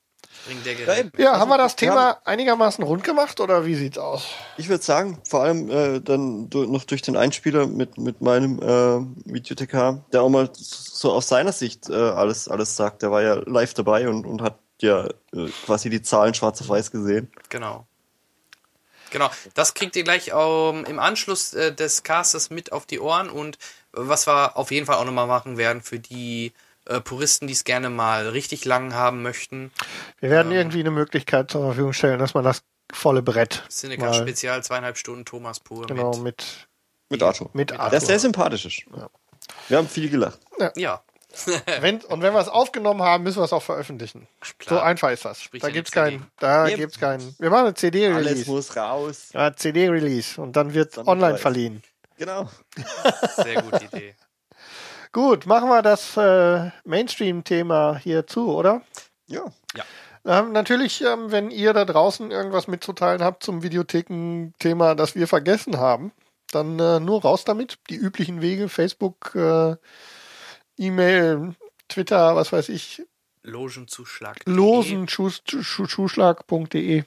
Der 0.65 0.73
Ja, 0.73 0.85
Gerät. 0.85 1.19
Ja, 1.19 1.31
Also, 1.31 1.41
haben 1.41 1.49
wir 1.49 1.57
das 1.57 1.73
wir 1.73 1.77
Thema 1.77 2.17
einigermaßen 2.25 2.83
rund 2.83 3.03
gemacht 3.03 3.39
oder 3.39 3.65
wie 3.65 3.75
sieht's 3.75 3.97
aus? 3.97 4.27
Ich 4.57 4.69
würde 4.69 4.83
sagen, 4.83 5.19
vor 5.27 5.41
allem 5.43 5.69
äh, 5.69 5.99
dann 5.99 6.49
du, 6.49 6.65
noch 6.65 6.83
durch 6.85 7.01
den 7.01 7.17
Einspieler 7.17 7.67
mit, 7.67 7.97
mit 7.97 8.21
meinem 8.21 8.59
äh, 8.59 9.31
Videothekar, 9.31 10.05
der 10.13 10.21
auch 10.21 10.29
mal 10.29 10.49
so 10.53 11.11
aus 11.11 11.27
seiner 11.27 11.51
Sicht 11.51 11.89
äh, 11.89 11.93
alles, 11.93 12.47
alles 12.47 12.75
sagt. 12.75 13.01
Der 13.01 13.11
war 13.11 13.21
ja 13.21 13.35
live 13.45 13.73
dabei 13.73 14.07
und, 14.07 14.25
und 14.25 14.41
hat 14.41 14.59
ja 14.81 15.07
äh, 15.33 15.49
quasi 15.65 15.89
die 15.89 16.01
Zahlen 16.01 16.33
schwarz 16.33 16.61
auf 16.61 16.69
weiß 16.69 16.91
gesehen. 16.91 17.31
Genau. 17.49 17.85
Genau, 19.11 19.29
das 19.55 19.73
kriegt 19.73 19.95
ihr 19.95 20.03
gleich 20.03 20.31
ähm, 20.35 20.85
im 20.85 20.99
Anschluss 20.99 21.53
äh, 21.53 21.73
des 21.73 22.03
Castes 22.03 22.49
mit 22.49 22.71
auf 22.71 22.85
die 22.85 22.99
Ohren 22.99 23.29
und 23.29 23.55
äh, 23.55 23.59
was 23.93 24.27
wir 24.27 24.55
auf 24.55 24.71
jeden 24.71 24.85
Fall 24.85 24.97
auch 24.97 25.05
nochmal 25.05 25.27
machen 25.27 25.57
werden 25.57 25.81
für 25.81 25.99
die 25.99 26.53
äh, 26.85 27.01
Puristen, 27.01 27.47
die 27.47 27.53
es 27.53 27.63
gerne 27.63 27.89
mal 27.89 28.29
richtig 28.29 28.65
lang 28.65 28.93
haben 28.93 29.21
möchten. 29.21 29.71
Wir 30.19 30.29
werden 30.29 30.51
irgendwie 30.51 30.79
eine 30.79 30.91
Möglichkeit 30.91 31.51
zur 31.51 31.61
Verfügung 31.61 31.93
stellen, 31.93 32.19
dass 32.19 32.33
man 32.33 32.43
das 32.43 32.63
volle 32.91 33.21
Brett 33.21 33.63
mal, 33.97 34.13
Spezial, 34.13 34.63
zweieinhalb 34.63 34.97
Stunden 34.97 35.25
Thomas 35.25 35.59
pur 35.59 35.87
genau 35.87 36.11
mit. 36.17 36.23
mit, 36.23 36.67
Mit 37.09 37.23
Arthur. 37.23 37.49
mit 37.53 37.71
Der 37.71 37.79
Arthur. 37.79 38.01
sehr 38.01 38.19
sympathisch 38.19 38.65
ist. 38.65 38.83
Wir 39.67 39.77
haben 39.77 39.87
viel 39.87 40.09
gelacht. 40.09 40.39
Ja, 40.75 41.03
Wenn, 41.81 42.01
und 42.05 42.21
wenn 42.23 42.33
wir 42.33 42.39
es 42.39 42.47
aufgenommen 42.47 43.01
haben, 43.03 43.23
müssen 43.23 43.37
wir 43.39 43.43
es 43.45 43.53
auch 43.53 43.61
veröffentlichen. 43.61 44.27
klar. 44.57 44.79
So 44.79 44.83
einfach 44.83 45.11
ist 45.11 45.25
das. 45.25 45.41
Sprich 45.41 45.61
da 45.61 45.69
gibt's 45.69 45.91
CD. 45.91 46.01
keinen. 46.17 46.27
Da 46.39 46.67
Eben. 46.67 46.77
gibt's 46.77 46.99
keinen. 46.99 47.35
Wir 47.37 47.49
machen 47.49 47.59
eine 47.59 47.67
Alles 47.69 47.79
CD-Release. 47.79 48.49
muss 48.49 48.75
raus. 48.75 49.29
Ja, 49.33 49.55
CD-Release 49.55 50.41
und 50.41 50.55
dann 50.55 50.73
wird 50.73 50.97
Dann 50.97 51.07
online 51.07 51.33
weiß. 51.35 51.41
verliehen. 51.41 51.83
Genau. 52.17 52.49
Sehr 53.35 53.61
gute 53.61 53.85
Idee. 53.85 54.15
Gut, 55.11 55.45
machen 55.45 55.69
wir 55.69 55.81
das 55.81 56.17
äh, 56.17 56.71
Mainstream-Thema 56.83 57.97
hier 57.97 58.27
zu, 58.27 58.51
oder? 58.53 58.81
Ja. 59.27 59.43
Ähm, 60.25 60.51
natürlich, 60.51 61.01
ähm, 61.01 61.31
wenn 61.31 61.49
ihr 61.49 61.73
da 61.73 61.85
draußen 61.85 62.29
irgendwas 62.31 62.67
mitzuteilen 62.67 63.23
habt 63.23 63.41
zum 63.43 63.63
Videotheken-Thema, 63.63 64.95
das 64.95 65.15
wir 65.15 65.27
vergessen 65.27 65.77
haben, 65.77 66.11
dann 66.51 66.77
äh, 66.79 66.99
nur 66.99 67.21
raus 67.21 67.45
damit. 67.45 67.77
Die 67.89 67.95
üblichen 67.95 68.41
Wege, 68.41 68.67
Facebook, 68.69 69.33
äh, 69.35 69.75
E-Mail, 70.79 71.55
Twitter, 71.87 72.35
was 72.35 72.51
weiß 72.51 72.69
ich, 72.69 73.03
Logenzuschlag. 73.43 74.39
losenschuhschlag.de. 74.45 77.03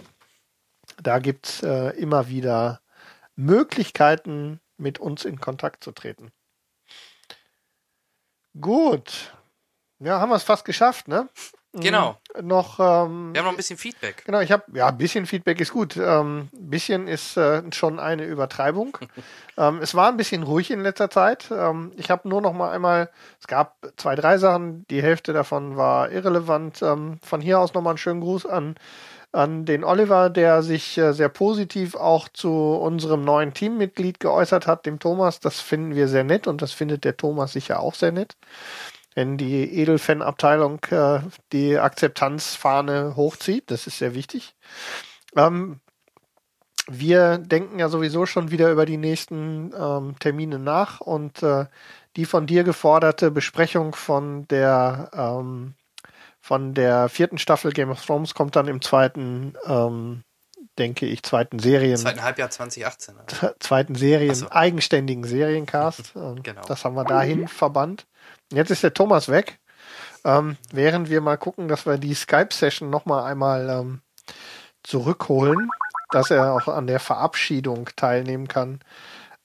Da 1.02 1.18
gibt's 1.18 1.62
äh, 1.62 1.88
immer 1.96 2.28
wieder 2.28 2.80
Möglichkeiten, 3.34 4.60
mit 4.76 4.98
uns 4.98 5.24
in 5.24 5.40
Kontakt 5.40 5.82
zu 5.84 5.92
treten. 5.92 6.30
Gut. 8.60 9.32
Ja, 10.02 10.20
haben 10.20 10.30
wir 10.30 10.36
es 10.36 10.42
fast 10.42 10.64
geschafft, 10.64 11.08
ne? 11.08 11.28
Genau. 11.74 12.16
Noch, 12.42 12.78
ähm, 12.80 13.32
Wir 13.32 13.40
haben 13.40 13.46
noch 13.46 13.52
ein 13.52 13.56
bisschen 13.56 13.78
Feedback. 13.78 14.24
Genau, 14.26 14.40
ich 14.40 14.52
habe, 14.52 14.64
ja, 14.74 14.88
ein 14.88 14.98
bisschen 14.98 15.24
Feedback 15.24 15.58
ist 15.58 15.72
gut. 15.72 15.96
Ähm, 15.96 16.50
ein 16.52 16.70
bisschen 16.70 17.08
ist 17.08 17.36
äh, 17.38 17.62
schon 17.72 17.98
eine 17.98 18.24
Übertreibung. 18.24 18.98
ähm, 19.56 19.78
es 19.80 19.94
war 19.94 20.08
ein 20.08 20.18
bisschen 20.18 20.42
ruhig 20.42 20.70
in 20.70 20.82
letzter 20.82 21.08
Zeit. 21.08 21.50
Ähm, 21.50 21.92
ich 21.96 22.10
habe 22.10 22.28
nur 22.28 22.42
noch 22.42 22.52
mal 22.52 22.70
einmal, 22.70 23.10
es 23.40 23.46
gab 23.46 23.76
zwei, 23.96 24.14
drei 24.16 24.36
Sachen, 24.36 24.84
die 24.90 25.02
Hälfte 25.02 25.32
davon 25.32 25.76
war 25.78 26.10
irrelevant. 26.10 26.82
Ähm, 26.82 27.18
von 27.22 27.40
hier 27.40 27.58
aus 27.58 27.72
nochmal 27.72 27.92
einen 27.92 27.98
schönen 27.98 28.20
Gruß 28.20 28.44
an, 28.44 28.74
an 29.32 29.64
den 29.64 29.82
Oliver, 29.82 30.28
der 30.28 30.62
sich 30.62 30.98
äh, 30.98 31.12
sehr 31.14 31.30
positiv 31.30 31.94
auch 31.94 32.28
zu 32.28 32.50
unserem 32.50 33.24
neuen 33.24 33.54
Teammitglied 33.54 34.20
geäußert 34.20 34.66
hat, 34.66 34.84
dem 34.84 34.98
Thomas. 34.98 35.40
Das 35.40 35.60
finden 35.60 35.94
wir 35.94 36.08
sehr 36.08 36.24
nett 36.24 36.46
und 36.46 36.60
das 36.60 36.72
findet 36.72 37.04
der 37.04 37.16
Thomas 37.16 37.52
sicher 37.52 37.80
auch 37.80 37.94
sehr 37.94 38.12
nett 38.12 38.36
wenn 39.14 39.36
die 39.36 39.78
Edelfan-Abteilung 39.80 40.80
äh, 40.90 41.20
die 41.52 41.78
Akzeptanzfahne 41.78 43.14
hochzieht. 43.16 43.70
Das 43.70 43.86
ist 43.86 43.98
sehr 43.98 44.14
wichtig. 44.14 44.54
Ähm, 45.36 45.80
wir 46.88 47.38
denken 47.38 47.78
ja 47.78 47.88
sowieso 47.88 48.26
schon 48.26 48.50
wieder 48.50 48.70
über 48.70 48.86
die 48.86 48.96
nächsten 48.96 49.72
ähm, 49.78 50.16
Termine 50.18 50.58
nach 50.58 51.00
und 51.00 51.42
äh, 51.42 51.66
die 52.16 52.24
von 52.24 52.46
dir 52.46 52.64
geforderte 52.64 53.30
Besprechung 53.30 53.94
von 53.94 54.46
der 54.48 55.10
ähm, 55.14 55.74
von 56.40 56.74
der 56.74 57.08
vierten 57.08 57.38
Staffel 57.38 57.72
Game 57.72 57.90
of 57.90 58.04
Thrones 58.04 58.34
kommt 58.34 58.56
dann 58.56 58.66
im 58.66 58.82
zweiten, 58.82 59.54
ähm, 59.64 60.24
denke 60.76 61.06
ich, 61.06 61.22
zweiten 61.22 61.60
Serien, 61.60 61.96
Zweiten 61.96 62.22
Halbjahr 62.22 62.50
2018. 62.50 63.14
also. 63.16 63.54
zweiten 63.60 63.94
Serien, 63.94 64.34
so. 64.34 64.50
eigenständigen 64.50 65.24
Seriencast. 65.24 66.12
Ähm, 66.16 66.42
Genau. 66.42 66.62
Das 66.66 66.84
haben 66.84 66.96
wir 66.96 67.04
dahin 67.04 67.46
verbannt. 67.46 68.06
Jetzt 68.52 68.70
ist 68.70 68.82
der 68.82 68.94
Thomas 68.94 69.28
weg. 69.28 69.58
Ähm, 70.24 70.56
während 70.72 71.10
wir 71.10 71.20
mal 71.20 71.36
gucken, 71.36 71.68
dass 71.68 71.86
wir 71.86 71.98
die 71.98 72.14
Skype-Session 72.14 72.88
nochmal 72.90 73.24
einmal 73.24 73.68
ähm, 73.68 74.00
zurückholen, 74.84 75.68
dass 76.10 76.30
er 76.30 76.52
auch 76.52 76.68
an 76.68 76.86
der 76.86 77.00
Verabschiedung 77.00 77.88
teilnehmen 77.96 78.46
kann, 78.46 78.80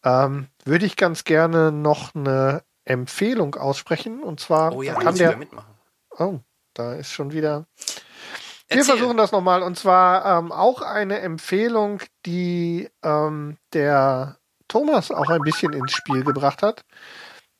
ähm, 0.04 0.48
würde 0.66 0.86
ich 0.86 0.96
ganz 0.96 1.24
gerne 1.24 1.72
noch 1.72 2.14
eine 2.14 2.62
Empfehlung 2.86 3.56
aussprechen. 3.56 4.22
Und 4.22 4.40
zwar 4.40 4.74
Oh 4.76 4.82
ja, 4.84 4.94
kann 4.94 5.16
der. 5.16 5.36
mitmachen. 5.38 5.74
Oh, 6.20 6.40
da 6.74 6.94
ist 6.94 7.12
schon 7.12 7.32
wieder 7.32 7.66
wir 8.70 8.80
Erzähl. 8.80 8.98
versuchen 8.98 9.16
das 9.18 9.32
nochmal 9.32 9.64
und 9.64 9.78
zwar 9.78 10.40
ähm, 10.40 10.52
auch 10.52 10.82
eine 10.82 11.20
Empfehlung, 11.20 12.02
die 12.26 12.90
ähm, 13.02 13.58
der 13.72 14.38
Thomas 14.68 15.10
auch 15.10 15.30
ein 15.30 15.40
bisschen 15.42 15.72
ins 15.72 15.94
Spiel 15.94 16.26
gebracht 16.26 16.62
hat, 16.62 16.84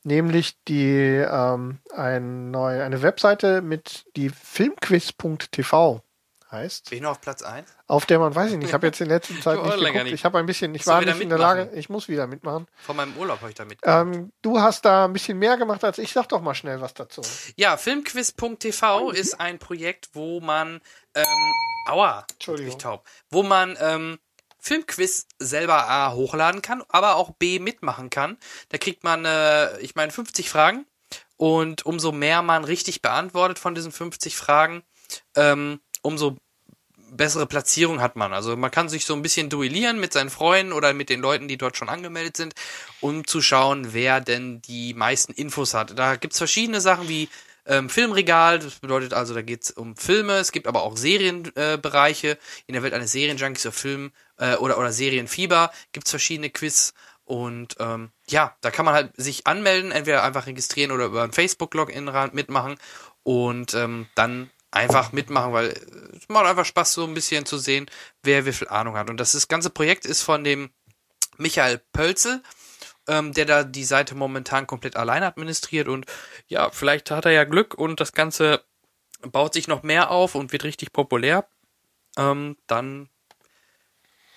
nämlich 0.04 0.62
die 0.64 1.24
ähm, 1.28 1.78
ein 1.94 2.50
neu, 2.50 2.82
eine 2.82 3.02
Webseite 3.02 3.62
mit 3.62 4.04
die 4.16 4.30
filmquiz.tv 4.30 6.02
heißt. 6.50 6.90
Bin 6.90 6.98
ich 6.98 7.02
noch 7.02 7.12
auf 7.12 7.20
Platz 7.20 7.42
1? 7.42 7.68
Auf 7.86 8.06
der 8.06 8.18
man, 8.18 8.34
weiß 8.34 8.52
ich 8.52 8.58
nicht, 8.58 8.68
ich 8.68 8.74
habe 8.74 8.86
jetzt 8.86 9.00
in 9.00 9.08
letzter 9.08 9.34
Zeit 9.40 9.62
nicht 9.62 9.78
geguckt. 9.78 10.04
nicht. 10.04 10.12
Ich 10.14 10.24
habe 10.24 10.38
ein 10.38 10.46
bisschen, 10.46 10.74
ich 10.74 10.86
war 10.86 11.00
nicht 11.00 11.20
in 11.20 11.28
der. 11.28 11.38
Lage, 11.38 11.70
ich 11.74 11.88
muss 11.88 12.08
wieder 12.08 12.26
mitmachen. 12.26 12.66
Von 12.76 12.96
meinem 12.96 13.16
Urlaub 13.16 13.40
habe 13.40 13.50
ich 13.50 13.56
da 13.56 13.64
mit. 13.64 13.78
Ähm, 13.82 14.32
du 14.42 14.60
hast 14.60 14.84
da 14.84 15.04
ein 15.04 15.12
bisschen 15.12 15.38
mehr 15.38 15.56
gemacht 15.56 15.84
als 15.84 15.98
ich. 15.98 16.12
Sag 16.12 16.28
doch 16.28 16.40
mal 16.40 16.54
schnell 16.54 16.80
was 16.80 16.94
dazu. 16.94 17.22
Ja, 17.56 17.76
filmquiz.tv 17.76 19.10
ist 19.10 19.40
ein 19.40 19.58
Projekt, 19.58 20.10
wo 20.14 20.40
man, 20.40 20.80
ähm, 21.14 21.52
aua, 21.86 22.24
Entschuldigung. 22.32 22.72
ich 22.72 22.78
taub, 22.78 23.06
wo 23.30 23.42
man 23.42 23.76
ähm, 23.80 24.18
Filmquiz 24.58 25.26
selber 25.38 25.88
A 25.88 26.12
hochladen 26.12 26.62
kann, 26.62 26.82
aber 26.88 27.16
auch 27.16 27.30
B 27.30 27.58
mitmachen 27.58 28.10
kann. 28.10 28.36
Da 28.68 28.78
kriegt 28.78 29.04
man, 29.04 29.24
äh, 29.24 29.78
ich 29.80 29.94
meine, 29.94 30.12
50 30.12 30.50
Fragen 30.50 30.86
und 31.36 31.86
umso 31.86 32.12
mehr 32.12 32.42
man 32.42 32.64
richtig 32.64 33.02
beantwortet 33.02 33.58
von 33.58 33.74
diesen 33.74 33.92
50 33.92 34.36
Fragen, 34.36 34.82
ähm, 35.36 35.80
umso 36.02 36.36
bessere 37.10 37.46
Platzierung 37.46 38.00
hat 38.00 38.16
man. 38.16 38.32
Also 38.32 38.56
man 38.56 38.70
kann 38.70 38.88
sich 38.88 39.06
so 39.06 39.14
ein 39.14 39.22
bisschen 39.22 39.48
duellieren 39.48 39.98
mit 39.98 40.12
seinen 40.12 40.30
Freunden 40.30 40.72
oder 40.72 40.92
mit 40.92 41.08
den 41.08 41.20
Leuten, 41.20 41.48
die 41.48 41.56
dort 41.56 41.76
schon 41.76 41.88
angemeldet 41.88 42.36
sind, 42.36 42.54
um 43.00 43.26
zu 43.26 43.40
schauen, 43.40 43.94
wer 43.94 44.20
denn 44.20 44.60
die 44.62 44.94
meisten 44.94 45.32
Infos 45.32 45.74
hat. 45.74 45.98
Da 45.98 46.16
gibt's 46.16 46.38
verschiedene 46.38 46.80
Sachen 46.80 47.08
wie 47.08 47.28
ähm, 47.66 47.90
Filmregal, 47.90 48.58
das 48.58 48.76
bedeutet 48.76 49.12
also, 49.12 49.34
da 49.34 49.42
geht's 49.42 49.70
um 49.70 49.94
Filme, 49.94 50.34
es 50.34 50.52
gibt 50.52 50.66
aber 50.66 50.82
auch 50.82 50.96
Serienbereiche. 50.96 52.30
Äh. 52.30 52.36
In 52.66 52.72
der 52.72 52.82
Welt 52.82 52.94
eines 52.94 53.12
Serienjunkies 53.12 53.66
oder 53.66 53.72
Film 53.72 54.12
äh, 54.38 54.56
oder, 54.56 54.78
oder 54.78 54.92
Serienfieber 54.92 55.70
gibt's 55.92 56.10
verschiedene 56.10 56.50
Quiz. 56.50 56.94
Und 57.24 57.76
ähm, 57.78 58.10
ja, 58.28 58.56
da 58.62 58.70
kann 58.70 58.86
man 58.86 58.94
halt 58.94 59.12
sich 59.16 59.46
anmelden, 59.46 59.92
entweder 59.92 60.22
einfach 60.22 60.46
registrieren 60.46 60.92
oder 60.92 61.06
über 61.06 61.22
ein 61.22 61.32
Facebook-Login 61.32 62.10
mitmachen 62.32 62.78
und 63.22 63.74
ähm, 63.74 64.06
dann 64.14 64.50
einfach 64.70 65.12
mitmachen, 65.12 65.52
weil 65.52 65.68
äh, 65.68 66.16
es 66.16 66.28
macht 66.28 66.46
einfach 66.46 66.64
Spaß, 66.64 66.94
so 66.94 67.04
ein 67.04 67.14
bisschen 67.14 67.46
zu 67.46 67.58
sehen, 67.58 67.86
wer 68.22 68.46
wie 68.46 68.52
viel 68.52 68.68
Ahnung 68.68 68.96
hat. 68.96 69.10
Und 69.10 69.18
das, 69.18 69.32
das 69.32 69.48
ganze 69.48 69.70
Projekt 69.70 70.06
ist 70.06 70.22
von 70.22 70.44
dem 70.44 70.70
Michael 71.36 71.82
Pölzel, 71.92 72.42
ähm, 73.06 73.32
der 73.32 73.44
da 73.44 73.64
die 73.64 73.84
Seite 73.84 74.14
momentan 74.14 74.66
komplett 74.66 74.96
allein 74.96 75.22
administriert. 75.22 75.88
Und 75.88 76.06
ja, 76.46 76.70
vielleicht 76.70 77.10
hat 77.10 77.26
er 77.26 77.32
ja 77.32 77.44
Glück 77.44 77.74
und 77.74 78.00
das 78.00 78.12
Ganze 78.12 78.64
baut 79.20 79.54
sich 79.54 79.68
noch 79.68 79.82
mehr 79.82 80.10
auf 80.10 80.34
und 80.34 80.52
wird 80.52 80.64
richtig 80.64 80.92
populär. 80.92 81.48
Ähm, 82.16 82.56
dann 82.66 83.08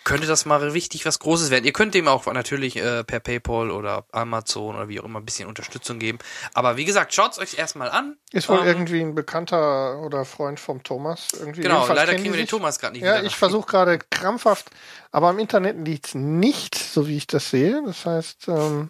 könnte 0.04 0.28
das 0.28 0.46
mal 0.46 0.62
richtig 0.70 1.06
was 1.06 1.20
Großes 1.20 1.50
werden. 1.52 1.66
Ihr 1.66 1.74
könnt 1.74 1.94
dem 1.94 2.08
auch 2.08 2.26
natürlich 2.26 2.76
äh, 2.76 3.04
per 3.04 3.20
PayPal 3.20 3.72
oder 3.72 4.06
Amazon 4.12 4.76
oder 4.76 4.90
wie 4.90 5.00
auch 5.00 5.06
immer 5.06 5.20
ein 5.20 5.26
bisschen 5.26 5.48
Unterstützung 5.48 6.00
geben. 6.00 6.18
Aber 6.54 6.78
wie 6.78 6.86
gesagt, 6.86 7.14
schaut's 7.14 7.38
euch 7.40 7.58
erstmal 7.58 7.90
an. 7.90 8.18
Ist 8.32 8.50
wohl 8.50 8.60
Ähm, 8.60 8.68
irgendwie 8.68 9.02
ein 9.02 9.16
Bekannter 9.16 10.00
oder 10.02 10.26
Freund 10.26 10.60
vom 10.60 10.84
Thomas. 10.84 11.30
Irgendwie. 11.40 11.62
Genau, 11.62 11.88
leider 11.88 12.06
kennen 12.06 12.24
kriegen 12.24 12.34
wir 12.34 12.42
den. 12.42 12.48
Thomas 12.48 12.80
gerade 12.80 12.94
nicht 12.94 13.04
Ja, 13.04 13.22
ich 13.22 13.36
versuche 13.36 13.68
gerade 13.68 14.00
krampfhaft, 14.10 14.72
aber 15.12 15.30
am 15.30 15.40
Internet 15.40 15.86
liegt's 15.86 16.16
nicht, 16.16 16.76
so 16.76 17.08
wie 17.08 17.18
ich 17.18 17.28
das 17.28 17.50
sehe. 17.50 17.82
Das 17.86 18.06
heißt, 18.06 18.48
ähm, 18.48 18.90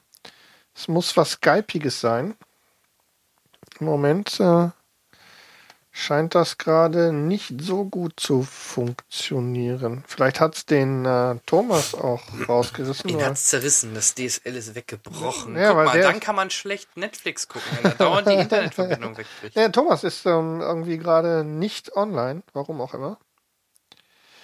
es 0.74 0.88
muss 0.88 1.18
was 1.18 1.32
Skypiges 1.32 2.00
sein. 2.00 2.36
Im 3.80 3.86
Moment 3.86 4.40
äh, 4.40 4.70
scheint 5.92 6.36
das 6.36 6.58
gerade 6.58 7.11
nicht 7.11 7.61
so 7.61 7.84
gut 7.86 8.14
zu 8.18 8.44
funktionieren. 8.44 10.03
Vielleicht 10.08 10.40
hat's 10.40 10.66
den 10.66 11.06
äh, 11.06 11.36
Thomas 11.45 11.94
auch 11.94 12.22
rausgerissen. 12.48 13.10
Ihn 13.10 13.26
hat's 13.26 13.45
zerrissen, 13.48 13.94
das 13.94 14.16
DSL 14.16 14.56
ist 14.56 14.74
weggebrochen. 14.76 15.56
Ja, 15.58 15.70
Guck 15.70 15.78
weil 15.78 15.86
mal, 15.86 16.02
dann 16.02 16.20
kann 16.20 16.36
man 16.36 16.50
schlecht 16.50 16.95
Netflix 16.95 17.48
gucken, 17.48 17.70
wenn 17.76 17.84
da 17.84 17.98
dauernd 17.98 18.28
die 18.28 18.34
Internetverbindung 18.36 19.18
wegbricht. 19.18 19.56
Ja, 19.56 19.70
Thomas 19.70 20.03
ist 20.03 20.26
ähm, 20.26 20.61
irgendwie 20.61 20.98
gerade 20.98 21.44
nicht 21.44 21.95
online, 21.95 22.42
warum 22.53 22.80
auch 22.82 22.94
immer. 22.94 23.18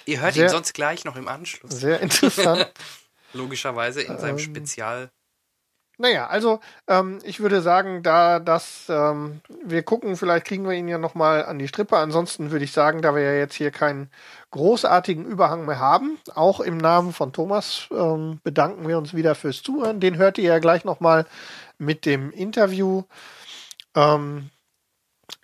Ihr 0.06 0.22
hört 0.22 0.34
Sehr- 0.36 0.46
ihn 0.46 0.50
sonst 0.50 0.74
gleich 0.74 1.06
noch 1.06 1.16
im 1.16 1.28
Anschluss. 1.28 1.72
Sehr 1.72 2.00
interessant. 2.02 2.72
Logischerweise 3.34 4.02
in 4.02 4.18
seinem 4.20 4.38
Ähm, 4.38 4.40
Spezial. 4.40 5.10
Naja, 6.00 6.28
also 6.28 6.60
ähm, 6.88 7.20
ich 7.24 7.40
würde 7.40 7.62
sagen, 7.62 8.04
da 8.04 8.40
das, 8.40 8.86
ähm, 8.88 9.42
wir 9.64 9.82
gucken, 9.82 10.16
vielleicht 10.16 10.46
kriegen 10.46 10.66
wir 10.66 10.74
ihn 10.74 10.88
ja 10.88 11.00
nochmal 11.00 11.44
an 11.46 11.58
die 11.58 11.68
Strippe. 11.68 11.98
Ansonsten 11.98 12.52
würde 12.52 12.66
ich 12.66 12.72
sagen, 12.72 13.02
da 13.02 13.16
wir 13.16 13.24
ja 13.24 13.34
jetzt 13.34 13.56
hier 13.56 13.72
keinen 13.72 14.12
großartigen 14.52 15.26
Überhang 15.26 15.66
mehr 15.66 15.80
haben, 15.80 16.20
auch 16.36 16.60
im 16.60 16.78
Namen 16.78 17.14
von 17.14 17.34
Thomas 17.34 17.88
ähm, 17.92 18.40
bedanken 18.44 18.88
wir 18.88 18.98
uns 19.00 19.16
wieder 19.16 19.34
fürs 19.34 19.64
Zuhören. 19.64 20.00
Den 20.00 20.18
hört 20.18 20.38
ihr 20.38 20.46
ja 20.52 20.60
gleich 20.60 20.86
nochmal 20.86 21.26
mit 21.80 22.06
dem 22.06 22.32
Interview. 22.32 23.04
Ähm, 23.96 24.52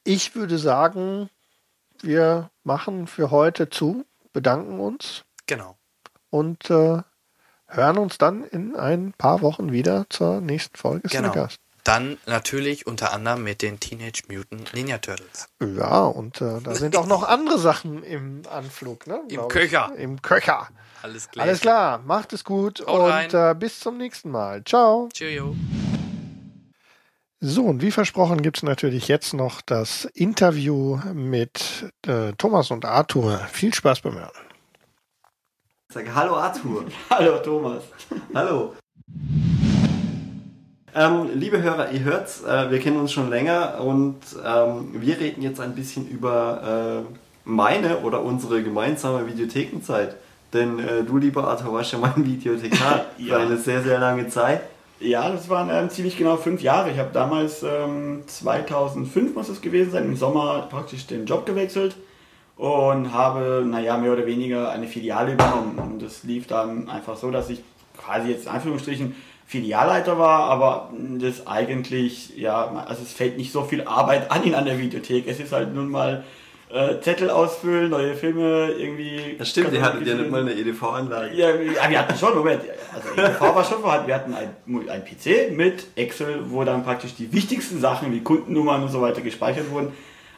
ich 0.03 0.35
würde 0.35 0.59
sagen, 0.59 1.29
wir 2.01 2.51
machen 2.63 3.07
für 3.07 3.31
heute 3.31 3.69
zu, 3.69 4.05
bedanken 4.33 4.79
uns 4.79 5.23
Genau. 5.47 5.77
und 6.29 6.69
äh, 6.69 7.01
hören 7.75 7.97
uns 7.97 8.17
dann 8.17 8.43
in 8.43 8.75
ein 8.75 9.13
paar 9.17 9.41
Wochen 9.41 9.71
wieder 9.71 10.05
zur 10.09 10.41
nächsten 10.41 10.77
Folge 10.77 11.09
Genau. 11.09 11.47
Dann 11.83 12.17
natürlich 12.25 12.87
unter 12.87 13.11
anderem 13.11 13.43
mit 13.43 13.61
den 13.61 13.77
Teenage 13.79 14.23
Mutant 14.29 14.73
Ninja 14.73 14.99
Turtles. 14.99 15.49
Ja, 15.61 16.05
und 16.05 16.39
äh, 16.39 16.61
da 16.63 16.75
sind 16.75 16.95
auch 16.95 17.07
noch 17.07 17.23
andere 17.23 17.59
Sachen 17.59 18.03
im 18.03 18.43
Anflug, 18.49 19.05
ne? 19.05 19.19
Im 19.23 19.27
glaub 19.27 19.53
ich. 19.53 19.59
Köcher. 19.59 19.91
Im 19.97 20.21
Köcher. 20.21 20.69
Alles 21.01 21.29
klar. 21.29 21.45
Alles 21.45 21.59
klar, 21.59 22.01
macht 22.05 22.31
es 22.31 22.45
gut 22.45 22.85
Haut 22.87 23.25
und 23.25 23.33
äh, 23.33 23.53
bis 23.53 23.81
zum 23.81 23.97
nächsten 23.97 24.31
Mal. 24.31 24.63
Ciao. 24.63 25.09
Cheerio. 25.13 25.53
So, 27.41 27.65
und 27.65 27.81
wie 27.81 27.91
versprochen 27.91 28.41
gibt's 28.41 28.63
natürlich 28.63 29.09
jetzt 29.09 29.33
noch 29.33 29.59
das 29.59 30.05
Interview 30.13 31.01
mit 31.13 31.91
äh, 32.07 32.31
Thomas 32.37 32.71
und 32.71 32.85
Arthur. 32.85 33.37
Viel 33.51 33.73
Spaß 33.73 33.99
beim 33.99 34.13
Hören. 34.13 34.31
Sag 35.93 36.07
Hallo 36.15 36.33
Arthur. 36.37 36.85
Hallo 37.11 37.37
Thomas. 37.37 37.83
Hallo. 38.33 38.73
Ähm, 40.95 41.29
liebe 41.35 41.61
Hörer, 41.61 41.91
ihr 41.91 41.99
hört's, 41.99 42.41
äh, 42.43 42.71
wir 42.71 42.79
kennen 42.79 42.97
uns 42.99 43.11
schon 43.11 43.29
länger 43.29 43.79
und 43.79 44.17
ähm, 44.43 44.89
wir 44.93 45.19
reden 45.19 45.43
jetzt 45.43 45.59
ein 45.59 45.75
bisschen 45.75 46.07
über 46.07 47.03
äh, 47.05 47.13
meine 47.45 47.99
oder 47.99 48.23
unsere 48.23 48.63
gemeinsame 48.63 49.27
Videothekenzeit. 49.27 50.15
Denn 50.51 50.79
äh, 50.79 51.03
du, 51.03 51.17
lieber 51.17 51.47
Arthur, 51.47 51.73
warst 51.73 51.91
ja 51.91 51.99
mein 51.99 52.25
Videothekar 52.25 53.05
Ja. 53.19 53.35
für 53.35 53.41
eine 53.41 53.57
sehr, 53.57 53.83
sehr 53.83 53.99
lange 53.99 54.27
Zeit. 54.29 54.61
Ja, 54.99 55.29
das 55.29 55.47
waren 55.47 55.69
ähm, 55.69 55.91
ziemlich 55.91 56.17
genau 56.17 56.37
fünf 56.37 56.63
Jahre. 56.63 56.89
Ich 56.89 56.97
habe 56.97 57.11
damals, 57.13 57.61
ähm, 57.61 58.23
2005 58.25 59.35
muss 59.35 59.47
es 59.47 59.61
gewesen 59.61 59.91
sein, 59.91 60.05
im 60.05 60.15
Sommer 60.15 60.65
praktisch 60.71 61.05
den 61.05 61.27
Job 61.27 61.45
gewechselt 61.45 61.95
und 62.57 63.13
habe, 63.13 63.63
naja, 63.65 63.97
mehr 63.97 64.13
oder 64.13 64.25
weniger 64.25 64.71
eine 64.71 64.87
Filiale 64.87 65.33
übernommen. 65.33 65.77
Und 65.79 66.01
das 66.01 66.23
lief 66.23 66.47
dann 66.47 66.89
einfach 66.89 67.17
so, 67.17 67.31
dass 67.31 67.49
ich 67.49 67.63
quasi 67.97 68.29
jetzt 68.29 68.45
in 68.45 68.51
Anführungsstrichen 68.51 69.15
Filialleiter 69.45 70.17
war, 70.17 70.49
aber 70.49 70.91
das 71.19 71.45
eigentlich, 71.45 72.37
ja, 72.37 72.85
also 72.87 73.03
es 73.03 73.13
fällt 73.13 73.37
nicht 73.37 73.51
so 73.51 73.63
viel 73.63 73.83
Arbeit 73.83 74.31
an 74.31 74.43
in 74.43 74.55
einer 74.55 74.77
Videothek. 74.79 75.27
Es 75.27 75.39
ist 75.39 75.51
halt 75.51 75.75
nun 75.75 75.89
mal 75.89 76.23
äh, 76.73 76.99
Zettel 77.01 77.29
ausfüllen, 77.29 77.91
neue 77.91 78.15
Filme 78.15 78.71
irgendwie. 78.71 79.35
Das 79.37 79.49
stimmt, 79.49 79.73
ihr 79.73 79.81
hattet 79.81 80.07
ja 80.07 80.15
nicht 80.15 80.31
mal 80.31 80.41
eine 80.41 80.53
EDV-Anlage. 80.53 81.35
Ja, 81.35 81.49
ja, 81.49 81.89
wir 81.89 81.99
hatten 81.99 82.17
schon, 82.17 82.35
Moment, 82.35 82.61
also 82.95 83.09
EDV 83.15 83.41
war 83.41 83.63
schon 83.63 83.81
vorhanden. 83.81 84.07
Wir 84.07 84.15
hatten 84.15 84.33
ein, 84.33 84.55
ein 84.89 85.03
PC 85.05 85.51
mit 85.55 85.85
Excel, 85.95 86.39
wo 86.47 86.63
dann 86.63 86.83
praktisch 86.83 87.13
die 87.13 87.31
wichtigsten 87.31 87.79
Sachen 87.79 88.11
wie 88.11 88.21
Kundennummern 88.21 88.81
und 88.81 88.89
so 88.89 89.01
weiter 89.01 89.21
gespeichert 89.21 89.69
wurden. 89.69 89.91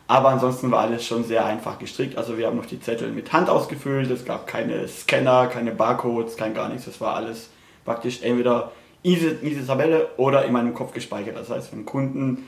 Aber 0.08 0.30
ansonsten 0.30 0.70
war 0.70 0.82
alles 0.82 1.06
schon 1.06 1.24
sehr 1.24 1.46
einfach 1.46 1.80
gestrickt. 1.80 2.18
Also 2.18 2.38
wir 2.38 2.48
haben 2.48 2.58
noch 2.58 2.68
die 2.68 2.80
Zettel 2.80 3.12
mit 3.12 3.34
Hand 3.34 3.50
ausgefüllt. 3.50 4.10
Es 4.12 4.24
gab 4.24 4.46
keine 4.46 4.88
Scanner, 4.88 5.48
keine 5.48 5.72
Barcodes, 5.72 6.38
kein 6.38 6.54
gar 6.54 6.70
nichts. 6.70 6.86
Das 6.86 7.02
war 7.02 7.16
alles 7.16 7.50
praktisch 7.86 8.22
entweder 8.22 8.72
diese, 9.04 9.36
diese 9.36 9.66
Tabelle 9.66 10.10
oder 10.18 10.46
in 10.46 10.54
meinem 10.54 10.74
Kopf 10.74 10.94
gespeichert. 10.94 11.36
Das 11.36 11.50
heißt, 11.50 11.72
wenn 11.72 11.86
Kunden 11.86 12.46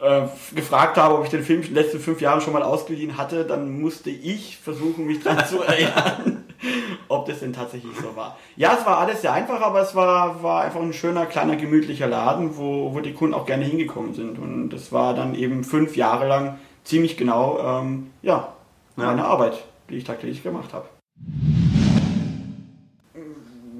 äh, 0.00 0.22
gefragt 0.54 0.96
habe, 0.96 1.16
ob 1.16 1.24
ich 1.24 1.30
den 1.30 1.42
Film 1.42 1.60
in 1.62 1.68
den 1.68 1.74
letzten 1.74 1.98
fünf 1.98 2.20
Jahren 2.20 2.40
schon 2.40 2.52
mal 2.52 2.62
ausgeliehen 2.62 3.16
hatte, 3.16 3.44
dann 3.44 3.80
musste 3.80 4.10
ich 4.10 4.58
versuchen, 4.58 5.06
mich 5.06 5.22
daran 5.22 5.46
zu 5.46 5.62
erinnern, 5.62 6.44
ob 7.08 7.26
das 7.26 7.40
denn 7.40 7.52
tatsächlich 7.52 7.96
so 7.96 8.14
war. 8.14 8.38
Ja, 8.56 8.76
es 8.78 8.86
war 8.86 8.98
alles 8.98 9.22
sehr 9.22 9.32
einfach, 9.32 9.60
aber 9.60 9.80
es 9.80 9.94
war, 9.94 10.42
war 10.42 10.62
einfach 10.62 10.80
ein 10.80 10.92
schöner, 10.92 11.26
kleiner, 11.26 11.56
gemütlicher 11.56 12.06
Laden, 12.06 12.56
wo, 12.56 12.94
wo 12.94 13.00
die 13.00 13.12
Kunden 13.12 13.34
auch 13.34 13.46
gerne 13.46 13.64
hingekommen 13.64 14.14
sind. 14.14 14.38
Und 14.38 14.70
das 14.70 14.92
war 14.92 15.14
dann 15.14 15.34
eben 15.34 15.64
fünf 15.64 15.96
Jahre 15.96 16.28
lang 16.28 16.58
ziemlich 16.84 17.16
genau, 17.16 17.58
ähm, 17.60 18.10
ja, 18.22 18.52
meine 18.96 19.24
Arbeit, 19.24 19.64
die 19.90 19.96
ich 19.96 20.04
tagtäglich 20.04 20.42
gemacht 20.42 20.72
habe. 20.72 20.86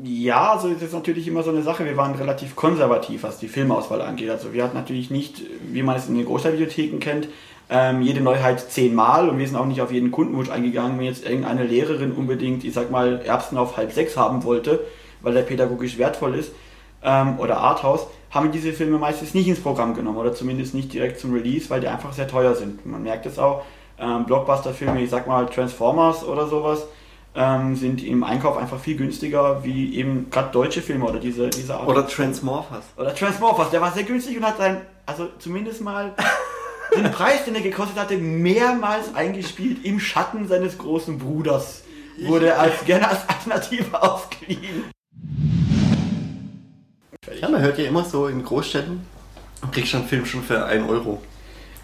Ja, 0.05 0.52
also 0.52 0.68
es 0.68 0.81
ist 0.81 0.94
natürlich 0.94 1.27
immer 1.27 1.43
so 1.43 1.51
eine 1.51 1.62
Sache. 1.62 1.85
Wir 1.85 1.97
waren 1.97 2.15
relativ 2.15 2.57
konservativ, 2.57 3.25
was 3.25 3.39
die 3.39 3.49
Filmauswahl 3.49 4.01
angeht. 4.01 4.31
Also 4.31 4.52
wir 4.52 4.65
hatten 4.65 4.77
natürlich 4.77 5.10
nicht, 5.10 5.43
wie 5.73 5.83
man 5.83 5.97
es 5.97 6.09
in 6.09 6.15
den 6.15 6.25
Großstadtbibliotheken 6.25 6.99
kennt, 6.99 7.28
ähm, 7.70 8.01
jede 8.01 8.20
Neuheit 8.20 8.60
zehnmal 8.60 9.28
und 9.28 9.39
wir 9.39 9.47
sind 9.47 9.57
auch 9.57 9.67
nicht 9.67 9.83
auf 9.83 9.93
jeden 9.93 10.10
Kundenwunsch 10.10 10.51
eingegangen, 10.51 10.99
wenn 10.99 11.05
jetzt 11.05 11.25
irgendeine 11.25 11.65
Lehrerin 11.65 12.12
unbedingt, 12.12 12.65
ich 12.65 12.73
sag 12.73 12.91
mal, 12.91 13.20
Erbsen 13.25 13.59
auf 13.59 13.77
halb 13.77 13.93
sechs 13.93 14.17
haben 14.17 14.44
wollte, 14.44 14.81
weil 15.20 15.35
der 15.35 15.43
pädagogisch 15.43 15.99
wertvoll 15.99 16.35
ist, 16.35 16.52
ähm, 17.02 17.39
oder 17.39 17.59
Arthouse, 17.59 18.07
haben 18.31 18.47
wir 18.47 18.52
diese 18.52 18.73
Filme 18.73 18.98
meistens 18.98 19.34
nicht 19.34 19.48
ins 19.48 19.60
Programm 19.60 19.94
genommen 19.94 20.18
oder 20.18 20.34
zumindest 20.34 20.74
nicht 20.74 20.92
direkt 20.92 21.18
zum 21.18 21.32
Release, 21.32 21.70
weil 21.70 21.81
die 21.81 21.89
einfach 21.89 22.12
sehr 22.12 22.28
teuer 22.28 22.55
sind. 22.55 22.84
Man 22.84 23.02
merkt 23.02 23.26
es 23.26 23.39
auch, 23.39 23.65
ähm, 23.98 24.26
Blockbuster-Filme, 24.26 25.02
ich 25.02 25.10
sag 25.10 25.26
mal 25.26 25.47
Transformers 25.47 26.24
oder 26.24 26.47
sowas, 26.47 26.86
ähm, 27.34 27.76
sind 27.76 28.05
im 28.05 28.24
Einkauf 28.24 28.57
einfach 28.57 28.78
viel 28.78 28.97
günstiger 28.97 29.65
wie 29.65 29.97
eben 29.97 30.28
gerade 30.31 30.50
deutsche 30.52 30.82
Filme 30.82 31.07
oder 31.07 31.18
diese, 31.18 31.48
diese 31.48 31.74
Art. 31.76 31.89
Oder 31.89 32.07
Transmorphers. 32.07 32.84
Oder 32.97 33.15
Transmorphers, 33.15 33.70
der 33.70 33.81
war 33.81 33.92
sehr 33.92 34.05
günstig 34.05 34.36
und 34.36 34.44
hat 34.44 34.58
sein, 34.58 34.82
also 35.07 35.28
zumindest 35.39 35.81
mal 35.81 36.15
den 36.97 37.10
Preis, 37.10 37.44
den 37.44 37.55
er 37.55 37.60
gekostet 37.62 37.98
hatte, 37.98 38.16
mehrmals 38.16 39.15
eingespielt 39.15 39.84
im 39.84 40.00
Schatten 40.00 40.48
seines 40.48 40.78
großen 40.78 41.18
Bruders. 41.18 41.82
Wurde 42.26 42.57
als 42.58 42.84
gerne 42.84 43.08
als 43.10 43.28
Alternative 43.28 44.02
ausgeliehen. 44.02 44.90
Ja, 47.40 47.48
man 47.48 47.60
hört 47.60 47.78
ja 47.78 47.84
immer 47.86 48.05
so 48.05 48.26
in 48.28 48.42
Großstädten, 48.44 49.00
kriegst 49.73 49.92
du 49.92 49.98
einen 49.98 50.07
Film 50.08 50.24
schon 50.26 50.42
für 50.42 50.65
1 50.65 50.89
Euro. 50.89 51.23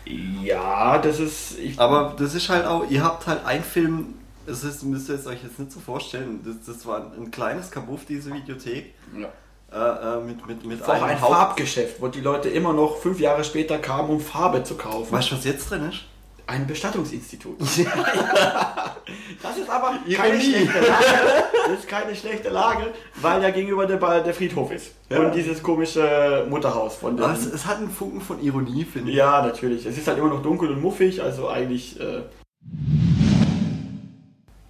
Ja, 0.06 0.98
das 0.98 1.18
ist. 1.20 1.56
Aber 1.78 2.14
das 2.18 2.34
ist 2.34 2.48
halt 2.48 2.66
auch, 2.66 2.88
ihr 2.90 3.02
habt 3.02 3.26
halt 3.26 3.44
einen 3.46 3.64
Film, 3.64 4.14
das 4.46 4.62
ist, 4.64 4.82
müsst 4.82 5.08
ihr 5.08 5.14
es 5.14 5.26
euch 5.26 5.42
jetzt 5.42 5.58
nicht 5.58 5.72
so 5.72 5.80
vorstellen, 5.80 6.40
das, 6.44 6.56
das 6.76 6.84
war 6.86 7.10
ein 7.18 7.30
kleines 7.30 7.70
Kabuff, 7.70 8.02
diese 8.08 8.32
Videothek. 8.32 8.94
ja. 9.18 9.28
Äh, 9.72 9.76
äh, 10.18 10.20
mit, 10.20 10.46
mit, 10.46 10.64
mit 10.64 10.82
auch 10.84 11.02
ein 11.02 11.20
Haupt- 11.20 11.32
Farbgeschäft, 11.32 12.00
wo 12.00 12.06
die 12.06 12.20
Leute 12.20 12.48
immer 12.48 12.72
noch 12.72 12.98
fünf 12.98 13.18
Jahre 13.18 13.42
später 13.42 13.78
kamen, 13.78 14.08
um 14.08 14.20
Farbe 14.20 14.62
zu 14.62 14.76
kaufen. 14.76 15.10
Weißt 15.10 15.32
du, 15.32 15.36
was 15.36 15.44
jetzt 15.44 15.68
drin 15.68 15.88
ist? 15.88 16.04
Ein 16.46 16.66
Bestattungsinstitut. 16.66 17.58
das 19.42 19.56
ist 19.56 19.70
aber 19.70 19.94
keine 20.14 20.38
schlechte 20.40 20.78
Lage. 20.78 21.44
Das 21.68 21.78
ist 21.78 21.88
keine 21.88 22.14
schlechte 22.14 22.50
Lage, 22.50 22.92
weil 23.22 23.42
ja 23.42 23.50
gegenüber 23.50 23.86
der, 23.86 23.98
der 24.20 24.34
Friedhof 24.34 24.70
ist. 24.70 24.92
Ja. 25.08 25.20
Und 25.20 25.34
dieses 25.34 25.62
komische 25.62 26.46
Mutterhaus 26.50 26.96
von 26.96 27.16
dem. 27.16 27.24
Aber 27.24 27.32
es, 27.32 27.64
hat 27.66 27.78
einen 27.78 27.90
Funken 27.90 28.20
von 28.20 28.42
Ironie, 28.42 28.84
finde 28.84 29.10
ich. 29.10 29.16
Ja, 29.16 29.40
natürlich. 29.40 29.86
Es 29.86 29.96
ist 29.96 30.06
halt 30.06 30.18
immer 30.18 30.28
noch 30.28 30.42
dunkel 30.42 30.70
und 30.70 30.82
muffig, 30.82 31.22
also 31.22 31.48
eigentlich. 31.48 31.98
Äh, 31.98 32.22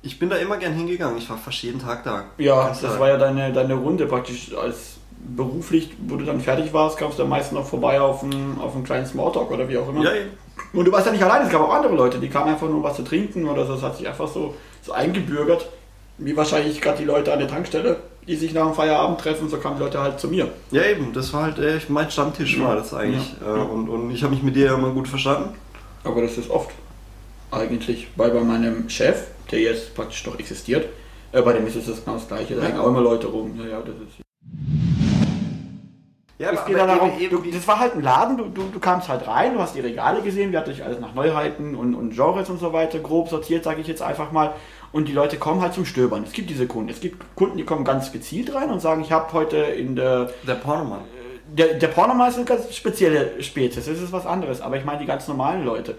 Ich 0.03 0.19
bin 0.19 0.29
da 0.29 0.37
immer 0.37 0.59
gern 0.59 0.75
hingegangen, 0.75 1.17
ich 1.19 1.29
war 1.31 1.39
fast 1.39 1.63
jeden 1.63 1.81
Tag 1.81 2.05
da. 2.05 2.27
ja, 2.39 2.67
Kannst 2.67 2.83
das 2.83 2.91
sagen. 2.91 3.01
war 3.01 3.09
ja 3.09 3.17
deine, 3.17 3.53
deine 3.53 3.75
Runde 3.75 4.07
praktisch 4.07 4.55
als 4.55 4.99
beruflich, 5.37 5.91
wo 6.07 6.17
du 6.17 6.25
dann 6.25 6.41
fertig 6.41 6.73
warst, 6.73 6.99
kamst 6.99 7.19
du 7.19 7.23
am 7.23 7.29
meisten 7.31 7.55
noch 7.55 7.67
vorbei 7.67 8.01
auf 8.01 8.23
einen, 8.23 8.59
auf 8.61 8.75
einen 8.75 8.85
kleinen 8.85 9.07
Smalltalk 9.07 9.51
oder 9.51 9.69
wie 9.69 9.79
auch 9.79 9.89
immer. 9.89 10.03
Ja, 10.05 10.13
eben. 10.15 10.31
Und 10.73 10.85
du 10.85 10.93
warst 10.93 11.07
ja 11.07 11.13
nicht 11.13 11.23
allein, 11.25 11.43
es 11.43 11.51
gab 11.51 11.61
auch 11.63 11.73
andere 11.75 11.95
Leute, 11.95 12.19
die 12.19 12.29
kamen 12.29 12.51
einfach 12.51 12.67
nur 12.69 12.77
um 12.77 12.83
was 12.83 12.97
zu 12.97 13.03
trinken 13.03 13.47
oder 13.47 13.65
so. 13.67 13.75
Das 13.75 13.83
hat 13.83 13.97
sich 13.97 14.07
einfach 14.07 14.29
so, 14.29 14.55
so 14.83 14.93
eingebürgert. 14.93 15.69
Wie 16.19 16.37
wahrscheinlich 16.37 16.81
gerade 16.81 16.99
die 16.99 17.05
Leute 17.05 17.33
an 17.33 17.41
der 17.41 17.49
Tankstelle, 17.49 17.97
die 18.29 18.37
sich 18.37 18.53
nach 18.55 18.67
dem 18.67 18.75
Feierabend 18.75 19.21
treffen, 19.21 19.49
so 19.49 19.57
kamen 19.57 19.77
die 19.77 19.83
Leute 19.83 19.99
halt 20.01 20.21
zu 20.21 20.29
mir. 20.29 20.49
Ja, 20.71 20.83
eben, 20.85 21.13
das 21.13 21.33
war 21.33 21.43
halt 21.45 21.59
äh, 21.59 21.81
mein 21.89 22.11
Stammtisch, 22.11 22.57
Ja. 22.57 22.69
war 22.69 22.77
das 22.77 22.95
eigentlich. 22.95 23.35
Ja. 23.45 23.57
Äh, 23.57 23.61
und, 23.67 23.89
und 23.89 24.11
ich 24.13 24.23
habe 24.23 24.33
mich 24.35 24.43
mit 24.43 24.55
dir 24.55 24.67
ja 24.67 24.75
immer 24.75 24.91
gut 24.91 25.09
verstanden. 25.09 25.55
Aber 26.05 26.23
das 26.23 26.39
ist 26.39 26.51
oft. 26.51 26.71
Eigentlich. 27.51 28.09
Weil 28.17 28.31
bei 28.31 28.41
meinem 28.41 28.89
Chef, 28.89 29.25
der 29.51 29.61
jetzt 29.61 29.95
praktisch 29.95 30.25
noch 30.27 30.39
existiert, 30.39 30.89
äh, 31.33 31.43
bei 31.43 31.53
dem 31.53 31.67
ist 31.67 31.77
es 31.77 31.87
das 31.87 32.05
genau 32.05 32.17
das 32.17 32.29
gleiche. 32.29 32.55
Da 32.55 32.63
Ja. 32.63 32.69
hängen 32.69 32.79
auch 32.81 32.89
immer 32.89 33.01
Leute 33.01 33.27
rum. 33.27 33.59
Ja, 33.59 33.67
ja, 33.67 33.81
das 33.81 33.95
ist. 33.97 34.25
Ja, 36.39 36.51
Es 36.51 36.65
geht 36.65 36.77
darum, 36.77 37.13
du, 37.31 37.43
das 37.51 37.69
war 37.69 37.79
halt 37.79 37.95
ein 37.95 38.03
Laden, 38.03 38.37
du, 38.37 38.45
du, 38.47 38.65
du 38.73 38.81
kamst 38.81 39.09
halt 39.09 39.27
rein, 39.29 39.55
du 39.55 39.61
hast 39.61 39.77
die 39.77 39.81
Regale 39.81 40.21
gesehen, 40.21 40.51
wir 40.51 40.59
hatten 40.59 40.71
dich 40.71 40.83
alles 40.83 40.99
nach 40.99 41.15
Neuheiten 41.15 41.77
und, 41.77 41.95
und 41.95 42.11
Genres 42.13 42.51
und 42.51 42.59
so 42.59 42.73
weiter 42.73 42.99
grob 42.99 43.29
sortiert, 43.29 43.63
sage 43.63 43.81
ich 43.81 43.87
jetzt 43.87 44.03
einfach 44.03 44.33
mal. 44.33 44.53
Und 44.91 45.07
die 45.07 45.13
Leute 45.13 45.37
kommen 45.39 45.61
halt 45.61 45.75
zum 45.75 45.85
Stöbern. 45.87 46.25
Es 46.25 46.33
gibt 46.33 46.51
diese 46.51 46.67
Kunden. 46.67 46.89
Es 46.89 47.01
gibt 47.01 47.23
Kunden, 47.37 47.57
die 47.57 47.65
kommen 47.65 47.85
ganz 47.85 48.11
gezielt 48.11 48.53
rein 48.55 48.71
und 48.71 48.81
sagen, 48.81 49.03
ich 49.03 49.13
habe 49.13 49.33
heute 49.33 49.59
in 49.59 49.95
der 49.95 50.31
der 50.47 50.55
Pornomann. 50.55 51.03
der, 51.47 51.75
der 51.75 51.89
Pornomann 51.89 52.29
ist 52.31 52.37
eine 52.37 52.47
ganz 52.47 52.75
spezielle 52.75 53.41
Spezies, 53.41 53.87
das 53.87 54.01
ist 54.01 54.13
was 54.13 54.27
anderes, 54.27 54.61
aber 54.61 54.77
ich 54.77 54.85
meine 54.85 54.99
die 54.99 55.07
ganz 55.07 55.29
normalen 55.29 55.65
Leute. 55.65 55.97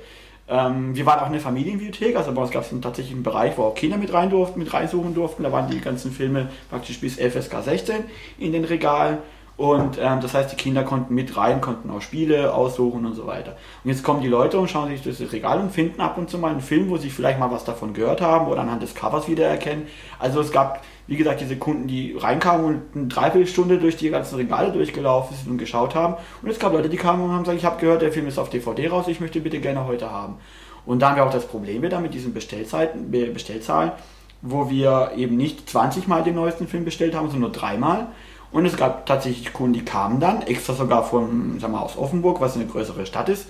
Ähm, 0.48 0.96
wir 0.96 1.06
waren 1.06 1.22
auch 1.22 1.28
eine 1.28 1.40
Familienbibliothek, 1.40 2.16
also 2.16 2.32
bei 2.34 2.42
uns 2.42 2.52
gab 2.52 2.64
es 2.64 2.82
tatsächlich 2.82 3.14
einen 3.14 3.24
Bereich, 3.24 3.58
wo 3.58 3.64
auch 3.64 3.76
Kinder 3.76 3.98
mit 3.98 4.14
rein 4.14 4.30
durften, 4.30 4.60
mit 4.60 4.72
reinsuchen 4.74 5.16
durften. 5.16 5.44
Da 5.44 5.52
waren 5.52 5.70
die 5.72 5.80
ganzen 5.80 6.12
Filme 6.12 6.50
praktisch 6.70 7.00
bis 7.00 7.16
FSK 7.16 7.64
16 7.64 7.96
in 8.38 8.52
den 8.52 8.66
Regalen. 8.66 9.18
Und 9.58 9.98
ähm, 10.02 10.20
das 10.20 10.34
heißt, 10.34 10.52
die 10.52 10.58
Kinder 10.58 10.84
konnten 10.84 11.16
mit 11.16 11.38
rein, 11.38 11.62
konnten 11.62 11.90
auch 11.90 12.02
Spiele 12.02 12.54
aussuchen 12.54 13.06
und 13.06 13.14
so 13.14 13.26
weiter. 13.26 13.56
Und 13.86 13.90
jetzt 13.90 14.04
kommen 14.04 14.22
die 14.22 14.28
Leute 14.28 14.60
und 14.60 14.70
schauen 14.70 14.90
sich 14.90 15.02
durch 15.02 15.18
das 15.18 15.32
Regal 15.32 15.62
und 15.62 15.72
finden 15.72 16.02
ab 16.02 16.18
und 16.18 16.30
zu 16.30 16.38
mal 16.38 16.52
einen 16.52 16.60
Film, 16.60 16.90
wo 16.90 16.98
sie 16.98 17.10
vielleicht 17.10 17.40
mal 17.40 17.52
was 17.52 17.64
davon 17.64 17.94
gehört 17.94 18.20
haben 18.20 18.48
oder 18.48 18.60
anhand 18.62 18.84
des 18.84 18.96
Covers 18.96 19.30
wiedererkennen. 19.30 19.88
Also 20.20 20.42
es 20.42 20.52
gab, 20.52 20.84
wie 21.08 21.16
gesagt, 21.16 21.40
diese 21.40 21.56
Kunden, 21.56 21.88
die 21.88 22.18
reinkamen 22.20 22.66
und 22.66 22.82
eine 22.96 23.08
Dreiviertelstunde 23.08 23.78
durch 23.78 23.96
die 23.96 24.10
ganzen 24.10 24.36
Regale 24.36 24.74
durchgelaufen 24.74 25.38
sind 25.38 25.50
und 25.50 25.58
geschaut 25.58 25.96
haben. 25.96 26.16
Und 26.42 26.50
es 26.50 26.60
gab 26.60 26.74
Leute, 26.74 26.90
die 26.90 26.98
kamen 26.98 27.24
und 27.24 27.32
haben 27.32 27.44
gesagt, 27.44 27.58
ich 27.60 27.66
habe 27.66 27.80
gehört, 27.80 28.02
der 28.02 28.12
Film 28.12 28.28
ist 28.28 28.38
auf 28.38 28.50
DVD 28.50 28.90
raus, 28.90 29.08
ich 29.08 29.22
möchte 29.22 29.40
bitte 29.40 29.62
gerne 29.62 29.86
heute 29.88 30.12
haben. 30.12 30.36
Und 30.86 31.00
da 31.02 31.10
haben 31.12 31.16
wir 31.16 31.26
auch 31.26 31.32
das 31.32 31.48
Problem 31.48 31.82
wieder 31.82 32.02
mit 32.02 32.14
diesen 32.14 32.34
Bestellzeiten, 32.34 33.10
Be- 33.10 33.28
Bestellzahlen, 33.28 33.94
wo 34.42 34.70
wir 34.70 35.14
eben 35.16 35.38
nicht 35.38 35.70
20 35.70 36.10
Mal 36.10 36.24
den 36.24 36.36
neuesten 36.36 36.68
Film 36.68 36.84
bestellt 36.84 37.16
haben, 37.16 37.28
sondern 37.30 37.52
nur 37.52 37.58
dreimal. 37.58 38.08
Und 38.52 38.66
es 38.66 38.78
gab 38.78 39.06
tatsächlich 39.06 39.52
Kunden, 39.54 39.74
die 39.74 39.84
kamen 39.86 40.20
dann, 40.20 40.42
extra 40.44 40.74
sogar 40.74 41.04
von, 41.04 41.58
sag 41.60 41.72
mal, 41.72 41.80
aus 41.82 41.98
Offenburg, 41.98 42.40
was 42.42 42.56
eine 42.56 42.66
größere 42.66 43.06
Stadt 43.06 43.28
ist, 43.30 43.48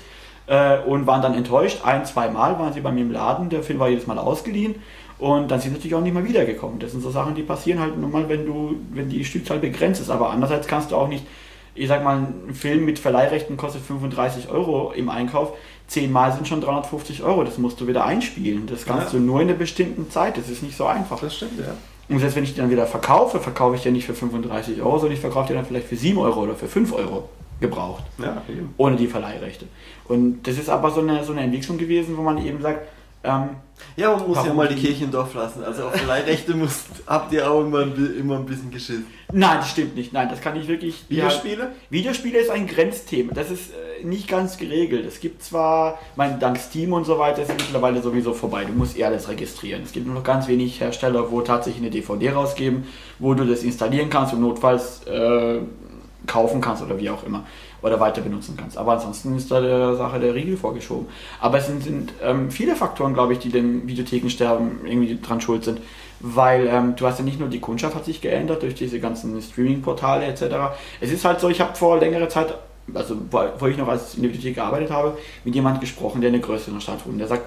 äh, 0.48 0.80
und 0.80 1.06
waren 1.06 1.22
dann 1.22 1.33
enttäuscht. 1.35 1.82
Ein, 1.83 2.06
zwei 2.06 2.30
Mal 2.30 2.57
waren 2.59 2.74
sie 2.74 2.82
bei 2.82 2.91
mir 2.91 3.01
im 3.01 3.11
Laden, 3.11 3.49
der 3.49 3.61
Film 3.64 3.80
war 3.80 3.90
jedes 3.90 4.07
Mal 4.07 4.17
ausgeliehen. 4.17 4.75
Und 5.17 5.49
dann 5.49 5.59
sind 5.61 5.72
sie 5.72 5.77
natürlich 5.77 5.95
auch 5.95 6.01
nicht 6.01 6.14
mehr 6.14 6.25
wiedergekommen. 6.25 6.80
Das 6.80 6.91
sind 6.91 7.01
so 7.01 7.09
Sachen, 7.09 7.35
die 7.35 7.43
passieren 7.43 7.80
halt 7.80 7.98
nur 7.98 8.09
mal, 8.09 8.27
wenn 8.27 8.45
du, 8.45 8.75
wenn 8.91 9.07
die 9.09 9.24
Stückzahl 9.24 9.59
begrenzt 9.59 10.01
ist. 10.01 10.09
Aber 10.09 10.30
andererseits 10.32 10.67
kannst 10.67 10.91
du 10.91 10.95
auch 10.98 11.07
nicht, 11.07 11.25
ich 11.74 11.88
sag 11.88 12.03
mal, 12.03 12.17
ein 12.17 12.53
Film 12.53 12.83
mit 12.83 12.99
Verleihrechten 12.99 13.56
kostet 13.57 13.82
35 13.83 14.49
Euro 14.49 14.91
im 14.93 15.07
Einkauf. 15.09 15.53
Zehnmal 15.88 16.33
sind 16.33 16.48
schon 16.49 16.59
350 16.61 17.24
Euro. 17.24 17.43
Das 17.45 17.57
musst 17.57 17.80
du 17.80 17.88
wieder 17.88 18.06
einspielen. 18.06 18.65
Das 18.67 18.85
kannst 18.85 19.14
Ja. 19.14 19.19
du 19.19 19.25
nur 19.25 19.40
in 19.40 19.48
einer 19.48 19.57
bestimmten 19.57 20.09
Zeit. 20.11 20.35
Das 20.38 20.49
ist 20.49 20.64
nicht 20.64 20.75
so 20.75 20.85
einfach. 20.85 21.19
Das 21.22 21.33
stimmt, 21.35 21.59
ja. 21.59 21.74
Und 22.08 22.19
selbst 22.19 22.35
wenn 22.35 22.43
ich 22.43 22.53
die 22.53 22.59
dann 22.61 22.69
wieder 22.69 22.85
verkaufe, 22.85 23.40
verkaufe 23.40 23.75
ich 23.75 23.84
den 23.84 23.93
nicht 23.93 24.06
für 24.06 24.14
35 24.14 24.82
Euro, 24.82 25.00
sondern 25.00 25.14
ich 25.14 25.19
verkaufe 25.19 25.48
den 25.48 25.56
dann 25.56 25.66
vielleicht 25.66 25.88
für 25.88 25.95
7 25.95 26.17
Euro 26.19 26.42
oder 26.43 26.56
für 26.56 26.67
5 26.67 26.93
Euro 26.93 27.30
gebraucht. 27.59 28.03
Ja, 28.19 28.42
eben. 28.48 28.74
Ohne 28.77 28.95
die 28.95 29.08
Verleihrechte. 29.08 29.66
Und 30.08 30.43
das 30.43 30.58
ist 30.58 30.69
aber 30.69 30.92
so 30.92 31.01
eine, 31.01 31.24
so 31.24 31.32
eine 31.32 31.42
Entwicklung 31.42 31.77
gewesen, 31.77 32.16
wo 32.17 32.22
man 32.22 32.38
eben 32.45 32.61
sagt, 32.61 32.88
ähm, 33.24 33.50
Ja, 33.97 34.15
man 34.15 34.27
muss 34.27 34.37
ja 34.37 34.43
Warum 34.43 34.57
mal 34.57 34.67
die 34.67 34.75
Kirche 34.75 35.05
im 35.05 35.11
Dorf 35.11 35.33
lassen. 35.33 35.63
Also 35.63 35.85
auf 35.85 36.05
Leihrechte 36.07 36.53
müsst, 36.53 36.85
habt 37.07 37.31
ihr 37.31 37.49
auch 37.49 37.61
immer 37.61 37.83
immer 37.83 38.37
ein 38.37 38.45
bisschen 38.45 38.69
geschissen. 38.69 39.05
nein, 39.31 39.57
das 39.57 39.71
stimmt 39.71 39.95
nicht. 39.95 40.11
Nein, 40.11 40.27
das 40.29 40.41
kann 40.41 40.55
ich 40.57 40.67
wirklich. 40.67 41.05
Videospiele? 41.07 41.63
Ja, 41.63 41.69
Videospiele 41.89 42.39
ist 42.39 42.49
ein 42.49 42.67
Grenzthema. 42.67 43.33
Das 43.33 43.51
ist 43.51 43.71
äh, 43.71 44.05
nicht 44.05 44.27
ganz 44.27 44.57
geregelt. 44.57 45.05
Es 45.05 45.19
gibt 45.19 45.43
zwar, 45.43 45.99
mein, 46.15 46.39
dank 46.39 46.57
Steam 46.59 46.91
und 46.93 47.05
so 47.05 47.17
weiter 47.19 47.43
ist 47.43 47.49
mittlerweile 47.49 48.01
sowieso 48.01 48.33
vorbei. 48.33 48.65
Du 48.65 48.73
musst 48.73 48.97
eh 48.97 49.05
alles 49.05 49.29
registrieren. 49.29 49.83
Es 49.83 49.93
gibt 49.93 50.05
nur 50.05 50.15
noch 50.15 50.23
ganz 50.23 50.47
wenig 50.47 50.79
Hersteller, 50.81 51.31
wo 51.31 51.41
tatsächlich 51.41 51.81
eine 51.81 51.91
DVD 51.91 52.31
rausgeben, 52.31 52.83
wo 53.19 53.33
du 53.33 53.45
das 53.45 53.63
installieren 53.63 54.09
kannst 54.09 54.33
und 54.33 54.41
notfalls 54.41 55.03
äh, 55.07 55.59
kaufen 56.27 56.61
kannst 56.61 56.83
oder 56.83 56.99
wie 56.99 57.09
auch 57.09 57.23
immer. 57.23 57.45
Oder 57.85 57.99
weiter 57.99 58.22
benutzen 58.22 58.57
kannst. 58.57 58.80
Aber 58.80 58.93
ansonsten 58.93 59.38
ist 59.38 59.51
da 59.51 59.61
der 59.61 59.93
Sache 59.93 60.19
der 60.19 60.33
Riegel 60.33 60.57
vorgeschoben. 60.57 61.05
Aber 61.39 61.59
es 61.59 61.67
sind, 61.67 61.83
sind 61.83 62.14
ähm, 62.23 62.49
viele 62.49 62.75
Faktoren, 62.75 63.14
glaube 63.14 63.33
ich, 63.33 63.39
die 63.39 63.49
den 63.49 63.88
Videothekensterben 63.88 64.88
irgendwie 64.88 65.19
dran 65.22 65.39
schuld 65.39 65.64
sind. 65.64 65.81
Weil 66.19 66.65
ähm, 66.65 66.95
du 66.95 67.05
hast 67.05 67.19
ja 67.19 67.25
nicht 67.25 67.39
nur 67.39 67.47
die 67.47 67.59
Kundschaft 67.59 67.93
hat 67.93 68.05
sich 68.05 68.22
geändert 68.22 68.64
durch 68.64 68.73
diese 68.73 68.99
ganzen 68.99 69.39
Streaming-Portale 69.39 70.25
etc. 70.25 70.75
Es 70.99 71.11
ist 71.11 71.25
halt 71.25 71.39
so, 71.39 71.47
ich 71.47 71.61
habe 71.61 71.75
vor 71.75 71.99
längerer 71.99 72.27
Zeit, 72.27 72.55
also 72.91 73.17
wo 73.30 73.67
ich 73.67 73.77
noch 73.77 73.88
als 73.88 74.15
in 74.15 74.23
der 74.23 74.30
Bibliothek 74.30 74.55
gearbeitet 74.55 74.89
habe, 74.89 75.15
mit 75.43 75.53
jemandem 75.53 75.81
gesprochen, 75.81 76.22
der 76.22 76.31
in 76.31 76.38
einer 76.38 76.43
größeren 76.43 76.81
Stadt 76.81 77.05
wohnt. 77.05 77.19
Der 77.19 77.27
sagt, 77.27 77.43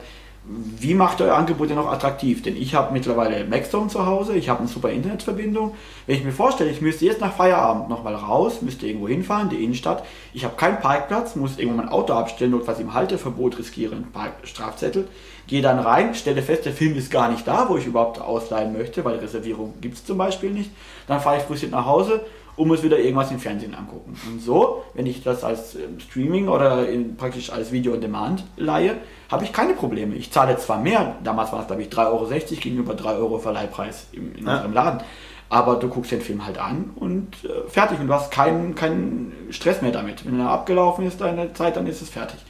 wie 0.50 0.94
macht 0.94 1.20
euer 1.20 1.34
Angebot 1.34 1.68
denn 1.68 1.76
noch 1.76 1.92
attraktiv? 1.92 2.42
Denn 2.42 2.56
ich 2.56 2.74
habe 2.74 2.94
mittlerweile 2.94 3.44
Maxstone 3.44 3.88
zu 3.88 4.06
Hause, 4.06 4.34
ich 4.34 4.48
habe 4.48 4.60
eine 4.60 4.68
super 4.68 4.90
Internetverbindung. 4.90 5.74
Wenn 6.06 6.16
ich 6.16 6.24
mir 6.24 6.32
vorstelle, 6.32 6.70
ich 6.70 6.80
müsste 6.80 7.04
jetzt 7.04 7.20
nach 7.20 7.34
Feierabend 7.34 7.90
nochmal 7.90 8.14
raus, 8.14 8.62
müsste 8.62 8.86
irgendwo 8.86 9.08
hinfahren, 9.08 9.50
die 9.50 9.62
Innenstadt, 9.62 10.04
ich 10.32 10.44
habe 10.44 10.56
keinen 10.56 10.80
Parkplatz, 10.80 11.36
muss 11.36 11.58
irgendwo 11.58 11.76
mein 11.76 11.90
Auto 11.90 12.14
abstellen, 12.14 12.52
notfalls 12.52 12.80
im 12.80 12.94
Halteverbot 12.94 13.58
riskieren, 13.58 14.06
Strafzettel, 14.42 15.08
gehe 15.48 15.60
dann 15.60 15.78
rein, 15.78 16.14
stelle 16.14 16.40
fest, 16.40 16.64
der 16.64 16.72
Film 16.72 16.96
ist 16.96 17.10
gar 17.10 17.30
nicht 17.30 17.46
da, 17.46 17.68
wo 17.68 17.76
ich 17.76 17.86
überhaupt 17.86 18.18
ausleihen 18.18 18.72
möchte, 18.72 19.04
weil 19.04 19.18
Reservierung 19.18 19.74
gibt 19.82 19.96
es 19.96 20.04
zum 20.06 20.16
Beispiel 20.16 20.50
nicht. 20.50 20.70
Dann 21.06 21.20
fahre 21.20 21.36
ich 21.36 21.42
frustriert 21.42 21.72
nach 21.72 21.84
Hause 21.84 22.22
und 22.58 22.68
muss 22.68 22.82
wieder 22.82 22.98
irgendwas 22.98 23.30
im 23.30 23.38
Fernsehen 23.38 23.74
angucken. 23.74 24.14
Und 24.30 24.42
so, 24.42 24.82
wenn 24.94 25.06
ich 25.06 25.22
das 25.22 25.44
als 25.44 25.76
ähm, 25.76 26.00
Streaming 26.00 26.48
oder 26.48 26.88
in, 26.88 27.16
praktisch 27.16 27.50
als 27.50 27.70
Video 27.72 27.94
on 27.94 28.00
Demand 28.00 28.44
leihe, 28.56 28.96
habe 29.30 29.44
ich 29.44 29.52
keine 29.52 29.74
Probleme. 29.74 30.14
Ich 30.16 30.32
zahle 30.32 30.56
zwar 30.58 30.78
mehr, 30.80 31.16
damals 31.22 31.52
war 31.52 31.60
es 31.60 31.66
glaube 31.68 31.82
ich 31.82 31.88
3,60 31.88 31.94
Euro 32.10 32.60
gegenüber 32.60 32.94
3 32.94 33.14
Euro 33.14 33.38
Verleihpreis 33.38 34.08
im, 34.12 34.34
in 34.34 34.44
Ja. 34.46 34.54
unserem 34.56 34.72
Laden, 34.72 35.00
aber 35.48 35.76
du 35.76 35.88
guckst 35.88 36.10
den 36.10 36.20
Film 36.20 36.44
halt 36.44 36.58
an 36.58 36.90
und 36.96 37.28
äh, 37.44 37.68
fertig 37.68 38.00
und 38.00 38.08
du 38.08 38.12
hast 38.14 38.30
keinen, 38.32 38.74
keinen 38.74 39.32
Stress 39.50 39.80
mehr 39.80 39.92
damit. 39.92 40.26
Wenn 40.26 40.40
er 40.40 40.50
abgelaufen 40.50 41.06
ist, 41.06 41.20
deine 41.20 41.52
Zeit, 41.54 41.76
dann 41.76 41.86
ist 41.86 42.02
es 42.02 42.10
fertig. 42.10 42.40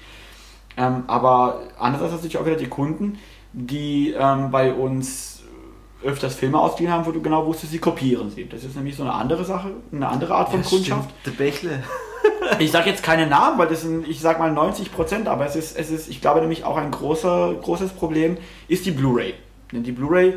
Ähm, 0.79 1.05
aber 1.07 1.61
andererseits 1.79 2.13
natürlich 2.23 2.39
auch 2.39 2.47
wieder 2.47 2.57
die 2.57 2.69
Kunden, 2.69 3.19
die 3.53 4.15
ähm, 4.19 4.51
bei 4.51 4.73
uns 4.73 5.38
öfters 6.03 6.35
Filme 6.37 6.61
ausgeliehen 6.61 6.93
haben, 6.93 7.07
wo 7.07 7.13
du 7.13 7.21
genau 7.21 7.45
wusstest, 7.47 7.73
sie 7.73 7.79
kopieren 7.79 8.31
sie. 8.31 8.49
Das 8.49 8.65
ist 8.65 8.77
nämlich 8.77 8.97
so 8.97 9.03
eine 9.03 9.13
andere 9.13 9.45
Sache, 9.45 9.71
eine 9.93 10.09
andere 10.09 10.35
Art 10.35 10.51
von 10.51 10.63
Kundschaft. 10.63 11.11
Der 11.27 11.33
Bächle. 11.33 11.83
ich 12.59 12.71
sage 12.71 12.91
jetzt 12.91 13.03
keine 13.03 13.27
Namen, 13.27 13.59
weil 13.59 13.69
das 13.69 13.83
sind, 13.83 14.07
ich 14.09 14.21
sag 14.21 14.39
mal 14.39 14.53
90 14.53 14.93
Prozent, 14.93 15.29
aber 15.29 15.45
es 15.47 15.57
ist, 15.57 15.77
es 15.77 15.91
ist, 15.91 16.09
ich 16.09 16.21
glaube 16.21 16.41
nämlich 16.41 16.65
auch 16.65 16.77
ein 16.77 16.91
großer, 16.91 17.55
großes 17.61 17.91
Problem 17.93 18.37
ist 18.69 18.87
die 18.87 18.93
Blu-ray. 18.93 19.35
Denn 19.73 19.83
die 19.83 19.93
Blu-ray, 19.93 20.35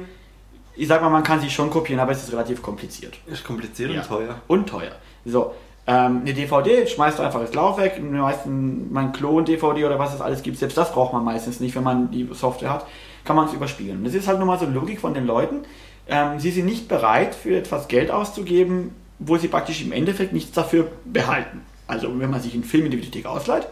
ich 0.75 0.87
sag 0.87 1.01
mal, 1.01 1.09
man 1.09 1.23
kann 1.23 1.39
sie 1.41 1.49
schon 1.49 1.69
kopieren, 1.69 1.99
aber 1.99 2.11
es 2.11 2.23
ist 2.23 2.31
relativ 2.33 2.61
kompliziert. 2.61 3.17
Ist 3.27 3.43
kompliziert 3.43 3.91
Ja. 3.91 4.01
und 4.01 4.07
teuer. 4.07 4.35
Und 4.47 4.67
teuer. 4.69 4.91
So, 5.25 5.53
ähm, 5.87 6.21
eine 6.21 6.33
DVD 6.33 6.87
schmeißt 6.87 7.19
du 7.19 7.23
einfach 7.23 7.41
das 7.41 7.53
Laufwerk, 7.53 7.95
die 7.95 8.01
meisten, 8.01 8.91
mein 8.91 9.11
Klon-DVD 9.13 9.85
oder 9.85 9.99
was 9.99 10.13
es 10.13 10.21
alles 10.21 10.41
gibt, 10.43 10.57
selbst 10.57 10.77
das 10.77 10.91
braucht 10.91 11.13
man 11.13 11.23
meistens 11.23 11.59
nicht, 11.59 11.75
wenn 11.75 11.83
man 11.83 12.11
die 12.11 12.27
Software 12.33 12.71
hat, 12.71 12.85
kann 13.23 13.35
man 13.35 13.47
es 13.47 13.53
überspielen. 13.53 14.03
Das 14.03 14.13
ist 14.13 14.27
halt 14.27 14.39
nun 14.39 14.47
mal 14.47 14.59
so 14.59 14.65
Logik 14.65 14.99
von 14.99 15.13
den 15.13 15.25
Leuten. 15.25 15.61
Ähm, 16.07 16.39
sie 16.39 16.51
sind 16.51 16.65
nicht 16.65 16.87
bereit, 16.87 17.35
für 17.35 17.55
etwas 17.55 17.87
Geld 17.87 18.11
auszugeben, 18.11 18.95
wo 19.19 19.37
sie 19.37 19.47
praktisch 19.47 19.81
im 19.81 19.91
Endeffekt 19.91 20.33
nichts 20.33 20.51
dafür 20.51 20.91
behalten. 21.05 21.61
Also 21.87 22.07
wenn 22.19 22.29
man 22.29 22.41
sich 22.41 22.53
einen 22.53 22.63
Film 22.63 22.85
in 22.85 22.91
die 22.91 22.97
Bibliothek 22.97 23.25
ausleiht, 23.25 23.67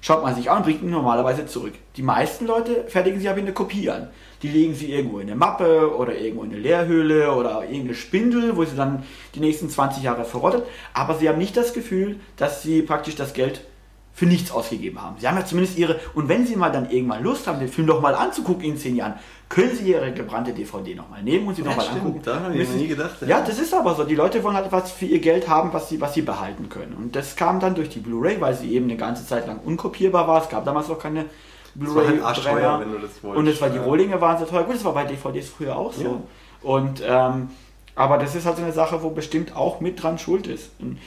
schaut 0.00 0.22
man 0.22 0.34
sich 0.34 0.50
an 0.50 0.58
und 0.58 0.64
bringt 0.64 0.82
ihn 0.82 0.90
normalerweise 0.90 1.46
zurück. 1.46 1.72
Die 1.96 2.02
meisten 2.02 2.46
Leute 2.46 2.84
fertigen 2.88 3.20
sie 3.20 3.28
aber 3.28 3.38
in 3.38 3.46
eine 3.46 3.54
Kopie 3.54 3.90
an. 3.90 4.08
Die 4.42 4.48
legen 4.48 4.74
sie 4.74 4.92
irgendwo 4.92 5.18
in 5.18 5.28
eine 5.28 5.36
Mappe 5.36 5.96
oder 5.96 6.14
irgendwo 6.14 6.44
in 6.44 6.52
eine 6.52 6.60
Leerhöhle 6.60 7.32
oder 7.32 7.62
irgendeine 7.62 7.94
Spindel, 7.94 8.56
wo 8.56 8.64
sie 8.64 8.76
dann 8.76 9.02
die 9.34 9.40
nächsten 9.40 9.70
20 9.70 10.02
Jahre 10.02 10.24
verrottet. 10.24 10.64
Aber 10.92 11.14
sie 11.14 11.28
haben 11.28 11.38
nicht 11.38 11.56
das 11.56 11.72
Gefühl, 11.72 12.20
dass 12.36 12.62
sie 12.62 12.82
praktisch 12.82 13.16
das 13.16 13.32
Geld 13.32 13.62
für 14.14 14.26
nichts 14.26 14.52
ausgegeben 14.52 15.02
haben. 15.02 15.16
Sie 15.18 15.26
haben 15.26 15.36
ja 15.36 15.44
zumindest 15.44 15.76
ihre, 15.76 15.98
und 16.14 16.28
wenn 16.28 16.46
sie 16.46 16.54
mal 16.54 16.70
dann 16.70 16.88
irgendwann 16.88 17.22
Lust 17.24 17.48
haben, 17.48 17.58
den 17.58 17.68
Film 17.68 17.88
doch 17.88 18.00
mal 18.00 18.14
anzugucken 18.14 18.64
in 18.64 18.76
10 18.76 18.94
Jahren, 18.94 19.14
können 19.48 19.74
sie 19.76 19.90
ihre 19.90 20.12
gebrannte 20.12 20.52
DVD 20.52 20.94
nochmal 20.94 21.22
nehmen 21.22 21.48
und 21.48 21.56
sie 21.56 21.62
nochmal 21.62 21.84
stimmt, 21.84 22.00
angucken. 22.00 22.20
da 22.24 22.40
habe 22.40 22.56
ich 22.56 22.68
nie 22.70 22.86
gedacht, 22.86 23.16
ja. 23.22 23.26
Ja, 23.28 23.40
das 23.40 23.58
ist 23.58 23.74
aber 23.74 23.94
so. 23.94 24.04
Die 24.04 24.14
Leute 24.14 24.42
wollen 24.44 24.54
halt 24.56 24.70
was 24.70 24.92
für 24.92 25.04
ihr 25.04 25.18
Geld 25.18 25.48
haben, 25.48 25.72
was 25.72 25.88
sie, 25.88 26.00
was 26.00 26.14
sie 26.14 26.22
behalten 26.22 26.68
können. 26.68 26.94
Und 26.94 27.16
das 27.16 27.34
kam 27.34 27.58
dann 27.58 27.74
durch 27.74 27.88
die 27.88 27.98
Blu-ray, 27.98 28.40
weil 28.40 28.54
sie 28.54 28.72
eben 28.72 28.86
eine 28.86 28.96
ganze 28.96 29.26
Zeit 29.26 29.46
lang 29.48 29.58
unkopierbar 29.64 30.28
war. 30.28 30.42
Es 30.42 30.48
gab 30.48 30.64
damals 30.64 30.88
noch 30.88 30.98
keine 30.98 31.26
war 31.74 32.06
halt 32.06 32.22
arschteuer, 32.22 32.52
Blu-ray-Brenner. 32.52 32.80
wenn 32.80 32.92
du 32.92 32.98
das 32.98 33.22
wolltest. 33.22 33.38
Und 33.38 33.46
es 33.48 33.60
war 33.60 33.68
die 33.70 33.76
Ja. 33.76 33.82
Rohlinge 33.82 34.20
waren 34.20 34.38
so 34.38 34.44
teuer. 34.44 34.62
Gut, 34.62 34.76
das 34.76 34.84
war 34.84 34.94
bei 34.94 35.04
DVDs 35.04 35.48
früher 35.48 35.76
auch 35.76 35.92
so. 35.92 36.02
Ja. 36.04 36.20
Und 36.62 37.02
ähm, 37.06 37.48
aber 37.96 38.18
das 38.18 38.34
ist 38.34 38.46
halt 38.46 38.56
so 38.56 38.62
eine 38.62 38.72
Sache, 38.72 39.02
wo 39.02 39.10
bestimmt 39.10 39.54
auch 39.56 39.80
mit 39.80 40.02
dran 40.02 40.18
schuld 40.18 40.46
ist. 40.46 40.70
Und 40.78 40.98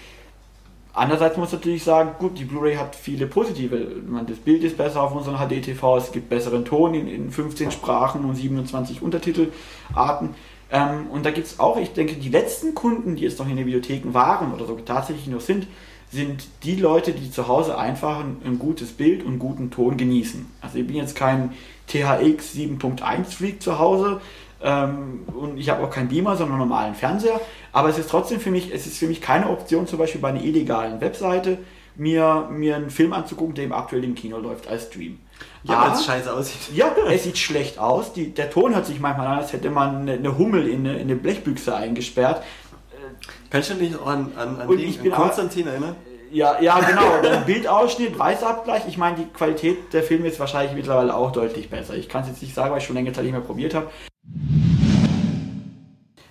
Andererseits 0.98 1.38
muss 1.38 1.52
man 1.52 1.60
natürlich 1.60 1.84
sagen, 1.84 2.16
gut, 2.18 2.40
die 2.40 2.44
Blu-ray 2.44 2.76
hat 2.76 2.96
viele 2.96 3.28
positive. 3.28 4.02
Das 4.28 4.38
Bild 4.40 4.64
ist 4.64 4.78
besser 4.78 5.04
auf 5.04 5.14
unseren 5.14 5.38
HD-TV, 5.38 5.98
es 5.98 6.12
gibt 6.12 6.28
besseren 6.28 6.66
Ton 6.66 6.96
in, 6.96 7.08
in 7.08 7.30
15 7.30 7.70
Sprachen 7.70 8.26
und 8.26 8.34
27 8.34 9.04
Untertitelarten. 9.04 10.34
Ähm, 10.72 11.06
und 11.12 11.24
da 11.24 11.30
gibt 11.30 11.46
es 11.46 11.60
auch, 11.60 11.78
ich 11.78 11.94
denke, 11.94 12.16
die 12.16 12.30
letzten 12.30 12.74
Kunden, 12.74 13.16
die 13.16 13.22
jetzt 13.22 13.38
noch 13.38 13.48
in 13.48 13.56
den 13.56 13.66
Bibliotheken 13.66 14.16
waren 14.16 14.52
oder 14.52 14.66
so 14.66 14.74
tatsächlich 14.74 15.28
noch 15.28 15.40
sind, 15.40 15.68
sind 16.12 16.48
die 16.64 16.76
Leute, 16.78 17.12
die 17.12 17.30
zu 17.30 17.48
Hause 17.48 17.78
einfach 17.78 18.22
ein, 18.22 18.38
ein 18.44 18.58
gutes 18.58 18.92
Bild 18.92 19.24
und 19.24 19.38
guten 19.38 19.70
Ton 19.70 19.98
genießen. 19.98 20.48
Also 20.62 20.80
ich 20.80 20.88
bin 20.88 20.96
jetzt 20.96 21.16
kein 21.16 21.52
THX 21.86 22.56
7.1 22.56 23.26
Freak 23.26 23.62
zu 23.62 23.78
Hause 23.78 24.20
ähm, 24.68 25.24
und 25.34 25.58
ich 25.58 25.70
habe 25.70 25.82
auch 25.82 25.90
keinen 25.90 26.10
Beamer, 26.10 26.36
sondern 26.36 26.60
einen 26.60 26.68
normalen 26.68 26.94
Fernseher. 26.94 27.40
Aber 27.72 27.88
es 27.88 27.98
ist 27.98 28.10
trotzdem 28.10 28.42
für 28.42 28.52
mich, 28.52 28.74
es 28.74 28.86
ist 28.86 28.98
für 28.98 29.08
mich 29.08 29.22
keine 29.22 29.50
Option, 29.50 29.88
zum 29.88 29.98
Beispiel 29.98 30.20
bei 30.20 30.28
einer 30.28 30.44
illegalen 30.44 31.00
Webseite 31.00 31.60
mir, 31.96 32.50
mir 32.52 32.76
einen 32.76 32.90
Film 32.90 33.14
anzugucken, 33.14 33.56
der 33.56 33.64
im 33.64 33.72
aktuell 33.72 34.04
im 34.04 34.14
Kino 34.14 34.38
läuft 34.38 34.68
als 34.68 34.88
Stream. 34.88 35.20
Ja, 35.64 35.86
weil 35.86 35.94
es 35.94 36.06
scheiße 36.06 36.34
aussieht. 36.34 36.76
ja, 36.76 36.94
es 37.10 37.24
sieht 37.24 37.38
schlecht 37.38 37.80
aus. 37.80 38.12
Die, 38.12 38.34
der 38.34 38.50
Ton 38.50 38.76
hört 38.76 38.86
sich 38.86 39.00
manchmal 39.00 39.28
an, 39.28 39.38
als 39.40 39.54
hätte 39.54 39.70
man 39.70 40.02
eine, 40.02 40.14
eine 40.14 40.38
Hummel 40.38 40.68
in 40.68 40.80
eine, 40.86 40.96
in 40.96 41.04
eine 41.04 41.16
Blechbüchse 41.16 41.74
eingesperrt. 41.74 42.44
Kannst 43.50 43.70
du 43.70 43.76
dich 43.76 43.92
noch 43.92 44.06
an, 44.06 44.34
an, 44.36 44.60
an 44.60 44.68
den, 44.68 44.80
ich 44.80 45.00
bin 45.00 45.14
an 45.14 45.22
Konstantin 45.22 45.68
erinnern? 45.68 45.96
Ja, 46.30 46.60
ja, 46.60 46.80
genau. 46.88 47.22
Der 47.24 47.38
Bildausschnitt, 47.38 48.20
Weißabgleich. 48.20 48.84
Ich 48.88 48.98
meine, 48.98 49.16
die 49.16 49.26
Qualität 49.26 49.94
der 49.94 50.04
Filme 50.04 50.28
ist 50.28 50.40
wahrscheinlich 50.42 50.76
mittlerweile 50.76 51.16
auch 51.16 51.32
deutlich 51.32 51.70
besser. 51.70 51.96
Ich 51.96 52.10
kann 52.10 52.24
es 52.24 52.28
jetzt 52.28 52.42
nicht 52.42 52.54
sagen, 52.54 52.72
weil 52.72 52.80
ich 52.80 52.86
schon 52.86 52.96
längere 52.96 53.14
Zeit 53.14 53.24
nicht 53.24 53.34
mehr 53.34 53.42
probiert 53.42 53.74
habe. 53.74 53.88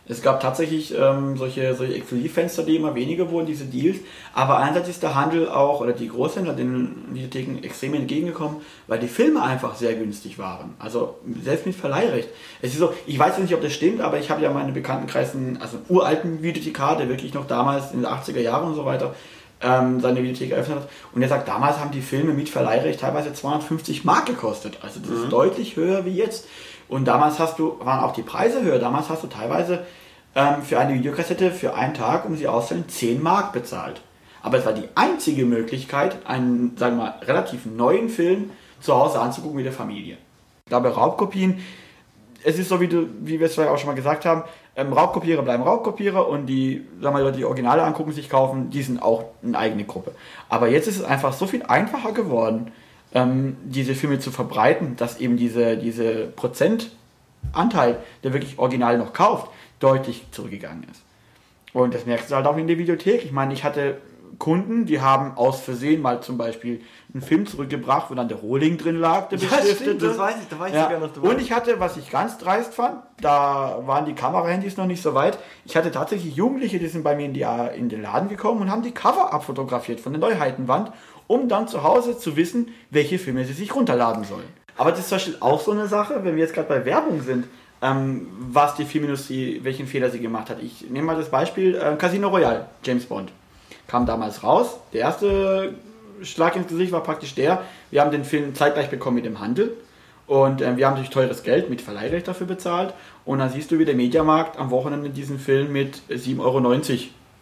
Es 0.09 0.23
gab 0.23 0.41
tatsächlich 0.41 0.95
ähm, 0.97 1.37
solche, 1.37 1.75
solche 1.75 1.95
Exklusivfenster, 1.95 2.63
die 2.63 2.77
immer 2.77 2.95
weniger 2.95 3.29
wurden, 3.31 3.47
diese 3.47 3.65
Deals. 3.65 3.99
Aber 4.35 4.59
einerseits 4.59 4.89
ist 4.89 5.03
der 5.03 5.17
Handel 5.17 5.49
auch, 5.49 5.81
oder 5.81 5.93
die 5.93 6.09
Großhändler 6.09 6.55
den 6.55 7.07
Videotheken 7.13 7.65
extrem 7.65 7.95
entgegengekommen, 7.95 8.59
weil 8.87 9.01
die 9.01 9.09
Filme 9.09 9.43
einfach 9.43 9.75
sehr 9.75 9.95
günstig 9.95 10.39
waren. 10.39 10.75
Also 10.79 11.17
selbst 11.43 11.67
mit 11.67 11.75
Verleihrecht. 11.75 12.29
Es 12.63 12.73
ist 12.73 12.79
so, 12.79 12.93
ich 13.07 13.19
weiß 13.19 13.39
nicht, 13.39 13.53
ob 13.53 13.63
das 13.63 13.73
stimmt, 13.73 14.01
aber 14.01 14.19
ich 14.19 14.31
habe 14.31 14.43
ja 14.43 14.51
meine 14.51 14.71
Bekanntenkreisen, 14.71 15.59
also 15.61 15.79
einen 15.79 15.87
uralten 15.89 16.43
Videothekar, 16.43 16.97
der 16.97 17.09
wirklich 17.09 17.35
noch 17.35 17.49
damals 17.49 17.91
in 17.91 18.03
den 18.03 18.07
80er 18.07 18.41
Jahren 18.41 18.69
und 18.69 18.75
so 18.77 18.85
weiter 18.85 19.13
ähm, 19.61 20.01
seine 20.01 20.23
Videothek 20.23 20.53
eröffnet 20.53 20.79
hat. 20.79 20.89
Und 21.15 21.23
er 21.23 21.29
sagt, 21.29 21.49
damals 21.49 21.81
haben 21.81 21.91
die 21.91 22.03
Filme 22.03 22.33
mit 22.33 22.49
Verleihrecht 22.49 23.01
teilweise 23.01 23.33
250 23.33 24.05
Mark 24.05 24.27
gekostet. 24.27 24.79
Also 24.83 25.01
das 25.01 25.11
ist 25.11 25.33
deutlich 25.33 25.77
höher 25.77 26.05
wie 26.05 26.15
jetzt. 26.15 26.47
Und 26.89 27.07
damals 27.07 27.39
hast 27.39 27.59
du, 27.59 27.79
waren 27.81 28.03
auch 28.03 28.13
die 28.13 28.23
Preise 28.23 28.63
höher. 28.63 28.79
Damals 28.79 29.09
hast 29.09 29.23
du 29.23 29.27
teilweise 29.27 29.85
ähm, 30.35 30.63
für 30.63 30.79
eine 30.79 30.95
Videokassette 30.95 31.51
für 31.51 31.75
einen 31.75 31.95
Tag, 31.95 32.25
um 32.25 32.37
sie 32.37 32.47
auszustellen, 32.47 32.89
10 32.89 33.23
Mark 33.23 33.53
bezahlt. 33.53 34.03
Aber 34.43 34.59
es 34.59 34.67
war 34.67 34.73
die 34.73 34.89
einzige 34.95 35.45
Möglichkeit, 35.45 36.19
einen, 36.27 36.77
sagen 36.77 36.99
wir 36.99 37.05
mal, 37.05 37.15
relativ 37.23 37.67
neuen 37.67 38.09
Film 38.09 38.51
zu 38.81 38.95
Hause 38.95 39.19
anzugucken 39.19 39.57
mit 39.57 39.67
der 39.67 39.73
Familie. 39.73 40.19
Glaube, 40.69 40.91
Raubkopien, 40.91 41.61
es 42.45 42.59
ist 42.59 42.69
so, 42.69 42.81
wie, 42.81 42.87
du, 42.87 43.09
wie 43.23 43.41
wir 43.41 43.47
es 43.47 43.55
vorher 43.57 43.73
auch 43.73 43.79
schon 43.79 43.89
mal 43.89 43.95
gesagt 43.95 44.25
haben, 44.25 44.45
ähm, 44.77 44.93
Raubkopierer 44.93 45.43
bleiben 45.43 45.63
Raubkopierer 45.63 46.29
und 46.29 46.47
die, 46.47 46.87
sagen 47.01 47.17
wir 47.17 47.25
mal, 47.25 47.33
die 47.33 47.45
Originale 47.45 47.83
angucken, 47.83 48.13
sich 48.13 48.29
kaufen, 48.29 48.71
die 48.71 48.83
sind 48.83 49.03
auch 49.03 49.25
eine 49.43 49.59
eigene 49.59 49.85
Gruppe. 49.85 50.13
Aber 50.49 50.69
jetzt 50.69 50.87
ist 50.87 50.99
es 50.99 51.05
einfach 51.05 51.33
so 51.33 51.47
viel 51.47 51.63
einfacher 51.63 52.13
geworden, 52.13 52.73
ähm, 53.13 53.57
diese 53.65 53.95
Filme 53.95 54.19
zu 54.19 54.31
verbreiten, 54.31 54.97
dass 54.97 55.19
eben 55.21 55.37
diese, 55.37 55.77
diese 55.77 56.27
Prozentanteil, 56.27 57.99
der 58.23 58.33
wirklich 58.33 58.59
Original 58.59 58.99
noch 58.99 59.13
kauft, 59.13 59.51
deutlich 59.81 60.27
zurückgegangen 60.31 60.85
ist. 60.91 61.03
Und 61.73 61.95
das 61.95 62.07
merkst 62.07 62.31
du 62.31 62.37
halt 62.37 62.47
auch 62.47 62.57
in 62.57 62.67
der 62.67 62.79
Videothek. 62.79 63.25
Ich 63.25 63.33
meine, 63.33 63.53
ich 63.53 63.65
hatte 63.65 63.99
Kunden, 64.39 64.87
die 64.87 65.01
haben 65.01 65.37
aus 65.37 65.61
Versehen 65.61 66.03
mal 66.03 66.21
zum 66.21 66.37
Beispiel 66.37 66.81
einen 67.13 67.23
Film 67.23 67.47
zurückgebracht, 67.47 68.11
wo 68.11 68.15
dann 68.15 68.29
der 68.29 68.37
Rohling 68.39 68.77
drin 68.77 68.97
lag, 68.97 69.29
der 69.29 69.39
Ja, 69.39 69.49
stimmt, 69.63 70.03
das 70.03 70.19
weiß 70.19 70.35
ich, 70.43 70.49
da 70.49 70.59
weiß 70.59 70.71
ich 70.71 70.75
Ja. 70.75 70.85
sogar 70.85 71.01
noch 71.01 71.13
drüber. 71.13 71.31
Und 71.31 71.41
ich 71.41 71.53
hatte, 71.53 71.81
was 71.81 71.97
ich 71.97 72.11
ganz 72.11 72.37
dreist 72.39 72.75
fand, 72.75 72.99
da 73.21 73.81
waren 73.87 74.05
die 74.05 74.15
Kamerahandys 74.15 74.77
noch 74.77 74.87
nicht 74.87 75.03
so 75.03 75.15
weit. 75.15 75.39
Ich 75.65 75.77
hatte 75.77 75.91
tatsächlich 75.91 76.37
Jugendliche, 76.37 76.79
die 76.79 76.87
sind 76.89 77.03
bei 77.03 77.17
mir 77.17 77.27
in, 77.27 77.35
die, 77.35 77.47
in 77.77 77.89
den 77.89 78.03
Laden 78.03 78.29
gekommen 78.29 78.61
und 78.63 78.71
haben 78.71 78.83
die 78.83 78.93
Cover 78.93 79.33
abfotografiert 79.33 80.01
von 80.01 80.13
der 80.13 80.21
Neuheitenwand, 80.21 80.93
um 81.27 81.49
dann 81.49 81.69
zu 81.69 81.83
Hause 81.83 82.19
zu 82.19 82.37
wissen, 82.37 82.69
welche 82.91 83.19
Filme 83.19 83.45
sie 83.45 83.53
sich 83.53 83.75
runterladen 83.75 84.25
sollen. 84.25 84.49
Aber 84.77 84.91
das 84.91 85.01
ist 85.01 85.09
zum 85.09 85.17
Beispiel 85.17 85.37
auch 85.41 85.61
so 85.61 85.73
eine 85.73 85.89
Sache, 85.89 86.21
wenn 86.23 86.37
wir 86.37 86.43
jetzt 86.43 86.55
gerade 86.55 86.69
bei 86.69 86.85
Werbung 86.85 87.23
sind, 87.23 87.47
ähm, 87.83 88.29
was 88.39 88.75
die 88.75 88.85
Filmindustrie, 88.85 89.61
welchen 89.63 89.87
Fehler 89.87 90.11
sie 90.11 90.21
gemacht 90.21 90.51
hat. 90.51 90.63
Ich 90.63 90.89
nehme 90.91 91.07
mal 91.07 91.17
das 91.17 91.31
Beispiel 91.31 91.75
äh, 91.75 91.97
Casino 91.97 92.29
Royale, 92.29 92.67
James 92.85 93.07
Bond. 93.07 93.33
Kam 93.87 94.07
damals 94.07 94.43
raus. 94.43 94.79
Der 94.93 95.03
erste 95.03 95.75
Schlag 96.23 96.57
ins 96.57 96.69
Gesicht 96.69 96.93
war 96.93 97.03
praktisch 97.03 97.35
der, 97.35 97.63
wir 97.91 98.01
haben 98.01 98.11
den 98.11 98.25
Film 98.25 98.55
zeitgleich 98.55 98.91
bekommen 98.91 99.17
mit 99.17 99.25
dem 99.25 99.41
Handel. 99.41 99.77
Und 100.27 100.61
ähm, 100.61 100.77
wir 100.77 100.87
haben 100.87 100.95
natürlich 100.95 101.11
teures 101.11 101.43
Geld 101.45 101.71
mit 101.71 101.81
Verleihrecht 101.81 102.27
dafür 102.27 102.47
bezahlt. 102.47 102.95
Und 103.25 103.39
dann 103.39 103.51
siehst 103.51 103.71
du, 103.71 103.79
wie 103.79 103.85
der 103.85 103.95
Mediamarkt 103.95 104.59
am 104.59 104.71
Wochenende 104.71 105.11
diesen 105.11 105.39
Film 105.39 105.73
mit 105.73 106.01
7,90 106.11 106.41
Euro 106.41 106.75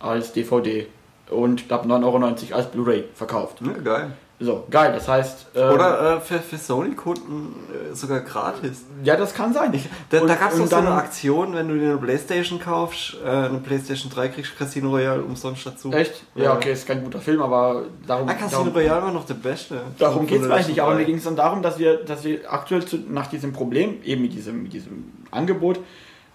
als 0.01 0.33
DVD 0.33 0.87
und 1.31 1.61
ich 1.63 1.69
glaube 1.69 1.89
9,90 1.89 2.05
Euro 2.05 2.55
als 2.57 2.67
Blu-ray 2.71 3.05
verkauft. 3.15 3.59
Ja, 3.61 3.73
geil. 3.83 4.13
So, 4.41 4.67
geil. 4.69 4.93
Das 4.93 5.07
heißt. 5.07 5.47
ähm, 5.55 5.73
Oder 5.75 6.17
äh, 6.17 6.21
für, 6.21 6.41
für 6.41 6.59
Sony-Kunden 6.59 7.55
äh, 7.93 7.95
sogar 7.95 8.21
gratis. 8.21 8.85
Ja, 9.05 9.17
das 9.17 9.33
kann 9.33 9.55
sein. 9.55 9.73
Da, 10.11 10.21
Und- 10.21 10.29
da 10.29 10.35
gab 10.35 10.53
es 10.53 10.59
doch 10.59 10.67
so 10.67 10.77
eine 10.77 10.91
Aktion, 10.91 11.55
wenn 11.55 11.69
du 11.69 11.79
dir 11.79 11.91
eine 11.91 11.99
Playstation 11.99 12.59
kaufst, 12.59 13.17
äh, 13.25 13.29
eine 13.29 13.59
Playstation 13.59 14.11
3 14.13 14.29
kriegst, 14.29 14.59
Casino 14.59 14.91
Royale 14.91 15.23
umsonst 15.23 15.65
dazu. 15.65 15.93
Echt? 15.93 16.25
Ja, 16.35 16.53
okay, 16.55 16.73
ist 16.73 16.85
kein 16.87 17.05
guter 17.05 17.21
Film, 17.21 17.41
aber 17.43 17.85
darum. 18.07 18.29
Ah, 18.29 18.35
Casino 18.35 18.65
darum, 18.65 18.69
Royale 18.75 19.03
war 19.05 19.13
noch 19.13 19.25
der 19.25 19.35
beste. 19.35 19.81
Darum 19.99 20.27
geht 20.27 20.43
es 20.43 20.51
eigentlich 20.51 20.69
nicht, 20.69 20.83
aber 20.83 20.97
mir 20.97 21.05
ging 21.05 21.17
es 21.17 21.25
dann 21.25 21.37
darum, 21.37 21.63
dass 21.63 21.79
wir, 21.79 21.99
dass 21.99 22.25
wir 22.25 22.53
aktuell 22.53 22.85
zu, 22.85 22.97
nach 23.09 23.29
diesem 23.29 23.53
Problem, 23.53 24.03
eben 24.03 24.23
mit 24.23 24.33
diesem, 24.33 24.65
mit 24.65 24.73
diesem 24.73 25.13
Angebot, 25.31 25.79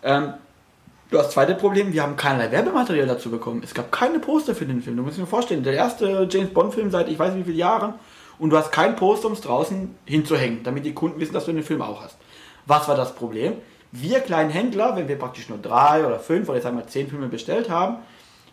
ähm, 0.03 0.33
das 1.11 1.31
zweite 1.31 1.55
Problem, 1.55 1.91
wir 1.91 2.03
haben 2.03 2.15
keinerlei 2.15 2.51
Werbematerial 2.51 3.07
dazu 3.07 3.31
bekommen. 3.31 3.61
Es 3.63 3.73
gab 3.73 3.91
keine 3.91 4.19
Poster 4.19 4.53
für 4.53 4.65
den 4.65 4.81
Film. 4.81 4.97
Du 4.97 5.03
musst 5.03 5.17
dir 5.17 5.25
vorstellen, 5.25 5.63
der 5.63 5.73
erste 5.73 6.27
James 6.29 6.53
Bond-Film 6.53 6.91
seit 6.91 7.09
ich 7.09 7.17
weiß 7.17 7.35
wie 7.35 7.43
vielen 7.43 7.57
Jahren 7.57 7.93
und 8.37 8.51
du 8.51 8.57
hast 8.57 8.71
kein 8.71 8.95
Poster, 8.95 9.27
um 9.27 9.33
es 9.33 9.41
draußen 9.41 9.95
hinzuhängen, 10.05 10.61
damit 10.63 10.85
die 10.85 10.93
Kunden 10.93 11.19
wissen, 11.19 11.33
dass 11.33 11.45
du 11.45 11.51
den 11.51 11.63
Film 11.63 11.81
auch 11.81 12.03
hast. 12.03 12.17
Was 12.67 12.87
war 12.87 12.95
das 12.95 13.15
Problem? 13.15 13.53
Wir 13.91 14.19
kleinen 14.19 14.51
Händler, 14.51 14.95
wenn 14.95 15.07
wir 15.07 15.17
praktisch 15.17 15.49
nur 15.49 15.57
drei 15.57 16.05
oder 16.05 16.19
fünf 16.19 16.47
oder 16.47 16.59
jetzt 16.59 16.71
wir 16.71 16.87
zehn 16.87 17.09
Filme 17.09 17.27
bestellt 17.27 17.71
haben, 17.71 17.97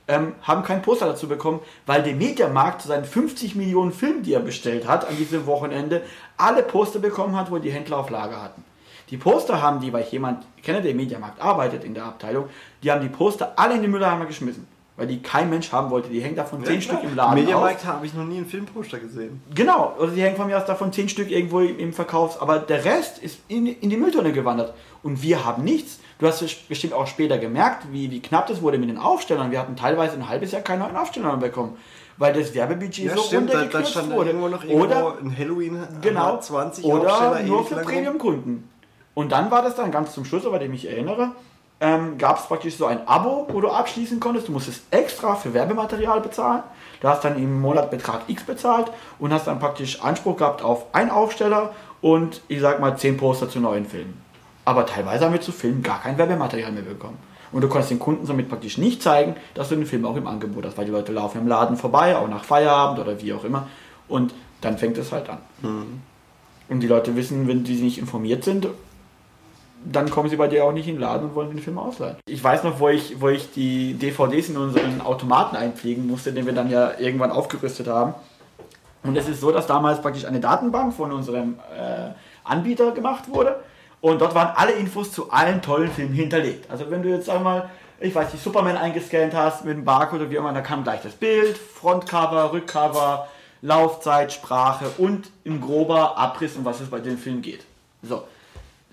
ähm, 0.09 0.35
haben 0.41 0.63
kein 0.63 0.81
Poster 0.81 1.07
dazu 1.07 1.29
bekommen, 1.29 1.61
weil 1.85 2.03
der 2.03 2.15
Mediamarkt 2.15 2.81
zu 2.81 2.89
seinen 2.89 3.05
50 3.05 3.55
Millionen 3.55 3.93
Filmen, 3.93 4.23
die 4.23 4.33
er 4.33 4.41
bestellt 4.41 4.89
hat, 4.89 5.07
an 5.07 5.17
diesem 5.17 5.47
Wochenende 5.47 6.03
alle 6.39 6.63
Poster 6.63 7.01
bekommen 7.01 7.37
hat, 7.37 7.51
wo 7.51 7.59
die 7.59 7.71
Händler 7.71 7.99
auf 7.99 8.09
Lager 8.09 8.43
hatten. 8.43 8.65
Die 9.11 9.17
Poster 9.17 9.63
haben 9.63 9.81
die, 9.81 9.93
weil 9.93 10.03
ich 10.03 10.13
jemand 10.13 10.45
kenne, 10.63 10.83
der 10.83 10.91
im 10.91 10.97
Mediamarkt 10.97 11.41
arbeitet 11.41 11.85
in 11.85 11.95
der 11.95 12.05
Abteilung, 12.05 12.49
die 12.83 12.91
haben 12.91 13.01
die 13.01 13.09
Poster 13.09 13.53
alle 13.57 13.75
in 13.75 13.83
den 13.83 13.91
Mülleimer 13.91 14.27
geschmissen. 14.27 14.67
weil 14.99 15.07
die 15.07 15.21
kein 15.21 15.51
Mensch 15.51 15.71
haben 15.73 15.91
wollte. 15.91 16.09
Die 16.09 16.21
hängen 16.21 16.37
davon 16.37 16.65
zehn 16.65 16.81
klar. 16.81 16.99
Stück 16.99 17.11
im 17.11 17.17
Laden. 17.17 17.35
Mediamarkt 17.35 17.85
habe 17.85 18.07
ich 18.07 18.15
noch 18.15 18.25
nie 18.25 18.39
einen 18.39 18.47
Filmposter 18.47 18.99
gesehen. 18.99 19.43
Genau, 19.55 19.95
also 20.01 20.15
die 20.15 20.23
hängen 20.23 20.37
von 20.37 20.47
mir 20.47 20.57
aus 20.57 20.65
davon 20.65 20.91
zehn 20.91 21.09
Stück 21.11 21.31
irgendwo 21.31 21.61
im 21.61 21.93
Verkaufs, 21.93 22.39
aber 22.39 22.59
der 22.61 22.85
Rest 22.85 23.19
ist 23.19 23.41
in, 23.49 23.67
in 23.67 23.91
die 23.91 23.97
Mülltonne 23.99 24.33
gewandert. 24.33 24.73
Und 25.03 25.23
wir 25.23 25.45
haben 25.45 25.65
nichts. 25.65 25.99
Du 26.19 26.27
hast 26.27 26.41
es 26.41 26.55
bestimmt 26.55 26.95
auch 26.95 27.07
später 27.07 27.37
gemerkt, 27.37 27.93
wie, 27.93 28.11
wie 28.11 28.21
knapp 28.23 28.47
das 28.47 28.63
wurde 28.63 28.79
mit 28.79 28.89
den 28.89 28.97
Aufstellern. 28.97 29.51
Wir 29.51 29.61
hatten 29.61 29.77
teilweise 29.77 30.15
ein 30.17 30.31
halbes 30.31 30.53
Jahr 30.53 30.63
keine 30.63 30.85
neuen 30.85 30.97
Aufsteller 30.97 31.27
mehr 31.27 31.49
bekommen, 31.49 31.77
weil 32.17 32.33
das 32.33 32.55
Werbebudget 32.55 33.11
so 33.11 33.17
da, 33.17 33.31
da 33.31 33.37
runtergekürzt 33.37 33.91
stand 33.91 34.13
wurde. 34.15 34.31
irgendwo 34.31 34.49
noch 34.49 34.65
irgendwo 34.65 34.83
Oder 34.83 35.19
ein 35.21 35.37
Halloween 35.37 35.79
genau, 36.01 36.41
20 36.41 36.87
oder 36.87 37.43
nur 37.43 37.67
für. 37.67 37.77
Premium-Kunden. 37.77 38.67
Und 39.17 39.33
dann 39.33 39.51
war 39.51 39.63
das 39.63 39.75
dann 39.77 39.91
ganz 39.91 40.13
zum 40.13 40.27
Schluss, 40.27 40.43
soweit 40.43 40.61
ich 40.61 40.69
mich 40.69 40.87
erinnere, 40.87 41.31
ähm, 41.81 42.19
gab 42.19 42.39
es 42.39 42.45
praktisch 42.45 42.77
so 42.77 42.85
ein 42.85 43.09
Abo, 43.09 43.47
wo 43.51 43.63
du 43.63 43.71
abschließen 43.71 44.21
konntest. 44.21 44.49
Du 44.49 44.53
musstest 44.53 44.83
extra 44.91 45.35
für 45.35 45.55
Werbematerial 45.55 46.21
bezahlen. 46.21 46.63
Du 47.01 47.09
hast 47.09 47.25
dann 47.25 47.37
im 47.37 47.63
Monat 47.63 47.91
Betrag 47.91 48.21
X 48.29 48.43
bezahlt 48.43 48.93
und 49.19 49.33
hast 49.33 49.47
dann 49.47 49.59
praktisch 49.59 50.03
Anspruch 50.03 50.37
gehabt 50.37 50.61
auf 50.61 50.95
einen 50.95 51.11
Aufsteller 51.11 51.75
und 52.03 52.43
ich 52.49 52.61
sag 52.61 52.79
mal 52.79 52.99
10 52.99 53.17
Poster 53.17 53.49
zu 53.49 53.59
neuen 53.59 53.87
Filmen. 53.87 54.21
Aber 54.67 54.85
teilweise 54.85 55.25
haben 55.25 55.33
wir 55.33 55.41
zu 55.41 55.53
Filmen 55.53 55.83
gar 55.83 56.03
kein 56.03 56.19
Werbematerial 56.19 56.73
mehr 56.73 56.83
bekommen. 56.83 57.17
Und 57.53 57.63
du 57.63 57.69
konntest 57.69 57.93
den 57.93 57.99
Kunden 57.99 58.27
somit 58.27 58.51
praktisch 58.51 58.77
nicht 58.77 59.03
zeigen, 59.03 59.35
dass 59.55 59.71
du 59.71 59.77
den 59.77 59.87
Film 59.87 60.05
auch 60.05 60.17
im 60.17 60.27
Angebot 60.27 60.67
hast, 60.67 60.77
weil 60.77 60.85
die 60.85 60.91
Leute 60.91 61.13
laufen 61.13 61.41
im 61.41 61.49
Laden 61.49 61.79
vorbei, 61.79 62.17
auch 62.19 62.29
nach 62.29 62.45
Feierabend 62.45 62.99
oder 62.99 63.19
wie 63.23 63.33
auch 63.33 63.45
immer. 63.45 63.67
Und 64.09 64.35
dann 64.61 64.77
fängt 64.77 64.99
es 64.99 65.11
halt 65.11 65.31
an. 65.31 65.39
Und 66.69 66.81
die 66.81 66.87
Leute 66.87 67.17
wissen, 67.17 67.49
wenn 67.49 67.65
die 67.65 67.77
nicht 67.77 67.97
informiert 67.97 68.45
sind, 68.45 68.67
dann 69.93 70.11
kommen 70.11 70.29
sie 70.29 70.37
bei 70.37 70.49
dir 70.49 70.65
auch 70.65 70.73
nicht 70.73 70.89
in 70.89 70.97
den 70.97 71.01
Laden 71.01 71.29
und 71.29 71.35
wollen 71.35 71.51
den 71.51 71.61
Film 71.61 71.79
ausleihen. 71.79 72.17
Ich 72.27 72.43
weiß 72.43 72.65
noch, 72.65 72.81
wo 72.81 72.89
ich, 72.89 73.21
wo 73.21 73.29
ich 73.29 73.53
die 73.53 73.95
DVDs 73.95 74.49
in 74.49 74.57
unseren 74.57 75.01
Automaten 75.01 75.57
einpflegen 75.57 76.07
musste, 76.07 76.33
den 76.33 76.47
wir 76.47 76.53
dann 76.53 76.71
ja 76.71 76.99
irgendwann 76.99 77.31
aufgerüstet 77.31 77.87
haben. 77.87 78.15
Und 79.03 79.17
es 79.17 79.29
ist 79.29 79.41
so, 79.41 79.53
dass 79.53 79.67
damals 79.67 80.03
praktisch 80.03 80.25
eine 80.25 80.41
Datenbank 80.41 80.93
von 80.93 81.13
unserem 81.13 81.59
äh, 81.77 82.11
Anbieter 82.43 82.91
gemacht 82.91 83.29
wurde. 83.29 83.57
Und 84.01 84.21
dort 84.21 84.35
waren 84.35 84.53
alle 84.57 84.73
Infos 84.73 85.13
zu 85.13 85.31
allen 85.31 85.63
tollen 85.63 85.91
Filmen 85.91 86.15
hinterlegt. 86.15 86.71
Also 86.71 86.91
wenn 86.91 87.03
du 87.03 87.09
jetzt 87.09 87.31
einmal, 87.31 87.71
ich 88.01 88.15
weiß 88.15 88.33
nicht, 88.33 88.43
Superman 88.43 88.77
eingescannt 88.77 89.35
hast 89.35 89.65
mit 89.65 89.77
dem 89.77 89.85
Barcode 89.85 90.23
oder 90.23 90.31
wie 90.31 90.37
immer, 90.37 90.53
da 90.53 90.61
kam 90.61 90.83
gleich 90.83 91.03
das 91.03 91.13
Bild, 91.13 91.57
Frontcover, 91.57 92.53
Rückcover, 92.53 93.29
Laufzeit, 93.63 94.33
Sprache 94.33 94.87
und 94.99 95.31
im 95.45 95.61
grober 95.61 96.19
Abriss, 96.19 96.57
um 96.57 96.65
was 96.65 96.81
es 96.81 96.91
bei 96.91 97.01
dem 97.01 97.19
Film 97.19 97.41
geht. 97.43 97.65
So. 98.03 98.25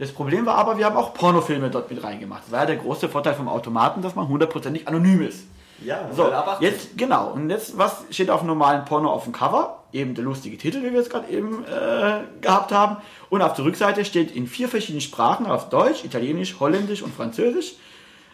Das 0.03 0.11
Problem 0.11 0.45
war 0.45 0.55
aber, 0.55 0.77
wir 0.77 0.85
haben 0.85 0.97
auch 0.97 1.13
Pornofilme 1.13 1.69
dort 1.69 1.89
mit 1.89 2.03
reingemacht. 2.03 2.43
Das 2.43 2.51
war 2.51 2.59
ja 2.59 2.65
der 2.65 2.75
große 2.75 3.07
Vorteil 3.07 3.35
vom 3.35 3.47
Automaten, 3.47 4.01
dass 4.01 4.15
man 4.15 4.27
hundertprozentig 4.27 4.85
anonym 4.85 5.21
ist. 5.21 5.45
Ja, 5.81 6.09
So, 6.11 6.23
weil 6.23 6.33
ab 6.33 6.47
18. 6.49 6.67
jetzt, 6.67 6.97
genau. 6.97 7.31
Und 7.31 7.49
jetzt, 7.49 7.77
was 7.77 8.03
steht 8.09 8.29
auf 8.29 8.43
normalen 8.43 8.83
Porno 8.83 9.09
auf 9.09 9.23
dem 9.23 9.31
Cover? 9.31 9.79
Eben 9.93 10.13
der 10.13 10.25
lustige 10.25 10.57
Titel, 10.57 10.83
wie 10.83 10.91
wir 10.91 10.99
es 10.99 11.09
gerade 11.09 11.29
eben 11.31 11.63
äh, 11.63 12.19
gehabt 12.41 12.73
haben. 12.73 12.97
Und 13.29 13.41
auf 13.41 13.53
der 13.53 13.63
Rückseite 13.63 14.03
steht 14.03 14.35
in 14.35 14.45
vier 14.45 14.67
verschiedenen 14.67 14.99
Sprachen, 14.99 15.45
auf 15.45 15.69
Deutsch, 15.69 16.03
Italienisch, 16.03 16.59
Holländisch 16.59 17.01
und 17.01 17.15
Französisch, 17.15 17.75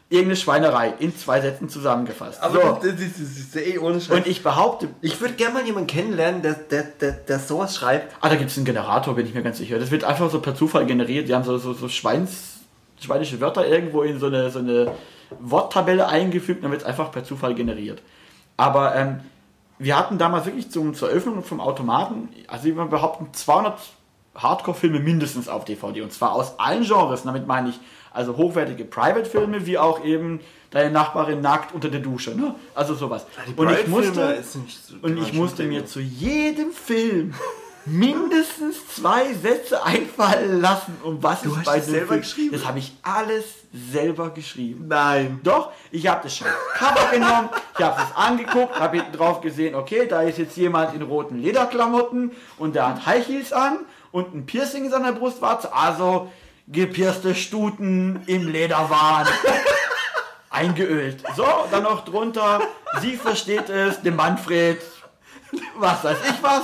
irgendeine 0.10 0.38
Schweinerei 0.38 0.94
in 1.00 1.16
zwei 1.16 1.40
Sätzen 1.40 1.70
zusammengefasst. 1.70 2.42
Aber 2.42 2.54
so. 2.54 2.88
das, 2.88 2.96
das, 2.96 3.12
das, 3.14 3.20
ist 3.20 3.56
eh 3.56 3.78
ohne 3.78 4.02
Scheiß. 4.02 4.18
Und 4.18 4.28
ich 4.28 4.42
behaupte, 4.42 4.90
ich 5.02 5.22
würde 5.22 5.36
gerne 5.36 5.54
mal 5.54 5.66
jemanden 5.66 5.88
kennenlernen, 5.88 6.42
der, 6.42 6.54
der, 6.54 6.84
der, 6.84 7.12
der 7.12 7.40
sowas 7.40 7.76
schreibt. 7.76 8.16
ah, 8.20 8.30
da 8.30 8.36
gibt 8.36 8.50
es 8.50 8.58
einen 8.58 8.66
Generator, 8.66 9.16
bin 9.16 9.28
ich 9.28 9.36
mir 9.36 9.44
ganz 9.44 9.60
sicher. 9.60 9.78
Das 9.78 9.92
wird 9.92 10.04
einfach 10.04 10.32
so 10.32 10.42
per 10.42 10.56
Zufall 10.56 10.88
generiert. 10.88 11.30
Die 11.30 11.36
haben 11.36 11.44
so, 11.44 11.60
so, 11.60 11.74
so 11.74 11.88
Schweins, 11.90 12.56
schweinische 13.00 13.40
Wörter 13.40 13.68
irgendwo 13.68 14.02
in 14.02 14.20
so 14.20 14.26
eine, 14.26 14.50
so 14.50 14.60
eine 14.60 14.92
Worttabelle 15.40 16.08
eingefügt, 16.08 16.64
dann 16.64 16.72
wird 16.72 16.82
es 16.82 16.88
einfach 16.88 17.12
per 17.12 17.24
Zufall 17.24 17.54
generiert. 17.54 18.02
Aber 18.58 18.96
ähm, 18.96 19.20
wir 19.78 19.96
hatten 19.96 20.18
damals 20.18 20.46
wirklich 20.46 20.72
zum, 20.72 20.96
zur 20.96 21.10
Eröffnung 21.10 21.44
vom 21.44 21.62
Automaten, 21.62 22.30
also 22.48 22.66
würde 22.66 22.90
behaupten, 22.90 23.28
200 23.32 23.80
Hardcore-Filme 24.36 25.00
mindestens 25.00 25.48
auf 25.48 25.66
DVD. 25.66 26.02
Und 26.02 26.12
zwar 26.12 26.34
aus 26.34 26.60
allen 26.60 26.84
Genres. 26.84 27.24
Damit 27.24 27.48
meine 27.48 27.70
ich 27.70 27.80
also 28.20 28.36
hochwertige 28.36 28.84
Private-Filme, 28.84 29.66
wie 29.66 29.78
auch 29.78 30.04
eben 30.04 30.42
deine 30.72 30.92
Nachbarin 30.92 31.40
nackt 31.40 31.74
unter 31.74 31.88
der 31.88 32.02
Dusche. 32.02 32.32
Ne? 32.32 32.54
Also 32.76 32.94
sowas. 32.94 33.26
Und 33.56 33.72
ich 33.72 33.88
musste, 33.88 34.44
so 34.44 34.60
und 35.02 35.18
ich 35.18 35.32
musste 35.32 35.64
mir 35.64 35.86
zu 35.86 36.02
jedem 36.02 36.74
Film 36.74 37.34
mindestens 37.86 38.76
zwei 38.94 39.34
Sätze 39.34 39.82
einfallen 39.84 40.60
lassen, 40.60 40.98
um 41.02 41.24
was 41.24 41.44
Du 41.44 41.56
es 41.56 41.64
bei 41.64 41.80
dem 41.80 41.90
selber 41.90 42.08
Film- 42.08 42.20
geschrieben? 42.20 42.52
Das 42.52 42.68
habe 42.68 42.80
ich 42.80 42.94
alles 43.04 43.46
selber 43.94 44.32
geschrieben. 44.32 44.86
Nein. 44.90 45.40
Doch, 45.44 45.72
ich 45.90 46.06
habe 46.06 46.20
das 46.24 46.36
schon 46.36 46.48
Cover 46.74 47.10
genommen, 47.14 47.50
ich 47.78 47.84
habe 47.84 48.02
es 48.02 48.16
angeguckt, 48.18 48.78
habe 48.78 48.98
hinten 48.98 49.14
drauf 49.16 49.40
gesehen, 49.40 49.76
okay, 49.76 50.08
da 50.08 50.24
ist 50.24 50.38
jetzt 50.38 50.58
jemand 50.58 50.94
in 50.94 51.02
roten 51.04 51.42
Lederklamotten 51.42 52.32
und 52.58 52.76
der 52.76 52.90
hat 52.90 53.06
High 53.06 53.26
Heels 53.26 53.54
an 53.54 53.80
und 54.12 54.36
ein 54.36 54.46
Piercing 54.46 54.86
in 54.86 54.92
seiner 54.92 55.14
Brustwarze, 55.14 55.74
also 55.74 56.30
gepierste 56.72 57.36
Stuten 57.36 58.22
im 58.28 58.48
Lederwahn. 58.48 59.28
Eingeölt. 60.52 61.24
So, 61.36 61.46
dann 61.72 61.84
noch 61.84 62.04
drunter, 62.06 62.62
sie 63.02 63.16
versteht 63.16 63.70
es, 63.70 64.02
dem 64.02 64.16
Manfred, 64.16 64.82
was 65.78 66.04
weiß 66.04 66.18
ich 66.28 66.44
was, 66.44 66.64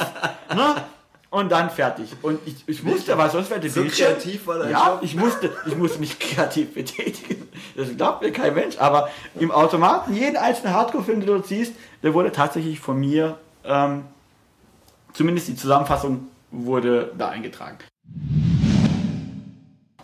ne? 0.56 0.76
Und 1.30 1.52
dann 1.52 1.70
fertig. 1.70 2.12
Und 2.22 2.40
ich, 2.48 2.64
ich 2.68 2.82
musste, 2.82 3.18
weil 3.18 3.30
sonst 3.30 3.50
wäre 3.50 3.60
der 3.60 3.70
So 3.70 3.82
Bildschirm- 3.82 4.14
kreativ 4.14 4.48
war 4.48 4.70
Ja, 4.70 4.88
Job. 4.94 5.00
ich 5.02 5.16
musste, 5.16 5.52
ich 5.66 5.76
musste 5.76 6.00
mich 6.00 6.18
kreativ 6.18 6.74
betätigen. 6.74 7.50
Das 7.76 7.96
glaubt 7.96 8.22
mir 8.22 8.32
kein 8.32 8.54
Mensch. 8.54 8.78
Aber 8.78 9.10
im 9.38 9.52
Automaten, 9.52 10.16
jeden 10.16 10.38
einzelnen 10.38 10.74
Hardcore-Film, 10.74 11.20
den 11.20 11.28
du 11.28 11.34
dort 11.34 11.48
siehst, 11.48 11.74
der 12.04 12.14
wurde 12.14 12.32
tatsächlich 12.32 12.80
von 12.80 12.98
mir, 13.00 13.38
ähm, 13.66 14.06
zumindest 15.14 15.50
die 15.50 15.56
Zusammenfassung 15.58 16.28
wurde 16.52 17.12
da 17.18 17.30
eingetragen. 17.30 17.80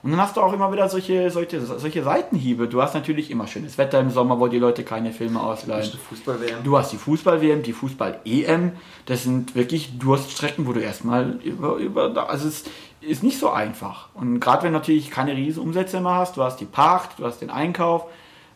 Und 0.04 0.12
dann 0.12 0.20
hast 0.20 0.36
du 0.36 0.42
auch 0.42 0.52
immer 0.52 0.72
wieder 0.72 0.90
solche, 0.90 1.30
solche, 1.30 1.62
solche 1.62 2.04
Seitenhiebe. 2.04 2.68
Du 2.68 2.82
hast 2.82 2.96
natürlich 2.96 3.30
immer 3.30 3.46
schönes 3.46 3.78
Wetter 3.78 4.00
im 4.00 4.10
Sommer, 4.10 4.40
wo 4.40 4.48
die 4.48 4.58
Leute 4.58 4.84
keine 4.84 5.12
Filme 5.12 5.42
ausleihen. 5.42 5.92
Fußball-WM. 6.10 6.64
Du 6.64 6.76
hast 6.78 6.92
die 6.92 6.98
Fußball-WM, 6.98 7.62
die 7.62 7.74
Fußball-EM. 7.74 8.72
Das 9.06 9.24
sind 9.24 9.54
wirklich 9.54 10.00
Durststrecken, 10.00 10.66
wo 10.66 10.74
du 10.74 10.80
erstmal 10.80 11.40
über, 11.44 11.76
über, 11.76 12.30
also 12.30 12.48
es 12.48 12.64
ist 13.02 13.22
nicht 13.22 13.38
so 13.38 13.52
einfach. 13.52 14.10
Und 14.16 14.40
gerade 14.40 14.64
wenn 14.64 14.74
du 14.74 14.80
natürlich 14.80 15.12
keine 15.12 15.36
riesen 15.36 15.62
Umsätze 15.62 16.02
mehr 16.02 16.16
hast, 16.16 16.36
du 16.36 16.44
hast 16.44 16.58
die 16.58 16.66
Pacht, 16.66 17.20
du 17.20 17.26
hast 17.26 17.40
den 17.40 17.52
Einkauf, 17.52 18.06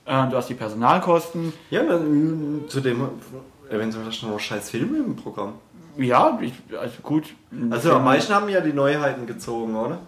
äh, 0.06 0.27
du 0.27 0.38
hast 0.38 0.49
die 0.49 0.56
Personalkosten. 0.56 1.53
Ja, 1.69 1.83
dann, 1.83 2.64
zudem, 2.67 3.07
eventuell 3.69 4.06
hast 4.06 4.22
du 4.24 4.27
noch 4.27 4.40
scheiß 4.40 4.72
Filme 4.72 4.98
im 4.98 5.15
Programm. 5.15 5.53
Ja, 5.98 6.40
ich, 6.41 6.53
also 6.77 6.95
gut. 7.03 7.35
Also 7.69 7.93
am 7.93 8.03
meisten 8.03 8.33
haben 8.33 8.49
ja 8.49 8.61
die 8.61 8.74
Neuheiten 8.74 9.27
gezogen, 9.27 9.75
oder? 9.75 9.99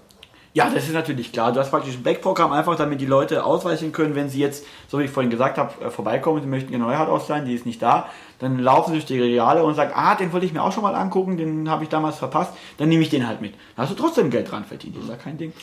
Ja, 0.58 0.72
das 0.72 0.86
ist 0.86 0.94
natürlich 0.94 1.32
klar. 1.32 1.52
Du 1.52 1.60
hast 1.60 1.70
praktisch 1.70 1.94
ein 1.94 2.02
Backprogramm 2.02 2.52
einfach, 2.52 2.76
damit 2.76 3.00
die 3.00 3.06
Leute 3.06 3.46
ausweichen 3.46 3.92
können, 3.92 4.16
wenn 4.16 4.28
sie 4.28 4.40
jetzt, 4.40 4.66
so 4.88 4.98
wie 4.98 5.04
ich 5.04 5.12
vorhin 5.12 5.30
gesagt 5.30 5.60
habe, 5.60 5.86
äh, 5.86 5.92
vorbeikommen, 5.92 6.42
sie 6.42 6.48
möchten 6.48 6.74
eine 6.74 6.84
Neuheit 6.84 7.10
ausleihen, 7.10 7.46
die 7.46 7.54
ist 7.54 7.68
nicht 7.68 7.80
da. 7.80 8.10
Dann 8.40 8.58
laufen 8.58 8.90
sie 8.90 8.98
durch 8.98 9.06
die 9.06 9.22
Regale 9.22 9.64
und 9.64 9.76
sagen, 9.76 9.92
ah, 9.94 10.16
den 10.16 10.34
wollte 10.34 10.48
ich 10.48 10.54
mir 10.54 10.64
auch 10.64 10.72
schon 10.72 10.82
mal 10.82 10.96
angucken, 10.96 11.38
den 11.38 11.70
habe 11.70 11.84
ich 11.84 11.90
damals 11.90 12.18
verpasst, 12.18 12.54
dann 12.80 12.90
nehme 12.90 13.04
ich 13.04 13.10
den 13.12 13.28
halt 13.28 13.40
mit. 13.40 13.54
Da 13.76 13.84
hast 13.84 13.92
du 13.92 13.96
trotzdem 13.96 14.32
Geld 14.32 14.50
dran 14.50 14.66
verdient, 14.66 14.98
ist 14.98 15.08
ja 15.08 15.16
kein 15.16 15.38
Ding. 15.38 15.54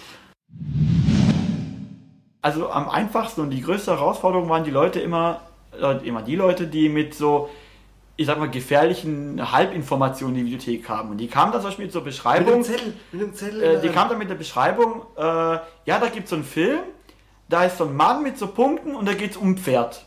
Also 2.41 2.71
am 2.71 2.89
einfachsten 2.89 3.41
und 3.41 3.51
die 3.51 3.63
größte 3.63 3.91
Herausforderung 3.91 4.49
waren 4.49 4.63
die 4.63 4.71
Leute 4.71 5.01
immer, 5.01 5.41
äh, 5.77 6.07
immer 6.07 6.23
die 6.23 6.37
Leute, 6.37 6.69
die 6.69 6.89
mit 6.89 7.15
so, 7.17 7.51
ich 8.17 8.27
sag 8.27 8.39
mal, 8.39 8.49
gefährlichen 8.49 9.51
Halbinformationen 9.53 10.37
in 10.37 10.47
die 10.47 10.53
Videothek 10.53 10.85
kamen. 10.85 11.11
Und 11.13 11.19
die 11.19 11.27
kamen 11.27 11.53
dann 11.53 11.61
zum 11.61 11.71
Beispiel 11.71 11.91
zur 11.91 12.03
Mit 12.03 12.11
Beschreibung. 12.13 12.53
dem 12.55 12.63
Zettel, 12.63 12.95
mit 13.13 13.21
dem 13.21 13.35
Zettel. 13.35 13.63
Äh, 13.63 13.77
die 13.77 13.83
der 13.83 13.93
kam 13.93 14.09
dann 14.09 14.19
mit 14.19 14.31
der 14.31 14.37
Beschreibung, 14.37 15.03
äh, 15.17 15.23
ja, 15.23 15.63
da 15.87 16.09
gibt 16.13 16.25
es 16.25 16.31
so 16.31 16.37
einen 16.37 16.45
Film, 16.45 16.81
da 17.49 17.65
ist 17.65 17.79
so 17.79 17.85
ein 17.85 17.97
Mann 17.97 18.23
mit 18.23 18.39
so 18.39 18.47
Punkten 18.47 18.95
und 18.95 19.07
da 19.07 19.15
geht 19.15 19.33
es 19.33 19.37
um 19.37 19.51
ein 19.51 19.59
Pferd. 19.59 20.07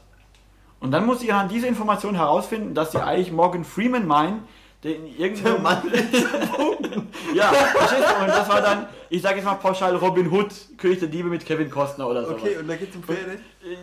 Und 0.79 0.91
dann 0.91 1.05
muss 1.05 1.19
sie 1.19 1.31
anhand 1.31 1.51
dieser 1.51 1.67
Information 1.67 2.15
herausfinden, 2.15 2.73
dass 2.73 2.91
sie 2.91 3.03
eigentlich 3.03 3.31
Morgan 3.31 3.65
Freeman 3.65 4.05
meinen, 4.07 4.43
der 4.83 4.95
in 4.95 5.07
irgendeinem 5.07 5.55
Der 5.55 5.61
Mann 5.61 5.81
mit 5.85 5.93
Ja, 7.35 7.51
verstehst 7.51 8.09
du? 8.09 8.23
Und 8.23 8.29
das 8.29 8.47
war 8.47 8.61
dann, 8.61 8.87
ich 9.09 9.21
sage 9.21 9.37
jetzt 9.37 9.45
mal 9.45 9.55
pauschal 9.55 9.95
Robin 9.95 10.31
Hood, 10.31 10.53
König 10.77 10.99
der 10.99 11.07
Diebe 11.09 11.29
mit 11.29 11.45
Kevin 11.45 11.69
Costner 11.69 12.07
oder 12.07 12.25
so. 12.25 12.33
Okay, 12.33 12.57
und 12.57 12.67
da 12.67 12.75
geht's 12.75 12.95
um 12.95 13.03
Pferde. 13.03 13.39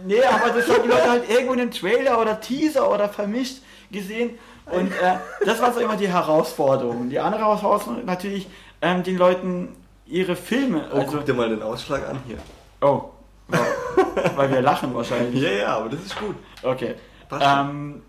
Nee, 0.07 0.23
aber 0.23 0.51
das 0.51 0.69
haben 0.69 0.83
die 0.85 0.89
Leute 0.89 1.11
halt 1.11 1.28
irgendwo 1.28 1.53
in 1.55 1.61
einem 1.61 1.70
Trailer 1.73 2.20
oder 2.20 2.41
Teaser 2.41 2.91
oder 2.91 3.09
vermischt 3.09 3.59
gesehen. 3.94 4.39
Und 4.66 4.92
äh, 4.92 5.16
das 5.44 5.60
war 5.60 5.73
so 5.73 5.81
immer 5.81 5.97
die 5.97 6.08
Herausforderung. 6.08 7.08
Die 7.08 7.18
andere 7.18 7.42
Herausforderung 7.42 8.05
natürlich, 8.05 8.47
ähm, 8.82 9.02
den 9.02 9.16
Leuten 9.16 9.74
ihre 10.06 10.36
Filme. 10.36 10.84
Oh, 10.92 10.98
also, 10.98 11.16
guck 11.18 11.26
dir 11.26 11.34
mal 11.34 11.48
den 11.48 11.62
Ausschlag 11.62 12.08
an 12.08 12.18
hier. 12.26 12.39
oh, 12.81 13.10
wow. 13.48 13.60
weil 14.36 14.50
wir 14.50 14.60
lachen 14.60 14.94
wahrscheinlich. 14.94 15.42
Ja, 15.42 15.50
ja, 15.50 15.76
aber 15.76 15.89
das 15.89 16.00
ist 16.00 16.18
gut. 16.18 16.36
Okay. 16.62 16.94
Ähm, 17.40 18.02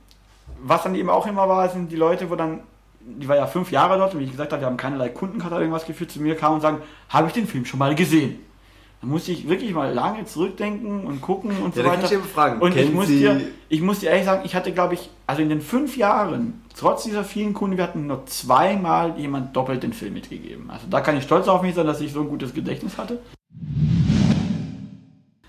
was 0.61 0.83
dann 0.83 0.95
eben 0.95 1.09
auch 1.09 1.25
immer 1.27 1.47
war, 1.47 1.67
sind 1.69 1.91
die 1.91 1.95
Leute, 1.95 2.30
wo 2.30 2.35
dann, 2.35 2.61
die 2.99 3.27
war 3.27 3.35
ja 3.35 3.47
fünf 3.47 3.72
Jahre 3.72 3.97
dort 3.97 4.14
und 4.14 4.19
wie 4.19 4.25
ich 4.25 4.31
gesagt 4.31 4.51
habe, 4.51 4.61
wir 4.61 4.67
haben 4.67 4.77
keinerlei 4.77 5.09
Kundenkarte 5.09 5.55
irgendwas 5.55 5.85
geführt, 5.85 6.11
zu 6.11 6.22
mir 6.22 6.35
kamen 6.35 6.55
und 6.55 6.61
sagen, 6.61 6.81
habe 7.09 7.27
ich 7.27 7.33
den 7.33 7.47
Film 7.47 7.65
schon 7.65 7.80
mal 7.80 7.95
gesehen? 7.95 8.44
Da 9.06 9.11
muss 9.11 9.27
ich 9.27 9.48
wirklich 9.48 9.72
mal 9.72 9.93
lange 9.93 10.25
zurückdenken 10.25 11.06
und 11.06 11.22
gucken 11.22 11.51
und 11.64 11.75
Ja, 11.75 11.84
so 11.84 11.84
da 11.84 11.90
kann 11.95 12.03
weiter. 12.03 12.03
ich 12.06 12.09
dir 12.19 12.24
fragen, 12.25 12.59
und 12.59 12.75
ich 12.75 12.92
muss, 12.92 13.06
Sie- 13.08 13.19
dir, 13.19 13.40
ich 13.69 13.82
muss 13.82 14.00
dir 14.00 14.09
ehrlich 14.09 14.25
sagen, 14.25 14.42
ich 14.45 14.56
hatte, 14.56 14.72
glaube 14.72 14.95
ich, 14.95 15.11
also 15.27 15.43
in 15.43 15.50
den 15.50 15.61
fünf 15.61 15.95
Jahren, 15.95 16.64
trotz 16.75 17.03
dieser 17.03 17.24
vielen 17.24 17.53
Kunden, 17.53 17.77
wir 17.77 17.84
hatten 17.84 18.08
nur 18.08 18.25
zweimal 18.25 19.14
jemand 19.19 19.56
doppelt 19.56 19.84
den 19.84 19.93
Film 19.93 20.14
mitgegeben. 20.16 20.72
Also 20.72 20.88
da 20.90 21.01
kann 21.01 21.16
ich 21.17 21.24
stolz 21.24 21.48
auf 21.48 21.61
mich 21.61 21.75
sein, 21.75 21.85
dass 21.85 22.01
ich 22.01 22.11
so 22.14 22.22
ein 22.22 22.30
gutes 22.30 22.51
Gedächtnis 22.56 22.98
hatte. 22.98 23.19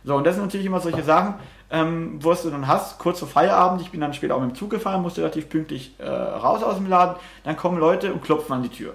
So, 0.05 0.15
und 0.17 0.25
das 0.27 0.35
sind 0.35 0.45
natürlich 0.45 0.67
immer 0.67 0.81
solche 0.81 1.03
Sachen, 1.03 1.35
ähm, 1.71 2.19
wo 2.21 2.35
du 2.35 2.51
dann 2.51 2.67
hast, 2.69 2.99
kurz 2.99 3.21
vor 3.21 3.29
Feierabend, 3.29 3.81
ich 3.81 3.91
bin 3.91 4.03
dann 4.03 4.13
später 4.13 4.37
auch 4.37 4.41
mit 4.43 4.51
dem 4.51 4.55
Zug 4.55 4.69
gefahren, 4.69 5.01
musste 5.01 5.23
relativ 5.23 5.49
pünktlich 5.49 5.95
äh, 5.99 6.07
raus 6.07 6.63
aus 6.63 6.77
dem 6.77 6.89
Laden, 6.91 7.17
dann 7.43 7.57
kommen 7.57 7.79
Leute 7.81 8.13
und 8.13 8.23
klopfen 8.23 8.53
an 8.53 8.63
die 8.63 8.69
Tür. 8.69 8.95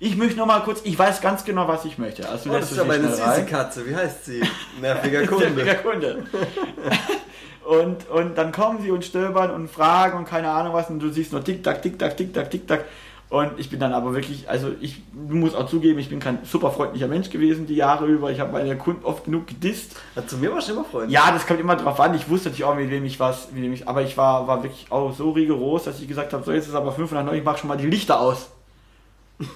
Ich 0.00 0.16
möchte 0.16 0.36
noch 0.36 0.46
mal 0.46 0.60
kurz, 0.60 0.80
ich 0.84 0.98
weiß 0.98 1.20
ganz 1.20 1.44
genau, 1.44 1.68
was 1.68 1.84
ich 1.84 1.98
möchte. 1.98 2.28
Also 2.28 2.50
Oh, 2.50 2.54
das 2.54 2.72
ist 2.72 2.78
aber 2.78 2.94
sie 2.94 2.98
eine 3.00 3.08
schnell 3.08 3.16
süße 3.16 3.30
rein. 3.30 3.46
Katze. 3.46 3.86
Wie 3.88 3.94
heißt 3.94 4.24
sie? 4.24 4.42
Nerviger 4.80 5.20
Nerviger 5.20 5.74
Kunde. 5.76 5.76
Kunde. 5.82 6.24
und, 7.64 8.08
und 8.10 8.36
dann 8.36 8.52
kommen 8.52 8.82
sie 8.82 8.90
und 8.90 9.04
stöbern 9.04 9.50
und 9.50 9.70
fragen 9.70 10.18
und 10.18 10.24
keine 10.26 10.50
Ahnung 10.50 10.74
was 10.74 10.90
und 10.90 11.00
du 11.00 11.10
siehst 11.10 11.32
nur 11.32 11.42
tick-tack, 11.44 11.82
tick-tack, 11.82 12.16
tick-tack, 12.16 12.50
tick-tack. 12.50 12.84
Und 13.30 13.58
ich 13.58 13.68
bin 13.70 13.80
dann 13.80 13.92
aber 13.92 14.14
wirklich, 14.14 14.48
also 14.48 14.68
ich 14.80 15.02
muss 15.12 15.54
auch 15.56 15.66
zugeben, 15.66 15.98
ich 15.98 16.08
bin 16.08 16.20
kein 16.20 16.38
super 16.44 16.70
freundlicher 16.70 17.08
Mensch 17.08 17.30
gewesen 17.30 17.66
die 17.66 17.74
Jahre 17.74 18.06
über. 18.06 18.30
Ich 18.30 18.38
habe 18.38 18.52
meine 18.52 18.76
Kunden 18.76 19.04
oft 19.04 19.24
genug 19.24 19.46
gedisst. 19.48 19.96
Ja, 20.14 20.24
Zu 20.24 20.36
mir 20.36 20.52
war 20.52 20.60
schon 20.60 20.74
immer 20.74 20.84
Freund. 20.84 21.10
Ja, 21.10 21.32
das 21.32 21.46
kommt 21.46 21.58
immer 21.58 21.74
drauf 21.74 21.98
an. 21.98 22.14
Ich 22.14 22.28
wusste 22.28 22.48
natürlich 22.50 22.64
auch, 22.64 22.76
mit 22.76 22.90
wem 22.90 23.04
ich 23.04 23.18
was, 23.18 23.50
mit 23.50 23.62
wem 23.62 23.72
ich, 23.72 23.88
aber 23.88 24.02
ich 24.02 24.16
war, 24.16 24.46
war 24.46 24.62
wirklich 24.62 24.86
auch 24.90 25.12
so 25.12 25.30
rigoros, 25.32 25.84
dass 25.84 26.00
ich 26.00 26.06
gesagt 26.06 26.32
habe, 26.32 26.44
so 26.44 26.52
jetzt 26.52 26.64
ist 26.64 26.68
es 26.70 26.74
aber 26.74 26.92
509, 26.92 27.38
ich 27.38 27.44
mache 27.44 27.58
schon 27.58 27.68
mal 27.68 27.76
die 27.76 27.86
Lichter 27.86 28.20
aus. 28.20 28.50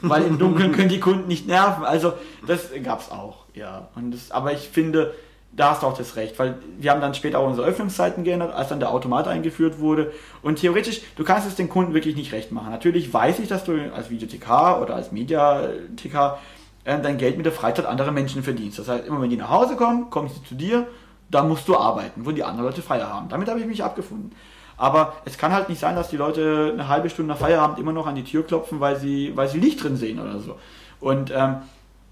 Weil 0.03 0.25
im 0.25 0.39
Dunkeln 0.39 0.73
können 0.73 0.89
die 0.89 1.01
Kunden 1.01 1.29
nicht 1.29 1.47
nerven. 1.47 1.85
Also 1.85 2.15
das 2.47 2.71
gab's 2.83 3.11
auch, 3.11 3.45
ja. 3.55 3.89
Und 3.95 4.13
das, 4.13 4.31
aber 4.31 4.53
ich 4.53 4.69
finde, 4.69 5.15
da 5.53 5.71
hast 5.71 5.83
du 5.83 5.87
auch 5.87 5.97
das 5.97 6.17
Recht, 6.17 6.39
weil 6.39 6.59
wir 6.79 6.91
haben 6.91 7.01
dann 7.01 7.15
später 7.15 7.39
auch 7.39 7.47
unsere 7.47 7.67
Öffnungszeiten 7.67 8.23
geändert, 8.23 8.55
als 8.55 8.69
dann 8.69 8.81
der 8.81 8.91
Automat 8.91 9.27
eingeführt 9.27 9.81
wurde. 9.81 10.13
Und 10.43 10.61
theoretisch, 10.61 11.01
du 11.17 11.25
kannst 11.25 11.49
es 11.49 11.55
den 11.55 11.69
Kunden 11.69 11.95
wirklich 11.95 12.17
nicht 12.17 12.33
recht 12.33 12.53
machen. 12.53 12.71
Natürlich 12.71 13.13
weiß 13.13 13.39
ich, 13.41 13.49
dass 13.49 13.65
du 13.65 13.93
als 13.95 14.11
Videothekar 14.11 14.83
oder 14.83 14.95
als 14.95 15.11
Mediathekar 15.11 16.39
äh, 16.85 17.01
dein 17.01 17.19
Geld 17.19 17.37
mit 17.37 17.47
der 17.47 17.53
Freizeit 17.53 17.87
anderer 17.87 18.13
Menschen 18.13 18.43
verdienst. 18.43 18.79
Das 18.79 18.89
heißt, 18.89 19.07
immer 19.07 19.21
wenn 19.21 19.31
die 19.31 19.37
nach 19.37 19.51
Hause 19.51 19.77
kommen, 19.77 20.11
kommen 20.11 20.29
sie 20.29 20.43
zu 20.45 20.55
dir, 20.55 20.87
da 21.31 21.43
musst 21.43 21.69
du 21.69 21.77
arbeiten, 21.77 22.25
wo 22.25 22.31
die 22.31 22.45
anderen 22.45 22.67
Leute 22.67 22.83
Feier 22.83 23.09
haben. 23.09 23.29
Damit 23.29 23.49
habe 23.49 23.61
ich 23.61 23.67
mich 23.67 23.83
abgefunden. 23.83 24.33
Aber 24.79 25.15
es 25.25 25.37
kann 25.37 25.53
halt 25.53 25.69
nicht 25.69 25.81
sein, 25.81 25.97
dass 25.97 26.09
die 26.09 26.17
Leute 26.17 26.71
eine 26.73 26.89
halbe 26.89 27.11
Stunde 27.11 27.33
nach 27.33 27.41
Feierabend 27.41 27.79
immer 27.79 27.93
noch 27.93 28.07
an 28.07 28.15
die 28.15 28.25
Tür 28.25 28.47
klopfen, 28.47 28.81
weil 28.81 28.97
sie, 28.97 29.33
weil 29.35 29.49
sie 29.49 29.59
Licht 29.59 29.83
drin 29.83 29.97
sehen 29.97 30.21
oder 30.21 30.39
so. 30.39 30.57
Und 31.01 31.31
ähm, 31.35 31.57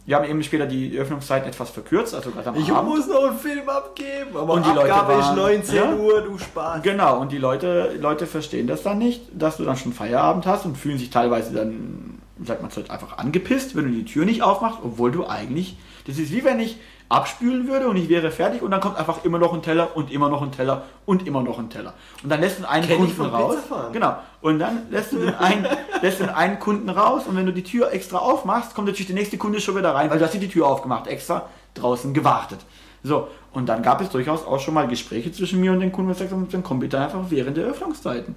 wir 0.05 0.15
haben 0.17 0.25
eben 0.25 0.43
später 0.43 0.67
die 0.67 0.97
Öffnungszeiten 0.99 1.49
etwas 1.49 1.71
verkürzt, 1.71 2.15
also 2.15 2.31
gerade 2.31 2.49
am 2.51 2.57
Ich 2.57 2.71
Abend. 2.73 2.91
muss 2.91 3.09
noch 3.09 3.25
einen 3.29 3.39
Film 3.39 3.69
abgeben, 3.69 4.37
aber 4.37 4.53
Und 4.55 4.65
die 4.67 4.71
Leute 4.71 4.93
Abgabe 4.95 5.13
ist 5.21 5.27
waren- 5.27 5.37
19 5.37 5.75
Ja? 5.77 5.93
Uhr, 5.95 6.21
du 6.23 6.39
Spaß. 6.39 6.83
Genau, 6.83 7.21
und 7.21 7.33
die 7.33 7.39
Leute, 7.39 7.93
Leute 8.01 8.27
verstehen 8.27 8.67
das 8.69 8.83
dann 8.85 8.99
nicht, 8.99 9.23
dass 9.33 9.57
du 9.57 9.65
dann 9.65 9.77
schon 9.77 9.93
Feierabend 9.93 10.47
hast 10.47 10.65
und 10.65 10.77
fühlen 10.77 10.99
sich 10.99 11.11
teilweise 11.11 11.53
dann, 11.55 12.21
sagt 12.45 12.63
man 12.63 12.71
halt 12.71 12.91
einfach 12.91 13.19
angepisst, 13.19 13.75
wenn 13.75 13.85
du 13.87 13.91
die 13.91 14.05
Tür 14.05 14.25
nicht 14.27 14.43
aufmachst, 14.43 14.79
obwohl 14.85 15.11
du 15.11 15.27
eigentlich, 15.27 15.77
das 16.07 16.19
ist 16.19 16.31
wie 16.33 16.45
wenn 16.45 16.61
ich 16.61 16.77
abspülen 17.09 17.69
würde 17.69 17.89
und 17.89 17.97
ich 17.97 18.09
wäre 18.09 18.31
fertig 18.31 18.63
und 18.63 18.71
dann 18.71 18.81
kommt 18.81 18.97
einfach 18.97 19.25
immer 19.25 19.39
noch 19.39 19.53
ein 19.55 19.63
Teller 19.63 19.97
und 19.97 20.11
immer 20.11 20.29
noch 20.29 20.43
ein 20.43 20.51
Teller 20.51 20.83
und 21.05 21.27
immer 21.27 21.43
noch 21.43 21.59
ein 21.59 21.71
Teller. 21.71 21.95
Und 22.23 22.31
dann 22.31 22.41
lässt 22.41 22.59
du 22.59 22.69
einen 22.69 22.87
Kenn 22.87 22.99
Kunden 22.99 23.23
raus. 23.23 23.57
Genau. 23.93 24.17
Und 24.41 24.59
dann 24.59 24.83
lässt 24.91 25.13
du, 25.13 25.19
einen, 25.39 25.67
lässt 26.03 26.21
du 26.21 26.35
einen 26.35 26.59
Kunden 26.59 26.89
raus 26.91 27.23
und 27.29 27.37
wenn 27.37 27.47
du 27.47 27.53
die 27.53 27.63
Tür 27.63 27.93
extra 27.93 28.19
aufmachst, 28.19 28.75
kommt 28.75 28.89
natürlich 28.89 29.07
der 29.07 29.17
nächste 29.17 29.39
Kunde 29.39 29.61
schon 29.61 29.77
wieder 29.77 29.95
rein, 29.95 30.11
weil 30.11 30.19
du 30.19 30.25
hast 30.25 30.35
dir 30.35 30.41
die 30.41 30.49
Tür 30.49 30.67
aufgemacht, 30.67 31.07
extra 31.07 31.49
draußen 31.75 32.13
gewartet. 32.13 32.61
So, 33.05 33.29
und 33.53 33.69
dann 33.69 33.83
gab 33.83 34.01
es 34.01 34.11
durchaus 34.11 34.45
auch 34.45 34.59
schon 34.59 34.75
mal 34.75 34.89
Gespräche 34.89 35.31
zwischen 35.31 35.61
mir 35.61 35.73
und 35.73 35.81
den 35.81 35.93
Kunden, 35.93 36.09
wo 36.09 36.13
ich 36.13 36.19
gesagt 36.19 36.33
habe, 36.33 36.47
dann 36.51 36.65
komm 36.65 36.81
bitte 36.81 36.99
einfach 37.01 37.21
während 37.29 37.57
der 37.57 37.67
Öffnungszeiten. 37.67 38.35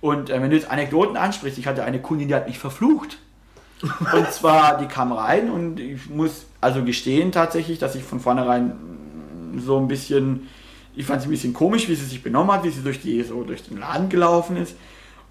Und 0.00 0.30
äh, 0.30 0.42
wenn 0.42 0.50
du 0.50 0.56
jetzt 0.56 0.70
Anekdoten 0.70 1.16
ansprichst, 1.16 1.58
ich 1.58 1.66
hatte 1.66 1.84
eine 1.84 2.00
Kundin, 2.00 2.26
die 2.28 2.34
hat 2.34 2.48
mich 2.48 2.58
verflucht. 2.58 3.18
Und 3.82 4.32
zwar 4.32 4.78
die 4.78 4.86
kam 4.86 5.12
rein 5.12 5.50
und 5.50 5.80
ich 5.80 6.10
muss 6.10 6.46
also 6.60 6.84
gestehen 6.84 7.32
tatsächlich, 7.32 7.78
dass 7.78 7.94
ich 7.94 8.02
von 8.02 8.20
vornherein 8.20 8.72
so 9.58 9.78
ein 9.78 9.88
bisschen, 9.88 10.48
ich 10.94 11.06
fand 11.06 11.22
sie 11.22 11.28
ein 11.28 11.30
bisschen 11.30 11.54
komisch, 11.54 11.88
wie 11.88 11.94
sie 11.94 12.04
sich 12.04 12.22
benommen 12.22 12.52
hat, 12.52 12.64
wie 12.64 12.70
sie 12.70 12.82
durch, 12.82 13.00
die, 13.00 13.22
so 13.22 13.42
durch 13.44 13.62
den 13.62 13.78
Laden 13.78 14.08
gelaufen 14.08 14.56
ist. 14.56 14.74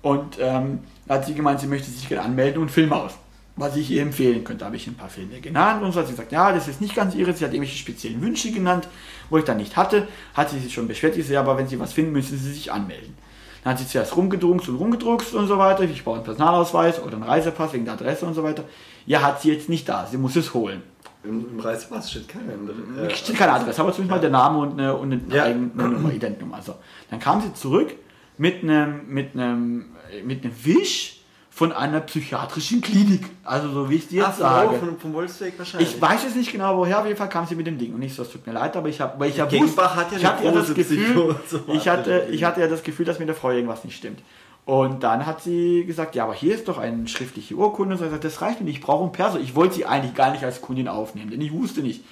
Und 0.02 0.38
ähm, 0.40 0.80
da 1.08 1.16
hat 1.16 1.26
sie 1.26 1.34
gemeint, 1.34 1.60
sie 1.60 1.68
möchte 1.68 1.90
sich 1.90 2.08
gerne 2.08 2.26
anmelden 2.26 2.62
und 2.62 2.72
Film 2.72 2.94
aus. 2.94 3.12
Was 3.56 3.76
ich 3.76 3.92
ihr 3.92 4.02
empfehlen 4.02 4.46
könnte, 4.46 4.64
habe 4.64 4.78
ich 4.78 4.88
ein 4.88 4.96
paar 4.96 5.10
Filme 5.10 5.42
genannt 5.42 5.84
und 5.84 5.92
so 5.92 6.00
hat 6.00 6.08
sie 6.08 6.14
gesagt, 6.14 6.32
ja, 6.32 6.54
das 6.54 6.70
ist 6.70 6.80
nicht 6.80 6.96
ganz 6.96 7.14
ihre. 7.14 7.34
Sie 7.34 7.44
hat 7.44 7.52
irgendwelche 7.52 7.78
speziellen 7.78 8.22
Wünsche 8.22 8.52
genannt, 8.52 8.88
wo 9.30 9.38
ich 9.38 9.44
dann 9.44 9.58
nicht 9.58 9.76
hatte. 9.76 10.08
Hat 10.34 10.50
sie 10.50 10.60
sich 10.60 10.74
schon 10.74 10.88
beschwert, 10.88 11.18
ich 11.18 11.28
sehe, 11.28 11.38
aber 11.38 11.58
wenn 11.58 11.68
sie 11.68 11.78
was 11.78 11.92
finden, 11.92 12.14
müssen 12.14 12.38
sie 12.38 12.54
sich 12.54 12.72
anmelden. 12.72 13.18
Dann 13.64 13.74
hat 13.74 13.80
sie 13.80 13.88
zuerst 13.88 14.16
rumgedruckst 14.16 14.70
und 14.70 14.78
rumgedruckst 14.78 15.34
und 15.34 15.48
so 15.48 15.58
weiter. 15.58 15.84
Ich 15.84 16.06
brauche 16.06 16.16
einen 16.16 16.24
Personalausweis 16.24 17.02
oder 17.04 17.16
einen 17.16 17.24
Reisepass 17.24 17.74
wegen 17.74 17.84
der 17.84 17.96
Adresse 17.96 18.26
und 18.26 18.34
so 18.34 18.44
weiter. 18.44 18.64
Ja, 19.06 19.22
hat 19.22 19.42
sie 19.42 19.52
jetzt 19.52 19.68
nicht 19.68 19.90
da. 19.90 20.08
Sie 20.10 20.18
muss 20.18 20.38
es 20.38 20.54
holen. 20.54 20.82
Im, 21.24 21.46
im 21.52 21.60
Reisepass 21.60 22.12
steht 22.12 22.30
keine 22.30 22.54
andere. 22.54 23.10
Steht 23.14 23.36
keine 23.38 23.54
Adresse, 23.54 23.82
aber 23.82 23.92
zumindest 23.92 24.12
mal 24.16 24.22
der 24.22 24.30
Name 24.30 24.60
und 24.60 24.80
eine, 24.80 24.96
und 24.96 25.12
eine 25.12 25.36
Ja. 25.36 25.44
eigene 25.44 25.68
Nummer, 25.74 26.14
Identnummer. 26.14 26.62
So. 26.62 26.76
Dann 27.10 27.20
kam 27.20 27.42
sie 27.42 27.54
zurück 27.54 27.94
mit 28.38 28.64
einem, 28.64 29.02
mit 29.08 29.34
einem, 29.36 29.86
mit 30.24 30.44
einem 30.44 30.54
Wisch 30.64 31.18
von 31.50 31.74
einer 31.74 32.00
psychiatrischen 32.00 32.80
Klinik. 32.80 33.26
Also 33.44 33.70
so 33.70 33.90
wie 33.90 33.96
ich 33.96 34.04
es 34.04 34.08
dir 34.08 34.24
Ach 34.24 34.28
jetzt 34.30 34.38
so, 34.38 34.44
sage. 34.44 34.78
von, 34.78 34.98
vom 34.98 35.14
Wolfsweg 35.14 35.60
wahrscheinlich. 35.60 35.94
Ich 35.94 36.02
weiß 36.02 36.24
jetzt 36.24 36.38
nicht 36.38 36.54
genau 36.54 36.78
woher, 36.78 37.00
auf 37.00 37.06
jeden 37.06 37.18
Fall 37.18 37.28
kam 37.28 37.46
sie 37.46 37.56
mit 37.56 37.68
dem 37.68 37.78
Ding. 37.78 37.94
Und 37.94 38.02
ich 38.02 38.14
so, 38.14 38.22
es 38.24 38.32
tut 38.32 38.48
mir 38.48 38.54
leid, 38.54 38.78
aber 38.78 38.88
ich 38.88 39.02
habe, 39.02 39.20
weil 39.20 39.30
ich 39.30 39.36
ja 39.36 39.44
hat 39.44 39.52
ja 39.52 39.58
ich 39.66 39.78
eine 39.78 40.24
hatte 40.24 40.46
ja 40.46 40.52
das 40.54 40.74
Gefühl, 40.74 41.36
ich 41.74 41.90
hatte, 41.90 42.28
ich 42.32 42.46
hatte 42.46 42.62
ja 42.62 42.68
das 42.68 42.82
Gefühl, 42.82 43.06
dass 43.06 43.20
mit 43.20 43.28
der 43.28 43.36
Frau 43.36 43.52
irgendwas 43.52 43.84
nicht 43.84 43.98
stimmt. 43.98 44.22
Und 44.70 45.02
dann 45.04 45.26
hat 45.26 45.42
sie 45.42 45.84
gesagt, 45.86 46.14
ja, 46.16 46.26
aber 46.26 46.36
hier 46.36 46.54
ist 46.54 46.68
doch 46.68 46.78
eine 46.78 47.08
schriftliche 47.08 47.56
Urkunde. 47.56 47.98
So, 47.98 48.04
ich 48.04 48.10
gesagt, 48.10 48.24
das 48.24 48.42
reicht 48.42 48.60
mir 48.60 48.66
nicht, 48.68 48.78
ich 48.78 48.84
brauche 48.84 49.04
ein 49.04 49.12
Perso. 49.12 49.40
Ich 49.40 49.56
wollte 49.56 49.74
sie 49.76 49.86
eigentlich 49.86 50.14
gar 50.14 50.32
nicht 50.32 50.44
als 50.44 50.62
Kundin 50.62 50.88
aufnehmen, 50.88 51.32
denn 51.32 51.42
ich 51.42 51.52
wusste 51.52 51.82
nicht, 51.82 52.04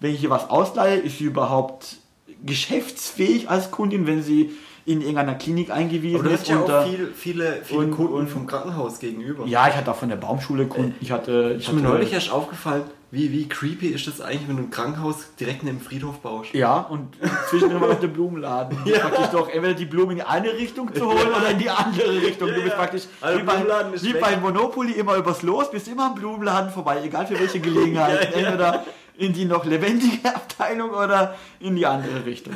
wenn 0.00 0.12
ich 0.12 0.22
ihr 0.24 0.30
was 0.30 0.50
ausleihe, 0.50 0.96
ist 0.96 1.18
sie 1.18 1.24
überhaupt 1.24 1.98
geschäftsfähig 2.44 3.48
als 3.48 3.70
Kundin, 3.70 4.06
wenn 4.08 4.22
sie 4.22 4.50
in 4.86 5.02
irgendeiner 5.02 5.34
Klinik 5.34 5.70
eingewiesen 5.70 6.20
aber 6.20 6.30
ist. 6.30 6.48
ja 6.48 6.56
und, 6.58 6.70
auch 6.70 6.84
äh, 6.84 6.88
viel, 6.88 7.12
viele, 7.14 7.60
viele 7.62 7.78
und- 7.80 7.90
Kunden 7.92 8.12
und- 8.14 8.28
vom 8.28 8.46
Krankenhaus 8.46 8.98
gegenüber. 8.98 9.46
ja, 9.46 9.68
ich 9.68 9.76
hatte 9.76 9.90
auch 9.92 9.96
von 9.96 10.08
der 10.08 10.16
Baumschule 10.16 10.66
Kunden. 10.66 10.94
Ich 11.00 11.12
hatte, 11.12 11.56
ich 11.58 11.68
Ist 11.68 11.72
mir 11.74 11.82
neulich 11.82 12.12
erst 12.12 12.32
aufgefallen, 12.32 12.82
wie, 13.12 13.32
wie 13.32 13.48
creepy 13.48 13.88
ist 13.88 14.06
das 14.06 14.20
eigentlich, 14.20 14.48
wenn 14.48 14.56
du 14.56 14.62
ein 14.64 14.70
Krankenhaus 14.70 15.34
direkt 15.38 15.64
neben 15.64 15.78
dem 15.78 15.84
Friedhof 15.84 16.20
baust. 16.20 16.54
Ja, 16.54 16.78
und 16.78 17.16
zwischendrin 17.48 17.80
noch 17.80 17.98
der 17.98 18.06
Blumenladen. 18.06 18.78
Bist 18.84 19.00
praktisch 19.00 19.26
doch 19.26 19.48
entweder 19.48 19.74
die 19.74 19.84
Blumen 19.84 20.12
in 20.12 20.16
die 20.18 20.22
eine 20.22 20.52
Richtung 20.52 20.94
zu 20.94 21.06
holen 21.06 21.28
oder 21.28 21.50
in 21.50 21.58
die 21.58 21.68
andere 21.68 22.22
Richtung. 22.22 22.48
Du 22.48 22.54
bist 22.54 22.68
ja. 22.68 22.74
praktisch 22.74 23.02
Also 23.20 23.40
wie, 23.40 23.42
bei, 23.42 23.64
wie 24.00 24.14
weg. 24.14 24.20
bei 24.20 24.36
Monopoly 24.36 24.92
immer 24.92 25.16
übers 25.16 25.42
Los, 25.42 25.70
bist 25.70 25.88
immer 25.88 26.06
am 26.06 26.14
Blumenladen 26.14 26.70
vorbei, 26.70 27.02
egal 27.02 27.26
für 27.26 27.38
welche 27.38 27.60
Gelegenheit. 27.60 28.10
Ja, 28.30 28.40
ja. 28.40 28.46
Entweder 28.46 28.84
in 29.16 29.32
die 29.32 29.44
noch 29.44 29.64
lebendige 29.64 30.28
Abteilung 30.34 30.90
oder 30.90 31.36
in 31.60 31.76
die 31.76 31.86
andere 31.86 32.24
Richtung. 32.24 32.54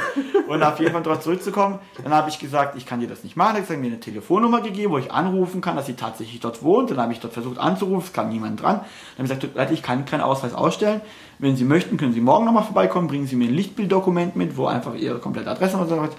Und 0.49 0.63
auf 0.63 0.79
jeden 0.79 0.93
Fall 0.93 1.03
darauf 1.03 1.21
zurückzukommen, 1.21 1.79
dann 2.03 2.13
habe 2.13 2.31
ich 2.31 2.39
gesagt, 2.39 2.77
ich 2.77 2.87
kann 2.87 3.01
dir 3.01 3.09
das 3.09 3.25
nicht 3.25 3.37
machen. 3.37 3.55
Dann 3.55 3.63
hat 3.63 3.69
sie 3.69 3.77
mir 3.77 3.89
eine 3.89 4.01
Telefonnummer 4.01 4.61
gegeben, 4.61 4.93
wo 4.93 4.99
ich 4.99 5.13
anrufen 5.13 5.61
kann, 5.61 5.77
dass 5.77 5.87
sie 5.87 5.95
tatsächlich 5.95 6.41
dort 6.41 6.63
wohnt. 6.63 6.91
Dann 6.91 6.99
habe 6.99 7.13
ich 7.13 7.21
dort 7.21 7.35
versucht 7.35 7.59
anzurufen, 7.59 8.07
es 8.07 8.13
kam 8.13 8.29
niemand 8.29 8.63
dran. 8.63 8.81
Dann 9.17 9.29
habe 9.29 9.35
ich 9.35 9.53
gesagt, 9.53 9.71
ich 9.71 9.83
kann 9.83 10.05
keinen 10.05 10.23
Ausweis 10.23 10.55
ausstellen. 10.55 11.01
Wenn 11.39 11.57
Sie 11.57 11.65
möchten, 11.65 11.97
können 11.97 12.13
Sie 12.13 12.21
morgen 12.21 12.45
nochmal 12.45 12.63
vorbeikommen, 12.63 13.09
bringen 13.09 13.27
Sie 13.27 13.37
mir 13.37 13.49
ein 13.49 13.55
Lichtbilddokument 13.55 14.37
mit, 14.37 14.57
wo 14.57 14.67
einfach 14.67 14.95
Ihre 14.95 15.19
komplette 15.19 15.51
Adresse 15.51 15.77
und 15.77 15.89
so 15.89 15.97
weiter. 15.99 16.15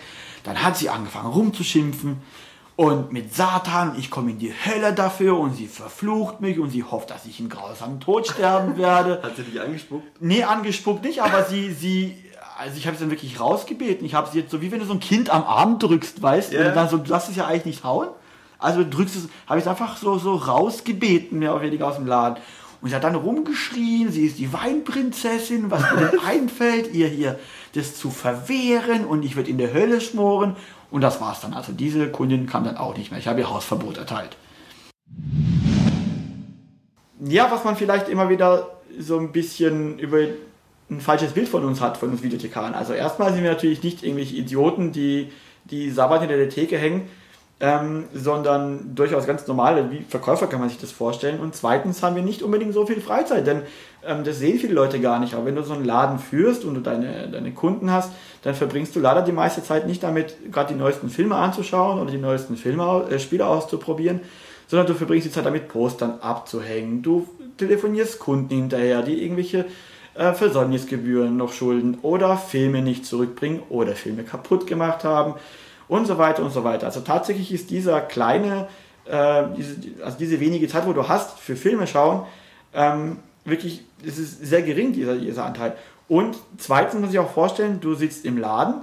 Dann 0.45 0.63
hat 0.63 0.77
sie 0.77 0.89
angefangen 0.89 1.31
rumzuschimpfen 1.31 2.17
und 2.75 3.13
mit 3.13 3.33
Satan, 3.33 3.95
ich 3.97 4.09
komme 4.11 4.31
in 4.31 4.37
die 4.39 4.51
Hölle 4.53 4.93
dafür 4.93 5.37
und 5.39 5.55
sie 5.55 5.67
verflucht 5.67 6.41
mich 6.41 6.59
und 6.59 6.69
sie 6.71 6.83
hofft, 6.83 7.09
dass 7.09 7.25
ich 7.25 7.39
einen 7.39 7.49
grausamen 7.49 7.99
Tod 8.01 8.27
sterben 8.27 8.77
werde. 8.77 9.19
Hat 9.23 9.35
sie 9.37 9.43
dich 9.43 9.61
angespuckt? 9.61 10.21
Nee, 10.21 10.43
angespuckt 10.43 11.03
nicht, 11.05 11.21
aber 11.21 11.45
sie, 11.45 11.71
sie, 11.71 12.17
also 12.57 12.77
ich 12.77 12.85
habe 12.85 12.97
sie 12.97 13.03
dann 13.03 13.11
wirklich 13.11 13.39
rausgebeten. 13.39 14.05
Ich 14.05 14.13
habe 14.13 14.29
sie 14.29 14.39
jetzt 14.39 14.51
so, 14.51 14.61
wie 14.61 14.71
wenn 14.71 14.79
du 14.79 14.85
so 14.85 14.93
ein 14.93 14.99
Kind 14.99 15.29
am 15.29 15.43
Arm 15.43 15.79
drückst, 15.79 16.21
weißt 16.21 16.51
du, 16.53 16.57
Ja. 16.57 16.67
und 16.69 16.75
dann 16.75 16.89
so, 16.89 16.97
du 16.97 17.03
darfst 17.09 17.29
es 17.29 17.35
ja 17.37 17.45
eigentlich 17.47 17.65
nicht 17.65 17.83
hauen. 17.85 18.09
Also 18.59 18.83
du 18.83 18.89
drückst 18.89 19.15
es, 19.15 19.27
habe 19.47 19.59
ich 19.59 19.65
es 19.65 19.69
einfach 19.69 19.95
so, 19.97 20.17
so 20.17 20.35
rausgebeten, 20.35 21.39
mehr 21.39 21.53
oder 21.53 21.63
weniger 21.63 21.87
aus 21.87 21.95
dem 21.95 22.07
Laden. 22.07 22.37
Und 22.81 22.89
sie 22.89 22.95
hat 22.95 23.03
dann 23.03 23.15
rumgeschrien, 23.15 24.11
sie 24.11 24.25
ist 24.25 24.37
die 24.37 24.51
Weinprinzessin, 24.53 25.71
was 25.71 25.81
mir 25.91 26.07
denn 26.07 26.19
einfällt, 26.25 26.93
ihr 26.93 27.07
hier 27.07 27.39
das 27.73 27.95
zu 27.95 28.09
verwehren 28.11 29.05
und 29.05 29.23
ich 29.23 29.35
würde 29.35 29.49
in 29.49 29.57
der 29.57 29.73
Hölle 29.73 29.99
schmoren. 30.01 30.55
Und 30.91 31.01
das 31.01 31.19
war's 31.21 31.41
dann. 31.41 31.53
Also 31.53 31.71
diese 31.71 32.09
Kundin 32.09 32.45
kam 32.45 32.63
dann 32.63 32.77
auch 32.77 32.97
nicht 32.97 33.11
mehr. 33.11 33.19
Ich 33.19 33.27
habe 33.27 33.39
ihr 33.39 33.49
Hausverbot 33.49 33.97
erteilt. 33.97 34.37
Ja, 37.19 37.49
was 37.51 37.63
man 37.63 37.75
vielleicht 37.75 38.09
immer 38.09 38.29
wieder 38.29 38.69
so 38.97 39.17
ein 39.17 39.31
bisschen 39.31 39.99
über 39.99 40.19
ein 40.89 41.01
falsches 41.01 41.33
Bild 41.33 41.49
von 41.49 41.65
uns 41.65 41.81
hat, 41.81 41.97
von 41.97 42.09
uns 42.09 42.21
Videothekaren. 42.21 42.73
Also 42.73 42.93
erstmal 42.93 43.33
sind 43.33 43.43
wir 43.43 43.51
natürlich 43.51 43.83
nicht 43.83 44.03
irgendwelche 44.03 44.35
Idioten, 44.35 44.91
die, 44.91 45.31
die 45.65 45.89
sabbat 45.89 46.21
hinter 46.21 46.37
der 46.37 46.49
Theke 46.49 46.77
hängen 46.77 47.09
ähm, 47.61 48.05
sondern 48.13 48.95
durchaus 48.95 49.25
ganz 49.25 49.47
normale, 49.47 49.89
wie 49.89 50.01
Verkäufer 50.01 50.47
kann 50.47 50.59
man 50.59 50.69
sich 50.69 50.79
das 50.79 50.91
vorstellen. 50.91 51.39
Und 51.39 51.55
zweitens 51.55 52.03
haben 52.03 52.15
wir 52.15 52.23
nicht 52.23 52.43
unbedingt 52.43 52.73
so 52.73 52.85
viel 52.85 52.99
Freizeit, 52.99 53.47
denn 53.47 53.61
ähm, 54.05 54.25
das 54.25 54.39
sehen 54.39 54.59
viele 54.59 54.73
Leute 54.73 54.99
gar 54.99 55.19
nicht. 55.19 55.33
Aber 55.35 55.45
wenn 55.45 55.55
du 55.55 55.63
so 55.63 55.73
einen 55.73 55.85
Laden 55.85 56.19
führst 56.19 56.65
und 56.65 56.75
du 56.75 56.81
deine, 56.81 57.29
deine 57.29 57.53
Kunden 57.53 57.91
hast, 57.91 58.11
dann 58.43 58.55
verbringst 58.55 58.95
du 58.95 58.99
leider 58.99 59.21
die 59.21 59.31
meiste 59.31 59.63
Zeit 59.63 59.87
nicht 59.87 60.03
damit, 60.03 60.51
gerade 60.51 60.73
die 60.73 60.79
neuesten 60.79 61.09
Filme 61.09 61.35
anzuschauen 61.35 61.99
oder 61.99 62.11
die 62.11 62.17
neuesten 62.17 62.57
Filme, 62.57 63.05
äh, 63.09 63.19
Spiele 63.19 63.47
auszuprobieren, 63.47 64.19
sondern 64.67 64.87
du 64.87 64.93
verbringst 64.93 65.27
die 65.27 65.31
Zeit 65.31 65.45
damit, 65.45 65.69
Postern 65.69 66.19
abzuhängen. 66.19 67.03
Du 67.03 67.29
telefonierst 67.57 68.19
Kunden 68.19 68.53
hinterher, 68.53 69.01
die 69.01 69.23
irgendwelche 69.23 69.65
äh, 70.15 70.33
Versäumnisgebühren 70.33 71.37
noch 71.37 71.53
schulden 71.53 71.99
oder 72.01 72.35
Filme 72.35 72.81
nicht 72.81 73.05
zurückbringen 73.05 73.63
oder 73.69 73.93
Filme 73.95 74.23
kaputt 74.23 74.67
gemacht 74.67 75.05
haben 75.05 75.35
und 75.87 76.05
so 76.07 76.17
weiter 76.17 76.43
und 76.43 76.51
so 76.51 76.63
weiter. 76.63 76.85
Also 76.85 77.01
tatsächlich 77.01 77.51
ist 77.51 77.69
dieser 77.69 78.01
kleine, 78.01 78.67
äh, 79.05 79.43
diese, 79.57 80.03
also 80.03 80.17
diese 80.17 80.39
wenige 80.39 80.67
Zeit, 80.67 80.87
wo 80.87 80.93
du 80.93 81.07
hast 81.07 81.39
für 81.39 81.55
Filme 81.55 81.87
schauen, 81.87 82.25
ähm, 82.73 83.17
wirklich, 83.43 83.83
es 84.05 84.17
ist 84.17 84.45
sehr 84.45 84.61
gering, 84.61 84.93
dieser, 84.93 85.15
dieser 85.15 85.45
Anteil. 85.45 85.73
Und 86.07 86.37
zweitens 86.57 87.01
muss 87.01 87.11
ich 87.11 87.19
auch 87.19 87.31
vorstellen, 87.31 87.79
du 87.79 87.95
sitzt 87.95 88.25
im 88.25 88.37
Laden, 88.37 88.81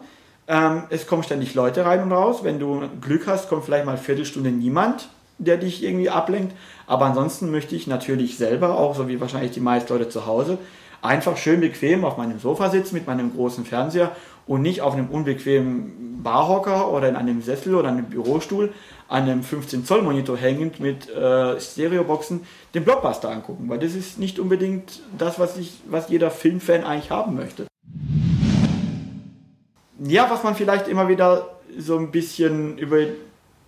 ähm, 0.49 0.85
es 0.91 1.07
kommen 1.07 1.23
ständig 1.23 1.55
Leute 1.55 1.85
rein 1.85 2.03
und 2.03 2.13
raus. 2.13 2.41
Wenn 2.43 2.59
du 2.59 2.83
Glück 3.01 3.27
hast, 3.27 3.49
kommt 3.49 3.65
vielleicht 3.65 3.85
mal 3.85 3.93
eine 3.93 4.01
Viertelstunde 4.01 4.51
niemand, 4.51 5.09
der 5.39 5.57
dich 5.57 5.85
irgendwie 5.85 6.11
ablenkt. 6.11 6.55
Aber 6.87 7.07
ansonsten 7.07 7.51
möchte 7.51 7.77
ich 7.77 7.87
natürlich 7.87 8.37
selber, 8.37 8.79
auch 8.79 8.95
so 8.95 9.09
wie 9.09 9.21
wahrscheinlich 9.21 9.53
die 9.53 9.61
meisten 9.61 9.93
Leute 9.93 10.09
zu 10.09 10.27
Hause, 10.27 10.59
einfach 11.01 11.37
schön 11.37 11.61
bequem 11.61 12.05
auf 12.05 12.17
meinem 12.17 12.39
Sofa 12.39 12.71
sitzen 12.71 12.95
mit 12.95 13.07
meinem 13.07 13.35
großen 13.35 13.65
Fernseher 13.65 14.13
und 14.47 14.63
nicht 14.63 14.81
auf 14.81 14.95
einem 14.95 15.09
unbequemen 15.09 16.23
Barhocker 16.23 16.93
oder 16.93 17.09
in 17.09 17.17
einem 17.17 17.43
Sessel 17.43 17.75
oder 17.75 17.89
einem 17.89 18.07
Bürostuhl 18.07 18.73
an 19.09 19.25
einem 19.25 19.43
15 19.43 19.85
Zoll 19.85 20.03
Monitor 20.03 20.37
hängend 20.37 20.81
mit 20.81 21.09
äh, 21.11 21.61
Stereoboxen 21.61 22.41
den 22.75 22.85
Blockbuster 22.85 23.31
angucken, 23.31 23.69
weil 23.69 23.79
das 23.79 23.95
ist 23.95 24.19
nicht 24.19 24.39
unbedingt 24.39 25.03
das, 25.19 25.39
was 25.39 25.59
ich, 25.59 25.81
was 25.87 26.09
jeder 26.09 26.31
Filmfan 26.31 26.85
eigentlich 26.85 27.11
haben 27.11 27.35
möchte. 27.35 27.67
Ja, 30.05 30.31
was 30.31 30.43
man 30.43 30.55
vielleicht 30.55 30.89
immer 30.89 31.09
wieder 31.09 31.57
so 31.79 31.97
ein 31.97 32.11
bisschen 32.11 32.79
über 32.79 32.99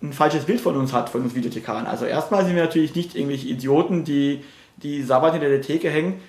ein 0.01 0.13
falsches 0.13 0.45
Bild 0.45 0.61
von 0.61 0.75
uns 0.75 0.93
hat, 0.93 1.09
von 1.09 1.21
uns 1.21 1.35
Videothekaren. 1.35 1.87
Also 1.87 2.05
erstmal 2.05 2.45
sind 2.45 2.55
wir 2.55 2.63
natürlich 2.63 2.95
nicht 2.95 3.15
irgendwelche 3.15 3.47
Idioten, 3.47 4.03
die, 4.03 4.43
die 4.77 5.01
Sabbat 5.03 5.35
in 5.35 5.41
der 5.41 5.61
Theke 5.61 5.89
hängen, 5.89 6.19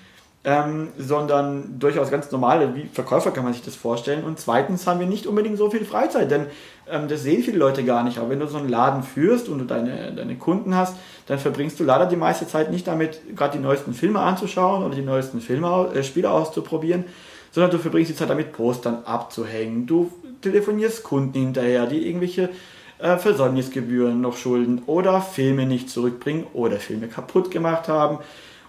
ähm, 0.43 0.89
sondern 0.97 1.77
durchaus 1.79 2.09
ganz 2.09 2.31
normale, 2.31 2.73
wie 2.75 2.85
Verkäufer 2.85 3.31
kann 3.31 3.43
man 3.43 3.53
sich 3.53 3.63
das 3.63 3.75
vorstellen. 3.75 4.23
Und 4.23 4.39
zweitens 4.39 4.87
haben 4.87 4.99
wir 4.99 5.07
nicht 5.07 5.27
unbedingt 5.27 5.57
so 5.57 5.69
viel 5.69 5.83
Freizeit, 5.83 6.31
denn 6.31 6.45
ähm, 6.89 7.07
das 7.07 7.23
sehen 7.23 7.43
viele 7.43 7.57
Leute 7.57 7.83
gar 7.83 8.03
nicht. 8.03 8.17
Aber 8.17 8.29
wenn 8.29 8.39
du 8.39 8.47
so 8.47 8.57
einen 8.57 8.69
Laden 8.69 9.03
führst 9.03 9.49
und 9.49 9.59
du 9.59 9.65
deine, 9.65 10.13
deine 10.13 10.35
Kunden 10.35 10.75
hast, 10.75 10.95
dann 11.25 11.39
verbringst 11.39 11.79
du 11.79 11.83
leider 11.83 12.05
die 12.05 12.15
meiste 12.15 12.47
Zeit 12.47 12.71
nicht 12.71 12.87
damit, 12.87 13.35
gerade 13.35 13.57
die 13.57 13.63
neuesten 13.63 13.93
Filme 13.93 14.19
anzuschauen 14.19 14.83
oder 14.83 14.95
die 14.95 15.01
neuesten 15.01 15.41
Filme, 15.41 15.91
äh, 15.93 16.03
Spiele 16.03 16.31
auszuprobieren, 16.31 17.03
sondern 17.51 17.71
du 17.71 17.77
verbringst 17.79 18.11
die 18.11 18.15
Zeit 18.15 18.29
damit, 18.29 18.53
Postern 18.53 19.03
abzuhängen. 19.03 19.85
Du 19.85 20.11
telefonierst 20.41 21.03
Kunden 21.03 21.39
hinterher, 21.39 21.87
die 21.87 22.07
irgendwelche 22.07 22.51
äh, 22.99 23.17
Versäumnisgebühren 23.17 24.21
noch 24.21 24.37
schulden 24.37 24.83
oder 24.85 25.19
Filme 25.19 25.65
nicht 25.65 25.89
zurückbringen 25.89 26.47
oder 26.53 26.77
Filme 26.77 27.07
kaputt 27.07 27.51
gemacht 27.51 27.89
haben 27.89 28.19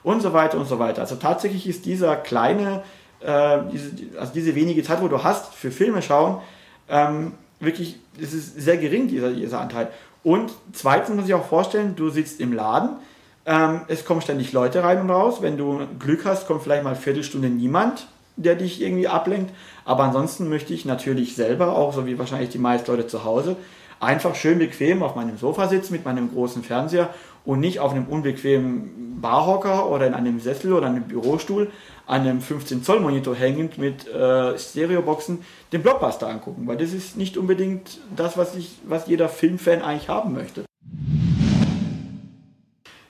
und 0.02 0.22
so 0.22 0.32
weiter 0.32 0.58
und 0.58 0.66
so 0.66 0.78
weiter. 0.78 1.02
Also 1.02 1.16
tatsächlich 1.16 1.66
ist 1.68 1.86
dieser 1.86 2.16
kleine, 2.16 2.82
äh, 3.20 3.58
diese, 3.72 3.90
also 4.18 4.32
diese 4.32 4.54
wenige 4.54 4.82
Zeit, 4.82 5.02
wo 5.02 5.08
du 5.08 5.22
hast 5.22 5.54
für 5.54 5.70
Filme 5.70 6.02
schauen, 6.02 6.40
ähm, 6.88 7.32
wirklich, 7.60 7.98
es 8.20 8.32
ist 8.32 8.60
sehr 8.60 8.76
gering, 8.76 9.08
dieser, 9.08 9.30
dieser 9.32 9.60
Anteil. 9.60 9.88
Und 10.22 10.52
zweitens 10.72 11.16
muss 11.16 11.26
ich 11.26 11.34
auch 11.34 11.46
vorstellen, 11.46 11.94
du 11.96 12.10
sitzt 12.10 12.40
im 12.40 12.52
Laden, 12.52 12.96
ähm, 13.46 13.82
es 13.88 14.04
kommen 14.04 14.20
ständig 14.20 14.52
Leute 14.52 14.82
rein 14.82 15.00
und 15.00 15.10
raus. 15.10 15.40
Wenn 15.40 15.56
du 15.56 15.80
Glück 15.98 16.24
hast, 16.24 16.46
kommt 16.46 16.62
vielleicht 16.62 16.84
mal 16.84 16.90
eine 16.90 16.98
Viertelstunde 16.98 17.48
niemand, 17.48 18.06
der 18.36 18.56
dich 18.56 18.82
irgendwie 18.82 19.08
ablenkt. 19.08 19.52
Aber 19.84 20.04
ansonsten 20.04 20.48
möchte 20.48 20.74
ich 20.74 20.84
natürlich 20.84 21.34
selber, 21.34 21.74
auch 21.76 21.94
so 21.94 22.06
wie 22.06 22.18
wahrscheinlich 22.18 22.50
die 22.50 22.58
meisten 22.58 22.90
Leute 22.90 23.06
zu 23.06 23.24
Hause, 23.24 23.56
einfach 24.00 24.34
schön 24.34 24.58
bequem 24.58 25.02
auf 25.02 25.16
meinem 25.16 25.38
Sofa 25.38 25.66
sitzen 25.66 25.94
mit 25.94 26.04
meinem 26.04 26.30
großen 26.30 26.62
Fernseher 26.62 27.08
und 27.48 27.60
nicht 27.60 27.80
auf 27.80 27.92
einem 27.92 28.04
unbequemen 28.04 29.22
Barhocker 29.22 29.88
oder 29.88 30.06
in 30.06 30.12
einem 30.12 30.38
Sessel 30.38 30.74
oder 30.74 30.88
einem 30.88 31.04
Bürostuhl 31.04 31.70
an 32.06 32.20
einem 32.20 32.42
15 32.42 32.82
Zoll 32.82 33.00
Monitor 33.00 33.34
hängend 33.34 33.78
mit 33.78 34.06
äh, 34.06 34.58
Stereoboxen 34.58 35.38
den 35.72 35.82
Blockbuster 35.82 36.28
angucken, 36.28 36.66
weil 36.66 36.76
das 36.76 36.92
ist 36.92 37.16
nicht 37.16 37.38
unbedingt 37.38 38.00
das, 38.14 38.36
was 38.36 38.54
ich, 38.54 38.80
was 38.84 39.06
jeder 39.06 39.30
Filmfan 39.30 39.80
eigentlich 39.80 40.10
haben 40.10 40.34
möchte. 40.34 40.66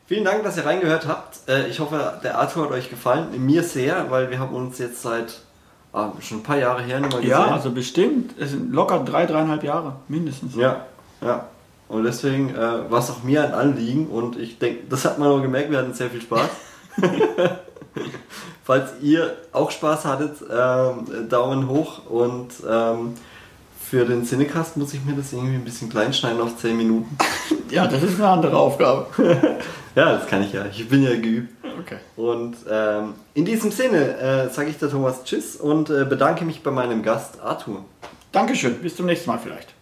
Vielen 0.06 0.24
Dank, 0.24 0.44
dass 0.44 0.56
ihr 0.56 0.64
reingehört 0.64 1.08
habt. 1.08 1.48
Äh, 1.48 1.66
ich 1.66 1.80
hoffe, 1.80 2.20
der 2.22 2.38
Arthur 2.38 2.66
hat 2.66 2.70
euch 2.70 2.90
gefallen. 2.90 3.44
Mir 3.44 3.64
sehr, 3.64 4.08
weil 4.08 4.30
wir 4.30 4.38
haben 4.38 4.54
uns 4.54 4.78
jetzt 4.78 5.02
seit 5.02 5.40
ah, 5.92 6.12
schon 6.20 6.38
ein 6.38 6.42
paar 6.44 6.58
Jahre 6.58 6.82
her 6.82 7.00
nicht 7.00 7.10
mehr 7.10 7.22
gesehen. 7.22 7.30
Ja, 7.32 7.46
also 7.48 7.72
bestimmt. 7.72 8.38
Es 8.38 8.50
sind 8.50 8.72
locker 8.72 9.00
drei, 9.00 9.26
dreieinhalb 9.26 9.64
Jahre 9.64 9.96
mindestens. 10.06 10.54
Ja, 10.54 10.86
ja. 11.20 11.48
Und 11.88 12.04
deswegen 12.04 12.50
äh, 12.50 12.90
war 12.90 12.98
es 12.98 13.10
auch 13.10 13.22
mir 13.22 13.44
ein 13.44 13.52
Anliegen 13.52 14.08
und 14.08 14.38
ich 14.38 14.58
denke, 14.58 14.84
das 14.88 15.04
hat 15.04 15.18
man 15.18 15.28
auch 15.28 15.40
gemerkt, 15.40 15.70
wir 15.70 15.78
hatten 15.78 15.94
sehr 15.94 16.10
viel 16.10 16.20
Spaß. 16.20 16.48
Falls 18.64 18.90
ihr 19.00 19.34
auch 19.52 19.70
Spaß 19.70 20.04
hattet, 20.04 20.36
ähm, 20.50 21.28
Daumen 21.30 21.68
hoch 21.68 22.06
und 22.06 22.50
ähm, 22.68 23.14
für 23.88 24.04
den 24.04 24.24
Cinecast 24.24 24.76
muss 24.76 24.92
ich 24.92 25.02
mir 25.02 25.14
das 25.14 25.32
irgendwie 25.32 25.54
ein 25.54 25.64
bisschen 25.64 25.88
klein 25.88 26.12
schneiden 26.12 26.42
auf 26.42 26.56
10 26.58 26.76
Minuten. 26.76 27.16
Ja, 27.70 27.86
das 27.86 28.02
ist 28.02 28.14
eine 28.14 28.28
andere 28.28 28.56
Aufgabe. 28.56 29.08
ja, 29.94 30.12
das 30.12 30.26
kann 30.26 30.42
ich 30.42 30.54
ja. 30.54 30.64
Ich 30.72 30.88
bin 30.88 31.02
ja 31.02 31.10
geübt. 31.10 31.52
Okay. 31.78 31.98
Und 32.16 32.56
ähm, 32.70 33.12
in 33.34 33.44
diesem 33.44 33.70
Sinne 33.70 34.16
äh, 34.16 34.48
sage 34.48 34.70
ich 34.70 34.78
der 34.78 34.88
Thomas 34.88 35.22
Tschüss 35.22 35.56
und 35.56 35.90
äh, 35.90 36.06
bedanke 36.06 36.46
mich 36.46 36.62
bei 36.62 36.70
meinem 36.70 37.02
Gast 37.02 37.38
Arthur. 37.42 37.84
Dankeschön. 38.32 38.78
Bis 38.78 38.96
zum 38.96 39.04
nächsten 39.04 39.28
Mal 39.28 39.38
vielleicht. 39.38 39.74